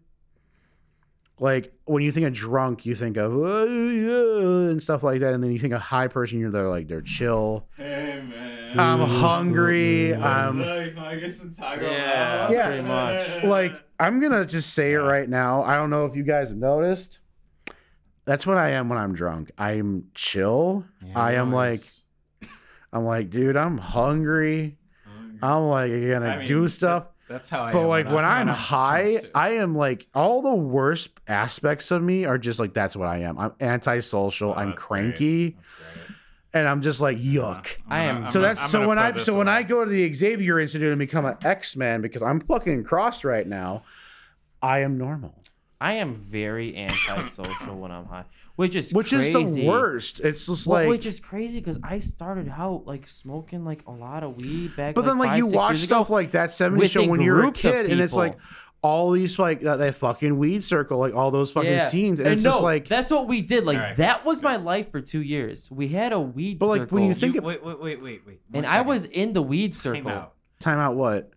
Like 1.38 1.72
when 1.86 2.02
you 2.04 2.12
think 2.12 2.26
of 2.26 2.32
drunk 2.32 2.86
you 2.86 2.94
think 2.94 3.16
of 3.16 3.32
"Uh, 3.32 3.64
yeah," 3.64 4.70
and 4.70 4.82
stuff 4.82 5.02
like 5.02 5.20
that 5.20 5.34
and 5.34 5.42
then 5.42 5.50
you 5.50 5.58
think 5.58 5.72
of 5.72 5.80
high 5.80 6.06
person 6.06 6.38
you're 6.38 6.50
there 6.52 6.68
like 6.68 6.86
they're 6.88 7.00
chill. 7.00 7.66
Hey, 7.76 8.22
man. 8.30 8.78
i'm 8.78 9.00
hungry 9.00 10.14
i'm 10.14 10.60
like, 10.60 10.96
I 10.96 11.16
guess 11.16 11.38
some 11.38 11.52
Taco 11.52 11.82
Yeah, 11.90 12.50
Yeah. 12.50 12.66
pretty 12.66 12.82
much. 12.86 13.42
like 13.44 13.82
i'm 13.98 14.20
gonna 14.20 14.46
just 14.46 14.72
say 14.74 14.92
it 14.92 14.98
right 14.98 15.28
now. 15.28 15.62
I 15.62 15.74
don't 15.74 15.90
know 15.90 16.06
if 16.06 16.14
you 16.16 16.22
guys 16.22 16.50
have 16.50 16.58
noticed. 16.58 17.18
That's 18.24 18.46
what 18.46 18.56
i 18.56 18.70
am 18.70 18.88
when 18.88 18.98
i'm 18.98 19.12
drunk. 19.14 19.50
I'm 19.58 20.04
chill. 20.14 20.84
I 21.14 21.34
am 21.34 21.52
like 21.52 21.80
i'm 22.92 23.04
like 23.04 23.30
dude 23.30 23.56
i'm 23.56 23.78
hungry 23.78 24.76
i'm 25.42 25.62
like 25.68 25.90
gonna 25.90 26.26
I 26.26 26.36
mean, 26.38 26.46
do 26.46 26.62
that- 26.62 26.68
stuff 26.70 27.04
That's 27.28 27.48
how 27.48 27.62
I. 27.62 27.72
but 27.72 27.80
am 27.82 27.88
like 27.88 28.06
when 28.10 28.24
I'm 28.24 28.48
high, 28.48 29.12
drunk, 29.12 29.22
too. 29.24 29.30
I 29.34 29.48
am 29.52 29.74
like 29.74 30.06
all 30.14 30.42
the 30.42 30.54
worst 30.54 31.10
aspects 31.28 31.90
of 31.90 32.02
me 32.02 32.24
are 32.26 32.36
just 32.38 32.60
like 32.60 32.74
that's 32.74 32.94
what 32.94 33.08
I 33.08 33.18
am. 33.20 33.38
I'm 33.38 33.52
antisocial. 33.60 34.50
Oh, 34.50 34.54
I'm 34.54 34.70
that's 34.70 34.82
cranky, 34.82 35.50
great. 35.50 35.56
That's 35.62 35.72
great. 35.72 36.16
and 36.54 36.68
I'm 36.68 36.82
just 36.82 37.00
like 37.00 37.16
yuck. 37.18 37.68
I 37.88 38.00
am- 38.00 38.30
so 38.30 38.40
that's 38.42 38.70
so 38.70 38.86
when 38.86 38.98
I 38.98 39.16
so 39.16 39.34
when 39.34 39.48
I 39.48 39.62
go 39.62 39.82
to 39.84 39.90
the 39.90 40.12
Xavier 40.12 40.58
Institute 40.60 40.90
and 40.90 40.98
become 40.98 41.24
an 41.24 41.36
X 41.42 41.74
Man 41.74 42.02
because 42.02 42.22
I'm 42.22 42.40
fucking 42.40 42.84
crossed 42.84 43.24
right 43.24 43.46
now, 43.46 43.82
I 44.60 44.80
am 44.80 44.98
normal, 44.98 45.42
I 45.80 45.94
am 45.94 46.16
very 46.16 46.76
antisocial 46.76 47.78
when 47.78 47.90
I'm 47.92 48.04
high, 48.06 48.24
which 48.56 48.76
is 48.76 48.92
which 48.92 49.10
crazy. 49.10 49.42
is 49.42 49.54
the 49.54 49.66
worst. 49.66 50.20
It's 50.20 50.46
just 50.46 50.66
Well, 50.66 50.80
like, 50.82 50.88
which 50.88 51.06
is 51.06 51.20
crazy 51.20 51.58
because 51.60 51.78
I 51.82 51.98
started 51.98 52.48
out 52.48 52.86
like 52.86 53.06
smoking 53.08 53.64
like 53.64 53.86
a 53.86 53.90
lot 53.92 54.22
of 54.22 54.36
weed 54.36 54.76
back. 54.76 54.94
but 54.94 55.04
then 55.04 55.18
like 55.18 55.30
five, 55.30 55.38
you 55.38 55.46
watch 55.46 55.70
years 55.70 55.84
ago. 55.84 55.96
stuff 55.96 56.10
like 56.10 56.32
that 56.32 56.50
'70s 56.50 56.90
show 56.90 57.06
when 57.06 57.20
you're 57.20 57.46
a 57.46 57.52
kid, 57.52 57.90
and 57.90 58.00
it's 58.00 58.14
like 58.14 58.36
all 58.82 59.12
these 59.12 59.38
like 59.38 59.60
that, 59.60 59.76
that 59.76 59.94
fucking 59.94 60.36
weed 60.36 60.64
circle, 60.64 60.98
like 60.98 61.14
all 61.14 61.30
those 61.30 61.52
fucking 61.52 61.78
scenes, 61.82 62.18
and, 62.18 62.28
it's 62.28 62.42
no, 62.42 62.50
just 62.50 62.62
like. 62.64 62.88
that's 62.88 63.10
what 63.12 63.28
we 63.28 63.40
did. 63.40 63.64
Like 63.64 63.76
All 63.76 63.82
right. 63.84 63.96
that 63.98 64.24
was 64.24 64.42
my 64.42 64.56
life 64.56 64.90
for 64.90 65.00
two 65.00 65.22
years. 65.22 65.70
We 65.70 65.86
had 65.88 66.12
a 66.12 66.18
weed 66.20 66.58
But, 66.58 66.66
like, 66.66 66.80
circle, 66.82 66.96
when 66.96 67.04
you 67.06 67.14
think 67.14 67.34
You, 67.34 67.38
of- 67.40 67.44
wait, 67.44 67.64
wait, 67.64 67.80
wait, 67.80 68.02
wait, 68.02 68.26
wait. 68.26 68.40
and 68.52 68.64
One 68.64 68.74
I 68.74 68.80
was 68.80 69.04
in 69.06 69.34
the 69.34 69.42
weed 69.42 69.72
Time 69.74 69.78
circle. 69.80 70.10
out. 70.10 70.34
Time 70.58 70.80
out. 70.80 70.96
What? 70.96 71.30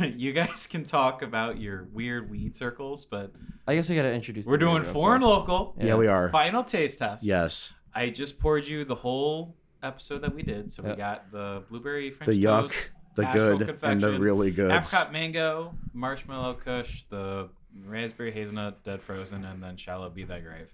you 0.16 0.32
guys 0.32 0.66
can 0.66 0.84
talk 0.84 1.22
about 1.22 1.60
your 1.60 1.88
weird 1.92 2.30
weed 2.30 2.54
circles, 2.56 3.04
but 3.04 3.32
I 3.66 3.74
guess 3.74 3.88
we 3.88 3.96
gotta 3.96 4.12
introduce. 4.12 4.46
we're 4.46 4.56
doing 4.56 4.84
foreign 4.84 5.22
quick. 5.22 5.28
local. 5.30 5.74
Yeah, 5.80 5.94
we 5.96 6.06
are. 6.06 6.30
Final 6.30 6.64
taste 6.64 6.98
test. 6.98 7.24
Yes. 7.24 7.72
I 7.94 8.08
just 8.10 8.38
poured 8.38 8.66
you 8.66 8.84
the 8.84 8.94
whole 8.94 9.56
episode 9.82 10.20
that 10.22 10.34
we 10.34 10.42
did. 10.42 10.70
So 10.70 10.82
we 10.82 10.94
got 10.94 11.30
the 11.30 11.62
blueberry 11.68 12.10
French 12.10 12.28
The 12.28 12.42
yuck, 12.42 12.62
toast, 12.70 12.92
the 13.16 13.24
good, 13.32 13.78
and 13.82 14.00
the 14.00 14.18
really 14.18 14.50
good. 14.50 14.70
apricot 14.70 15.12
mango, 15.12 15.74
marshmallow 15.92 16.54
kush, 16.54 17.04
the 17.10 17.48
raspberry 17.86 18.32
hazelnut, 18.32 18.82
dead 18.84 19.02
frozen, 19.02 19.44
and 19.44 19.62
then 19.62 19.76
shallow 19.76 20.08
be 20.10 20.24
thy 20.24 20.40
grave. 20.40 20.72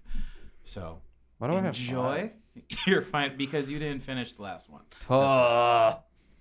So 0.65 0.99
Why 1.39 1.49
do 1.49 1.55
I 1.55 1.57
have 1.57 1.66
enjoy. 1.66 2.32
You're 2.86 3.03
fine 3.03 3.36
because 3.36 3.70
you 3.70 3.78
didn't 3.78 4.03
finish 4.03 4.35
the 4.35 4.43
last 4.43 4.69
one. 4.70 4.82
five? 5.01 5.97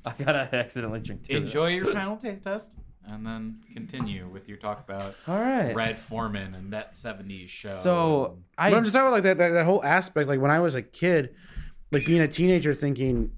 I 0.07 0.23
gotta 0.23 0.49
accidentally 0.55 0.99
drink 0.99 1.23
two. 1.23 1.37
Enjoy 1.37 1.67
your 1.67 1.93
final 1.93 2.17
taste 2.17 2.43
test, 2.43 2.75
and 3.05 3.25
then 3.25 3.61
continue 3.73 4.27
with 4.27 4.47
your 4.47 4.57
talk 4.57 4.79
about 4.79 5.15
All 5.27 5.39
right. 5.39 5.73
Red 5.75 5.97
Forman 5.97 6.55
and 6.55 6.73
that 6.73 6.91
'70s 6.93 7.49
show. 7.49 7.69
So 7.69 8.37
I 8.57 8.71
But 8.71 8.77
I'm 8.77 8.83
just 8.83 8.93
talking 8.93 9.07
about 9.07 9.13
like 9.13 9.23
that, 9.23 9.37
that 9.37 9.49
that 9.51 9.65
whole 9.65 9.83
aspect. 9.83 10.27
Like 10.27 10.39
when 10.39 10.51
I 10.51 10.59
was 10.59 10.75
a 10.75 10.81
kid, 10.81 11.35
like 11.91 12.05
being 12.05 12.21
a 12.21 12.27
teenager, 12.27 12.73
thinking, 12.73 13.31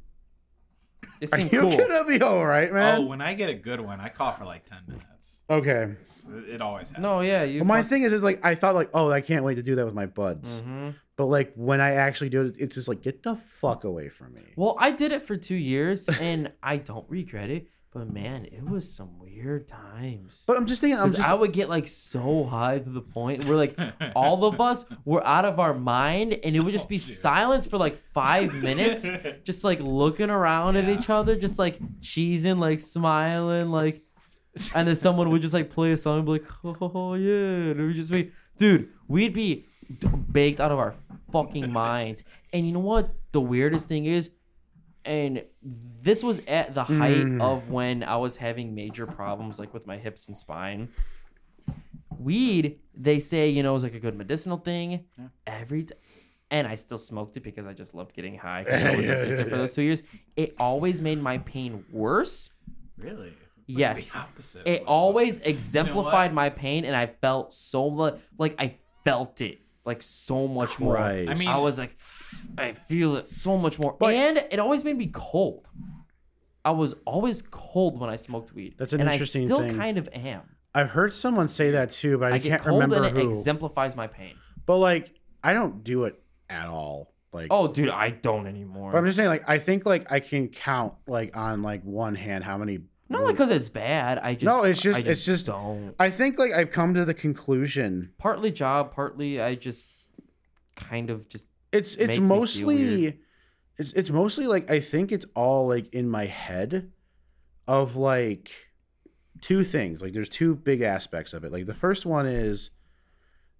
it 1.22 1.34
"Are 1.34 1.38
seemed 1.38 1.52
you 1.52 1.62
cool. 1.62 1.78
gonna 1.78 2.06
be 2.06 2.22
all 2.22 2.46
right, 2.46 2.70
oh, 2.72 3.02
when 3.02 3.22
I 3.22 3.34
get 3.34 3.50
a 3.50 3.54
good 3.56 3.82
one, 3.82 4.00
I 4.00 4.10
cough 4.10 4.38
for 4.38 4.46
like 4.46 4.66
ten 4.66 4.80
minutes. 4.88 5.19
Okay. 5.50 5.96
It, 6.30 6.50
it 6.56 6.62
always 6.62 6.90
happens. 6.90 7.04
No, 7.04 7.22
yeah, 7.22 7.44
you. 7.44 7.60
Well, 7.60 7.68
my 7.68 7.82
fuck- 7.82 7.90
thing 7.90 8.04
is, 8.04 8.14
is 8.14 8.24
like 8.24 8.44
I 8.46 8.56
thought, 8.56 8.76
like, 8.76 8.90
oh, 8.94 9.12
I 9.12 9.22
can't 9.22 9.44
wait 9.44 9.56
to 9.56 9.64
do 9.64 9.76
that 9.76 9.86
with 9.86 9.96
my 9.96 10.06
buds. 10.06 10.62
Mhm. 10.62 10.96
But 11.16 11.26
like 11.26 11.52
when 11.56 11.82
I 11.82 11.94
actually 11.96 12.30
do 12.30 12.44
it, 12.46 12.56
it's 12.60 12.76
just 12.76 12.88
like, 12.88 13.02
get 13.02 13.24
the 13.24 13.36
fuck 13.36 13.84
away 13.84 14.08
from 14.10 14.34
me. 14.34 14.44
Well, 14.56 14.76
I 14.80 14.92
did 14.92 15.12
it 15.12 15.22
for 15.24 15.36
two 15.36 15.56
years, 15.56 16.08
and 16.22 16.52
I 16.64 16.78
don't 16.78 17.10
regret 17.10 17.50
it. 17.50 17.68
But 17.92 18.14
man, 18.14 18.46
it 18.46 18.64
was 18.64 18.94
some 18.94 19.18
weird 19.18 19.68
times. 19.68 20.44
But 20.48 20.58
I'm 20.58 20.68
just 20.68 20.80
thinking, 20.80 21.00
I'm 21.00 21.10
just 21.10 21.28
I 21.28 21.34
would 21.34 21.52
get 21.52 21.70
like 21.70 21.88
so 21.88 22.44
high 22.44 22.78
to 22.78 22.88
the 22.90 23.02
point 23.02 23.46
where 23.46 23.58
like 23.58 23.76
all 24.16 24.46
of 24.46 24.62
us 24.62 24.86
were 25.06 25.26
out 25.26 25.44
of 25.44 25.60
our 25.60 25.74
mind, 25.74 26.34
and 26.44 26.56
it 26.56 26.60
would 26.60 26.72
just 26.72 26.88
be 26.88 26.98
Oh, 26.98 27.00
dude. 27.00 27.08
silence 27.18 27.66
for 27.66 27.78
like 27.78 27.98
five 28.14 28.54
minutes, 28.54 29.10
just 29.44 29.64
like 29.64 29.80
looking 29.82 30.30
around 30.30 30.76
at 30.78 30.86
Yeah. 30.86 30.98
each 31.00 31.10
other, 31.10 31.36
just 31.36 31.58
like 31.58 31.80
cheesing, 32.00 32.60
like 32.60 32.80
smiling, 32.80 33.72
like, 33.72 34.04
and 34.76 34.88
then 34.88 34.96
someone 34.96 35.30
would 35.30 35.42
just 35.42 35.54
like 35.54 35.70
play 35.70 35.92
a 35.92 35.98
song, 35.98 36.18
and 36.18 36.26
be 36.26 36.32
like, 36.34 36.46
oh 36.82 37.14
yeah, 37.16 37.72
and 37.72 37.80
it 37.80 37.84
would 37.86 37.96
just 37.96 38.12
be, 38.12 38.32
dude, 38.58 38.90
we'd 39.08 39.34
be 39.34 39.68
baked 40.32 40.60
out 40.60 40.72
of 40.72 40.80
our 40.80 40.96
fucking 41.32 41.72
minds. 41.86 42.24
And 42.54 42.66
you 42.66 42.72
know 42.74 42.80
what? 42.80 43.14
The 43.32 43.42
weirdest 43.42 43.88
thing 43.88 44.06
is, 44.06 44.32
and 45.06 45.44
this 45.64 46.24
was 46.24 46.40
at 46.48 46.74
the 46.74 46.84
height 46.84 47.18
Mm. 47.18 47.42
of 47.42 47.70
when 47.70 48.04
I 48.04 48.18
was 48.18 48.38
having 48.38 48.76
major 48.76 49.06
problems 49.08 49.60
like 49.60 49.74
with 49.74 49.88
my 49.88 49.98
hips 49.98 50.28
and 50.28 50.36
spine. 50.38 50.90
Weed, 52.18 52.80
they 52.96 53.20
say, 53.20 53.50
you 53.50 53.64
know, 53.64 53.76
is 53.76 53.84
like 53.84 53.94
a 53.94 54.00
good 54.00 54.16
medicinal 54.18 54.58
thing. 54.58 55.06
Yeah. 55.18 55.28
Every 55.48 55.84
t- 55.84 55.94
and 56.52 56.68
I 56.68 56.76
still 56.76 56.98
smoked 56.98 57.38
it 57.38 57.42
because 57.42 57.66
I 57.66 57.74
just 57.74 57.94
loved 57.94 58.14
getting 58.14 58.36
high. 58.38 58.66
I 58.70 58.96
was 58.96 59.08
addicted 59.10 59.48
for 59.50 59.56
those 59.58 59.74
two 59.74 59.84
years. 59.84 60.04
It 60.36 60.56
always 60.60 61.02
made 61.02 61.22
my 61.22 61.38
pain 61.38 61.86
worse. 61.92 62.50
really? 62.98 63.34
Yes. 63.78 64.12
The 64.12 64.18
opposite 64.20 64.68
It 64.68 64.84
always 64.88 65.36
supposed 65.36 65.44
to 65.44 65.50
be. 65.50 65.54
exemplified 65.56 66.34
my 66.34 66.50
pain, 66.50 66.86
and 66.86 66.96
I 66.96 67.06
felt 67.08 67.54
so 67.54 67.90
much 67.90 68.20
like 68.38 68.56
I 68.60 68.76
felt 69.06 69.42
it 69.42 69.60
like 69.86 70.02
so 70.02 70.48
much 70.48 70.80
more. 70.80 70.98
I 70.98 71.34
mean- 71.36 71.48
I 71.48 71.60
was 71.60 71.80
like, 71.80 71.96
I 72.58 72.72
feel 72.74 73.16
it 73.16 73.28
so 73.28 73.58
much 73.58 73.80
more, 73.80 73.96
But- 74.00 74.14
and 74.14 74.38
it 74.38 74.60
always 74.60 74.84
made 74.84 74.98
me 74.98 75.08
cold. 75.14 75.68
I 76.66 76.72
was 76.72 76.94
always 77.06 77.42
cold 77.42 78.00
when 78.00 78.10
I 78.10 78.16
smoked 78.18 78.54
weed. 78.54 78.76
That's 78.78 78.94
an 78.94 79.02
and 79.02 79.10
interesting 79.10 79.44
I 79.44 79.46
still 79.46 79.60
thing. 79.62 79.78
kind 79.78 79.98
of 79.98 80.10
am. 80.14 80.42
I've 80.76 80.90
heard 80.92 81.14
someone 81.14 81.48
say 81.48 81.72
that 81.72 81.90
too, 81.90 82.18
but 82.18 82.32
I, 82.34 82.36
I, 82.36 82.38
get 82.40 82.50
can't 82.50 82.62
cold 82.64 82.82
remember 82.82 82.98
and 82.98 83.18
it 83.18 83.22
who. 83.24 83.30
exemplifies 83.30 83.96
my 83.96 84.08
pain. 84.08 84.36
but 84.66 84.78
like, 84.78 85.14
I 85.44 85.54
don't 85.54 85.84
do 85.84 86.04
it 86.04 86.22
at 86.50 86.68
all. 86.68 87.14
Like, 87.32 87.48
Oh, 87.50 87.68
dude, 87.68 87.90
I 87.90 88.10
don't 88.10 88.46
anymore. 88.46 88.92
but 88.92 88.98
I'm 88.98 89.06
just 89.06 89.16
saying, 89.18 89.30
like, 89.30 89.48
I 89.48 89.58
think 89.58 89.86
like 89.86 90.12
I 90.12 90.20
can 90.20 90.48
count 90.50 90.94
like 91.08 91.36
on 91.38 91.62
like 91.64 91.82
one 91.84 92.14
hand 92.16 92.44
how 92.44 92.58
many. 92.58 92.80
Not 93.10 93.24
like 93.24 93.34
because 93.36 93.50
it's 93.50 93.70
bad. 93.70 94.20
I 94.20 94.34
just 94.36 94.46
No, 94.46 94.64
it's 94.64 94.82
just- 94.82 95.06
I 95.06 95.10
it's 95.12 95.26
just- 95.26 95.48
don't. 95.48 95.96
I 96.00 96.10
think 96.12 96.38
like 96.38 96.52
I've 96.52 96.72
come 96.72 96.94
to 96.94 97.06
the 97.06 97.14
conclusion. 97.14 98.14
Partly 98.20 98.52
job, 98.52 98.94
partly 98.94 99.42
I 99.42 99.56
just 99.56 99.90
kind 100.76 101.10
of 101.10 101.28
just 101.28 101.48
It's 101.72 101.96
it's 101.96 102.18
mostly, 102.20 103.20
it's 103.78 103.94
it's 103.94 104.10
mostly 104.10 104.48
like 104.48 104.70
I 104.72 104.80
think 104.80 105.12
it's 105.12 105.26
all 105.36 105.68
like 105.68 105.94
in 105.94 106.08
my 106.10 106.26
head, 106.26 106.92
of 107.68 107.96
like 107.96 108.52
two 109.42 109.64
things. 109.64 110.02
Like 110.02 110.14
there's 110.14 110.30
two 110.30 110.56
big 110.56 110.82
aspects 110.82 111.34
of 111.34 111.44
it. 111.44 111.52
Like 111.52 111.66
the 111.66 111.74
first 111.76 112.06
one 112.06 112.26
is 112.26 112.72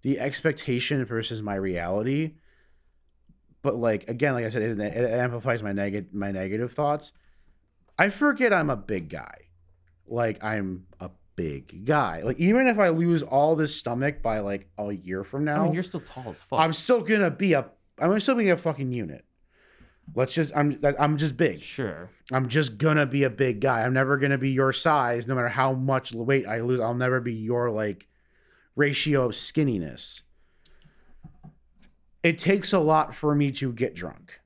the 0.02 0.18
expectation 0.18 1.04
versus 1.04 1.42
my 1.42 1.54
reality. 1.56 2.34
But 3.62 3.76
like 3.76 4.08
again, 4.08 4.34
like 4.34 4.44
I 4.44 4.50
said, 4.50 4.62
it, 4.62 4.78
it 4.80 5.10
amplifies 5.10 5.62
my 5.62 5.72
negative 5.72 6.14
my 6.14 6.30
negative 6.30 6.72
thoughts. 6.72 7.12
I 8.00 8.08
forget 8.08 8.50
I'm 8.50 8.70
a 8.70 8.78
big 8.78 9.10
guy. 9.10 9.34
Like 10.06 10.42
I'm 10.42 10.86
a 11.00 11.10
big 11.36 11.84
guy. 11.84 12.22
Like 12.22 12.38
even 12.38 12.66
if 12.66 12.78
I 12.78 12.88
lose 12.88 13.22
all 13.22 13.54
this 13.56 13.76
stomach 13.76 14.22
by 14.22 14.38
like 14.38 14.70
a 14.78 14.90
year 14.90 15.22
from 15.22 15.44
now, 15.44 15.60
I 15.60 15.64
mean, 15.64 15.74
you're 15.74 15.82
still 15.82 16.00
tall 16.00 16.30
as 16.30 16.40
fuck. 16.40 16.60
I'm 16.60 16.72
still 16.72 17.02
gonna 17.02 17.30
be 17.30 17.52
a 17.52 17.66
I'm 17.98 18.18
still 18.18 18.36
gonna 18.36 18.44
be 18.44 18.50
a 18.52 18.56
fucking 18.56 18.90
unit. 18.90 19.26
Let's 20.14 20.34
just 20.34 20.50
I'm 20.56 20.80
I'm 20.98 21.18
just 21.18 21.36
big. 21.36 21.60
sure. 21.60 22.10
I'm 22.32 22.48
just 22.48 22.78
gonna 22.78 23.04
be 23.04 23.24
a 23.24 23.30
big 23.30 23.60
guy. 23.60 23.84
I'm 23.84 23.92
never 23.92 24.16
gonna 24.16 24.38
be 24.38 24.48
your 24.48 24.72
size, 24.72 25.26
no 25.26 25.34
matter 25.34 25.48
how 25.48 25.74
much 25.74 26.14
weight 26.14 26.48
I 26.48 26.60
lose. 26.60 26.80
I'll 26.80 26.94
never 26.94 27.20
be 27.20 27.34
your 27.34 27.70
like 27.70 28.08
ratio 28.76 29.26
of 29.26 29.32
skinniness. 29.32 30.22
It 32.22 32.38
takes 32.38 32.72
a 32.72 32.78
lot 32.78 33.14
for 33.14 33.34
me 33.34 33.50
to 33.52 33.74
get 33.74 33.94
drunk. 33.94 34.40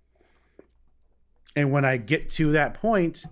And 1.55 1.71
when 1.71 1.85
I 1.85 1.99
get 1.99 2.31
to 2.31 2.51
that 2.51 2.75
point, 2.75 3.25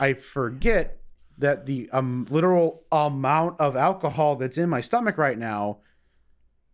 I 0.00 0.14
forget 0.14 1.00
that 1.38 1.66
the 1.66 1.88
um, 1.92 2.26
literal 2.30 2.84
amount 2.90 3.60
of 3.60 3.76
alcohol 3.76 4.36
that's 4.36 4.58
in 4.58 4.68
my 4.68 4.80
stomach 4.80 5.18
right 5.18 5.38
now 5.38 5.78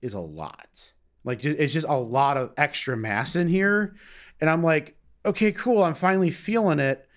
is 0.01 0.15
a 0.15 0.21
lot. 0.21 0.93
Like 1.25 1.45
it's 1.45 1.73
just 1.73 1.89
a 1.89 1.99
lot 1.99 2.37
of 2.37 2.53
extra 2.57 2.97
mass 2.97 3.35
in 3.35 3.49
here, 3.49 3.97
and 4.41 4.49
I'm 4.49 4.63
like, 4.63 4.97
okay, 5.25 5.51
cool, 5.51 5.83
I'm 5.83 5.95
finally 5.95 6.31
feeling 6.31 6.79
it, 6.79 7.09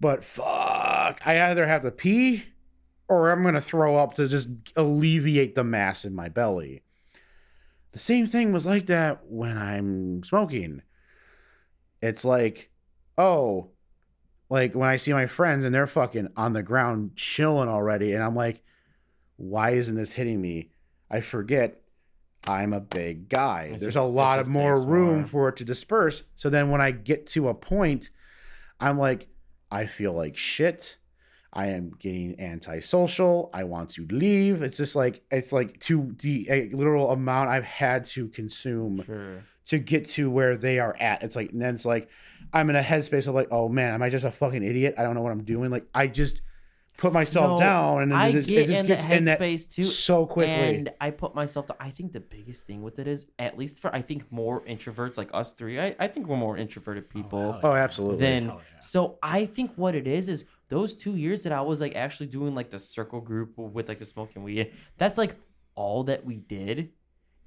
but 0.00 0.22
fuck, 0.24 1.26
I 1.26 1.50
either 1.50 1.66
have 1.66 1.82
to 1.82 1.90
pee 1.90 2.44
or 3.08 3.30
I'm 3.32 3.42
gonna 3.42 3.60
throw 3.60 3.96
up 3.96 4.14
to 4.14 4.28
just 4.28 4.48
alleviate 4.76 5.56
the 5.56 5.64
mass 5.64 6.04
in 6.04 6.14
my 6.14 6.28
belly. 6.28 6.82
The 7.90 7.98
same 7.98 8.28
thing 8.28 8.52
was 8.52 8.64
like 8.64 8.86
that 8.86 9.22
when 9.26 9.58
I'm 9.58 10.22
smoking. 10.22 10.82
It's 12.00 12.24
like, 12.24 12.70
oh, 13.18 13.70
like 14.52 14.74
when 14.74 14.88
I 14.88 14.96
see 14.98 15.12
my 15.12 15.26
friends 15.26 15.64
and 15.64 15.74
they're 15.74 15.86
fucking 15.86 16.28
on 16.36 16.52
the 16.52 16.62
ground 16.62 17.16
chilling 17.16 17.68
already, 17.68 18.12
and 18.12 18.22
I'm 18.22 18.36
like, 18.36 18.62
why 19.36 19.70
isn't 19.70 19.94
this 19.96 20.12
hitting 20.12 20.40
me? 20.40 20.70
I 21.10 21.20
forget 21.20 21.80
I'm 22.46 22.72
a 22.72 22.80
big 22.80 23.28
guy. 23.28 23.70
It 23.74 23.80
There's 23.80 23.94
just- 23.94 24.04
a 24.04 24.08
lot 24.08 24.38
of 24.40 24.48
more 24.48 24.80
room 24.84 25.18
more. 25.18 25.26
for 25.26 25.48
it 25.48 25.56
to 25.56 25.64
disperse. 25.64 26.22
So 26.36 26.50
then 26.50 26.70
when 26.70 26.80
I 26.80 26.90
get 26.90 27.26
to 27.28 27.48
a 27.48 27.54
point, 27.54 28.10
I'm 28.80 28.98
like, 28.98 29.28
I 29.70 29.86
feel 29.86 30.12
like 30.12 30.36
shit. 30.36 30.96
I 31.54 31.66
am 31.68 31.92
getting 31.98 32.40
antisocial. 32.40 33.50
I 33.52 33.64
want 33.64 33.90
to 33.90 34.06
leave. 34.10 34.62
It's 34.62 34.78
just 34.78 34.96
like 34.96 35.22
it's 35.30 35.52
like 35.52 35.78
to 35.80 36.14
the 36.18 36.46
a 36.50 36.68
literal 36.70 37.10
amount 37.10 37.50
I've 37.50 37.64
had 37.64 38.06
to 38.06 38.28
consume 38.28 39.02
Sure. 39.04 39.42
to 39.66 39.78
get 39.78 40.08
to 40.10 40.30
where 40.30 40.56
they 40.56 40.78
are 40.78 40.96
at. 40.98 41.22
It's 41.22 41.36
like 41.36 41.52
and 41.52 41.60
then 41.60 41.74
it's 41.74 41.84
like 41.84 42.08
I'm 42.52 42.70
in 42.70 42.76
a 42.76 42.82
headspace 42.82 43.28
of 43.28 43.34
like, 43.34 43.48
oh 43.50 43.68
man, 43.68 43.94
am 43.94 44.02
I 44.02 44.10
just 44.10 44.24
a 44.24 44.30
fucking 44.30 44.62
idiot? 44.62 44.94
I 44.98 45.02
don't 45.02 45.14
know 45.14 45.22
what 45.22 45.32
I'm 45.32 45.44
doing. 45.44 45.70
Like 45.70 45.86
I 45.94 46.06
just 46.06 46.42
put 46.98 47.12
myself 47.12 47.52
No, 47.52 47.58
down 47.58 48.02
and 48.02 48.12
then 48.12 48.18
I 48.18 48.28
it 48.28 48.32
just, 48.32 48.48
get 48.48 48.58
it 48.62 48.66
just 48.66 48.80
in 48.80 48.86
gets 48.86 49.02
that 49.04 49.16
in 49.16 49.24
that 49.24 49.40
headspace 49.40 49.74
too. 49.74 49.82
so 49.82 50.26
quickly. 50.26 50.52
And 50.76 50.90
I 51.00 51.10
put 51.10 51.34
myself 51.34 51.66
to, 51.66 51.76
I 51.80 51.90
think 51.90 52.12
the 52.12 52.20
biggest 52.20 52.66
thing 52.66 52.82
with 52.82 52.98
it 52.98 53.08
is, 53.08 53.28
at 53.38 53.58
least 53.58 53.80
for, 53.80 53.94
I 53.94 54.02
think 54.02 54.30
more 54.30 54.60
introverts 54.66 55.16
like 55.16 55.30
us 55.32 55.52
three, 55.54 55.80
I, 55.80 55.96
I 55.98 56.06
think 56.06 56.26
we're 56.26 56.36
more 56.36 56.56
introverted 56.56 57.04
oh, 57.08 57.12
people. 57.12 57.52
hell 57.52 57.60
oh, 57.64 57.72
absolutely. 57.72 58.18
Then, 58.18 58.46
Hell 58.46 58.60
yeah. 58.72 58.80
so 58.80 59.18
I 59.22 59.46
think 59.46 59.72
what 59.76 59.94
it 59.94 60.06
is 60.06 60.28
is 60.28 60.44
those 60.68 60.94
two 60.94 61.16
years 61.16 61.42
that 61.44 61.52
I 61.52 61.62
was 61.62 61.80
like 61.80 61.96
actually 61.96 62.26
doing 62.26 62.54
like 62.54 62.70
the 62.70 62.78
circle 62.78 63.20
group 63.20 63.56
with 63.56 63.88
like 63.88 63.98
the 63.98 64.04
smoking 64.04 64.42
weed. 64.42 64.72
That's 64.98 65.18
like 65.18 65.36
all 65.74 66.04
that 66.04 66.24
we 66.24 66.36
did, 66.36 66.92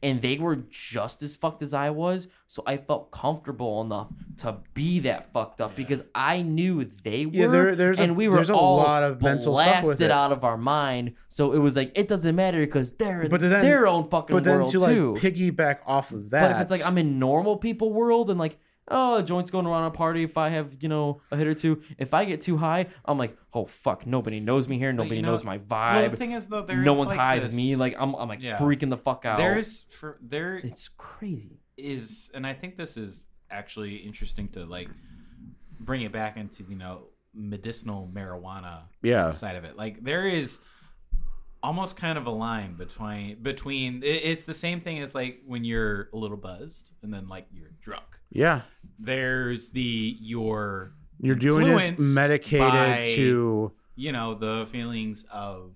and 0.06 0.22
they 0.22 0.38
were 0.38 0.57
just 0.69 1.23
as 1.23 1.36
fucked 1.36 1.61
as 1.64 1.73
I 1.73 1.90
was. 1.90 2.27
So 2.48 2.61
I 2.68 2.77
felt 2.77 3.10
comfortable 3.11 3.82
enough 3.82 4.10
to 4.38 4.57
be 4.76 4.99
that 4.99 5.34
fucked 5.34 5.60
up 5.61 5.76
because 5.76 6.03
I 6.14 6.44
knew 6.44 6.91
they 7.03 7.26
were, 7.26 7.32
Yeah, 7.34 7.48
there- 7.48 7.76
there's 7.76 7.98
a- 7.99 8.03
and 8.03 8.15
we 8.15 8.27
were 8.27 8.36
there's 8.36 8.52
a 8.52 8.56
all 8.56 8.77
lot 8.77 9.02
of 9.02 9.22
mental 9.22 9.56
stuff 9.56 9.68
with 9.77 9.84
blasted 9.98 10.02
it. 10.06 10.11
out 10.11 10.32
of 10.32 10.44
our 10.44 10.57
mind. 10.57 11.14
So 11.27 11.53
it 11.53 11.57
was 11.57 11.76
like 11.76 11.91
it 11.95 12.07
doesn't 12.07 12.36
matter 12.36 12.60
because 12.60 12.94
they're 12.94 13.23
in 13.23 13.32
But 13.32 13.41
then- 13.41 13.49
their 13.61 13.88
own 13.88 14.07
fucking 14.10 14.36
but 14.36 14.44
then 14.44 14.60
world 14.60 14.72
to 14.72 14.80
like 14.80 14.90
too. 14.94 15.18
piggyback 15.19 15.80
off 15.88 16.11
of 16.11 16.30
that. 16.30 16.41
But 16.41 16.52
if 16.56 16.61
it's 16.61 16.72
like 16.72 16.86
I'm 16.86 16.98
in 16.99 17.18
normal 17.18 17.57
people 17.57 17.91
world 17.91 18.30
and 18.30 18.40
like, 18.40 18.60
oh, 18.90 19.18
a 19.18 19.24
joint's 19.24 19.49
going 19.49 19.66
around 19.66 19.86
a 19.86 19.91
party. 19.91 20.24
If 20.24 20.38
I 20.38 20.49
have, 20.49 20.78
you 20.82 20.90
know, 20.90 21.22
a 21.32 21.38
hit 21.38 21.48
or 21.48 21.53
two, 21.56 21.82
if 21.98 22.14
I 22.14 22.26
get 22.26 22.41
too 22.41 22.57
high, 22.57 22.86
I'm 23.03 23.18
like, 23.18 23.38
oh 23.53 23.66
fuck, 23.66 24.06
nobody 24.06 24.40
knows 24.40 24.68
me 24.70 24.78
here. 24.78 24.94
Nobody 24.94 25.18
you 25.18 25.22
know- 25.22 25.30
knows 25.30 25.44
my 25.44 25.57
Well, 25.57 26.10
the 26.10 26.16
vibe. 26.16 26.18
thing 26.20 26.32
is 26.34 26.48
though, 26.48 26.62
there 26.62 26.78
no 26.78 26.94
is, 26.94 26.98
one's 26.99 27.10
like, 27.12 27.20
high 27.20 27.36
as 27.38 27.56
me. 27.56 27.76
Like 27.76 27.95
I'm, 27.99 28.14
I'm 28.16 28.30
like 28.30 28.41
Yeah. 28.41 28.57
freaking 28.57 28.90
the 28.90 28.98
fuck 28.98 29.26
out. 29.26 29.38
There's 29.38 29.84
for 29.91 30.18
there 30.22 30.57
it's 30.57 30.88
crazy. 30.98 31.60
is, 31.78 32.32
and 32.34 32.45
I 32.45 32.53
think 32.53 32.78
this 32.78 32.95
is 32.98 33.28
actually 33.52 33.95
interesting 33.98 34.48
to 34.49 34.66
like 34.66 34.90
bring 35.80 36.02
it 36.02 36.12
back 36.12 36.38
into 36.38 36.64
you 36.64 36.76
know 36.76 37.07
medicinal 37.34 38.10
marijuana 38.14 38.84
yeah, 39.03 39.32
side 39.32 39.56
of 39.56 39.64
it. 39.66 39.76
Like 39.76 40.03
there 40.03 40.26
is 40.28 40.60
almost 41.64 41.98
kind 41.98 42.18
of 42.18 42.28
a 42.28 42.32
line 42.32 42.76
between 42.76 43.41
between. 43.41 44.03
it- 44.03 44.24
It's 44.24 44.45
the 44.45 44.53
same 44.53 44.80
thing 44.80 44.99
as 44.99 45.16
like 45.16 45.41
when 45.45 45.64
you're 45.64 46.10
a 46.14 46.18
little 46.18 46.38
buzzed 46.38 46.91
and 47.02 47.14
then 47.14 47.28
like 47.28 47.48
you're 47.52 47.72
drunk. 47.82 48.03
Yeah. 48.31 48.61
There's 48.99 49.69
the 49.69 50.18
your 50.19 50.91
You're 51.19 51.35
doing 51.35 51.68
this 51.68 51.99
medicated 51.99 52.69
by- 52.69 53.14
to 53.15 53.72
you 53.95 54.11
know 54.11 54.35
the 54.35 54.68
feelings 54.72 55.26
of 55.31 55.72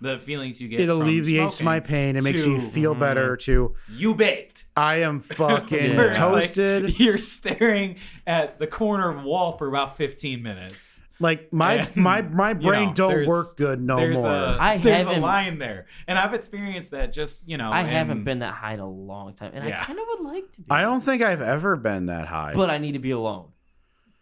the 0.00 0.18
feelings 0.18 0.60
you 0.60 0.68
get. 0.68 0.80
it 0.80 0.88
alleviates 0.88 1.60
my 1.60 1.78
pain. 1.78 2.16
It 2.16 2.22
makes 2.22 2.42
you 2.42 2.56
to 2.56 2.60
feel 2.62 2.92
mm-hmm. 2.92 3.00
better 3.00 3.36
to 3.38 3.74
You 3.92 4.14
baked. 4.14 4.64
I 4.76 5.02
am 5.02 5.20
fucking 5.20 5.98
it's 5.98 6.18
like- 6.18 6.44
toasted. 6.44 6.98
You're 6.98 7.18
staring 7.18 7.96
at 8.26 8.58
the 8.58 8.66
corner 8.66 9.10
of 9.10 9.18
a 9.24 9.26
wall 9.26 9.58
for 9.58 9.68
about 9.68 9.96
15 9.98 10.42
minutes. 10.42 10.99
Like 11.22 11.52
my 11.52 11.74
And, 11.74 11.96
my 11.96 12.22
my 12.22 12.50
you 12.50 12.54
brain 12.56 12.88
know, 12.88 12.94
don't 12.94 13.26
work 13.26 13.56
good 13.58 13.80
no 13.82 13.96
there's 13.98 14.14
more. 14.16 14.26
A, 14.26 14.56
I 14.58 14.78
there's 14.78 15.06
a 15.06 15.12
line 15.20 15.58
there, 15.58 15.84
and 16.08 16.18
I've 16.18 16.32
experienced 16.32 16.92
that. 16.92 17.12
Just 17.12 17.46
you 17.46 17.58
know, 17.58 17.70
I 17.70 17.80
and- 17.80 17.88
haven't 17.90 18.24
been 18.24 18.38
that 18.38 18.54
high 18.54 18.72
in 18.74 18.80
a 18.80 18.88
long 18.88 19.34
time, 19.34 19.52
and 19.54 19.68
Yeah. 19.68 19.80
I 19.82 19.84
kind 19.84 19.98
of 19.98 20.04
would 20.08 20.20
like 20.32 20.50
to 20.52 20.60
be. 20.62 20.66
I 20.70 20.80
don't 20.82 21.02
think 21.02 21.20
I've 21.22 21.42
ever 21.42 21.76
been 21.76 22.06
that 22.06 22.26
high. 22.26 22.54
but 22.54 22.70
I 22.70 22.78
need 22.78 22.92
to 22.92 22.98
be 22.98 23.10
alone. 23.10 23.48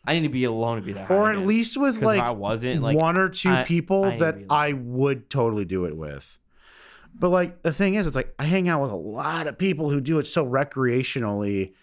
I 0.05 0.15
need 0.15 0.23
to 0.23 0.29
be 0.29 0.43
alone 0.45 0.77
to 0.77 0.83
be 0.83 0.93
that 0.95 1.07
high. 1.07 1.15
or 1.15 1.29
at 1.29 1.37
again. 1.37 1.47
least 1.47 1.77
with 1.77 1.99
if 1.99 2.03
I 2.03 2.07
like 2.31 2.37
wasn't 2.37 2.83
like 2.83 2.97
one 2.97 3.17
or 3.17 3.29
two 3.29 3.51
I- 3.51 3.63
people 3.65 4.05
I 4.05 4.11
need 4.11 4.21
that 4.21 4.37
I 4.51 4.73
would 4.73 5.31
totally 5.31 5.65
do 5.67 5.85
it 5.85 5.97
with. 5.97 6.37
But 7.15 7.29
like 7.29 7.63
the 7.63 7.73
thing 7.73 7.95
is, 7.95 8.09
it's 8.09 8.17
like 8.17 8.35
I 8.41 8.45
hang 8.45 8.69
out 8.69 8.83
with 8.83 8.91
a 8.91 8.97
lot 8.97 9.47
of 9.47 9.57
people 9.57 9.89
who 9.91 10.01
do 10.01 10.19
it 10.19 10.27
so 10.27 10.45
recreationally. 10.45 11.75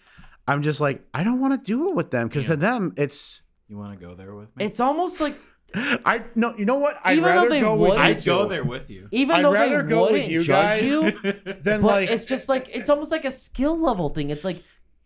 I'm 0.48 0.62
just 0.62 0.80
like 0.80 1.02
I 1.14 1.24
don't 1.24 1.40
want 1.40 1.62
to 1.62 1.66
do 1.66 1.88
it 1.88 1.94
with 1.96 2.10
them 2.10 2.28
because 2.28 2.44
Yeah. 2.44 2.50
to 2.50 2.56
them 2.56 2.92
it's 2.96 3.40
You 3.68 3.76
want 3.76 3.98
to 3.98 4.04
go 4.06 4.14
there 4.14 4.34
with 4.34 4.54
me? 4.56 4.64
it's 4.64 4.80
almost 4.80 5.20
like 5.20 5.34
I 5.74 6.22
no 6.36 6.56
you 6.56 6.64
know 6.64 6.76
what 6.78 6.98
I'd 7.04 7.18
Even 7.18 7.24
though 7.24 7.34
rather 7.34 7.48
they 7.50 7.60
go 7.60 7.74
with 7.74 7.90
would- 7.90 7.96
you 7.96 8.02
I'd 8.04 8.24
go 8.24 8.48
there 8.48 8.64
with 8.64 8.88
you. 8.90 9.08
even 9.10 9.36
I'd 9.36 9.44
though 9.44 9.52
rather 9.52 9.82
they 9.82 9.88
go 9.88 10.02
with 10.02 10.12
wouldn't 10.12 10.30
you 10.30 10.42
judge 10.42 10.80
guys 10.80 10.82
you, 10.82 11.32
Then 11.62 11.80
but 11.82 11.86
like 11.86 12.10
it's 12.10 12.24
just 12.24 12.48
like 12.48 12.68
it's 12.72 12.88
almost 12.88 13.10
like 13.10 13.24
a 13.24 13.30
skill 13.30 13.76
level 13.76 14.08
thing. 14.08 14.30
It's 14.30 14.44
like 14.44 14.62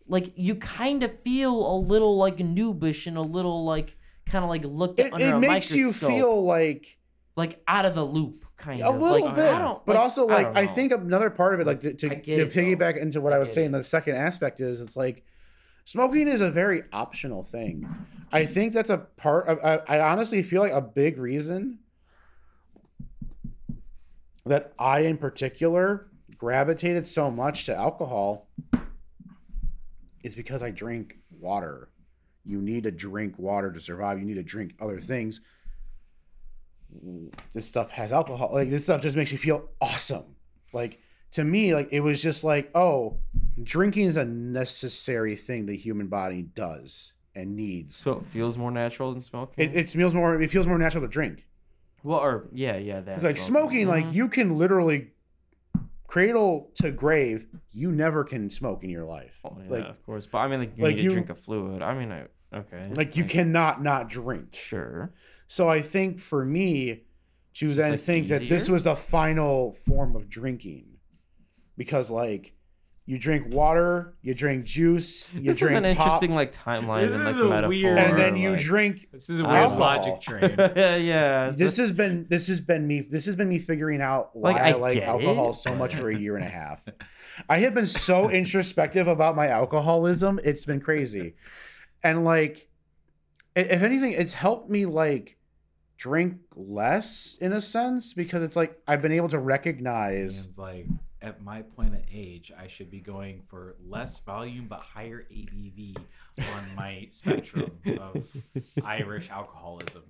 like 0.07 0.33
you 0.35 0.55
kind 0.55 1.03
of 1.03 1.19
feel 1.21 1.53
a 1.55 1.77
little 1.77 2.17
like 2.17 2.37
noobish 2.37 3.07
and 3.07 3.17
a 3.17 3.21
little 3.21 3.65
like 3.65 3.97
kind 4.27 4.43
of 4.43 4.49
like 4.49 4.63
looked 4.63 4.99
at 4.99 5.07
it, 5.07 5.13
under 5.13 5.25
it 5.25 5.33
a 5.33 5.39
makes 5.39 5.73
you 5.73 5.85
microscope, 5.87 6.09
feel 6.11 6.43
like 6.45 6.97
like 7.35 7.61
out 7.67 7.85
of 7.85 7.95
the 7.95 8.03
loop, 8.05 8.45
kind 8.57 8.81
of. 8.81 8.87
a 8.87 8.89
of 8.95 9.01
little 9.01 9.25
like, 9.25 9.35
bit 9.35 9.51
I 9.53 9.57
don't, 9.57 9.83
but 9.85 9.95
like, 9.95 10.03
also 10.03 10.27
I 10.27 10.33
like 10.33 10.45
don't 10.47 10.57
I, 10.57 10.61
know. 10.65 10.71
think 10.73 10.91
another 10.91 11.29
part 11.29 11.53
of 11.55 11.61
it 11.61 11.65
like 11.67 11.79
to, 11.79 11.93
to, 11.93 12.11
I 12.11 12.15
get 12.15 12.35
to 12.35 12.41
it, 12.43 12.53
though. 12.53 12.61
piggyback 12.61 12.97
into 13.01 13.19
what 13.21 13.33
I 13.33 13.37
i 13.37 13.39
was 13.39 13.47
get 13.49 13.55
saying 13.55 13.69
it. 13.69 13.77
the 13.77 13.83
second 13.83 14.15
aspect 14.17 14.59
is 14.59 14.79
it's 14.81 14.95
like 14.97 15.23
smoking 15.91 16.29
is 16.29 16.39
a 16.39 16.49
very 16.49 16.83
optional 16.93 17.43
thing. 17.43 17.85
I 18.31 18.45
think 18.45 18.71
that's 18.71 18.89
a 18.89 18.97
part 18.97 19.47
of, 19.49 19.59
I, 19.59 19.97
I 19.97 19.99
honestly 20.11 20.41
feel 20.41 20.61
like 20.61 20.71
a 20.71 20.81
big 20.81 21.17
reason 21.17 21.79
that 24.45 24.73
i 24.79 25.01
in 25.01 25.17
particular 25.17 26.07
gravitated 26.35 27.05
so 27.05 27.29
much 27.29 27.65
to 27.65 27.75
alcohol 27.75 28.47
is 30.23 30.33
because 30.33 30.63
i 30.63 30.71
drink 30.71 31.17
water. 31.39 31.89
You 32.45 32.61
need 32.61 32.83
to 32.83 32.91
drink 32.91 33.37
water 33.37 33.71
to 33.71 33.79
survive. 33.79 34.17
You 34.17 34.25
need 34.25 34.35
to 34.35 34.43
drink 34.43 34.75
other 34.79 34.99
things. 34.99 35.41
This 37.51 37.67
stuff 37.67 37.91
has 37.91 38.13
alcohol 38.13 38.51
like 38.53 38.69
this 38.69 38.85
stuff 38.85 39.01
just 39.01 39.17
makes 39.17 39.31
you 39.33 39.37
feel 39.37 39.69
awesome. 39.81 40.35
Like 40.71 41.01
to 41.33 41.43
me 41.43 41.73
like 41.73 41.89
it 41.91 41.99
was 41.99 42.21
just 42.21 42.45
like 42.45 42.71
oh 42.75 43.17
drinking 43.63 44.05
is 44.05 44.15
a 44.17 44.25
necessary 44.25 45.35
thing 45.35 45.65
the 45.65 45.75
human 45.75 46.07
body 46.07 46.41
does 46.43 47.13
and 47.35 47.55
needs 47.55 47.95
so 47.95 48.13
it 48.13 48.25
feels 48.25 48.57
more 48.57 48.71
natural 48.71 49.11
than 49.11 49.21
smoking. 49.21 49.63
it, 49.63 49.75
it 49.75 49.89
feels 49.89 50.13
more 50.13 50.41
it 50.41 50.51
feels 50.51 50.67
more 50.67 50.77
natural 50.77 51.03
to 51.03 51.07
drink 51.07 51.45
well, 52.03 52.19
or 52.19 52.47
yeah, 52.51 52.77
yeah, 52.77 52.99
that 53.01 53.21
like 53.21 53.37
smoking 53.37 53.87
like 53.87 54.05
Mhm. 54.05 54.13
you 54.13 54.27
can 54.27 54.57
literally 54.57 55.11
cradle 56.07 56.71
to 56.75 56.91
grave 56.91 57.47
you 57.71 57.91
never 57.91 58.23
can 58.23 58.49
smoke 58.49 58.83
in 58.83 58.89
your 58.89 59.05
life 59.05 59.39
Oh, 59.45 59.55
yeah, 59.63 59.69
like 59.69 59.85
of 59.85 60.05
course, 60.05 60.25
but 60.27 60.39
I 60.39 60.47
mean, 60.47 60.59
like 60.61 60.77
you 60.77 60.83
like 60.83 60.95
need 60.95 61.03
you- 61.03 61.09
to 61.09 61.15
drink 61.15 61.29
a 61.29 61.35
fluid. 61.35 61.81
I 61.81 61.93
mean, 61.97 62.11
I 62.11 62.27
okay, 62.53 62.83
like 62.89 63.15
you 63.15 63.23
cannot 63.23 63.81
not 63.81 64.09
drink 64.09 64.53
sure. 64.53 65.13
So 65.47 65.69
I 65.69 65.81
think 65.81 66.19
for 66.19 66.43
me 66.43 67.03
to 67.55 67.73
then 67.73 67.91
like, 67.91 67.99
think 68.01 68.27
that 68.29 68.47
this 68.49 68.69
was 68.69 68.83
the 68.83 68.95
final 68.95 69.73
form 69.85 70.15
of 70.15 70.29
drinking, 70.29 70.85
because 71.77 72.09
like 72.11 72.53
you 73.07 73.17
drink 73.17 73.47
water, 73.53 74.13
you 74.21 74.33
drink 74.33 74.63
juice, 74.63 75.27
you 75.33 75.41
drink. 75.41 75.45
This 75.47 75.61
is 75.63 75.71
an 75.71 75.83
pop, 75.83 75.89
interesting 75.91 76.35
like 76.35 76.51
timeline 76.51 77.01
This 77.01 77.15
and 77.15 77.23
like 77.25 77.31
is 77.35 77.41
a 77.41 77.45
metaphor, 77.49 77.69
weird- 77.69 77.97
and 77.97 78.17
then 78.17 78.37
you 78.37 78.51
like- 78.51 78.61
drink. 78.61 79.07
This 79.11 79.29
is 79.29 79.39
a 79.39 79.43
weird 79.43 79.55
don't 79.55 79.79
logic 79.79 80.21
train. 80.21 80.55
yeah, 80.57 80.95
yeah. 80.95 81.49
so- 81.49 81.57
This 81.57 81.77
has 81.77 81.91
been 81.91 82.27
this 82.29 82.47
has 82.47 82.61
been 82.61 82.87
me 82.87 83.01
this 83.01 83.25
has 83.25 83.35
been 83.35 83.49
me 83.49 83.59
figuring 83.59 84.01
out 84.01 84.29
why 84.35 84.51
Like, 84.53 84.61
I, 84.61 84.69
I 84.69 84.73
like 84.73 84.97
alcohol 84.99 85.49
it. 85.49 85.55
so 85.55 85.75
much 85.75 85.95
for 85.95 86.09
a 86.09 86.15
year 86.17 86.35
and 86.37 86.45
a 86.45 86.49
half. 86.49 86.85
I 87.49 87.57
have 87.59 87.73
been 87.73 87.87
so 87.87 88.29
introspective 88.41 89.07
about 89.07 89.35
my 89.35 89.47
alcoholism, 89.47 90.39
it's 90.43 90.63
been 90.65 90.79
crazy. 90.79 91.35
And 92.03 92.23
like 92.23 92.69
if 93.55 93.81
anything, 93.81 94.11
it's 94.13 94.33
helped 94.33 94.69
me 94.69 94.85
like 94.85 95.37
drink 95.97 96.35
less 96.55 97.37
in 97.41 97.51
a 97.53 97.61
sense 97.61 98.13
because 98.13 98.41
it's 98.43 98.55
like 98.55 98.79
I've 98.87 99.01
been 99.01 99.11
able 99.11 99.29
to 99.29 99.39
recognize 99.39 100.45
It's 100.45 100.57
like 100.57 100.85
at 101.21 101.43
my 101.43 101.61
point 101.61 101.93
of 101.93 102.01
age, 102.11 102.51
I 102.57 102.67
should 102.67 102.89
be 102.89 102.99
going 102.99 103.43
for 103.47 103.75
less 103.87 104.17
volume 104.19 104.67
but 104.67 104.79
higher 104.79 105.27
ABV 105.31 105.97
on 106.39 106.75
my 106.75 107.07
spectrum 107.09 107.71
of 107.99 108.25
Irish 108.83 109.29
alcoholism. 109.29 110.03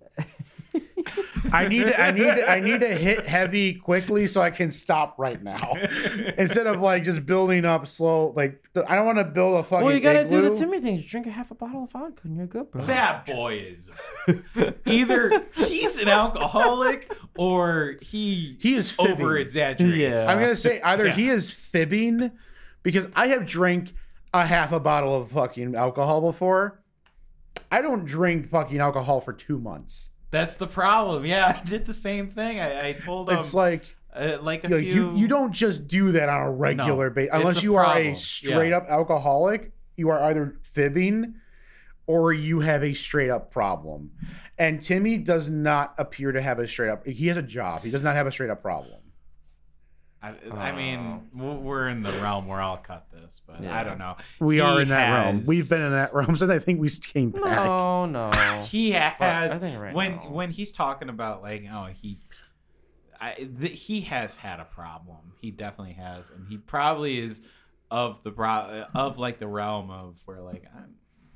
I 1.52 1.68
need 1.68 1.92
I 1.94 2.12
need 2.12 2.28
I 2.28 2.60
need 2.60 2.82
to 2.82 2.88
hit 2.88 3.26
heavy 3.26 3.74
quickly 3.74 4.28
so 4.28 4.42
I 4.42 4.50
can 4.50 4.72
stop 4.72 5.16
right 5.18 5.42
now. 5.42 5.74
Instead 6.38 6.68
of 6.68 6.80
like 6.82 7.04
just 7.04 7.26
building 7.26 7.66
up 7.66 7.88
slow 7.88 8.34
like 8.36 8.64
I 8.88 8.96
don't 8.96 9.06
want 9.06 9.18
to 9.18 9.26
build 9.26 9.60
a 9.60 9.64
fucking 9.64 9.86
well, 9.86 9.94
you 9.94 10.00
gotta 10.02 10.28
do 10.28 10.42
the 10.42 10.48
igloo. 10.48 10.60
Timmy 10.60 10.80
thing. 10.80 10.98
Just 10.98 11.10
drink 11.10 11.28
a 11.28 11.32
half 11.32 11.52
a 11.52 11.56
bottle 11.56 11.84
of 11.84 11.92
vodka 11.92 12.22
and 12.26 12.36
you're 12.38 12.48
good, 12.48 12.72
bro. 12.72 12.84
That 12.86 13.26
boy 13.26 13.56
is 13.56 13.90
either 14.86 15.46
he's 15.56 15.98
an 16.00 16.08
alcoholic 16.08 17.12
or 17.38 17.96
he 18.02 18.58
He 18.60 18.76
is 18.76 18.94
over 19.00 19.38
exaggerates. 19.38 19.98
Yeah. 19.98 20.26
I'm 20.28 20.40
gonna 20.40 20.56
say 20.56 20.82
either 20.82 21.08
Yeah. 21.08 21.14
he 21.14 21.30
is 21.30 21.50
fibbing 21.50 22.32
because 22.84 23.08
I 23.16 23.28
have 23.28 23.46
drank 23.46 23.94
a 24.34 24.46
half 24.46 24.72
a 24.72 24.80
bottle 24.80 25.16
of 25.16 25.32
fucking 25.32 25.76
alcohol 25.76 26.22
before. 26.22 26.80
I 27.72 27.82
don't 27.82 28.06
drink 28.06 28.50
fucking 28.50 28.80
alcohol 28.80 29.22
for 29.22 29.34
two 29.34 29.60
months. 29.60 30.12
That's 30.32 30.56
the 30.56 30.68
problem. 30.68 31.26
Yeah, 31.26 31.62
I 31.62 31.64
did 31.68 31.86
the 31.86 31.94
same 31.94 32.30
thing. 32.30 32.60
I, 32.60 32.90
I 32.90 32.94
told 32.94 33.30
him 33.30 33.38
It's 33.40 33.54
like 33.54 33.96
uh, 34.16 34.38
like 34.42 34.64
a 34.64 34.70
you, 34.70 34.76
know, 34.76 34.82
few. 34.82 34.94
you 35.12 35.18
you 35.18 35.28
don't 35.28 35.52
just 35.52 35.88
do 35.88 36.12
that 36.14 36.28
on 36.30 36.42
a 36.42 36.52
regular 36.52 37.10
No, 37.10 37.16
basis 37.16 37.34
unless 37.34 37.64
you 37.64 37.76
are 37.76 37.98
a 37.98 38.14
straight 38.16 38.70
Yeah. 38.70 38.78
up 38.78 38.86
alcoholic. 38.90 39.72
You 39.98 40.10
are 40.10 40.22
either 40.24 40.58
fibbing 40.74 41.36
or 42.08 42.34
you 42.34 42.62
have 42.62 42.84
a 42.84 42.94
straight 42.94 43.30
up 43.30 43.52
problem. 43.52 44.12
And 44.58 44.82
Timmy 44.82 45.18
does 45.18 45.50
not 45.50 45.94
appear 45.98 46.32
to 46.32 46.42
have 46.42 46.60
a 46.60 46.68
straight 46.68 46.90
up. 46.90 47.06
He 47.06 47.28
has 47.28 47.38
a 47.38 47.44
job. 47.44 47.84
He 47.84 47.92
does 47.92 48.02
not 48.04 48.16
have 48.16 48.28
a 48.28 48.32
straight 48.32 48.50
up 48.50 48.62
problem. 48.62 49.00
I, 50.24 50.36
I 50.54 50.72
mean, 50.72 51.30
we're 51.34 51.88
in 51.88 52.04
the 52.04 52.12
realm 52.14 52.46
where 52.46 52.62
I'll 52.62 52.78
cut 52.78 53.08
this, 53.12 53.42
but 53.48 53.62
Yeah. 53.64 53.76
I 53.76 53.84
don't 53.84 53.98
know. 53.98 54.18
We 54.40 54.56
He 54.56 54.62
are 54.62 54.80
in 54.82 54.90
that 54.90 55.26
realm. 55.26 55.44
We've 55.48 55.68
been 55.68 55.82
in 55.82 55.92
that 55.92 56.14
realm 56.14 56.36
since 56.38 56.52
I 56.52 56.60
think 56.60 56.80
we 56.80 56.90
came 56.90 57.32
back. 57.32 57.42
No, 57.66 58.06
no. 58.06 58.30
He 58.70 58.92
has 58.92 59.60
right 59.62 59.94
when 59.96 60.18
now- 60.18 60.30
when 60.30 60.52
he's 60.52 60.72
talking 60.72 61.10
about 61.10 61.42
like 61.42 61.66
oh 61.72 61.86
he, 61.86 62.20
I 63.20 63.34
th- 63.60 63.80
he 63.80 64.02
has 64.02 64.38
had 64.38 64.60
a 64.60 64.66
problem. 64.66 65.34
He 65.42 65.50
definitely 65.52 65.94
has, 65.94 66.30
and 66.30 66.48
he 66.48 66.58
probably 66.58 67.18
is 67.20 67.42
of 67.90 68.22
the 68.24 68.32
pro- 68.32 68.86
of 68.94 69.18
like 69.18 69.40
the 69.40 69.48
realm 69.48 69.90
of 69.90 70.22
where 70.26 70.40
like 70.42 70.66
I'm, 70.76 70.96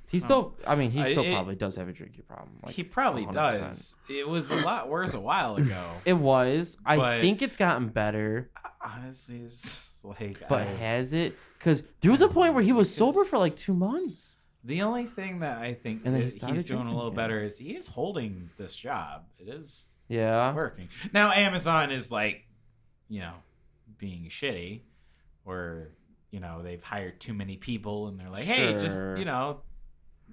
He 0.09 0.19
still, 0.19 0.55
I 0.65 0.75
mean, 0.75 0.91
he 0.91 1.03
still 1.05 1.23
it- 1.23 1.33
probably 1.33 1.55
does 1.55 1.75
have 1.77 1.87
a 1.89 1.93
drinking 1.93 2.23
problem. 2.27 2.57
Like, 2.63 2.75
he 2.75 2.83
probably 2.83 3.25
100%. 3.25 3.33
does. 3.33 3.95
It 4.09 4.27
was 4.27 4.51
a 4.51 4.55
lot 4.57 4.89
worse 4.89 5.13
a 5.13 5.19
while 5.19 5.55
ago. 5.55 5.83
It 6.05 6.13
was. 6.13 6.77
I 6.85 6.97
But- 6.97 7.21
think 7.21 7.41
it's 7.41 7.57
gotten 7.57 7.89
better, 7.89 8.51
Honestly, 8.83 9.39
it's 9.41 9.93
like 10.03 10.47
but 10.47 10.67
I- 10.67 10.73
has 10.75 11.13
it? 11.13 11.35
Because 11.57 11.83
there 12.01 12.11
was 12.11 12.21
a 12.21 12.27
point 12.27 12.53
where 12.53 12.61
he 12.63 12.71
was 12.71 12.93
sober 12.93 13.23
for 13.25 13.37
like 13.39 13.55
two 13.55 13.73
months. 13.73 14.37
The 14.63 14.81
only 14.83 15.05
thing 15.07 15.39
that 15.39 15.57
I 15.59 15.73
think 15.73 16.01
And 16.05 16.13
then 16.13 16.21
he 16.21 16.53
he's 16.53 16.65
doing 16.65 16.87
a 16.87 16.91
little 16.93 17.07
again. 17.07 17.15
better 17.15 17.43
is 17.43 17.57
he 17.57 17.75
is 17.75 17.87
holding 17.87 18.49
this 18.57 18.75
job. 18.75 19.25
It 19.39 19.47
is 19.49 19.87
Yeah. 20.07 20.53
working. 20.53 20.89
Now 21.13 21.31
Amazon 21.31 21.91
is 21.91 22.11
like, 22.11 22.45
you 23.09 23.19
know, 23.21 23.33
being 23.97 24.25
shitty 24.29 24.81
or 25.45 25.89
you 26.31 26.39
know, 26.41 26.61
they've 26.61 26.83
hired 26.83 27.19
too 27.19 27.33
many 27.33 27.55
people 27.55 28.07
and 28.07 28.19
they're 28.19 28.29
like, 28.29 28.43
"Hey, 28.43 28.73
just, 28.73 28.97
you 29.17 29.23
know, 29.23 29.61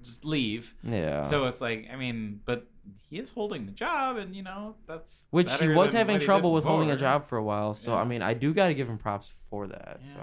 just 0.02 0.24
leave." 0.24 0.74
Yeah. 0.82 1.24
So 1.24 1.44
it's 1.46 1.60
like, 1.60 1.88
I 1.92 1.96
mean, 1.96 2.40
but 2.44 2.66
he 3.08 3.18
is 3.18 3.30
holding 3.30 3.66
the 3.66 3.72
job 3.72 4.16
and 4.16 4.34
you 4.34 4.42
know, 4.42 4.74
that's 4.86 5.26
Which 5.30 5.52
he 5.60 5.68
was 5.68 5.92
having 5.92 6.18
he 6.18 6.24
trouble 6.24 6.50
did 6.50 6.54
with 6.56 6.64
holding 6.64 6.90
a 6.90 6.96
job 6.96 7.26
for 7.26 7.36
a 7.38 7.42
while. 7.44 7.74
So 7.74 7.92
Yeah. 7.92 8.00
I 8.00 8.04
mean, 8.04 8.22
I 8.22 8.34
do 8.34 8.52
got 8.54 8.68
to 8.68 8.74
give 8.74 8.88
him 8.88 8.98
props 8.98 9.32
for 9.50 9.66
that. 9.68 10.00
Yeah. 10.06 10.12
So 10.14 10.20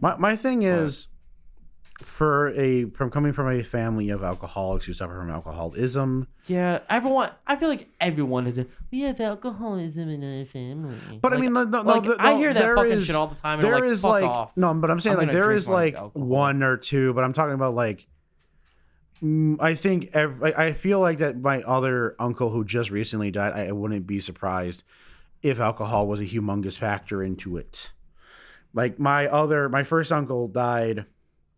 My 0.00 0.16
my 0.16 0.36
thing 0.36 0.62
is, 0.62 1.08
for 2.02 2.48
a 2.58 2.86
from 2.86 3.10
coming 3.10 3.32
from 3.32 3.48
a 3.50 3.62
family 3.62 4.10
of 4.10 4.24
alcoholics 4.24 4.86
who 4.86 4.92
suffer 4.92 5.16
from 5.20 5.30
alcoholism. 5.30 6.26
Yeah, 6.46 6.80
everyone. 6.88 7.30
I 7.46 7.54
feel 7.56 7.68
like 7.68 7.88
everyone 8.00 8.46
is. 8.46 8.58
A, 8.58 8.66
we 8.90 9.02
have 9.02 9.20
alcoholism 9.20 10.08
in 10.08 10.38
our 10.40 10.44
family. 10.44 10.96
But 11.20 11.32
I 11.34 11.36
mean, 11.36 11.52
no, 11.52 11.64
no, 11.64 11.82
like, 11.82 12.04
no, 12.04 12.16
I 12.18 12.34
hear 12.34 12.52
that 12.52 12.60
there 12.60 12.74
fucking 12.76 12.92
is- 12.92 13.06
shit 13.06 13.14
all 13.14 13.28
the 13.28 13.36
time. 13.36 13.58
And 13.58 13.62
There 13.68 13.74
like, 13.74 13.84
is 13.84 14.00
fuck 14.00 14.10
like 14.10 14.24
off. 14.24 14.56
no, 14.56 14.72
but 14.74 14.90
I'm 14.90 14.98
saying 15.00 15.14
I'm 15.14 15.18
like 15.18 15.28
gonna 15.28 15.38
there 15.38 15.46
drink 15.48 15.58
is 15.58 15.68
my 15.68 15.74
like 15.74 15.94
alcohol. 15.94 16.26
one 16.26 16.62
or 16.62 16.76
two, 16.76 17.12
but 17.14 17.22
I'm 17.24 17.32
talking 17.32 17.54
about 17.54 17.74
like. 17.74 18.06
Mm, 19.22 19.56
I 19.60 19.74
think 19.74 20.10
ev- 20.14 20.42
I 20.42 20.72
feel 20.72 21.00
like 21.00 21.18
that 21.18 21.40
my 21.40 21.62
other 21.62 22.14
uncle 22.18 22.50
who 22.50 22.64
just 22.64 22.90
recently 22.90 23.30
died, 23.30 23.52
I 23.52 23.72
wouldn't 23.72 24.06
be 24.06 24.20
surprised 24.20 24.84
if 25.42 25.58
alcohol 25.60 26.06
was 26.06 26.20
a 26.20 26.24
humongous 26.24 26.78
factor 26.78 27.22
into 27.22 27.56
it. 27.56 27.90
Like 28.74 28.98
my 28.98 29.26
other, 29.26 29.68
my 29.68 29.82
first 29.82 30.12
uncle 30.12 30.48
died 30.48 31.04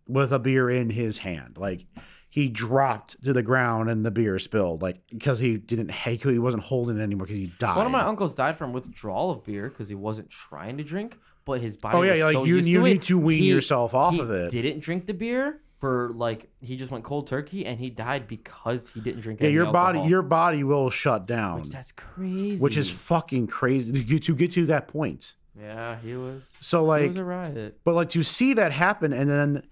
with 0.08 0.32
a 0.32 0.38
beer 0.38 0.68
in 0.68 0.90
his 0.90 1.18
hand. 1.18 1.56
Like 1.58 1.86
he 2.28 2.48
dropped 2.48 3.22
to 3.22 3.32
the 3.32 3.42
ground 3.42 3.88
and 3.88 4.04
the 4.04 4.10
beer 4.10 4.38
spilled. 4.38 4.82
Like 4.82 5.00
because 5.10 5.38
he 5.38 5.56
didn't, 5.56 5.90
he 5.92 6.16
he 6.16 6.38
wasn't 6.38 6.64
holding 6.64 6.98
it 6.98 7.02
anymore 7.02 7.26
because 7.26 7.38
he 7.38 7.52
died. 7.58 7.76
One 7.76 7.86
of 7.86 7.92
my 7.92 8.02
uncles 8.02 8.34
died 8.34 8.56
from 8.56 8.72
withdrawal 8.72 9.30
of 9.30 9.44
beer 9.44 9.68
because 9.68 9.88
he 9.88 9.94
wasn't 9.94 10.28
trying 10.30 10.76
to 10.78 10.84
drink, 10.84 11.16
but 11.44 11.60
his 11.60 11.76
body. 11.76 11.96
Oh, 11.98 12.02
yeah, 12.02 12.12
was 12.12 12.20
like, 12.22 12.32
so 12.34 12.44
you- 12.44 12.56
you 12.56 12.78
to 12.78 12.84
need 12.84 12.96
it, 12.96 13.02
to 13.02 13.18
wean 13.18 13.42
he- 13.42 13.48
yourself 13.50 13.94
off 13.94 14.18
of 14.18 14.30
it. 14.30 14.50
Didn't 14.50 14.80
drink 14.80 15.06
the 15.06 15.14
beer 15.14 15.60
for 15.84 16.08
like 16.14 16.48
he 16.62 16.78
just 16.78 16.90
went 16.90 17.04
cold 17.04 17.26
turkey 17.26 17.66
and 17.66 17.78
he 17.78 17.90
died 17.90 18.26
because 18.26 18.88
he 18.88 19.00
didn't 19.00 19.20
drink. 19.20 19.42
yeah, 19.42 19.48
your 19.48 19.70
body, 19.70 20.00
your 20.00 20.22
body 20.22 20.64
will 20.64 20.88
shut 20.88 21.26
down, 21.26 21.60
which 21.60 21.68
that's 21.68 21.92
crazy. 21.92 22.56
which 22.56 22.78
is 22.78 22.88
fucking 22.88 23.46
crazy 23.46 23.92
to 23.92 24.02
get 24.02 24.22
to 24.22 24.34
get 24.34 24.50
to 24.52 24.64
that 24.64 24.88
point. 24.88 25.34
yeah, 25.60 25.98
he 25.98 26.14
was. 26.14 26.48
So 26.48 26.84
like, 26.84 27.08
was 27.08 27.16
a 27.16 27.24
riot. 27.24 27.78
but 27.84 27.94
like 27.94 28.08
to 28.10 28.22
see 28.22 28.54
that 28.54 28.72
happen, 28.72 29.12
and 29.12 29.28
then 29.28 29.62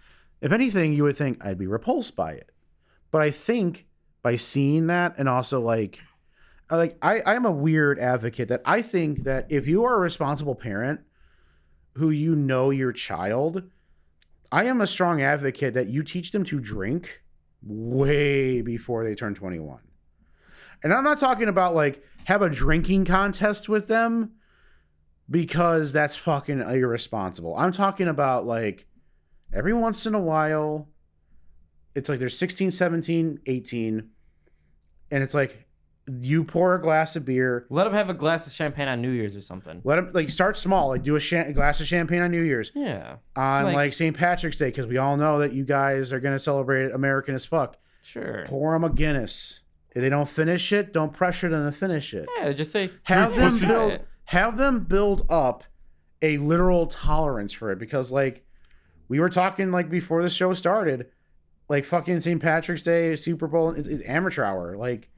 if 0.43 0.52
anything, 0.52 0.93
you 0.93 1.05
would 1.05 1.16
think 1.16 1.43
I'd 1.43 1.56
be 1.56 1.66
repulsed 1.66 2.14
by 2.14 2.32
it. 2.32 2.51
But 3.10 3.22
I 3.22 3.30
think 3.30 3.86
by 4.20 4.36
seeing 4.36 4.89
that, 4.89 5.14
and 5.16 5.30
also 5.30 5.62
like, 5.62 5.98
like 6.70 6.98
I, 7.01 7.22
I'm 7.24 7.47
a 7.47 7.51
weird 7.51 7.98
advocate 7.98 8.48
that 8.48 8.60
I 8.66 8.82
think 8.82 9.24
that 9.24 9.47
if 9.48 9.66
you 9.66 9.84
are 9.84 9.94
a 9.94 9.98
responsible 9.98 10.56
parent 10.56 11.01
who 11.94 12.10
you 12.10 12.36
know 12.36 12.68
your 12.68 12.93
child, 12.93 13.62
I 14.53 14.65
am 14.65 14.83
a 14.83 14.87
strong 14.87 15.23
advocate 15.23 15.73
that 15.74 15.89
you 15.89 16.03
teach 16.03 16.31
them 16.31 16.45
to 16.45 16.61
drink 16.61 17.23
way 17.62 18.61
before 18.61 19.03
they 19.03 19.15
turn 19.15 19.35
21. 19.35 19.81
And 20.83 20.93
I'm 20.93 21.05
not 21.05 21.19
talking 21.19 21.49
about 21.49 21.74
like 21.74 22.05
have 22.24 22.43
a 22.43 22.51
drinking 22.51 23.07
contest 23.07 23.70
with 23.70 23.89
them 23.89 24.33
because 25.31 25.93
that's 25.93 26.16
fucking 26.16 26.61
irresponsible. 26.61 27.57
I'm 27.57 27.73
talking 27.73 28.09
about 28.09 28.45
like 28.45 28.87
every 29.55 29.73
once 29.73 30.05
in 30.05 30.15
a 30.15 30.20
while 30.20 30.89
it's 31.95 32.09
like 32.09 32.19
they're 32.19 32.29
16, 32.29 32.70
17, 32.70 33.41
18 33.47 34.11
and 35.11 35.23
it's 35.23 35.35
like 35.35 35.66
you 36.20 36.43
pour 36.45 36.74
a 36.74 36.81
glass 36.83 37.15
of 37.16 37.24
beer, 37.24 37.66
Let 37.70 37.85
them 37.85 37.93
have 37.93 38.11
a 38.11 38.15
glass 38.15 38.47
of 38.47 38.53
champagne 38.53 38.89
on 38.89 39.01
New 39.01 39.11
Year's 39.11 39.37
or 39.37 39.41
something. 39.41 39.81
let 39.85 39.97
them 39.97 40.11
like 40.12 40.31
start 40.31 40.57
small, 40.57 40.89
like 40.89 41.03
do 41.05 41.15
a, 41.16 41.20
cha- 41.20 41.43
a 41.47 41.53
glass 41.53 41.81
of 41.81 41.87
champagne 41.87 42.23
on 42.23 42.31
New 42.33 42.43
Year's 42.43 42.73
Yeah, 42.74 43.16
on 43.37 43.65
like, 43.65 43.74
Like- 43.77 43.93
St. 43.93 44.16
Patrick's 44.16 44.59
Day 44.59 44.66
because 44.66 44.87
we 44.87 44.99
all 44.99 45.16
know 45.16 45.39
that 45.39 45.53
you 45.53 45.65
guys 45.65 46.12
are 46.12 46.19
going 46.20 46.35
to 46.35 46.39
celebrate 46.41 46.93
American 46.93 47.35
as 47.35 47.47
fuck. 47.47 47.77
sure. 48.03 48.45
Pour 48.47 48.73
them 48.73 48.85
a 48.85 48.91
Guinness. 48.91 49.61
If 49.95 50.01
they 50.03 50.09
don't 50.09 50.29
finish 50.29 50.73
it, 50.73 50.93
don't 50.93 51.12
pressure 51.12 51.49
them 51.51 51.66
to 51.70 51.73
finish 51.77 52.15
it. 52.15 52.27
Yeah, 52.39 52.53
just 52.53 52.73
say 52.73 52.91
have 53.05 53.33
"Yeah, 53.35 53.51
them 53.51 53.59
build 53.69 53.93
it." 53.93 54.07
have 54.24 54.57
them 54.57 54.81
build 54.85 55.27
up 55.31 55.65
a 56.23 56.39
literal 56.39 56.87
tolerance 56.87 57.53
for 57.53 57.70
it 57.70 57.79
because 57.79 58.11
like 58.11 58.45
we 59.09 59.20
were 59.20 59.29
talking 59.29 59.70
like 59.70 59.91
before 59.91 60.23
the 60.23 60.31
show 60.31 60.55
started 60.55 61.09
like 61.69 61.85
fucking 61.85 62.20
st 62.23 62.41
patrick's 62.41 62.81
day 62.83 63.15
super 63.16 63.47
bowl 63.47 63.73
is, 63.73 63.87
is 63.87 64.03
amateur 64.07 64.45
hour 64.45 64.77
like 64.77 65.11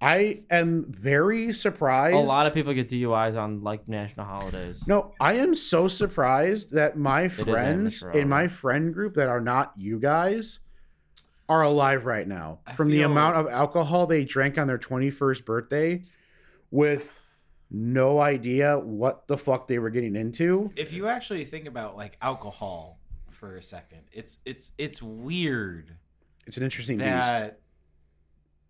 i 0.00 0.42
am 0.50 0.84
very 0.88 1.52
surprised 1.52 2.14
A 2.14 2.18
lot 2.18 2.46
of 2.46 2.54
people 2.54 2.72
get 2.72 2.88
DUIs 2.88 3.36
on 3.36 3.62
like 3.62 3.86
national 3.88 4.26
holidays. 4.26 4.86
no 4.88 5.12
i 5.20 5.34
am 5.34 5.54
so 5.54 5.88
surprised 5.88 6.72
that 6.72 6.96
my 6.96 7.22
is 7.24 7.34
friends 7.34 8.02
in 8.14 8.28
my 8.28 8.48
friend 8.48 8.94
group 8.94 9.14
that 9.14 9.28
are 9.28 9.40
not 9.40 9.72
you 9.76 9.98
guys 9.98 10.60
are 11.48 11.62
alive 11.62 12.06
right 12.06 12.28
now 12.28 12.60
I 12.66 12.74
from 12.74 12.90
the 12.90 13.02
amount 13.02 13.36
of 13.36 13.48
alcohol 13.48 14.06
they 14.06 14.24
drank 14.24 14.56
on 14.58 14.66
their 14.68 14.78
21st 14.78 15.44
birthday 15.44 16.02
with 16.70 17.18
no 17.72 18.20
idea 18.20 18.78
what 18.78 19.26
the 19.28 19.36
fuck 19.36 19.68
they 19.68 19.78
were 19.78 19.90
getting 19.90 20.16
into. 20.16 20.72
if 20.76 20.92
you 20.92 21.06
actually 21.08 21.44
think 21.44 21.66
about 21.66 21.96
like 21.96 22.16
alcohol 22.22 22.98
for 23.30 23.56
a 23.56 23.62
second, 23.62 24.00
it's 24.12 24.38
it's 24.44 24.72
it's 24.76 25.00
weird 25.00 25.96
It's 26.46 26.56
an 26.56 26.62
interesting 26.62 26.98
beast. 26.98 27.52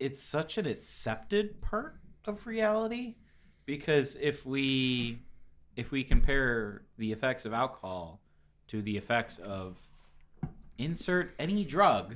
It's 0.01 0.21
such 0.21 0.57
an 0.57 0.65
accepted 0.65 1.61
part 1.61 1.95
of 2.25 2.47
reality 2.47 3.15
because 3.65 4.17
if 4.19 4.45
we 4.45 5.19
if 5.75 5.91
we 5.91 6.03
compare 6.03 6.81
the 6.97 7.11
effects 7.11 7.45
of 7.45 7.53
alcohol 7.53 8.19
to 8.67 8.81
the 8.81 8.97
effects 8.97 9.37
of 9.37 9.79
insert 10.79 11.35
any 11.37 11.63
drug 11.63 12.15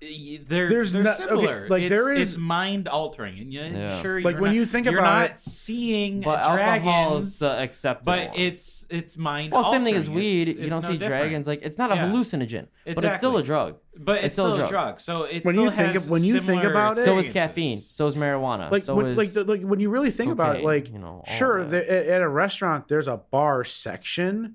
they're 0.00 0.68
There's 0.68 0.92
they're 0.92 1.02
not- 1.02 1.20
okay, 1.20 1.28
similar 1.28 1.66
like, 1.68 1.82
it's, 1.82 1.90
there 1.90 2.12
is- 2.12 2.28
it's 2.34 2.36
mind 2.38 2.86
altering 2.86 3.38
and 3.40 3.52
you 3.52 3.60
Yeah. 3.62 4.00
sure 4.00 4.20
Like, 4.20 4.34
you're 4.34 4.42
when 4.42 4.50
not- 4.52 4.54
you 4.56 4.66
think 4.66 4.86
you're 4.86 5.00
about 5.00 5.20
not 5.22 5.30
it- 5.30 5.40
seeing 5.40 6.20
But 6.20 6.44
dragons 6.44 6.86
alcohol 6.86 7.16
is 7.16 7.38
the 7.40 7.60
acceptable. 7.62 8.12
but 8.12 8.38
it's 8.38 8.86
it's 8.90 9.16
mind 9.16 9.52
altering. 9.52 9.62
well, 9.64 9.72
same 9.72 9.84
thing 9.84 9.94
as 9.96 10.08
weed. 10.08 10.48
It's- 10.48 10.64
you 10.64 10.70
don't 10.70 10.82
no 10.82 10.88
see 10.88 10.98
different. 10.98 11.20
dragons. 11.22 11.48
Like 11.48 11.62
it's 11.62 11.78
not 11.78 11.90
a 11.90 11.96
Yeah. 11.96 12.10
hallucinogen, 12.12 12.66
but 12.94 13.02
it's 13.04 13.16
still 13.16 13.36
a 13.38 13.42
drug. 13.42 13.76
but 14.00 14.18
it's, 14.18 14.26
it's 14.26 14.34
still, 14.36 14.52
still 14.54 14.64
a 14.64 14.68
a 14.68 14.70
drug. 14.70 14.84
drug 14.90 15.00
so 15.00 15.24
it 15.24 15.44
When 15.44 15.56
you 15.56 15.70
think 15.72 15.96
of- 15.96 16.08
when 16.08 16.22
you 16.22 16.38
think 16.38 16.62
about 16.62 16.96
it- 16.98 17.02
So 17.02 17.18
is 17.18 17.28
caffeine. 17.28 17.80
So 17.80 18.06
is 18.06 18.14
marijuana. 18.14 18.70
like 18.70 18.82
so 18.82 18.94
when, 18.94 19.06
is 19.06 19.18
like 19.18 19.32
the, 19.32 19.42
like 19.42 19.62
when 19.62 19.80
you 19.80 19.90
really 19.90 20.12
think 20.12 20.30
about 20.30 20.56
it, 20.56 20.64
like 20.64 20.92
you 20.92 21.00
know, 21.00 21.24
sure, 21.26 21.64
that. 21.64 21.70
the, 21.70 21.92
at, 21.92 22.06
at 22.06 22.22
a 22.22 22.28
restaurant 22.28 22.86
there's 22.86 23.08
a 23.08 23.16
bar 23.16 23.64
section, 23.64 24.54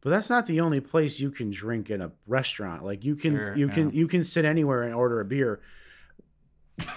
but 0.00 0.10
that's 0.10 0.30
not 0.30 0.46
the 0.46 0.60
only 0.60 0.80
place 0.80 1.18
you 1.20 1.30
can 1.30 1.50
drink 1.50 1.90
in 1.90 2.00
a 2.02 2.12
restaurant. 2.26 2.84
Like 2.84 3.04
you 3.04 3.16
can 3.16 3.34
Sure, 3.36 3.56
you 3.56 3.66
yeah. 3.68 3.74
can 3.74 3.90
you 3.90 4.06
can 4.08 4.24
sit 4.24 4.44
anywhere 4.44 4.82
and 4.84 4.94
order 4.94 5.20
a 5.20 5.24
beer. 5.24 5.60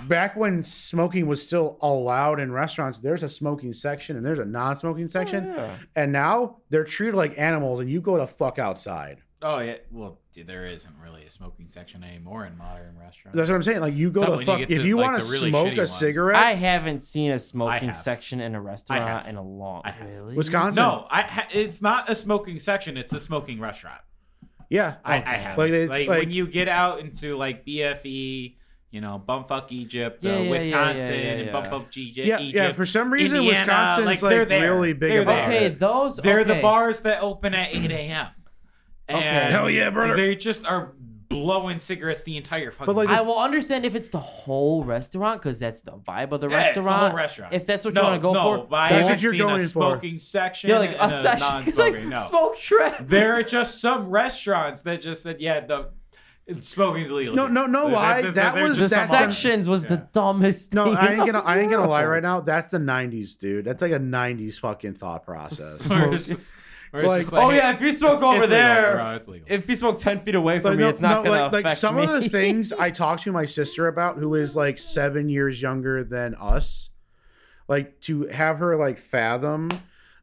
Back 0.07 0.35
when 0.35 0.61
smoking 0.61 1.25
was 1.25 1.41
still 1.45 1.79
allowed 1.81 2.39
in 2.39 2.51
restaurants, 2.51 2.99
there's 2.99 3.23
a 3.23 3.29
smoking 3.29 3.73
section 3.73 4.15
and 4.15 4.23
there's 4.23 4.37
a 4.37 4.45
non-smoking 4.45 5.05
oh, 5.05 5.07
section, 5.07 5.49
Oh, 5.49 5.55
yeah. 5.55 5.75
and 5.95 6.11
now 6.11 6.57
they're 6.69 6.83
treated 6.83 7.15
like 7.15 7.39
animals, 7.39 7.79
and 7.79 7.89
you 7.89 7.99
go 7.99 8.17
the 8.19 8.27
fuck 8.27 8.59
outside. 8.59 9.23
Oh 9.41 9.57
yeah, 9.59 9.77
well 9.89 10.20
there 10.45 10.65
isn't 10.65 10.93
really 11.03 11.23
a 11.25 11.29
smoking 11.31 11.67
section 11.67 12.03
anymore 12.03 12.45
in 12.45 12.57
modern 12.57 12.97
restaurants. 12.99 13.35
That's 13.35 13.49
what 13.49 13.55
I'm 13.55 13.63
saying. 13.63 13.81
Like 13.81 13.93
you 13.95 14.09
go 14.11 14.21
It's 14.21 14.29
not 14.29 14.31
the 14.31 14.37
when 14.37 14.39
you 14.41 14.45
fuck 14.45 14.59
get 14.59 14.71
if 14.71 14.81
to, 14.81 14.87
you 14.87 14.97
like, 14.97 15.11
want 15.11 15.19
to 15.21 15.25
the 15.25 15.31
really 15.31 15.49
smoke 15.49 15.67
shitty 15.69 15.73
a 15.75 15.77
ones. 15.79 15.91
cigarette. 15.97 16.35
I 16.43 16.53
haven't 16.53 16.99
seen 17.01 17.31
a 17.31 17.39
smoking 17.39 17.89
have. 17.89 17.97
section 17.97 18.39
in 18.41 18.55
a 18.55 18.61
restaurant 18.61 19.01
have. 19.03 19.27
in 19.27 19.35
a 19.35 19.43
long. 19.43 19.81
I 19.85 19.91
have. 19.91 20.07
Really? 20.09 20.35
Wisconsin. 20.35 20.81
no, 20.83 21.07
I 21.09 21.21
ha- 21.23 21.47
it's 21.51 21.81
not 21.81 22.09
a 22.09 22.15
smoking 22.15 22.59
section. 22.59 22.97
It's 22.97 23.13
a 23.13 23.19
smoking 23.19 23.59
restaurant. 23.59 24.01
Yeah, 24.69 24.95
I, 25.03 25.17
Okay. 25.17 25.29
I 25.29 25.33
have. 25.35 25.57
Like, 25.57 25.71
Like, 25.71 25.73
it's 25.81 25.89
like- 25.89 26.07
when 26.09 26.31
you 26.31 26.47
get 26.47 26.67
out 26.69 26.99
into 27.01 27.35
like 27.35 27.65
BFE, 27.65 28.55
you 28.89 28.99
know, 29.01 29.21
bumfuck 29.25 29.71
Egypt, 29.71 30.23
Yeah, 30.23 30.31
uh, 30.31 30.35
yeah, 30.35 30.41
yeah, 30.43 30.49
Wisconsin, 30.49 31.13
yeah, 31.13 31.17
yeah, 31.21 31.31
and 31.31 31.45
yeah. 31.47 31.51
bumfuck 31.53 31.89
G- 31.89 32.11
yeah, 32.15 32.39
Egypt. 32.39 32.55
yeah. 32.55 32.71
For 32.73 32.85
some 32.85 33.11
reason, 33.11 33.37
Indiana, 33.37 33.59
Wisconsin's 33.61 34.05
like, 34.05 34.21
like, 34.21 34.29
they're 34.31 34.45
there. 34.45 34.73
really 34.73 34.93
big 34.93 35.11
They're 35.11 35.21
about 35.23 35.47
there. 35.47 35.55
Okay, 35.57 35.65
it. 35.65 35.79
those. 35.79 36.17
They're 36.17 36.43
the 36.43 36.53
okay. 36.53 36.61
bars 36.61 37.01
that 37.01 37.21
open 37.21 37.53
at 37.53 37.73
8 37.73 37.89
a.m. 37.91 38.27
And 39.15 39.19
Okay. 39.47 39.51
Hell 39.51 39.69
yeah, 39.69 39.89
brother. 39.89 40.15
They 40.15 40.35
just 40.35 40.65
are 40.65 40.93
blowing 41.29 41.79
cigarettes 41.79 42.23
the 42.23 42.35
entire 42.35 42.71
fucking 42.71 42.85
But, 42.93 42.95
like. 42.95 43.09
I 43.09 43.21
will 43.21 43.39
understand 43.39 43.85
if 43.85 43.95
it's 43.95 44.09
the 44.09 44.19
whole 44.19 44.83
restaurant 44.83 45.41
because 45.41 45.59
that's 45.59 45.81
the 45.81 45.93
vibe 45.93 46.31
of 46.33 46.41
the 46.41 46.49
Yeah, 46.49 46.59
it's 46.65 46.75
the 46.75 46.81
restaurant. 46.81 47.11
whole 47.11 47.17
restaurant. 47.17 47.53
If 47.53 47.65
that's 47.65 47.85
what 47.85 47.93
no, 47.93 48.01
you 48.01 48.07
want 48.07 48.21
to 48.21 48.21
go 48.21 48.33
no, 48.33 48.43
for, 48.43 48.67
but 48.67 48.75
I 48.75 48.89
That's 48.89 48.93
what 49.03 49.07
haven't 49.11 49.23
you're 49.23 49.31
seen 49.31 49.39
going 49.39 49.61
a 49.61 49.63
for. 49.63 49.69
smoking 49.69 50.19
section. 50.19 50.69
yeah, 50.71 50.79
like 50.79 50.91
and 50.91 51.01
a 51.01 51.09
session. 51.09 51.63
It's 51.67 51.79
like 51.79 51.93
non-smoking, 51.93 52.09
no. 52.09 52.15
smoke 52.19 52.57
trip. 52.57 52.95
There 53.07 53.33
are 53.35 53.43
just 53.43 53.79
some 53.79 54.09
restaurants 54.09 54.81
that 54.81 54.99
just 55.01 55.23
said, 55.23 55.39
yeah, 55.39 55.61
the 55.61 55.89
smoking's 56.59 57.09
illegal. 57.09 57.33
No, 57.35 57.45
here." 57.45 57.53
no, 57.53 57.65
no 57.65 57.89
They're- 57.89 58.21
they're- 58.23 58.31
That 58.33 58.55
they're 58.55 58.63
was- 58.65 58.77
The 58.77 58.83
just 58.83 58.93
that's 58.93 59.09
some- 59.09 59.31
sections 59.31 59.69
was 59.69 59.87
the 59.87 59.95
Yeah. 59.95 60.01
dumbest. 60.11 60.73
No, 60.73 60.83
thing 60.85 60.97
I 60.97 61.07
ain't 61.13 61.19
gonna. 61.19 61.31
the 61.33 61.47
I 61.47 61.59
ain't 61.59 61.71
gonna 61.71 61.87
lie 61.87 62.05
right 62.05 62.21
now. 62.29 62.41
That's 62.41 62.71
the 62.71 62.79
'90s, 62.79 63.37
dude. 63.39 63.63
That's 63.63 63.81
like 63.81 63.93
a 63.93 63.99
'90s 63.99 64.59
fucking 64.59 64.95
thought 64.95 65.23
process. 65.23 65.87
Where 65.87 66.13
it's 66.13 66.27
just- 66.27 66.51
where 66.91 67.03
it's 67.03 67.09
Like, 67.09 67.21
just 67.21 67.33
oh 67.33 67.49
yeah, 67.51 67.73
if 67.73 67.81
you 67.81 67.91
smoke 67.91 68.11
it's- 68.17 68.23
over 68.23 68.35
it's 68.37 68.41
legal, 68.43 68.57
there, 68.57 68.95
bro, 68.95 69.11
it's 69.15 69.27
legal. 69.27 69.47
if 69.49 69.69
you 69.69 69.75
smoke 69.75 69.99
ten 69.99 70.19
feet 70.21 70.35
away 70.35 70.59
from 70.59 70.71
Like, 70.71 70.77
me, 70.77 70.83
no, 70.83 70.89
it's 70.89 71.01
not 71.01 71.23
no, 71.23 71.29
gonna 71.31 71.43
like, 71.43 71.51
like 71.53 71.65
affect 71.65 71.79
some 71.79 71.95
me. 71.95 72.03
of 72.03 72.09
the 72.21 72.29
things 72.29 72.71
I 72.79 72.91
talked 72.91 73.23
to 73.23 73.31
my 73.31 73.45
sister 73.45 73.87
about, 73.87 74.17
who 74.17 74.35
is 74.35 74.55
like 74.55 74.77
seven 74.77 75.29
years 75.29 75.61
younger 75.61 76.03
than 76.03 76.35
us, 76.35 76.89
like 77.67 77.99
to 78.01 78.27
have 78.27 78.59
her 78.59 78.75
like 78.77 78.99
fathom 78.99 79.69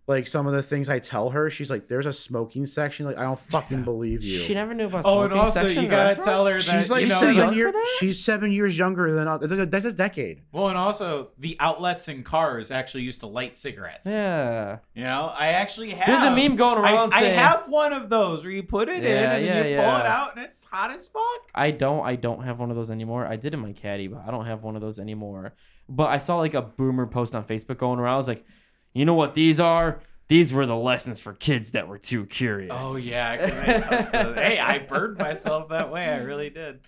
like 0.08 0.26
some 0.26 0.46
of 0.46 0.54
the 0.54 0.62
things 0.62 0.88
I 0.88 0.98
tell 0.98 1.28
her, 1.28 1.50
she's 1.50 1.70
like, 1.70 1.86
"There's 1.86 2.06
a 2.06 2.12
smoking 2.14 2.64
section." 2.64 3.04
Like, 3.04 3.18
I 3.18 3.24
don't 3.24 3.38
fucking 3.38 3.84
believe 3.84 4.24
you. 4.24 4.38
She 4.38 4.54
never 4.54 4.72
knew 4.72 4.86
about 4.86 5.04
oh, 5.04 5.12
smoking. 5.12 5.16
Oh, 5.16 5.26
smoking 5.26 5.32
and 5.32 5.40
also 5.40 5.60
section 5.60 5.82
you 5.84 5.88
gotta 5.90 6.14
tell 6.14 6.46
her 6.46 6.54
that 6.54 6.62
She's 6.62 6.90
like 6.90 7.02
you 7.02 7.08
know, 7.08 7.20
so 7.20 7.28
young 7.28 7.36
seven 7.36 7.50
for 7.50 7.56
years. 7.56 7.72
that? 7.74 7.96
She's 8.00 8.24
seven 8.24 8.50
years 8.50 8.78
younger 8.78 9.12
than 9.12 9.28
us. 9.28 9.40
That's 9.42 9.84
a, 9.84 9.92
decade. 9.92 10.42
Well, 10.50 10.68
and 10.68 10.78
also 10.78 11.32
the 11.38 11.56
outlets 11.60 12.08
in 12.08 12.22
cars 12.22 12.70
actually 12.70 13.02
used 13.02 13.20
to 13.20 13.26
light 13.26 13.54
cigarettes. 13.54 14.06
Yeah. 14.06 14.78
You 14.94 15.04
know, 15.04 15.32
I 15.36 15.48
actually 15.48 15.90
have. 15.90 16.06
There's 16.06 16.22
a 16.22 16.34
meme 16.34 16.56
going 16.56 16.78
I, 16.78 16.94
around 16.94 17.12
I 17.12 17.20
saying- 17.20 17.38
have 17.38 17.68
one 17.68 17.92
of 17.92 18.08
those 18.08 18.44
where 18.44 18.52
you 18.52 18.62
put 18.62 18.88
it 18.88 19.04
in 19.04 19.10
Yeah, 19.10 19.32
and 19.34 19.44
yeah, 19.44 19.62
then 19.62 19.70
you 19.70 19.76
pull 19.76 19.84
yeah. 19.84 20.00
it 20.00 20.06
out 20.06 20.36
and 20.36 20.44
it's 20.44 20.64
hot 20.64 20.90
as 20.90 21.06
fuck. 21.08 21.22
I 21.54 21.70
don't 21.70 22.04
I 22.06 22.16
don't 22.16 22.42
have 22.44 22.58
one 22.58 22.70
of 22.70 22.76
those 22.76 22.90
anymore. 22.90 23.26
I 23.26 23.36
did 23.36 23.52
in 23.52 23.60
my 23.60 23.72
caddy, 23.72 24.08
but 24.08 24.22
I 24.26 24.30
don't 24.30 24.46
have 24.46 24.62
one 24.62 24.74
of 24.74 24.80
those 24.80 24.98
anymore. 24.98 25.54
But 25.86 26.08
I 26.08 26.18
saw 26.18 26.38
like 26.38 26.54
a 26.54 26.62
boomer 26.62 27.06
post 27.06 27.34
on 27.34 27.44
Facebook 27.44 27.76
going 27.76 27.98
around. 27.98 28.14
I 28.14 28.16
was 28.16 28.28
like, 28.28 28.44
you 28.92 29.04
know 29.04 29.14
what 29.14 29.34
these 29.34 29.60
are? 29.60 30.00
These 30.28 30.52
were 30.52 30.66
the 30.66 30.76
lessons 30.76 31.20
for 31.20 31.32
kids 31.32 31.72
that 31.72 31.88
were 31.88 31.98
too 31.98 32.26
curious. 32.26 32.74
Oh 32.78 32.96
yeah, 32.98 33.36
'cause 33.36 34.08
I 34.14 34.22
the- 34.24 34.34
hey, 34.42 34.58
I 34.58 34.78
burned 34.78 35.18
myself 35.18 35.68
that 35.70 35.90
way. 35.90 36.04
I 36.06 36.18
really 36.18 36.50
did. 36.50 36.80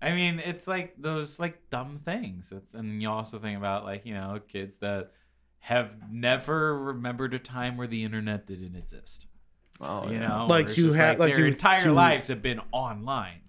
I 0.00 0.12
mean, 0.14 0.38
it's 0.38 0.68
like 0.68 0.94
those 0.98 1.40
like 1.40 1.70
dumb 1.70 1.98
things. 1.98 2.52
It's 2.52 2.74
and 2.74 3.02
you 3.02 3.08
also 3.10 3.38
think 3.38 3.56
about 3.58 3.84
like 3.84 4.04
you 4.06 4.14
know 4.14 4.40
kids 4.46 4.78
that 4.78 5.12
have 5.60 5.90
never 6.10 6.78
remembered 6.78 7.32
a 7.34 7.38
time 7.38 7.76
where 7.76 7.86
the 7.86 8.04
internet 8.04 8.46
didn't 8.46 8.76
exist. 8.76 9.26
Oh, 9.80 10.06
you 10.06 10.14
yeah. 10.18 10.28
know, 10.28 10.46
Like 10.46 10.48
where 10.48 10.60
it's 10.66 10.74
to 10.76 10.82
just, 10.82 10.96
have- 10.96 11.18
like 11.18 11.34
their 11.34 11.46
to- 11.46 11.52
entire 11.52 11.80
to- 11.84 11.92
lives 11.92 12.28
have 12.28 12.42
been 12.42 12.60
online. 12.70 13.40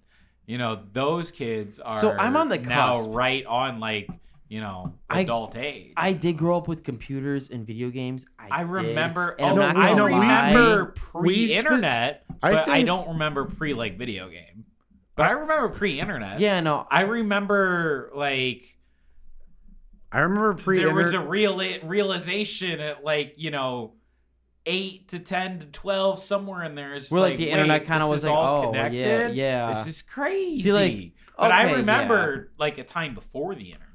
You 0.46 0.58
know, 0.58 0.80
those 0.92 1.30
kids 1.30 1.78
are 1.78 1.90
So 1.92 2.10
I'm 2.12 2.36
on 2.36 2.48
the 2.48 2.58
now 2.58 2.94
cusp. 2.94 3.10
right 3.12 3.44
on 3.46 3.78
like 3.80 4.08
you 4.48 4.60
know 4.60 4.94
I- 5.10 5.20
adult 5.20 5.56
age. 5.56 5.92
I 5.96 6.12
did 6.12 6.36
grow 6.36 6.56
up 6.56 6.68
with 6.68 6.84
computers 6.84 7.50
and 7.50 7.66
video 7.66 7.90
games. 7.90 8.26
I, 8.38 8.48
I 8.50 8.60
did. 8.62 8.70
remember. 8.70 9.30
And 9.38 9.58
Oh, 9.58 9.62
I'm 9.62 9.74
not 9.74 9.76
I 9.76 9.90
remember 9.92 10.94
we 11.14 11.46
pre-internet, 11.46 12.24
I 12.42 12.52
but 12.52 12.68
I 12.68 12.74
think- 12.76 12.86
don't 12.86 13.08
remember 13.08 13.44
pre 13.46 13.74
like 13.74 13.98
video 13.98 14.28
game. 14.28 14.64
But 15.16 15.28
I 15.28 15.30
remember 15.32 15.70
pre-internet. 15.70 16.40
Yeah, 16.40 16.60
no. 16.60 16.86
I 16.90 17.02
remember 17.02 18.10
like 18.14 18.76
I 20.12 20.20
remember 20.20 20.54
pre. 20.54 20.78
there 20.78 20.94
was 20.94 21.12
a 21.14 21.20
real 21.20 21.58
realization 21.84 22.80
at 22.80 23.02
like 23.04 23.34
you 23.36 23.50
know 23.50 23.94
eight 24.66 25.08
to 25.08 25.18
ten 25.18 25.58
to 25.60 25.66
twelve 25.66 26.18
somewhere 26.18 26.62
in 26.64 26.74
there. 26.74 26.92
It's 26.94 27.10
Where, 27.10 27.20
like, 27.20 27.30
like 27.32 27.38
the 27.38 27.50
internet 27.50 27.86
kinda 27.86 28.06
was 28.06 28.24
like, 28.24 28.34
all 28.34 28.68
oh, 28.68 28.74
yeah, 28.74 28.88
connected? 28.88 29.36
yeah. 29.36 29.72
This 29.74 29.86
is 29.86 30.02
crazy. 30.02 30.60
See, 30.60 30.72
like, 30.72 31.12
but 31.38 31.50
I 31.52 31.66
okay, 31.66 31.76
remember 31.76 32.52
like 32.58 32.78
a 32.78 32.84
time 32.84 33.14
before 33.14 33.54
the 33.54 33.64
internet 33.72 33.85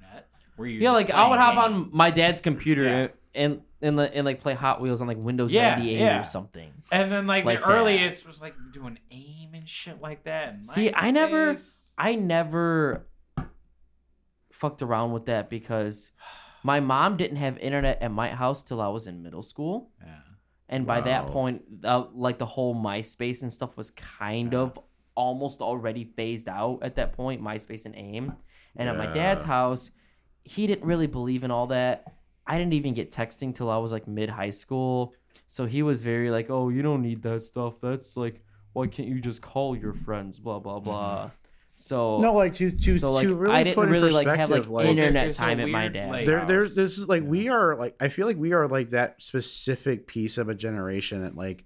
where 0.61 0.69
you 0.69 0.79
Yeah, 0.79 0.91
like 0.91 1.11
I 1.11 1.27
would 1.29 1.39
hop 1.39 1.57
on 1.57 1.89
my 1.91 2.09
dad's 2.11 2.39
computer 2.41 2.83
Yeah. 2.83 3.07
and 3.35 3.61
and 3.81 3.99
and 3.99 4.25
like 4.25 4.39
play 4.39 4.53
Hot 4.53 4.79
Wheels 4.81 5.01
on 5.01 5.07
like 5.07 5.17
Windows 5.17 5.51
Yeah, 5.51 5.71
98 5.75 5.99
yeah. 5.99 6.21
or 6.21 6.23
something. 6.23 6.71
And 6.91 7.11
then 7.11 7.27
like, 7.27 7.43
like 7.45 7.59
the 7.59 7.65
that. 7.67 7.73
earliest 7.73 8.25
was 8.27 8.39
like 8.41 8.53
doing 8.71 8.97
aim 9.11 9.49
and 9.53 9.67
shit 9.67 9.99
like 10.01 10.23
that. 10.25 10.53
and 10.53 10.65
See, 10.65 10.91
I 10.93 11.11
never- 11.11 11.55
I 11.97 12.15
never 12.15 13.05
fucked 14.51 14.81
around 14.81 15.11
with 15.11 15.25
that 15.25 15.49
because 15.49 16.11
my 16.63 16.79
mom 16.79 17.17
didn't 17.17 17.37
have 17.37 17.57
internet 17.57 18.01
at 18.01 18.11
my 18.11 18.29
house 18.29 18.63
till 18.63 18.81
I 18.81 18.87
was 18.89 19.07
in 19.07 19.23
middle 19.23 19.41
school. 19.41 19.89
Yeah. 20.01 20.15
And 20.69 20.87
by 20.87 21.01
that 21.01 21.27
point, 21.27 21.63
uh, 21.83 22.05
like 22.13 22.37
the 22.37 22.45
whole 22.45 22.73
MySpace 22.73 23.41
and 23.41 23.51
stuff 23.51 23.75
was 23.75 23.91
kind 23.91 24.55
of 24.55 24.79
almost 25.15 25.61
already 25.61 26.05
phased 26.15 26.47
out 26.47 26.79
at 26.81 26.95
that 26.95 27.11
point, 27.11 27.41
MySpace 27.41 27.85
and 27.85 27.93
AIM. 27.93 28.33
And 28.77 28.87
at 28.87 28.95
my 28.97 29.07
dad's 29.07 29.43
house, 29.43 29.91
he 30.43 30.67
didn't 30.67 30.85
really 30.85 31.07
believe 31.07 31.43
in 31.43 31.51
all 31.51 31.67
that. 31.67 32.13
I 32.47 32.57
didn't 32.57 32.73
even 32.73 32.93
get 32.93 33.11
texting 33.11 33.53
till 33.53 33.69
I 33.69 33.77
was 33.77 33.93
like 33.93 34.07
mid 34.07 34.29
high 34.29 34.49
school. 34.49 35.13
So 35.47 35.65
he 35.65 35.83
was 35.83 36.03
very 36.03 36.31
like, 36.31 36.49
oh, 36.49 36.69
you 36.69 36.81
don't 36.81 37.01
need 37.01 37.21
that 37.23 37.41
stuff. 37.41 37.79
That's 37.81 38.17
like, 38.17 38.41
why 38.73 38.87
can't 38.87 39.07
you 39.07 39.19
just 39.19 39.41
call 39.41 39.75
your 39.75 39.93
friends? 39.93 40.39
Blah, 40.39 40.59
blah, 40.59 40.75
mm-hmm. 40.75 40.89
blah. 40.89 41.31
So, 41.73 42.19
no 42.19 42.33
like 42.33 42.53
to 42.55 42.69
to 42.69 42.99
so 42.99 43.11
like, 43.11 43.25
to 43.25 43.33
really 43.33 43.55
I 43.55 43.63
didn't 43.63 43.75
put 43.75 43.87
in 43.87 43.91
really 43.91 44.11
like 44.11 44.27
have 44.27 44.49
like 44.49 44.67
like, 44.67 44.87
internet 44.87 45.25
there's 45.25 45.37
a 45.37 45.39
time 45.39 45.59
at 45.59 45.69
my 45.69 45.83
weird, 45.83 45.93
dad's 45.93 46.11
like- 46.11 46.25
there 46.25 46.45
there's 46.45 46.75
this 46.75 46.97
is 46.97 47.07
like 47.07 47.23
Yeah. 47.23 47.29
we 47.29 47.49
are 47.49 47.75
like 47.75 47.95
I 47.99 48.09
feel 48.09 48.27
like 48.27 48.37
we 48.37 48.53
are 48.53 48.67
like 48.67 48.89
that 48.89 49.23
specific 49.23 50.05
piece 50.05 50.37
of 50.37 50.49
a 50.49 50.53
generation 50.53 51.21
that 51.23 51.35
like 51.35 51.65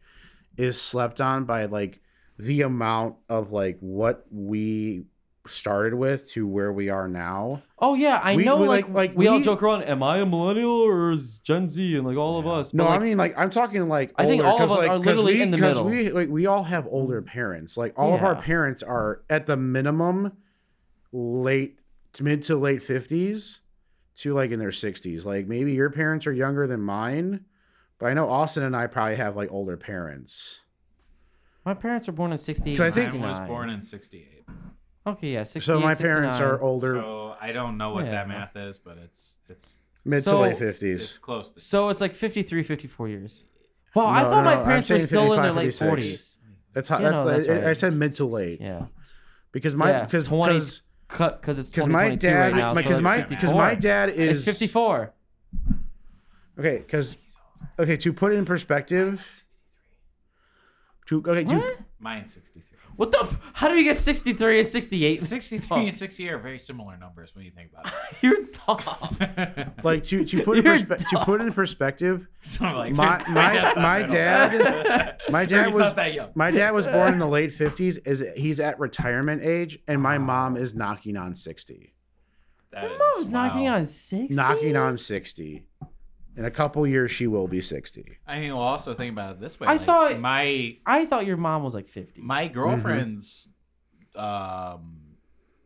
is 0.58 0.80
slept 0.80 1.22
on 1.22 1.46
by 1.46 1.66
like 1.66 2.00
the 2.38 2.62
amount 2.62 3.18
of 3.28 3.52
like 3.52 3.78
what 3.80 4.26
we 4.32 5.06
started 5.48 5.94
with 5.94 6.30
to 6.32 6.48
where 6.48 6.72
we 6.74 6.90
are 6.90 7.08
now. 7.08 7.62
Oh 7.80 7.94
yeah, 7.96 8.20
I 8.24 8.36
We- 8.36 8.44
know. 8.46 8.58
we, 8.58 8.68
like, 8.68 8.86
like- 8.88 8.94
like, 8.96 9.18
we, 9.18 9.28
all 9.28 9.40
joke 9.40 9.62
around. 9.64 9.84
Am 9.84 10.02
I 10.04 10.18
a 10.20 10.26
millennial 10.26 10.72
or 10.72 11.12
is 11.12 11.38
Gen 11.40 11.68
Z 11.68 11.96
and 11.96 12.06
like 12.06 12.18
all 12.18 12.38
of 12.40 12.48
us? 12.48 12.72
But, 12.72 12.78
No, 12.78 12.86
like, 12.90 13.02
I 13.02 13.04
mean 13.04 13.18
like 13.18 13.34
I'm 13.38 13.50
talking 13.50 13.88
like 13.88 14.14
I 14.18 14.26
think 14.26 14.44
all 14.44 14.62
of 14.62 14.72
us 14.72 14.78
like, 14.80 14.90
are 14.90 14.98
'cause 14.98 15.06
literally 15.06 15.34
we, 15.36 15.42
in 15.42 15.52
the 15.52 15.58
'cause 15.58 15.76
middle. 15.76 15.86
We 15.90 16.10
like 16.12 16.30
we 16.30 16.46
all 16.46 16.64
have 16.64 16.88
older 16.90 17.22
parents. 17.22 17.78
Like 17.78 17.94
all 17.98 18.14
of 18.16 18.24
our 18.24 18.36
parents 18.42 18.82
are 18.84 19.22
at 19.30 19.46
the 19.48 19.58
minimum 19.58 20.34
late 21.12 21.80
to 22.14 22.24
mid 22.24 22.44
to 22.44 22.56
late 22.58 22.80
50s 22.82 23.60
to 24.18 24.34
like 24.34 24.52
in 24.52 24.60
their 24.60 24.70
60s. 24.70 25.26
Like 25.26 25.48
maybe 25.48 25.74
your 25.74 25.90
parents 25.90 26.26
are 26.28 26.32
younger 26.34 26.68
than 26.68 26.82
mine, 26.82 27.46
but 28.00 28.08
I 28.08 28.14
know 28.14 28.30
Austin 28.30 28.64
and 28.64 28.76
I 28.76 28.88
probably 28.88 29.16
have 29.16 29.36
like 29.36 29.52
older 29.52 29.78
parents. 29.78 30.62
my 31.66 31.74
parents 31.74 32.06
were 32.08 32.14
born 32.14 32.32
in 32.32 32.38
'68 32.38 32.78
'Cause 32.78 32.96
and 32.96 33.06
I 33.06 33.10
think- 33.10 33.22
Mine 33.22 33.30
was 33.40 33.48
born 33.48 33.70
in 33.72 33.82
'68. 33.82 34.35
Okay, 35.08 35.34
yeah, 35.34 35.44
68, 35.44 35.74
So 35.74 35.80
my 35.80 35.94
parents 35.94 36.40
are 36.40 36.60
older, 36.60 36.96
So 36.96 37.36
I 37.40 37.52
don't 37.52 37.78
know 37.78 37.92
what 37.94 38.06
Yeah. 38.06 38.12
that 38.12 38.28
math 38.28 38.56
is, 38.56 38.80
but 38.80 38.98
it's 38.98 39.38
it's 39.48 39.80
mid 40.04 40.24
So- 40.24 40.32
to 40.34 40.38
late 40.40 40.58
fifties. 40.58 41.02
it's 41.02 41.12
50s. 41.14 41.22
close 41.22 41.52
to. 41.52 41.60
So 41.60 41.90
it's 41.90 42.02
like 42.02 42.14
53, 42.16 42.64
54 42.64 43.08
years. 43.10 43.44
Well, 43.94 44.08
I 44.08 44.24
No, 44.24 44.30
thought 44.30 44.38
no, 44.40 44.44
my 44.46 44.56
I'm 44.56 44.66
parents 44.66 44.90
were 44.90 44.98
saying 44.98 45.08
still 45.08 45.34
in 45.34 45.42
their 45.44 45.54
55, 45.54 45.56
late 45.56 45.66
56. 46.04 46.38
40s. 46.38 46.38
That's 46.74 46.90
how 46.90 46.98
Yeah, 47.00 47.04
that's, 47.12 47.48
no, 47.48 47.54
that's 47.56 47.66
I, 47.66 47.70
I 47.70 47.74
said 47.74 47.94
mid 47.94 48.16
to 48.16 48.26
late 48.26 48.60
Yeah, 48.60 48.88
because 49.52 49.76
my 49.76 49.90
yeah, 49.92 50.04
because 50.06 50.28
20 50.28 50.54
because 50.54 50.82
cut 51.08 51.40
because 51.40 51.60
it's 51.60 51.70
because 51.70 51.88
my 51.88 52.10
2022 52.10 52.28
dad 52.28 52.40
right 52.40 52.56
now. 52.56 52.74
because 52.74 52.98
so 52.98 53.02
my 53.04 53.18
because 53.22 53.30
54. 53.52 53.58
my 53.62 53.76
dad 53.76 54.10
is 54.10 54.40
it's 54.42 54.46
54. 54.46 55.14
Okay, 56.60 56.78
because 56.80 57.16
okay, 57.80 57.96
to 57.98 58.12
put 58.12 58.34
it 58.34 58.36
in 58.38 58.46
perspective, 58.46 59.46
to 61.06 61.20
okay, 61.20 61.44
to, 61.46 61.56
What? 61.56 61.80
Mine's 62.00 62.34
63. 62.34 62.75
What 62.96 63.12
the? 63.12 63.20
F- 63.22 63.52
how 63.54 63.68
do 63.68 63.76
you 63.76 63.84
get 63.84 63.96
63 63.98 64.60
and 64.60 64.66
68? 64.68 65.24
63 65.24 65.88
and 65.90 65.98
60 65.98 66.30
are 66.30 66.38
very 66.38 66.60
similar 66.60 66.96
numbers 66.98 67.36
when 67.36 67.44
you 67.46 67.52
think 67.52 67.72
about 67.72 67.88
it. 67.88 67.94
You're 68.22 68.38
dumb. 68.66 69.74
like 69.84 70.04
to 70.06 70.24
to 70.24 70.44
put 70.44 70.58
in 70.60 70.64
You're 70.66 70.78
perspe- 70.78 71.08
to 71.10 71.20
put 71.26 71.42
in 71.42 71.52
perspective, 71.52 72.28
so 72.42 72.66
I'm 72.66 72.76
like, 72.76 72.94
My- 72.94 73.18
there's- 73.18 73.30
my- 73.30 73.52
dad's 73.54 73.76
not 73.76 73.82
my 73.82 73.98
middle. 74.00 74.16
dad- 74.16 75.22
my 75.30 75.46
dad 75.54 75.66
He's 75.68 75.76
was- 75.76 75.84
not 75.88 75.96
that 75.98 76.14
young. 76.14 76.30
my 76.36 76.52
dad 76.52 76.72
was 76.72 76.88
born 76.88 77.14
in 77.14 77.20
the 77.20 77.28
late 77.28 77.52
fifties. 77.52 77.98
Is 77.98 78.24
he's 78.38 78.60
at 78.60 78.80
retirement 78.80 79.44
age, 79.44 79.78
and 79.88 80.02
my 80.02 80.18
mom 80.18 80.56
is 80.58 80.74
knocking 80.74 81.18
on 81.18 81.36
sixty, 81.36 81.94
That 82.72 82.84
Your 82.84 82.94
is- 82.94 83.00
mom's 83.00 83.30
knocking 83.30 83.64
wow. 83.64 83.76
on 83.76 83.86
60. 83.86 84.34
knocking 84.36 84.76
on 84.78 84.98
sixty. 84.98 85.66
In 86.38 86.44
a 86.46 86.52
couple 86.52 86.86
years, 86.86 87.12
she 87.12 87.28
will 87.28 87.48
be 87.48 87.62
sixty. 87.62 88.18
I 88.28 88.40
mean, 88.40 88.52
we'll 88.54 88.62
also 88.62 88.94
think 88.94 89.14
about 89.14 89.32
it 89.36 89.40
this 89.40 89.58
way. 89.60 89.68
I 89.68 89.74
like, 89.78 89.86
thought- 89.86 90.20
my 90.20 90.78
I 90.86 91.06
thought 91.06 91.26
your 91.26 91.38
mom 91.38 91.64
was 91.64 91.74
like 91.74 91.88
50. 91.88 92.22
my 92.22 92.48
girlfriend's 92.50 93.48
um, 94.16 94.98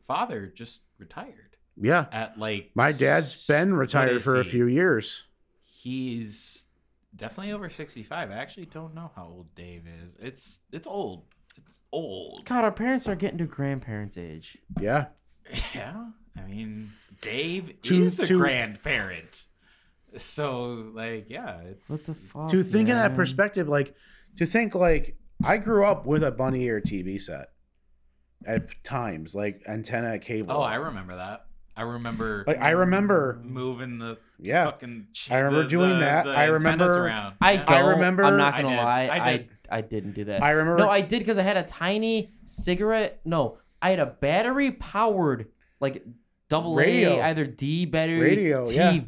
father 0.08 0.48
just 0.56 0.82
retired 0.98 1.58
Yeah, 1.76 2.06
at 2.12 2.38
like. 2.38 2.72
my 2.76 2.92
dad's 2.92 3.34
s- 3.34 3.48
been 3.48 3.72
what 3.74 3.80
retired 3.80 4.18
is 4.18 4.24
for 4.24 4.40
a 4.40 4.44
he? 4.44 4.50
few 4.50 4.66
years. 4.68 5.26
He's 5.64 6.66
definitely 7.16 7.54
over 7.54 7.70
sixty-five. 7.70 8.30
I 8.32 8.36
actually 8.36 8.66
don't 8.68 8.94
know 8.94 9.12
how 9.16 9.26
old 9.26 9.56
Dave 9.56 9.84
is. 10.04 10.16
It's 10.20 10.60
it's 10.72 10.88
old. 10.88 11.24
It's 11.58 11.80
old. 11.92 12.46
God, 12.46 12.64
our 12.64 12.72
parents 12.72 13.08
are 13.08 13.16
getting 13.16 13.38
to 13.40 13.46
grandparents' 13.46 14.18
age. 14.18 14.58
Yeah, 14.80 15.08
Yeah, 15.74 16.10
I 16.38 16.42
mean, 16.48 16.92
Dave 17.22 17.82
To- 17.84 18.04
is 18.04 18.20
a 18.20 18.28
to- 18.28 18.38
grandparent. 18.38 19.46
So, 20.18 20.92
like, 20.94 21.28
yeah, 21.30 21.60
it's 21.62 21.90
What 21.90 22.06
the 22.06 22.14
fuck? 22.14 22.52
to 22.52 22.64
think 22.64 22.90
in 22.90 22.96
that 22.96 23.14
perspective, 23.16 23.68
like 23.68 23.94
to 24.38 24.46
think 24.46 24.76
like 24.76 25.18
I 25.44 25.58
grew 25.58 25.86
up 25.86 26.06
with 26.06 26.24
a 26.24 26.32
bunny 26.32 26.64
ear 26.64 26.82
TV 26.82 27.22
set 27.22 27.48
at 28.46 28.84
times, 28.84 29.36
like 29.36 29.62
antenna 29.68 30.20
cable. 30.20 30.54
Oh, 30.58 30.62
I 30.62 30.76
remember 30.76 31.16
that. 31.16 31.46
I 31.76 31.84
remember 31.84 32.44
like 32.46 32.60
I 32.60 32.72
remember. 32.72 33.40
moving 33.44 34.00
the 34.00 34.18
Yeah, 34.38 34.66
fucking. 34.66 35.08
ch- 35.14 35.32
I 35.32 35.38
remember 35.38 35.64
the- 35.64 35.70
doing 35.70 35.90
the- 35.92 36.00
that. 36.00 36.26
the 36.26 36.32
I 36.32 36.46
remember- 36.48 37.06
Around. 37.06 37.36
I 37.42 37.54
Yeah. 37.54 37.64
don't. 37.64 37.78
I 37.78 37.90
remember- 37.92 38.24
I'm 38.26 38.36
not 38.38 38.56
gonna 38.56 38.70
did. 38.70 38.76
lie. 38.78 39.08
I 39.08 39.20
I, 39.30 39.38
did. 39.38 39.50
I 39.72 39.82
didn't 39.82 40.12
do 40.14 40.26
that. 40.26 40.44
I 40.44 40.52
remember. 40.52 40.84
No, 40.84 40.90
I 40.90 41.00
did 41.02 41.20
because 41.20 41.38
I 41.38 41.44
had 41.44 41.56
a 41.56 41.64
tiny 41.64 42.32
cigarette. 42.46 43.22
No, 43.24 43.60
I 43.82 43.92
had 43.92 44.00
a 44.00 44.06
battery 44.08 44.72
powered 44.74 45.48
like 45.80 46.04
double 46.50 46.76
Radio. 46.76 47.20
A, 47.20 47.22
either 47.24 47.46
D 47.46 47.86
battery 47.86 48.20
Radio, 48.20 48.68
yeah. 48.70 49.00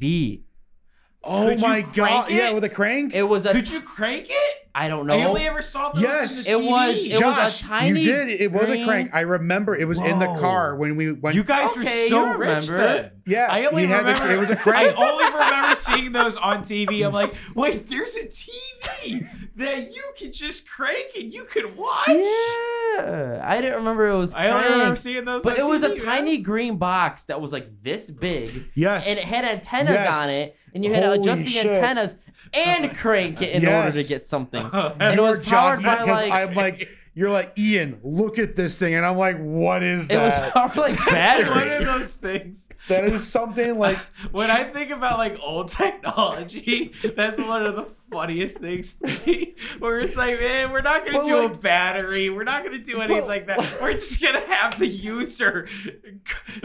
TV. 1.23 1.27
Oh 1.29 1.47
Could 1.49 1.61
my 1.61 1.81
god! 1.81 2.31
it? 2.31 2.35
Yeah, 2.35 2.51
with 2.51 2.63
a 2.63 2.69
crank. 2.69 3.13
It 3.13 3.23
was 3.23 3.45
a. 3.45 3.51
Could 3.53 3.69
you 3.69 3.81
crank 3.81 4.27
it? 4.29 4.57
I 4.73 4.87
don't 4.87 5.05
know. 5.05 5.13
I 5.13 5.25
only 5.25 5.45
ever 5.45 5.61
saw 5.61 5.91
those 5.91 6.01
Yes. 6.01 6.47
in 6.47 6.61
the 6.61 6.65
It 6.65 6.71
was- 6.71 6.95
TV. 7.03 7.11
it 7.11 7.25
was 7.25 7.61
a 7.61 7.63
tiny 7.67 7.99
You 8.01 8.05
did. 8.05 8.29
It 8.41 8.51
was 8.53 8.65
green- 8.67 8.83
a 8.83 8.85
crank. 8.87 9.09
I 9.13 9.19
remember. 9.21 9.75
It 9.75 9.85
was 9.85 9.99
in 9.99 10.17
the 10.17 10.27
car 10.39 10.77
when 10.77 10.95
we 10.95 11.11
went. 11.11 11.35
You 11.35 11.43
guys 11.43 11.75
were 11.75 11.83
so 11.85 12.25
rich 12.37 12.69
remember. 12.69 12.77
then. 12.77 13.11
Yeah, 13.25 13.47
I 13.51 13.65
only 13.65 13.81
he 13.83 13.87
had 13.89 14.05
the- 14.05 14.13
remember 14.13 14.33
it 14.33 14.39
was 14.39 14.49
a 14.49 14.53
I 14.59 14.61
crank. 14.63 14.97
I 14.97 15.11
only 15.11 15.25
remember 15.25 15.75
seeing 15.75 16.11
those 16.13 16.37
on 16.37 16.63
TV. 16.63 17.05
I'm 17.05 17.11
like, 17.13 17.33
wait, 17.53 17.87
there's 17.87 18.15
a 18.15 18.25
TV 18.27 19.25
that 19.57 19.93
you 19.93 20.03
could 20.17 20.31
just 20.33 20.69
crank 20.69 21.07
and 21.19 21.33
you 21.33 21.43
could 21.43 21.75
watch. 21.77 22.07
Yeah, 22.07 23.41
I 23.43 23.59
didn't 23.61 23.77
remember 23.79 24.07
it 24.07 24.15
was 24.17 24.33
I 24.33 24.47
only 24.47 24.69
remember 24.69 24.95
seeing 24.95 25.25
those. 25.25 25.43
But 25.43 25.59
on 25.59 25.65
it 25.65 25.69
was 25.69 25.83
a 25.83 25.89
TV, 25.89 25.97
man. 25.97 26.05
tiny 26.05 26.37
green 26.37 26.77
box 26.77 27.25
that 27.25 27.39
was 27.41 27.51
like 27.53 27.67
this 27.81 28.09
big, 28.09 28.69
yes. 28.73 29.07
and 29.07 29.17
it 29.17 29.23
had 29.25 29.43
antennas 29.45 29.93
Yes. 29.95 30.15
on 30.15 30.29
it, 30.29 30.55
and 30.73 30.83
you 30.85 30.93
had 30.93 31.01
to 31.01 31.11
adjust 31.13 31.43
the 31.45 31.51
shit. 31.51 31.65
antennas 31.67 32.15
and 32.53 32.95
crank 32.97 33.41
it 33.41 33.49
in 33.51 33.61
Yes. 33.63 33.85
order 33.85 34.01
to 34.01 34.07
get 34.07 34.27
something. 34.27 34.65
And 34.71 34.93
And 35.01 35.19
it 35.19 35.21
was 35.21 35.39
were 35.39 35.43
powered 35.51 35.81
jogging 35.81 35.85
by 35.85 35.97
'cause 35.97 36.07
like 36.07 36.33
I'm 36.33 36.55
like, 36.55 36.89
you're 37.21 37.29
like 37.29 37.53
Ian. 37.57 37.99
Look 38.03 38.39
at 38.39 38.55
this 38.55 38.79
thing, 38.79 38.95
and 38.95 39.05
I'm 39.05 39.15
like, 39.17 39.37
what 39.37 39.83
is 39.83 40.07
that? 40.07 40.15
it 40.15 40.23
was 40.23 40.39
powered 40.53 40.75
like 40.75 40.97
One 40.99 41.07
of 41.07 41.13
batteries. 41.13 41.85
those 41.87 42.15
things. 42.17 42.69
that 42.87 43.03
is 43.05 43.27
something 43.27 43.77
like. 43.77 43.97
When 44.31 44.49
I 44.49 44.63
think 44.63 44.89
about 44.89 45.17
like 45.19 45.37
old 45.41 45.69
technology, 45.69 46.91
that's 47.15 47.39
one 47.39 47.65
of 47.65 47.75
the 47.75 47.85
funniest 48.11 48.57
things 48.57 48.95
to 48.95 49.07
me. 49.25 49.55
Where 49.79 49.99
it's 49.99 50.15
like, 50.17 50.39
man, 50.39 50.71
we're 50.71 50.81
not 50.81 51.05
gonna 51.05 51.19
But, 51.19 51.25
do 51.27 51.45
a 51.45 51.49
battery. 51.49 52.29
We're 52.29 52.43
not 52.43 52.65
gonna 52.65 52.79
do 52.79 52.99
anything 52.99 53.21
But- 53.21 53.27
like 53.27 53.47
that. 53.47 53.79
We're 53.81 53.93
just 53.93 54.21
gonna 54.21 54.39
have 54.47 54.79
the 54.79 54.87
user 54.87 55.67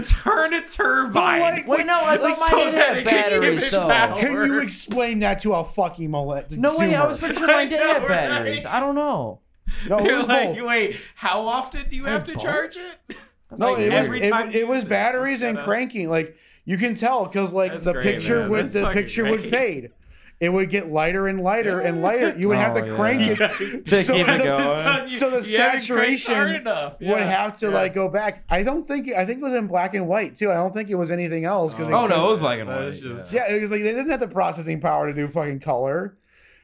turn 0.05 0.55
a 0.55 0.62
turbine. 0.62 1.41
like, 1.41 1.67
Wait, 1.68 1.86
no, 1.86 2.01
I 2.02 2.17
Like, 2.17 2.35
so 2.36 2.57
mine 2.57 2.65
did 2.67 2.75
that 2.75 2.89
have 2.89 2.97
it 2.97 3.05
can 3.07 3.31
give 3.31 3.41
batteries 3.41 3.70
though. 3.70 3.86
power. 3.89 4.18
Can 4.18 4.33
you 4.33 4.59
explain 4.60 5.20
that 5.20 5.41
to 5.43 5.52
a 5.55 5.65
fucking 5.65 6.10
mullet? 6.10 6.51
No 6.52 6.76
way, 6.78 6.94
I 6.94 7.07
was 7.07 7.18
pretty 7.18 7.35
sure 7.35 7.47
mine 7.47 7.68
did 7.68 7.81
I 7.81 7.86
have 7.94 8.09
batteries. 8.09 8.65
right? 8.65 8.75
I 8.75 8.81
don't 8.81 8.94
know. 8.94 9.41
No, 9.89 9.99
it 9.99 10.05
You're 10.07 10.19
was 10.19 10.28
like, 10.28 10.57
both. 10.57 10.67
wait, 10.67 11.01
how 11.15 11.47
often 11.47 11.89
do 11.89 11.97
you 11.97 12.05
have 12.05 12.25
to 12.25 12.33
both? 12.35 12.43
charge 12.43 12.77
it? 12.77 13.17
No, 13.59 13.73
Like, 13.73 13.81
it 13.81 13.91
was 13.93 13.95
every 14.07 14.23
it, 14.23 14.31
time 14.31 14.49
it 14.51 14.55
you 14.57 14.67
was 14.67 14.85
batteries 14.85 15.43
and 15.43 15.59
cranking. 15.59 16.09
Like 16.11 16.36
you 16.65 16.77
can 16.78 16.95
tell 16.95 17.27
because 17.27 17.53
like 17.53 17.73
That's 17.73 17.85
the 17.85 17.93
great, 17.93 18.03
picture 18.05 18.41
man. 18.41 18.51
would 18.51 18.61
That's 18.65 18.73
the 18.75 18.81
fucking 18.83 19.03
picture 19.03 19.25
would 19.31 19.43
fade. 19.45 19.91
It 20.39 20.51
would 20.51 20.69
get 20.69 20.89
lighter 20.89 21.28
and 21.28 21.41
lighter 21.41 21.81
and 21.81 22.03
lighter. 22.03 22.35
You 22.39 22.49
would 22.49 22.59
have 22.59 22.77
Oh, 22.77 22.81
to 22.83 22.86
yeah. 22.91 22.95
crank 22.97 23.23
it. 23.23 23.39
Yeah. 23.41 23.81
To 23.85 24.03
So 24.05 24.15
keep 24.15 24.28
it 24.28 24.39
the- 24.39 24.45
going. 24.45 25.07
so 25.07 25.31
the 25.31 25.36
You 25.39 25.43
saturation 25.57 26.35
hard 26.35 26.51
enough. 26.57 27.01
Would 27.01 27.20
have 27.20 27.57
to 27.59 27.69
Yeah. 27.69 27.73
like 27.75 27.95
go 27.95 28.09
back. 28.09 28.43
I 28.51 28.62
don't 28.62 28.86
think 28.86 29.09
I 29.15 29.25
think 29.25 29.39
it 29.39 29.45
was 29.45 29.55
in 29.55 29.67
black 29.67 29.95
and 29.95 30.07
white 30.09 30.36
too. 30.36 30.51
I 30.51 30.55
don't 30.55 30.75
think 30.75 30.91
it 30.91 30.97
was 30.97 31.11
anything 31.11 31.45
else 31.45 31.73
because 31.73 31.89
oh, 31.91 32.05
oh, 32.05 32.07
no, 32.07 32.27
it 32.27 32.28
was 32.28 32.41
black 32.41 32.59
and 32.59 32.69
white, 32.69 32.93
just- 33.01 33.33
yeah, 33.33 33.51
it 33.51 33.62
was 33.62 33.70
like 33.70 33.83
they 33.83 33.93
didn't 33.93 34.11
have 34.11 34.20
the 34.20 34.28
processing 34.28 34.81
power 34.81 35.07
to 35.07 35.15
do 35.15 35.27
fucking 35.28 35.61
color. 35.61 36.17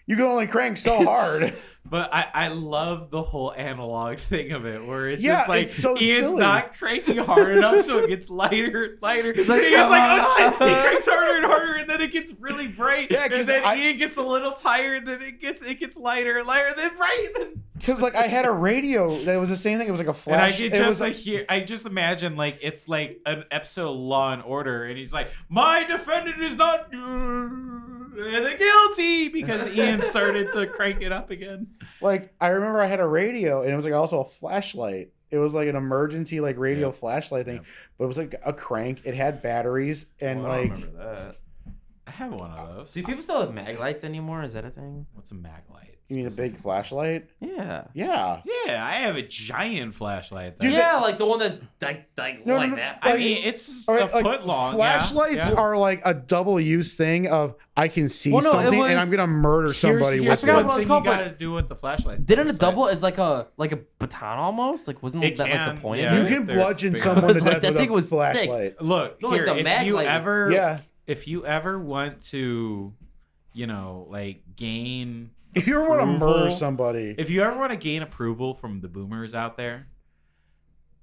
You 0.07 0.17
can 0.17 0.25
only 0.25 0.47
crank 0.47 0.79
so 0.79 1.03
hard. 1.05 1.55
But 1.85 2.15
I, 2.15 2.27
I 2.33 2.49
love 2.49 3.11
the 3.11 3.25
whole 3.25 3.53
analog 3.53 4.19
thing 4.19 4.53
of 4.53 4.65
it, 4.65 4.87
where 4.87 5.09
it's 5.09 5.21
Yeah, 5.21 5.39
just 5.39 5.49
like 5.49 5.65
it's 5.65 5.75
so 5.75 5.99
Ian's 6.01 6.29
silly. 6.29 6.39
not 6.41 6.75
cranking 6.79 7.19
hard 7.19 7.57
enough, 7.59 7.81
so 7.85 7.99
it 7.99 8.09
gets 8.09 8.31
lighter, 8.31 8.85
and 8.85 9.03
lighter. 9.03 9.33
It's 9.33 9.49
like, 9.49 9.63
Ian's 9.65 9.91
like, 9.91 10.21
oh 10.23 10.35
shit! 10.39 10.53
He 10.69 10.75
cranks 10.81 11.09
harder 11.09 11.37
and 11.39 11.45
harder, 11.45 11.75
and 11.75 11.91
then 11.91 12.01
it 12.01 12.13
gets 12.13 12.33
really 12.39 12.69
bright. 12.69 13.11
Yeah, 13.11 13.25
and 13.25 13.45
then 13.47 13.65
I- 13.65 13.75
Ian 13.75 13.99
gets 13.99 14.17
a 14.17 14.23
little 14.23 14.53
tired, 14.53 15.07
then 15.07 15.23
it 15.23 15.41
gets 15.41 15.61
it 15.61 15.81
gets 15.81 15.97
lighter 15.97 16.39
and 16.39 16.47
lighter, 16.47 16.73
then 16.77 16.97
bright, 16.97 17.29
then 17.37 17.63
Because 17.77 18.01
like 18.01 18.15
I 18.15 18.29
had 18.29 18.45
a 18.47 18.53
radio 18.53 19.13
that 19.25 19.41
was 19.41 19.51
the 19.51 19.57
same 19.57 19.77
thing. 19.79 19.89
It 19.89 19.91
was 19.91 19.99
like 20.01 20.07
a 20.07 20.31
And 20.31 20.41
I 20.41 20.51
flash. 20.53 20.59
could 20.59 20.73
it 20.73 20.77
just 20.77 21.01
like 21.01 21.15
hear, 21.15 21.45
I 21.49 21.61
just 21.61 21.85
imagine 21.85 22.37
like 22.37 22.59
it's 22.63 22.87
like 22.87 23.19
an 23.27 23.45
episode 23.51 23.91
of 23.91 23.97
Law 23.97 24.33
and 24.33 24.43
Order, 24.45 24.85
and 24.85 24.97
he's 24.97 25.13
like, 25.13 25.33
"My 25.49 25.83
defendant 25.83 26.41
is 26.41 26.55
not 26.57 26.93
uh, 28.13 28.57
guilty," 28.57 29.29
because 29.29 29.69
Ian 29.75 30.01
started 30.01 30.53
to 30.53 30.67
crank 30.67 31.03
it 31.03 31.13
up 31.13 31.31
again. 31.31 31.69
like 32.01 32.33
I 32.41 32.49
remember 32.49 32.81
I 32.81 32.87
had 32.87 33.01
a 33.01 33.07
radio 33.07 33.63
and 33.63 33.71
it 33.71 33.77
was 33.77 33.85
like 33.85 33.95
also 33.95 34.21
a 34.21 34.25
flashlight. 34.25 35.11
It 35.31 35.39
was 35.39 35.55
like 35.55 35.69
an 35.69 35.77
emergency 35.77 36.41
like 36.41 36.59
radio 36.59 36.89
Yeah. 36.89 36.93
flashlight 36.95 37.47
thing, 37.47 37.57
Yeah. 37.57 37.63
but 37.97 38.05
it 38.05 38.09
was 38.09 38.19
like 38.19 38.35
a 38.45 38.53
crank. 38.53 39.01
It 39.05 39.15
had 39.15 39.41
batteries 39.43 40.07
and 40.21 40.41
I 40.41 40.43
like 40.43 40.73
remember 40.73 40.99
that. 40.99 41.37
I 42.07 42.11
have 42.11 42.33
one 42.35 42.51
of 42.51 42.75
those. 42.77 42.91
Do 42.91 43.03
people 43.03 43.23
still 43.23 43.41
have 43.41 43.55
mag 43.55 43.79
lights 43.79 44.05
anymore? 44.05 44.43
Is 44.43 44.53
that 44.53 44.65
a 44.65 44.71
thing? 44.71 45.07
What's 45.15 45.31
a 45.31 45.35
mag 45.35 45.63
light? 45.73 45.92
You 46.13 46.19
mean 46.19 46.27
a 46.27 46.31
big 46.37 46.57
flashlight? 46.57 47.29
Yeah. 47.41 47.85
Yeah. 47.95 48.43
Yeah, 48.67 48.85
I 48.85 48.95
have 48.95 49.17
a 49.17 49.23
giant 49.23 49.95
flashlight. 49.95 50.59
That, 50.59 50.65
Dude, 50.65 50.73
yeah, 50.75 50.99
like 50.99 51.19
the 51.19 51.27
one 51.27 51.39
that's 51.39 51.61
like 51.81 52.09
like 52.17 52.47
No, 52.47 52.55
no, 52.55 52.59
like 52.59 52.71
no, 52.71 52.77
that. 52.77 52.99
I 53.03 53.17
mean, 53.17 53.45
it's 53.45 53.67
just 53.67 53.89
a 53.89 53.93
right, 53.93 54.13
like, 54.13 54.25
foot 54.25 54.47
long. 54.47 54.75
Flashlights 54.75 55.49
yeah. 55.49 55.55
are 55.55 55.77
like 55.77 56.03
a 56.05 56.15
double 56.15 56.61
use 56.61 56.95
thing 56.95 57.29
of 57.29 57.57
I 57.77 57.89
can 57.89 58.09
see 58.09 58.31
Well, 58.33 58.43
no, 58.43 58.51
it 58.51 58.53
something 58.53 58.83
and 58.83 59.01
I'm 59.01 59.11
gonna 59.11 59.27
murder 59.27 59.73
somebody 59.73 60.19
here's, 60.19 60.21
with 60.21 60.27
here's 60.27 60.41
forgot 60.41 60.55
what 60.55 60.65
it. 60.65 60.67
it's 60.67 60.77
thing 60.77 60.89
called, 60.89 61.05
you 61.05 61.11
got 61.11 61.25
to 61.25 61.31
do 61.31 61.53
with 61.53 61.69
the 61.69 61.77
flashlights. 61.77 62.25
Didn't 62.25 62.47
though, 62.47 62.51
it 62.51 62.55
is, 62.55 62.63
like, 62.63 62.71
double 62.71 62.89
as 62.89 63.03
like 63.03 63.19
a 63.19 63.47
like 63.57 63.73
a 63.73 63.79
baton 63.99 64.39
almost? 64.39 64.87
Like 64.87 65.03
wasn't 65.03 65.25
It 65.25 65.37
that 65.39 65.49
like 65.49 65.75
the 65.75 65.81
point 65.81 66.03
yeah. 66.03 66.15
You 66.15 66.21
of 66.23 66.27
it? 66.27 66.31
can 66.31 66.47
bludgeon 66.47 66.93
big. 66.93 67.03
someone 67.03 67.25
I 67.25 67.29
to 67.29 67.35
was 67.35 67.45
like, 67.45 67.53
death 67.55 67.63
that 67.63 67.69
with 67.73 67.79
thing 67.79 67.91
a 67.91 67.93
was 67.93 68.09
flashlight. 68.09 68.81
Look 68.83 69.23
No, 69.23 69.31
here, 69.33 69.47
the 69.47 69.57
if 69.59 69.87
you 69.87 69.99
ever, 69.99 70.51
Yeah. 70.51 70.81
if 71.07 71.27
you 71.27 71.47
ever 71.47 71.79
want 71.79 72.21
to, 72.31 72.93
you 73.55 73.67
know, 73.67 74.07
like 74.11 74.43
gain 74.57 75.31
If 75.55 75.67
you 75.67 75.75
ever 75.79 75.89
want 75.89 76.01
to 76.01 76.07
murder 76.07 76.51
somebody, 76.51 77.15
If 77.19 77.31
you 77.31 77.43
ever 77.43 77.59
want 77.59 77.71
to 77.73 77.77
gain 77.77 78.03
approval 78.03 78.55
from 78.55 78.81
the 78.81 78.89
boomers 78.89 79.35
out 79.35 79.57
there, 79.57 79.87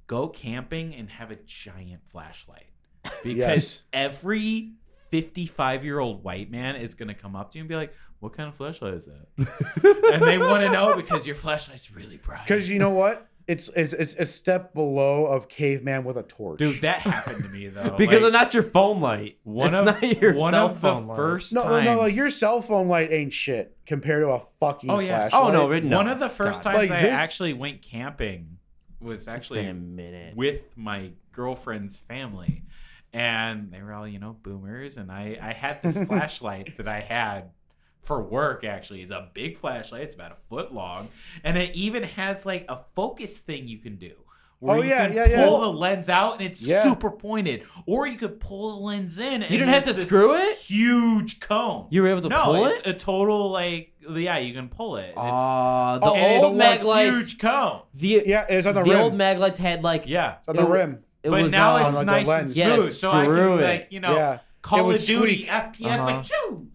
go 0.07 0.27
camping 0.27 0.95
and 0.95 1.09
have 1.09 1.31
a 1.31 1.37
giant 1.45 2.01
flashlight. 2.07 2.65
Because 3.23 3.37
Yes. 3.37 3.81
every 3.93 4.73
55 5.11 5.85
year 5.85 5.99
old 5.99 6.23
white 6.23 6.49
man 6.51 6.75
is 6.75 6.93
going 6.95 7.07
to 7.09 7.13
come 7.13 7.35
up 7.35 7.51
to 7.51 7.57
you 7.57 7.61
and 7.63 7.69
be 7.69 7.75
like, 7.75 7.93
What 8.19 8.33
kind 8.33 8.49
of 8.49 8.55
flashlight 8.55 8.95
is 8.95 9.05
that? 9.05 10.13
and 10.13 10.21
they 10.23 10.37
want 10.37 10.63
to 10.63 10.71
know 10.71 10.95
because 10.95 11.25
your 11.27 11.35
flashlight's 11.35 11.91
really 11.91 12.17
bright. 12.17 12.43
because 12.45 12.69
you 12.69 12.79
know 12.79 12.89
what, 12.91 13.27
it's, 13.49 13.67
it's 13.69 13.93
it's 13.93 14.15
a 14.15 14.25
step 14.25 14.73
below 14.73 15.25
of 15.25 15.49
caveman 15.49 16.03
with 16.03 16.17
a 16.17 16.23
torch. 16.23 16.59
Dude, 16.59 16.81
that 16.81 16.99
happened 16.99 17.43
to 17.43 17.49
me 17.49 17.67
though. 17.67 17.95
Because 17.97 18.21
Like, 18.21 18.27
it's 18.29 18.33
not 18.33 18.53
your 18.53 18.63
phone 18.63 19.01
light. 19.01 19.37
one 19.43 19.67
it's 19.69 19.77
of, 19.79 19.85
not 19.85 20.21
your 20.21 20.35
one 20.35 20.51
cell 20.51 20.67
of 20.67 20.73
the 20.75 20.79
phone 20.79 21.07
light. 21.07 21.15
first 21.15 21.53
no, 21.53 21.63
no, 21.63 21.69
times. 21.69 21.85
no, 21.85 21.97
like 21.99 22.15
your 22.15 22.31
cell 22.31 22.61
phone 22.61 22.87
light 22.87 23.11
ain't 23.11 23.33
shit 23.33 23.75
compared 23.85 24.23
to 24.23 24.29
a 24.29 24.39
fucking 24.59 24.89
Oh, 24.89 24.99
yeah. 24.99 25.27
flashlight. 25.29 25.43
Oh 25.43 25.51
no, 25.51 25.71
it- 25.71 25.83
no. 25.83 25.97
One 25.97 26.07
of 26.07 26.19
the 26.19 26.29
first 26.29 26.63
God. 26.63 26.73
times 26.73 26.89
Like 26.89 26.99
I 26.99 27.01
this- 27.03 27.11
actually 27.19 27.53
went 27.53 27.81
camping 27.81 28.57
was 29.01 29.27
actually 29.27 29.61
been 29.61 29.69
a 29.69 29.73
minute. 29.73 30.35
with 30.35 30.61
my 30.75 31.11
girlfriend's 31.31 31.97
family 31.97 32.63
and 33.13 33.71
they 33.71 33.81
were 33.81 33.93
all 33.93 34.07
you 34.07 34.19
know 34.19 34.35
boomers 34.43 34.97
and 34.97 35.11
i 35.11 35.37
i 35.41 35.51
had 35.53 35.81
this 35.81 35.97
flashlight 36.07 36.77
that 36.77 36.87
i 36.87 36.99
had 36.99 37.49
for 38.03 38.21
work 38.23 38.63
actually 38.63 39.01
it's 39.01 39.11
a 39.11 39.29
big 39.33 39.57
flashlight 39.57 40.01
it's 40.01 40.15
about 40.15 40.31
a 40.31 40.37
foot 40.49 40.73
long 40.73 41.09
and 41.43 41.57
it 41.57 41.75
even 41.75 42.03
has 42.03 42.45
like 42.45 42.65
a 42.69 42.79
focus 42.95 43.37
thing 43.39 43.67
you 43.67 43.77
can 43.77 43.95
do 43.97 44.11
where 44.59 44.77
Oh, 44.77 44.81
you 44.81 44.89
yeah, 44.89 45.07
can 45.07 45.15
yeah, 45.15 45.27
yeah. 45.29 45.45
pull 45.45 45.61
the 45.61 45.71
lens 45.71 46.09
out 46.09 46.33
and 46.33 46.41
it's 46.41 46.61
Yeah. 46.61 46.83
super 46.83 47.11
pointed 47.11 47.63
or 47.85 48.07
you 48.07 48.17
could 48.17 48.39
pull 48.39 48.75
the 48.77 48.83
lens 48.83 49.17
in 49.19 49.43
and 49.43 49.51
You 49.51 49.57
didn't 49.57 49.73
have 49.73 49.83
to 49.83 49.93
this 49.93 50.01
screw 50.01 50.33
it? 50.35 50.57
huge 50.57 51.39
cone 51.39 51.87
You 51.91 52.01
were 52.01 52.09
able 52.09 52.21
to 52.21 52.29
no 52.29 52.43
pull 52.45 52.65
it's 52.65 52.79
it? 52.79 52.87
a 52.87 52.93
total 52.93 53.51
like 53.51 53.93
yeah 54.09 54.37
you 54.39 54.53
can 54.53 54.69
pull 54.69 54.95
it 54.97 55.09
it's 55.09 55.15
Ah, 55.17 55.99
the 55.99 56.05
Oh, 56.07 56.15
and 56.15 56.43
old 56.43 56.53
it's 56.53 56.57
mag 56.57 56.81
a 56.81 56.87
lights. 56.87 57.17
huge 57.19 57.39
cone 57.39 57.81
The 57.93 58.23
Yeah, 58.25 58.45
it 58.49 58.55
was 58.57 58.65
on 58.65 58.75
the, 58.75 58.81
rim. 58.81 58.87
the 58.89 58.95
rim. 58.95 59.03
old 59.03 59.15
mag 59.15 59.37
lights 59.39 59.59
had 59.59 59.83
like 59.83 60.03
yeah 60.07 60.37
it's 60.39 60.47
on 60.47 60.55
the 60.55 60.63
it- 60.65 60.69
rim. 60.69 61.03
it 61.23 61.29
but 61.29 61.41
was 61.43 61.51
now 61.51 61.77
um, 61.77 61.85
it's 61.85 61.95
like 61.95 62.05
nice 62.07 62.29
and 62.29 62.49
smooth, 62.49 62.57
Yeah, 62.57 62.77
so 62.79 63.11
I 63.11 63.23
screw 63.25 63.55
can 63.57 63.59
it. 63.59 63.67
like 63.67 63.87
you 63.91 63.99
know 63.99 64.15
yeah, 64.15 64.33
It 64.35 64.41
Call 64.61 64.91
of 64.91 64.99
Duty 65.05 65.43
squeak. 65.45 65.47
FPS 65.47 65.85
Uh-huh. 65.99 66.05
like 66.05 66.23
choo, 66.23 66.67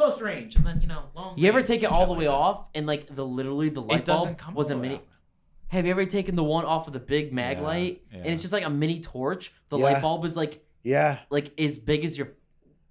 close 0.00 0.20
range, 0.20 0.56
and 0.56 0.66
then 0.66 0.80
you 0.80 0.86
know 0.86 1.04
long. 1.14 1.36
You 1.38 1.48
ever 1.48 1.62
take 1.62 1.82
it 1.82 1.86
all 1.90 2.06
the 2.06 2.14
way 2.14 2.28
like 2.28 2.36
off 2.36 2.68
and 2.74 2.86
like 2.86 3.14
the 3.14 3.24
literally 3.24 3.68
the 3.68 3.82
light 3.82 4.04
bulb 4.06 4.38
come 4.38 4.54
was 4.54 4.70
a 4.70 4.74
all 4.74 4.78
the 4.78 4.82
way 4.82 4.88
mini? 4.88 5.00
off. 5.00 5.06
Have 5.68 5.84
you 5.86 5.92
ever 5.92 6.04
taken 6.04 6.34
the 6.34 6.42
one 6.44 6.64
off 6.64 6.86
of 6.88 6.92
the 6.92 6.98
big 6.98 7.32
mag 7.32 7.58
Yeah, 7.58 7.62
light 7.62 8.02
yeah. 8.10 8.18
and 8.18 8.26
it's 8.26 8.42
just 8.42 8.52
like 8.52 8.64
a 8.64 8.70
mini 8.70 9.00
torch? 9.00 9.52
The 9.68 9.78
Yeah. 9.78 9.84
light 9.84 10.02
bulb 10.02 10.24
is 10.24 10.36
like 10.36 10.64
Yeah, 10.82 11.18
like 11.30 11.52
as 11.60 11.78
big 11.78 12.04
as 12.04 12.16
your 12.18 12.32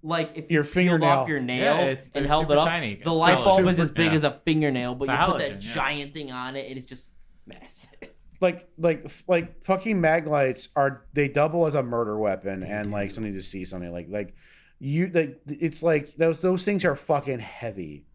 like 0.02 0.30
if 0.38 0.50
Your 0.50 0.62
you 0.64 0.70
peeled 0.70 0.72
fingernail. 0.72 1.08
off 1.10 1.28
your 1.28 1.40
nail 1.40 1.74
Yeah, 1.76 1.80
it's- 1.90 2.10
and 2.14 2.26
held 2.26 2.44
it 2.44 2.48
super 2.48 2.60
up. 2.60 2.66
tiny. 2.68 2.94
The 2.94 3.00
It's 3.00 3.08
light 3.10 3.36
halogen. 3.38 3.44
bulb 3.44 3.66
is 3.68 3.80
as 3.80 3.90
big 3.90 4.06
yeah. 4.06 4.12
as 4.14 4.24
a 4.24 4.40
fingernail, 4.46 4.94
but 4.94 5.08
It's 5.10 5.18
you 5.18 5.24
a 5.24 5.26
put 5.32 5.38
that 5.38 5.50
yeah. 5.62 5.72
giant 5.74 6.14
thing 6.14 6.32
on 6.32 6.56
it 6.56 6.66
and 6.68 6.76
it's 6.78 6.86
just 6.86 7.10
massive. 7.46 7.90
like 8.40 8.66
like 8.78 9.10
like 9.28 9.62
fucking 9.66 10.00
mag 10.00 10.26
lights 10.26 10.68
are 10.74 11.02
they 11.12 11.28
double 11.28 11.66
as 11.66 11.74
a 11.74 11.82
murder 11.82 12.18
weapon 12.18 12.62
and 12.64 12.90
like 12.90 13.10
something 13.10 13.34
to 13.34 13.42
see 13.42 13.66
something 13.66 13.92
like 13.92 14.06
like 14.08 14.34
you 14.80 15.10
like 15.12 15.40
it's 15.46 15.82
like 15.82 16.14
those 16.16 16.40
those 16.40 16.64
things 16.64 16.84
are 16.84 16.96
fucking 16.96 17.38
heavy. 17.38 18.06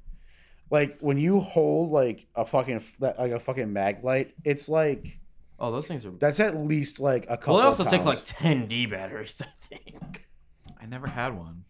Like 0.72 0.98
when 1.00 1.18
you 1.18 1.40
hold 1.40 1.92
like 1.92 2.26
a 2.35 2.45
fucking 2.45 2.84
like 3.00 3.32
a 3.32 3.40
fucking 3.40 3.72
mag 3.72 4.03
light, 4.03 4.34
it's 4.44 4.68
like 4.68 5.19
Oh, 5.60 5.72
those 5.72 5.88
things 5.88 6.06
are. 6.06 6.11
that's 6.11 6.40
at 6.40 6.58
least 6.58 7.00
like 7.00 7.26
a 7.30 7.38
couple. 7.38 7.53
Well, 7.56 7.64
they 7.64 7.68
also 7.68 7.84
of 7.84 7.90
take 7.90 8.03
like 8.03 8.22
10 8.24 8.68
D 8.68 8.85
batteries, 8.88 9.42
I 9.45 9.50
think. 9.76 10.27
I 10.82 10.85
never 10.88 11.08
had 11.08 11.38
one. 11.38 11.65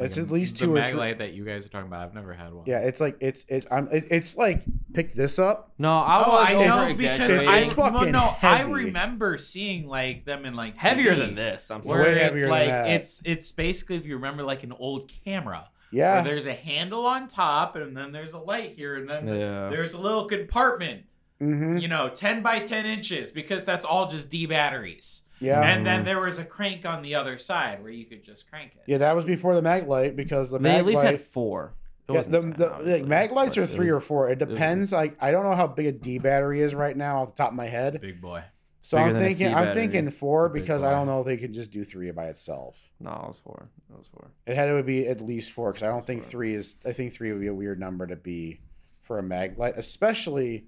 It's 0.00 0.16
Like, 0.16 0.26
at 0.26 0.32
least 0.32 0.58
the 0.58 0.64
two 0.66 0.72
or 0.72 0.74
mag 0.76 0.90
three- 0.90 0.98
light 0.98 1.18
that 1.18 1.32
you 1.34 1.44
guys 1.44 1.66
are 1.66 1.68
talking 1.68 1.86
about. 1.86 2.02
I've 2.08 2.14
never 2.14 2.32
had 2.32 2.52
one. 2.52 2.64
Yeah, 2.66 2.80
it's 2.80 3.00
like 3.00 3.16
it's 3.20 3.44
it's 3.48 3.66
I'm 3.70 3.88
it- 3.92 4.06
it's 4.10 4.36
like 4.36 4.62
pick 4.92 5.12
this 5.12 5.38
up. 5.38 5.72
No, 5.78 5.98
I 5.98 6.24
Oh, 6.26 6.30
was 6.32 6.48
I 6.50 6.54
over 6.54 6.64
know 6.64 6.74
because 6.76 6.90
exaggerating. 6.90 7.48
I 7.48 7.58
It's 7.60 7.72
fucking 7.74 7.92
well, 7.94 8.06
no, 8.06 8.20
I 8.42 8.56
heavy. 8.58 8.72
remember 8.72 9.38
seeing 9.38 9.86
like 9.88 10.24
them 10.24 10.44
in 10.44 10.54
like 10.54 10.76
Heavier 10.78 11.14
TV, 11.14 11.18
than 11.18 11.34
this. 11.34 11.70
I'm 11.70 11.80
It's 11.80 11.88
sorry. 11.88 12.00
Where 12.00 12.08
way 12.10 12.14
it's 12.16 12.22
heavier 12.24 12.40
than 12.42 12.50
like 12.50 12.68
that. 12.68 12.88
it's 12.90 13.22
it's 13.24 13.52
basically 13.52 13.96
if 13.96 14.06
you 14.06 14.14
remember 14.16 14.42
like 14.42 14.62
an 14.64 14.72
old 14.72 15.10
camera 15.24 15.68
Yeah. 15.92 16.14
Where 16.22 16.24
there's 16.32 16.46
a 16.46 16.54
handle 16.54 17.04
on 17.06 17.28
top, 17.28 17.76
and 17.76 17.96
then 17.96 18.12
there's 18.12 18.32
a 18.32 18.38
light 18.38 18.72
here, 18.76 18.94
and 18.96 19.08
then 19.10 19.26
Yeah. 19.26 19.68
there's 19.70 19.92
a 19.92 19.98
little 20.00 20.24
compartment, 20.26 21.02
hmm 21.40 21.78
you 21.78 21.88
know, 21.88 22.08
10 22.08 22.42
by 22.42 22.60
10 22.60 22.86
inches, 22.86 23.30
because 23.30 23.64
that's 23.64 23.84
all 23.84 24.08
just 24.08 24.28
D 24.30 24.46
batteries. 24.46 25.22
Yeah. 25.40 25.60
And 25.62 25.78
mm-hmm. 25.78 25.84
then 25.84 26.04
there 26.04 26.20
was 26.20 26.38
a 26.38 26.44
crank 26.44 26.84
on 26.84 27.02
the 27.02 27.14
other 27.14 27.38
side 27.38 27.82
where 27.82 27.92
you 27.92 28.04
could 28.04 28.22
just 28.22 28.48
crank 28.50 28.72
it. 28.76 28.82
yeah, 28.86 28.98
that 28.98 29.16
was 29.16 29.24
before 29.24 29.54
the 29.54 29.62
mag 29.62 29.88
light 29.88 30.16
because 30.16 30.50
the 30.50 30.58
They 30.58 30.70
mag 30.70 30.78
at 30.80 30.86
least 30.86 31.02
light. 31.02 31.12
had 31.12 31.20
four. 31.20 31.74
It 32.08 32.14
yeah, 32.14 32.22
the, 32.22 32.40
10, 32.40 32.50
the, 32.52 32.72
obviously, 32.72 33.00
like, 33.00 33.08
mag 33.08 33.32
lights 33.32 33.56
are 33.56 33.66
three 33.66 33.86
was- 33.86 33.94
or 33.94 34.00
four. 34.00 34.28
It 34.28 34.38
depends. 34.38 34.88
was- 34.88 34.92
like 34.92 35.16
I 35.20 35.30
don't 35.30 35.44
know 35.44 35.54
how 35.54 35.66
big 35.66 35.86
a 35.86 35.92
D 35.92 36.18
battery 36.18 36.60
is 36.60 36.74
right 36.74 36.96
now 36.96 37.22
off 37.22 37.34
the 37.34 37.42
top 37.42 37.50
of 37.50 37.56
my 37.56 37.66
head. 37.66 38.00
Big 38.00 38.20
boy. 38.20 38.42
So 38.80 38.96
Bigger 38.96 39.08
I'm 39.08 39.14
thinking 39.14 39.48
C 39.48 39.54
I'm 39.54 39.74
thinking 39.74 40.10
four 40.10 40.46
It's 40.46 40.50
a 40.50 40.54
big 40.54 40.62
because 40.62 40.82
I 40.82 40.90
don't 40.90 41.06
know 41.06 41.20
if 41.20 41.26
they 41.26 41.36
could 41.36 41.52
just 41.52 41.70
do 41.70 41.84
three 41.84 42.10
by 42.10 42.26
itself. 42.26 42.76
No, 42.98 43.10
it 43.10 43.28
was 43.28 43.38
four. 43.38 43.68
It 43.90 43.98
was 43.98 44.08
four. 44.08 44.30
It 44.46 44.56
had 44.56 44.66
to 44.66 44.82
be 44.82 45.06
at 45.06 45.20
least 45.20 45.52
four 45.52 45.72
because 45.72 45.82
I 45.82 45.88
don't 45.88 46.04
think 46.04 46.22
Four. 46.22 46.30
three 46.30 46.54
is. 46.54 46.76
I 46.84 46.92
think 46.92 47.12
three 47.12 47.32
would 47.32 47.40
be 47.40 47.46
a 47.46 47.54
weird 47.54 47.78
number 47.78 48.06
to 48.06 48.16
be 48.16 48.60
for 49.02 49.18
a 49.18 49.22
mag 49.22 49.58
light, 49.58 49.74
especially 49.76 50.66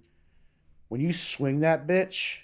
when 0.89 1.01
you 1.01 1.13
swing 1.13 1.61
that 1.61 1.87
bitch. 1.87 2.41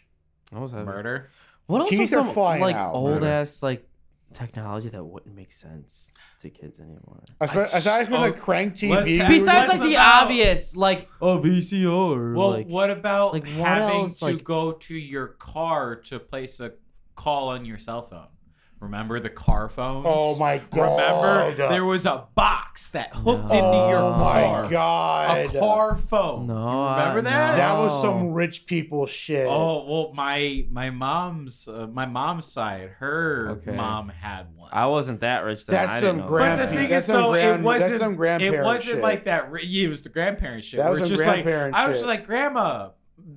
What 0.50 0.62
was 0.62 0.72
that? 0.72 0.84
Murder. 0.84 1.30
What 1.68 1.80
else 1.82 1.90
Teeth 1.90 2.00
are 2.00 2.06
some 2.06 2.30
flying 2.30 2.60
like 2.62 2.76
out. 2.76 2.94
old 2.94 3.20
Murder. 3.20 3.26
ass 3.28 3.62
like 3.62 3.86
technology 4.32 4.88
that 4.88 5.04
wouldn't 5.04 5.34
make 5.36 5.52
sense 5.52 6.12
to 6.40 6.48
kids 6.50 6.80
anymore? 6.80 7.22
Aside, 7.40 7.68
aside 7.72 8.04
from 8.06 8.14
oh, 8.16 8.30
the 8.30 8.32
crank 8.32 8.74
TV, 8.74 9.18
have- 9.18 9.28
Besides 9.28 9.66
just- 9.66 9.68
like 9.68 9.80
the 9.88 9.94
about- 9.94 10.22
obvious, 10.24 10.76
like 10.76 11.00
a 11.02 11.06
oh, 11.20 11.38
VCR. 11.40 12.34
Well, 12.34 12.50
like, 12.50 12.66
what 12.68 12.90
about 12.90 13.34
like, 13.34 13.44
what 13.44 13.52
having 13.68 14.00
else, 14.00 14.18
to 14.20 14.24
like- 14.24 14.44
go 14.44 14.72
to 14.72 14.96
your 14.96 15.28
car 15.28 15.96
to 16.06 16.18
place 16.18 16.58
a 16.58 16.72
call 17.16 17.48
on 17.50 17.64
your 17.66 17.78
cell 17.78 18.02
phone? 18.02 18.28
Remember 18.80 19.18
the 19.18 19.28
car 19.28 19.68
phones? 19.68 20.06
oh 20.08 20.36
my 20.38 20.58
god! 20.70 21.50
Remember 21.50 21.68
there 21.68 21.84
was 21.84 22.06
a 22.06 22.26
box 22.36 22.90
that 22.90 23.12
hooked 23.12 23.48
No. 23.48 23.54
into 23.54 23.90
your 23.90 24.00
car. 24.16 24.60
oh 24.60 24.62
my 24.66 24.70
god! 24.70 25.46
A 25.54 25.58
car 25.58 25.96
phone. 25.96 26.46
No, 26.46 26.54
You 26.54 26.96
remember 27.08 27.18
I- 27.18 27.22
that? 27.32 27.56
That 27.56 27.76
was 27.76 28.00
some 28.00 28.32
rich 28.32 28.66
people 28.66 29.06
shit. 29.06 29.48
Oh 29.50 29.84
well, 29.84 30.12
my 30.14 30.64
my 30.70 30.90
mom's 30.90 31.66
uh, 31.66 31.88
my 31.92 32.06
mom's 32.06 32.46
side, 32.46 32.90
her 33.00 33.48
Okay. 33.62 33.74
mom 33.76 34.10
had 34.10 34.46
one. 34.56 34.70
I 34.72 34.86
wasn't 34.86 35.20
that 35.20 35.44
rich 35.44 35.66
then. 35.66 35.74
That's 35.74 35.88
I 35.90 35.94
didn't 36.00 36.08
some 36.10 36.18
know 36.18 36.26
grand- 36.28 36.58
but 36.60 36.66
the 36.66 36.76
thing 36.76 36.88
That's 36.88 37.04
is, 37.04 37.06
though, 37.12 37.30
grand- 37.32 37.60
it 37.60 37.64
wasn't. 37.64 37.90
that's 37.90 38.00
some 38.00 38.12
it 38.14 38.62
wasn't 38.62 38.84
shit. 38.84 39.02
like 39.02 39.24
that. 39.24 39.50
ri- 39.50 39.64
Yeah, 39.64 39.86
it 39.86 39.90
was 39.90 40.02
the 40.02 40.08
grandparent 40.10 40.62
shit. 40.64 40.78
That 40.78 40.90
was 40.90 41.00
it's 41.00 41.08
some 41.08 41.16
just 41.16 41.26
like 41.26 41.42
grandparent 41.42 41.74
I 41.74 41.88
was 41.88 41.96
just 41.96 42.06
like, 42.06 42.26
Grandma, 42.26 42.90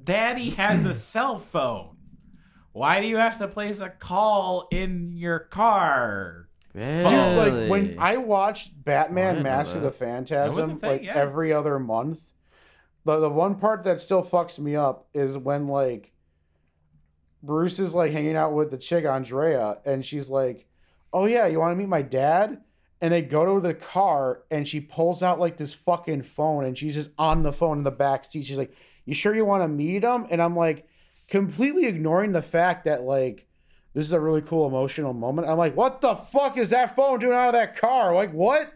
Daddy 0.03 0.51
has 0.51 0.85
a 0.85 0.93
cell 0.93 1.39
phone. 1.39 1.90
Why 2.73 3.01
do 3.01 3.07
you 3.07 3.17
have 3.17 3.37
to 3.39 3.47
place 3.47 3.81
a 3.81 3.89
call 3.89 4.67
in 4.71 5.11
your 5.13 5.39
car? 5.39 6.47
Dude, 6.73 7.03
like 7.03 7.69
when 7.69 7.97
I 7.99 8.17
watched 8.17 8.81
Batman 8.83 9.35
didn't 9.35 9.43
know 9.43 9.49
Mask 9.49 9.75
of 9.75 9.81
the 9.81 9.89
that. 9.89 9.99
That 9.99 10.47
was 10.47 10.57
a 10.57 10.61
Phantasm 10.61 10.79
thing, 10.79 10.89
like 10.89 11.03
yeah. 11.03 11.15
every 11.15 11.51
other 11.51 11.79
month, 11.79 12.31
the 13.03 13.19
the 13.19 13.29
one 13.29 13.55
part 13.55 13.83
that 13.83 13.99
still 13.99 14.23
fucks 14.23 14.57
me 14.57 14.75
up 14.75 15.09
is 15.13 15.37
when 15.37 15.67
like 15.67 16.13
Bruce 17.43 17.79
is 17.79 17.93
like 17.93 18.13
hanging 18.13 18.37
out 18.37 18.53
with 18.53 18.71
the 18.71 18.77
chick 18.77 19.03
Andrea 19.05 19.79
and 19.85 20.05
she's 20.05 20.29
like, 20.29 20.65
"Oh 21.11 21.25
yeah, 21.25 21.47
you 21.47 21.59
want 21.59 21.73
to 21.73 21.75
meet 21.75 21.89
my 21.89 22.01
dad?" 22.01 22.61
And 23.01 23.11
they 23.11 23.21
go 23.23 23.55
to 23.55 23.67
the 23.67 23.73
car 23.73 24.43
and 24.49 24.65
she 24.65 24.79
pulls 24.79 25.21
out 25.21 25.39
like 25.39 25.57
this 25.57 25.73
fucking 25.73 26.21
phone 26.21 26.63
and 26.63 26.77
she's 26.77 26.93
just 26.93 27.09
on 27.17 27.43
the 27.43 27.51
phone 27.51 27.79
in 27.79 27.83
the 27.83 27.91
back 27.91 28.23
seat. 28.23 28.45
She's 28.45 28.57
like, 28.57 28.73
"You 29.03 29.13
sure 29.13 29.35
you 29.35 29.43
want 29.43 29.63
to 29.63 29.67
meet 29.67 30.03
him?" 30.03 30.25
And 30.29 30.41
I'm 30.41 30.55
like, 30.55 30.87
completely 31.31 31.87
ignoring 31.87 32.33
the 32.33 32.41
fact 32.41 32.85
that 32.85 33.01
like 33.03 33.47
this 33.93 34.05
is 34.05 34.13
a 34.13 34.19
really 34.19 34.41
cool 34.41 34.67
emotional 34.67 35.13
moment. 35.13 35.47
I'm 35.47 35.57
like, 35.57 35.75
what 35.75 36.01
the 36.01 36.15
fuck 36.15 36.57
is 36.57 36.69
that 36.69 36.95
phone 36.95 37.19
doing 37.19 37.33
out 37.33 37.47
of 37.47 37.53
that 37.53 37.75
car? 37.75 38.13
Like, 38.13 38.31
what? 38.31 38.71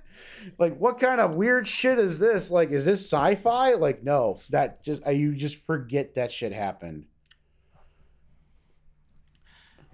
Like, 0.58 0.78
what 0.78 1.00
kind 1.00 1.22
of 1.22 1.36
weird 1.36 1.68
shit 1.68 2.00
is 2.00 2.20
this? 2.20 2.50
Like, 2.50 2.72
is 2.72 2.86
this 2.86 3.02
sci-fi? 3.02 3.74
Like, 3.74 4.04
no, 4.04 4.38
that 4.50 4.84
just 4.84 5.06
you 5.06 5.36
just 5.36 5.66
forget 5.66 6.16
that 6.16 6.32
shit 6.32 6.52
happened. 6.54 7.06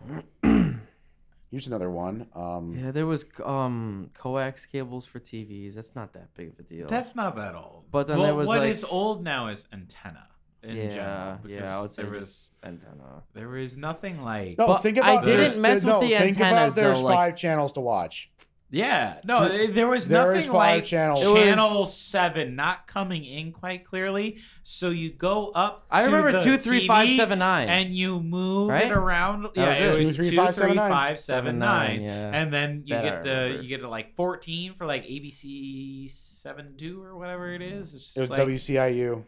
Here's 0.43 1.67
another 1.67 1.91
one. 1.91 2.27
Um, 2.33 2.75
Yeah, 2.77 2.91
there 2.91 3.05
was 3.05 3.25
um 3.43 4.09
coax 4.13 4.65
cables 4.65 5.05
for 5.05 5.19
TVs. 5.19 5.75
That's 5.75 5.95
not 5.95 6.13
that 6.13 6.33
big 6.35 6.49
of 6.49 6.59
a 6.59 6.63
deal. 6.63 6.87
That's 6.87 7.15
not 7.15 7.35
that 7.35 7.55
old. 7.55 7.85
But 7.91 8.07
then 8.07 8.17
well, 8.17 8.27
there 8.27 8.35
was, 8.35 8.47
what 8.47 8.59
like- 8.59 8.69
is 8.69 8.83
old 8.83 9.23
now 9.23 9.47
is 9.47 9.67
antenna. 9.73 10.30
In 10.63 10.75
yeah, 10.75 10.89
general, 10.89 11.39
yeah. 11.47 11.77
I 11.77 11.81
would 11.81 11.89
say 11.89 12.03
there 12.03 12.11
there 12.11 12.19
was 12.19 12.51
antenna. 12.63 13.23
there 13.33 13.49
was 13.49 13.75
nothing 13.75 14.21
like 14.21 14.59
no, 14.59 14.67
But 14.67 14.83
think 14.83 14.99
I 14.99 15.13
about. 15.13 15.25
didn't 15.25 15.39
there's- 15.39 15.57
mess 15.57 15.77
with 15.77 15.93
no, 15.95 15.99
the 16.01 16.15
think 16.15 16.35
about 16.37 16.71
There's 16.75 16.75
though, 16.75 17.01
like- 17.03 17.15
five 17.15 17.35
channels 17.35 17.73
to 17.73 17.79
watch. 17.79 18.31
Yeah, 18.73 19.17
no, 19.25 19.49
Dude, 19.49 19.71
eh, 19.71 19.73
there 19.73 19.87
was 19.87 20.07
there 20.07 20.31
is 20.31 20.37
nothing 20.37 20.51
five 20.53 20.75
like 20.77 20.83
channels. 20.85 21.21
It 21.21 21.27
was- 21.27 21.43
channel 21.43 21.85
seven 21.87 22.55
not 22.55 22.87
coming 22.87 23.25
in 23.25 23.51
quite 23.51 23.83
clearly. 23.83 24.37
So 24.63 24.91
you 24.91 25.09
go 25.11 25.49
up. 25.49 25.85
I 25.91 26.01
to 26.01 26.05
remember 26.05 26.31
the 26.31 26.39
two, 26.43 26.57
three, 26.57 26.87
five, 26.87 27.09
TV 27.09 27.17
seven, 27.17 27.39
nine. 27.39 27.67
and 27.67 27.89
you 27.93 28.21
move 28.21 28.69
Right? 28.69 28.85
it 28.85 28.91
around. 28.93 29.47
yeah, 29.55 29.67
was 29.69 29.79
it, 29.79 29.83
it. 29.83 29.87
was 29.89 29.97
Two, 29.97 30.05
two, 30.05 30.13
three, 30.13 30.27
three, 30.29 30.37
five, 30.37 30.55
seven, 30.55 30.75
nine. 30.77 30.89
five, 30.91 31.19
seven, 31.19 31.45
Seven, 31.47 31.59
nine, 31.59 31.89
nine, 31.97 32.01
yeah. 32.03 32.31
and 32.33 32.53
then 32.53 32.83
you 32.85 32.95
That 32.95 33.03
get 33.03 33.23
the 33.23 33.59
you 33.61 33.67
get 33.67 33.81
to 33.81 33.89
like 33.89 34.15
fourteen 34.15 34.73
for 34.75 34.85
like 34.85 35.03
ABC 35.05 36.09
seven 36.09 36.75
two 36.77 37.03
or 37.03 37.17
whatever 37.17 37.51
it 37.51 37.61
is. 37.61 37.93
It's 37.93 38.15
It 38.15 38.21
was 38.21 38.29
like 38.29 38.39
WCIU, 38.39 39.23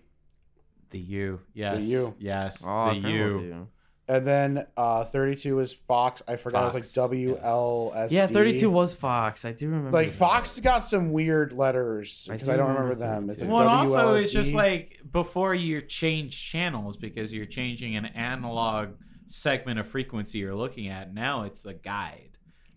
the 0.93 0.99
U. 0.99 1.41
Yes, 1.53 1.83
The 1.83 1.89
U. 1.89 2.15
Yes, 2.19 2.63
oh, 2.65 2.93
the 2.93 3.09
U. 3.09 3.67
and 4.07 4.25
then 4.25 4.65
uh, 4.77 5.03
32 5.03 5.59
is 5.59 5.73
Fox. 5.73 6.21
I 6.27 6.35
forgot 6.37 6.61
it 6.61 6.65
was 6.65 6.73
like 6.75 6.93
W 6.93 7.37
L 7.41 7.91
S. 7.95 8.11
Yeah, 8.11 8.27
32 8.27 8.69
was 8.69 8.93
Fox. 8.93 9.43
I 9.43 9.51
do 9.51 9.67
remember. 9.69 9.91
like 9.91 10.11
that. 10.11 10.17
Fox 10.17 10.59
got 10.61 10.85
some 10.85 11.11
weird 11.11 11.51
letters 11.51 12.27
I 12.29 12.33
because 12.33 12.47
do 12.47 12.53
I, 12.53 12.57
don't 12.57 12.67
remember 12.69 12.93
remember 12.93 13.27
them. 13.27 13.27
32. 13.27 13.31
It's 13.33 13.41
like 13.41 13.51
Well, 13.51 13.61
and 13.61 13.69
also 13.69 14.13
it's 14.15 14.31
just 14.31 14.53
like 14.53 14.99
before 15.11 15.53
you 15.53 15.81
change 15.81 16.41
channels 16.51 16.95
because 16.97 17.33
you're 17.33 17.45
changing 17.45 17.95
an 17.95 18.05
analog 18.05 18.89
segment 19.25 19.79
of 19.79 19.87
frequency 19.87 20.37
you're 20.39 20.55
looking 20.55 20.87
at. 20.89 21.13
Now 21.13 21.43
it's 21.43 21.65
a 21.65 21.73
guide. 21.73 22.32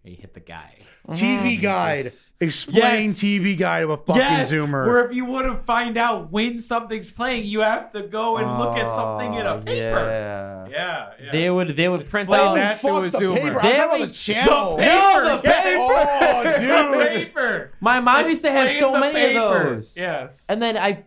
You 0.07 0.17
hit 0.17 0.35
the 0.35 0.41
guy. 0.41 0.77
TV 1.11 1.61
guide. 1.61 2.05
Just- 2.05 2.35
Explain 2.41 3.07
Yes. 3.09 3.19
TV 3.21 3.57
guide 3.57 3.81
to 3.81 3.93
a 3.93 3.97
fucking 3.97 4.17
yes, 4.21 4.53
Zoomer. 4.53 4.87
where 4.87 5.09
if 5.09 5.17
you 5.17 5.25
want 5.25 5.47
to 5.47 5.65
find 5.65 5.97
out 5.97 6.31
when 6.31 6.59
something's 6.61 7.11
playing, 7.11 7.47
you 7.47 7.61
have 7.61 7.93
to 7.93 8.03
go 8.03 8.37
and 8.37 8.59
look 8.59 8.77
at 8.77 8.87
oh, 8.87 8.97
something 8.97 9.35
in 9.35 9.47
a 9.47 9.55
Oh, 9.55 9.61
paper. 9.61 9.99
Yeah. 9.99 10.67
Yeah, 10.69 11.07
yeah. 11.25 11.33
They 11.33 11.49
would 11.51 11.69
they 11.77 11.89
would 11.89 12.09
print 12.09 12.29
Explain 12.29 12.49
out 12.49 12.55
that. 12.57 12.81
to 12.81 12.97
a 12.97 13.09
the 13.09 13.19
Zoomer. 13.19 13.35
paper. 13.37 13.61
They 13.63 13.81
I'm 13.81 13.91
on 13.91 14.01
would- 14.01 14.09
the 14.11 14.13
channel. 14.13 14.77
The 14.77 14.83
paper, 14.83 15.25
No, 15.25 15.37
the 15.39 15.49
yes. 15.49 15.65
paper. 15.65 15.81
Oh, 15.81 16.43
The 16.45 16.99
dude. 17.09 17.09
paper. 17.09 17.71
My 17.81 18.01
mom 18.01 18.29
used 18.29 18.43
to 18.45 18.51
have 18.51 18.67
Explain 18.69 18.81
so 18.81 18.93
the 18.93 19.01
many 19.01 19.37
of 19.37 19.43
paper. 19.53 19.75
those. 19.75 19.97
Yes. 19.97 20.47
And 20.49 20.61
then 20.63 20.77
I 20.77 21.05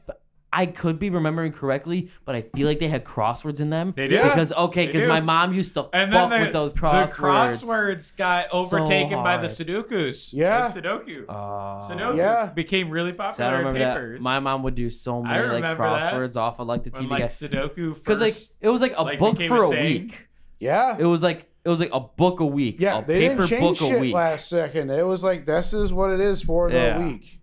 I 0.51 0.65
could 0.65 0.97
be 0.97 1.09
remembering 1.11 1.51
correctly, 1.51 2.09
but 2.25 2.35
I 2.35 2.41
feel 2.41 2.67
like 2.67 2.79
they 2.79 2.87
had 2.87 3.05
crosswords 3.05 3.61
in 3.61 3.69
them. 3.69 3.93
They 3.95 4.07
do. 4.07 4.15
Yeah. 4.15 4.29
Because 4.29 4.51
okay, 4.51 4.87
because 4.87 5.05
my 5.05 5.19
mom 5.21 5.53
used 5.53 5.75
to 5.75 5.87
and 5.93 6.11
fuck 6.11 6.29
then 6.31 6.39
the, 6.39 6.45
with 6.45 6.53
those 6.53 6.73
crosswords. 6.73 7.15
the 7.15 7.21
crosswords. 7.23 7.63
crosswords 7.63 8.17
got 8.17 8.45
so 8.45 8.57
overtaken 8.59 9.21
by 9.23 9.37
the. 9.37 9.47
Sudokus. 9.47 10.33
Yeah. 10.33 10.67
The 10.69 10.81
Sudoku. 10.81 11.25
Oh. 11.29 11.87
Sudoku 11.87 12.17
Yeah. 12.17 12.47
became 12.47 12.89
really 12.89 13.11
See, 13.11 13.17
popular 13.17 13.49
I 13.51 13.57
remember 13.57 13.79
in 13.79 13.83
that. 13.85 13.93
papers. 13.95 14.23
My 14.23 14.39
mom 14.39 14.63
would 14.63 14.75
do 14.75 14.89
so 14.89 15.21
many 15.21 15.37
like 15.43 15.55
remember 15.57 15.83
that. 15.83 16.01
crosswords 16.13 16.35
off 16.37 16.59
of 16.59 16.67
like 16.67 16.83
the 16.83 16.89
when 16.91 17.03
TV 17.03 17.09
like. 17.09 17.23
Sudoku. 17.25 17.93
Because 17.95 18.21
like 18.21 18.35
it 18.61 18.69
was 18.69 18.81
like 18.81 18.97
a 18.97 19.03
like, 19.03 19.19
book 19.19 19.41
for 19.43 19.63
a 19.63 19.67
a, 19.67 19.81
week. 19.83 20.27
Yeah. 20.59 20.95
It 20.97 21.05
was 21.05 21.21
like 21.23 21.45
it 21.63 21.69
was 21.69 21.79
like 21.81 21.93
a 21.93 21.99
book 21.99 22.39
a 22.39 22.45
week. 22.45 22.77
yeah, 22.79 22.99
a 22.99 23.05
they 23.05 23.27
paper 23.27 23.35
didn't 23.45 23.49
change 23.49 23.61
book 23.61 23.77
shit 23.77 23.97
a 23.97 23.99
week. 23.99 24.13
last 24.13 24.47
second. 24.47 24.89
It 24.89 25.05
was 25.05 25.23
like, 25.23 25.45
this 25.45 25.73
is 25.73 25.91
what 25.91 26.09
it 26.09 26.19
is 26.19 26.41
for 26.41 26.69
the 26.69 26.75
Yeah. 26.77 26.99
week. 27.05 27.38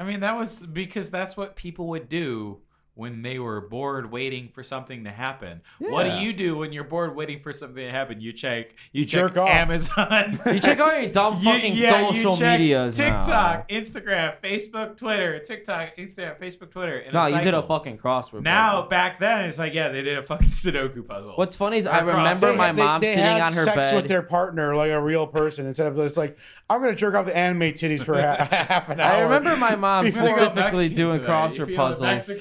I 0.00 0.02
mean, 0.02 0.20
that 0.20 0.34
was 0.34 0.64
because 0.64 1.10
that's 1.10 1.36
what 1.36 1.56
people 1.56 1.88
would 1.88 2.08
do 2.08 2.62
when 3.00 3.22
they 3.22 3.38
were 3.38 3.62
bored 3.62 4.10
waiting 4.12 4.50
for 4.54 4.62
something 4.62 5.04
to 5.04 5.10
happen. 5.10 5.62
What 5.78 6.04
do 6.04 6.10
you 6.18 6.34
do 6.34 6.58
when 6.58 6.70
you're 6.72 6.84
bored 6.84 7.16
waiting 7.16 7.40
for 7.40 7.52
something 7.54 7.82
to 7.82 7.90
happen? 7.90 8.20
You 8.20 8.32
check 8.34 8.74
you, 8.92 9.06
jerk 9.06 9.32
check 9.34 9.42
off. 9.42 9.48
Amazon. 9.48 10.38
You 10.46 10.60
check 10.60 10.78
all 10.80 10.92
your 10.92 11.10
dumb 11.10 11.40
fucking 11.40 11.46
You- 11.46 11.52
fucking 11.52 11.76
yeah, 11.76 12.00
you 12.08 12.14
social 12.14 12.36
check 12.36 12.60
medias 12.60 12.98
now. 12.98 13.22
TikTok, 13.22 13.68
Instagram, 13.70 14.34
Facebook, 14.42 14.96
Twitter, 14.98 15.38
TikTok, 15.38 15.96
Instagram, 15.96 16.38
Facebook, 16.38 16.70
Twitter. 16.70 16.98
in 16.98 17.12
No, 17.14 17.26
you 17.26 17.40
did 17.40 17.54
a 17.54 17.62
fucking 17.62 17.96
crossword. 17.98 18.42
Now 18.42 18.72
puzzle. 18.76 18.88
back 18.90 19.18
then 19.18 19.46
it's 19.46 19.58
like 19.58 19.72
yeah 19.72 19.88
they 19.88 20.02
did 20.02 20.18
a 20.18 20.22
fucking 20.22 20.48
Sudoku 20.62 21.06
puzzle. 21.06 21.32
What's 21.36 21.56
funny 21.56 21.78
is 21.78 21.86
Or 21.86 21.92
I 21.94 22.00
remember 22.00 22.50
They- 22.52 22.56
my 22.58 22.72
They- 22.72 22.82
mom 22.82 23.00
they 23.00 23.14
sitting 23.14 23.24
had 23.24 23.40
on 23.40 23.52
her 23.54 23.64
sex 23.64 23.76
bed. 23.76 23.94
with 23.94 24.08
their 24.08 24.22
partner 24.22 24.76
like 24.76 24.90
a 24.90 25.00
real 25.00 25.26
person 25.26 25.66
instead 25.66 25.86
of 25.86 25.96
just 25.96 26.16
like, 26.18 26.36
I'm 26.68 26.80
going 26.82 26.92
to 26.92 26.96
jerk 26.96 27.14
off 27.14 27.24
the 27.24 27.36
anime 27.36 27.60
titties 27.72 28.02
for 28.04 28.14
half 28.20 28.88
an 28.90 29.00
hour. 29.00 29.12
I 29.12 29.20
remember 29.22 29.56
my 29.56 29.74
mom 29.76 30.04
Before- 30.04 30.22
I'm 30.22 30.26
gonna 30.28 30.38
go 30.40 30.46
specifically 30.50 30.88
doing 30.90 31.20
today. 31.20 31.30
Crossword 31.32 31.66
feeling 31.66 31.76
puzzles. 31.76 32.38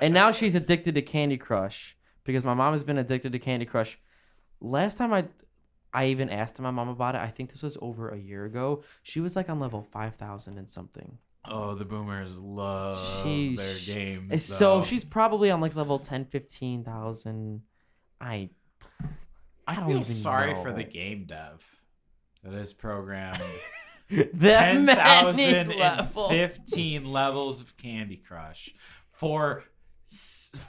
And 0.00 0.14
now 0.14 0.32
she's 0.32 0.54
addicted 0.54 0.94
to 0.94 1.02
Candy 1.02 1.36
Crush 1.36 1.96
because 2.24 2.44
my 2.44 2.54
mom 2.54 2.72
has 2.72 2.84
been 2.84 2.98
addicted 2.98 3.32
to 3.32 3.38
Candy 3.38 3.66
Crush. 3.66 3.98
Last 4.60 4.98
time 4.98 5.12
I 5.12 5.26
I 5.92 6.06
even 6.06 6.28
asked 6.28 6.60
my 6.60 6.70
mom 6.70 6.88
about 6.88 7.14
it, 7.14 7.20
I 7.22 7.28
think 7.28 7.52
this 7.52 7.62
was 7.62 7.78
over 7.80 8.10
a 8.10 8.18
year 8.18 8.44
ago. 8.44 8.82
She 9.02 9.20
was 9.20 9.34
like 9.34 9.48
on 9.48 9.58
level 9.60 9.86
5000 9.92 10.58
and 10.58 10.68
something. 10.68 11.18
oh, 11.46 11.74
the 11.74 11.84
boomers 11.84 12.38
love 12.38 12.96
Sheesh. 12.96 13.56
their 13.56 13.94
games. 13.94 14.44
So 14.44 14.76
though. 14.76 14.82
she's 14.82 15.04
probably 15.04 15.50
on 15.50 15.60
like 15.60 15.74
level 15.76 15.98
10 15.98 16.26
15,000. 16.26 17.62
I 18.20 18.50
I, 19.66 19.66
I 19.66 19.74
don't 19.76 19.86
feel 19.86 19.92
even 19.96 20.04
sorry 20.04 20.54
for 20.62 20.72
the 20.72 20.84
game 20.84 21.24
dev 21.24 21.64
that 22.42 22.54
is 22.54 22.72
programmed 22.72 23.40
level. 24.10 26.28
10,015 26.28 27.10
levels 27.10 27.60
of 27.60 27.76
Candy 27.76 28.16
Crush 28.16 28.74
for 29.16 29.64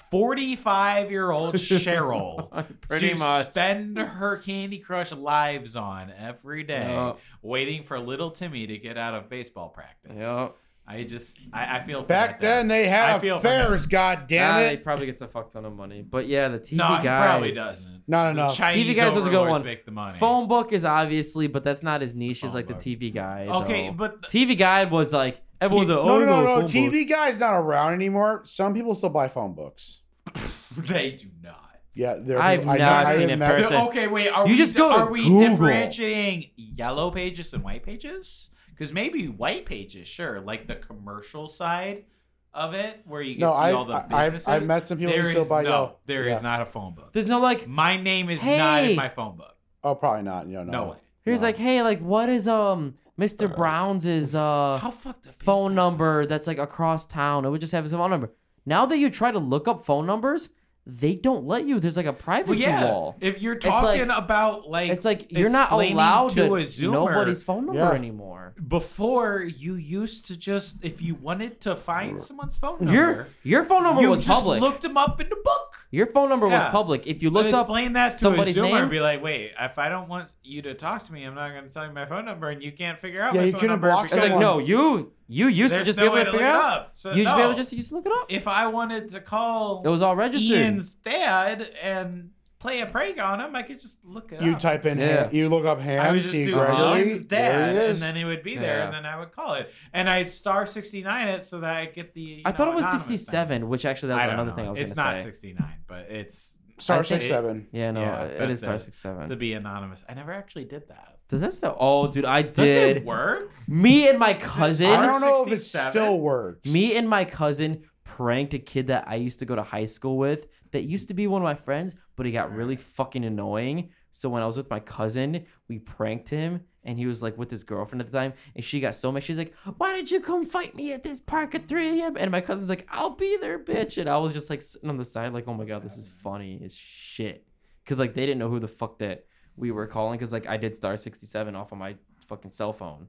45 0.10 1.12
year 1.12 1.32
old 1.32 1.56
Cheryl 1.58 2.66
Pretty 2.82 3.10
to 3.10 3.16
much. 3.16 3.48
spend 3.50 3.98
her 3.98 4.38
Candy 4.38 4.80
Crush 4.80 5.12
lives 5.12 5.76
on 5.76 6.12
every 6.18 6.64
day, 6.64 6.88
Yep. 6.94 7.20
waiting 7.42 7.84
for 7.84 8.00
little 8.00 8.32
Timmy 8.32 8.68
to 8.68 8.78
get 8.78 8.98
out 8.98 9.14
of 9.14 9.30
baseball 9.30 9.70
practice. 9.70 10.14
Yep. 10.20 10.56
I 10.90 11.04
just, 11.04 11.42
I, 11.52 11.80
I 11.80 11.84
feel 11.84 12.02
Back 12.02 12.40
that 12.40 12.42
then 12.42 12.70
they 12.70 12.86
I 12.86 12.88
had 12.88 13.20
feel 13.20 13.36
affairs. 13.38 13.88
God 13.88 14.26
damn 14.28 14.58
it! 14.62 14.72
he 14.72 14.78
probably 14.78 15.06
gets 15.06 15.20
a 15.20 15.28
fuck 15.28 15.50
ton 15.50 15.66
of 15.66 15.76
money. 15.76 16.02
But 16.02 16.28
yeah, 16.28 16.48
the 16.48 16.60
TV 16.60 16.78
Guide. 16.78 16.78
No, 16.78 16.96
he 16.96 17.08
probably 17.08 17.52
doesn't. 17.52 18.04
Not 18.08 18.24
The 18.24 18.30
enough. 18.40 18.56
Chinese 18.56 18.88
TV 18.88 18.96
guides 18.96 19.18
was 19.18 19.28
a 19.28 19.30
good 19.30 19.50
one. 19.50 19.66
Make 19.66 19.84
the 19.84 19.92
money. 19.92 20.18
Phone 20.18 20.48
book 20.48 20.72
is 20.72 20.86
obviously, 20.86 21.48
but 21.48 21.66
that's 21.66 21.84
not 21.84 22.02
as 22.02 22.16
niche 22.16 22.42
as 22.46 22.52
Phone 22.54 22.60
like 22.62 22.68
the. 22.68 22.74
TV 22.76 23.14
guide. 23.14 23.50
Okay, 23.50 23.88
though. 23.88 23.96
but 23.96 24.22
TV 24.24 24.58
guide 24.58 24.90
was 24.90 25.12
like 25.12 25.42
everyone's 25.62 25.90
like, 25.90 25.98
no, 25.98 26.12
oh 26.12 26.20
no, 26.20 26.26
no, 26.26 26.42
no. 26.44 26.56
phone 26.62 26.68
TV 26.70 27.02
book." 27.02 27.10
guy's 27.10 27.40
not 27.40 27.54
around 27.56 27.94
anymore. 27.94 28.42
Some 28.46 28.74
people 28.74 28.94
still 28.96 29.10
buy 29.10 29.28
phone 29.30 29.54
books. 29.54 30.02
they 30.78 31.12
do 31.12 31.28
not. 31.44 31.64
Yeah, 31.94 32.16
there. 32.20 32.38
are 32.38 32.42
I've 32.42 32.60
people- 32.60 32.72
I 32.74 32.78
not 32.78 33.06
I 33.08 33.14
seen 33.14 33.22
have 33.24 33.30
it 33.32 33.36
met- 33.38 33.56
person. 33.56 33.78
Okay, 33.88 34.08
wait. 34.08 34.30
Are 34.30 34.46
You 34.46 34.54
we, 34.54 34.58
just 34.58 34.76
go 34.76 34.92
Are 34.92 35.10
we 35.10 35.24
Google. 35.24 35.50
differentiating 35.50 36.52
yellow 36.56 37.10
pages 37.12 37.54
and 37.54 37.64
white 37.64 37.84
pages? 37.84 38.50
Because 38.70 38.94
maybe 38.94 39.28
white 39.28 39.66
pages, 39.66 40.08
sure, 40.08 40.40
like 40.42 40.68
the 40.68 40.76
commercial 40.76 41.48
side 41.48 42.06
of 42.54 42.76
it, 42.76 43.02
where 43.06 43.22
you 43.22 43.34
can 43.36 43.42
No, 43.42 43.52
see 43.54 43.58
I, 43.58 43.72
all 43.72 43.86
the 43.86 43.94
I, 43.96 44.26
I've. 44.26 44.48
I've 44.48 44.68
met 44.68 44.88
some 44.88 45.00
people 45.00 45.14
There 45.14 45.24
who 45.24 45.30
still 45.30 45.42
is 45.42 45.50
buy 45.50 45.64
no, 45.64 45.70
yellow. 45.70 45.96
there 46.06 46.24
is 46.26 46.36
Yeah. 46.38 46.42
not 46.42 46.62
a 46.62 46.66
phone 46.68 46.94
book. 46.94 47.14
There's 47.14 47.28
no 47.28 47.40
like. 47.40 47.68
My 47.68 47.98
name 47.98 48.30
is 48.30 48.44
not 48.44 48.84
in 48.84 48.96
my 48.96 49.10
phone 49.10 49.36
book. 49.38 49.56
Oh, 49.84 49.96
probably 49.96 50.22
not. 50.24 50.46
You 50.48 50.58
know, 50.58 50.64
no. 50.66 50.72
No 50.72 50.90
way. 50.92 50.98
Here's 51.24 51.42
No. 51.42 51.48
like, 51.48 51.58
hey, 51.58 51.82
like, 51.82 52.00
what 52.00 52.30
is 52.30 52.48
um 52.48 52.96
Mr. 53.20 53.54
Brown's 53.54 54.06
is 54.06 54.36
uh 54.36 54.78
How 54.78 54.92
fucked 54.92 55.28
up 55.28 55.34
is 55.34 55.42
phone 55.42 55.72
that? 55.72 55.76
number 55.76 56.26
that's 56.26 56.48
like 56.48 56.60
across 56.60 57.06
town? 57.06 57.46
It 57.46 57.50
would 57.50 57.62
just 57.62 57.74
have 57.74 57.84
his 57.84 57.94
phone 57.94 58.10
number. 58.12 58.32
Now 58.66 58.86
that 58.86 58.98
you 58.98 59.10
try 59.10 59.32
to 59.32 59.40
look 59.40 59.68
up 59.68 59.84
phone 59.84 60.06
numbers, 60.06 60.50
they 60.90 61.16
don't 61.16 61.46
let 61.46 61.66
you. 61.66 61.80
There's 61.82 61.98
like 61.98 62.06
a 62.06 62.12
Well, 62.12 62.18
privacy 62.20 62.62
yeah. 62.62 62.86
wall. 62.86 63.18
If 63.20 63.42
you're 63.42 63.56
like- 63.56 63.62
talking 63.62 64.10
about 64.10 64.70
like, 64.70 64.90
It's 64.90 65.04
like 65.04 65.32
you're 65.34 65.50
not 65.50 65.72
allowed 65.74 66.30
to, 66.30 66.48
to 66.48 66.56
a 66.56 66.64
Zoomer, 66.64 66.92
nobody's 66.94 67.44
phone 67.44 67.66
number 67.66 67.82
Yeah. 67.82 67.92
anymore. 67.92 68.54
Before 68.66 69.44
you 69.44 69.74
used 69.76 70.28
to 70.28 70.38
just, 70.38 70.84
if 70.84 71.02
you 71.02 71.16
wanted 71.16 71.60
to 71.62 71.76
find 71.76 72.20
someone's 72.22 72.56
phone 72.58 72.78
number, 72.80 72.94
Your 72.94 73.28
your 73.44 73.66
phone 73.66 73.84
number 73.84 74.02
you 74.02 74.10
was 74.10 74.26
just 74.26 74.30
public. 74.44 74.62
looked 74.62 74.82
them 74.82 74.98
up 74.98 75.20
in 75.20 75.28
the 75.30 75.36
book. 75.44 75.76
your 75.92 76.06
phone 76.08 76.30
number 76.30 76.48
was 76.48 76.64
public. 76.66 77.06
If 77.06 77.22
you 77.22 77.30
looked 77.30 77.52
But 77.52 77.58
up 77.58 77.66
explain 77.66 77.94
that 77.94 78.12
to 78.12 78.18
somebody's 78.18 78.56
a 78.58 78.62
Zoomer 78.62 78.64
name- 78.70 78.76
and 78.84 78.90
be 78.92 79.00
like, 79.02 79.22
wait, 79.22 79.52
if 79.60 79.78
I 79.78 79.90
don't 79.90 80.08
want 80.08 80.34
you 80.44 80.62
to 80.64 80.74
talk 80.74 81.04
to 81.06 81.14
me, 81.14 81.24
I'm 81.26 81.36
not 81.36 81.52
going 81.52 81.66
to 81.68 81.74
tell 81.74 81.86
you 81.86 81.92
my 81.92 82.06
phone 82.06 82.24
number, 82.26 82.50
and 82.50 82.64
you 82.64 82.72
can't 82.72 82.98
figure 82.98 83.22
out 83.22 83.34
Yeah, 83.34 83.42
my 83.42 83.46
you 83.48 83.52
phone 83.52 83.60
couldn't 83.62 83.74
number. 83.74 83.90
block 83.90 84.06
It's 84.06 84.16
like 84.16 84.40
no, 84.40 84.60
you 84.60 85.12
you 85.28 85.48
used 85.48 85.74
There's 85.74 85.82
to 85.82 85.86
just 85.86 85.98
no 85.98 86.04
be 86.04 86.08
able 86.08 86.18
to 86.18 86.26
to 86.26 86.32
figure 86.32 86.48
look 86.48 86.56
it 86.56 86.62
out. 86.62 86.72
up. 86.80 86.90
So, 86.94 87.12
you 87.12 87.18
used 87.22 87.30
to 87.32 87.36
be 87.36 87.42
able 87.42 87.52
to 87.54 87.58
just 87.58 87.74
used 87.74 87.90
to 87.90 87.96
look 87.96 88.06
it 88.06 88.12
up. 88.12 88.26
If 88.30 88.48
I 88.48 88.68
wanted 88.68 89.10
to 89.10 89.20
call 89.22 89.82
It 89.86 89.90
was 89.90 90.02
all 90.02 90.16
registered. 90.16 90.58
Ian's 90.58 90.96
dad 90.96 91.70
and 91.82 92.32
play 92.60 92.80
a 92.82 92.86
prank 92.88 93.20
on 93.22 93.40
him, 93.40 93.56
I 93.56 93.62
could 93.62 93.80
just 93.80 94.04
look 94.04 94.32
it 94.32 94.42
You 94.42 94.54
up. 94.54 94.60
type 94.60 94.86
in, 94.86 94.98
Yeah. 94.98 95.26
Han- 95.26 95.36
you 95.36 95.48
look 95.50 95.66
up 95.66 95.80
I 95.80 96.12
would 96.12 96.22
just 96.22 96.32
see 96.34 96.46
do 96.46 96.54
Gregory. 96.54 97.10
Ian's 97.10 97.24
dad, 97.24 97.76
and 97.78 98.00
then 98.00 98.18
it 98.18 98.26
would 98.26 98.42
be 98.42 98.56
there, 98.56 98.80
Yeah. 98.80 98.86
and 98.86 98.94
then 98.94 99.06
I 99.06 99.20
would 99.20 99.32
call 99.32 99.54
it, 99.56 99.72
and 99.94 100.10
I'd 100.10 100.30
star 100.30 100.66
sixty 100.66 101.04
nine 101.04 101.28
it 101.28 101.44
so 101.44 101.60
that 101.60 101.76
I 101.76 101.86
get 101.86 102.14
the. 102.16 102.22
you 102.22 102.42
I 102.46 102.52
thought 102.52 102.68
it 102.70 102.74
was 102.74 102.90
67, 102.90 103.70
which 103.70 103.86
actually 103.86 104.10
that 104.10 104.16
was 104.26 104.34
another 104.34 104.50
know. 104.50 104.56
thing 104.56 104.68
I 104.68 104.70
was 104.72 104.80
It's 104.80 104.94
gonna 104.94 105.10
not 105.10 105.18
say. 105.18 105.24
sixty 105.24 105.54
nine, 105.54 105.76
but 105.88 106.08
it's 106.10 106.58
Star 106.80 106.98
I 107.00 107.02
think- 107.04 107.22
six 107.24 107.28
seven. 107.28 107.68
Yeah, 107.72 107.92
no, 107.92 108.02
Yeah, 108.02 108.22
it 108.24 108.40
that's 108.40 108.52
is 108.52 108.60
star 108.60 108.76
it. 108.76 108.80
67. 108.80 109.30
to 109.30 109.36
be 109.36 109.54
anonymous. 109.54 110.04
I 110.08 110.14
never 110.14 110.32
actually 110.32 110.66
did 110.66 110.88
that. 110.90 111.17
Does 111.28 111.42
that 111.42 111.54
still? 111.54 111.76
Oh, 111.80 112.08
dude, 112.08 112.26
I 112.26 112.42
did. 112.42 112.54
Does 112.54 112.66
did. 112.66 112.98
it 112.98 113.06
work? 113.06 113.52
Me 113.68 114.08
and 114.08 114.18
my 114.18 114.34
cousin. 114.34 114.88
I 114.88 115.06
don't 115.06 115.22
know 115.22 115.44
if 115.46 115.52
it 115.52 115.58
67? 115.58 115.92
still 115.92 116.20
works. 116.20 116.70
Me 116.70 116.96
and 116.96 117.10
my 117.10 117.26
cousin 117.26 117.84
pranked 118.04 118.54
a 118.54 118.60
kid 118.60 118.88
that 118.88 119.06
I 119.08 119.16
used 119.16 119.40
to 119.40 119.46
go 119.46 119.56
to 119.56 119.64
high 119.64 119.86
school 119.86 120.18
with 120.18 120.48
that 120.72 120.84
used 120.84 121.10
to 121.10 121.14
be 121.14 121.28
one 121.28 121.42
of 121.42 121.44
my 121.44 121.56
friends, 121.56 121.96
but 122.16 122.26
he 122.26 122.32
got 122.32 122.54
really 122.54 122.78
fucking 122.78 123.26
annoying. 123.26 123.90
So 124.12 124.30
when 124.30 124.42
I 124.42 124.46
was 124.46 124.56
with 124.58 124.70
my 124.70 124.80
cousin, 124.80 125.46
we 125.68 125.80
pranked 125.80 126.30
him 126.30 126.62
and 126.84 126.98
he 126.98 127.06
was 127.06 127.22
like 127.22 127.38
with 127.38 127.52
his 127.52 127.66
girlfriend 127.66 128.02
at 128.02 128.10
the 128.10 128.18
time 128.18 128.34
and 128.56 128.64
she 128.64 128.80
got 128.80 128.96
so 128.96 129.12
mad. 129.12 129.24
She's 129.24 129.38
like, 129.38 129.54
Why 129.78 129.94
did 129.94 130.10
you 130.10 130.22
come 130.22 130.46
fight 130.46 130.74
me 130.76 130.94
at 130.94 131.04
this 131.04 131.20
park 131.20 131.54
at 131.54 131.68
3 131.68 132.02
a.m.? 132.02 132.16
And 132.18 132.32
my 132.32 132.42
cousin's 132.42 132.70
like, 132.70 132.88
I'll 132.90 133.12
be 133.12 133.38
there, 133.38 133.60
bitch. 133.60 133.98
And 133.98 134.10
I 134.10 134.18
was 134.18 134.34
just 134.34 134.50
like 134.50 134.62
sitting 134.62 134.90
on 134.90 134.98
the 134.98 135.06
side, 135.06 135.34
like, 135.34 135.48
Oh 135.48 135.54
my 135.54 135.66
god, 135.66 135.84
this 135.84 135.98
is 135.98 136.08
funny 136.08 136.62
as 136.64 136.76
shit. 136.76 137.46
Cause 137.86 138.00
like 138.00 138.16
they 138.16 138.26
didn't 138.26 138.40
know 138.40 138.50
who 138.50 138.60
the 138.60 138.68
fuck 138.68 138.98
that 139.00 139.27
we 139.58 139.72
were 139.72 139.88
calling 139.88 140.18
because 140.18 140.32
like 140.32 140.48
I 140.48 140.58
did 140.58 140.76
star 140.76 140.96
67 140.96 141.56
off 141.56 141.72
of 141.72 141.78
my 141.78 141.96
fucking 142.28 142.52
cell 142.52 142.72
phone. 142.72 143.08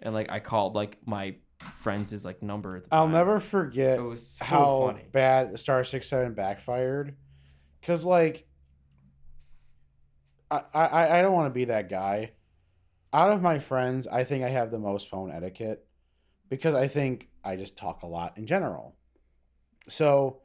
And 0.00 0.14
like 0.14 0.30
I 0.30 0.38
called 0.40 0.74
like 0.74 0.98
my 1.04 1.34
friends' 1.58 2.12
is 2.12 2.24
like 2.24 2.40
number 2.42 2.76
at 2.76 2.84
the 2.84 2.90
time. 2.90 2.98
I'll 3.00 3.08
never 3.08 3.40
forget 3.40 3.98
It 3.98 4.02
was 4.02 4.24
so 4.26 4.44
how 4.44 4.86
funny. 4.86 5.04
bad 5.10 5.58
Star 5.58 5.82
Six 5.84 6.08
Seven 6.08 6.34
backfired. 6.34 7.16
Cause 7.82 8.04
like, 8.04 8.46
I 10.50 10.62
I 10.72 11.18
I 11.18 11.22
don't 11.22 11.32
want 11.34 11.46
to 11.50 11.54
be 11.54 11.66
that 11.66 11.88
guy. 11.88 12.32
Out 13.12 13.32
of 13.32 13.42
my 13.42 13.58
friends, 13.58 14.06
I 14.06 14.24
think 14.24 14.44
I 14.44 14.48
have 14.50 14.70
the 14.70 14.78
most 14.78 15.08
phone 15.08 15.30
etiquette 15.32 15.86
because 16.48 16.74
I 16.74 16.88
think 16.88 17.28
I 17.42 17.56
just 17.56 17.76
talk 17.76 18.02
a 18.02 18.06
lot 18.06 18.36
in 18.38 18.46
general. 18.46 18.96
So, 19.88 20.42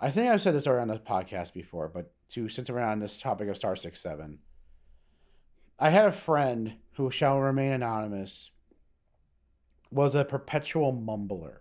I 0.00 0.10
think 0.10 0.30
I've 0.30 0.40
said 0.40 0.54
this 0.54 0.66
already 0.66 0.82
on 0.82 0.88
the 0.88 0.98
podcast 0.98 1.52
before, 1.52 1.88
but 1.88 2.12
to 2.30 2.48
since 2.48 2.70
we're 2.70 2.80
on 2.80 2.98
this 2.98 3.18
topic 3.20 3.48
of 3.48 3.56
Star 3.56 3.76
Six 3.76 4.00
Seven, 4.00 4.38
I 5.78 5.90
had 5.90 6.06
a 6.06 6.12
friend 6.12 6.74
who 6.92 7.10
shall 7.10 7.38
remain 7.40 7.72
anonymous. 7.72 8.50
Was 9.90 10.14
a 10.14 10.24
perpetual 10.24 10.92
mumbler 10.92 11.58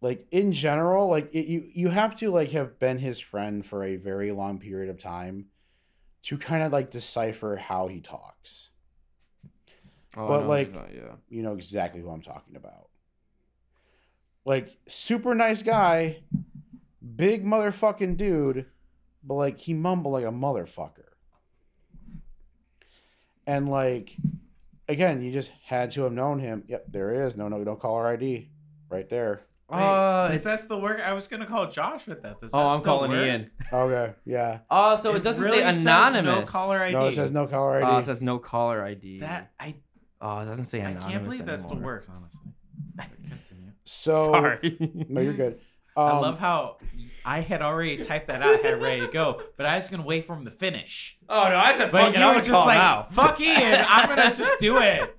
like 0.00 0.26
in 0.32 0.50
general 0.52 1.08
like 1.08 1.32
it, 1.32 1.46
you 1.46 1.64
you 1.72 1.88
have 1.90 2.16
to 2.16 2.30
like 2.30 2.50
have 2.50 2.78
been 2.80 2.98
his 2.98 3.20
friend 3.20 3.64
for 3.64 3.84
a 3.84 3.96
very 3.96 4.32
long 4.32 4.58
period 4.58 4.90
of 4.90 4.98
time 4.98 5.46
to 6.22 6.36
kind 6.38 6.62
of 6.62 6.72
like 6.72 6.90
decipher 6.90 7.56
how 7.56 7.86
he 7.88 8.00
talks 8.00 8.70
Oh, 10.16 10.26
but, 10.28 10.40
no, 10.42 10.48
like- 10.48 10.72
not, 10.74 10.92
yeah. 10.94 11.14
you 11.28 11.42
know 11.42 11.52
exactly 11.52 12.00
who 12.00 12.10
i'm 12.10 12.22
talking 12.22 12.56
about 12.56 12.88
like 14.44 14.76
super 14.88 15.34
nice 15.34 15.62
guy 15.62 16.22
big 17.16 17.44
motherfucking 17.44 18.16
dude 18.16 18.66
but 19.22 19.34
like 19.34 19.60
he 19.60 19.72
mumbled 19.74 20.14
like 20.14 20.24
a 20.24 20.28
motherfucker 20.32 21.11
and 23.46 23.68
like 23.68 24.16
again 24.88 25.22
you 25.22 25.32
just 25.32 25.50
had 25.64 25.90
to 25.92 26.02
have 26.02 26.12
known 26.12 26.38
him 26.38 26.64
yep 26.68 26.84
there 26.88 27.10
it 27.12 27.26
is 27.26 27.36
no 27.36 27.48
no 27.48 27.58
no 27.58 27.76
caller 27.76 28.06
id 28.08 28.48
right 28.88 29.08
there 29.08 29.42
Wait, 29.70 29.78
Uh, 29.78 30.28
does 30.28 30.42
it- 30.42 30.44
that 30.44 30.60
still 30.60 30.82
work? 30.82 31.00
I 31.00 31.14
was 31.14 31.28
gonna 31.28 31.46
call 31.46 31.70
Josh 31.70 32.06
with 32.06 32.20
that. 32.22 32.38
Does 32.40 32.50
oh, 32.52 32.58
that 32.58 32.64
I'm 32.66 32.80
still 32.80 32.84
calling 32.84 33.10
work? 33.10 33.26
Ian. 33.26 33.50
okay 33.72 34.14
yeah 34.26 34.58
Oh, 34.70 34.96
so 34.96 35.14
it, 35.14 35.22
doesn't 35.22 35.42
really 35.42 35.60
say 35.60 35.64
says 35.64 35.80
anonymous. 35.82 36.52
No 36.52 36.58
caller 36.60 36.82
ID. 36.82 36.92
no 36.92 37.06
it 37.06 37.14
says 37.14 37.30
no 37.30 37.46
caller 37.46 37.76
id 37.76 37.84
Oh, 37.84 37.96
it 37.98 38.02
says 38.02 38.20
no 38.22 38.38
caller 38.38 38.84
ID. 38.84 39.20
That 39.20 39.50
I 39.58 39.76
oh, 40.20 40.40
it 40.40 40.44
doesn't 40.44 40.66
say 40.66 40.80
anonymous. 40.80 41.04
I 41.06 41.10
can't 41.10 41.24
believe 41.24 41.46
that 41.46 41.60
still 41.60 41.72
anymore. 41.72 41.92
works. 41.94 42.08
Honestly, 42.14 42.50
continue. 43.28 43.72
So 43.84 44.24
Sorry. 44.24 45.06
no, 45.08 45.20
you're 45.22 45.32
good. 45.32 45.58
Um, 45.96 46.04
I 46.06 46.18
love 46.18 46.38
how 46.38 46.78
I 47.24 47.40
had 47.40 47.60
already 47.62 47.98
typed 48.02 48.28
that 48.28 48.40
out, 48.42 48.62
had 48.62 48.74
it 48.74 48.80
ready 48.82 49.02
to 49.02 49.08
go, 49.12 49.42
but 49.56 49.66
I 49.66 49.76
was 49.76 49.88
gonna 49.90 50.02
wait 50.04 50.26
for 50.26 50.34
him 50.34 50.44
to 50.46 50.50
finish. 50.50 51.18
oh 51.28 51.48
no, 51.48 51.56
I 51.56 51.72
said 51.72 51.92
But 51.92 52.16
you 52.16 52.24
were 52.26 52.40
just 52.40 52.50
like, 52.50 53.10
"Fuck 53.12 53.40
Ian, 53.40 53.84
I'm 53.88 54.08
gonna 54.08 54.34
just 54.34 54.58
do 54.58 54.78
it." 54.78 55.16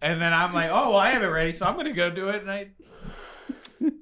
And 0.00 0.20
then 0.20 0.32
I'm 0.32 0.52
like, 0.54 0.70
"Oh, 0.70 0.90
well, 0.90 0.96
I 0.98 1.10
have 1.10 1.22
it 1.22 1.26
ready, 1.26 1.52
so 1.52 1.66
I'm 1.66 1.76
gonna 1.76 1.92
go 1.92 2.10
do 2.10 2.28
it." 2.30 2.42
And 2.42 2.50
I, 2.50 2.70
I 3.80 3.84
love 3.84 3.92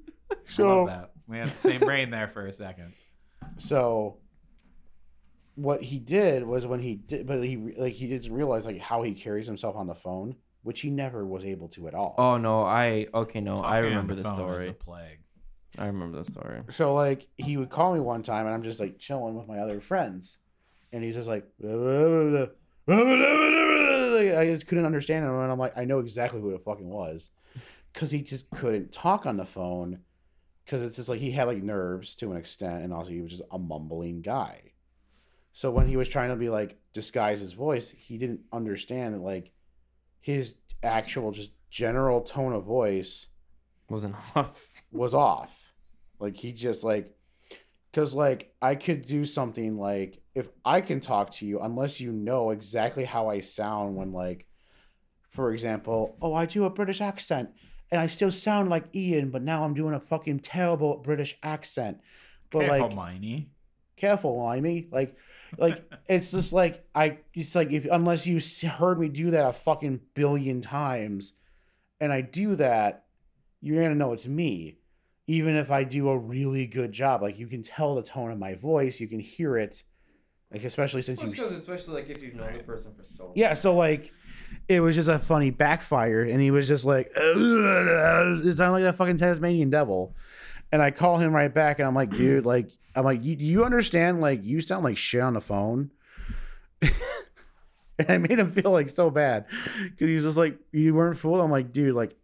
so 0.47 0.87
that. 0.87 1.11
We 1.27 1.39
had 1.39 1.49
the 1.49 1.57
same 1.57 1.81
brain 1.81 2.11
there 2.11 2.29
for 2.29 2.47
a 2.47 2.53
second. 2.53 2.93
so 3.57 4.19
what 5.57 5.83
he 5.83 5.99
did 5.99 6.45
was 6.45 6.67
when 6.67 6.81
he 6.81 6.95
did, 6.97 7.27
but 7.27 7.43
he 7.43 7.57
like 7.77 7.93
he 7.93 8.07
didn't 8.09 8.33
realize 8.33 8.67
like 8.67 8.79
how 8.81 9.03
he 9.03 9.13
carries 9.15 9.47
himself 9.47 9.77
on 9.77 9.87
the 9.87 9.95
phone, 9.95 10.35
which 10.63 10.81
he 10.81 10.91
never 10.91 11.25
was 11.27 11.45
able 11.45 11.69
to 11.69 11.89
at 11.89 11.95
all. 11.95 12.15
Oh 12.19 12.37
no, 12.37 12.63
I 12.65 13.07
okay 13.15 13.41
no, 13.41 13.59
I 13.59 13.61
Talking 13.61 13.75
on 13.77 13.83
remember 13.85 14.15
the 14.17 14.23
the 14.23 14.29
phone 14.29 14.51
is 14.51 14.63
story. 14.63 14.69
A 14.69 14.73
plague. 14.75 15.19
I 15.79 15.87
remember 15.87 16.19
the 16.19 16.25
story. 16.25 16.61
So 16.71 16.95
like 16.95 17.27
he 17.37 17.57
would 17.57 17.71
call 17.71 17.95
me 17.95 18.01
one 18.01 18.23
time, 18.23 18.47
and 18.47 18.55
I'm 18.55 18.63
just 18.63 18.81
like 18.81 18.99
chilling 18.99 19.35
with 19.35 19.49
my 19.49 19.59
other 19.59 19.81
friends, 19.81 20.39
and 20.93 21.03
he's 21.03 21.15
just 21.17 21.29
like, 21.29 21.45
I 22.89 24.47
just 24.47 24.67
couldn't 24.67 24.87
understand 24.87 25.25
him, 25.25 25.35
and 25.35 25.51
I'm 25.53 25.59
like, 25.59 25.77
I 25.77 25.85
know 25.85 25.99
exactly 25.99 26.41
who 26.41 26.51
it 26.51 26.63
fucking 26.65 26.89
was, 26.89 27.31
because 27.93 28.11
he 28.11 28.23
just 28.23 28.51
couldn't 28.51 28.93
talk 28.93 29.27
on 29.27 29.37
the 29.37 29.45
phone, 29.45 30.01
because 30.65 30.83
it's 30.83 30.97
just 30.97 31.09
like 31.09 31.21
he 31.21 31.31
had 31.31 31.47
like 31.47 31.63
nerves 31.63 32.15
to 32.17 32.31
an 32.31 32.37
extent, 32.37 32.83
and 32.85 32.93
also 32.93 33.11
he 33.11 33.21
was 33.21 33.31
just 33.31 33.43
a 33.51 33.59
mumbling 33.59 34.21
guy. 34.23 34.61
So 35.53 35.71
when 35.71 35.87
he 35.89 35.97
was 35.97 36.09
trying 36.09 36.31
to 36.31 36.37
be 36.37 36.49
like 36.49 36.79
disguise 36.93 37.41
his 37.41 37.53
voice, 37.53 37.91
he 37.91 38.19
didn't 38.19 38.41
understand 38.53 39.15
that 39.15 39.21
like 39.23 39.53
his 40.21 40.57
actual 40.83 41.31
just 41.31 41.53
general 41.71 42.21
tone 42.23 42.53
of 42.53 42.65
voice 42.65 43.29
Wasn't 43.89 44.15
off. 44.37 44.83
was 44.93 45.15
off. 45.15 45.64
Like 46.25 46.37
he 46.37 46.53
just 46.53 46.85
like 46.85 47.15
cuz 47.93 48.15
like 48.15 48.55
I 48.61 48.75
could 48.75 49.03
do 49.03 49.25
something 49.25 49.79
like 49.79 50.23
if 50.35 50.49
I 50.65 50.81
can 50.81 51.01
talk 51.01 51.31
to 51.33 51.47
you 51.47 51.61
unless 51.61 52.01
you 52.01 52.13
know 52.13 52.51
exactly 52.51 53.05
how 53.05 53.29
I 53.29 53.41
sound 53.41 53.95
when 53.95 54.13
like 54.13 54.47
for 55.35 55.53
example, 55.53 56.17
oh, 56.23 56.33
I 56.33 56.47
do 56.47 56.65
a 56.65 56.71
British 56.71 57.01
accent 57.01 57.51
and 57.91 58.01
I 58.01 58.07
still 58.07 58.31
sound 58.31 58.71
like 58.71 58.95
Ian, 58.95 59.31
but 59.31 59.43
now 59.43 59.65
I'm 59.65 59.75
doing 59.75 59.95
a 59.95 60.01
fucking 60.01 60.41
terrible 60.41 60.99
British 60.99 61.37
accent. 61.43 61.99
But 62.51 62.61
Okay, 62.61 62.69
like, 62.71 62.83
Hermione. 62.83 63.51
careful, 63.97 64.41
Limey. 64.41 64.89
Like, 64.93 65.17
like 65.59 65.85
it's 66.09 66.31
just 66.31 66.53
like 66.53 66.87
I. 66.95 67.19
It's 67.35 67.55
like 67.55 67.73
if 67.73 67.87
unless 67.91 68.27
you 68.27 68.41
heard 68.69 69.01
me 69.01 69.09
do 69.09 69.33
that 69.33 69.49
a 69.49 69.53
fucking 69.53 70.01
billion 70.15 70.61
times, 70.61 71.35
and 72.01 72.13
I 72.13 72.21
do 72.21 72.55
that, 72.57 73.07
you're 73.61 73.83
gonna 73.83 73.97
know 73.97 74.13
it's 74.13 74.29
me. 74.29 74.79
Even 75.27 75.57
if 75.57 75.71
I 75.71 75.85
do 75.85 76.11
a 76.11 76.19
really 76.19 76.67
good 76.67 76.93
job, 76.93 77.23
like 77.23 77.39
you 77.39 77.47
can 77.47 77.63
tell 77.63 77.95
the 77.95 78.03
tone 78.03 78.31
of 78.31 78.39
my 78.39 78.55
voice, 78.55 79.01
you 79.01 79.09
can 79.09 79.21
hear 79.21 79.57
it. 79.57 79.83
Like 80.53 80.65
especially 80.65 81.03
since 81.03 81.21
you. 81.23 81.29
especially 81.29 81.95
like 81.95 82.11
if 82.11 82.23
you've 82.23 82.35
known 82.35 82.53
the 82.57 82.63
person 82.63 82.95
for 82.95 83.05
so 83.05 83.25
long. 83.25 83.33
Yeah, 83.35 83.55
so 83.55 83.75
like 83.75 84.13
it 84.69 84.81
was 84.81 84.97
just 84.97 85.09
a 85.09 85.19
funny 85.19 85.51
backfire, 85.51 86.23
and 86.23 86.41
he 86.41 86.51
was 86.51 86.69
just 86.69 86.85
like, 86.85 87.11
it 87.15 88.57
sounded 88.57 88.73
like 88.73 88.83
that 88.85 88.97
fucking 88.97 89.19
Tasmanian 89.19 89.71
devil. 89.71 90.15
And 90.73 90.83
I 90.83 90.91
call 90.91 91.19
him 91.19 91.33
right 91.33 91.53
back, 91.53 91.79
and 91.79 91.87
I'm 91.87 91.95
like, 91.95 92.11
dude, 92.11 92.47
like, 92.47 92.71
I'm 92.95 93.05
like, 93.05 93.23
you, 93.23 93.37
do 93.37 93.45
you 93.45 93.65
understand? 93.65 94.21
Like, 94.21 94.43
you 94.43 94.61
sound 94.61 94.85
like 94.85 94.97
shit 94.97 95.21
on 95.21 95.35
the 95.35 95.41
phone. 95.41 95.91
and 96.83 98.09
I 98.09 98.19
made 98.19 98.39
him 98.39 98.51
feel 98.51 98.71
like 98.71 98.89
so 98.89 99.11
bad 99.11 99.47
because 99.83 100.09
he's 100.09 100.23
just 100.23 100.37
like, 100.37 100.59
you 100.73 100.95
weren't 100.95 101.19
fooled. 101.19 101.41
I'm 101.41 101.51
like, 101.51 101.73
dude, 101.73 101.95
like, 101.95 102.17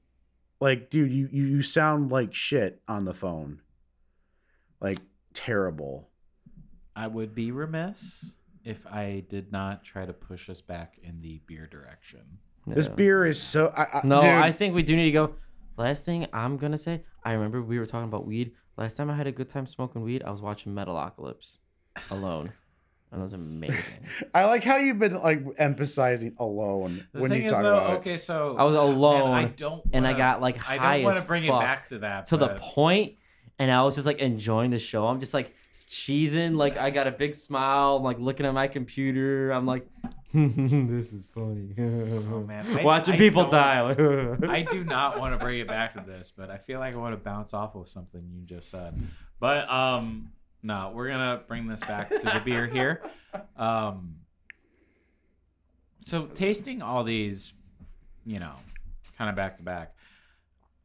like, 0.60 0.90
dude, 0.90 1.10
you 1.10 1.28
you, 1.32 1.44
you 1.44 1.62
sound 1.62 2.12
like 2.12 2.34
shit 2.34 2.82
on 2.86 3.04
the 3.04 3.14
phone, 3.14 3.60
like 4.80 4.98
terrible. 5.34 6.08
I 6.94 7.06
would 7.06 7.34
be 7.34 7.50
remiss 7.50 8.34
if 8.64 8.86
I 8.86 9.24
did 9.28 9.52
not 9.52 9.84
try 9.84 10.04
to 10.04 10.12
push 10.12 10.50
us 10.50 10.60
back 10.60 10.98
in 11.02 11.22
the 11.22 11.40
beer 11.46 11.66
direction. 11.66 12.20
This 12.66 12.88
beer 12.88 13.24
is 13.24 13.40
so. 13.40 13.72
I, 13.76 13.82
I, 13.82 14.00
No, 14.04 14.20
dude, 14.20 14.30
I 14.30 14.52
think 14.52 14.74
we 14.74 14.82
do 14.82 14.94
need 14.96 15.06
to 15.06 15.12
go. 15.12 15.34
Last 15.76 16.04
thing 16.04 16.26
I'm 16.32 16.56
gonna 16.58 16.78
say, 16.78 17.04
I 17.24 17.32
remember 17.32 17.62
we 17.62 17.78
were 17.78 17.86
talking 17.86 18.08
about 18.08 18.26
weed. 18.26 18.52
Last 18.76 18.96
time 18.96 19.10
I 19.10 19.16
had 19.16 19.26
a 19.26 19.32
good 19.32 19.48
time 19.48 19.66
smoking 19.66 20.02
weed, 20.02 20.22
I 20.22 20.30
was 20.30 20.42
watching 20.42 20.74
Metalocalypse 20.74 21.58
alone. 22.10 22.52
And 23.12 23.20
it 23.20 23.22
was 23.24 23.32
amazing. 23.32 24.06
I 24.34 24.44
like 24.44 24.62
how 24.62 24.76
you've 24.76 24.98
been 25.00 25.20
like 25.20 25.42
emphasizing 25.58 26.34
alone 26.38 27.06
The 27.12 27.20
when 27.20 27.30
thing 27.30 27.40
you 27.42 27.46
is, 27.46 27.52
talk 27.52 27.62
though, 27.62 27.76
about 27.78 27.98
okay, 27.98 28.18
so 28.18 28.54
I 28.56 28.62
was 28.62 28.74
alone, 28.76 29.30
man, 29.32 29.44
I 29.46 29.48
don't, 29.48 29.82
and 29.92 30.06
I 30.06 30.12
got 30.12 30.40
like 30.40 30.56
I 30.58 30.76
high 30.76 30.96
don't 30.98 31.04
want 31.06 31.18
to 31.20 31.26
bring 31.26 31.46
fuck 31.46 31.56
it 31.60 31.64
back 31.64 31.88
to 31.88 31.98
that. 31.98 32.26
to 32.26 32.36
the 32.36 32.48
but- 32.48 32.58
point, 32.58 33.14
and 33.58 33.70
I 33.70 33.82
was 33.82 33.96
just 33.96 34.06
like 34.06 34.18
enjoying 34.18 34.70
the 34.70 34.78
show. 34.78 35.06
I'm 35.06 35.18
just 35.20 35.34
like 35.34 35.54
cheesing, 35.72 36.56
like 36.56 36.76
I 36.76 36.90
got 36.90 37.06
a 37.08 37.10
big 37.10 37.34
smile, 37.34 37.96
I'm, 37.96 38.02
like 38.04 38.18
looking 38.20 38.46
at 38.46 38.54
my 38.54 38.68
computer. 38.68 39.50
I'm 39.50 39.66
like, 39.66 39.86
this 40.32 41.12
is 41.12 41.26
funny. 41.34 41.70
Oh, 41.78 42.44
man. 42.46 42.64
I- 42.78 42.82
Watching 42.84 43.14
I 43.14 43.18
people 43.18 43.42
don't- 43.42 43.50
die. 43.50 43.80
like, 43.82 44.48
I 44.50 44.62
do 44.62 44.84
not 44.84 45.18
want 45.18 45.36
to 45.36 45.44
bring 45.44 45.58
it 45.58 45.66
back 45.66 45.94
to 45.94 46.00
this, 46.08 46.32
but 46.36 46.48
I 46.50 46.58
feel 46.58 46.78
like 46.78 46.94
I 46.94 46.98
want 46.98 47.12
to 47.14 47.16
bounce 47.16 47.54
off 47.54 47.74
of 47.74 47.88
something 47.88 48.22
you 48.32 48.42
just 48.46 48.70
said. 48.70 48.96
But 49.40 49.68
um, 49.70 50.30
no, 50.62 50.92
we're 50.94 51.08
gonna 51.08 51.42
bring 51.46 51.66
this 51.66 51.80
back 51.80 52.08
to 52.08 52.18
the 52.18 52.42
beer 52.44 52.66
here. 52.66 53.02
Um, 53.56 54.16
so 56.04 56.26
tasting 56.26 56.82
all 56.82 57.04
these, 57.04 57.52
you 58.26 58.40
know, 58.40 58.54
kind 59.16 59.30
of 59.30 59.36
back 59.36 59.58
to 59.58 59.62
back. 59.62 59.94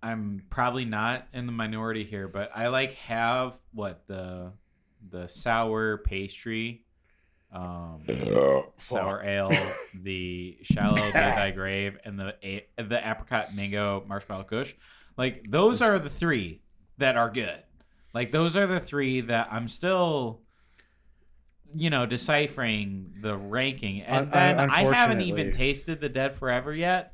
I'm 0.04 0.44
probably 0.52 0.86
not 0.86 1.28
in 1.34 1.48
the 1.48 1.52
minority 1.52 2.04
here, 2.04 2.28
but 2.28 2.52
I 2.54 2.68
like 2.68 2.94
have 2.96 3.54
what 3.74 4.06
the 4.06 4.52
the 5.10 5.28
sour 5.28 5.98
pastry, 5.98 6.86
um, 7.52 8.04
sour 8.78 9.24
ale, 9.26 9.52
the 9.96 10.60
shallow 10.64 10.98
be 10.98 11.12
thy 11.12 11.50
grave, 11.50 11.98
and 12.06 12.20
the 12.20 12.36
a- 12.44 12.68
the 12.78 13.00
apricot 13.10 13.56
mango 13.56 14.04
marshmallow 14.08 14.44
kush. 14.44 14.76
Like 15.18 15.46
those 15.50 15.82
are 15.82 15.98
the 15.98 16.10
three 16.10 16.62
that 17.00 17.18
are 17.18 17.32
good. 17.32 17.58
Like 18.16 18.32
those 18.32 18.56
are 18.56 18.66
the 18.66 18.80
three 18.80 19.20
that 19.22 19.50
I'm 19.52 19.68
still, 19.68 20.40
you 21.76 21.90
know, 21.90 22.06
deciphering 22.06 23.16
the 23.22 23.36
ranking. 23.36 24.02
And 24.04 24.28
Un- 24.28 24.32
then 24.32 24.60
I 24.72 24.84
haven't 24.84 25.20
even 25.20 25.52
tasted 25.52 26.00
the 26.00 26.08
Dead 26.08 26.34
Forever 26.34 26.74
yet. 26.74 27.12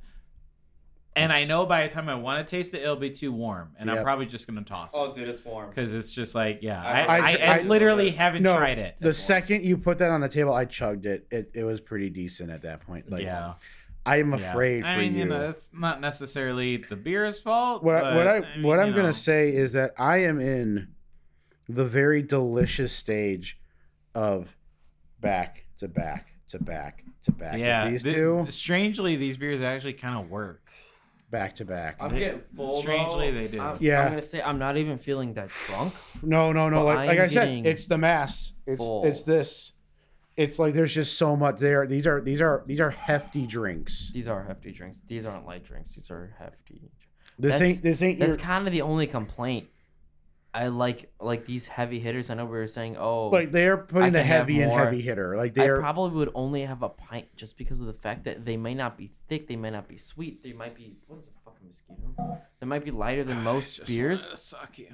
And 1.13 1.33
I 1.33 1.43
know 1.43 1.65
by 1.65 1.87
the 1.87 1.93
time 1.93 2.07
I 2.07 2.15
want 2.15 2.47
to 2.47 2.49
taste 2.49 2.73
it, 2.73 2.83
it'll 2.83 2.95
be 2.95 3.09
too 3.09 3.33
warm, 3.33 3.71
and 3.77 3.91
I'm 3.91 4.01
probably 4.01 4.27
just 4.27 4.47
gonna 4.47 4.61
toss 4.61 4.93
oh, 4.95 5.05
it 5.05 5.09
Oh, 5.09 5.13
dude, 5.13 5.27
it's 5.27 5.43
warm. 5.43 5.67
because 5.67 5.93
it's 5.93 6.09
just 6.13 6.33
like, 6.35 6.59
yeah, 6.61 6.81
I- 6.81 7.01
I, 7.01 7.03
I, 7.03 7.17
I- 7.17 7.21
I, 7.21 7.57
I- 7.57 7.61
literally 7.63 8.11
haven't 8.11 8.43
No, 8.43 8.55
tried 8.55 8.77
it. 8.77 8.95
The 9.01 9.13
second 9.13 9.65
you 9.65 9.77
put 9.77 9.97
that 9.97 10.09
on 10.11 10.21
the 10.21 10.29
table, 10.29 10.53
I 10.53 10.63
chugged 10.63 11.05
it. 11.05 11.27
It 11.29 11.51
it 11.53 11.63
was 11.65 11.81
pretty 11.81 12.09
decent 12.11 12.49
at 12.49 12.61
that 12.61 12.81
point. 12.81 13.11
Like 13.11 13.23
yeah, 13.23 13.55
I'm 14.05 14.31
yeah. 14.33 14.49
afraid 14.49 14.83
I 14.83 14.95
for 14.95 14.99
mean, 15.01 15.15
you. 15.15 15.25
know, 15.25 15.49
it's 15.49 15.69
not 15.73 16.01
necessarily 16.01 16.77
the 16.77 16.95
beer's 16.95 17.39
fault. 17.39 17.83
what 17.83 17.95
I, 17.97 18.01
but, 18.01 18.15
what 18.15 18.27
I, 18.27 18.39
mean, 18.39 18.63
what 18.63 18.79
you 18.79 18.85
I'm 18.85 18.93
gonna 18.93 19.13
say 19.13 19.53
is 19.53 19.73
that 19.73 19.93
I 19.97 20.19
am 20.23 20.39
in 20.39 20.89
the 21.69 21.85
very 21.85 22.21
delicious 22.21 22.93
stage 22.93 23.59
of 24.15 24.55
back 25.19 25.65
to 25.77 25.87
back 25.87 26.33
to 26.49 26.59
back 26.59 27.03
to 27.23 27.31
back. 27.31 27.57
yeah, 27.59 27.83
with 27.83 27.93
these 27.93 28.03
th- 28.03 28.15
two 28.15 28.45
Strangely, 28.49 29.15
these 29.15 29.37
beers 29.37 29.61
actually 29.61 29.93
kind 29.93 30.17
of 30.19 30.29
work. 30.29 30.67
back 31.29 31.55
to 31.55 31.65
back. 31.65 31.97
I'm 32.01 32.17
getting 32.17 32.41
full. 32.55 32.81
strangely, 32.81 33.31
though. 33.31 33.39
they 33.39 33.47
do. 33.47 33.61
I'm, 33.61 33.77
Yeah. 33.79 34.01
I'm 34.01 34.09
gonna 34.09 34.21
say 34.21 34.41
I'm 34.41 34.57
not 34.59 34.77
even 34.77 34.97
feeling 34.97 35.35
that 35.35 35.49
drunk. 35.67 35.93
No, 36.23 36.51
no, 36.51 36.69
no. 36.69 36.83
Like 36.83 36.97
I 36.97 37.05
like 37.05 37.19
I 37.19 37.27
said, 37.27 37.65
it's 37.67 37.85
the 37.85 37.97
mass. 37.99 38.53
It's 38.65 38.79
full. 38.79 39.05
it's 39.05 39.23
this. 39.23 39.73
It's 40.37 40.57
like 40.59 40.73
there's 40.73 40.93
just 40.93 41.17
so 41.17 41.35
much 41.35 41.57
there. 41.59 41.85
These 41.85 42.07
are 42.07 42.21
these 42.21 42.41
are 42.41 42.63
these 42.65 42.79
are 42.79 42.89
hefty 42.89 43.45
drinks. 43.45 44.11
These 44.13 44.27
are 44.27 44.43
hefty 44.43 44.71
drinks. 44.71 45.01
These 45.01 45.25
aren't 45.25 45.45
light 45.45 45.63
drinks. 45.63 45.95
These 45.95 46.09
are 46.09 46.33
hefty. 46.39 46.89
This 47.37 47.53
That's- 47.53 47.61
ain't 47.61 47.83
this 47.83 48.01
ain't 48.01 48.19
That's 48.19 48.29
your 48.31 48.37
kind 48.37 48.65
of 48.67 48.71
the 48.73 48.81
only 48.81 49.07
complaint. 49.07 49.67
I 50.53 50.67
like 50.67 51.11
like 51.19 51.45
these 51.45 51.67
heavy 51.69 51.99
hitters. 51.99 52.29
I 52.29 52.33
know 52.33 52.43
we 52.45 52.51
were 52.51 52.67
saying, 52.67 52.97
oh, 52.97 53.29
like 53.29 53.51
they're 53.51 53.77
putting 53.77 54.11
the 54.11 54.21
heavy 54.23 54.61
and 54.61 54.69
heavy 54.71 55.01
hitter. 55.01 55.37
Like 55.37 55.57
I 55.57 55.63
they're 55.63 55.77
probably 55.79 56.17
would 56.17 56.31
only 56.35 56.63
have 56.65 56.81
a 56.83 56.89
pint 56.89 57.27
just 57.37 57.57
because 57.57 57.79
of 57.79 57.87
the 57.87 57.93
fact 57.93 58.25
that 58.25 58.43
they 58.45 58.57
may 58.57 58.73
not 58.73 58.97
be 58.97 59.07
thick, 59.07 59.47
they 59.47 59.55
may 59.55 59.69
not 59.69 59.87
be 59.87 59.95
sweet, 59.95 60.43
they 60.43 60.51
might 60.51 60.75
be 60.75 60.97
what 61.07 61.19
is 61.19 61.27
a 61.29 61.31
fucking 61.45 61.65
mosquito? 61.67 62.41
They 62.59 62.65
might 62.65 62.83
be 62.83 62.91
lighter 62.91 63.23
than 63.23 63.41
most 63.43 63.77
Just 63.77 63.87
beers. 63.87 64.23
wanted 64.23 64.35
to 64.35 64.41
suck 64.41 64.77
you. 64.77 64.93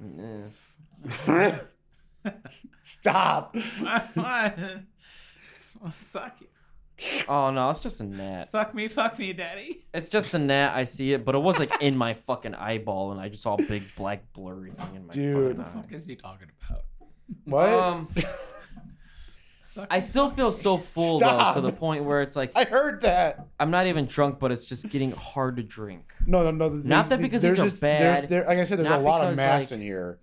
Stop. 2.82 3.56
I 3.84 4.82
suck 5.92 6.36
you. 6.40 6.46
Oh 7.28 7.50
no, 7.50 7.70
it's 7.70 7.80
just 7.80 8.00
a 8.00 8.04
gnat. 8.04 8.50
Fuck 8.50 8.74
me, 8.74 8.86
fuck 8.88 9.18
me, 9.18 9.32
daddy. 9.32 9.86
It's 9.94 10.08
just 10.10 10.34
a 10.34 10.38
gnat. 10.38 10.74
I 10.76 10.84
see 10.84 11.12
it, 11.14 11.24
but 11.24 11.34
it 11.34 11.38
was 11.40 11.58
like 11.58 11.70
in 11.80 11.96
my 11.96 12.12
fucking 12.26 12.54
eyeball, 12.54 13.12
and 13.12 13.20
I 13.20 13.28
just 13.30 13.42
saw 13.42 13.54
a 13.54 13.62
big 13.62 13.82
black 13.96 14.22
blurry 14.34 14.70
thing 14.72 14.96
in 14.96 15.06
my 15.06 15.12
Dude. 15.14 15.34
What 15.34 15.56
the 15.56 15.62
fucking 15.64 15.82
fuck 15.82 15.92
is 15.92 16.04
he 16.06 16.14
talking 16.16 16.48
about? 16.68 16.82
What? 17.44 17.68
Um, 17.70 18.08
Suck 19.62 19.86
I 19.88 20.00
still 20.00 20.30
feel 20.30 20.50
so 20.50 20.76
full 20.78 21.20
Stop. 21.20 21.54
though, 21.54 21.60
to 21.62 21.66
the 21.68 21.72
point 21.72 22.04
where 22.04 22.22
it's 22.22 22.34
like 22.34 22.50
I 22.56 22.64
heard 22.64 23.02
that. 23.02 23.46
I'm 23.60 23.70
not 23.70 23.86
even 23.86 24.04
drunk, 24.06 24.38
but 24.40 24.50
it's 24.50 24.66
just 24.66 24.88
getting 24.90 25.12
hard 25.12 25.56
to 25.56 25.62
drink. 25.62 26.12
No, 26.26 26.42
no, 26.42 26.50
no. 26.50 26.68
Not 26.68 27.08
that 27.10 27.20
because 27.20 27.40
there's 27.42 27.54
these 27.54 27.60
are 27.62 27.66
just- 27.68 27.80
there's- 27.80 28.20
bad, 28.20 28.28
there- 28.28 28.44
like 28.46 28.58
I 28.58 28.64
said, 28.64 28.78
there's 28.78 28.88
a 28.88 28.92
not 28.92 29.02
lot 29.02 29.20
of 29.20 29.28
because, 29.30 29.36
mass 29.36 29.70
like- 29.70 29.78
in 29.78 29.80
here. 29.80 30.18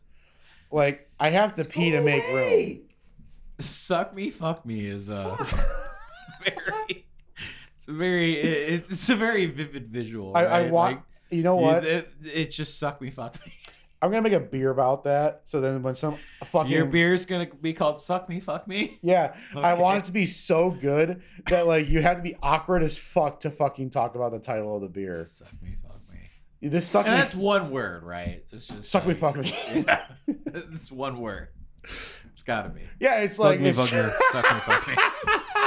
Like 0.70 1.07
I 1.20 1.30
have 1.30 1.56
to 1.56 1.64
pee 1.64 1.92
to 1.92 2.02
make 2.02 2.28
room. 2.28 2.82
suck 3.60 4.14
me, 4.14 4.30
fuck 4.30 4.66
me 4.66 4.86
is 4.86 5.10
uh 5.10 5.36
very. 6.44 7.06
It's 7.76 7.88
a 7.88 7.92
very. 7.92 8.34
It's, 8.34 8.92
it's 8.92 9.10
a 9.10 9.16
very 9.16 9.46
vivid 9.46 9.88
visual. 9.88 10.36
I, 10.36 10.46
I 10.46 10.62
right? 10.62 10.72
want. 10.72 10.96
Like, 10.98 11.04
you 11.30 11.44
know 11.44 11.56
what? 11.56 11.86
It, 11.86 12.10
it 12.24 12.52
just 12.52 12.80
suck 12.80 13.02
me, 13.02 13.10
fuck 13.10 13.38
me. 13.46 13.54
I'm 14.02 14.12
gonna 14.12 14.22
make 14.22 14.34
a 14.34 14.40
beer 14.40 14.70
about 14.70 15.06
that. 15.06 15.42
So 15.46 15.60
then 15.60 15.82
when 15.82 15.96
some 15.96 16.18
fucking 16.44 16.72
Your 16.72 16.86
beer's 16.86 17.26
gonna 17.26 17.48
be 17.48 17.74
called 17.74 17.98
"Suck 17.98 18.30
Me, 18.30 18.40
Fuck 18.40 18.68
Me." 18.68 19.00
Yeah, 19.02 19.36
I 19.56 19.74
want 19.74 20.00
it 20.00 20.06
to 20.06 20.12
be 20.12 20.28
so 20.28 20.70
good 20.70 21.24
that 21.48 21.66
like 21.66 21.90
you 21.90 22.04
have 22.04 22.18
to 22.18 22.22
be 22.22 22.36
awkward 22.44 22.84
as 22.84 22.96
fuck 22.96 23.40
to 23.40 23.50
fucking 23.50 23.90
talk 23.90 24.14
about 24.14 24.34
the 24.34 24.40
title 24.40 24.76
of 24.76 24.84
the 24.84 24.88
beer. 24.88 25.26
Suck 25.26 25.52
me, 25.64 25.76
fuck 25.82 25.87
me. 25.87 25.87
This 26.62 26.88
suck 26.88 27.06
And 27.06 27.16
me, 27.16 27.22
that's 27.22 27.36
one 27.36 27.70
word, 27.72 28.04
right? 28.04 28.44
It's 28.52 28.68
just 28.68 28.90
suck 28.90 29.06
me, 29.06 29.14
fuck 29.14 29.38
me. 29.38 29.54
Yeah, 29.88 30.06
it's 30.28 30.92
one 30.92 31.20
word. 31.20 31.50
It's 32.34 32.44
gotta 32.44 32.70
be. 32.70 32.82
Yeah, 33.00 33.20
it's 33.22 33.36
Suck 33.36 33.46
like 33.46 33.60
me, 33.62 33.70
it's, 33.70 33.78
fuck 33.80 33.92
me. 34.06 34.12
Suck 34.32 34.54
me, 34.54 34.60
fuck 34.62 34.88
me. 34.88 34.96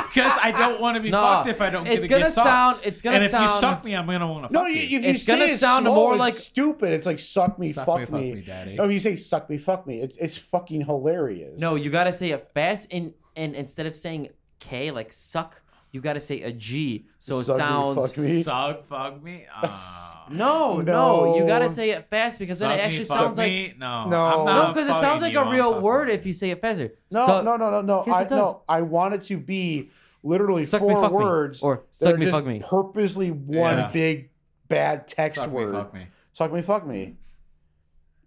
Because 0.09 0.33
I 0.43 0.51
don't 0.53 0.81
want 0.81 0.97
to 0.97 1.01
be 1.01 1.11
No, 1.11 1.21
fucked 1.21 1.49
if 1.49 1.61
I 1.61 1.71
don't 1.71 1.87
it's 1.87 2.03
get, 2.07 2.11
gonna 2.11 2.23
get 2.25 2.33
sucked. 2.33 2.45
sound- 2.77 2.81
it's 2.85 3.01
gonna 3.03 3.17
and 3.17 3.25
if 3.25 3.33
you 3.33 3.49
suck 3.61 3.85
me, 3.85 3.95
I'm 3.95 4.07
gonna 4.07 4.27
want 4.31 4.49
to. 4.49 4.53
no. 4.53 4.61
fuck 4.65 4.69
You, 4.73 4.81
you. 4.81 4.99
if 4.99 5.05
you 5.05 5.11
It's 5.11 5.25
gonna 5.27 5.45
it 5.45 5.59
sound 5.59 5.85
slow, 5.87 5.95
more 5.95 6.17
like- 6.17 6.35
stupid. 6.35 6.93
It's 6.93 7.07
like 7.07 7.19
suck 7.21 7.59
me, 7.59 7.73
Suck 7.73 7.87
fuck 7.87 8.01
me, 8.01 8.07
fuck 8.07 8.15
me. 8.21 8.35
me, 8.35 8.41
daddy. 8.43 8.75
No, 8.77 8.85
if 8.85 8.93
you 8.93 8.99
say 9.01 9.17
suck 9.17 9.49
me, 9.49 9.59
fuck 9.59 9.87
me. 9.87 10.01
It's 10.01 10.17
it's 10.17 10.37
fucking 10.37 10.83
hilarious. 10.85 11.59
No, 11.61 11.77
you 11.77 11.91
gotta 11.91 12.13
say 12.13 12.31
it 12.33 12.51
fast, 12.55 12.89
and 12.93 13.15
and 13.37 13.55
instead 13.55 13.87
of 13.87 13.97
saying 13.97 14.29
K 14.59 14.91
like 14.91 15.13
suck, 15.13 15.63
you 15.93 16.01
gotta 16.01 16.21
say 16.21 16.43
a 16.43 16.53
G, 16.53 17.07
so 17.19 17.41
it 17.41 17.45
Suck 17.45 17.57
me, 17.57 17.59
sounds. 17.59 18.07
fuck 18.13 18.19
me. 18.19 18.43
Suck, 18.43 18.87
fuck 18.87 19.23
me. 19.23 19.47
Ah. 19.53 20.27
No, 20.31 20.81
no, 20.81 21.37
you 21.37 21.47
gotta 21.47 21.69
say 21.69 21.91
it 21.91 22.07
fast 22.09 22.39
because 22.39 22.61
then 22.61 22.71
Suck 22.71 22.75
it 22.79 22.83
me, 22.83 22.85
actually 22.87 23.05
fuck 23.07 23.17
sounds 23.19 23.39
like 23.39 23.51
me? 23.51 23.75
no, 23.79 24.09
No. 24.09 24.17
I'm 24.25 24.39
No, 24.39 24.45
not 24.45 24.69
no, 24.69 24.73
because 24.75 24.89
it 24.89 25.01
sounds 25.01 25.23
like 25.23 25.33
you, 25.33 25.41
a 25.41 25.45
I'm 25.45 25.53
real 25.53 25.71
fucking 25.71 25.83
word 25.83 26.09
you. 26.09 26.15
if 26.15 26.27
you 26.27 26.33
say 26.33 26.51
it 26.51 26.61
faster. 26.61 26.93
no, 27.11 27.27
Suck- 27.27 27.45
no, 27.45 27.57
no, 27.57 27.71
no, 27.71 27.81
no. 27.81 28.05
Yes, 28.07 28.17
I 28.17 28.23
it 28.23 28.29
does. 28.29 28.39
no. 28.39 28.63
I 28.69 28.83
want 28.83 29.15
it 29.15 29.23
to 29.25 29.37
be 29.39 29.91
literally 30.23 30.63
Suck 30.63 30.81
four 30.81 30.91
me, 30.95 31.01
fuck 31.01 31.11
me. 31.13 31.17
words 31.19 31.63
Or 31.63 31.77
that 31.77 31.95
suck 31.95 32.15
are 32.15 32.19
me, 32.19 32.25
just 32.27 32.35
fuck 32.37 32.47
me. 32.47 32.63
purposely 32.65 33.31
one 33.33 33.79
Yeah. 33.79 33.91
big 33.93 34.31
bad 34.69 35.09
text 35.09 35.37
Suck 35.37 35.49
me, 35.49 35.55
word. 35.55 35.75
fuck 35.75 35.95
me. 35.95 36.07
Suck 36.33 36.53
me, 36.53 36.63
fuck 36.63 36.87
me. 36.87 37.17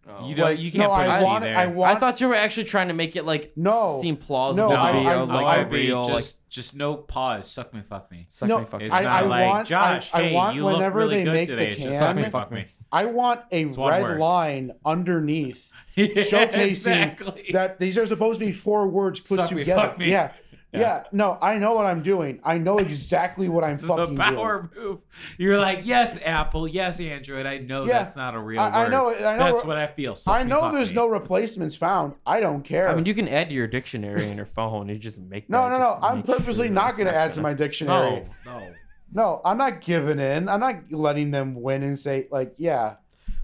Oh. 0.06 0.28
You 0.28 0.36
don't. 0.36 0.46
Like, 0.46 0.60
you 0.60 0.70
can't 0.70 0.84
no, 0.84 0.90
put 0.90 1.08
I 1.08 1.18
a 1.18 1.20
G 1.22 1.26
want, 1.26 1.44
there. 1.46 1.58
I 1.58 1.66
want. 1.68 1.96
I 1.96 2.00
thought 2.00 2.20
you 2.20 2.28
were 2.28 2.36
actually 2.36 2.66
trying 2.66 2.90
to 2.90 2.94
make 2.94 3.16
it 3.16 3.24
like 3.26 3.54
no. 3.56 3.88
seem 3.88 4.18
plausible 4.18 4.70
No, 4.72 4.76
to 4.76 4.82
I- 4.82 4.92
be 4.92 4.98
I- 5.00 5.14
a, 5.14 5.26
no, 5.26 5.34
like 5.34 5.46
I- 5.46 5.62
a 5.62 5.68
real 5.70 6.04
like 6.04 6.16
just, 6.24 6.50
just 6.50 6.76
no 6.76 6.96
pause. 6.98 7.50
Suck 7.50 7.74
me, 7.74 7.82
fuck 7.88 8.12
me. 8.12 8.26
suck 8.28 8.50
No, 8.50 8.60
me, 8.60 8.66
fuck 8.66 8.80
me. 8.82 8.88
It's 8.88 8.94
I- 8.96 9.02
not 9.02 9.24
I 9.24 9.26
like 9.26 9.48
want- 9.50 9.68
Josh. 9.70 10.12
I- 10.14 10.20
I 10.20 10.24
hey, 10.24 10.34
want 10.34 10.56
you 10.58 10.64
look 10.66 10.74
whenever 10.74 11.00
really 11.00 11.18
they 11.18 11.24
good 11.24 11.34
make 11.34 11.48
the 11.48 11.56
today. 11.56 11.70
Just 11.76 11.80
can- 11.88 11.88
suck 11.98 12.16
me, 12.18 12.24
Suck 12.24 12.26
me, 12.26 12.32
fuck 12.32 12.42
fuck 12.50 12.52
me. 12.52 12.66
I 12.92 13.06
want 13.06 13.42
a 13.52 13.62
It's 13.64 13.78
red 13.78 14.02
word. 14.04 14.20
line 14.20 14.72
underneath 14.86 15.72
showcasing 15.98 16.70
exactly. 16.70 17.50
that 17.54 17.80
these 17.80 17.98
are 17.98 18.06
supposed 18.06 18.40
to 18.40 18.46
be 18.46 18.52
four 18.52 18.88
words 18.88 19.20
put 19.22 19.38
Suck 19.38 19.52
me, 19.52 19.60
together. 19.60 19.82
fuck 19.82 19.98
me. 20.00 20.12
Yeah. 20.12 20.32
Yeah. 20.74 20.80
yeah. 20.80 21.04
No, 21.12 21.38
I 21.42 21.60
know 21.60 21.74
what 21.76 21.86
I'm 21.86 22.02
doing. 22.02 22.40
I 22.44 22.58
know 22.58 22.80
exactly 22.80 23.48
what 23.48 23.64
I'm 23.64 23.76
This 23.78 23.84
is 23.84 23.88
the 23.90 23.96
fucking 23.96 24.16
doing. 24.16 24.36
power 24.36 24.70
move. 24.76 25.00
You're 25.38 25.58
like, 25.60 25.82
yes, 25.84 26.20
Apple, 26.26 26.68
yes, 26.68 27.00
Android. 27.00 27.46
I 27.46 27.60
know 27.60 27.86
Yeah. 27.86 28.00
that's 28.00 28.16
not 28.16 28.34
a 28.34 28.40
real 28.40 28.60
I- 28.60 28.86
I 28.86 28.88
know 28.88 29.10
I 29.14 29.38
know 29.38 29.54
That's 29.54 29.66
what 29.66 29.78
I 29.78 29.86
feel. 29.88 30.16
Suck 30.16 30.34
I 30.34 30.42
know 30.44 30.72
there's 30.72 30.90
me. 30.90 30.96
no 30.96 31.08
replacements 31.08 31.76
found. 31.76 32.16
I 32.26 32.40
don't 32.40 32.64
care. 32.64 32.90
I 32.90 32.96
mean, 32.96 33.06
you 33.06 33.14
can 33.14 33.28
add 33.28 33.50
to 33.50 33.56
your 33.56 33.68
dictionary 33.68 34.28
in 34.30 34.36
your 34.38 34.46
phone. 34.48 34.90
You 34.90 34.98
just 34.98 35.22
make 35.22 35.50
no, 35.50 35.70
that, 35.70 35.74
no, 35.74 35.80
no. 35.80 36.00
I'm 36.02 36.24
purposely 36.24 36.68
sure 36.68 36.74
not 36.74 36.96
going 36.98 37.08
to 37.08 37.16
add 37.16 37.34
to 37.34 37.42
gonna- 37.42 37.50
my 37.50 37.54
dictionary. 37.54 38.26
No, 38.46 38.60
no. 38.60 38.68
No, 39.16 39.42
I'm 39.46 39.60
not 39.60 39.82
giving 39.82 40.18
in. 40.20 40.50
I'm 40.50 40.60
not 40.60 40.92
letting 40.92 41.30
them 41.30 41.54
win 41.54 41.84
and 41.84 42.00
say 42.00 42.28
like, 42.32 42.56
yeah. 42.58 42.96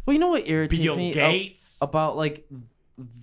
Well, 0.04 0.16
you 0.16 0.20
know 0.20 0.30
what 0.30 0.48
irritates 0.48 0.82
Bill 0.82 0.96
me 0.96 1.14
Gates. 1.14 1.78
about 1.84 2.18
like 2.18 2.48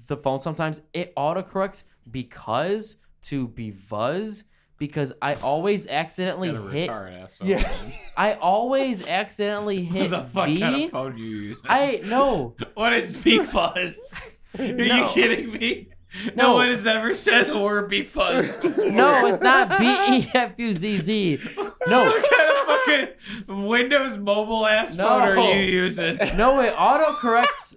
the 0.07 0.17
phone 0.17 0.39
sometimes? 0.39 0.81
It 0.95 1.13
autocorrects 1.17 1.83
because 2.09 2.97
to 3.27 3.49
be 3.49 3.71
buzz 3.71 4.45
because 4.79 5.13
I 5.23 5.35
always 5.35 5.87
accidentally 5.87 6.53
Got 6.53 6.73
hit. 6.73 6.91
retard 6.91 7.23
ass 7.23 7.39
Yeah. 7.45 7.71
I 8.17 8.35
always 8.35 9.07
accidentally 9.07 9.85
hit 9.85 10.11
What 10.11 10.23
the 10.23 10.29
fuck 10.29 10.47
V. 10.49 10.61
kind 10.61 10.85
of 10.85 10.91
phone 10.91 11.17
you 11.17 11.25
use? 11.25 11.63
I 11.69 12.01
no. 12.05 12.55
What 12.75 12.93
is 12.93 13.13
B 13.13 13.43
fuzz? 13.43 14.33
Are 14.59 14.65
you 14.65 15.07
kidding 15.11 15.53
me? 15.53 15.89
No. 16.35 16.45
No. 16.49 16.55
one 16.55 16.69
has 16.69 16.87
ever 16.87 17.15
said 17.15 17.47
the 17.49 17.59
word 17.59 17.91
B 17.91 18.03
fuzz. 18.03 18.55
No, 18.79 19.27
it's 19.27 19.41
not 19.41 19.79
B 19.79 19.85
E 19.87 20.31
F 20.35 20.53
U 20.57 20.73
Z 20.73 20.97
Z. 20.99 21.39
No, 21.89 22.05
What 22.05 22.31
kind 22.31 22.51
of 22.51 23.17
fucking 23.47 23.67
Windows 23.69 24.17
mobile 24.19 24.67
ass 24.67 24.97
No. 24.97 25.09
phone 25.09 25.23
are 25.23 25.53
you 25.55 25.61
using? 25.63 26.17
no, 26.37 26.61
it 26.61 26.75
autocorrects 26.75 27.77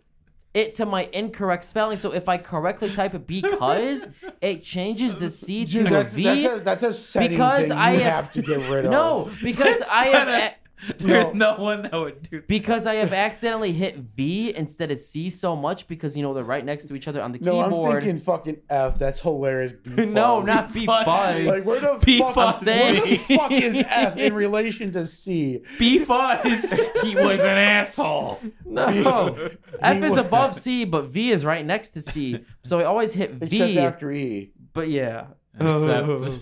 it 0.54 0.74
to 0.76 0.86
my 0.86 1.08
incorrect 1.14 1.64
spelling. 1.64 1.98
So 1.98 2.12
if 2.14 2.28
I 2.28 2.38
correctly 2.38 2.92
type 2.92 3.14
it 3.14 3.28
because, 3.28 4.08
it 4.42 4.64
changes 4.64 5.18
the 5.18 5.30
C 5.30 5.66
to 5.66 5.72
Dude, 5.72 5.88
a 5.88 5.90
that's, 5.90 6.14
V. 6.14 6.24
that's, 6.24 6.62
a, 6.62 6.64
that's 6.64 6.84
a 6.84 6.94
setting 6.94 7.30
because 7.32 7.68
thing 7.68 7.78
I 7.78 7.94
you 7.94 8.00
have- 8.02 8.26
have 8.26 8.34
to 8.34 8.42
get 8.42 8.70
rid 8.70 8.86
of. 8.86 8.92
no, 8.92 9.30
because 9.44 9.82
It's 9.82 9.90
I 9.90 10.06
have. 10.08 10.56
Not 10.88 10.90
a- 10.92 11.04
a- 11.04 11.08
There's 11.08 11.34
no 11.34 11.56
one 11.58 11.82
that 11.84 11.94
would 11.94 12.30
do. 12.30 12.42
because 12.48 12.88
I 12.88 12.96
have 12.96 13.12
accidentally 13.28 13.72
hit 13.74 13.98
V 13.98 14.56
instead 14.56 14.92
of 14.92 14.98
C 14.98 15.30
so 15.30 15.56
much 15.56 15.88
because 15.88 16.16
you 16.16 16.24
know 16.24 16.34
they're 16.34 16.44
right 16.44 16.64
next 16.64 16.86
to 16.88 16.96
each 16.96 17.08
other 17.08 17.22
on 17.22 17.32
the 17.32 17.40
No, 17.40 17.60
I'm 17.60 17.70
keyboard. 17.70 18.04
thinking 18.04 18.20
fucking 18.20 18.58
F. 18.70 18.98
That's 19.00 19.20
hilarious. 19.22 19.74
B 19.74 20.06
no, 20.06 20.38
fuzz. 20.40 20.48
not 20.48 20.74
B 20.74 20.86
Fuzz. 20.88 21.06
buzz. 21.06 21.46
Like 21.46 21.66
where 21.66 21.82
the 21.82 22.00
B 22.06 22.20
fuck? 22.20 22.34
fuzz. 22.34 22.66
Where 22.66 22.94
the 22.94 23.16
Say- 23.18 23.38
fuck 23.38 23.52
is 23.52 23.76
F 23.88 24.18
in 24.18 24.34
relation 24.34 24.92
to 24.94 25.06
C? 25.06 25.62
B 25.78 26.00
fuzz. 26.00 26.72
he 27.04 27.16
was 27.16 27.42
an 27.42 27.58
asshole. 27.58 28.40
no, 28.66 29.50
F 29.82 30.04
is 30.04 30.18
above 30.18 30.56
C, 30.56 30.86
but 30.86 31.10
V 31.10 31.32
is 31.32 31.44
right 31.46 31.66
next 31.66 31.90
to 31.92 32.02
C. 32.02 32.40
So 32.64 32.80
I 32.80 32.84
always 32.86 33.14
hit 33.14 33.32
Except 33.42 33.52
V. 33.52 33.80
after 33.80 34.12
E. 34.12 34.52
But 34.74 34.90
yeah, 34.90 35.28
Except 35.60 36.40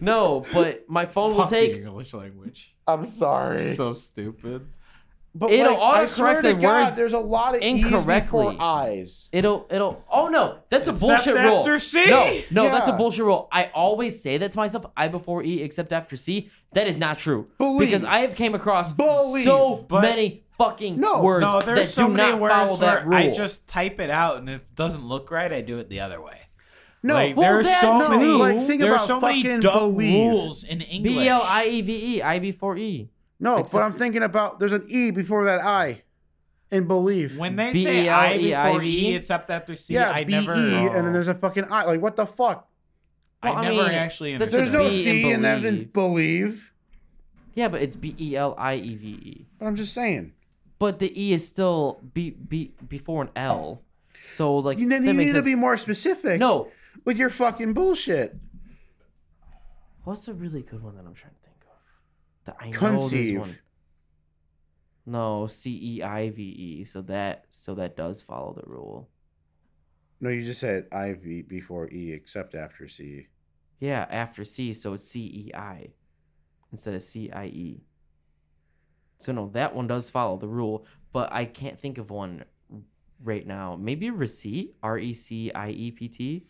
no. 0.00 0.44
But 0.52 0.84
my 0.88 1.04
phone 1.06 1.30
will 1.32 1.38
fuck 1.42 1.50
the 1.50 1.56
take. 1.56 1.76
English 1.76 2.12
language. 2.14 2.74
I'm 2.86 3.04
sorry. 3.06 3.62
So 3.74 3.92
stupid. 3.92 4.66
but 5.34 5.50
It'll 5.50 5.72
like, 5.74 5.82
I 5.82 6.06
swear 6.06 6.34
autocorrect 6.36 6.42
to 6.42 6.48
the 6.48 6.54
God, 6.54 6.84
words 6.84 6.96
there's 6.96 7.12
a 7.12 7.18
lot 7.18 7.54
of 7.56 7.62
E's 7.62 7.84
incorrectly. 7.84 8.20
before 8.20 8.56
I's. 8.62 9.28
It'll 9.32 9.66
it'll 9.70 10.04
oh 10.10 10.28
no 10.28 10.58
that's 10.70 10.88
a 10.88 10.92
Except 10.92 11.08
bullshit 11.26 11.34
rule. 11.34 11.58
after 11.58 11.78
C? 11.78 12.06
No, 12.06 12.40
no, 12.50 12.70
that's 12.70 12.88
a 12.88 12.92
bullshit 12.92 13.24
rule. 13.24 13.48
I 13.52 13.64
always 13.74 14.20
say 14.22 14.38
that 14.38 14.52
to 14.52 14.58
myself, 14.58 14.86
I 14.96 15.08
before 15.08 15.42
E 15.42 15.62
except 15.62 15.92
after 15.92 16.16
C. 16.16 16.48
That 16.72 16.86
is 16.86 16.96
not 16.96 17.18
true. 17.18 17.48
Believe. 17.58 17.80
Because 17.80 18.04
I 18.04 18.20
have 18.20 18.34
came 18.34 18.54
across 18.54 18.92
Believe. 18.92 19.44
so 19.44 19.84
But- 19.88 20.02
many 20.02 20.44
fucking 20.56 20.98
No, 20.98 21.20
words 21.22 21.42
No, 21.44 21.60
there's 21.60 21.80
that 21.80 21.88
so 21.88 22.06
do 22.08 22.14
many 22.14 22.30
not 22.32 22.40
words 22.40 22.54
follow 22.54 22.76
that 22.78 23.06
rule. 23.06 23.14
I 23.18 23.30
just 23.30 23.66
type 23.68 24.00
it 24.00 24.08
out, 24.08 24.38
and 24.38 24.48
if 24.48 24.62
it 24.62 24.74
doesn't 24.74 25.06
look 25.06 25.30
right, 25.30 25.52
I 25.52 25.60
do 25.60 25.78
it 25.80 25.90
the 25.90 26.00
other 26.00 26.18
way. 26.22 26.40
No, 27.06 27.14
like, 27.14 27.36
well, 27.36 27.52
there's 27.52 27.66
that's 27.66 27.80
so 27.80 28.06
true. 28.08 28.16
many. 28.18 28.32
Like, 28.32 28.66
think 28.66 28.80
there's 28.80 28.94
about 28.94 29.06
so 29.06 29.20
many 29.20 29.42
fucking 29.42 29.60
dumb 29.60 29.72
believe. 29.78 30.14
rules 30.32 30.64
in 30.64 30.80
English. 30.80 31.14
B 31.14 31.28
L 31.28 31.42
I 31.44 31.66
E 31.66 31.80
V 31.82 32.16
E 32.16 32.22
I 32.22 32.38
before 32.38 32.76
E. 32.76 33.08
no, 33.40 33.58
Except- 33.58 33.72
but 33.72 33.82
I'm 33.82 33.92
thinking 33.92 34.22
about 34.22 34.58
there's 34.58 34.72
an 34.72 34.84
E 34.88 35.10
before 35.10 35.44
that 35.46 35.60
I 35.64 36.02
in 36.70 36.86
believe. 36.86 37.38
When 37.38 37.56
they 37.56 37.72
say 37.72 38.08
I 38.08 38.38
before 38.38 38.82
E, 38.82 39.14
except 39.14 39.50
after 39.50 39.76
C, 39.76 39.94
yeah, 39.94 40.10
I 40.10 40.24
B 40.24 40.32
never. 40.32 40.54
E, 40.54 40.74
and 40.86 41.06
then 41.06 41.12
there's 41.12 41.28
a 41.28 41.34
fucking 41.34 41.64
I. 41.70 41.84
Like 41.84 42.00
what 42.00 42.16
the 42.16 42.26
fuck? 42.26 42.68
I 43.42 43.50
Well, 43.50 43.58
I 43.58 43.62
never 43.68 43.82
mean, 43.84 43.92
actually 43.94 44.36
that's 44.36 44.52
understood. 44.52 44.80
There's 44.80 44.84
no 44.84 44.96
B 44.96 45.04
C 45.04 45.22
in 45.28 45.34
in 45.36 45.42
that 45.42 45.64
in 45.64 45.84
believe. 45.84 45.92
believe. 45.92 46.72
Yeah, 47.54 47.68
but 47.68 47.80
it's 47.82 47.96
B 47.96 48.14
E 48.18 48.36
L 48.36 48.54
I 48.58 48.74
E 48.74 48.94
V 48.96 49.06
E. 49.08 49.46
But 49.58 49.66
I'm 49.66 49.76
just 49.76 49.92
saying. 49.94 50.32
But 50.78 50.98
the 50.98 51.10
E 51.18 51.32
is 51.32 51.46
still 51.46 52.00
B 52.12 52.30
B 52.30 52.72
before 52.88 53.22
an 53.22 53.30
L. 53.36 53.80
So 54.26 54.56
like 54.56 54.78
You, 54.78 54.88
then 54.88 55.04
that 55.04 55.12
you 55.12 55.14
makes 55.14 55.32
need 55.32 55.40
to 55.40 55.44
be 55.44 55.54
more 55.54 55.76
specific. 55.76 56.40
no. 56.40 56.68
With 57.06 57.16
your 57.16 57.30
fucking 57.30 57.72
bullshit. 57.72 58.36
What's 60.04 60.28
a 60.28 60.34
really 60.34 60.62
good 60.62 60.82
one 60.82 60.96
that 60.96 61.06
I'm 61.06 61.14
trying 61.14 61.32
to 61.34 61.48
think 61.48 61.62
of? 61.64 62.44
That 62.44 62.56
I 62.60 62.70
know 62.70 62.78
Conceive. 62.78 63.36
there's 63.36 63.48
one. 63.48 63.58
No, 65.06 65.46
C 65.46 65.96
E 65.96 66.02
I 66.02 66.30
V 66.30 66.42
E. 66.42 66.84
So 66.84 67.00
that 67.02 67.46
so 67.48 67.74
that 67.76 67.96
does 67.96 68.20
follow 68.20 68.52
the 68.52 68.68
rule. 68.68 69.08
No, 70.20 70.30
you 70.30 70.42
just 70.42 70.60
said 70.60 70.86
I 70.92 71.12
be- 71.12 71.42
before 71.42 71.88
E 71.90 72.12
except 72.12 72.54
after 72.54 72.88
C. 72.88 73.28
Yeah, 73.78 74.06
after 74.10 74.44
C, 74.44 74.72
so 74.72 74.94
it's 74.94 75.06
C 75.06 75.20
E 75.20 75.50
I 75.54 75.88
instead 76.72 76.94
of 76.94 77.02
C 77.02 77.30
I 77.30 77.46
E. 77.46 77.82
So 79.18 79.32
no, 79.32 79.48
that 79.54 79.74
one 79.74 79.86
does 79.86 80.10
follow 80.10 80.36
the 80.36 80.48
rule, 80.48 80.86
but 81.12 81.32
I 81.32 81.44
can't 81.44 81.78
think 81.78 81.98
of 81.98 82.10
one 82.10 82.44
right 83.22 83.46
now. 83.46 83.76
Maybe 83.80 84.10
receipt, 84.10 84.76
R 84.82 84.98
E 84.98 85.12
C 85.12 85.52
I 85.52 85.70
E 85.70 85.90
P 85.92 86.08
T. 86.08 86.46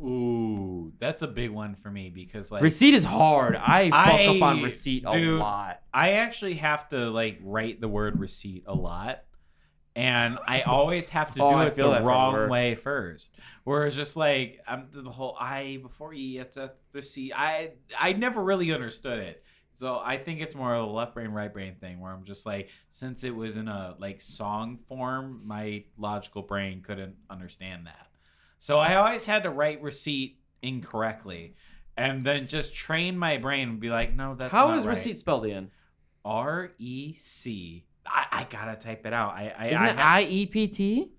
Ooh, 0.00 0.92
that's 0.98 1.22
a 1.22 1.28
big 1.28 1.50
one 1.50 1.74
for 1.74 1.90
me 1.90 2.08
because 2.10 2.52
like 2.52 2.62
Receipt 2.62 2.94
is 2.94 3.04
hard. 3.04 3.56
I 3.56 3.90
fuck 3.90 3.98
I- 4.20 4.26
up 4.36 4.42
on 4.42 4.62
receipt 4.62 5.04
a 5.06 5.10
dude, 5.12 5.40
lot. 5.40 5.80
I 5.92 6.12
actually 6.12 6.54
have 6.54 6.88
to 6.90 7.10
like 7.10 7.38
write 7.42 7.80
the 7.80 7.88
word 7.88 8.18
receipt 8.20 8.64
a 8.66 8.74
lot. 8.74 9.24
And 9.96 10.38
I 10.46 10.60
always 10.62 11.08
have 11.08 11.32
to 11.34 11.42
Oh, 11.42 11.50
do 11.50 11.60
it 11.62 11.74
the 11.74 12.00
wrong 12.02 12.48
way 12.48 12.76
first. 12.76 13.34
Whereas 13.64 13.96
just 13.96 14.16
like 14.16 14.60
I'm 14.68 14.88
the 14.92 15.10
whole 15.10 15.36
I 15.40 15.80
before 15.82 16.14
E 16.14 16.38
it's 16.38 16.56
after 16.56 17.02
C. 17.02 17.32
I 17.34 17.72
I 17.98 18.12
never 18.12 18.42
really 18.42 18.72
understood 18.72 19.18
it. 19.18 19.42
So 19.72 20.00
I 20.04 20.16
think 20.16 20.40
it's 20.40 20.54
more 20.54 20.74
of 20.74 20.88
a 20.88 20.90
left 20.92 21.14
brain 21.14 21.30
right 21.30 21.52
brain 21.52 21.76
thing 21.80 22.00
where 22.00 22.12
I'm 22.12 22.24
just 22.24 22.46
like 22.46 22.68
since 22.92 23.24
it 23.24 23.34
was 23.34 23.56
in 23.56 23.66
a 23.66 23.96
like 23.98 24.20
song 24.22 24.78
form, 24.88 25.40
my 25.44 25.84
logical 25.96 26.42
brain 26.42 26.82
couldn't 26.82 27.16
understand 27.30 27.86
that. 27.86 28.07
So 28.58 28.78
I 28.78 28.96
always 28.96 29.26
had 29.26 29.44
to 29.44 29.50
write 29.50 29.82
receipt 29.82 30.38
incorrectly 30.62 31.54
and 31.96 32.24
then 32.24 32.46
just 32.46 32.74
train 32.74 33.16
my 33.18 33.36
brain 33.38 33.68
and 33.68 33.80
be 33.80 33.90
like, 33.90 34.14
no, 34.14 34.34
that's 34.34 34.52
How 34.52 34.72
is 34.72 34.84
right. 34.84 34.90
receipt 34.90 35.18
spelled 35.18 35.46
in? 35.46 35.70
R 36.24 36.70
E 36.78 37.14
C. 37.14 37.84
I, 38.06 38.26
I 38.32 38.44
gotta 38.44 38.76
type 38.76 39.06
it 39.06 39.12
out. 39.12 39.30
I, 39.34 39.54
I 39.56 39.66
Isn't 39.68 39.82
I 39.82 39.90
it 39.90 39.98
I 39.98 40.22
E 40.22 40.46
P 40.46 40.68
T? 40.68 41.12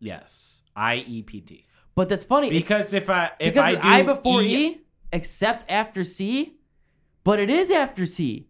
yes 0.00 0.62
I 0.74 0.96
E 1.06 1.22
P 1.22 1.40
T. 1.40 1.66
But 1.94 2.08
that's 2.08 2.24
funny. 2.24 2.50
Because 2.50 2.92
if 2.92 3.10
I 3.10 3.32
if 3.38 3.54
because 3.54 3.76
I 3.76 3.80
do 3.80 3.88
I 3.88 4.02
before 4.02 4.42
e, 4.42 4.80
except 5.12 5.64
after 5.68 6.02
C, 6.04 6.56
but 7.24 7.38
it 7.38 7.50
is 7.50 7.70
after 7.70 8.06
C. 8.06 8.48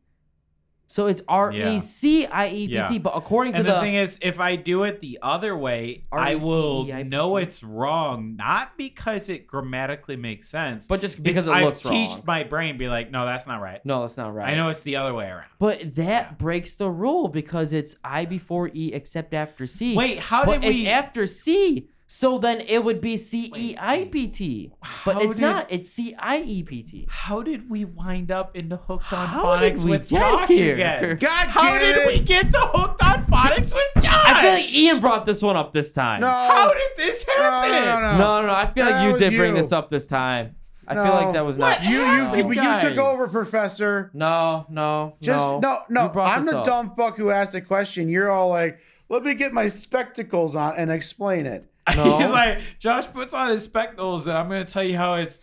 So 0.93 1.07
it's 1.07 1.23
R 1.27 1.53
E 1.53 1.79
C 1.79 2.27
I 2.27 2.49
E 2.49 2.67
P 2.67 2.67
T. 2.67 2.73
Yeah. 2.75 2.99
But 2.99 3.17
according 3.17 3.55
to 3.55 3.61
and 3.61 3.69
the, 3.69 3.75
the, 3.75 3.81
thing 3.81 3.95
is, 3.95 4.19
if 4.21 4.39
I 4.39 4.57
do 4.57 4.83
it 4.85 5.01
the 5.01 5.19
other 5.23 5.57
way, 5.57 6.05
I 6.13 6.35
will 6.35 6.85
know 6.85 7.39
it's 7.39 7.63
wrong, 7.63 8.37
not 8.37 8.77
because 8.77 9.31
it 9.31 9.47
grammatically 9.47 10.17
makes 10.17 10.51
sense, 10.51 10.87
but 10.87 11.01
just 11.01 11.23
because 11.23 11.47
it's, 11.47 11.57
it 11.57 11.65
looks 11.65 11.87
I've 11.87 11.91
wrong. 11.91 12.09
teached 12.09 12.27
my 12.27 12.45
brain 12.45 12.77
be 12.77 12.89
like, 12.89 13.11
no, 13.11 13.25
that's 13.25 13.47
not 13.47 13.63
right. 13.63 13.85
no, 13.87 14.03
that's 14.03 14.19
not 14.19 14.35
right. 14.35 14.51
I 14.51 14.55
know 14.55 14.69
it's 14.69 14.83
the 14.83 14.97
other 14.97 15.15
way 15.15 15.29
around. 15.29 15.49
But 15.59 15.95
that 15.95 16.39
breaks 16.39 16.77
the 16.77 16.91
rule 16.91 17.29
because 17.29 17.73
it's 17.73 17.97
I 18.05 18.27
before 18.27 18.71
E 18.75 18.93
except 18.93 19.33
after 19.33 19.67
C. 19.67 19.97
Wait, 19.97 20.19
how 20.19 20.45
but 20.45 20.61
did 20.61 20.73
it's 20.73 20.81
we? 20.81 20.89
after 20.89 21.27
C. 21.27 21.89
So 22.15 22.37
then 22.37 22.61
it 22.61 22.85
would 22.85 23.01
be 23.01 23.17
C 23.17 23.51
E 23.57 23.75
I 23.81 24.05
P 24.05 24.29
T. 24.29 24.71
But 25.03 25.23
it's 25.23 25.37
did- 25.37 25.41
not. 25.41 25.73
It's 25.73 25.89
C 25.89 26.15
I 26.19 26.41
E 26.43 26.63
P 26.63 26.83
T. 26.83 27.07
how 27.09 27.43
did 27.43 27.71
we 27.71 27.87
wind 27.87 28.31
up 28.31 28.55
into 28.55 28.77
hooked 28.77 29.11
on 29.15 29.27
How 29.29 29.57
did 29.59 29.73
phonics 29.77 29.83
we 29.83 29.91
with 29.93 30.09
get 30.11 30.19
Josh 30.21 30.49
here? 30.49 30.75
again? 30.75 31.17
God 31.21 31.49
How 31.49 31.79
did 31.79 31.97
it. 31.97 32.07
we 32.07 32.21
get 32.21 32.53
the 32.53 32.61
hooked 32.61 33.03
on 33.03 33.25
phonics 33.25 33.73
with 33.75 34.05
Josh? 34.05 34.13
I 34.27 34.43
feel 34.43 34.53
like 34.53 34.75
Ian 34.75 35.01
brought 35.01 35.25
this 35.25 35.41
one 35.43 35.57
up 35.57 35.73
this 35.73 35.91
time. 35.91 36.21
No. 36.21 36.27
How 36.27 36.75
did 36.75 36.91
this 36.99 37.25
happen? 37.25 37.71
no, 37.71 37.79
no, 37.81 38.01
no. 38.01 38.19
No, 38.19 38.41
no, 38.43 38.47
no. 38.49 38.53
I 38.53 38.71
feel 38.71 38.85
That 38.85 38.91
like 38.91 39.07
you 39.07 39.13
was 39.15 39.19
did 39.23 39.35
bring 39.35 39.55
this 39.55 39.73
up 39.73 39.89
this 39.89 40.05
time. 40.05 40.57
I 40.87 40.93
I 40.93 41.03
feel 41.07 41.15
like 41.15 41.33
that 41.33 41.47
was 41.47 41.57
not. 41.57 41.83
You 41.83 42.03
you, 42.05 42.37
you, 42.37 42.63
you 42.63 42.81
took 42.81 42.99
over, 42.99 43.27
Professor. 43.27 44.11
No, 44.13 44.67
no, 44.69 45.17
Just 45.23 45.39
no. 45.43 45.61
no 45.61 45.79
no. 45.89 46.21
I'm 46.21 46.45
the 46.45 46.59
up. 46.59 46.67
dumb 46.67 46.93
fuck 46.95 47.17
who 47.17 47.31
asked 47.31 47.53
the 47.53 47.63
question. 47.63 48.11
You're 48.11 48.31
all 48.31 48.51
like, 48.51 48.81
let 49.09 49.23
me 49.23 49.33
get 49.33 49.55
my 49.55 49.69
spectacles 49.69 50.55
on 50.55 50.75
and 50.77 50.93
explain 50.93 51.47
it. 51.47 51.65
No. 51.97 52.19
He's 52.19 52.31
like, 52.31 52.61
Josh 52.79 53.07
puts 53.13 53.35
on 53.35 53.51
his 53.51 53.65
spectacles, 53.65 54.27
and 54.27 54.37
I'm 54.39 54.49
going 54.49 54.65
to 54.65 54.73
tell 54.73 54.85
you 54.85 54.97
how 54.97 55.15
it's 55.15 55.41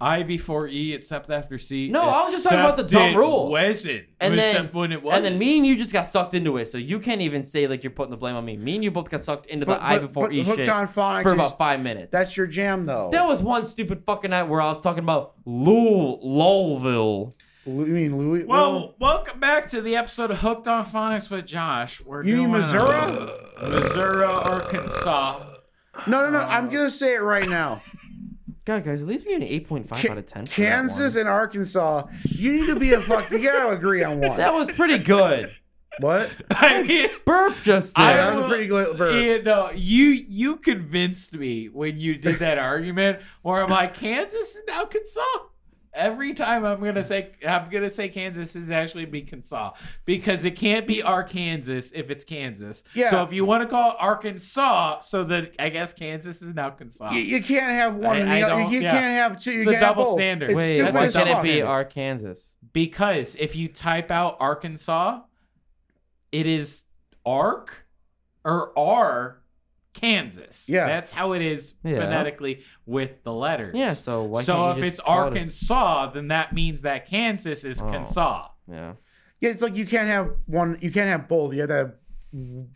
I 0.00 0.22
before 0.22 0.66
E, 0.66 0.94
except 0.94 1.28
after 1.30 1.58
C. 1.58 1.88
No, 1.90 2.00
I 2.02 2.22
was 2.24 2.32
just 2.32 2.44
talking 2.44 2.60
about 2.60 2.76
the 2.76 2.84
except 2.84 3.04
dumb 3.04 3.14
it 3.14 3.16
rule. 3.18 3.50
Wasn't. 3.50 4.04
And 4.18 4.36
then, 4.38 4.70
when 4.72 4.90
it 4.90 4.96
and 4.96 5.04
wasn't. 5.04 5.22
then 5.24 5.38
me 5.38 5.58
and 5.58 5.66
you 5.66 5.76
just 5.76 5.92
got 5.92 6.06
sucked 6.06 6.32
into 6.34 6.56
it, 6.56 6.64
so 6.64 6.78
you 6.78 6.98
can't 6.98 7.20
even 7.20 7.44
say 7.44 7.66
like 7.66 7.84
you're 7.84 7.90
putting 7.92 8.10
the 8.10 8.16
blame 8.16 8.34
on 8.34 8.44
me. 8.44 8.56
Me 8.56 8.74
and 8.76 8.82
you 8.82 8.90
both 8.90 9.10
got 9.10 9.20
sucked 9.20 9.46
into 9.46 9.66
But, 9.66 9.76
the 9.80 9.84
I 9.84 9.98
but, 9.98 10.06
before 10.08 10.24
but 10.28 10.32
E 10.32 10.42
hooked 10.42 10.56
shit 10.56 10.68
on 10.70 10.88
phonics. 10.88 11.24
for 11.24 11.34
about 11.34 11.58
five 11.58 11.80
minutes. 11.80 12.10
that's 12.10 12.36
your 12.38 12.46
jam 12.46 12.86
though. 12.86 13.10
There 13.12 13.26
was 13.26 13.42
one 13.42 13.66
stupid 13.66 14.02
fucking 14.06 14.30
night 14.30 14.44
where 14.44 14.62
I 14.62 14.68
was 14.68 14.80
talking 14.80 15.04
about 15.04 15.34
Lul 15.44 16.18
Lowville. 16.24 17.34
Lu- 17.66 17.84
you 17.86 17.92
mean 17.92 18.18
Louis? 18.18 18.44
well, 18.44 18.94
welcome 18.98 19.38
back 19.38 19.68
to 19.68 19.80
the 19.82 19.94
episode 19.94 20.30
of 20.32 20.38
Hooked 20.38 20.66
on 20.66 20.84
Phonics 20.84 21.30
with 21.30 21.46
Josh. 21.46 22.00
We're 22.00 22.24
you 22.24 22.36
doing 22.36 22.50
mean 22.50 22.60
Missouri? 22.62 22.88
uh, 22.90 23.68
Missouri, 23.68 24.24
Arkansas. 24.24 25.48
No, 26.06 26.24
no, 26.24 26.30
no. 26.30 26.38
I'm 26.40 26.68
oh. 26.68 26.70
gonna 26.70 26.90
say 26.90 27.14
it 27.14 27.22
right 27.22 27.48
now. 27.48 27.82
God, 28.64 28.84
guys, 28.84 29.04
leave 29.04 29.26
me 29.26 29.34
an 29.34 29.42
8.5 29.42 29.88
Ca- 29.88 30.10
out 30.12 30.18
of 30.18 30.26
10. 30.26 30.46
for 30.46 30.60
that 30.60 30.66
Kansas 30.66 31.14
one. 31.14 31.20
and 31.20 31.28
Arkansas. 31.28 32.06
You 32.24 32.52
need 32.52 32.66
to 32.66 32.78
be 32.78 32.92
a 32.92 33.00
fuck. 33.00 33.30
You 33.30 33.40
gotta 33.40 33.70
agree 33.70 34.04
on 34.04 34.20
one. 34.20 34.36
That 34.36 34.54
was 34.54 34.70
pretty 34.70 34.98
good. 34.98 35.50
what? 35.98 36.30
I 36.50 36.82
mean, 36.84 37.10
Burp 37.24 37.60
just 37.62 37.98
I 37.98 38.12
there. 38.14 38.22
that 38.22 38.36
was 38.36 38.44
a 38.44 38.48
pretty 38.48 38.66
good 38.68 38.96
burp. 38.96 39.14
Ian, 39.14 39.44
no, 39.44 39.70
you 39.74 40.06
you 40.28 40.56
convinced 40.56 41.36
me 41.36 41.66
when 41.68 41.98
you 41.98 42.16
did 42.16 42.38
that 42.38 42.58
argument 42.70 43.18
where 43.42 43.62
I'm 43.62 43.70
like, 43.70 43.94
Kansas 43.94 44.56
and 44.56 44.76
Arkansas. 44.76 45.20
Every 45.94 46.32
time 46.32 46.64
I'm 46.64 46.80
gonna 46.82 47.04
say 47.04 47.32
I'm 47.46 47.68
gonna 47.68 47.90
say 47.90 48.08
Kansas 48.08 48.56
is 48.56 48.70
actually 48.70 49.04
be 49.04 49.20
Kansas 49.20 49.72
because 50.06 50.46
it 50.46 50.52
can't 50.52 50.86
be 50.86 51.02
Arkansas 51.02 51.94
if 51.94 52.08
it's 52.10 52.24
Kansas. 52.24 52.82
Yeah. 52.94 53.10
So 53.10 53.22
if 53.24 53.32
you 53.34 53.44
want 53.44 53.62
to 53.62 53.68
call 53.68 53.90
it 53.90 53.96
Arkansas, 54.00 55.00
so 55.00 55.22
that 55.24 55.54
I 55.58 55.68
guess 55.68 55.92
Kansas 55.92 56.40
is 56.40 56.54
now 56.54 56.70
Kansas. 56.70 57.12
You, 57.12 57.20
you 57.20 57.42
can't 57.42 57.70
have 57.72 57.96
one. 57.96 58.16
I- 58.16 58.20
and 58.20 58.30
I 58.30 58.38
the 58.40 58.46
other. 58.46 58.62
don't- 58.62 58.72
You 58.72 58.80
yeah. 58.80 58.92
can't 58.92 59.12
have 59.14 59.38
two. 59.42 59.52
You 59.52 59.58
It's 59.60 59.68
a 59.68 59.72
can't 59.72 59.82
have 59.84 59.90
double 59.96 60.04
both. 60.04 60.14
standard. 60.18 60.50
It's 60.50 60.56
Wait, 60.56 60.74
stupid 60.76 60.94
why 60.94 61.08
can't 61.10 61.28
it 61.28 61.34
fuck. 61.34 61.42
be 61.42 61.60
Arkansas? 61.62 62.56
because 62.72 63.34
if 63.34 63.54
you 63.54 63.68
type 63.68 64.10
out 64.10 64.38
Arkansas, 64.40 65.20
it 66.30 66.46
is 66.46 66.84
Ark 67.26 67.84
or 68.46 68.72
R 68.78 69.41
Kansas. 69.94 70.68
Yeah. 70.68 70.86
That's 70.86 71.12
how 71.12 71.32
it 71.32 71.42
is 71.42 71.74
Yeah. 71.84 72.00
phonetically 72.00 72.62
with 72.86 73.22
the 73.24 73.32
letters. 73.32 73.74
Yeah, 73.76 73.92
so 73.92 74.24
why 74.24 74.42
so 74.42 74.70
if 74.72 74.78
it's 74.78 74.96
just 74.96 75.04
call 75.04 75.24
it 75.24 75.26
as- 75.28 75.36
Arkansas, 75.36 76.10
then 76.12 76.28
that 76.28 76.52
means 76.52 76.82
that 76.82 77.06
Kansas 77.06 77.64
is 77.64 77.80
Oh. 77.82 77.90
Kansas. 77.90 78.16
Yeah. 78.68 78.94
Yeah, 79.40 79.50
it's 79.50 79.62
like 79.62 79.76
you 79.76 79.86
can't 79.86 80.08
have 80.08 80.30
one. 80.46 80.78
You 80.80 80.90
can't 80.92 81.08
have 81.08 81.28
both. 81.28 81.52
You 81.52 81.60
have 81.60 81.68
to 81.70 81.74
have 81.76 81.92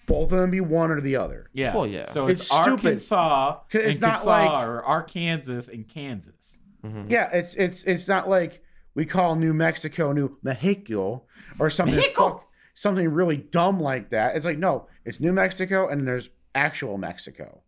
both 0.06 0.32
of 0.32 0.38
them 0.38 0.50
be 0.50 0.60
one 0.60 0.90
or 0.90 1.00
the 1.00 1.16
other. 1.16 1.48
Yeah. 1.52 1.74
Well, 1.74 1.86
yeah. 1.86 2.06
So 2.10 2.26
it's, 2.26 2.42
It's 2.42 2.50
stupid. 2.50 2.70
Arkansas 2.86 3.52
'Cause 3.70 3.80
it's 3.82 3.86
and 3.92 4.00
not 4.00 4.10
Kansas 4.10 4.26
like- 4.26 4.66
or 4.66 4.82
Arkansas 4.84 5.72
and 5.72 5.88
Kansas. 5.88 6.58
Mhm. 6.84 7.10
Yeah, 7.10 7.28
it's 7.32 7.54
it's 7.54 7.84
it's 7.84 8.06
not 8.08 8.28
like 8.28 8.62
we 8.94 9.06
call 9.06 9.34
New 9.36 9.54
Mexico 9.54 10.12
New 10.12 10.36
Mexico 10.42 11.22
or 11.58 11.70
something 11.70 11.96
Mexico. 11.96 12.28
fuck, 12.30 12.48
something 12.74 13.08
really 13.08 13.36
dumb 13.38 13.80
like 13.80 14.10
that. 14.10 14.36
It's 14.36 14.44
like 14.44 14.58
no, 14.58 14.86
it's 15.04 15.20
New 15.20 15.32
Mexico 15.32 15.88
and 15.88 16.06
there's 16.06 16.28
actual 16.56 16.98
Mexico, 16.98 17.62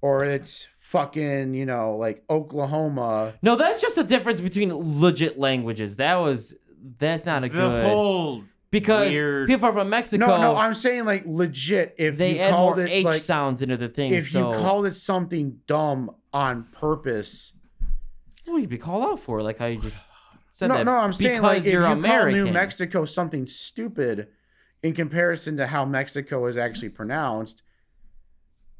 or 0.00 0.24
it's 0.24 0.66
fucking 0.78 1.54
you 1.54 1.66
know 1.66 1.96
like 1.96 2.24
Oklahoma. 2.30 3.34
No, 3.42 3.54
that's 3.56 3.80
just 3.80 3.98
a 3.98 4.04
difference 4.04 4.40
between 4.40 4.72
legit 4.74 5.38
languages. 5.38 5.96
That 5.96 6.16
was 6.16 6.56
that's 6.98 7.24
not 7.26 7.44
a 7.44 7.48
The 7.48 7.54
good 7.54 7.84
whole 7.84 8.44
because 8.70 9.12
weird- 9.12 9.46
people 9.48 9.70
from 9.72 9.90
Mexico 9.90 10.26
No, 10.26 10.40
no, 10.40 10.56
I'm 10.56 10.74
saying 10.74 11.04
like 11.04 11.24
legit. 11.26 11.94
If 11.98 12.16
they 12.16 12.34
you 12.36 12.40
add 12.40 12.52
called 12.52 12.76
more 12.76 12.86
it 12.86 12.90
H 12.90 13.04
like 13.04 13.14
sounds 13.20 13.62
into 13.62 13.76
the 13.76 13.88
thing. 13.88 14.12
if 14.12 14.24
so 14.28 14.52
you 14.52 14.58
called 14.58 14.86
it 14.86 14.94
something 14.94 15.60
dumb 15.66 16.10
on 16.32 16.64
purpose. 16.72 17.52
well, 18.46 18.58
you'd 18.58 18.68
be 18.70 18.78
called 18.78 19.04
out 19.04 19.18
for 19.18 19.40
it, 19.40 19.42
like 19.42 19.58
how 19.58 19.66
you 19.66 19.80
just 19.80 20.06
said 20.50 20.68
No, 20.68 20.76
that. 20.78 20.84
no, 20.84 20.92
I'm 20.92 21.12
saying 21.12 21.36
because 21.36 21.42
like 21.42 21.66
if 21.66 21.72
you're 21.72 21.82
you 21.86 21.92
American. 21.92 22.38
call 22.40 22.46
New 22.46 22.52
Mexico 22.52 23.04
something 23.04 23.46
stupid 23.46 24.28
in 24.82 24.92
comparison 24.92 25.56
to 25.56 25.66
how 25.66 25.84
Mexico 25.84 26.46
is 26.46 26.56
actually 26.56 26.90
pronounced, 26.90 27.62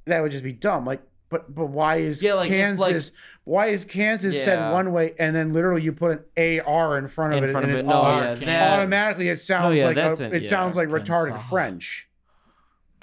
that 0.07 0.23
would 0.23 0.33
just 0.33 0.45
be 0.45 0.53
dumb. 0.53 0.85
Like, 0.85 1.03
but 1.29 1.55
but 1.55 1.67
why 1.67 1.97
is 1.97 2.23
Yeah, 2.23 2.35
like, 2.35 2.51
if, 2.51 2.57
Kansas? 2.57 3.13
why 3.45 3.67
is 3.67 3.85
Kansas 3.85 4.43
said 4.43 4.73
one 4.73 4.93
way 4.93 5.15
and 5.19 5.35
then 5.35 5.53
literally 5.53 5.83
you 5.83 5.93
put 5.93 6.27
an 6.37 6.61
AR 6.65 6.99
in 6.99 7.07
front 7.09 7.33
of 7.35 7.39
in 7.43 7.49
it 7.49 7.53
front 7.53 7.65
and 7.67 7.73
of 7.75 7.79
it. 7.79 7.81
it's 7.81 7.89
No, 7.89 7.95
all- 7.97 8.21
yeah, 8.21 8.35
that, 8.37 8.79
automatically 8.79 9.29
it 9.29 9.41
sounds 9.41 9.77
yeah, 9.77 9.87
like 9.87 9.97
a, 9.97 10.13
it, 10.13 10.21
it 10.35 10.43
yeah, 10.45 10.49
sounds 10.49 10.77
like 10.77 10.89
retarded 10.89 11.31
Kansas. 11.31 11.49
French. 11.51 12.09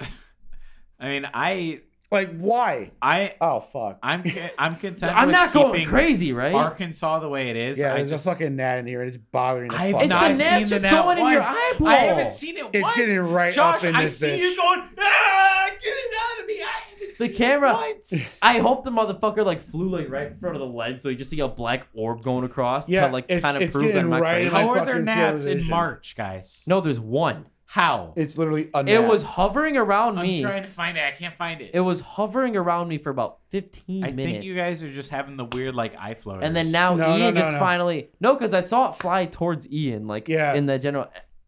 I 1.00 1.08
mean, 1.08 1.28
I 1.34 1.80
Like 2.10 2.36
why? 2.38 2.92
I 3.02 3.34
Oh 3.40 3.60
fuck. 3.60 3.98
I'm 4.02 4.22
I'm 4.58 4.76
content. 4.76 5.14
I'm 5.14 5.28
with 5.28 5.32
not 5.34 5.52
going 5.52 5.84
crazy, 5.86 6.32
right? 6.32 6.54
Arkansas 6.54 7.18
the 7.18 7.28
way 7.28 7.50
it 7.50 7.56
is. 7.56 7.78
Yeah, 7.78 7.92
I 7.92 7.96
there's 7.98 8.10
just, 8.10 8.26
a 8.26 8.30
fucking 8.30 8.54
gnat 8.56 8.78
in 8.78 8.86
here 8.86 9.00
and 9.00 9.08
it's 9.08 9.16
bothering 9.18 9.70
the 9.70 9.76
I've 9.76 9.92
fuck 9.92 10.02
It's 10.02 10.08
the 10.10 10.14
not 10.14 10.24
out 10.24 10.30
of 10.32 10.38
me. 10.38 10.44
gnat's 10.44 10.68
just 10.70 10.82
the 10.82 10.90
gnat 10.90 11.04
going 11.04 11.18
in 11.18 11.26
your 11.32 11.42
eyeball. 11.42 11.88
I 11.88 11.94
haven't 11.96 12.30
seen 12.30 12.56
it 12.56 12.66
It's 12.72 12.82
once. 12.82 12.96
getting 12.96 13.18
right 13.20 13.52
Josh, 13.52 13.78
up 13.80 13.84
in 13.84 13.96
I 13.96 14.02
this 14.02 14.18
see 14.18 14.26
bitch. 14.28 14.38
you 14.38 14.56
going, 14.56 14.82
ah, 14.98 15.70
get 15.70 15.80
it 15.84 16.14
out 16.20 16.40
of 16.40 16.46
me. 16.46 16.62
I 16.62 16.66
haven't 16.90 17.03
The 17.18 17.28
camera- 17.28 17.70
it 17.72 17.96
once. 18.10 18.38
I 18.42 18.58
hope 18.58 18.84
the 18.84 18.90
motherfucker 18.90 19.44
like 19.44 19.60
flew 19.60 19.88
like 19.88 20.08
right 20.10 20.28
in 20.28 20.38
front 20.38 20.56
of 20.56 20.60
the 20.60 20.66
lens, 20.68 21.02
so 21.02 21.08
you 21.08 21.16
just 21.16 21.30
see 21.30 21.40
a 21.40 21.48
black 21.48 21.86
orb 21.94 22.22
going 22.22 22.44
across 22.44 22.88
Yeah, 22.88 23.06
to 23.06 23.12
like 23.12 23.28
kind 23.28 23.56
of 23.56 23.62
it's 23.62 23.72
prove 23.72 23.92
that 23.92 24.00
I'm 24.00 24.10
not 24.10 24.20
right 24.20 24.42
in 24.42 24.50
crazy. 24.50 24.64
How 24.66 24.70
are 24.70 24.76
there 24.84 24.94
fucking 24.94 25.04
gnats 25.04 25.46
in. 25.46 25.66
March, 25.68 26.14
guys? 26.16 26.64
No, 26.66 26.80
there's 26.80 27.00
one. 27.00 27.46
How? 27.66 28.12
It's 28.14 28.38
literally 28.38 28.68
a 28.74 28.80
It 28.80 28.84
gnat. 28.86 29.08
was 29.08 29.22
hovering 29.24 29.76
around 29.76 30.16
me. 30.16 30.36
I'm 30.36 30.42
trying 30.42 30.62
to 30.62 30.68
find 30.68 30.96
it. 30.96 31.02
I 31.02 31.10
can't 31.10 31.34
find 31.36 31.60
it. 31.60 31.70
It 31.74 31.80
was 31.80 32.00
hovering 32.00 32.56
around 32.56 32.86
me 32.88 32.98
for 32.98 33.10
about 33.10 33.38
15 33.48 34.04
I 34.04 34.10
minutes. 34.12 34.28
I 34.28 34.32
think 34.32 34.44
you 34.44 34.54
guys 34.54 34.82
are 34.82 34.92
just 34.92 35.10
having 35.10 35.36
the 35.36 35.46
weird 35.46 35.74
like 35.74 35.96
eye 35.98 36.14
floaters. 36.14 36.44
And 36.44 36.54
then 36.54 36.70
now 36.70 36.94
No, 36.94 37.08
no, 37.08 37.16
Ian 37.16 37.34
no, 37.34 37.40
just 37.40 37.52
no. 37.54 37.58
finally 37.58 38.10
no, 38.20 38.34
because 38.34 38.54
I 38.54 38.60
saw 38.60 38.90
it 38.90 38.96
fly 38.96 39.26
towards 39.26 39.68
Ian, 39.72 40.06
like 40.06 40.28
Yeah. 40.28 40.54
in 40.54 40.66
the 40.66 40.78
general, 40.78 41.06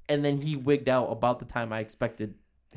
and 0.08 0.24
then 0.24 0.40
he 0.40 0.56
wigged 0.56 0.88
out 0.88 1.06
about 1.12 1.38
the 1.38 1.44
time 1.44 1.72
I 1.72 1.78
expected 1.80 2.34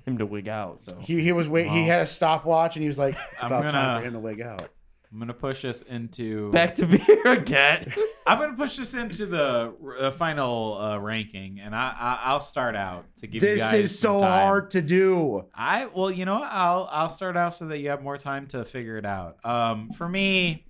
him 0.09 0.17
to 0.19 0.25
wig 0.25 0.47
out. 0.47 0.79
So 0.79 0.97
He, 0.99 1.21
he 1.21 1.31
was 1.31 1.47
wait. 1.47 1.69
He 1.69 1.85
had 1.87 2.01
a 2.01 2.07
stopwatch 2.07 2.75
and 2.75 2.83
he 2.83 2.87
was 2.87 2.97
like, 2.97 3.15
"It's 3.15 3.43
I'm 3.43 3.51
about 3.51 3.71
time 3.71 3.71
gonna- 3.85 3.99
for 4.01 4.07
him 4.07 4.13
to 4.13 4.19
wig 4.19 4.41
out." 4.41 4.69
I'm 5.11 5.17
gonna 5.17 5.33
push 5.33 5.65
us 5.65 5.81
into. 5.81 6.51
back 6.51 6.75
to 6.75 6.85
beer 6.85 7.23
again. 7.25 7.91
I'm 8.27 8.37
gonna 8.37 8.53
push 8.55 8.77
this 8.77 8.93
into 8.93 9.25
the 9.25 9.73
uh, 9.99 10.11
final 10.11 10.77
uh, 10.79 10.99
ranking, 10.99 11.59
and 11.59 11.75
I, 11.75 11.95
I 11.99 12.19
I'll 12.25 12.39
start 12.39 12.75
out 12.75 13.05
to 13.17 13.25
give 13.25 13.41
you 13.41 13.49
This 13.49 13.59
guys 13.61 13.73
is 13.85 13.99
some 13.99 14.17
so 14.17 14.19
time. 14.19 14.29
hard 14.29 14.69
to 14.71 14.83
do. 14.83 15.45
I 15.55 15.87
well, 15.87 16.11
you 16.11 16.25
know, 16.25 16.35
what? 16.41 16.49
I'll 16.51 16.87
I'll 16.91 17.09
start 17.09 17.35
out 17.37 17.55
so 17.55 17.65
that 17.69 17.79
you 17.79 17.89
have 17.89 18.03
more 18.03 18.19
time 18.19 18.45
to 18.49 18.63
figure 18.65 18.97
it 18.97 19.05
out. 19.05 19.43
Um, 19.43 19.89
for 19.89 20.07
me, 20.07 20.67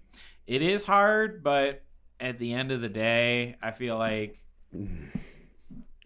it 0.47 0.61
is 0.61 0.85
hard, 0.85 1.43
but 1.43 1.83
at 2.21 2.39
the 2.39 2.53
end 2.53 2.71
of 2.71 2.79
the 2.79 2.87
day, 2.89 3.57
I 3.61 3.71
feel 3.71 3.97
like 3.97 4.37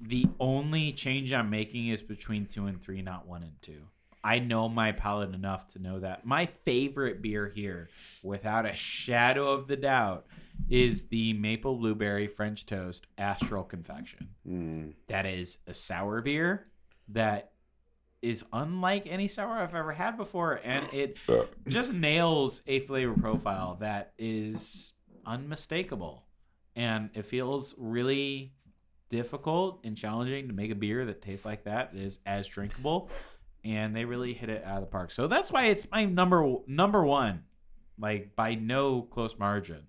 the 0.07 0.25
only 0.39 0.91
change 0.91 1.31
I'm 1.33 1.49
making 1.49 1.87
is 1.87 2.01
between 2.01 2.45
two 2.45 2.65
and 2.65 2.81
three, 2.81 3.01
not 3.01 3.27
one 3.27 3.43
and 3.43 3.61
two. 3.61 3.87
I 4.23 4.39
know 4.39 4.69
my 4.69 4.93
palate 4.93 5.33
enough 5.33 5.67
to 5.73 5.79
know 5.79 5.99
that 5.99 6.25
my 6.25 6.45
favorite 6.63 7.21
beer 7.21 7.49
here, 7.49 7.89
without 8.21 8.65
a 8.65 8.73
shadow 8.73 9.51
of 9.51 9.67
the 9.67 9.75
doubt, 9.75 10.25
is 10.69 11.07
the 11.07 11.33
maple 11.33 11.75
blueberry 11.75 12.27
French 12.27 12.65
toast 12.65 13.05
Astral 13.17 13.63
Confection. 13.63 14.29
Mm. 14.47 14.93
That 15.07 15.25
is 15.25 15.57
a 15.67 15.73
sour 15.73 16.21
beer 16.21 16.67
that 17.09 17.51
is 18.21 18.45
unlike 18.53 19.05
any 19.07 19.27
sour 19.27 19.55
I've 19.55 19.75
ever 19.75 19.91
had 19.91 20.15
before, 20.15 20.61
and 20.63 20.85
it 20.93 21.17
just 21.67 21.91
nails 21.91 22.61
a 22.65 22.79
flavor 22.81 23.13
profile 23.13 23.77
that 23.81 24.13
is 24.17 24.93
unmistakable. 25.25 26.23
And 26.75 27.09
it 27.13 27.25
feels 27.25 27.75
really 27.77 28.53
difficult 29.13 29.79
and 29.83 29.95
challenging 29.95 30.47
to 30.47 30.55
make 30.55 30.71
a 30.71 30.75
beer 30.75 31.05
that 31.05 31.21
tastes 31.21 31.45
like 31.45 31.65
that 31.65 31.91
is 31.93 32.19
as 32.25 32.47
drinkable. 32.47 33.11
And 33.63 33.95
they 33.95 34.05
really 34.05 34.33
hit 34.33 34.49
it 34.49 34.63
out 34.65 34.77
of 34.77 34.81
the 34.81 34.87
park. 34.87 35.11
So 35.11 35.27
that's 35.27 35.51
why 35.51 35.65
it's 35.65 35.89
my 35.91 36.05
number 36.05 36.55
number 36.65 37.05
one, 37.05 37.43
like 37.99 38.35
by 38.35 38.55
no 38.55 39.03
close 39.03 39.37
margin. 39.37 39.83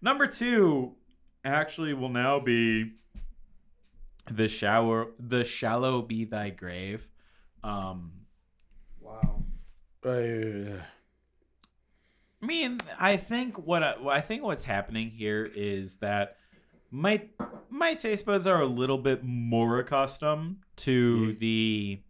Number 0.00 0.28
two 0.28 0.94
actually 1.44 1.92
will 1.92 2.08
now 2.08 2.38
be 2.38 2.92
the 4.30 4.46
shower 4.46 5.08
the 5.18 5.44
shallow 5.44 6.02
be 6.02 6.24
thy 6.24 6.50
grave 6.50 7.08
um 7.64 8.12
wow. 9.00 9.42
Uh, 10.04 10.78
i 12.42 12.46
mean 12.46 12.78
i 12.98 13.16
think 13.16 13.56
what 13.56 13.82
I, 13.82 13.96
I 14.08 14.20
think 14.20 14.44
what's 14.44 14.62
happening 14.62 15.10
here 15.10 15.50
is 15.52 15.96
that 15.96 16.36
my 16.90 17.22
my 17.68 17.94
taste 17.94 18.24
buds 18.24 18.46
are 18.46 18.60
a 18.60 18.66
little 18.66 18.98
bit 18.98 19.22
more 19.22 19.78
accustomed 19.78 20.56
to 20.76 21.34
the 21.34 22.00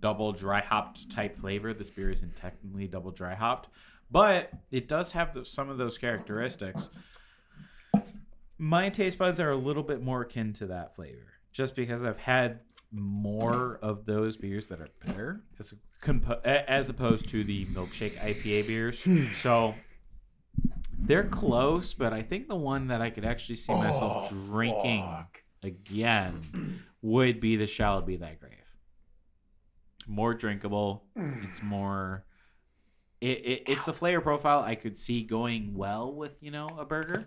double 0.00 0.32
dry 0.32 0.60
hopped 0.60 1.10
type 1.10 1.38
flavor 1.38 1.72
this 1.72 1.90
beer 1.90 2.10
isn't 2.10 2.36
technically 2.36 2.86
double 2.86 3.10
dry 3.10 3.34
hopped 3.34 3.68
but 4.10 4.50
it 4.70 4.88
does 4.88 5.12
have 5.12 5.34
those, 5.34 5.50
some 5.50 5.68
of 5.68 5.78
those 5.78 5.96
characteristics. 5.96 6.88
My 8.58 8.88
taste 8.88 9.18
buds 9.18 9.40
are 9.40 9.50
a 9.50 9.56
little 9.56 9.82
bit 9.82 10.02
more 10.02 10.22
akin 10.22 10.52
to 10.54 10.66
that 10.66 10.94
flavor, 10.94 11.34
just 11.52 11.76
because 11.76 12.04
I've 12.04 12.18
had 12.18 12.60
more 12.92 13.78
of 13.82 14.04
those 14.04 14.36
beers 14.36 14.68
that 14.68 14.80
are 14.80 14.88
better 15.06 15.42
as 15.58 15.74
as 16.44 16.88
opposed 16.88 17.28
to 17.28 17.44
the 17.44 17.66
milkshake 17.66 18.14
IPA 18.14 18.66
beers. 18.66 19.06
so 19.36 19.74
they're 21.00 21.24
close, 21.24 21.94
but 21.94 22.12
I 22.12 22.22
think 22.22 22.48
the 22.48 22.56
one 22.56 22.88
that 22.88 23.00
I 23.00 23.10
could 23.10 23.24
actually 23.24 23.56
see 23.56 23.72
myself 23.72 24.28
oh, 24.30 24.46
drinking 24.46 25.06
again 25.62 26.82
would 27.02 27.40
be 27.40 27.56
the 27.56 27.66
Shall 27.66 27.98
It 27.98 28.06
Be 28.06 28.16
Thy 28.16 28.34
Grave. 28.34 28.52
More 30.06 30.34
drinkable. 30.34 31.04
It's 31.16 31.60
mm. 31.60 31.64
more. 31.64 32.24
It, 33.20 33.38
it, 33.44 33.62
it's 33.66 33.86
a 33.86 33.92
flavor 33.92 34.20
profile 34.20 34.62
I 34.62 34.74
could 34.74 34.96
see 34.96 35.22
going 35.22 35.74
well 35.74 36.12
with 36.12 36.36
you 36.40 36.50
know 36.50 36.68
a 36.78 36.84
burger 36.84 37.26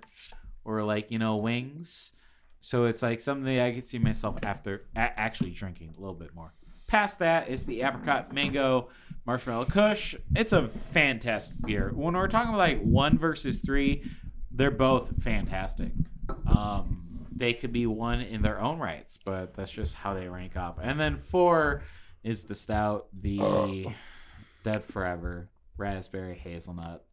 or 0.66 0.84
like 0.84 1.12
you 1.12 1.20
know 1.20 1.38
wings. 1.38 2.14
So 2.62 2.86
it's 2.86 3.02
like 3.02 3.22
something 3.22 3.60
I 3.60 3.74
could 3.74 3.86
see 3.86 4.00
myself 4.00 4.38
after 4.44 4.86
a- 4.96 5.20
actually 5.20 5.52
drinking 5.52 5.94
a 5.98 6.00
little 6.00 6.16
bit 6.16 6.34
more. 6.34 6.54
Past 6.94 7.18
that 7.18 7.50
is 7.50 7.66
the 7.66 7.82
apricot 7.82 8.32
mango 8.32 8.90
marshmallow 9.26 9.66
kush. 9.66 10.14
It's 10.36 10.54
a 10.54 10.68
fantastic 10.68 11.60
beer. 11.64 11.92
When 11.92 12.14
we're 12.14 12.28
talking 12.28 12.50
about 12.50 12.60
like 12.60 12.84
one 12.84 13.18
versus 13.18 13.62
three, 13.62 14.04
they're 14.52 14.70
both 14.70 15.24
fantastic. 15.24 15.92
Um, 16.46 17.26
they 17.36 17.56
could 17.56 17.74
be 17.74 17.88
one 17.88 18.22
in 18.22 18.44
their 18.44 18.62
own 18.62 18.78
rights, 18.78 19.18
but 19.26 19.56
that's 19.56 19.72
just 19.72 19.96
how 19.96 20.14
they 20.14 20.30
rank 20.30 20.56
up. 20.56 20.78
And 20.84 21.00
then 21.00 21.18
four 21.18 21.82
is 22.24 22.44
the 22.44 22.54
stout, 22.54 23.08
the 23.12 23.88
Dead 24.64 24.84
Forever 24.84 25.50
raspberry 25.78 26.36
hazelnut. 26.36 27.04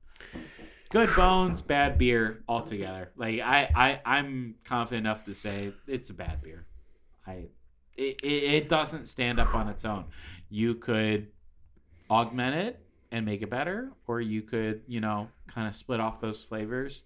Good 0.90 1.08
bones, 1.16 1.62
bad 1.62 1.96
beer 1.96 2.44
altogether. 2.46 3.12
Like 3.16 3.40
I, 3.40 3.70
I, 3.74 4.00
I'm 4.04 4.56
confident 4.62 5.06
enough 5.06 5.24
to 5.24 5.32
say 5.32 5.72
it's 5.86 6.10
a 6.10 6.14
bad 6.14 6.42
beer. 6.42 6.66
I, 7.26 7.46
it, 7.96 8.20
it, 8.22 8.26
it 8.26 8.68
doesn't 8.68 9.06
stand 9.06 9.38
up 9.38 9.54
on 9.54 9.68
its 9.68 9.84
own. 9.84 10.06
You 10.48 10.74
could 10.74 11.28
augment 12.10 12.56
it 12.56 12.80
and 13.12 13.26
make 13.26 13.42
it 13.42 13.50
better, 13.50 13.92
or 14.06 14.20
you 14.20 14.42
could, 14.42 14.82
you 14.86 15.00
know, 15.00 15.28
kind 15.46 15.68
of 15.68 15.76
split 15.76 16.00
off 16.00 16.20
those 16.20 16.42
flavors. 16.42 17.02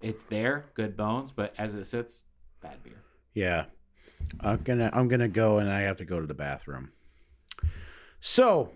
It's 0.00 0.24
there, 0.24 0.66
good 0.74 0.96
bones, 0.96 1.30
but 1.30 1.54
as 1.56 1.74
it 1.74 1.84
sits, 1.84 2.24
bad 2.60 2.82
beer. 2.82 3.02
Yeah. 3.32 3.66
I'm 4.40 4.62
gonna 4.62 4.90
I'm 4.92 5.08
gonna 5.08 5.28
go 5.28 5.58
and 5.58 5.70
I 5.70 5.82
have 5.82 5.98
to 5.98 6.04
go 6.04 6.20
to 6.20 6.26
the 6.26 6.34
bathroom. 6.34 6.92
So 8.20 8.70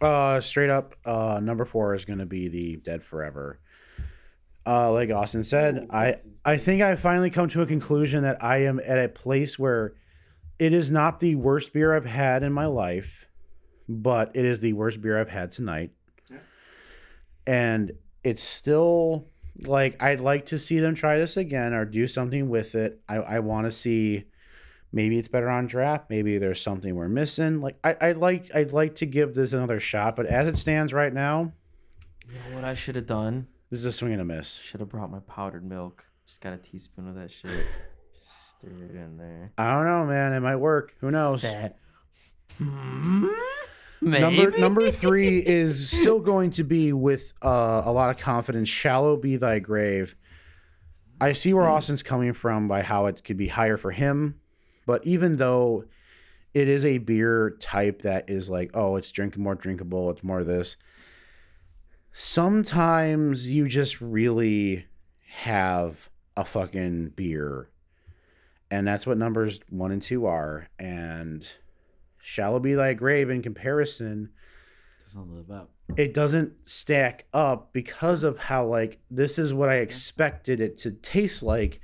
uh 0.00 0.40
straight 0.40 0.70
up, 0.70 0.94
uh 1.04 1.40
number 1.42 1.64
four 1.64 1.94
is 1.94 2.04
gonna 2.04 2.26
be 2.26 2.48
the 2.48 2.76
Dead 2.76 3.02
Forever. 3.02 3.60
Uh 4.66 4.92
like 4.92 5.10
Austin 5.10 5.44
said, 5.44 5.88
I 5.90 6.16
I 6.44 6.56
think 6.56 6.82
I 6.82 6.96
finally 6.96 7.30
come 7.30 7.48
to 7.48 7.62
a 7.62 7.66
conclusion 7.66 8.22
that 8.22 8.42
I 8.42 8.64
am 8.64 8.80
at 8.84 8.98
a 8.98 9.08
place 9.08 9.58
where 9.58 9.94
it 10.58 10.72
is 10.72 10.90
not 10.90 11.20
the 11.20 11.34
worst 11.34 11.72
beer 11.72 11.94
I've 11.94 12.04
had 12.06 12.42
in 12.42 12.52
my 12.52 12.66
life, 12.66 13.26
but 13.88 14.30
it 14.34 14.44
is 14.44 14.60
the 14.60 14.72
worst 14.72 15.00
beer 15.00 15.18
I've 15.20 15.28
had 15.30 15.50
tonight. 15.50 15.90
And 17.46 17.92
it's 18.22 18.42
still 18.42 19.28
like 19.66 20.02
I'd 20.02 20.20
like 20.20 20.46
to 20.46 20.58
see 20.58 20.78
them 20.80 20.94
try 20.94 21.18
this 21.18 21.36
again 21.36 21.74
or 21.74 21.84
do 21.84 22.06
something 22.08 22.48
with 22.48 22.74
it. 22.74 23.00
I, 23.08 23.16
I 23.16 23.38
want 23.40 23.66
to 23.66 23.72
see 23.72 24.24
maybe 24.92 25.18
it's 25.18 25.28
better 25.28 25.48
on 25.50 25.66
draft. 25.66 26.08
Maybe 26.08 26.38
there's 26.38 26.60
something 26.62 26.94
we're 26.94 27.08
missing. 27.08 27.60
Like 27.60 27.76
I, 27.84 27.96
I'd 28.00 28.16
like 28.16 28.50
I'd 28.54 28.72
like 28.72 28.94
to 28.96 29.06
give 29.06 29.34
this 29.34 29.52
another 29.52 29.78
shot, 29.80 30.16
but 30.16 30.26
as 30.26 30.46
it 30.46 30.56
stands 30.56 30.92
right 30.92 31.12
now, 31.12 31.52
You 32.26 32.34
know 32.34 32.56
what 32.56 32.64
I 32.64 32.74
should 32.74 32.96
have 32.96 33.06
done? 33.06 33.48
this 33.70 33.80
is 33.80 33.86
a 33.86 33.92
swing 33.92 34.12
and 34.12 34.22
a 34.22 34.24
miss. 34.24 34.54
Should 34.54 34.80
have 34.80 34.88
brought 34.88 35.10
my 35.10 35.20
powdered 35.20 35.64
milk. 35.64 36.06
Just 36.26 36.40
got 36.40 36.52
a 36.54 36.56
teaspoon 36.56 37.08
of 37.08 37.14
that 37.16 37.30
shit. 37.30 37.66
Just 38.60 38.74
threw 38.74 38.84
it 38.84 38.94
in 38.94 39.16
there. 39.16 39.52
I 39.58 39.74
don't 39.74 39.86
know, 39.86 40.06
man. 40.06 40.32
It 40.32 40.40
might 40.40 40.56
work. 40.56 40.94
Who 41.00 41.10
knows? 41.10 41.42
That. 41.42 41.76
Hmm? 42.58 43.28
Maybe. 44.00 44.20
Number 44.20 44.58
number 44.58 44.90
three 44.90 45.38
is 45.46 45.90
still 45.90 46.20
going 46.20 46.50
to 46.52 46.64
be 46.64 46.92
with 46.92 47.32
uh, 47.42 47.82
a 47.84 47.92
lot 47.92 48.10
of 48.10 48.18
confidence. 48.18 48.68
Shallow 48.68 49.16
be 49.16 49.36
thy 49.36 49.58
grave. 49.58 50.14
I 51.20 51.32
see 51.32 51.54
where 51.54 51.66
Austin's 51.66 52.02
coming 52.02 52.32
from 52.32 52.68
by 52.68 52.82
how 52.82 53.06
it 53.06 53.22
could 53.24 53.36
be 53.36 53.46
higher 53.46 53.76
for 53.76 53.92
him, 53.92 54.40
but 54.84 55.06
even 55.06 55.36
though 55.36 55.84
it 56.52 56.68
is 56.68 56.84
a 56.84 56.98
beer 56.98 57.56
type 57.60 58.02
that 58.02 58.28
is 58.28 58.50
like, 58.50 58.72
oh, 58.74 58.96
it's 58.96 59.10
drink 59.10 59.36
more 59.36 59.54
drinkable, 59.54 60.10
it's 60.10 60.22
more 60.22 60.40
of 60.40 60.46
this. 60.46 60.76
Sometimes 62.12 63.48
you 63.48 63.68
just 63.68 64.00
really 64.00 64.86
have 65.28 66.10
a 66.36 66.44
fucking 66.44 67.10
beer, 67.10 67.68
and 68.74 68.88
that's 68.88 69.06
what 69.06 69.18
numbers 69.18 69.60
one 69.70 69.92
and 69.92 70.02
two 70.02 70.26
are. 70.26 70.66
And 70.80 71.46
shallow 72.20 72.58
be 72.58 72.74
thy 72.74 72.94
grave 72.94 73.30
in 73.30 73.40
comparison 73.40 74.30
Doesn't 75.04 75.32
live 75.32 75.50
up. 75.50 75.70
it 75.96 76.12
doesn't 76.12 76.52
stack 76.64 77.26
up 77.32 77.72
because 77.72 78.24
of 78.24 78.36
how 78.36 78.64
like 78.66 78.98
this 79.12 79.38
is 79.38 79.54
what 79.54 79.68
I 79.68 79.76
expected 79.76 80.60
it 80.60 80.76
to 80.78 80.90
taste 80.90 81.44
like, 81.44 81.80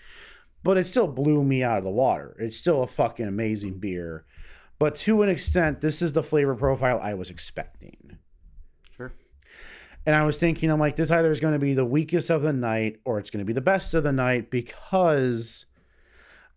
but 0.64 0.78
it 0.78 0.86
still 0.86 1.06
blew 1.06 1.44
me 1.44 1.62
out 1.62 1.78
of 1.78 1.84
the 1.84 1.90
water. 1.90 2.36
It's 2.40 2.56
still 2.56 2.82
a 2.82 2.88
fucking 2.88 3.28
amazing 3.28 3.78
beer. 3.78 4.24
But 4.80 4.96
to 4.96 5.22
an 5.22 5.28
extent, 5.28 5.80
this 5.80 6.02
is 6.02 6.12
the 6.12 6.24
flavor 6.24 6.56
profile 6.56 6.98
I 7.00 7.14
was 7.14 7.30
expecting. 7.30 8.18
Sure. 8.96 9.12
And 10.06 10.16
I 10.16 10.24
was 10.24 10.38
thinking, 10.38 10.70
I'm 10.70 10.80
like, 10.80 10.96
this 10.96 11.12
either 11.12 11.30
is 11.30 11.38
going 11.38 11.52
to 11.52 11.60
be 11.60 11.74
the 11.74 11.84
weakest 11.84 12.30
of 12.30 12.42
the 12.42 12.52
night 12.52 12.98
or 13.04 13.20
it's 13.20 13.30
going 13.30 13.44
to 13.44 13.46
be 13.46 13.52
the 13.52 13.60
best 13.60 13.94
of 13.94 14.02
the 14.02 14.12
night 14.12 14.50
because 14.50 15.66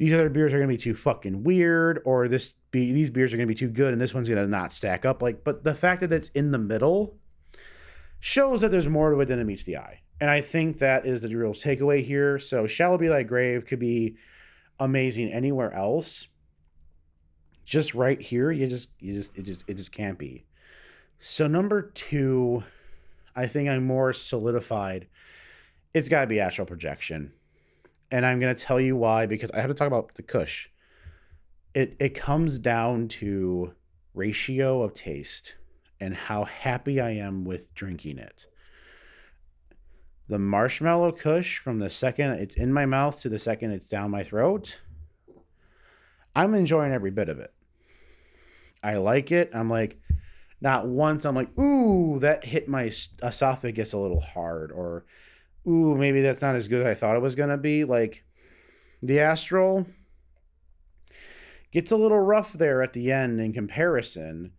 these 0.03 0.13
other 0.13 0.29
beers 0.29 0.53
are 0.53 0.57
going 0.57 0.67
to 0.67 0.73
be 0.73 0.77
too 0.77 0.93
fucking 0.93 1.45
weird 1.45 2.01
or 2.03 2.27
this 2.27 2.57
be 2.71 2.91
these 2.91 3.09
beers 3.09 3.31
are 3.31 3.37
going 3.37 3.47
to 3.47 3.51
be 3.51 3.57
too 3.57 3.69
good 3.69 3.93
and 3.93 4.01
this 4.01 4.13
one's 4.13 4.27
going 4.27 4.41
to 4.41 4.47
not 4.47 4.73
stack 4.73 5.05
up 5.05 5.21
like 5.21 5.45
but 5.45 5.63
the 5.63 5.73
fact 5.73 6.01
that 6.01 6.11
it's 6.11 6.27
in 6.29 6.51
the 6.51 6.57
middle 6.57 7.15
shows 8.19 8.59
that 8.59 8.69
there's 8.69 8.89
more 8.89 9.11
to 9.11 9.19
it 9.21 9.27
than 9.27 9.39
it 9.39 9.45
meets 9.45 9.63
the 9.63 9.77
eye. 9.77 10.01
And 10.19 10.29
i 10.29 10.41
think 10.41 10.79
that 10.79 11.05
is 11.05 11.21
the 11.21 11.33
real 11.33 11.53
takeaway 11.53 12.03
here. 12.03 12.37
So 12.37 12.67
shall 12.67 12.95
it 12.95 12.97
be 12.97 13.07
like 13.07 13.27
grave 13.27 13.65
could 13.65 13.79
be 13.79 14.17
amazing 14.77 15.31
anywhere 15.31 15.71
else. 15.71 16.27
Just 17.63 17.95
right 17.95 18.21
here 18.21 18.51
you 18.51 18.67
just 18.67 18.91
you 18.99 19.13
just 19.13 19.37
it 19.37 19.43
just 19.43 19.63
it 19.69 19.75
just 19.75 19.93
can't 19.93 20.17
be. 20.17 20.43
So 21.19 21.47
number 21.47 21.81
two 21.81 22.61
i 23.37 23.47
think 23.47 23.69
i'm 23.69 23.85
more 23.85 24.11
solidified. 24.11 25.07
It's 25.93 26.09
got 26.09 26.21
to 26.21 26.27
be 26.27 26.41
astral 26.41 26.67
projection 26.67 27.31
and 28.13 28.27
I'm 28.27 28.39
going 28.39 28.55
to 28.55 28.61
tell 28.61 28.79
you 28.79 28.95
why 28.95 29.25
because 29.25 29.49
I 29.51 29.59
have 29.59 29.71
to 29.71 29.73
talk 29.73 29.87
about 29.87 30.13
the 30.13 30.21
Kush. 30.21 30.69
It 31.73 31.95
it 31.99 32.09
comes 32.09 32.59
down 32.59 33.07
to 33.19 33.73
ratio 34.13 34.83
of 34.83 34.93
taste 34.93 35.55
and 35.99 36.15
how 36.15 36.43
happy 36.43 37.01
I 37.01 37.09
am 37.09 37.43
with 37.43 37.73
drinking 37.73 38.19
it. 38.19 38.45
The 40.29 40.37
marshmallow 40.37 41.13
Kush 41.13 41.57
from 41.57 41.79
the 41.79 41.89
second 41.89 42.33
it's 42.33 42.55
in 42.55 42.71
my 42.71 42.85
mouth 42.85 43.19
to 43.21 43.29
the 43.29 43.39
second 43.39 43.71
it's 43.71 43.89
down 43.89 44.11
my 44.11 44.23
throat. 44.23 44.77
I'm 46.35 46.53
enjoying 46.53 46.93
every 46.93 47.11
bit 47.11 47.29
of 47.29 47.39
it. 47.39 47.51
I 48.83 48.97
like 48.97 49.31
it. 49.31 49.49
I'm 49.55 49.71
like, 49.71 49.99
not 50.61 50.87
once 50.87 51.25
I'm 51.25 51.35
like, 51.35 51.57
ooh, 51.57 52.19
that 52.19 52.45
hit 52.45 52.67
my 52.67 52.91
esophagus 53.23 53.93
a 53.93 53.97
little 53.97 54.21
hard, 54.21 54.71
or 54.71 55.05
ooh, 55.67 55.95
maybe 55.95 56.21
that's 56.21 56.41
not 56.41 56.55
as 56.55 56.67
good 56.67 56.81
as 56.81 56.87
I 56.87 56.93
thought 56.93 57.15
it 57.15 57.21
was 57.21 57.35
gonna 57.35 57.57
be. 57.57 57.83
Like 57.83 58.23
the 59.01 59.19
Astral 59.19 59.85
gets 61.71 61.91
a 61.91 61.97
little 61.97 62.19
rough 62.19 62.53
there 62.53 62.81
at 62.81 62.93
the 62.93 63.11
end 63.11 63.39
in 63.39 63.53
comparison. 63.53 64.53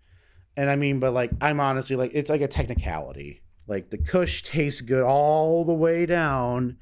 And 0.56 0.70
I 0.70 0.76
mean, 0.76 1.00
but 1.00 1.12
like 1.12 1.30
I'm 1.40 1.60
honestly 1.60 1.96
like 1.96 2.12
it's 2.14 2.30
like 2.30 2.40
a 2.40 2.48
technicality. 2.48 3.42
Like 3.66 3.90
the 3.90 3.98
Kush 3.98 4.42
tastes 4.42 4.80
good 4.80 5.02
all 5.02 5.64
the 5.64 5.72
way 5.72 6.06
down. 6.06 6.78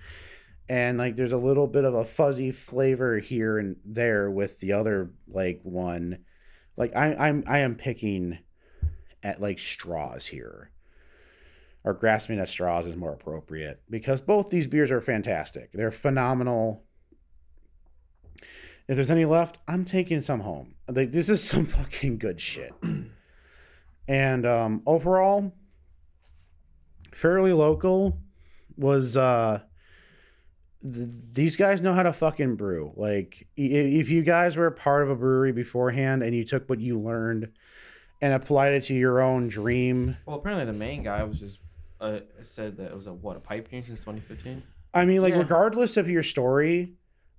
And 0.68 0.98
like 0.98 1.16
there's 1.16 1.32
a 1.32 1.38
little 1.38 1.66
bit 1.66 1.84
of 1.84 1.94
a 1.94 2.04
fuzzy 2.04 2.50
flavor 2.50 3.18
here 3.18 3.58
and 3.58 3.76
there 3.84 4.30
with 4.30 4.58
the 4.60 4.72
other 4.72 5.10
like 5.28 5.60
one. 5.62 6.24
Like 6.76 6.96
I 6.96 7.14
I'm 7.14 7.44
I 7.46 7.58
am 7.58 7.74
picking 7.74 8.38
at 9.22 9.40
like 9.40 9.58
straws 9.58 10.26
here 10.26 10.70
or 11.84 11.94
grasping 11.94 12.38
at 12.38 12.48
straws 12.48 12.86
is 12.86 12.96
more 12.96 13.12
appropriate 13.12 13.82
because 13.90 14.20
both 14.20 14.50
these 14.50 14.66
beers 14.66 14.90
are 14.90 15.00
fantastic. 15.00 15.72
They're 15.72 15.90
phenomenal. 15.90 16.84
If 18.88 18.96
there's 18.96 19.10
any 19.10 19.24
left, 19.24 19.58
I'm 19.66 19.84
taking 19.84 20.22
some 20.22 20.40
home. 20.40 20.74
Like 20.88 21.12
this 21.12 21.28
is 21.28 21.42
some 21.48 21.66
fucking 21.66 22.18
good 22.18 22.40
shit. 22.40 22.72
and 24.08 24.46
um, 24.46 24.82
overall, 24.86 25.52
fairly 27.12 27.52
local 27.52 28.18
was 28.76 29.16
uh 29.16 29.60
th- 30.82 31.08
these 31.32 31.56
guys 31.56 31.82
know 31.82 31.92
how 31.94 32.02
to 32.02 32.12
fucking 32.12 32.56
brew. 32.56 32.92
Like 32.96 33.46
if 33.56 34.08
you 34.08 34.22
guys 34.22 34.56
were 34.56 34.70
part 34.70 35.02
of 35.02 35.10
a 35.10 35.14
brewery 35.16 35.52
beforehand 35.52 36.22
and 36.22 36.34
you 36.34 36.44
took 36.44 36.68
what 36.68 36.80
you 36.80 36.98
learned 36.98 37.50
and 38.20 38.32
applied 38.32 38.72
it 38.72 38.84
to 38.84 38.94
your 38.94 39.20
own 39.20 39.48
dream 39.48 40.16
Well, 40.26 40.36
apparently 40.36 40.64
the 40.64 40.72
main 40.72 41.02
guy 41.02 41.22
was 41.24 41.38
just 41.38 41.60
uh, 42.02 42.20
said 42.42 42.76
that 42.76 42.86
it 42.90 42.94
was 42.94 43.06
a 43.06 43.12
what 43.14 43.36
a 43.36 43.40
pipe 43.40 43.68
dream 43.70 43.82
since 43.82 44.00
2015. 44.00 44.62
I 44.94 45.04
mean, 45.04 45.22
like 45.22 45.32
Yeah. 45.32 45.38
regardless 45.40 45.96
of 45.96 46.10
your 46.10 46.22
story, 46.22 46.94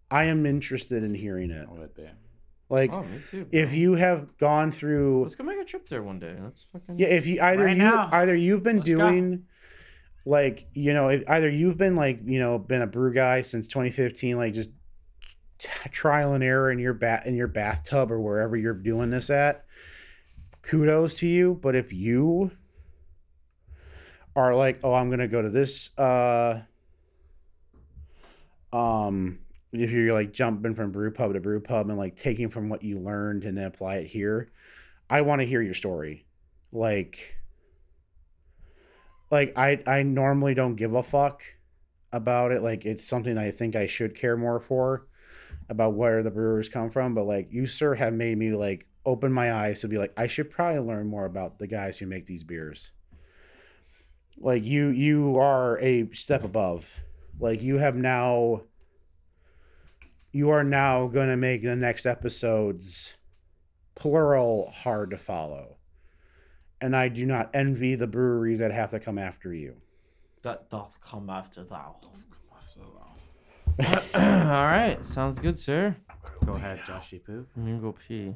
I 0.09 0.25
am 0.25 0.45
interested 0.45 1.03
in 1.03 1.14
hearing 1.14 1.51
it. 1.51 1.69
Would 1.69 1.93
be. 1.93 2.08
Like 2.69 2.92
oh, 2.92 3.03
me 3.03 3.19
too. 3.24 3.48
if 3.51 3.74
you 3.74 3.93
have 3.93 4.35
gone 4.38 4.72
through 4.72 5.22
let's 5.22 5.35
go 5.35 5.43
make 5.43 5.59
a 5.59 5.66
trip 5.66 5.88
there 5.90 6.01
one 6.01 6.17
day. 6.19 6.35
Let's 6.42 6.64
fucking 6.72 6.98
Yeah, 6.98 7.08
if 7.08 7.27
you 7.27 7.40
either 7.42 7.66
Right 7.66 7.77
you 7.77 7.83
now. 7.83 8.09
either 8.11 8.35
you've 8.35 8.64
been 8.64 8.77
Let's 8.77 8.90
go. 8.90 8.98
doing 8.98 9.43
like 10.25 10.67
you 10.74 10.93
know 10.93 11.09
if, 11.09 11.30
either 11.30 11.50
you've 11.50 11.77
been 11.77 11.95
like 11.95 12.22
you 12.25 12.40
know 12.40 12.58
been 12.58 12.82
a 12.82 12.88
brew 12.88 13.14
guy 13.14 13.42
since 13.43 13.67
2015 13.67 14.38
like 14.38 14.53
just 14.53 14.72
t- 15.59 15.69
trial 15.92 16.33
and 16.33 16.43
error 16.43 16.72
in 16.72 16.80
your 16.80 16.93
bat 16.93 17.25
in 17.27 17.35
your 17.35 17.50
bathtub 17.50 18.11
or 18.11 18.19
wherever 18.22 18.56
you're 18.56 18.74
doing 18.74 19.11
this 19.11 19.30
at 19.30 19.66
kudos 20.61 21.16
to 21.16 21.27
you 21.27 21.59
but 21.61 21.75
if 21.75 21.92
you 21.92 22.50
are 24.36 24.56
like 24.56 24.80
oh 24.84 24.94
i'm 24.94 25.10
gonna 25.10 25.28
go 25.28 25.42
to 25.42 25.50
this 25.50 25.95
uh 25.98 26.60
um 28.72 29.40
if 29.72 29.92
you're 29.92 30.14
like 30.14 30.32
jumping 30.32 30.76
from 30.76 30.92
brew 30.92 31.12
pub 31.12 31.34
to 31.34 31.40
brew 31.40 31.60
pub 31.60 31.90
and 31.90 31.98
like 31.98 32.16
taking 32.16 32.50
from 32.50 32.70
what 32.70 32.84
you 32.84 33.00
learned 33.00 33.44
and 33.44 33.58
then 33.58 33.66
apply 33.66 33.98
it 33.98 34.08
here 34.08 34.52
i 35.10 35.22
want 35.22 35.42
to 35.42 35.45
hear 35.45 35.62
your 35.62 35.74
story. 35.74 36.26
Like 36.72 37.38
like 39.30 39.53
i 39.58 39.80
i 39.86 40.03
normally 40.03 40.53
don't 40.53 40.76
give 40.76 40.94
a 40.94 41.03
fuck 41.03 41.44
about 42.12 42.52
it. 42.52 42.62
Like 42.62 42.86
it's 42.86 43.06
something 43.06 43.38
i 43.38 43.52
think 43.52 43.76
i 43.76 43.88
should 43.88 44.16
care 44.16 44.38
more 44.38 44.60
for 44.60 45.08
about 45.70 45.94
where 45.94 46.24
the 46.24 46.32
brewers 46.32 46.68
come 46.68 46.90
from 46.90 47.14
but 47.14 47.26
like 47.26 47.48
you 47.52 47.68
sir 47.68 47.94
have 47.95 48.14
made 48.14 48.38
me 48.38 48.52
like 48.53 48.88
open 49.06 49.32
my 49.32 49.53
eyes 49.53 49.82
to 49.82 49.88
be 49.88 49.98
like 49.98 50.14
i 50.18 50.28
should 50.28 50.50
probably 50.50 50.80
learn 50.80 51.08
more 51.08 51.26
about 51.26 51.60
the 51.60 51.68
guys 51.68 51.98
who 51.98 52.06
make 52.06 52.26
these 52.26 52.44
beers 52.44 52.92
like 54.38 54.64
you 54.64 54.88
you 54.88 55.38
are 55.38 55.80
a 55.80 56.10
step 56.14 56.44
above 56.44 57.02
like 57.40 57.62
you 57.62 57.78
have 57.78 57.95
now 57.95 58.62
you 60.32 60.50
are 60.50 60.64
now 60.64 61.08
going 61.08 61.30
to 61.30 61.38
make 61.38 61.64
the 61.64 61.76
next 61.76 62.06
episodes 62.06 63.16
plural 63.95 64.72
hard 64.72 65.12
to 65.12 65.18
follow 65.18 65.78
and 66.82 66.95
i 66.95 67.08
do 67.08 67.26
not 67.26 67.50
envy 67.53 67.95
the 67.95 68.08
breweries 68.08 68.60
that 68.60 68.72
have 68.72 68.90
to 68.90 69.00
come 69.00 69.18
after 69.18 69.53
you 69.53 69.76
that 70.44 70.70
doth 70.70 71.00
come 71.02 71.30
after 71.30 71.64
thou. 71.64 71.95
All 74.14 74.66
right, 74.68 74.98
sounds 75.03 75.40
good, 75.40 75.58
sir. 75.58 75.95
Go 76.45 76.53
ahead, 76.53 76.80
Joshy 76.82 77.24
Poo. 77.24 77.45
I'm 77.56 77.66
gonna 77.66 77.80
go 77.80 77.94
pee. 77.94 78.36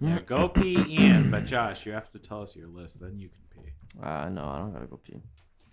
Yeah, 0.00 0.20
go 0.26 0.48
pee 0.48 0.96
in 0.96 1.30
but 1.30 1.44
Josh, 1.44 1.86
you 1.86 1.92
have 1.92 2.10
to 2.12 2.18
tell 2.18 2.42
us 2.42 2.56
your 2.56 2.68
list, 2.68 3.00
then 3.00 3.18
you 3.18 3.28
can 3.28 3.42
pee. 3.50 3.70
Uh, 4.02 4.28
no, 4.28 4.44
I 4.44 4.58
don't 4.58 4.72
gotta 4.72 4.86
go 4.86 4.96
pee. 4.96 5.20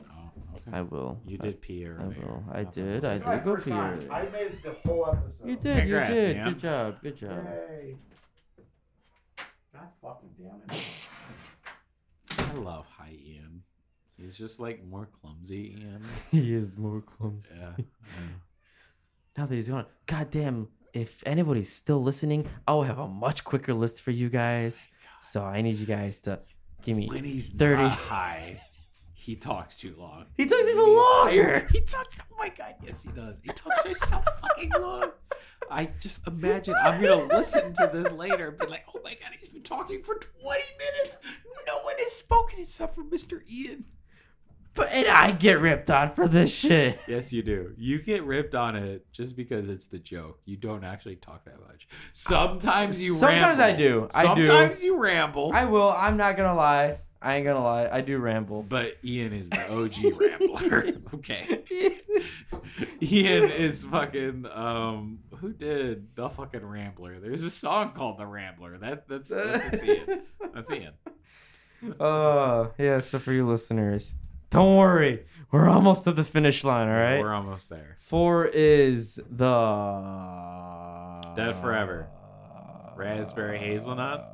Oh, 0.02 0.32
okay. 0.53 0.77
I 0.77 0.82
will. 0.82 1.19
You 1.26 1.38
did 1.38 1.61
pee 1.61 1.85
I, 1.85 2.03
will. 2.03 2.44
I 2.52 2.64
Not 2.64 2.74
did. 2.74 3.06
I 3.06 3.18
did 3.18 3.44
go 3.44 3.56
pee. 3.58 3.72
earlier. 3.72 4.30
made 4.32 4.42
it 4.42 4.64
the 4.64 4.72
whole 4.85 5.08
episode 5.08 5.48
You 5.50 5.56
did. 5.58 5.77
Congrats, 5.80 6.10
you 6.10 6.16
did. 6.16 6.35
Ian. 6.38 6.50
Good 6.50 6.60
job. 6.60 7.02
Good 7.02 7.18
job. 7.18 7.45
Yay. 7.45 7.95
god 9.74 9.88
fucking 10.02 10.30
damn 10.38 10.77
it 10.77 10.84
I 12.40 12.53
love 12.53 12.85
High 12.88 13.18
Ian. 13.24 13.61
He's 14.18 14.35
just 14.35 14.60
like 14.60 14.84
more 14.85 15.08
clumsy 15.22 15.76
Ian. 15.80 16.03
he 16.32 16.53
is 16.53 16.77
more 16.77 17.02
clumsy. 17.02 17.56
Yeah. 17.60 17.74
Now 19.38 19.45
that 19.45 19.53
he's 19.56 19.68
gone, 19.68 19.85
goddamn! 20.06 20.69
If 20.94 21.22
anybody's 21.26 21.69
still 21.69 22.02
listening, 22.02 22.48
I'll 22.66 22.84
have 22.84 23.00
a 23.00 23.08
much 23.08 23.44
quicker 23.44 23.74
list 23.74 24.02
for 24.02 24.11
you 24.11 24.30
guys. 24.30 24.88
So 25.19 25.44
I 25.44 25.61
need 25.61 25.76
you 25.76 25.85
guys 25.85 26.22
to 26.22 26.40
give 26.82 26.98
me. 26.98 27.08
When 27.08 27.24
he's 27.24 27.50
30. 27.50 27.82
not 27.84 27.92
high, 27.92 28.62
he 29.14 29.36
talks 29.36 29.76
too 29.76 29.95
long. 29.98 30.26
He 30.38 30.45
talks 30.45 30.68
even 30.68 30.95
longer. 30.95 31.68
He 31.74 31.82
talks. 31.82 32.20
Oh 32.32 32.36
my 32.38 32.50
god, 32.50 32.76
yes, 32.84 33.04
he 33.04 33.10
does. 33.10 33.40
He 33.44 33.50
talks 33.50 33.82
for 33.82 33.95
so 33.95 34.22
fucking 34.42 34.72
long. 34.80 35.12
I 35.72 35.90
just 36.00 36.28
imagine 36.28 36.76
I'm 36.80 37.02
gonna 37.02 37.26
listen 37.26 37.74
to 37.74 37.90
this 37.92 38.12
later 38.12 38.50
and 38.50 38.58
be 38.58 38.68
like, 38.68 38.86
oh 38.94 39.00
my 39.04 39.16
god, 39.16 39.32
he's 39.40 39.50
been 39.50 39.64
talking 39.64 40.04
for 40.04 40.16
20 40.16 40.62
minutes. 40.78 41.18
No 41.68 41.80
one 41.80 41.95
has 41.98 42.12
spoken 42.12 42.60
except 42.60 42.94
for 42.94 43.04
Mr. 43.04 43.42
Ian. 43.50 43.86
But 44.76 44.92
and 44.92 45.08
I 45.08 45.32
get 45.32 45.60
ripped 45.62 45.90
on 45.90 46.12
for 46.12 46.28
this 46.28 46.54
shit. 46.54 47.00
Yes, 47.08 47.32
you 47.32 47.44
do. 47.44 47.74
You 47.78 48.02
get 48.02 48.24
ripped 48.24 48.56
on 48.56 48.76
it 48.76 49.06
just 49.12 49.36
because 49.36 49.70
it's 49.70 49.88
the 49.88 50.00
joke. 50.00 50.40
You 50.45 50.58
don't 50.58 50.84
actually 50.84 51.16
talk 51.16 51.45
that 51.45 51.60
much. 51.66 51.88
Sometimes 52.12 53.02
you. 53.02 53.14
Sometimes 53.14 53.60
I 53.60 53.70
ramble. 53.70 53.78
do. 53.78 54.08
I 54.14 54.36
do. 54.36 54.48
Sometimes 54.48 54.84
you 54.84 54.98
ramble. 54.98 55.52
I 55.54 55.66
will. 55.66 55.92
I'm 55.92 56.18
not 56.18 56.36
gonna 56.36 56.56
lie. 56.56 56.98
I 57.22 57.38
ain't 57.38 57.45
gonna 57.45 57.64
lie. 57.64 57.90
I 57.92 58.02
do 58.02 58.18
ramble. 58.18 58.64
But 58.64 58.98
Ian 59.04 59.34
is 59.34 59.50
the 59.50 59.72
OG 59.72 60.20
rambler. 60.20 60.94
okay. 61.16 61.62
Ian 63.02 63.50
is 63.52 63.86
fucking 63.86 64.45
um 64.54 65.20
who 65.45 65.54
did 65.54 66.16
the 66.16 66.30
fucking 66.30 66.66
Rambler? 66.66 67.20
There's 67.20 67.44
a 67.44 67.50
song 67.50 67.92
called 67.92 68.18
The 68.18 68.26
Rambler. 68.26 68.78
That 68.78 69.08
that's 69.08 69.30
that's 69.30 69.84
Ian. 69.84 70.24
That's 70.54 70.72
Ian. 70.72 70.94
Uh, 72.00 72.70
yeah. 72.80 72.98
So 72.98 73.20
for 73.20 73.32
you 73.32 73.45
listeners, 73.45 74.16
don't 74.56 74.75
worry. 74.77 75.25
We're 75.51 75.69
almost 75.69 76.08
at 76.08 76.16
the 76.16 76.24
finish 76.24 76.64
line. 76.64 76.88
All 76.88 76.93
right. 76.95 77.19
We're 77.19 77.34
almost 77.34 77.69
there. 77.69 77.95
Four 77.98 78.45
is 78.45 79.22
the 79.30 81.24
Dead 81.35 81.56
Forever. 81.61 82.08
Raspberry 82.95 83.59
hazelnut? 83.59 84.32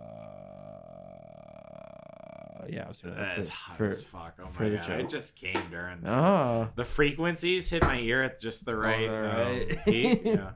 Yeah, 2.69 2.85
I 2.85 2.87
was 2.87 3.01
gonna 3.01 3.15
That 3.15 3.35
for- 3.35 3.41
is 3.41 3.49
hot 3.49 3.77
for- 3.77 3.87
as 3.89 4.03
fuck. 4.03 4.35
Oh 4.39 4.47
my 4.59 4.69
god. 4.69 4.89
It 4.91 5.09
just 5.09 5.35
came 5.35 5.61
during 5.69 6.01
the, 6.01 6.09
Oh, 6.11 6.69
the 6.75 6.85
frequencies 6.85 7.69
hit 7.69 7.81
my 7.83 7.99
ear 7.99 8.23
at 8.23 8.39
just 8.39 8.63
the 8.65 8.75
right, 8.75 9.09
all 9.09 9.15
um, 9.15 9.23
right. 9.25 9.79
heat. 9.85 10.21
Yeah. 10.23 10.51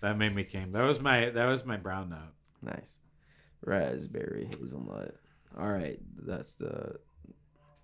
That 0.00 0.16
made 0.18 0.34
me 0.34 0.44
came. 0.44 0.72
That 0.72 0.84
was 0.84 0.98
my 1.00 1.30
that 1.30 1.46
was 1.46 1.64
my 1.64 1.76
brown 1.76 2.10
note. 2.10 2.32
nice. 2.62 2.98
Raspberry 3.64 4.48
hazelnut. 4.58 5.14
All 5.58 5.70
right, 5.70 6.00
that's 6.26 6.54
the. 6.54 6.96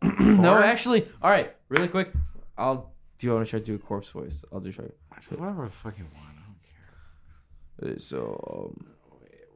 no, 0.21 0.59
actually, 0.63 1.09
all 1.23 1.31
right. 1.31 1.55
Really 1.69 1.89
quick, 1.89 2.13
I'll. 2.57 2.93
Do 3.19 3.27
you 3.27 3.35
want 3.35 3.47
to 3.47 3.51
try 3.51 3.59
to 3.59 3.65
do 3.65 3.75
a 3.75 3.79
corpse 3.79 4.09
voice? 4.11 4.45
I'll 4.53 4.61
do 4.61 4.71
try. 4.73 4.85
Whatever 5.31 5.65
the 5.65 5.71
fuck 5.73 5.99
you 5.99 6.05
want. 6.15 6.29
I 6.29 6.43
don't 6.47 7.91
care. 7.91 7.97
Uh, 7.97 7.99
So, 7.99 8.75
um, 8.79 8.87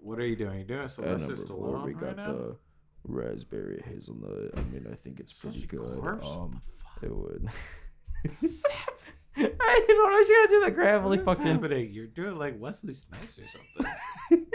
what 0.01 0.19
are 0.19 0.27
you 0.27 0.35
doing? 0.37 0.59
You 0.59 0.65
doing 0.65 0.89
Sylvester 0.89 1.29
number 1.29 1.37
four, 1.47 1.57
Stallone 1.79 1.85
we 1.85 1.95
right 1.95 2.17
got 2.17 2.17
now? 2.17 2.33
the 2.33 2.57
raspberry 3.05 3.83
hazelnut. 3.87 4.51
I 4.57 4.61
mean, 4.63 4.87
I 4.91 4.97
think 4.97 5.21
it's 5.21 5.33
pretty 5.33 5.65
good. 5.67 6.01
corpse? 6.01 6.27
Um, 6.27 6.61
it 7.03 7.15
would. 7.15 7.49
I 9.35 9.85
don't 9.89 10.13
know. 10.13 10.19
Was 10.19 10.29
gonna 10.29 10.49
do 10.49 10.65
the 10.65 10.71
gravelly 10.73 11.19
fucking. 11.19 11.47
happening? 11.47 11.91
You're 11.93 12.07
doing 12.07 12.37
like 12.37 12.61
Wesley 12.61 12.93
Snipes 12.93 13.39
or 13.39 13.45
something. 13.49 14.47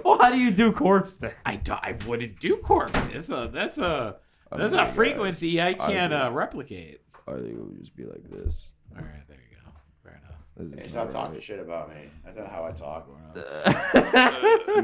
well, 0.04 0.18
how 0.18 0.30
do 0.30 0.38
you 0.38 0.50
do 0.50 0.70
corpse 0.72 1.16
then? 1.16 1.32
I, 1.46 1.56
do, 1.56 1.72
I 1.72 1.96
wouldn't 2.06 2.38
do 2.38 2.56
corpse. 2.56 3.08
It's 3.08 3.30
a 3.30 3.48
that's 3.52 3.78
a 3.78 4.16
I 4.52 4.58
that's 4.58 4.72
mean, 4.72 4.80
a 4.82 4.84
guys, 4.86 4.94
frequency 4.94 5.60
I 5.62 5.74
can't 5.74 6.10
do. 6.12 6.16
uh, 6.16 6.30
replicate. 6.30 7.00
I 7.26 7.32
think 7.34 7.46
it 7.48 7.58
would 7.58 7.78
just 7.78 7.96
be 7.96 8.04
like 8.04 8.28
this. 8.30 8.74
All 8.96 9.02
right, 9.02 9.26
there 9.28 9.38
you 9.50 9.56
go. 9.56 9.70
Fair 10.02 10.20
enough. 10.22 10.72
This 10.74 10.84
is 10.84 10.92
stop 10.92 11.12
not 11.12 11.26
talking 11.26 11.40
shit 11.40 11.60
about 11.60 11.88
me 11.90 12.10
that's 12.24 12.36
not 12.36 12.48
how 12.50 12.64
i 12.64 12.72
talk 12.72 13.08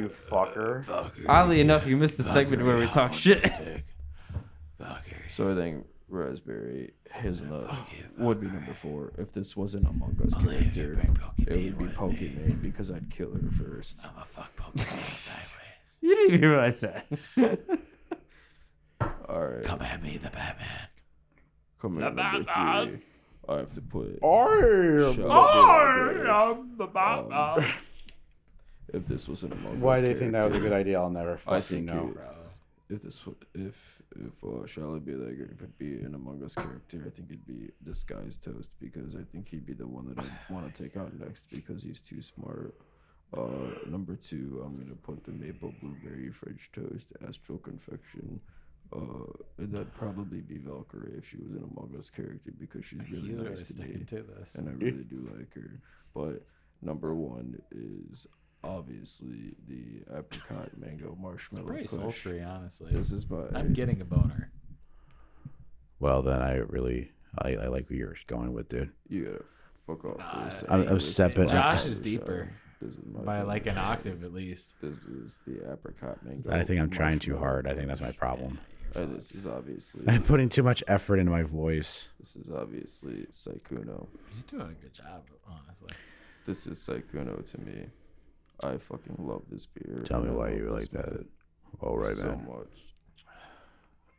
you 0.00 0.10
fucker 0.30 1.10
Oddly 1.28 1.60
enough, 1.60 1.86
you 1.86 1.97
missed 1.97 2.16
the 2.16 2.22
segment 2.22 2.64
where 2.64 2.78
we 2.78 2.86
talk 2.86 3.12
shit. 3.12 3.42
Fucker. 3.42 3.82
So 5.28 5.52
I 5.52 5.55
think 5.55 5.84
raspberry 6.08 6.92
hazelnut 7.12 7.68
Fuck 7.68 7.88
you, 7.92 8.24
would 8.24 8.40
be 8.40 8.47
number 8.47 8.72
four. 8.72 9.12
If 9.18 9.32
this 9.32 9.56
wasn't 9.56 9.86
Among 9.88 10.16
Us 10.24 10.34
Only 10.36 10.56
character, 10.70 10.98
it 11.47 11.48
would 11.50 11.56
be 11.56 11.70
with 11.70 11.78
me. 11.78 11.94
Pokimane 11.94 12.62
because 12.62 12.90
I'd 12.90 13.10
kill 13.10 13.32
her 13.32 13.50
first. 13.50 14.06
I'm 14.06 14.22
a 14.22 14.24
fuck 14.24 14.55
Pokimane. 14.56 15.58
You 16.00 16.14
didn't 16.14 16.38
hear 16.40 16.55
what 16.55 16.64
I 16.64 16.68
said. 16.68 17.02
All 19.00 19.46
right, 19.48 19.64
Come 19.64 19.82
at 19.82 20.02
me, 20.02 20.16
the 20.16 20.30
Batman. 20.30 20.66
Come 21.80 21.96
The 21.96 22.06
at 22.06 22.14
number 22.14 22.44
Batman. 22.44 22.88
three. 22.88 23.04
I 23.48 23.56
have 23.58 23.68
to 23.68 23.80
put. 23.80 24.18
I 24.22 25.12
Shut 25.14 25.30
I 25.30 26.24
up, 26.28 26.58
am 26.58 26.76
the 26.76 26.86
Batman. 26.86 27.28
Batman. 27.30 27.70
If 28.90 29.04
this 29.04 29.28
was 29.28 29.42
an 29.42 29.52
Among 29.52 29.74
Us, 29.76 29.80
why 29.82 29.92
Us 29.94 30.00
do 30.00 30.06
you 30.08 30.14
think 30.14 30.32
that 30.32 30.46
was 30.46 30.54
a 30.54 30.60
good 30.60 30.72
idea 30.72 30.98
i'll 30.98 31.10
never 31.10 31.38
I 31.46 31.60
think 31.60 31.84
know 31.84 32.14
it- 32.88 32.94
if 32.94 33.02
this 33.02 33.26
would 33.26 33.36
if 33.54 34.00
if 34.16 34.42
uh, 34.42 34.64
Charlotte 34.66 35.04
be 35.04 35.12
like 35.12 35.34
if 35.38 35.58
it'd 35.60 35.76
be 35.76 35.96
an 36.00 36.14
Among 36.14 36.42
Us 36.42 36.54
character, 36.54 37.02
I 37.06 37.10
think 37.10 37.28
it'd 37.28 37.46
be 37.46 37.68
disguised 37.84 38.42
toast 38.44 38.70
because 38.80 39.14
I 39.14 39.24
think 39.30 39.50
he'd 39.50 39.66
be 39.66 39.74
the 39.74 39.86
one 39.86 40.08
that 40.14 40.24
I'd 40.24 40.54
want 40.54 40.74
to 40.74 40.82
take 40.82 40.96
out 40.96 41.12
next 41.20 41.50
because 41.50 41.82
he's 41.82 42.00
too 42.00 42.22
smart. 42.22 42.74
Uh, 43.36 43.68
number 43.90 44.16
two, 44.16 44.62
I'm 44.64 44.78
gonna 44.78 44.94
put 45.02 45.22
the 45.22 45.32
maple 45.32 45.74
blueberry 45.82 46.30
French 46.32 46.72
toast 46.72 47.12
astral 47.28 47.58
confection. 47.58 48.40
Uh, 48.91 48.99
and 49.58 49.73
that'd 49.73 49.92
probably 49.94 50.41
be 50.41 50.55
Valkyrae 50.58 51.18
if 51.18 51.28
she 51.28 51.36
was 51.36 51.50
an 51.52 51.58
Among 51.76 51.94
Us 51.99 52.08
character 52.08 52.50
because 52.58 52.84
she's 52.86 53.00
really 53.10 53.28
He's 53.28 53.36
nice 53.36 53.62
to 53.65 53.75
me 53.75 53.84
sticking 53.84 54.07
to 54.07 54.23
this. 54.39 54.55
and 54.55 54.68
I 54.68 54.73
really 54.73 55.05
do 55.05 55.28
like 55.36 55.52
her. 55.55 55.81
But 56.15 56.42
number 56.81 57.15
one 57.15 57.60
is 57.70 58.26
obviously 58.65 59.55
the 59.68 60.00
apricot 60.17 60.70
mango 60.78 61.17
marshmallow. 61.20 61.34
It's 61.34 61.52
marshmallow 61.52 61.67
pretty 61.67 61.83
kush. 61.89 62.23
sultry, 62.23 62.42
honestly. 62.42 62.92
This 62.92 63.12
is 63.12 63.28
my 63.28 63.44
I'm 63.55 63.73
getting 63.75 64.00
a 64.00 64.05
boner. 64.07 64.50
Well, 66.00 66.23
then 66.23 66.41
I 66.41 66.55
really 66.57 67.10
I, 67.39 67.57
I 67.57 67.67
like 67.67 67.91
where 67.91 67.99
you're 67.99 68.17
going 68.26 68.52
with, 68.55 68.68
dude. 68.68 68.91
You 69.08 69.25
gotta 69.26 69.44
fuck 69.86 70.05
off. 70.07 70.20
Uh, 70.20 70.49
second. 70.49 70.75
I'm- 70.81 70.89
I'm 70.89 71.00
stepping- 71.00 71.44
my 71.47 71.50
Josh 71.52 71.75
barber 71.81 71.91
is 71.91 72.00
deeper 72.00 72.50
This 72.81 72.94
is 72.97 73.00
my 73.05 73.20
by 73.23 73.42
like 73.42 73.67
an 73.67 73.76
octave 73.76 74.25
at 74.25 74.33
least. 74.33 74.76
This 74.81 75.05
is 75.05 75.41
the 75.47 75.70
apricot 75.73 76.25
mango. 76.25 76.50
I 76.50 76.65
think 76.65 76.81
I'm 76.81 76.91
trying 76.91 77.18
too 77.18 77.36
hard. 77.36 77.67
I 77.67 77.75
think 77.75 77.89
that's 77.89 78.00
my 78.00 78.07
crunch. 78.07 78.17
problem. 78.18 78.58
Uh, 78.97 79.05
this 79.07 79.33
is 79.33 79.47
obviously 79.47 80.05
I'm 80.08 80.23
putting 80.23 80.49
too 80.49 80.62
much 80.62 80.83
effort 80.89 81.18
into 81.18 81.31
my 81.31 81.42
voice. 81.42 82.08
this 82.18 82.36
is 82.36 82.50
obviously 82.50 83.26
Sykkuno. 83.31 84.07
He's 84.33 84.44
doing 84.44 84.62
a 84.70 84.83
good 84.83 84.94
job, 84.94 85.25
honestly. 85.47 85.91
This 86.44 86.67
is 86.67 86.78
Sykkuno 86.78 87.44
to 87.52 87.60
me. 87.60 87.86
I 88.65 88.76
fucking 88.78 89.17
love 89.18 89.42
this 89.50 89.67
beer. 89.67 90.02
Tell 90.05 90.20
me 90.23 90.31
I 90.31 90.33
why 90.33 90.50
you 90.50 90.70
like 90.70 90.89
that. 90.91 91.25
All 91.81 91.97
right, 91.99 92.08
so 92.15 92.28
man. 92.28 92.47
much. 92.49 92.67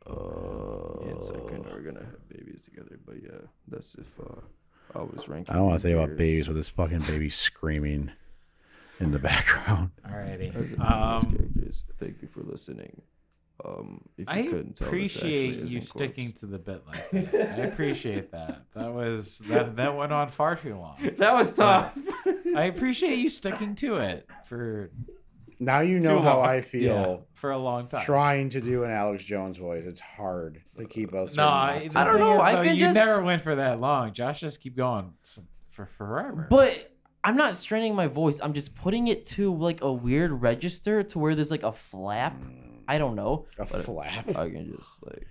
Uh, 0.06 1.04
Me 1.04 1.10
and 1.10 1.20
Sykkuno 1.20 1.74
are 1.74 1.80
gonna 1.82 2.00
have 2.04 2.28
babies 2.28 2.62
together, 2.62 2.98
but 3.04 3.16
yeah, 3.22 3.38
that's 3.68 3.96
if 3.96 4.18
uh, 4.20 4.40
I 4.98 5.02
was 5.02 5.28
ranking. 5.28 5.52
I 5.54 5.58
don't 5.58 5.66
want 5.66 5.80
to 5.80 5.86
these 5.86 5.94
think 5.94 6.04
about 6.04 6.16
babies 6.16 6.48
with 6.48 6.56
this 6.56 6.68
fucking 6.68 7.00
baby 7.00 7.28
screaming 7.46 8.10
in 8.98 9.10
the 9.10 9.18
background. 9.18 9.90
Alrighty. 10.08 10.54
As 10.56 10.72
in 10.72 10.80
um, 10.80 10.92
Um, 10.92 11.20
characters. 11.36 11.84
Thank 11.98 12.22
you 12.22 12.28
for 12.28 12.42
listening. 12.42 13.02
Um, 13.64 14.02
if 14.16 14.20
you 14.20 14.24
I 14.28 14.42
couldn't 14.46 14.76
tell, 14.76 14.90
this 14.90 15.16
appreciate 15.16 15.54
you 15.68 15.80
sticking 15.80 16.24
close. 16.30 16.40
to 16.40 16.46
the 16.46 16.58
bit 16.58 16.82
like 16.86 17.10
that. 17.30 17.58
I 17.58 17.62
appreciate 17.62 18.30
that. 18.32 18.62
That 18.74 18.92
was 18.92 19.38
that 19.48 19.76
that 19.76 19.96
went 19.96 20.12
on 20.12 20.28
far 20.28 20.56
too 20.56 20.76
long. 20.76 20.96
That 21.16 21.34
was 21.34 21.52
tough. 21.52 21.96
I 22.56 22.64
appreciate 22.64 23.18
you 23.18 23.28
sticking 23.28 23.74
to 23.76 23.96
it 23.96 24.26
for 24.46 24.90
Now 25.58 25.80
you 25.80 26.00
know 26.00 26.20
how 26.20 26.38
long. 26.38 26.46
I 26.48 26.54
yeah, 26.56 26.60
feel 26.62 27.26
for 27.34 27.50
a 27.50 27.58
long 27.58 27.86
time. 27.88 28.02
trying 28.04 28.50
to 28.50 28.60
do 28.60 28.84
an 28.84 28.90
Alex 28.90 29.24
Jones 29.24 29.58
voice. 29.58 29.84
It's 29.84 30.00
hard 30.00 30.62
to 30.78 30.84
keep 30.86 31.12
us. 31.14 31.36
No, 31.36 31.46
I, 31.46 31.88
I 31.94 32.04
don't 32.04 32.18
know, 32.18 32.40
I 32.40 32.64
can 32.64 32.74
you 32.76 32.80
just- 32.80 32.94
never 32.94 33.22
went 33.22 33.42
for 33.42 33.56
that 33.56 33.80
long. 33.80 34.12
Josh 34.12 34.40
just 34.40 34.60
keep 34.62 34.76
going 34.76 35.12
for 35.68 35.86
forever. 35.86 36.46
But 36.48 36.92
I'm 37.22 37.36
not 37.36 37.54
straining 37.54 37.94
my 37.94 38.06
voice. 38.06 38.40
I'm 38.42 38.54
just 38.54 38.74
putting 38.74 39.08
it 39.08 39.26
to 39.26 39.54
like 39.54 39.82
a 39.82 39.92
weird 39.92 40.40
register 40.40 41.02
to 41.02 41.18
where 41.18 41.34
there's 41.34 41.50
like 41.50 41.62
a 41.62 41.72
flap. 41.72 42.34
I 42.94 42.98
don't 42.98 43.16
know. 43.16 43.46
a 43.58 43.64
flap. 43.66 44.28
I 44.36 44.48
can 44.50 44.74
just 44.76 45.04
like 45.06 45.26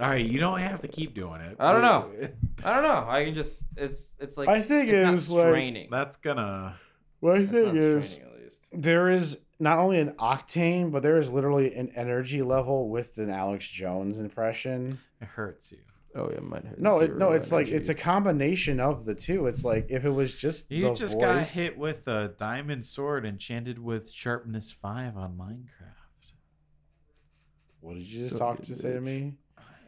all 0.00 0.08
right, 0.10 0.24
you 0.24 0.38
don't 0.38 0.60
have 0.60 0.80
to 0.80 0.88
keep 0.88 1.14
doing 1.14 1.40
it. 1.40 1.56
I 1.58 1.72
don't 1.72 1.82
know. 1.82 2.10
I 2.64 2.74
don't 2.74 2.82
know. 2.82 3.06
I 3.08 3.24
can 3.24 3.34
just 3.34 3.66
it's 3.76 4.14
it's 4.20 4.36
like 4.36 4.48
I 4.48 4.60
think 4.60 4.88
it's 4.90 4.98
not 4.98 5.14
it's 5.14 5.30
like- 5.30 5.46
straining. 5.46 5.88
That's 5.90 6.16
gonna. 6.16 6.76
My 7.22 7.36
It's 7.36 7.52
not 7.52 7.52
thing 7.52 7.76
is, 7.76 8.10
straining 8.10 8.34
at 8.34 8.42
least. 8.42 8.68
there 8.72 9.08
is 9.10 9.38
not 9.60 9.78
only 9.78 9.98
an 10.00 10.10
octane, 10.18 10.90
but 10.90 11.02
there 11.04 11.16
is 11.18 11.30
literally 11.30 11.72
an 11.74 11.90
energy 11.94 12.42
level 12.42 12.88
with 12.88 13.16
an 13.18 13.30
Alex 13.30 13.68
Jones 13.68 14.18
impression. 14.18 14.98
It 15.20 15.28
hurts 15.28 15.70
you. 15.72 15.78
oh 16.16 16.28
yeah, 16.32 16.40
mine 16.40 16.66
has 16.68 16.78
No, 16.78 16.98
it, 17.00 17.16
no, 17.16 17.30
it's 17.30 17.50
like 17.52 17.68
it's 17.68 17.88
a 17.88 17.94
combination 17.94 18.78
of 18.80 19.04
the 19.06 19.14
two. 19.14 19.46
It's 19.46 19.64
like 19.64 19.86
if 19.88 20.04
it 20.04 20.10
was 20.10 20.34
just 20.34 20.70
You 20.70 20.88
the 20.90 20.94
just 20.94 21.14
voice, 21.14 21.22
got 21.22 21.46
hit 21.48 21.78
with 21.78 22.06
a 22.08 22.34
diamond 22.38 22.84
sword 22.84 23.24
enchanted 23.24 23.78
with 23.78 24.10
sharpness 24.12 24.70
five 24.70 25.16
on 25.16 25.36
Minecraft. 25.38 25.91
What 27.82 27.94
did 27.94 28.04
you 28.04 28.18
just 28.20 28.30
Suck 28.30 28.38
talk 28.38 28.60
it, 28.60 28.64
to 28.66 28.76
say 28.76 28.92
to 28.92 29.00
me? 29.00 29.34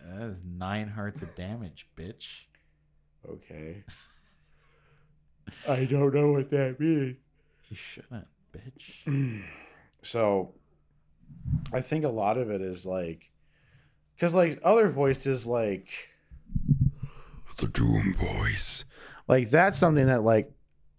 That 0.05 0.27
is 0.27 0.43
nine 0.45 0.89
hearts 0.89 1.23
of 1.23 1.33
damage, 1.37 1.89
bitch. 1.97 2.43
Okay. 3.27 3.85
I 5.69 5.85
don't 5.85 6.13
know 6.13 6.33
what 6.33 6.51
that 6.51 6.79
means. 6.81 7.17
You 7.69 7.77
shouldn't, 7.77 8.27
bitch. 8.53 9.43
So, 10.03 10.53
I 11.73 11.81
think 11.81 12.05
a 12.05 12.11
lot 12.11 12.37
of 12.37 12.51
it 12.51 12.61
is 12.61 12.85
like, 12.85 13.31
because 14.15 14.35
like 14.35 14.61
other 14.63 14.91
voices, 14.91 15.47
like 15.47 15.89
The 17.57 17.69
Doom 17.69 18.13
voice. 18.13 18.85
like 19.29 19.49
that's 19.49 19.79
something 19.79 20.05
that 20.09 20.23
like 20.23 20.53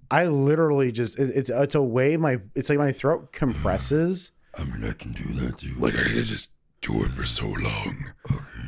I 0.09 0.25
literally 0.25 0.91
just 0.91 1.19
it, 1.19 1.29
it's 1.35 1.51
it's 1.51 1.75
a 1.75 1.83
way 1.83 2.17
my 2.17 2.39
it's 2.55 2.67
like 2.69 2.79
my 2.79 2.91
throat 2.91 3.31
compresses, 3.31 4.31
I 4.55 4.63
mean, 4.63 4.83
I 4.83 4.93
can 4.93 5.11
do 5.11 5.25
that 5.41 5.59
too. 5.59 5.75
Like, 5.77 5.93
I 5.93 6.03
can 6.03 6.23
just 6.23 6.49
do 6.85 7.03
it 7.03 7.11
for 7.11 7.25
so 7.25 7.47
long. 7.47 8.05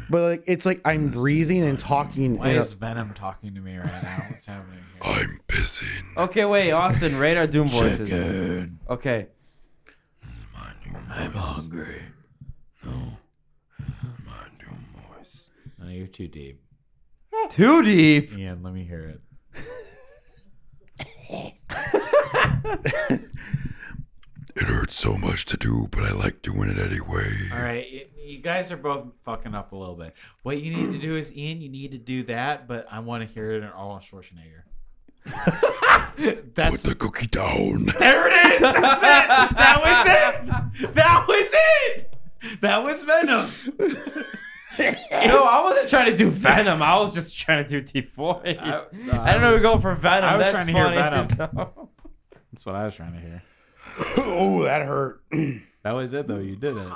but 0.09 0.21
like 0.21 0.43
it's 0.47 0.65
like 0.65 0.81
I'm 0.85 1.09
breathing 1.09 1.63
and 1.63 1.79
talking. 1.79 2.37
Why 2.37 2.49
in 2.49 2.57
a- 2.57 2.61
is 2.61 2.73
Venom 2.73 3.13
talking 3.13 3.53
to 3.55 3.61
me 3.61 3.77
right 3.77 4.03
now? 4.03 4.25
What's 4.29 4.45
happening? 4.45 4.79
Here? 5.01 5.13
I'm 5.13 5.39
pissing. 5.47 5.87
Okay, 6.17 6.45
wait, 6.45 6.71
Austin, 6.71 7.17
rate 7.17 7.37
our 7.37 7.47
Doom 7.47 7.67
voices. 7.67 8.09
Chicken. 8.09 8.79
Okay. 8.89 9.27
My 10.53 10.71
Doom 10.83 10.97
I'm 11.09 11.31
voice. 11.31 11.43
hungry. 11.43 12.01
No. 12.83 12.91
My 14.25 14.47
Doom 14.59 14.85
voice. 15.15 15.49
No, 15.79 15.87
you're 15.89 16.07
too 16.07 16.27
deep. 16.27 16.61
Too 17.49 17.83
deep. 17.83 18.35
Ian, 18.35 18.63
let 18.63 18.73
me 18.73 18.83
hear 18.83 19.19
it. 19.19 19.21
It 24.60 24.64
hurts 24.64 24.95
so 24.95 25.16
much 25.18 25.45
to 25.45 25.58
do, 25.58 25.88
but 25.92 26.03
I 26.03 26.11
like 26.11 26.42
doing 26.42 26.69
it 26.69 26.80
anyway. 26.80 27.32
All 27.53 27.60
right, 27.61 28.10
you 28.19 28.40
guys 28.40 28.72
are 28.72 28.77
both 28.77 29.06
fucking 29.24 29.53
up 29.53 29.72
a 29.72 29.76
little 29.76 29.94
bit. 29.95 30.14
What 30.42 30.61
you 30.61 30.74
need 30.76 30.92
to 30.94 30.98
do 30.98 31.16
is, 31.16 31.32
Ian, 31.36 31.61
you 31.61 31.69
need 31.69 31.92
to 31.92 32.00
do 32.00 32.24
that, 32.24 32.68
but 32.68 32.88
I 32.92 33.00
want 33.00 33.22
to 33.27 33.32
hear 33.32 33.52
it 33.52 33.58
in 33.58 33.66
Arnold 33.66 34.02
Schwarzenegger. 34.02 34.64
Put 36.18 36.56
That's 36.56 36.84
the 36.84 36.95
cookie 36.95 37.27
down. 37.27 37.86
there 38.00 38.27
it 38.27 38.53
is. 38.56 38.61
That's 38.61 39.03
it. 39.03 39.58
That 39.58 39.80
was 39.84 40.82
it. 40.88 40.95
That 40.95 41.26
was 41.27 41.50
it. 41.53 42.16
That 42.61 42.84
was 42.84 43.03
Venom. 43.03 44.24
No, 44.80 45.44
I 45.44 45.64
wasn't 45.64 45.90
trying 45.90 46.06
to 46.11 46.16
do 46.16 46.30
Venom. 46.30 46.84
I 46.84 47.00
was 47.00 47.11
just 47.11 47.36
trying 47.36 47.66
to 47.66 47.68
do 47.68 47.82
T4. 47.82 48.60
I- 48.60 48.86
I, 49.11 49.34
don't 49.34 49.42
know. 49.42 49.56
We 49.56 49.60
go 49.60 49.80
for 49.80 49.95
Venom. 49.95 50.30
I 50.30 50.38
was 50.38 50.44
That's 50.52 50.52
trying 50.53 50.68
to 50.68 50.72
hear. 50.72 50.90
Venom. 50.90 51.27
That's 52.53 52.64
what 52.64 52.76
I 52.76 52.86
was 52.86 52.95
trying 52.95 53.14
to 53.14 53.19
hear. 53.19 53.42
oh, 54.17 54.64
that 54.64 54.84
hurt. 54.85 55.22
That 55.84 55.92
was 55.93 56.11
it, 56.14 56.27
though. 56.27 56.40
You 56.40 56.58
did 56.58 56.76
it. 56.77 56.88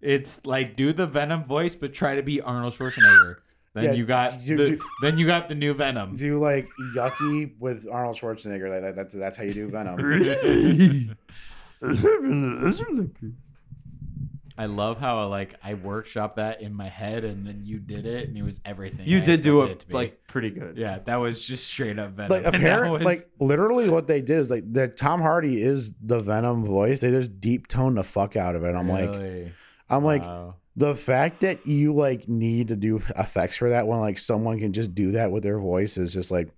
It's 0.00 0.44
like 0.44 0.74
do 0.74 0.92
the 0.92 1.06
Venom 1.06 1.44
voice, 1.44 1.76
but 1.76 1.94
try 1.94 2.16
to 2.16 2.22
be 2.22 2.40
Arnold 2.40 2.74
Schwarzenegger. 2.74 3.36
Then 3.74 3.84
Yeah, 3.84 3.92
you 3.92 4.04
got 4.06 4.32
do- 4.44 4.56
the, 4.56 4.66
do- 4.70 4.80
then 5.02 5.18
you 5.18 5.26
got 5.26 5.48
the 5.48 5.54
new 5.54 5.72
Venom. 5.72 6.16
do 6.16 6.40
like 6.40 6.68
yucky 6.96 7.52
with 7.60 7.86
Arnold 7.88 8.16
Schwarzenegger. 8.16 8.68
Like 8.70 8.80
that, 8.82 8.96
that's 8.96 9.14
that's 9.14 9.36
how 9.36 9.44
you 9.44 9.52
do 9.52 9.68
Venom. 9.68 9.98
I 14.58 14.66
love 14.66 14.98
how 14.98 15.28
like 15.28 15.54
I 15.62 15.74
workshop 15.74 16.36
that 16.36 16.60
in 16.60 16.74
my 16.74 16.88
head, 16.88 17.22
and 17.24 17.46
then 17.46 17.60
you 17.62 17.78
did 17.78 18.04
it, 18.06 18.28
and 18.28 18.36
it 18.36 18.42
was 18.42 18.60
everything. 18.64 19.06
You 19.06 19.18
I 19.18 19.20
did 19.20 19.40
do 19.40 19.62
expected 19.62 19.90
it 19.90 19.94
like 19.94 20.26
pretty 20.26 20.50
good. 20.50 20.76
yeah, 20.76 20.98
that 21.06 21.16
was 21.16 21.46
just 21.46 21.68
straight 21.68 21.98
up 21.98 22.10
Venom. 22.10 22.30
like 22.30 22.44
And 22.44 22.54
that 22.54 22.60
apparent, 22.60 22.92
was- 22.92 23.02
like 23.04 23.20
literally 23.38 23.88
what 23.88 24.08
they 24.08 24.20
did 24.20 24.38
is 24.38 24.50
like 24.50 24.70
that. 24.72 24.96
Tom 24.96 25.20
Hardy 25.22 25.62
is 25.62 25.92
the 26.02 26.18
Venom 26.20 26.64
voice. 26.64 27.00
They 27.00 27.10
just 27.10 27.40
deep 27.40 27.68
tone 27.68 27.94
the 27.94 28.02
fuck 28.02 28.34
out 28.36 28.56
of 28.56 28.64
it. 28.64 28.74
I'm 28.74 28.88
like. 28.88 29.52
I'm 29.90 30.04
like 30.04 30.20
Wow. 30.22 30.56
the 30.76 30.94
fact 30.94 31.40
that 31.40 31.66
you 31.66 31.94
like 31.94 32.28
need 32.28 32.68
to 32.68 32.76
do 32.76 32.96
effects 33.16 33.56
for 33.56 33.70
that 33.70 33.86
when 33.88 34.00
like 34.00 34.18
someone 34.18 34.58
can 34.58 34.74
just 34.74 34.94
do 34.94 35.12
that 35.12 35.30
with 35.30 35.42
their 35.42 35.58
voice 35.58 35.96
is 35.96 36.12
just 36.12 36.30
like, 36.30 36.48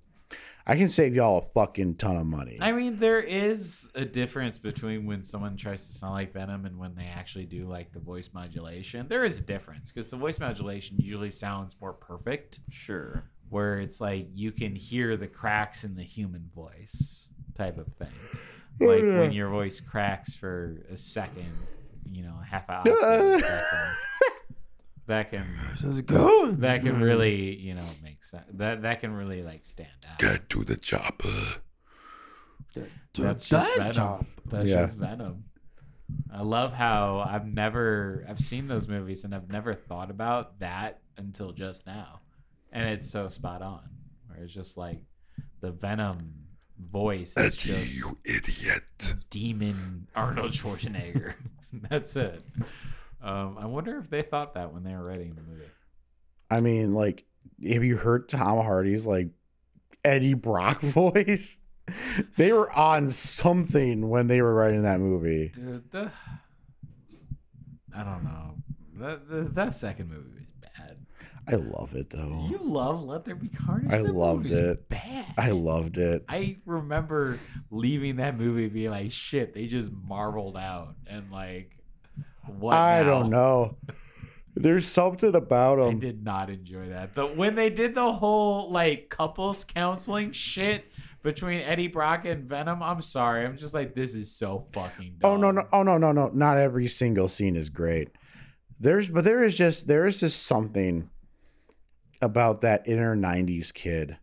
I 0.71 0.77
can 0.77 0.89
save 0.89 1.17
y'all 1.17 1.39
a 1.39 1.53
fucking 1.53 1.97
ton 1.97 2.17
of 2.17 2.27
money. 2.27 2.57
I 2.61 2.71
mean, 2.71 3.01
there 3.01 3.19
is 3.19 3.91
a 3.97 4.05
difference 4.05 4.57
between 4.57 5.05
when 5.05 5.25
someone 5.25 5.57
tries 5.57 5.89
to 5.89 5.93
sound 5.93 6.15
like 6.15 6.33
Venom 6.33 6.65
and 6.65 6.79
when 6.79 6.95
they 6.95 7.07
actually 7.13 7.47
do 7.47 7.67
like 7.67 7.93
the 7.93 7.99
voice 7.99 8.31
modulation. 8.33 9.09
There 9.09 9.25
is 9.25 9.41
a 9.41 9.43
difference 9.43 9.91
because 9.91 10.11
the 10.11 10.17
voice 10.17 10.39
modulation 10.39 10.97
usually 11.01 11.33
sounds 11.33 11.75
more 11.81 11.93
perfect, 11.93 12.61
Sure. 12.71 13.25
where 13.49 13.79
it's 13.81 14.01
like 14.01 14.29
you 14.33 14.53
can 14.53 14.77
hear 14.77 15.17
the 15.17 15.27
cracks 15.27 15.83
in 15.83 15.97
the 15.97 16.05
human 16.05 16.49
voice 16.55 17.27
type 17.57 17.77
of 17.77 17.89
thing. 17.95 18.15
Like 18.79 19.03
when 19.03 19.33
your 19.33 19.49
voice 19.49 19.81
cracks 19.81 20.35
for 20.35 20.85
a 20.89 20.97
second, 20.97 21.53
you 22.09 22.23
know, 22.23 22.37
a 22.41 22.45
half 22.47 22.71
hour. 22.71 22.85
That 25.07 25.31
can, 25.31 25.43
How's 25.45 25.99
it 25.99 26.07
going? 26.07 26.61
that 26.61 26.83
can 26.83 27.01
really, 27.01 27.57
you 27.57 27.75
know, 27.75 27.87
make 28.03 28.23
sense. 28.23 28.45
That 28.55 28.83
that 28.83 29.01
can 29.01 29.13
really 29.13 29.43
like 29.43 29.65
stand 29.67 29.89
out. 30.09 30.19
Get 30.19 30.49
to 30.51 30.63
the 30.65 30.77
chopper. 30.77 31.57
That's 33.15 33.49
just 33.49 33.69
that 33.69 33.77
Venom. 33.79 33.93
job. 33.93 34.27
That's 34.47 34.69
Yeah. 34.69 34.83
just 34.83 34.97
Venom. 34.97 35.45
I 36.33 36.43
love 36.43 36.73
how 36.73 37.25
I've 37.29 37.47
never 37.47 38.25
I've 38.29 38.39
seen 38.41 38.69
those 38.69 38.87
movies 38.89 39.25
and 39.25 39.35
I've 39.35 39.49
never 39.51 39.75
thought 39.75 40.11
about 40.11 40.59
that 40.61 41.01
until 41.17 41.53
just 41.53 41.87
now. 41.87 42.21
And 42.73 42.89
it's 42.89 43.11
so 43.11 43.29
spot 43.29 43.63
on. 43.63 43.89
Where 44.29 44.45
it's 44.45 44.55
just 44.55 44.77
like 44.77 45.01
the 45.61 45.73
Venom 45.73 46.35
voice 46.79 47.31
is 47.31 47.37
Eddie, 47.37 47.57
just 47.57 47.95
you 47.97 48.17
idiot. 48.25 49.15
demon 49.31 50.07
Arnold 50.15 50.53
Schwarzenegger. 50.53 51.35
That's 51.73 52.15
it. 52.17 52.43
Um, 53.23 53.59
I 53.59 53.67
wonder 53.67 53.99
if 53.99 54.09
they 54.09 54.23
thought 54.23 54.55
that 54.55 54.73
when 54.73 54.83
they 54.83 54.93
were 54.97 55.05
writing 55.05 55.35
the 55.35 55.43
movie. 55.43 55.65
I 56.51 56.61
mean, 56.61 56.95
like, 56.95 57.25
have 57.69 57.85
you 57.85 57.97
heard 57.97 58.29
Tom 58.29 58.63
Hardy's 58.65 59.07
like 59.07 59.29
Eddie 60.05 60.35
Brock 60.35 60.81
voice? 60.81 61.59
they 62.37 62.53
were 62.53 62.71
on 62.73 63.11
something 63.11 64.09
when 64.09 64.27
they 64.29 64.41
were 64.43 64.55
writing 64.55 64.83
that 64.83 65.01
movie. 65.01 65.49
Dude, 65.49 65.91
the, 65.91 66.11
I 67.95 68.03
don't 68.05 68.25
know. 68.25 68.55
That, 68.95 69.29
the, 69.29 69.41
that 69.55 69.73
second 69.73 70.11
movie 70.11 70.31
was 70.39 70.53
bad. 70.61 70.99
I 71.49 71.57
love 71.57 71.95
it 71.95 72.11
though. 72.11 72.47
You 72.49 72.59
love 72.63 73.03
Let 73.03 73.25
There 73.25 73.35
Be 73.35 73.49
Carnage. 73.49 73.93
I 73.93 74.03
That 74.03 74.15
loved 74.15 74.47
it. 74.47 74.89
Bad. 74.89 75.27
I 75.37 75.51
loved 75.51 75.99
it. 75.99 76.25
I 76.29 76.59
remember 76.65 77.39
leaving 77.71 78.17
that 78.17 78.39
movie 78.39 78.69
being 78.69 78.91
like, 78.91 79.11
shit, 79.11 79.53
they 79.55 79.67
just 79.67 79.91
marveled 79.91 80.57
out 80.57 80.95
and 81.07 81.31
like, 81.33 81.77
what? 82.59 82.75
I 82.75 83.03
now? 83.03 83.09
don't 83.09 83.31
know. 83.31 83.77
There's 84.57 84.87
something 84.87 85.35
about 85.35 85.79
him. 85.79 85.97
I 85.97 86.01
did 86.01 86.25
not 86.25 86.51
enjoy 86.51 86.89
that. 86.89 87.15
The 87.15 87.27
when 87.27 87.55
they 87.55 87.71
did 87.71 87.95
the 87.95 88.13
whole 88.13 88.71
like 88.71 89.09
couples 89.09 89.65
counseling 89.65 90.33
shit 90.33 90.85
between 91.23 91.61
Eddie 91.61 91.87
Brock 91.87 92.25
and 92.25 92.45
Venom, 92.49 92.83
I'm 92.83 93.01
sorry. 93.01 93.45
I'm 93.45 93.57
just 93.57 93.75
like, 93.75 93.95
this 93.95 94.15
is 94.15 94.31
so 94.35 94.67
fucking. 94.73 95.17
Dumb. 95.21 95.31
Oh 95.31 95.37
no 95.37 95.51
no 95.51 95.67
oh 95.73 95.83
no 95.83 95.99
no 95.99 96.13
no! 96.13 96.31
Not 96.35 96.59
every 96.59 96.89
single 96.89 97.29
scene 97.29 97.57
is 97.57 97.71
great. 97.71 98.09
There's 98.81 99.09
but 99.09 99.25
there 99.25 99.45
is 99.45 99.57
just 99.57 99.87
there 99.87 100.07
is 100.07 100.21
just 100.21 100.43
something 100.45 101.09
about 102.21 102.63
that 102.63 102.87
inner 102.89 103.17
'90s 103.17 103.73
kid 103.73 104.17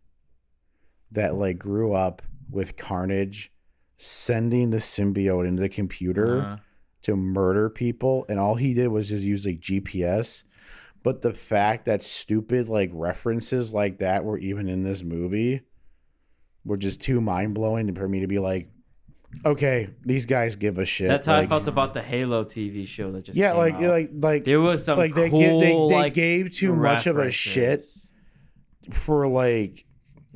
that 1.12 1.34
like 1.34 1.58
grew 1.58 1.94
up 1.94 2.22
with 2.50 2.76
Carnage 2.76 3.50
sending 3.96 4.70
the 4.70 4.76
symbiote 4.76 5.46
into 5.48 5.60
the 5.62 5.68
computer 5.68 6.40
Uh-huh. 6.42 6.56
To 7.08 7.16
murder 7.16 7.70
people, 7.70 8.26
and 8.28 8.38
all 8.38 8.54
he 8.54 8.74
did 8.74 8.88
was 8.88 9.08
just 9.08 9.24
use 9.24 9.46
like 9.46 9.60
GPS. 9.60 10.44
But 11.02 11.22
the 11.22 11.32
fact 11.32 11.86
that 11.86 12.02
stupid 12.02 12.68
like 12.68 12.90
references 12.92 13.72
like 13.72 13.98
that 13.98 14.24
were 14.24 14.38
even 14.38 14.68
in 14.68 14.82
this 14.82 15.02
movie 15.02 15.62
were 16.64 16.76
just 16.76 17.00
too 17.00 17.20
mind 17.20 17.54
blowing 17.54 17.94
for 17.94 18.06
me 18.06 18.20
to 18.20 18.26
be 18.26 18.38
like, 18.38 18.68
okay, 19.46 19.88
these 20.04 20.26
guys 20.26 20.56
give 20.56 20.78
a 20.78 20.84
shit. 20.84 21.08
That's 21.08 21.26
how 21.26 21.36
I 21.36 21.40
Like, 21.40 21.48
felt 21.48 21.66
about 21.66 21.94
the 21.94 22.02
Halo 22.02 22.44
TV 22.44 22.86
show 22.86 23.10
that 23.12 23.22
just 23.24 23.38
Yeah, 23.38 23.54
like 23.54 23.74
out. 23.74 23.82
like 23.82 24.10
like 24.12 24.44
there 24.44 24.60
was 24.60 24.84
some 24.84 24.98
like 24.98 25.14
they 25.14 25.30
cool 25.30 25.38
gi- 25.40 25.60
they, 25.60 25.72
they 25.88 25.94
like 25.94 26.14
gave 26.14 26.50
too 26.52 26.74
much 26.74 27.06
of 27.06 27.16
a 27.16 27.30
shit 27.30 27.82
for 28.92 29.26
like 29.28 29.86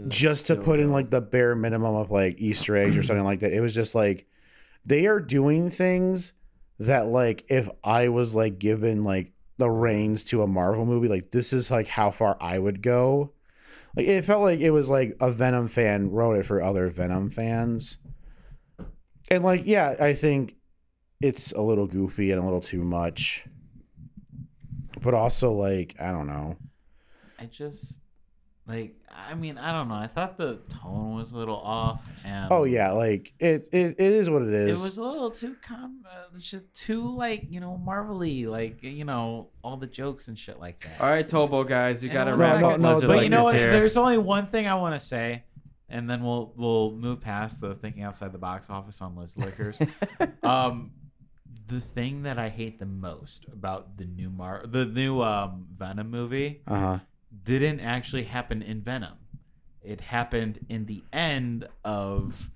just 0.08 0.46
to 0.46 0.56
put 0.56 0.80
in 0.80 0.90
like 0.90 1.10
the 1.10 1.20
bare 1.20 1.54
minimum 1.54 1.94
of 1.96 2.10
like 2.10 2.40
Easter 2.40 2.76
eggs 2.76 2.96
or 2.96 3.02
something 3.02 3.24
like 3.24 3.40
that. 3.40 3.52
It 3.52 3.60
was 3.60 3.74
just 3.74 3.94
like 3.94 4.26
they 4.86 5.06
are 5.06 5.20
doing 5.20 5.70
things 5.70 6.32
that 6.86 7.06
like 7.06 7.44
if 7.48 7.68
I 7.84 8.08
was 8.08 8.34
like 8.34 8.58
given 8.58 9.04
like 9.04 9.32
the 9.58 9.70
reins 9.70 10.24
to 10.24 10.42
a 10.42 10.46
Marvel 10.46 10.84
movie, 10.84 11.08
like 11.08 11.30
this 11.30 11.52
is 11.52 11.70
like 11.70 11.86
how 11.86 12.10
far 12.10 12.36
I 12.40 12.58
would 12.58 12.82
go. 12.82 13.32
Like 13.96 14.06
it 14.06 14.24
felt 14.24 14.42
like 14.42 14.60
it 14.60 14.70
was 14.70 14.90
like 14.90 15.16
a 15.20 15.30
Venom 15.30 15.68
fan 15.68 16.10
wrote 16.10 16.38
it 16.38 16.46
for 16.46 16.62
other 16.62 16.88
Venom 16.88 17.30
fans. 17.30 17.98
And 19.30 19.44
like 19.44 19.62
yeah, 19.66 19.94
I 20.00 20.14
think 20.14 20.56
it's 21.20 21.52
a 21.52 21.60
little 21.60 21.86
goofy 21.86 22.32
and 22.32 22.40
a 22.40 22.44
little 22.44 22.60
too 22.60 22.82
much. 22.82 23.44
But 25.00 25.14
also 25.14 25.52
like, 25.52 25.94
I 26.00 26.10
don't 26.12 26.26
know. 26.26 26.56
I 27.38 27.46
just 27.46 28.00
like. 28.66 28.94
I 29.14 29.34
mean, 29.34 29.58
I 29.58 29.72
don't 29.72 29.88
know. 29.88 29.94
I 29.94 30.06
thought 30.06 30.36
the 30.38 30.56
tone 30.68 31.14
was 31.14 31.32
a 31.32 31.36
little 31.38 31.56
off, 31.56 32.02
and 32.24 32.48
Oh 32.50 32.64
yeah, 32.64 32.92
like 32.92 33.32
it 33.38 33.68
it, 33.72 33.96
it 33.98 34.12
is 34.12 34.30
what 34.30 34.42
it 34.42 34.48
is. 34.52 34.62
it 34.62 34.68
it 34.68 34.72
is. 34.72 34.80
was 34.82 34.96
a 34.98 35.02
little 35.04 35.30
too 35.30 35.56
com, 35.66 36.04
uh, 36.10 36.38
just 36.38 36.72
too 36.74 37.14
like 37.16 37.44
you 37.50 37.60
know 37.60 37.76
marvelly, 37.76 38.46
like 38.46 38.82
you 38.82 39.04
know 39.04 39.50
all 39.62 39.76
the 39.76 39.86
jokes 39.86 40.28
and 40.28 40.38
shit 40.38 40.58
like 40.58 40.80
that. 40.84 41.00
All 41.00 41.10
right, 41.10 41.26
Tobo 41.26 41.66
guys, 41.66 42.02
you 42.02 42.10
And 42.10 42.14
got 42.14 42.22
it 42.28 42.30
to 42.30 42.32
was 42.32 42.40
wrap 42.40 42.62
like- 42.62 42.74
up 42.74 42.80
no, 42.80 42.88
Lizard 42.88 43.08
but 43.08 43.16
But 43.16 43.22
you 43.24 43.28
know 43.30 43.42
what? 43.44 43.54
here. 43.54 43.72
There's 43.72 43.96
only 43.96 44.18
one 44.18 44.46
thing 44.48 44.66
I 44.66 44.74
want 44.76 44.98
to 45.00 45.06
say, 45.06 45.44
and 45.88 46.08
then 46.08 46.22
we'll 46.24 46.52
we'll 46.56 46.92
move 46.92 47.20
past 47.20 47.60
the 47.60 47.74
thinking 47.74 48.02
outside 48.02 48.32
the 48.32 48.38
box 48.38 48.70
office 48.70 49.00
on 49.02 49.14
Liz 49.16 49.36
Liquors. 49.36 49.78
um, 50.42 50.92
the 51.66 51.80
thing 51.80 52.22
that 52.24 52.38
I 52.38 52.48
hate 52.48 52.78
the 52.78 52.86
most 52.86 53.46
about 53.52 53.96
the 53.96 54.04
new 54.04 54.30
Mar 54.30 54.64
the 54.66 54.84
new 54.84 55.22
um 55.22 55.66
Venom 55.74 56.10
movie 56.10 56.60
uh-huh. 56.66 56.98
Didn't 57.44 57.80
actually 57.80 58.24
happen 58.24 58.62
in 58.62 58.80
Venom. 58.82 59.14
It 59.82 60.00
happened 60.00 60.60
in 60.68 60.86
the 60.86 61.02
end 61.12 61.66
of 61.84 62.48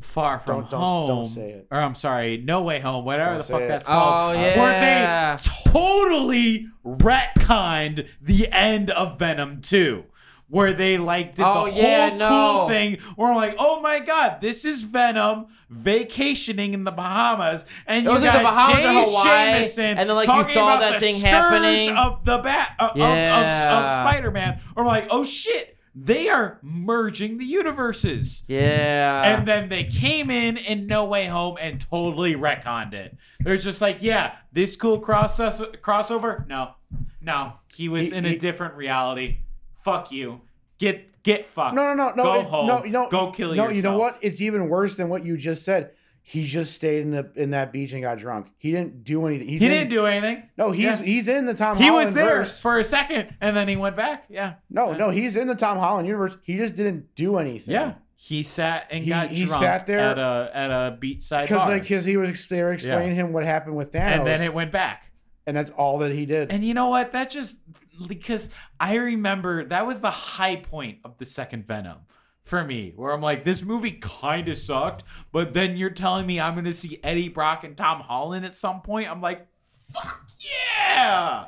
Far 0.00 0.40
From 0.40 0.62
Don't- 0.62 0.70
don't- 0.70 0.80
Home. 0.80 1.06
don't 1.08 1.26
say 1.26 1.50
it. 1.50 1.66
Or 1.70 1.78
I'm 1.80 1.94
sorry, 1.94 2.36
No 2.38 2.62
Way 2.62 2.80
Home, 2.80 3.04
whatever 3.04 3.30
Don't 3.34 3.38
the 3.46 3.52
fuck 3.52 3.60
it. 3.62 3.68
that's 3.68 3.86
Oh, 3.86 3.92
called. 3.92 4.36
Where 4.36 4.80
they 4.80 5.36
totally 5.70 6.66
retconned 6.84 8.08
the 8.20 8.48
end 8.50 8.90
of 8.90 9.18
Venom 9.18 9.60
2. 9.60 10.04
Where 10.50 10.72
they 10.74 10.98
like 10.98 11.36
did 11.36 11.44
Oh, 11.46 11.66
the 11.70 11.76
yeah, 11.76 12.08
whole 12.10 12.18
no. 12.18 12.28
cool 12.28 12.68
thing 12.68 12.98
where 13.16 13.30
I'm 13.30 13.36
like, 13.36 13.54
oh 13.58 13.80
my 13.80 14.00
god, 14.00 14.40
this 14.40 14.64
is 14.64 14.82
Venom 14.82 15.46
vacationing 15.70 16.74
in 16.74 16.82
the 16.84 16.90
Bahamas, 16.90 17.64
and 17.86 18.04
It 18.04 18.08
you 18.08 18.14
was 18.14 18.22
got 18.24 18.34
like 18.34 18.42
the 18.42 18.48
Bahamas 18.50 18.82
Jay 18.82 19.04
Hawaii, 19.10 19.24
Jameson 19.52 19.84
and 19.98 20.08
then, 20.08 20.16
like, 20.16 20.26
you 20.28 20.42
saw 20.42 20.78
that 20.80 20.98
thing 21.00 21.20
happening. 21.20 21.96
of 21.96 22.24
the 22.24 22.38
bat 22.38 22.74
uh, 22.80 22.88
of, 22.94 22.96
of- 22.96 23.00
of, 23.00 23.04
of 23.04 23.90
Spider-Man. 23.90 24.60
Or 24.74 24.82
I'm 24.82 24.86
like, 24.88 25.06
oh 25.10 25.22
shit, 25.24 25.76
they 25.94 26.28
are 26.28 26.58
merging 26.62 27.38
the 27.38 27.44
universes. 27.44 28.42
yeah. 28.48 29.22
And 29.36 29.46
then 29.46 29.68
they 29.68 29.84
came 29.84 30.30
in 30.30 30.56
in 30.56 30.86
No 30.86 31.04
Way 31.04 31.26
Home 31.26 31.56
and 31.60 31.80
totally 31.80 32.34
retconned 32.34 32.94
it. 32.94 33.16
They're 33.40 33.56
just 33.56 33.80
like, 33.80 33.98
yeah, 34.02 34.34
this 34.52 34.74
cool 34.76 34.98
cross 34.98 35.38
crossover. 35.38 36.46
No, 36.48 36.72
no, 37.20 37.52
he 37.74 37.88
was 37.88 38.10
He- 38.10 38.16
in 38.16 38.24
he- 38.24 38.34
a 38.34 38.38
different 38.38 38.74
reality. 38.74 39.38
Fuck 39.82 40.12
you. 40.12 40.40
Get 40.78 41.22
get 41.22 41.46
fucked. 41.48 41.74
No, 41.74 41.84
no, 41.84 41.94
no, 41.94 42.12
no. 42.14 42.22
Go 42.22 42.40
it- 42.40 42.46
home. 42.46 42.66
No, 42.66 42.84
you 42.84 42.90
know, 42.90 43.08
Go 43.08 43.30
kill 43.32 43.48
no, 43.54 43.64
yourself. 43.68 43.76
you 43.76 43.82
know 43.82 43.98
what? 43.98 44.18
It's 44.22 44.40
even 44.40 44.68
worse 44.68 44.96
than 44.96 45.08
what 45.08 45.24
you 45.24 45.36
just 45.36 45.64
said. 45.64 45.90
He 46.22 46.46
just 46.46 46.74
stayed 46.74 47.02
in 47.02 47.10
the 47.10 47.30
in 47.34 47.50
that 47.50 47.72
beach 47.72 47.92
and 47.92 48.02
got 48.02 48.18
drunk. 48.18 48.48
He 48.58 48.70
didn't 48.70 49.04
do 49.04 49.26
anything. 49.26 49.48
He 49.48 49.58
didn't 49.58 49.88
do 49.88 50.06
anything. 50.06 50.44
No, 50.56 50.70
he's 50.70 50.84
Yeah. 50.84 50.96
he's 50.96 51.28
in 51.28 51.46
the 51.46 51.54
Tom 51.54 51.76
Holland. 51.76 51.82
He 51.82 51.88
Holland 51.88 52.06
was 52.06 52.14
there 52.14 52.36
verse. 52.40 52.60
for 52.60 52.78
a 52.78 52.84
second 52.84 53.34
and 53.40 53.56
then 53.56 53.68
he 53.68 53.76
went 53.76 53.96
back. 53.96 54.24
Yeah. 54.28 54.54
No, 54.70 54.92
no, 54.92 55.10
he's 55.10 55.34
in 55.36 55.48
the 55.48 55.54
Tom 55.54 55.78
Holland 55.78 56.06
universe. 56.06 56.36
He 56.42 56.56
just 56.56 56.76
didn't 56.76 57.14
do 57.14 57.38
anything. 57.38 57.72
Yeah. 57.74 57.94
He 58.14 58.42
sat 58.42 58.86
and 58.90 59.02
He- 59.02 59.10
got 59.10 59.30
he 59.30 59.46
drunk 59.46 59.62
sat 59.62 59.86
there- 59.86 59.98
at 60.00 60.18
a 60.18 60.50
at 60.54 60.70
a 60.70 60.98
beachside 61.00 61.42
because 61.48 61.66
like 61.68 61.82
because 61.82 62.04
he 62.04 62.16
was 62.16 62.46
they 62.48 62.62
were 62.62 62.72
explaining 62.74 63.16
him 63.16 63.32
what 63.32 63.44
happened 63.44 63.76
with 63.76 63.90
Thanos, 63.92 64.18
and 64.18 64.26
then 64.26 64.40
it 64.42 64.54
went 64.54 64.70
back. 64.72 65.10
and 65.46 65.56
that's 65.56 65.70
all 65.70 65.98
that 65.98 66.12
he 66.12 66.26
did. 66.26 66.52
And 66.52 66.62
you 66.62 66.74
know 66.74 66.88
what? 66.88 67.12
That 67.12 67.30
just 67.30 67.60
because 68.08 68.50
I 68.78 68.96
remember 68.96 69.64
that 69.66 69.86
was 69.86 70.00
the 70.00 70.10
high 70.10 70.56
point 70.56 70.98
of 71.04 71.18
the 71.18 71.24
second 71.24 71.66
Venom 71.66 71.98
for 72.44 72.64
me, 72.64 72.92
where 72.96 73.12
I'm 73.12 73.20
like, 73.20 73.44
this 73.44 73.62
movie 73.62 73.92
kind 73.92 74.48
of 74.48 74.58
sucked, 74.58 75.04
but 75.32 75.54
then 75.54 75.76
you're 75.76 75.90
telling 75.90 76.26
me 76.26 76.40
I'm 76.40 76.54
going 76.54 76.64
to 76.64 76.74
see 76.74 76.98
Eddie 77.02 77.28
Brock 77.28 77.62
and 77.64 77.76
Tom 77.76 78.00
Holland 78.00 78.44
at 78.44 78.56
some 78.56 78.80
point. 78.82 79.08
I'm 79.10 79.20
like, 79.20 79.46
fuck 79.92 80.26
yeah! 80.40 81.46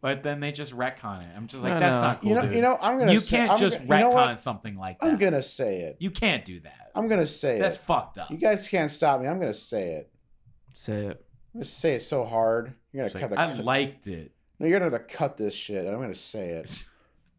But 0.00 0.22
then 0.22 0.40
they 0.40 0.50
just 0.50 0.74
retcon 0.74 1.20
it. 1.22 1.28
I'm 1.36 1.46
just 1.46 1.62
like, 1.62 1.74
I 1.74 1.80
that's 1.80 1.94
know. 1.96 2.00
not 2.00 2.20
cool. 2.20 2.28
you 2.30 2.34
know, 2.36 2.42
dude. 2.42 2.52
you 2.54 2.62
know, 2.62 2.78
I'm 2.80 2.98
gonna. 2.98 3.12
you 3.12 3.20
say, 3.20 3.36
can't 3.36 3.50
I'm 3.52 3.58
just 3.58 3.86
gonna- 3.86 4.00
you 4.06 4.10
know 4.10 4.16
retcon 4.16 4.38
something 4.38 4.76
like 4.76 4.98
that. 5.00 5.10
I'm 5.10 5.18
gonna 5.18 5.42
say 5.42 5.82
it. 5.82 5.96
You 5.98 6.10
can't 6.10 6.42
do 6.44 6.60
that. 6.60 6.90
I'm 6.94 7.06
gonna 7.06 7.26
say 7.26 7.58
That's 7.58 7.76
it. 7.76 7.78
That's 7.80 7.86
fucked 7.86 8.18
up. 8.18 8.30
You 8.30 8.38
guys 8.38 8.66
can't 8.66 8.90
stop 8.90 9.20
me. 9.20 9.28
I'm 9.28 9.38
gonna 9.38 9.52
say 9.52 9.92
it. 9.96 10.10
Say 10.72 11.06
it. 11.06 11.24
I'm 11.54 11.60
gonna 11.60 11.64
say 11.66 11.96
it 11.96 12.02
so 12.02 12.24
hard. 12.24 12.72
You're 12.92 13.06
gonna 13.08 13.20
like, 13.20 13.28
cut 13.30 13.38
I 13.38 13.56
the. 13.56 13.62
liked 13.62 14.06
it. 14.06 14.32
No, 14.60 14.66
you're 14.66 14.78
gonna 14.78 14.90
have 14.90 15.08
to 15.08 15.14
cut 15.14 15.36
this 15.38 15.54
shit. 15.54 15.86
I'm 15.86 16.00
gonna 16.00 16.14
say 16.14 16.50
it. 16.50 16.84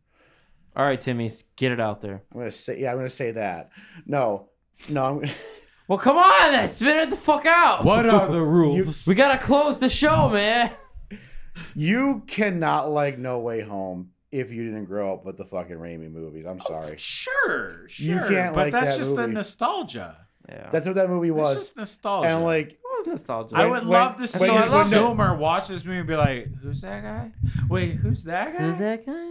All 0.75 0.85
right, 0.85 0.99
Timmy, 0.99 1.29
get 1.55 1.71
it 1.71 1.79
out 1.79 2.01
there. 2.01 2.23
I'm 2.33 2.39
gonna 2.39 2.51
say. 2.51 2.79
Yeah, 2.79 2.91
I'm 2.91 2.97
gonna 2.97 3.09
say 3.09 3.31
that. 3.31 3.69
No, 4.05 4.49
no. 4.89 5.05
I'm. 5.05 5.29
Well, 5.87 5.97
come 5.97 6.15
on, 6.15 6.53
then 6.53 6.69
spit 6.69 6.95
it 6.95 7.09
the 7.09 7.17
fuck 7.17 7.45
out. 7.45 7.83
What 7.83 8.05
are 8.07 8.31
the 8.31 8.41
rules? 8.45 9.05
We 9.05 9.13
gotta 9.13 9.37
close 9.37 9.77
the 9.77 9.89
show, 9.89 10.29
man. 10.29 10.71
You 11.75 12.23
cannot 12.27 12.89
like 12.89 13.17
No 13.17 13.39
Way 13.39 13.59
Home 13.59 14.11
if 14.31 14.51
you 14.51 14.63
didn't 14.63 14.85
grow 14.85 15.13
up 15.13 15.25
with 15.25 15.35
the 15.35 15.43
fucking 15.43 15.75
Raimi 15.75 16.09
movies. 16.09 16.45
I'm 16.45 16.61
oh, 16.61 16.65
sorry. 16.65 16.95
Sure, 16.97 17.89
sure. 17.89 18.07
You 18.07 18.19
can't 18.19 18.55
but 18.55 18.65
like 18.67 18.71
that's 18.71 18.91
that 18.91 18.97
just 18.99 19.17
the 19.17 19.27
nostalgia. 19.27 20.15
Yeah. 20.47 20.69
That's 20.71 20.85
what 20.85 20.95
that 20.95 21.09
movie 21.09 21.31
was. 21.31 21.51
It's 21.51 21.59
was. 21.59 21.67
just 21.67 21.77
nostalgia. 21.77 22.29
And 22.29 22.43
like, 22.45 22.71
It 22.71 22.79
was 23.01 23.07
nostalgia. 23.07 23.55
I 23.57 23.65
would 23.65 23.81
when- 23.83 23.87
love 23.87 24.15
to 24.15 24.19
when 24.21 24.27
see 24.27 24.45
you- 24.45 24.51
a 24.51 24.61
when 24.61 24.69
no- 24.71 24.79
consumer 24.81 25.35
watch 25.35 25.67
this 25.67 25.83
movie 25.85 25.99
and 25.99 26.07
be 26.07 26.15
like, 26.15 26.47
"Who's 26.61 26.81
that 26.81 27.03
guy? 27.03 27.31
Wait, 27.69 27.91
who's 27.95 28.23
that 28.25 28.47
guy? 28.47 28.63
Who's 28.63 28.79
that 28.79 29.05
guy? 29.05 29.27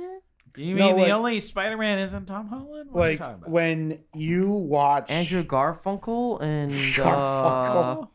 You 0.57 0.75
No, 0.75 0.87
mean 0.87 0.97
the 0.97 1.03
like- 1.03 1.13
only 1.13 1.41
Spider-Man 1.41 1.99
isn't 2.01 2.27
Tom 2.27 2.49
Holland? 2.49 2.91
What 2.91 3.03
are 3.03 3.05
you 3.05 3.11
like 3.13 3.19
talking 3.21 3.35
about? 3.43 3.51
when 3.51 4.01
you 4.15 4.51
watch 4.51 5.09
Andrew 5.11 5.45
Garfunkel 5.45 6.43
and 6.43 6.71
Garfunkel. 6.97 8.09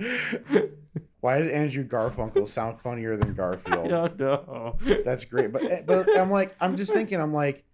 Uh, 0.00 0.60
Why 1.20 1.38
does 1.38 1.48
Andrew 1.48 1.84
Garfunkel 1.86 2.46
sound 2.48 2.80
funnier 2.80 3.16
than 3.16 3.30
I 3.30 3.34
Garfield? 3.34 3.88
don't 3.88 4.18
know. 4.18 4.76
That's 5.04 5.24
great. 5.24 5.52
But 5.52 5.62
eh, 5.64 5.82
but 5.86 6.06
I'm 6.18 6.30
like 6.30 6.54
I'm 6.60 6.76
just 6.76 6.92
thinking 6.92 7.18
I'm 7.20 7.32
like 7.32 7.64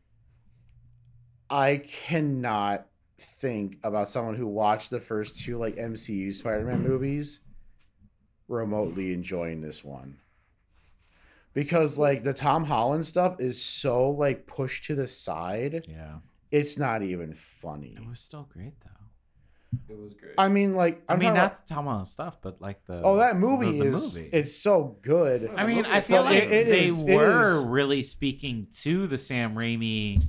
I 1.49 1.79
cannot 1.79 2.87
think 3.23 3.79
about 3.85 4.09
someone 4.09 4.35
who 4.35 4.47
watched 4.47 4.91
the 4.91 5.01
first 5.01 5.39
two 5.41 5.59
like 5.59 5.77
MCU 5.77 6.35
Spider-Man 6.35 6.83
movies 6.89 7.41
remotely 8.49 9.13
enjoying 9.13 9.61
this 9.61 9.85
one. 9.85 10.17
Because 11.53 11.99
like 11.99 12.23
the 12.23 12.33
Tom 12.33 12.65
Holland 12.65 13.05
stuff 13.05 13.41
is 13.41 13.61
so 13.63 14.11
like 14.11 14.47
pushed 14.47 14.85
to 14.85 14.95
the 14.95 15.07
side, 15.07 15.85
yeah, 15.89 16.19
it's 16.53 16.79
not 16.79 17.03
even 17.03 17.35
funny. 17.35 17.97
it 18.01 18.09
was 18.09 18.21
still 18.21 18.49
great 18.53 18.75
though. 18.81 18.87
It 19.89 19.99
was 20.01 20.15
great. 20.15 20.35
I 20.39 20.49
mean, 20.49 20.75
like 20.75 21.03
I 21.09 21.13
I'm 21.15 21.19
mean, 21.19 21.29
talking 21.31 21.39
about- 21.39 21.53
not 21.59 21.67
the 21.67 21.75
Tom 21.75 21.85
Holland 21.87 22.09
stuff, 22.09 22.39
but 22.41 22.61
like 22.61 22.85
the 22.87 23.03
oh, 23.03 23.17
that 23.17 23.37
movie 23.37 23.79
the- 23.81 23.91
the 23.91 23.97
is 23.97 24.15
movie. 24.17 24.31
it's 24.33 24.55
so 24.57 24.97
good. 25.03 25.51
I 25.57 25.67
mean, 25.67 25.79
movie 25.79 25.89
I 25.89 25.99
itself 25.99 26.29
feel 26.29 26.39
like 26.41 26.45
is- 26.45 26.53
it 26.53 26.65
they 26.71 26.85
is- 26.85 27.05
were 27.05 27.59
is- 27.61 27.65
really 27.67 28.03
speaking 28.05 28.69
to 28.83 29.09
the 29.09 29.19
Sam 29.19 29.55
Raimi. 29.57 30.23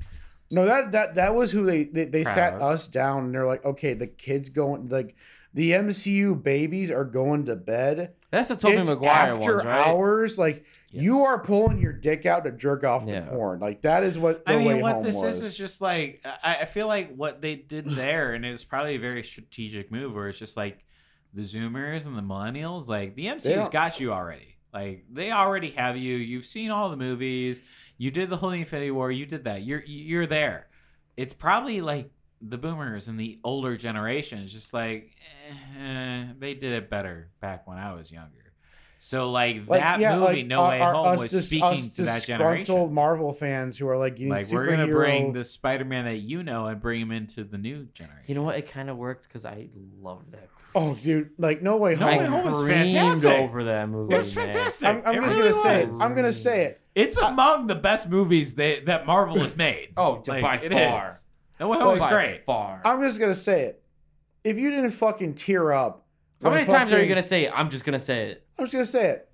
No, 0.52 0.66
that 0.66 0.92
that 0.92 1.16
that 1.16 1.36
was 1.36 1.52
who 1.52 1.66
they 1.66 1.86
they, 1.86 2.06
they 2.06 2.24
sat 2.24 2.54
us 2.62 2.88
down 2.88 3.26
and 3.26 3.34
they're 3.36 3.48
like, 3.48 3.64
okay, 3.66 3.94
the 3.94 4.08
kids 4.08 4.50
going 4.50 4.90
like 4.90 5.16
the 5.54 5.72
MCU 5.72 6.42
babies 6.42 6.92
are 6.92 7.04
going 7.04 7.46
to 7.46 7.56
bed. 7.56 8.14
That's 8.32 8.48
the 8.50 8.56
Tobey 8.56 8.84
Maguire 8.84 9.12
after 9.34 9.56
ones, 9.56 9.66
right? 9.66 9.88
hours. 9.88 10.38
Like 10.38 10.64
you 10.92 11.22
are 11.24 11.40
pulling 11.40 11.80
your 11.80 11.92
dick 11.94 12.26
out 12.26 12.46
to 12.46 12.52
jerk 12.52 12.84
off 12.86 13.04
Yeah. 13.06 13.22
the 13.22 13.28
porn. 13.32 13.60
Like 13.60 13.82
that 13.82 14.04
is 14.04 14.18
what 14.18 14.46
the 14.46 14.54
I 14.54 14.56
way 14.58 14.74
mean, 14.74 14.82
what 14.82 14.94
home 14.96 15.04
this 15.04 15.16
was. 15.16 15.38
is 15.38 15.44
is 15.44 15.58
just 15.58 15.82
like 15.82 16.26
I, 16.44 16.58
I 16.62 16.66
feel 16.66 16.88
like 16.88 17.14
what 17.16 17.42
they 17.42 17.56
did 17.56 17.86
there, 17.86 18.34
and 18.34 18.46
it 18.46 18.52
was 18.52 18.64
probably 18.64 18.96
a 18.96 19.00
very 19.00 19.24
strategic 19.24 19.92
move, 19.92 20.14
where 20.14 20.30
it's 20.30 20.40
just 20.40 20.56
like 20.56 20.84
the 21.34 21.42
Zoomers 21.44 22.06
and 22.06 22.18
the 22.18 22.22
Millennials, 22.22 22.88
like 22.88 23.16
the 23.16 23.26
MCU's 23.28 23.44
don't- 23.44 23.72
got 23.72 24.00
you 24.00 24.14
already. 24.14 24.56
Like 24.74 25.04
they 25.12 25.32
already 25.34 25.72
have 25.72 25.98
you. 25.98 26.16
You've 26.16 26.46
seen 26.46 26.72
all 26.72 26.90
the 26.90 26.96
movies. 26.96 27.62
You 28.02 28.10
did 28.10 28.32
the 28.32 28.38
whole 28.38 28.50
Infinity 28.50 28.90
War. 28.90 29.12
You 29.12 29.28
did 29.28 29.44
that. 29.44 29.62
You're 29.62 29.84
you're 29.86 30.26
there. 30.26 30.70
It's 31.18 31.34
probably 31.34 31.82
like 31.82 32.10
the 32.42 32.58
Boomers 32.58 33.08
and 33.08 33.20
the 33.20 33.38
older 33.44 33.78
generation. 33.78 34.40
It's 34.40 34.52
just 34.52 34.74
like 34.74 35.16
eh, 35.80 36.24
they 36.40 36.56
did 36.56 36.72
it 36.72 36.90
better 36.90 37.30
back 37.42 37.68
when 37.68 37.78
I 37.78 37.94
was 37.94 38.12
younger. 38.12 38.54
So 38.98 39.30
like, 39.30 39.68
like, 39.68 39.82
that 39.82 40.00
yeah, 40.00 40.16
movie, 40.16 40.38
like, 40.38 40.46
No 40.48 40.68
Way 40.68 40.80
are 40.82 40.94
Home, 40.96 41.08
us 41.10 41.20
was 41.20 41.32
dis- 41.32 41.50
speaking 41.50 41.92
to 41.98 42.06
that 42.06 42.24
generation 42.24 42.92
Marvel 42.92 43.34
fans 43.34 43.78
who 43.78 43.88
are 43.88 43.98
like 44.00 44.16
getting 44.16 44.32
like 44.32 44.46
superhero. 44.46 44.54
we're 44.54 44.66
gonna 44.78 44.88
bring 44.88 45.34
the 45.34 45.44
Spider-Man 45.44 46.06
that 46.06 46.18
you 46.18 46.42
know 46.42 46.66
and 46.66 46.82
bring 46.82 47.02
him 47.02 47.12
into 47.12 47.44
the 47.44 47.60
new 47.60 47.86
generation. 47.94 48.26
You 48.26 48.34
know 48.34 48.42
what? 48.42 48.58
It 48.58 48.68
kind 48.68 48.90
of 48.90 48.98
works 48.98 49.28
because 49.28 49.46
I 49.46 49.70
love 50.02 50.24
that. 50.32 50.50
Oh, 50.74 50.96
dude, 50.96 51.30
like 51.38 51.62
No 51.62 51.78
Way 51.78 51.94
Home. 51.94 52.08
No 52.08 52.14
Home. 52.14 52.20
Way 52.20 52.26
I 52.26 52.30
Home 52.30 52.52
is 52.52 52.60
screamed 52.62 52.94
fantastic. 52.94 53.32
over 53.32 53.64
that 53.66 53.90
movie. 53.90 54.16
It 54.16 54.18
was 54.18 54.36
man. 54.36 54.48
fantastic. 54.48 54.88
I'm, 54.88 55.04
I'm 55.06 55.14
It 55.14 55.22
just 55.22 55.38
really 55.38 55.52
gonna 55.52 55.64
say 55.64 55.84
it. 55.84 55.90
I'm 56.02 56.16
gonna 56.16 56.34
say 56.34 56.64
it. 56.66 56.81
It's 56.96 57.18
uh, 57.18 57.28
among 57.28 57.68
the 57.68 57.76
best 57.76 58.10
movies 58.10 58.56
they, 58.56 58.82
that 58.82 59.06
Marvel 59.06 59.40
has 59.40 59.56
made. 59.68 59.90
Oh, 59.98 60.22
Like, 60.28 60.42
by 60.42 60.56
it 60.58 60.72
far. 60.72 61.08
is. 61.10 61.26
No 61.60 61.70
Way 61.70 61.78
Home 61.80 61.96
is 61.96 62.06
great. 62.06 62.46
Far. 62.46 62.82
I'm 62.84 63.02
just 63.02 63.20
gonna 63.20 63.34
say 63.36 63.64
it. 63.64 63.84
If 64.44 64.58
you 64.58 64.72
didn't 64.72 64.92
fucking 64.92 65.36
tear 65.36 65.72
up, 65.72 66.06
How 66.42 66.50
when 66.50 66.58
many 66.60 66.72
times 66.72 66.92
are 66.92 67.02
you 67.02 67.08
gonna 67.08 67.22
say 67.22 67.46
it? 67.46 67.54
I'm 67.56 67.70
just 67.70 67.86
gonna 67.86 68.00
say 68.00 68.32
it. 68.32 68.46
I'm 68.58 68.66
just 68.66 68.74
gonna 68.74 68.86
say 68.86 69.10
it. 69.12 69.30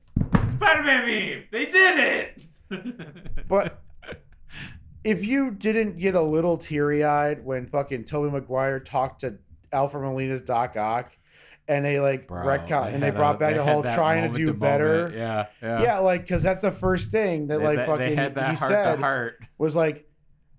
Spider-Man 0.50 1.06
meme. 1.08 1.44
They 1.52 1.66
did 1.66 2.00
it. 2.00 2.44
But 3.48 3.82
if 5.06 5.24
you 5.24 5.52
didn't 5.52 5.98
get 6.00 6.16
a 6.16 6.22
little 6.22 6.58
teary 6.58 7.06
eyed 7.06 7.46
when 7.46 7.66
fucking 7.68 8.04
Tobey 8.04 8.30
Maguire 8.30 8.82
talked 8.82 9.22
to 9.22 9.38
Alfred 9.72 10.04
Molina's 10.04 10.42
Doc 10.42 10.76
Ock, 10.76 11.17
and 11.68 11.84
they 11.84 12.00
like 12.00 12.28
retcon 12.28 12.94
and 12.94 13.04
they 13.04 13.10
brought 13.12 13.36
a- 13.36 13.40
back 13.40 13.52
they 13.54 13.58
the 13.58 13.64
whole 13.64 13.84
trying 13.84 14.32
to 14.32 14.38
do 14.38 14.48
to 14.48 14.54
better. 14.54 15.10
moment. 15.10 15.16
Yeah, 15.16 15.46
yeah. 15.62 15.82
Yeah, 15.82 15.98
like 16.00 16.22
because 16.22 16.44
that's 16.44 16.62
the 16.62 16.72
first 16.72 17.12
thing 17.12 17.48
that 17.48 17.60
They, 17.60 17.66
like 17.66 17.86
fucking 17.86 17.98
they 17.98 18.16
had 18.16 18.36
that 18.36 18.52
he 18.52 18.56
heart 18.56 18.72
said 18.72 19.00
heart. 19.00 19.40
was 19.58 19.76
like, 19.76 20.06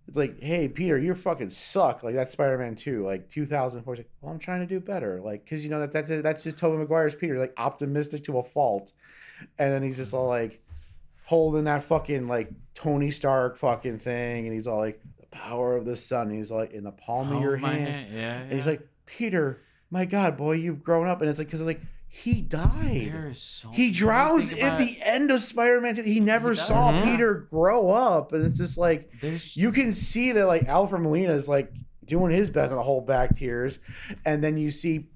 it's 0.06 0.16
like, 0.16 0.40
hey 0.42 0.68
Peter, 0.68 0.98
you 0.98 1.14
fucking 1.14 1.50
suck. 1.50 2.02
Like 2.02 2.14
that's 2.14 2.30
Spider 2.30 2.56
Man 2.58 2.74
Two, 2.76 3.04
like 3.04 3.28
2004. 3.28 3.94
He's 3.94 4.00
like, 4.00 4.10
well, 4.20 4.32
I'm 4.32 4.38
trying 4.38 4.60
to 4.60 4.66
do 4.66 4.80
better, 4.80 5.20
like 5.20 5.44
because 5.44 5.64
you 5.64 5.70
know 5.70 5.80
that 5.80 5.92
that's 5.92 6.08
that's 6.08 6.44
just 6.44 6.58
Tobey 6.58 6.78
Maguire's 6.78 7.14
Peter, 7.14 7.38
like 7.38 7.52
optimistic 7.58 8.24
to 8.24 8.38
a 8.38 8.42
fault, 8.42 8.92
and 9.58 9.72
then 9.72 9.82
he's 9.82 9.96
just 9.96 10.14
all 10.14 10.28
like 10.28 10.62
holding 11.24 11.64
that 11.64 11.84
fucking 11.84 12.26
like 12.28 12.50
Tony 12.74 13.10
Stark 13.10 13.58
fucking 13.58 13.98
thing, 13.98 14.46
and 14.46 14.54
he's 14.54 14.66
all 14.66 14.78
like 14.78 15.00
the 15.20 15.26
power 15.26 15.76
of 15.76 15.84
the 15.84 15.96
sun. 15.96 16.28
And 16.28 16.38
he's 16.38 16.50
like 16.50 16.72
in 16.72 16.84
the 16.84 16.92
palm 16.92 17.30
of 17.30 17.36
Oh, 17.38 17.40
your 17.40 17.56
my 17.58 17.74
hand, 17.74 18.14
Yeah, 18.14 18.38
and 18.40 18.52
he's 18.52 18.66
like, 18.66 18.80
Peter, 19.04 19.60
my 19.91 20.05
God, 20.05 20.36
boy, 20.36 20.52
you've 20.52 20.83
grown 20.83 21.07
up, 21.08 21.20
and 21.20 21.31
it's 21.31 21.39
like 21.39 21.49
because 21.49 21.60
like 21.62 21.81
he 22.10 22.41
died. 22.41 23.10
there 23.12 23.28
is 23.28 23.39
so 23.39 23.70
He 23.70 23.91
drowns 23.91 24.49
think 24.50 24.62
at 24.62 24.75
about 24.75 24.78
the 24.86 24.99
end 25.02 25.31
of 25.31 25.42
Spider-Man. 25.42 26.05
He 26.05 26.20
never 26.20 26.55
does. 26.55 26.67
saw 26.67 26.92
Mhm. 26.92 27.05
Peter 27.05 27.34
grow 27.50 27.91
up, 27.91 28.33
and 28.33 28.44
it's 28.44 28.58
just 28.58 28.78
like 28.78 29.10
There's 29.20 29.57
you 29.57 29.73
can 29.73 29.92
see 29.92 30.33
that 30.33 30.47
like 30.47 30.67
Alfred 30.68 31.02
Molina 31.02 31.33
is 31.34 31.49
like 31.49 31.73
doing 32.05 32.33
his 32.33 32.49
best 32.50 32.70
on 32.70 32.76
the 32.76 32.83
whole 32.83 33.02
back 33.02 33.36
tears, 33.36 33.78
and 34.25 34.42
then 34.42 34.57
you 34.57 34.70
see 34.70 35.08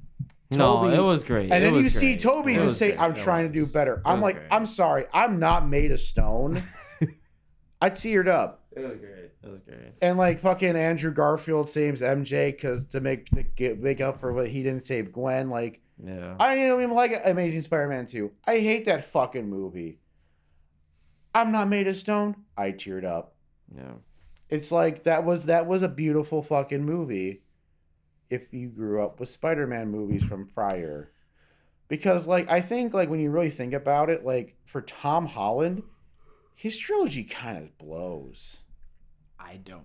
No, 0.51 0.83
Tobey- 0.83 0.97
it 0.97 1.01
was 1.01 1.25
great. 1.25 1.45
and 1.51 1.55
It 1.55 1.61
then 1.67 1.73
you 1.77 1.85
was 1.85 1.95
see. 1.95 2.17
Tobey 2.19 2.57
It 2.57 2.59
just 2.61 2.79
say, 2.79 2.89
great. 2.91 3.01
"I'm 3.01 3.13
It 3.13 3.17
trying 3.17 3.47
to 3.49 3.53
do 3.55 3.65
better." 3.65 4.03
I'm 4.05 4.21
like, 4.21 4.37
great. 4.37 4.49
"I'm 4.51 4.67
sorry, 4.67 5.07
I'm 5.13 5.39
not 5.39 5.67
made 5.67 5.91
of 5.93 5.99
stone." 6.01 6.61
I 7.81 7.89
teared 7.89 8.29
up, 8.29 8.63
It 8.77 8.81
was 8.87 8.99
great. 8.99 9.22
It 9.45 9.51
was 9.51 9.61
great. 9.63 9.93
and 10.01 10.17
like 10.19 10.39
fucking 10.39 10.77
Andrew 10.77 11.13
Garfield 11.13 11.69
saves 11.69 12.01
MJ 12.01 12.53
because 12.53 12.85
to 12.87 13.01
make 13.01 13.29
to 13.31 13.43
get 13.43 13.81
make 13.81 14.01
up 14.01 14.21
for 14.21 14.33
what 14.33 14.49
he 14.49 14.63
didn't 14.63 14.85
save 14.85 15.13
Gwen. 15.13 15.51
Like 15.51 15.81
Yeah. 16.03 16.37
I 16.39 16.55
don't 16.57 16.81
even 16.83 16.95
like 16.95 17.21
Amazing 17.25 17.63
Spider-Man 17.63 18.07
2. 18.07 18.31
I 18.47 18.59
hate 18.59 18.85
that 18.85 19.05
fucking 19.05 19.49
movie. 19.49 19.99
I'm 21.35 21.51
not 21.51 21.69
made 21.69 21.89
of 21.89 21.97
stone. 21.97 22.37
I 22.57 22.73
teared 22.73 23.05
up. 23.05 23.35
Yeah. 23.75 23.95
It's 24.49 24.71
like 24.71 25.05
that 25.05 25.25
was 25.25 25.47
that 25.47 25.67
was 25.67 25.83
a 25.83 25.89
beautiful 25.89 26.43
fucking 26.43 26.85
movie. 26.85 27.43
If 28.31 28.53
you 28.53 28.69
grew 28.69 29.03
up 29.03 29.21
with 29.21 29.29
Spider-Man 29.29 29.91
movies 29.91 30.25
from 30.25 30.47
prior, 30.47 31.11
because 31.89 32.27
like 32.27 32.51
I 32.51 32.61
think 32.61 32.95
like 32.95 33.11
when 33.11 33.21
you 33.21 33.31
really 33.31 33.51
think 33.51 33.75
about 33.75 34.09
it, 34.09 34.25
like 34.25 34.57
for 34.67 34.83
Tom 34.83 35.27
Holland, 35.27 35.83
his 36.55 36.79
trilogy 36.79 37.25
kind 37.25 37.59
of 37.59 37.77
blows. 37.77 38.62
I 39.45 39.57
don't. 39.57 39.83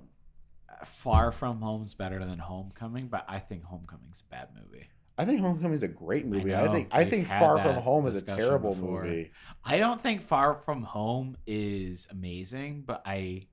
uh, 0.69 0.85
Far 0.85 1.31
from 1.31 1.61
Home's 1.61 1.93
better 1.93 2.23
than 2.25 2.39
Homecoming, 2.39 3.07
but 3.07 3.25
I 3.27 3.39
think 3.39 3.63
Homecoming's 3.63 4.21
a 4.25 4.29
bad 4.29 4.49
movie. 4.55 4.87
I 5.17 5.25
think 5.25 5.41
Homecoming's 5.41 5.81
a 5.83 5.87
great 5.87 6.25
movie. 6.27 6.53
I, 6.53 6.65
know. 6.65 6.71
think 6.71 6.89
I 6.91 7.03
think 7.03 7.27
Far 7.27 7.57
From 7.59 7.75
Home 7.77 8.05
is 8.05 8.15
a 8.17 8.21
terrible 8.21 8.75
before. 8.75 9.03
movie. 9.03 9.31
I 9.65 9.79
don't 9.79 9.99
think 9.99 10.21
Far 10.21 10.53
From 10.55 10.83
Home 10.83 11.37
is 11.47 12.07
amazing, 12.11 12.83
but 12.85 13.01
I 13.05 13.47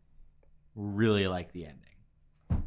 really 0.75 1.27
like 1.27 1.53
the 1.53 1.65
ending. 1.67 2.65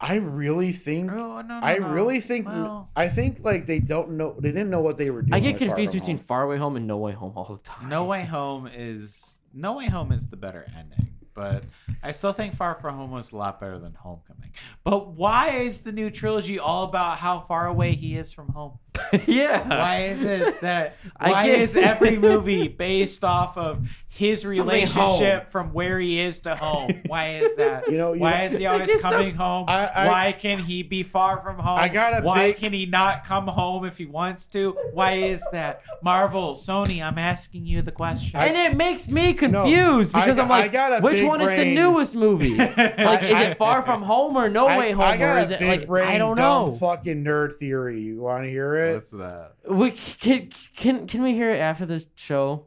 I 0.00 0.16
really 0.16 0.70
think 0.72 1.10
Oh, 1.10 1.40
no, 1.40 1.42
no, 1.42 1.54
I 1.60 1.78
no. 1.78 1.88
really 1.88 2.20
think 2.20 2.46
Well, 2.46 2.88
I 2.94 3.08
think 3.08 3.40
like 3.42 3.66
they 3.66 3.80
don't 3.80 4.10
know 4.12 4.36
they 4.38 4.52
didn't 4.52 4.70
know 4.70 4.80
what 4.80 4.96
they 4.96 5.10
were 5.10 5.22
doing. 5.22 5.34
I 5.34 5.40
get 5.40 5.54
with 5.54 5.58
Far 5.62 5.68
confused 5.74 5.92
between 5.94 6.18
Home. 6.18 6.24
Far 6.24 6.42
Away 6.44 6.56
Home 6.58 6.76
and 6.76 6.86
No 6.86 6.98
Way 6.98 7.12
Home 7.12 7.32
all 7.34 7.52
the 7.56 7.60
time. 7.62 7.88
No 7.88 8.04
Way 8.04 8.24
Home 8.24 8.68
is 8.72 9.40
No 9.52 9.72
Way 9.76 9.86
Home 9.88 10.12
is 10.12 10.28
the 10.28 10.36
better 10.36 10.64
ending, 10.78 11.14
but 11.38 11.62
I 12.02 12.10
still 12.10 12.32
think 12.32 12.56
Far 12.56 12.74
From 12.74 12.96
Home 12.96 13.12
was 13.12 13.30
a 13.30 13.36
lot 13.36 13.60
better 13.60 13.78
than 13.78 13.94
Homecoming. 13.94 14.50
But 14.82 15.12
why 15.12 15.50
is 15.50 15.82
the 15.82 15.92
new 15.92 16.10
trilogy 16.10 16.58
all 16.58 16.82
about 16.82 17.18
how 17.18 17.38
far 17.38 17.68
away 17.68 17.94
he 17.94 18.16
is 18.16 18.32
from 18.32 18.48
home? 18.48 18.80
yeah. 19.26 19.68
Why 19.68 20.04
is 20.04 20.22
it 20.24 20.60
that? 20.60 20.96
I 21.16 21.30
Why 21.30 21.46
get- 21.46 21.60
is 21.60 21.76
every 21.76 22.16
movie 22.28 22.68
based 22.68 23.24
off 23.24 23.56
of 23.56 23.88
his 24.08 24.42
Something 24.42 24.60
relationship 24.62 25.42
home. 25.44 25.50
from 25.50 25.72
where 25.72 26.00
he 26.00 26.18
is 26.18 26.40
to 26.40 26.56
home? 26.56 26.90
Why 27.06 27.36
is 27.36 27.54
that? 27.56 27.88
You 27.88 27.98
know, 27.98 28.12
you 28.14 28.20
Why 28.20 28.38
know- 28.38 28.44
is 28.52 28.58
he 28.58 28.66
always 28.66 28.88
guess 28.88 29.02
so- 29.02 29.10
coming 29.10 29.34
home? 29.36 29.66
I- 29.68 29.86
I- 29.86 30.08
Why 30.08 30.32
can 30.32 30.58
he 30.58 30.82
be 30.82 31.02
far 31.04 31.40
from 31.40 31.58
home? 31.58 31.78
I 31.78 31.88
got 31.88 32.20
a 32.20 32.26
Why 32.26 32.48
big- 32.48 32.56
can 32.56 32.72
he 32.72 32.86
not 32.86 33.24
come 33.24 33.46
home 33.46 33.84
if 33.84 33.96
he 33.98 34.06
wants 34.06 34.46
to? 34.48 34.76
Why 34.92 35.12
is 35.12 35.46
that? 35.52 35.82
Marvel, 36.02 36.54
Sony, 36.54 37.02
I'm 37.02 37.18
asking 37.18 37.66
you 37.66 37.80
the 37.82 37.92
question. 37.92 38.38
and 38.40 38.56
it 38.56 38.76
makes 38.76 39.08
me 39.08 39.32
confused 39.34 40.14
I 40.16 40.20
because 40.22 40.36
got- 40.36 40.42
I'm 40.44 40.48
like, 40.48 40.64
I 40.64 40.68
got 40.68 40.98
a 40.98 41.00
which 41.02 41.18
big 41.18 41.26
one 41.26 41.40
is 41.40 41.50
the 41.50 41.56
brain. 41.56 41.74
newest 41.74 42.16
movie? 42.16 42.56
like, 42.56 43.22
is 43.22 43.38
it 43.38 43.56
Far 43.58 43.82
From 43.82 44.02
Home 44.02 44.36
or 44.36 44.48
No 44.48 44.66
I- 44.66 44.78
Way 44.78 44.92
Home, 44.92 45.04
I 45.04 45.16
got 45.16 45.28
or 45.36 45.38
a 45.38 45.40
is 45.42 45.50
it 45.52 45.60
big 45.60 45.80
like 45.80 45.86
brain, 45.86 46.08
I 46.08 46.18
don't 46.18 46.36
dumb 46.36 46.70
know? 46.70 46.74
Fucking 46.76 47.22
nerd 47.24 47.54
theory. 47.54 48.00
You 48.00 48.20
want 48.20 48.44
to 48.44 48.50
hear 48.50 48.74
it? 48.74 48.87
What's 48.94 49.10
that? 49.12 49.52
We, 49.70 49.90
can, 49.92 50.50
can 50.76 51.06
can 51.06 51.22
we 51.22 51.32
hear 51.34 51.50
it 51.50 51.58
after 51.58 51.86
this 51.86 52.08
show? 52.14 52.66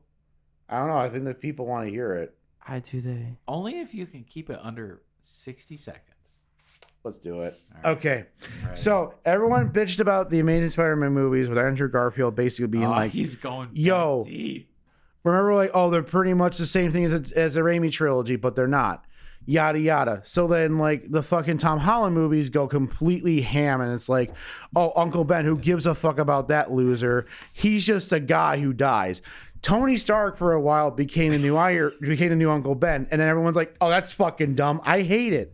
I 0.69 0.79
don't 0.79 0.87
know. 0.89 0.97
I 0.97 1.09
think 1.09 1.25
that 1.25 1.39
people 1.39 1.65
want 1.65 1.85
to 1.85 1.91
hear 1.91 2.13
it. 2.15 2.35
I 2.65 2.79
do 2.79 3.01
they. 3.01 3.37
Only 3.47 3.79
if 3.79 3.93
you 3.93 4.05
can 4.05 4.23
keep 4.23 4.49
it 4.49 4.59
under 4.61 5.01
60 5.21 5.75
seconds. 5.77 6.07
Let's 7.03 7.17
do 7.17 7.41
it. 7.41 7.55
All 7.73 7.91
right. 7.91 7.97
Okay. 7.97 8.25
All 8.63 8.69
right. 8.69 8.77
So 8.77 9.15
everyone 9.25 9.71
bitched 9.73 9.99
about 9.99 10.29
the 10.29 10.39
Amazing 10.39 10.69
Spider-Man 10.69 11.11
movies 11.11 11.49
with 11.49 11.57
Andrew 11.57 11.89
Garfield 11.89 12.35
basically 12.35 12.67
being 12.67 12.85
Oh, 12.85 12.91
like, 12.91 13.11
he's 13.11 13.35
going 13.35 13.69
yo. 13.73 14.23
deep. 14.23 14.69
remember, 15.23 15.55
like, 15.55 15.71
oh, 15.73 15.89
they're 15.89 16.03
pretty 16.03 16.33
much 16.35 16.57
the 16.59 16.67
same 16.67 16.91
thing 16.91 17.03
as 17.05 17.13
a, 17.13 17.23
as 17.35 17.55
a 17.57 17.61
Raimi 17.61 17.91
trilogy, 17.91 18.35
but 18.35 18.55
they're 18.55 18.67
not. 18.67 19.03
Yada 19.45 19.79
yada. 19.79 20.21
So 20.23 20.47
then, 20.47 20.77
like, 20.77 21.09
the 21.09 21.23
fucking 21.23 21.57
Tom 21.57 21.79
Holland 21.79 22.13
movies 22.15 22.49
go 22.49 22.67
completely 22.67 23.41
ham, 23.41 23.81
and 23.81 23.93
it's 23.93 24.07
like, 24.07 24.31
oh, 24.75 24.93
Uncle 24.95 25.23
Ben, 25.23 25.45
who 25.45 25.57
gives 25.57 25.85
a 25.85 25.95
fuck 25.95 26.19
about 26.19 26.47
that 26.49 26.71
loser? 26.71 27.25
He's 27.51 27.85
just 27.85 28.11
a 28.11 28.19
guy 28.19 28.59
who 28.59 28.71
dies. 28.71 29.21
Tony 29.61 29.95
Stark 29.95 30.37
for 30.37 30.53
a 30.53 30.61
while 30.61 30.89
became 30.89 31.31
the 31.31 31.37
new 31.37 31.55
Iron, 31.55 31.93
became 32.01 32.29
the 32.29 32.35
new 32.35 32.49
Uncle 32.49 32.73
Ben, 32.73 33.07
and 33.11 33.21
then 33.21 33.27
everyone's 33.27 33.55
like, 33.55 33.75
"Oh, 33.79 33.89
that's 33.89 34.11
fucking 34.11 34.55
dumb. 34.55 34.81
I 34.83 35.03
hate 35.03 35.33
it. 35.33 35.53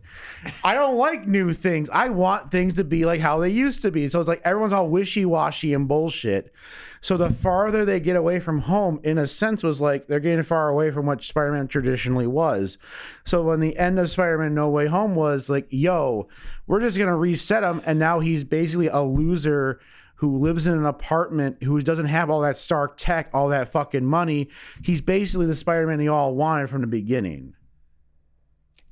I 0.64 0.74
don't 0.74 0.96
like 0.96 1.26
new 1.26 1.52
things. 1.52 1.90
I 1.90 2.08
want 2.08 2.50
things 2.50 2.74
to 2.74 2.84
be 2.84 3.04
like 3.04 3.20
how 3.20 3.38
they 3.38 3.50
used 3.50 3.82
to 3.82 3.90
be." 3.90 4.08
So 4.08 4.18
it's 4.18 4.28
like 4.28 4.40
everyone's 4.44 4.72
all 4.72 4.88
wishy 4.88 5.26
washy 5.26 5.74
and 5.74 5.86
bullshit. 5.86 6.54
So 7.00 7.16
the 7.16 7.30
farther 7.30 7.84
they 7.84 8.00
get 8.00 8.16
away 8.16 8.40
from 8.40 8.60
home, 8.60 9.00
in 9.04 9.18
a 9.18 9.26
sense, 9.26 9.62
was 9.62 9.80
like 9.80 10.06
they're 10.06 10.20
getting 10.20 10.42
far 10.42 10.68
away 10.68 10.90
from 10.90 11.06
what 11.06 11.22
Spider-Man 11.22 11.68
traditionally 11.68 12.26
was. 12.26 12.78
So 13.24 13.42
when 13.42 13.60
the 13.60 13.76
end 13.76 13.98
of 13.98 14.10
Spider-Man 14.10 14.54
No 14.54 14.68
Way 14.68 14.86
Home 14.86 15.14
was 15.14 15.48
like, 15.48 15.66
"Yo, 15.70 16.28
we're 16.66 16.80
just 16.80 16.98
gonna 16.98 17.16
reset 17.16 17.62
him," 17.62 17.80
and 17.86 17.98
now 17.98 18.20
he's 18.20 18.44
basically 18.44 18.88
a 18.88 19.00
loser 19.00 19.80
who 20.16 20.38
lives 20.38 20.66
in 20.66 20.74
an 20.74 20.84
apartment 20.84 21.62
who 21.62 21.80
doesn't 21.80 22.06
have 22.06 22.28
all 22.28 22.40
that 22.40 22.58
Stark 22.58 22.96
tech, 22.96 23.30
all 23.32 23.48
that 23.48 23.70
fucking 23.70 24.04
money. 24.04 24.48
He's 24.82 25.00
basically 25.00 25.46
the 25.46 25.54
Spider-Man 25.54 25.98
they 25.98 26.08
all 26.08 26.34
wanted 26.34 26.68
from 26.68 26.80
the 26.80 26.88
beginning. 26.88 27.54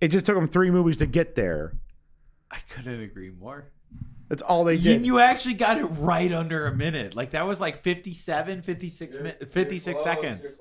It 0.01 0.09
just 0.09 0.27
took 0.27 0.37
him 0.37 0.47
three 0.47 0.71
movies 0.71 0.99
to 0.99 1.07
get 1.07 1.35
there. 1.35 1.73
I 2.51 2.59
couldn't 2.71 3.01
agree 3.01 3.31
more. 3.31 3.73
That's 4.29 4.43
all 4.43 4.65
they 4.65 4.75
You, 4.75 4.95
did. 4.95 5.07
you 5.07 5.19
actually 5.21 5.55
got 5.55 5.79
it 5.79 5.85
right 5.85 6.33
under 6.33 6.67
a 6.67 6.75
minute. 6.75 7.15
Like 7.15 7.31
that 7.31 7.47
was 7.47 7.61
like 7.61 7.83
57, 7.83 8.63
56, 8.63 9.19
mi- 9.21 9.33
56 9.51 10.03
seconds. 10.03 10.61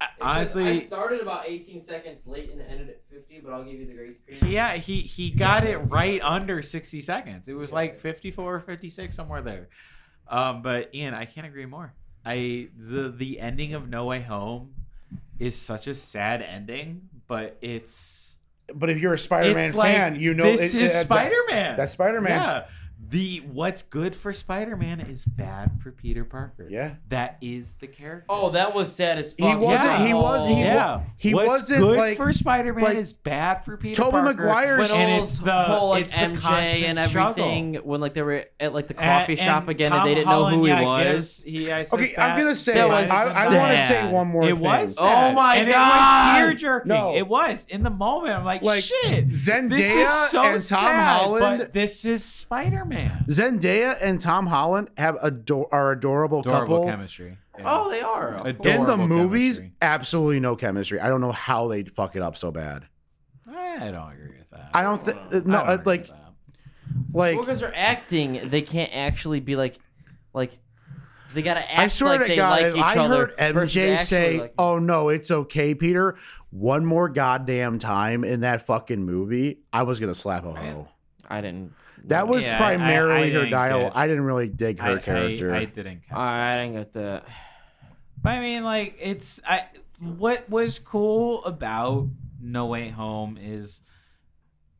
I- 0.00 0.08
Honestly, 0.20 0.68
I 0.68 0.78
started 0.80 1.20
about 1.20 1.44
18 1.48 1.80
seconds 1.80 2.26
late 2.26 2.50
and 2.50 2.60
ended 2.60 2.88
at 2.88 3.00
50, 3.08 3.40
but 3.44 3.52
I'll 3.52 3.62
give 3.62 3.74
you 3.74 3.86
the 3.86 3.94
grace 3.94 4.18
period. 4.18 4.44
yeah, 4.46 4.74
he 4.74 5.00
he 5.00 5.30
got 5.30 5.64
it 5.64 5.76
right 5.78 6.20
under 6.22 6.60
60 6.60 7.00
seconds. 7.00 7.46
It 7.48 7.54
was 7.54 7.72
like 7.72 8.00
54 8.00 8.54
or 8.56 8.60
56 8.60 9.14
somewhere 9.14 9.42
there. 9.42 9.68
Um, 10.28 10.60
but 10.62 10.92
Ian, 10.94 11.14
I 11.14 11.24
can't 11.24 11.46
agree 11.46 11.66
more. 11.66 11.94
I 12.24 12.68
the 12.76 13.10
the 13.10 13.38
ending 13.38 13.74
of 13.74 13.88
No 13.88 14.06
Way 14.06 14.22
Home 14.22 14.74
is 15.38 15.56
such 15.56 15.86
a 15.86 15.94
sad 15.94 16.42
ending, 16.42 17.08
but 17.28 17.56
it's 17.60 18.31
but 18.74 18.90
if 18.90 18.98
you're 18.98 19.14
a 19.14 19.18
Spider-Man 19.18 19.68
it's 19.68 19.76
like 19.76 19.94
fan, 19.94 20.20
you 20.20 20.34
know 20.34 20.44
this 20.44 20.74
is 20.74 20.92
Spider-Man. 20.92 21.76
That's 21.76 21.92
Spider-Man. 21.92 22.30
Yeah. 22.30 22.64
The 23.12 23.42
what's 23.52 23.82
good 23.82 24.16
for 24.16 24.32
Spider-Man 24.32 25.00
is 25.00 25.26
bad 25.26 25.72
for 25.82 25.90
Peter 25.92 26.24
Parker. 26.24 26.66
Yeah. 26.70 26.94
That 27.10 27.36
is 27.42 27.74
the 27.74 27.86
character. 27.86 28.24
Oh, 28.30 28.48
that 28.50 28.74
was 28.74 28.90
sad 28.90 29.18
as 29.18 29.34
fuck. 29.34 29.50
He 29.50 29.54
wasn't- 29.54 29.84
Yeah. 29.90 30.06
he 30.06 30.14
was- 30.14 30.46
he 30.46 30.54
wa- 30.54 30.58
yeah. 30.60 31.00
he 31.18 31.34
What's 31.34 31.46
wasn't, 31.48 31.80
good 31.80 31.98
like- 31.98 32.16
for 32.16 32.32
Spider-Man 32.32 32.82
like, 32.84 32.96
is 32.96 33.12
bad 33.12 33.66
for 33.66 33.76
Peter 33.76 33.96
Tobey 34.02 34.12
Parker. 34.12 34.44
Maguire's- 34.44 34.90
when 34.92 35.00
and 35.02 35.20
it's 35.20 35.36
the 35.40 35.52
whole 35.52 35.90
like 35.90 36.04
it's 36.06 36.14
MJ 36.14 36.40
constant 36.40 36.84
and 36.84 36.98
struggle. 37.10 37.44
everything, 37.44 37.74
when 37.84 38.00
like 38.00 38.14
they 38.14 38.22
were 38.22 38.46
at 38.58 38.72
like 38.72 38.86
the 38.88 38.98
And- 38.98 39.04
coffee 39.20 39.36
shop 39.36 39.64
and 39.64 39.68
again 39.72 39.90
Tom 39.90 40.00
and 40.00 40.08
they 40.08 40.14
didn't 40.14 40.28
Holland, 40.28 40.52
know 40.56 40.58
who 40.60 40.64
he 40.64 40.70
yeah, 40.72 40.80
was. 41.12 41.44
he, 41.46 41.66
yeah, 41.68 41.82
says 41.82 41.92
Okay, 41.92 42.14
I'm 42.16 42.38
gonna 42.38 42.54
say 42.54 42.72
That 42.72 42.88
was 42.88 43.10
I, 43.10 43.14
I 43.50 43.58
want 43.58 43.76
to 43.76 43.86
say 43.88 44.10
one 44.10 44.28
more 44.28 44.42
thing. 44.44 44.52
It 44.52 44.54
thing. 44.54 44.64
was. 44.64 44.96
Oh 44.98 45.32
my 45.32 45.56
and 45.56 45.68
God. 45.68 45.76
it 45.76 45.90
was 45.90 46.38
tear 46.38 46.54
jerking. 46.54 46.88
No. 46.88 47.14
It 47.14 47.28
was 47.28 47.66
in 47.68 47.82
the 47.82 47.90
moment. 47.90 48.36
I'm 48.36 48.44
like, 48.46 48.62
Like, 48.62 48.84
shit. 48.84 49.28
Zendaya 49.28 49.68
this 49.68 49.94
is 49.94 50.30
so 50.30 50.42
and 50.42 50.52
Tom 50.52 50.78
sad, 50.78 51.18
Holland- 51.20 51.58
but 51.58 51.72
this 51.74 52.06
is 52.06 52.24
Spider-Man. 52.24 53.01
Zendaya 53.28 53.96
and 54.00 54.20
Tom 54.20 54.46
Holland 54.46 54.90
have 54.96 55.16
ador- 55.22 55.68
are 55.72 55.92
adorable, 55.92 56.40
Adorable 56.40 56.60
couple. 56.78 56.86
chemistry. 56.86 57.36
Yeah. 57.58 57.64
Oh, 57.66 57.90
they 57.90 58.00
are. 58.00 58.34
Adorable 58.46 58.92
In 58.94 58.98
the 59.00 59.06
movies, 59.06 59.58
chemistry. 59.58 59.76
absolutely 59.82 60.40
no 60.40 60.56
chemistry. 60.56 61.00
I 61.00 61.08
don't 61.08 61.20
know 61.20 61.32
how 61.32 61.68
they 61.68 61.84
fuck 61.84 62.16
it 62.16 62.22
up 62.22 62.36
so 62.36 62.50
bad. 62.50 62.86
I 63.48 63.90
don't 63.90 64.12
agree 64.12 64.36
with 64.38 64.50
that. 64.50 64.70
I 64.74 64.82
don't 64.82 65.02
think 65.04 65.16
I 65.18 65.22
no, 65.38 65.40
don't 65.40 65.54
uh, 65.68 65.72
agree 65.72 65.84
like 65.84 66.00
with 66.02 66.08
that. 66.10 66.16
like 67.12 67.36
Well, 67.36 67.44
because 67.44 67.60
they're 67.60 67.76
acting, 67.76 68.40
they 68.44 68.62
can't 68.62 68.94
actually 68.94 69.40
be 69.40 69.56
like, 69.56 69.78
like, 70.34 70.58
they 71.34 71.42
gotta 71.42 71.60
act 71.60 71.78
I 71.78 71.88
swear 71.88 72.10
like 72.18 72.20
to 72.22 72.26
they 72.28 72.36
God, 72.36 72.50
like 72.50 72.66
if 72.66 72.76
each 72.76 72.82
I 72.82 72.98
other. 72.98 73.26
heard 73.38 73.54
versus 73.54 73.76
MJ 73.82 73.98
say, 73.98 74.40
like- 74.40 74.54
"Oh 74.58 74.78
no, 74.78 75.08
it's 75.08 75.30
okay, 75.30 75.74
Peter," 75.74 76.16
one 76.50 76.84
more 76.84 77.08
goddamn 77.08 77.78
time 77.78 78.22
in 78.24 78.40
that 78.40 78.66
fucking 78.66 79.02
movie, 79.04 79.60
I 79.72 79.82
was 79.84 79.98
gonna 79.98 80.14
slap 80.14 80.44
a 80.44 80.52
hoe. 80.52 80.88
I 81.28 81.40
didn't. 81.40 81.72
That 82.06 82.28
was 82.28 82.44
Yeah, 82.44 82.56
primarily 82.58 83.12
I- 83.12 83.16
I 83.16 83.28
her 83.30 83.30
didn't 83.40 83.50
dialogue. 83.50 83.82
get- 83.92 83.96
I 83.96 84.06
didn't 84.06 84.24
really 84.24 84.48
dig 84.48 84.80
her 84.80 84.96
I, 84.96 84.98
character. 84.98 85.54
I, 85.54 85.58
I 85.58 85.64
didn't 85.66 86.02
catch 86.08 86.16
I 86.18 86.56
didn't 86.64 86.76
get 86.78 86.92
that. 86.94 87.24
But 88.22 88.30
I 88.30 88.40
mean, 88.40 88.64
like, 88.64 88.96
it's 89.00 89.40
I. 89.48 89.64
What 89.98 90.48
was 90.50 90.78
cool 90.80 91.44
about 91.44 92.08
No 92.40 92.66
Way 92.66 92.88
Home 92.88 93.38
is 93.40 93.82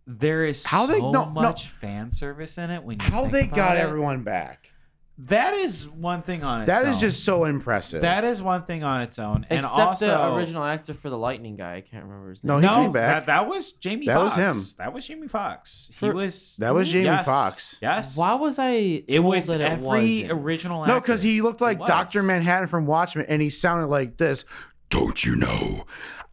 there 0.06 0.44
is 0.44 0.64
How 0.66 0.86
so 0.86 0.92
they- 0.92 1.00
no, 1.00 1.10
no. 1.10 1.26
much 1.30 1.68
fan 1.68 2.10
service 2.10 2.58
in 2.58 2.70
it. 2.70 2.82
When 2.82 2.98
you 2.98 3.06
how 3.06 3.22
think 3.22 3.32
they 3.32 3.42
about 3.44 3.54
got 3.56 3.76
it. 3.76 3.80
everyone 3.80 4.22
back. 4.24 4.71
That 5.18 5.54
is 5.54 5.88
one 5.88 6.22
thing 6.22 6.42
on 6.42 6.62
its 6.62 6.70
own. 6.70 6.74
That 6.74 6.88
is 6.88 6.96
own. 6.96 7.00
just 7.00 7.24
so 7.24 7.44
impressive. 7.44 8.00
that 8.00 8.24
is 8.24 8.42
one 8.42 8.64
thing 8.64 8.82
on 8.82 9.02
its 9.02 9.18
own, 9.18 9.46
and 9.50 9.60
Except 9.60 9.78
also 9.78 10.06
the 10.06 10.34
original 10.34 10.64
actor 10.64 10.94
for 10.94 11.10
the 11.10 11.18
Lightning 11.18 11.54
guy. 11.56 11.76
I 11.76 11.80
can't 11.82 12.04
remember 12.04 12.30
his 12.30 12.42
name. 12.42 12.48
No, 12.48 12.56
he 12.58 12.66
no, 12.66 12.82
came 12.84 12.92
back. 12.92 13.26
That, 13.26 13.26
that 13.26 13.48
was 13.48 13.72
Jamie. 13.72 14.06
That 14.06 14.18
was 14.18 14.32
Foxx. 14.34 14.56
him. 14.56 14.64
That 14.78 14.92
was 14.94 15.06
Jamie 15.06 15.28
Foxx. 15.28 15.86
He 15.88 15.94
For- 15.94 16.14
was. 16.14 16.56
That 16.56 16.74
was 16.74 16.90
Jamie 16.90 17.04
yes, 17.04 17.26
Foxx. 17.26 17.76
Yes. 17.82 18.16
Why 18.16 18.34
was 18.34 18.58
I? 18.58 18.70
it 18.70 19.06
told 19.08 19.24
was 19.26 19.46
that 19.48 19.60
it 19.60 19.64
every 19.64 19.86
wasn't? 19.86 20.32
original. 20.32 20.82
Actor. 20.82 20.94
No, 20.94 21.00
because 21.00 21.22
he 21.22 21.42
looked 21.42 21.60
like 21.60 21.78
was. 21.78 21.88
Doctor 21.88 22.22
Manhattan 22.22 22.68
from 22.68 22.86
Watchmen, 22.86 23.26
and 23.28 23.42
he 23.42 23.50
sounded 23.50 23.88
like 23.88 24.16
this. 24.16 24.44
Don't 24.88 25.24
you 25.24 25.36
know 25.36 25.84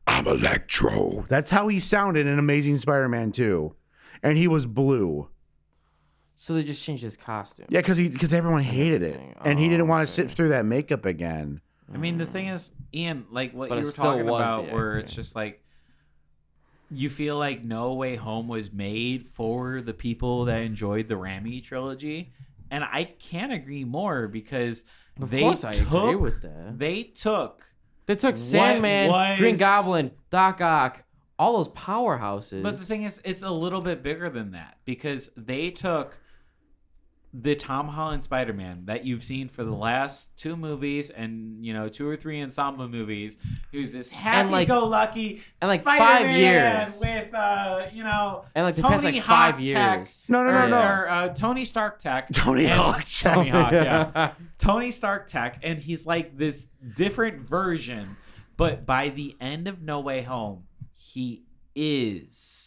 I'm 0.08 0.26
Electro? 0.26 1.26
That's 1.30 1.52
how 1.52 1.68
he 1.68 1.80
sounded 1.80 2.28
in 2.28 2.40
Amazing 2.40 2.78
Spider-Man 2.78 3.32
2. 3.34 3.76
and 4.24 4.38
he 4.38 4.48
was 4.48 4.66
blue. 4.66 5.30
So 6.42 6.54
they 6.54 6.64
just 6.64 6.82
changed 6.86 7.04
his 7.04 7.18
costume. 7.18 7.66
Yeah, 7.68 7.82
because 7.82 7.98
because 7.98 8.34
everyone 8.34 8.62
hated 8.64 9.04
it, 9.04 9.08
everything. 9.16 9.36
and 9.44 9.60
he 9.60 9.66
Oh, 9.66 9.70
didn't 9.72 9.88
want 9.90 10.08
to 10.08 10.14
okay. 10.14 10.30
sit 10.30 10.34
through 10.38 10.50
that 10.50 10.64
makeup 10.64 11.06
again. 11.06 11.60
I 11.94 11.98
mean, 11.98 12.18
the 12.18 12.26
thing 12.26 12.48
is, 12.48 12.72
Ian, 12.96 13.26
like 13.30 13.52
what 13.54 13.68
But 13.68 13.76
you 13.76 13.82
it 13.82 13.84
were 13.86 13.92
still 13.92 14.04
talking 14.06 14.26
was 14.26 14.42
about, 14.42 14.72
where 14.72 14.88
acting. 14.92 15.04
it's 15.04 15.14
just 15.14 15.36
like 15.36 15.62
you 16.90 17.10
feel 17.10 17.38
like 17.38 17.66
No 17.66 17.94
Way 17.96 18.16
Home 18.16 18.48
was 18.48 18.72
made 18.72 19.26
for 19.26 19.82
the 19.82 19.94
people 19.94 20.46
that 20.46 20.62
enjoyed 20.62 21.10
the 21.10 21.16
Raimi 21.16 21.62
trilogy, 21.62 22.32
and 22.72 22.86
I 22.86 23.04
can't 23.04 23.52
agree 23.52 23.84
more 23.84 24.30
because 24.30 24.86
Of 25.22 25.30
they 25.32 25.42
course, 25.42 25.66
I 25.66 25.74
took 25.74 25.88
agree 25.92 26.16
with 26.16 26.42
that. 26.44 26.80
they 26.80 27.04
took 27.04 27.66
They 28.06 28.16
took 28.16 28.38
Sandman, 28.38 29.38
Green 29.40 29.58
Goblin, 29.58 30.12
Doc 30.30 30.62
Ock, 30.62 31.04
all 31.38 31.58
those 31.58 31.68
powerhouses. 31.70 32.64
But 32.64 32.72
the 32.80 32.86
thing 32.86 33.04
is, 33.04 33.20
it's 33.26 33.44
a 33.44 33.52
little 33.52 33.82
bit 33.82 34.02
bigger 34.04 34.30
than 34.30 34.52
that 34.52 34.78
because 34.86 35.32
they 35.36 35.70
took 35.72 36.18
the 37.32 37.56
Tom 37.56 37.88
Holland 37.88 38.24
Spider 38.24 38.54
Man 38.54 38.86
that 38.86 39.06
you've 39.06 39.24
seen 39.24 39.50
for 39.50 39.64
the 39.64 39.74
last 39.76 40.36
two 40.36 40.56
movies 40.56 41.12
and, 41.12 41.64
you 41.64 41.74
know, 41.74 41.88
two 41.88 42.08
or 42.08 42.16
three 42.16 42.42
ensemble 42.42 42.88
movies, 42.88 43.38
who's 43.72 43.92
this 43.92 44.10
happy 44.10 44.66
go 44.66 44.86
lucky 44.86 45.42
and 45.62 45.70
like 45.70 45.84
five 45.84 45.98
Spider-Man 45.98 46.40
years. 46.40 47.00
with, 47.02 47.34
uh, 47.36 47.86
you 47.94 48.04
know, 48.04 48.46
and 48.56 48.66
like 48.66 48.76
the 48.76 48.82
Tony 48.82 48.98
like 48.98 49.16
Hawk 49.18 49.26
five 49.26 49.56
tech. 49.58 49.96
years. 49.98 50.28
No, 50.30 50.44
no, 50.44 50.52
no, 50.52 50.66
or, 50.66 50.70
no. 50.70 50.82
or, 50.82 51.10
uh, 51.10 51.30
Tony 51.30 51.66
Stark 51.66 52.00
tech. 52.00 52.30
Tony 52.34 52.66
and- 52.66 52.74
Hawk 52.80 53.04
tech. 53.08 53.34
Tony 53.36 53.50
Hawk, 53.50 53.72
yeah. 53.74 54.32
Tony 54.58 54.90
Stark 54.90 55.28
tech, 55.28 55.60
and 55.62 55.78
he's 55.78 56.08
like 56.08 56.36
this 56.38 56.68
different 56.96 57.48
version. 57.48 58.16
But 58.58 58.86
by 58.86 59.10
the 59.10 59.36
end 59.40 59.68
of 59.68 59.82
No 59.82 60.00
Way 60.00 60.24
Home, 60.24 60.64
he 60.96 61.44
is 61.76 62.59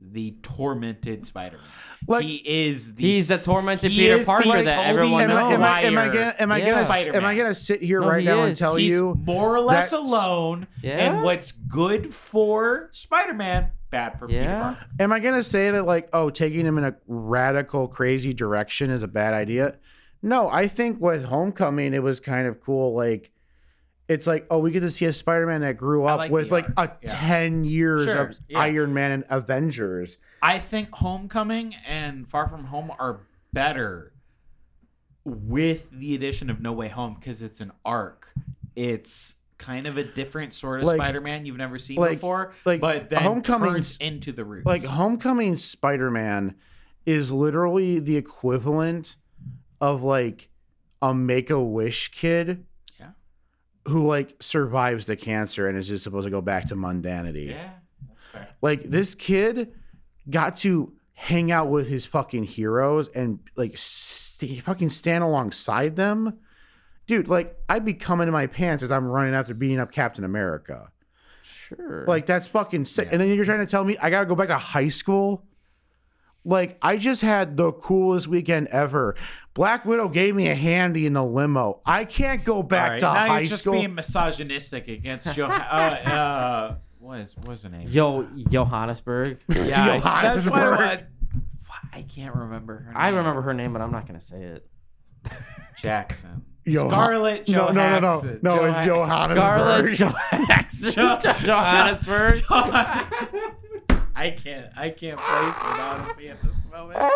the 0.00 0.36
tormented 0.42 1.24
Spider-Man. 1.26 1.66
Like- 2.06 2.24
he 2.24 2.36
is 2.44 2.94
the 2.94 3.02
He's 3.02 3.28
the 3.28 3.36
tormented 3.38 3.90
he 3.90 3.98
Peter 3.98 4.24
Parker 4.24 4.48
the 4.48 4.62
that 4.64 4.76
Tobey 4.76 4.88
everyone 4.88 5.30
Am 5.30 5.36
I, 5.36 5.52
am, 5.52 5.62
I, 5.62 5.80
am 5.82 5.98
I 5.98 6.06
gonna 6.08 6.34
am 6.38 6.52
I 6.52 6.58
Yeah. 6.58 6.84
gonna 6.84 7.16
am 7.16 7.24
I 7.24 7.34
gonna 7.36 7.54
sit 7.54 7.82
here 7.82 8.00
No, 8.00 8.08
right 8.08 8.20
he 8.20 8.26
now 8.26 8.42
and 8.44 8.56
tell 8.56 8.76
He's 8.76 8.90
you 8.92 9.18
more 9.24 9.54
or 9.54 9.60
less 9.60 9.92
alone, 9.92 10.66
Yeah? 10.82 10.98
and 10.98 11.22
what's 11.24 11.52
good 11.52 12.14
for 12.14 12.88
Spider-Man, 12.92 13.72
bad 13.90 14.18
for 14.18 14.28
Peter 14.28 14.40
Yeah. 14.42 14.62
Parker. 14.62 14.86
Am 15.00 15.12
I 15.12 15.20
gonna 15.20 15.42
say 15.42 15.70
that 15.72 15.82
like, 15.84 16.08
oh, 16.12 16.30
taking 16.30 16.64
him 16.64 16.78
in 16.78 16.84
a 16.84 16.94
radical, 17.06 17.88
crazy 17.88 18.32
direction 18.32 18.90
is 18.90 19.02
a 19.02 19.08
bad 19.08 19.34
idea? 19.34 19.74
No, 20.22 20.48
I 20.48 20.68
think 20.68 21.00
with 21.00 21.24
Homecoming, 21.24 21.92
it 21.94 22.02
was 22.02 22.18
kind 22.20 22.46
of 22.48 22.60
cool. 22.60 22.94
Like, 22.94 23.30
it's 24.08 24.26
like, 24.26 24.46
oh, 24.50 24.58
we 24.58 24.70
get 24.70 24.80
to 24.80 24.90
see 24.90 25.04
a 25.04 25.12
Spider-Man 25.12 25.60
that 25.60 25.76
grew 25.76 26.04
up 26.06 26.18
like 26.18 26.30
with 26.30 26.50
like 26.50 26.66
a 26.76 26.90
yeah. 27.02 27.10
ten 27.12 27.64
years 27.64 28.06
Sure, 28.06 28.28
of 28.28 28.38
yeah. 28.48 28.58
Iron 28.60 28.94
Man 28.94 29.10
and 29.10 29.24
Avengers. 29.28 30.18
I 30.42 30.58
think 30.58 30.90
Homecoming 30.94 31.74
and 31.86 32.26
Far 32.28 32.48
From 32.48 32.64
Home 32.64 32.90
are 32.98 33.20
better 33.52 34.12
with 35.24 35.90
the 35.90 36.14
addition 36.14 36.48
of 36.50 36.60
No 36.60 36.72
Way 36.72 36.88
Home 36.88 37.14
because 37.18 37.42
it's 37.42 37.60
an 37.60 37.72
arc. 37.84 38.32
It's 38.74 39.34
kind 39.58 39.86
of 39.86 39.98
a 39.98 40.04
different 40.04 40.52
sort 40.52 40.80
of 40.80 40.86
Like- 40.86 40.96
Spider-Man 40.96 41.44
you've 41.44 41.56
never 41.56 41.78
seen 41.78 41.96
like- 41.96 42.12
before, 42.18 42.54
like, 42.64 42.80
but 42.80 43.10
then 43.10 43.20
Homecoming's- 43.22 43.72
turns 43.74 43.96
into 43.98 44.32
the 44.32 44.44
roots. 44.44 44.64
Like 44.66 44.84
Homecoming 44.84 45.56
Spider-Man 45.56 46.54
is 47.04 47.32
literally 47.32 47.98
the 47.98 48.16
equivalent 48.16 49.16
of 49.80 50.02
like 50.02 50.48
a 51.02 51.12
Make-A-Wish 51.12 52.12
kid. 52.12 52.64
Yeah. 53.88 53.92
Who 53.92 54.06
like 54.06 54.36
survives 54.40 55.06
the 55.06 55.16
cancer 55.16 55.68
and 55.68 55.76
is 55.78 55.88
just 55.88 56.04
supposed 56.04 56.24
to 56.26 56.30
go 56.30 56.40
back 56.40 56.66
to 56.68 56.76
mundanity. 56.76 57.50
yeah, 57.50 57.70
that's 58.08 58.24
fair. 58.32 58.48
Like 58.60 58.82
this 58.84 59.14
kid 59.14 59.72
got 60.28 60.56
to 60.58 60.92
hang 61.14 61.50
out 61.50 61.68
with 61.68 61.88
his 61.88 62.06
fucking 62.06 62.44
heroes 62.44 63.08
and 63.08 63.40
like 63.56 63.76
st- 63.76 64.62
fucking 64.62 64.90
stand 64.90 65.24
alongside 65.24 65.96
them 65.96 66.38
dude, 67.08 67.26
like 67.26 67.56
I'd 67.68 67.84
be 67.84 67.94
coming 67.94 68.28
in 68.28 68.32
my 68.32 68.46
pants 68.46 68.84
as 68.84 68.92
I'm 68.92 69.08
running 69.08 69.34
after 69.34 69.54
beating 69.54 69.80
up 69.80 69.90
Captain 69.90 70.22
America. 70.22 70.92
Sure. 71.42 72.04
Like 72.06 72.26
that's 72.26 72.46
fucking 72.46 72.84
sick. 72.84 73.08
And 73.10 73.20
then 73.20 73.28
you're 73.34 73.44
trying 73.44 73.60
to 73.60 73.66
tell 73.66 73.82
me 73.82 73.98
I 73.98 74.10
gotta 74.10 74.26
go 74.26 74.36
back 74.36 74.48
to 74.48 74.58
high 74.58 74.88
school. 74.88 75.44
Like 76.48 76.78
I 76.80 76.96
just 76.96 77.20
had 77.20 77.56
the 77.58 77.72
coolest 77.72 78.26
weekend 78.26 78.68
ever. 78.68 79.14
Black 79.52 79.84
Widow 79.84 80.08
gave 80.08 80.34
me 80.34 80.48
a 80.48 80.54
handy 80.54 81.04
in 81.04 81.12
the 81.12 81.22
limo. 81.24 81.80
I 81.84 82.04
can't 82.06 82.42
go 82.44 82.62
back 82.62 82.84
All 82.84 82.90
right, 82.92 83.00
to 83.00 83.06
now 83.06 83.14
high 83.14 83.38
you're 83.40 83.48
just 83.48 83.62
school. 83.62 83.74
being 83.74 83.94
misogynistic 83.94 84.88
against 84.88 85.32
Joe. 85.34 85.46
uh, 85.46 85.48
uh, 85.50 86.74
what 87.00 87.20
is 87.20 87.36
what 87.36 87.52
is 87.52 87.62
her 87.64 87.68
name? 87.68 87.86
Yo, 87.88 88.22
Johannesburg. 88.48 89.38
Yeah, 89.54 90.00
I- 90.02 90.22
that's 90.22 90.48
what 90.48 90.58
I, 90.62 90.64
Johannesburg. 90.76 91.06
I 91.92 92.02
can't 92.02 92.34
remember 92.34 92.76
her. 92.78 92.84
Name. 92.92 92.96
I 92.96 93.08
remember 93.08 93.42
her 93.42 93.52
name, 93.54 93.72
but 93.74 93.82
I'm 93.82 93.92
not 93.92 94.06
gonna 94.06 94.20
say 94.20 94.42
it. 94.42 94.66
Jackson. 95.82 96.44
Johan- 96.64 96.90
Scarlett 96.90 97.48
no, 97.48 97.68
no, 97.68 97.72
no, 97.72 97.98
no, 98.00 98.00
Johansson. 98.00 98.38
no. 98.42 98.64
It's 98.64 99.98
Johansson. 99.98 100.92
Johannesburg. 100.94 102.36
Scarlett 102.36 102.42
Johannesburg. 102.42 102.42
I 104.20 104.30
can't. 104.30 104.66
I 104.76 104.90
can't 104.90 105.18
place 105.18 105.56
it 105.56 105.80
honestly 105.80 106.28
at 106.28 106.42
this 106.42 106.64
moment. 106.70 106.98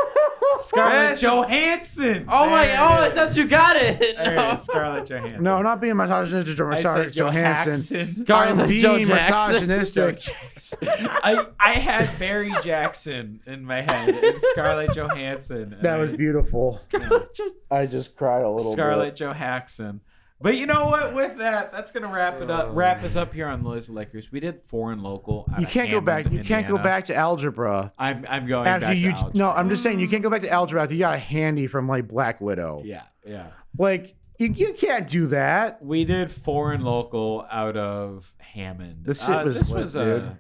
Scarlett 0.59 1.19
Johansson. 1.21 2.27
Oh 2.29 2.49
my! 2.49 2.67
There 2.67 2.77
Oh, 2.81 2.85
it 2.85 2.89
I 2.91 3.09
is. 3.09 3.15
thought 3.15 3.37
you 3.37 3.49
got 3.49 3.77
it. 3.77 3.99
There 4.17 4.33
it 4.35 4.37
No. 4.37 4.53
is, 4.53 4.63
Scarlett 4.63 5.07
Johansson. 5.07 5.43
No, 5.43 5.63
not 5.63 5.81
being 5.81 5.97
misogynistic. 5.97 6.61
I'm 6.61 6.73
I 6.73 6.81
sorry, 6.81 7.05
said 7.05 7.13
Joe 7.15 7.27
Johansson. 7.27 7.73
Jackson. 7.97 8.05
Scarlett 8.05 8.59
I'm 8.61 8.71
Joe 8.79 8.95
being 8.97 9.07
Jackson. 9.09 9.67
Misogynistic. 9.67 10.19
Jackson. 10.21 10.79
I 10.89 11.47
I 11.59 11.71
had 11.73 12.19
Barry 12.19 12.53
Jackson 12.63 13.41
in 13.47 13.65
my 13.65 13.81
head. 13.83 14.11
It's 14.15 14.47
Scarlett 14.51 14.95
Johansson. 14.95 15.73
and 15.75 15.83
That 15.83 15.95
I- 15.99 16.03
was 16.03 16.13
beautiful. 16.13 16.71
Scarlett. 16.73 17.37
I 17.71 17.87
just 17.87 18.17
cried 18.17 18.43
a 18.43 18.51
little 18.51 18.73
Scarlett 18.73 19.17
Johansson. 19.17 20.01
But 20.43 20.57
you 20.57 20.67
know 20.67 20.87
what? 20.87 21.15
With 21.15 21.39
that, 21.39 21.71
that's 21.71 21.93
gonna 21.93 22.09
wrap 22.09 22.41
it 22.41 22.51
up. 22.51 22.71
Wrap 22.73 23.03
us 23.05 23.15
up 23.17 23.33
here 23.33 23.47
on 23.47 23.63
Liz 23.63 23.89
Liquors. 23.89 24.33
We 24.33 24.41
did 24.41 24.61
foreign 24.63 25.03
local. 25.03 25.49
You 25.59 25.67
can't 25.67 25.91
go 25.91 26.01
back. 26.01 26.31
You 26.31 26.43
can't 26.43 26.67
go 26.67 26.79
back 26.79 27.05
to 27.07 27.15
algebra 27.15 27.93
I'm 27.99 28.27
I'm 28.29 28.47
going 28.47 28.67
after 28.67 28.87
back 28.87 28.97
you. 28.97 29.13
to 29.13 29.17
algebra. 29.17 29.39
No, 29.39 29.51
I'm 29.51 29.69
just 29.69 29.83
saying 29.83 30.01
you 30.01 30.09
can't 30.09 30.23
go 30.23 30.31
back 30.31 30.41
to 30.43 30.51
algebra 30.51 30.83
after 30.83 30.95
you 30.95 31.01
got 31.01 31.15
a 31.15 31.19
handy 31.19 31.67
from 31.67 31.89
like 31.89 32.09
Black 32.09 32.41
Widow. 32.41 32.83
Yeah, 32.85 33.03
yeah. 33.25 33.47
Like 33.79 34.17
you, 34.39 34.49
you 34.49 34.73
can't 34.73 35.07
do 35.07 35.29
that. 35.29 35.85
We 35.85 36.05
did 36.05 36.31
foreign 36.31 36.83
local 36.83 37.47
out 37.51 37.77
of 37.77 38.35
Hammond. 38.39 39.05
This 39.05 39.25
shit 39.25 39.45
was 39.45 39.59
this 39.59 39.71
lit, 39.71 39.83
was 39.83 39.97
a 39.97 40.39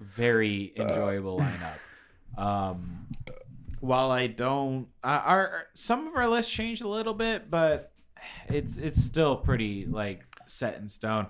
very 0.00 0.72
enjoyable 0.76 1.40
lineup. 1.40 2.40
Um, 2.40 3.08
while 3.80 4.10
I 4.10 4.26
don't, 4.28 4.88
uh, 5.02 5.20
our 5.24 5.66
some 5.74 6.06
of 6.06 6.14
our 6.14 6.28
lists 6.28 6.52
changed 6.52 6.82
a 6.82 6.88
little 6.88 7.14
bit, 7.14 7.50
but 7.50 7.89
it's 8.48 8.78
it's 8.78 9.02
still 9.02 9.36
pretty 9.36 9.86
like 9.86 10.24
set 10.46 10.76
in 10.78 10.88
stone. 10.88 11.28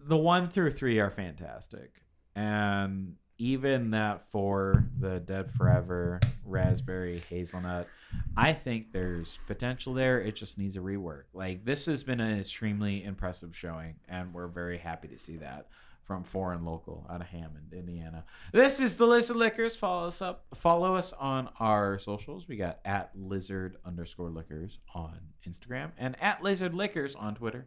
The 0.00 0.16
one 0.16 0.48
through 0.48 0.70
three 0.70 0.98
are 0.98 1.10
fantastic, 1.10 2.02
and 2.34 3.16
even 3.38 3.90
that 3.90 4.30
for 4.30 4.84
the 4.98 5.20
Dead 5.20 5.50
Forever 5.50 6.20
Raspberry 6.44 7.22
Hazelnut, 7.28 7.88
I 8.36 8.52
think 8.52 8.92
there's 8.92 9.38
potential 9.46 9.94
there. 9.94 10.20
It 10.20 10.36
just 10.36 10.58
needs 10.58 10.76
a 10.76 10.80
rework. 10.80 11.24
Like 11.32 11.64
this 11.64 11.86
has 11.86 12.02
been 12.02 12.20
an 12.20 12.38
extremely 12.38 13.04
impressive 13.04 13.56
showing, 13.56 13.96
and 14.08 14.32
we're 14.32 14.48
very 14.48 14.78
happy 14.78 15.08
to 15.08 15.18
see 15.18 15.36
that 15.38 15.68
from 16.12 16.24
foreign 16.24 16.62
local 16.66 17.06
out 17.08 17.22
of 17.22 17.26
Hammond, 17.28 17.72
Indiana. 17.72 18.26
This 18.52 18.80
is 18.80 18.98
the 18.98 19.06
Lizard 19.06 19.36
Liquors. 19.36 19.74
Follow 19.74 20.08
us 20.08 20.20
up. 20.20 20.44
Follow 20.54 20.94
us 20.94 21.14
on 21.14 21.48
our 21.58 21.98
socials. 21.98 22.46
We 22.46 22.56
got 22.58 22.80
at 22.84 23.12
lizard 23.14 23.78
underscore 23.82 24.28
liquors 24.28 24.78
on 24.94 25.18
Instagram 25.48 25.92
and 25.96 26.14
at 26.20 26.42
lizard 26.42 26.74
liquors 26.74 27.14
on 27.14 27.34
Twitter. 27.34 27.66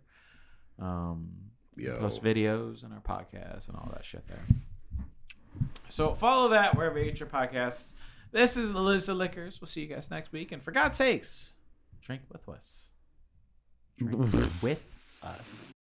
Um, 0.77 1.30
Yo. 1.75 1.98
post 1.98 2.24
videos 2.24 2.83
and 2.83 2.93
our 2.93 2.99
podcasts 2.99 3.67
and 3.67 3.75
all 3.77 3.90
that 3.93 4.06
shit 4.06 4.27
there. 4.27 4.45
So 5.90 6.14
follow 6.14 6.49
that 6.49 6.75
wherever 6.77 6.99
you 6.99 7.06
get 7.06 7.19
your 7.19 7.30
podcasts. 7.30 7.93
This 8.32 8.57
is 8.57 8.72
the 8.72 8.80
Lizard 8.80 9.15
Liquors. 9.15 9.59
We'll 9.59 9.69
see 9.69 9.82
you 9.82 9.88
guys 9.88 10.11
next 10.11 10.32
week. 10.32 10.51
And 10.51 10.61
for 10.61 10.72
God's 10.72 10.98
sakes, 10.98 11.53
drink 12.03 12.22
with 12.32 12.48
us. 12.48 12.90
Drink 13.98 14.22
with 14.61 15.19
us. 15.24 15.72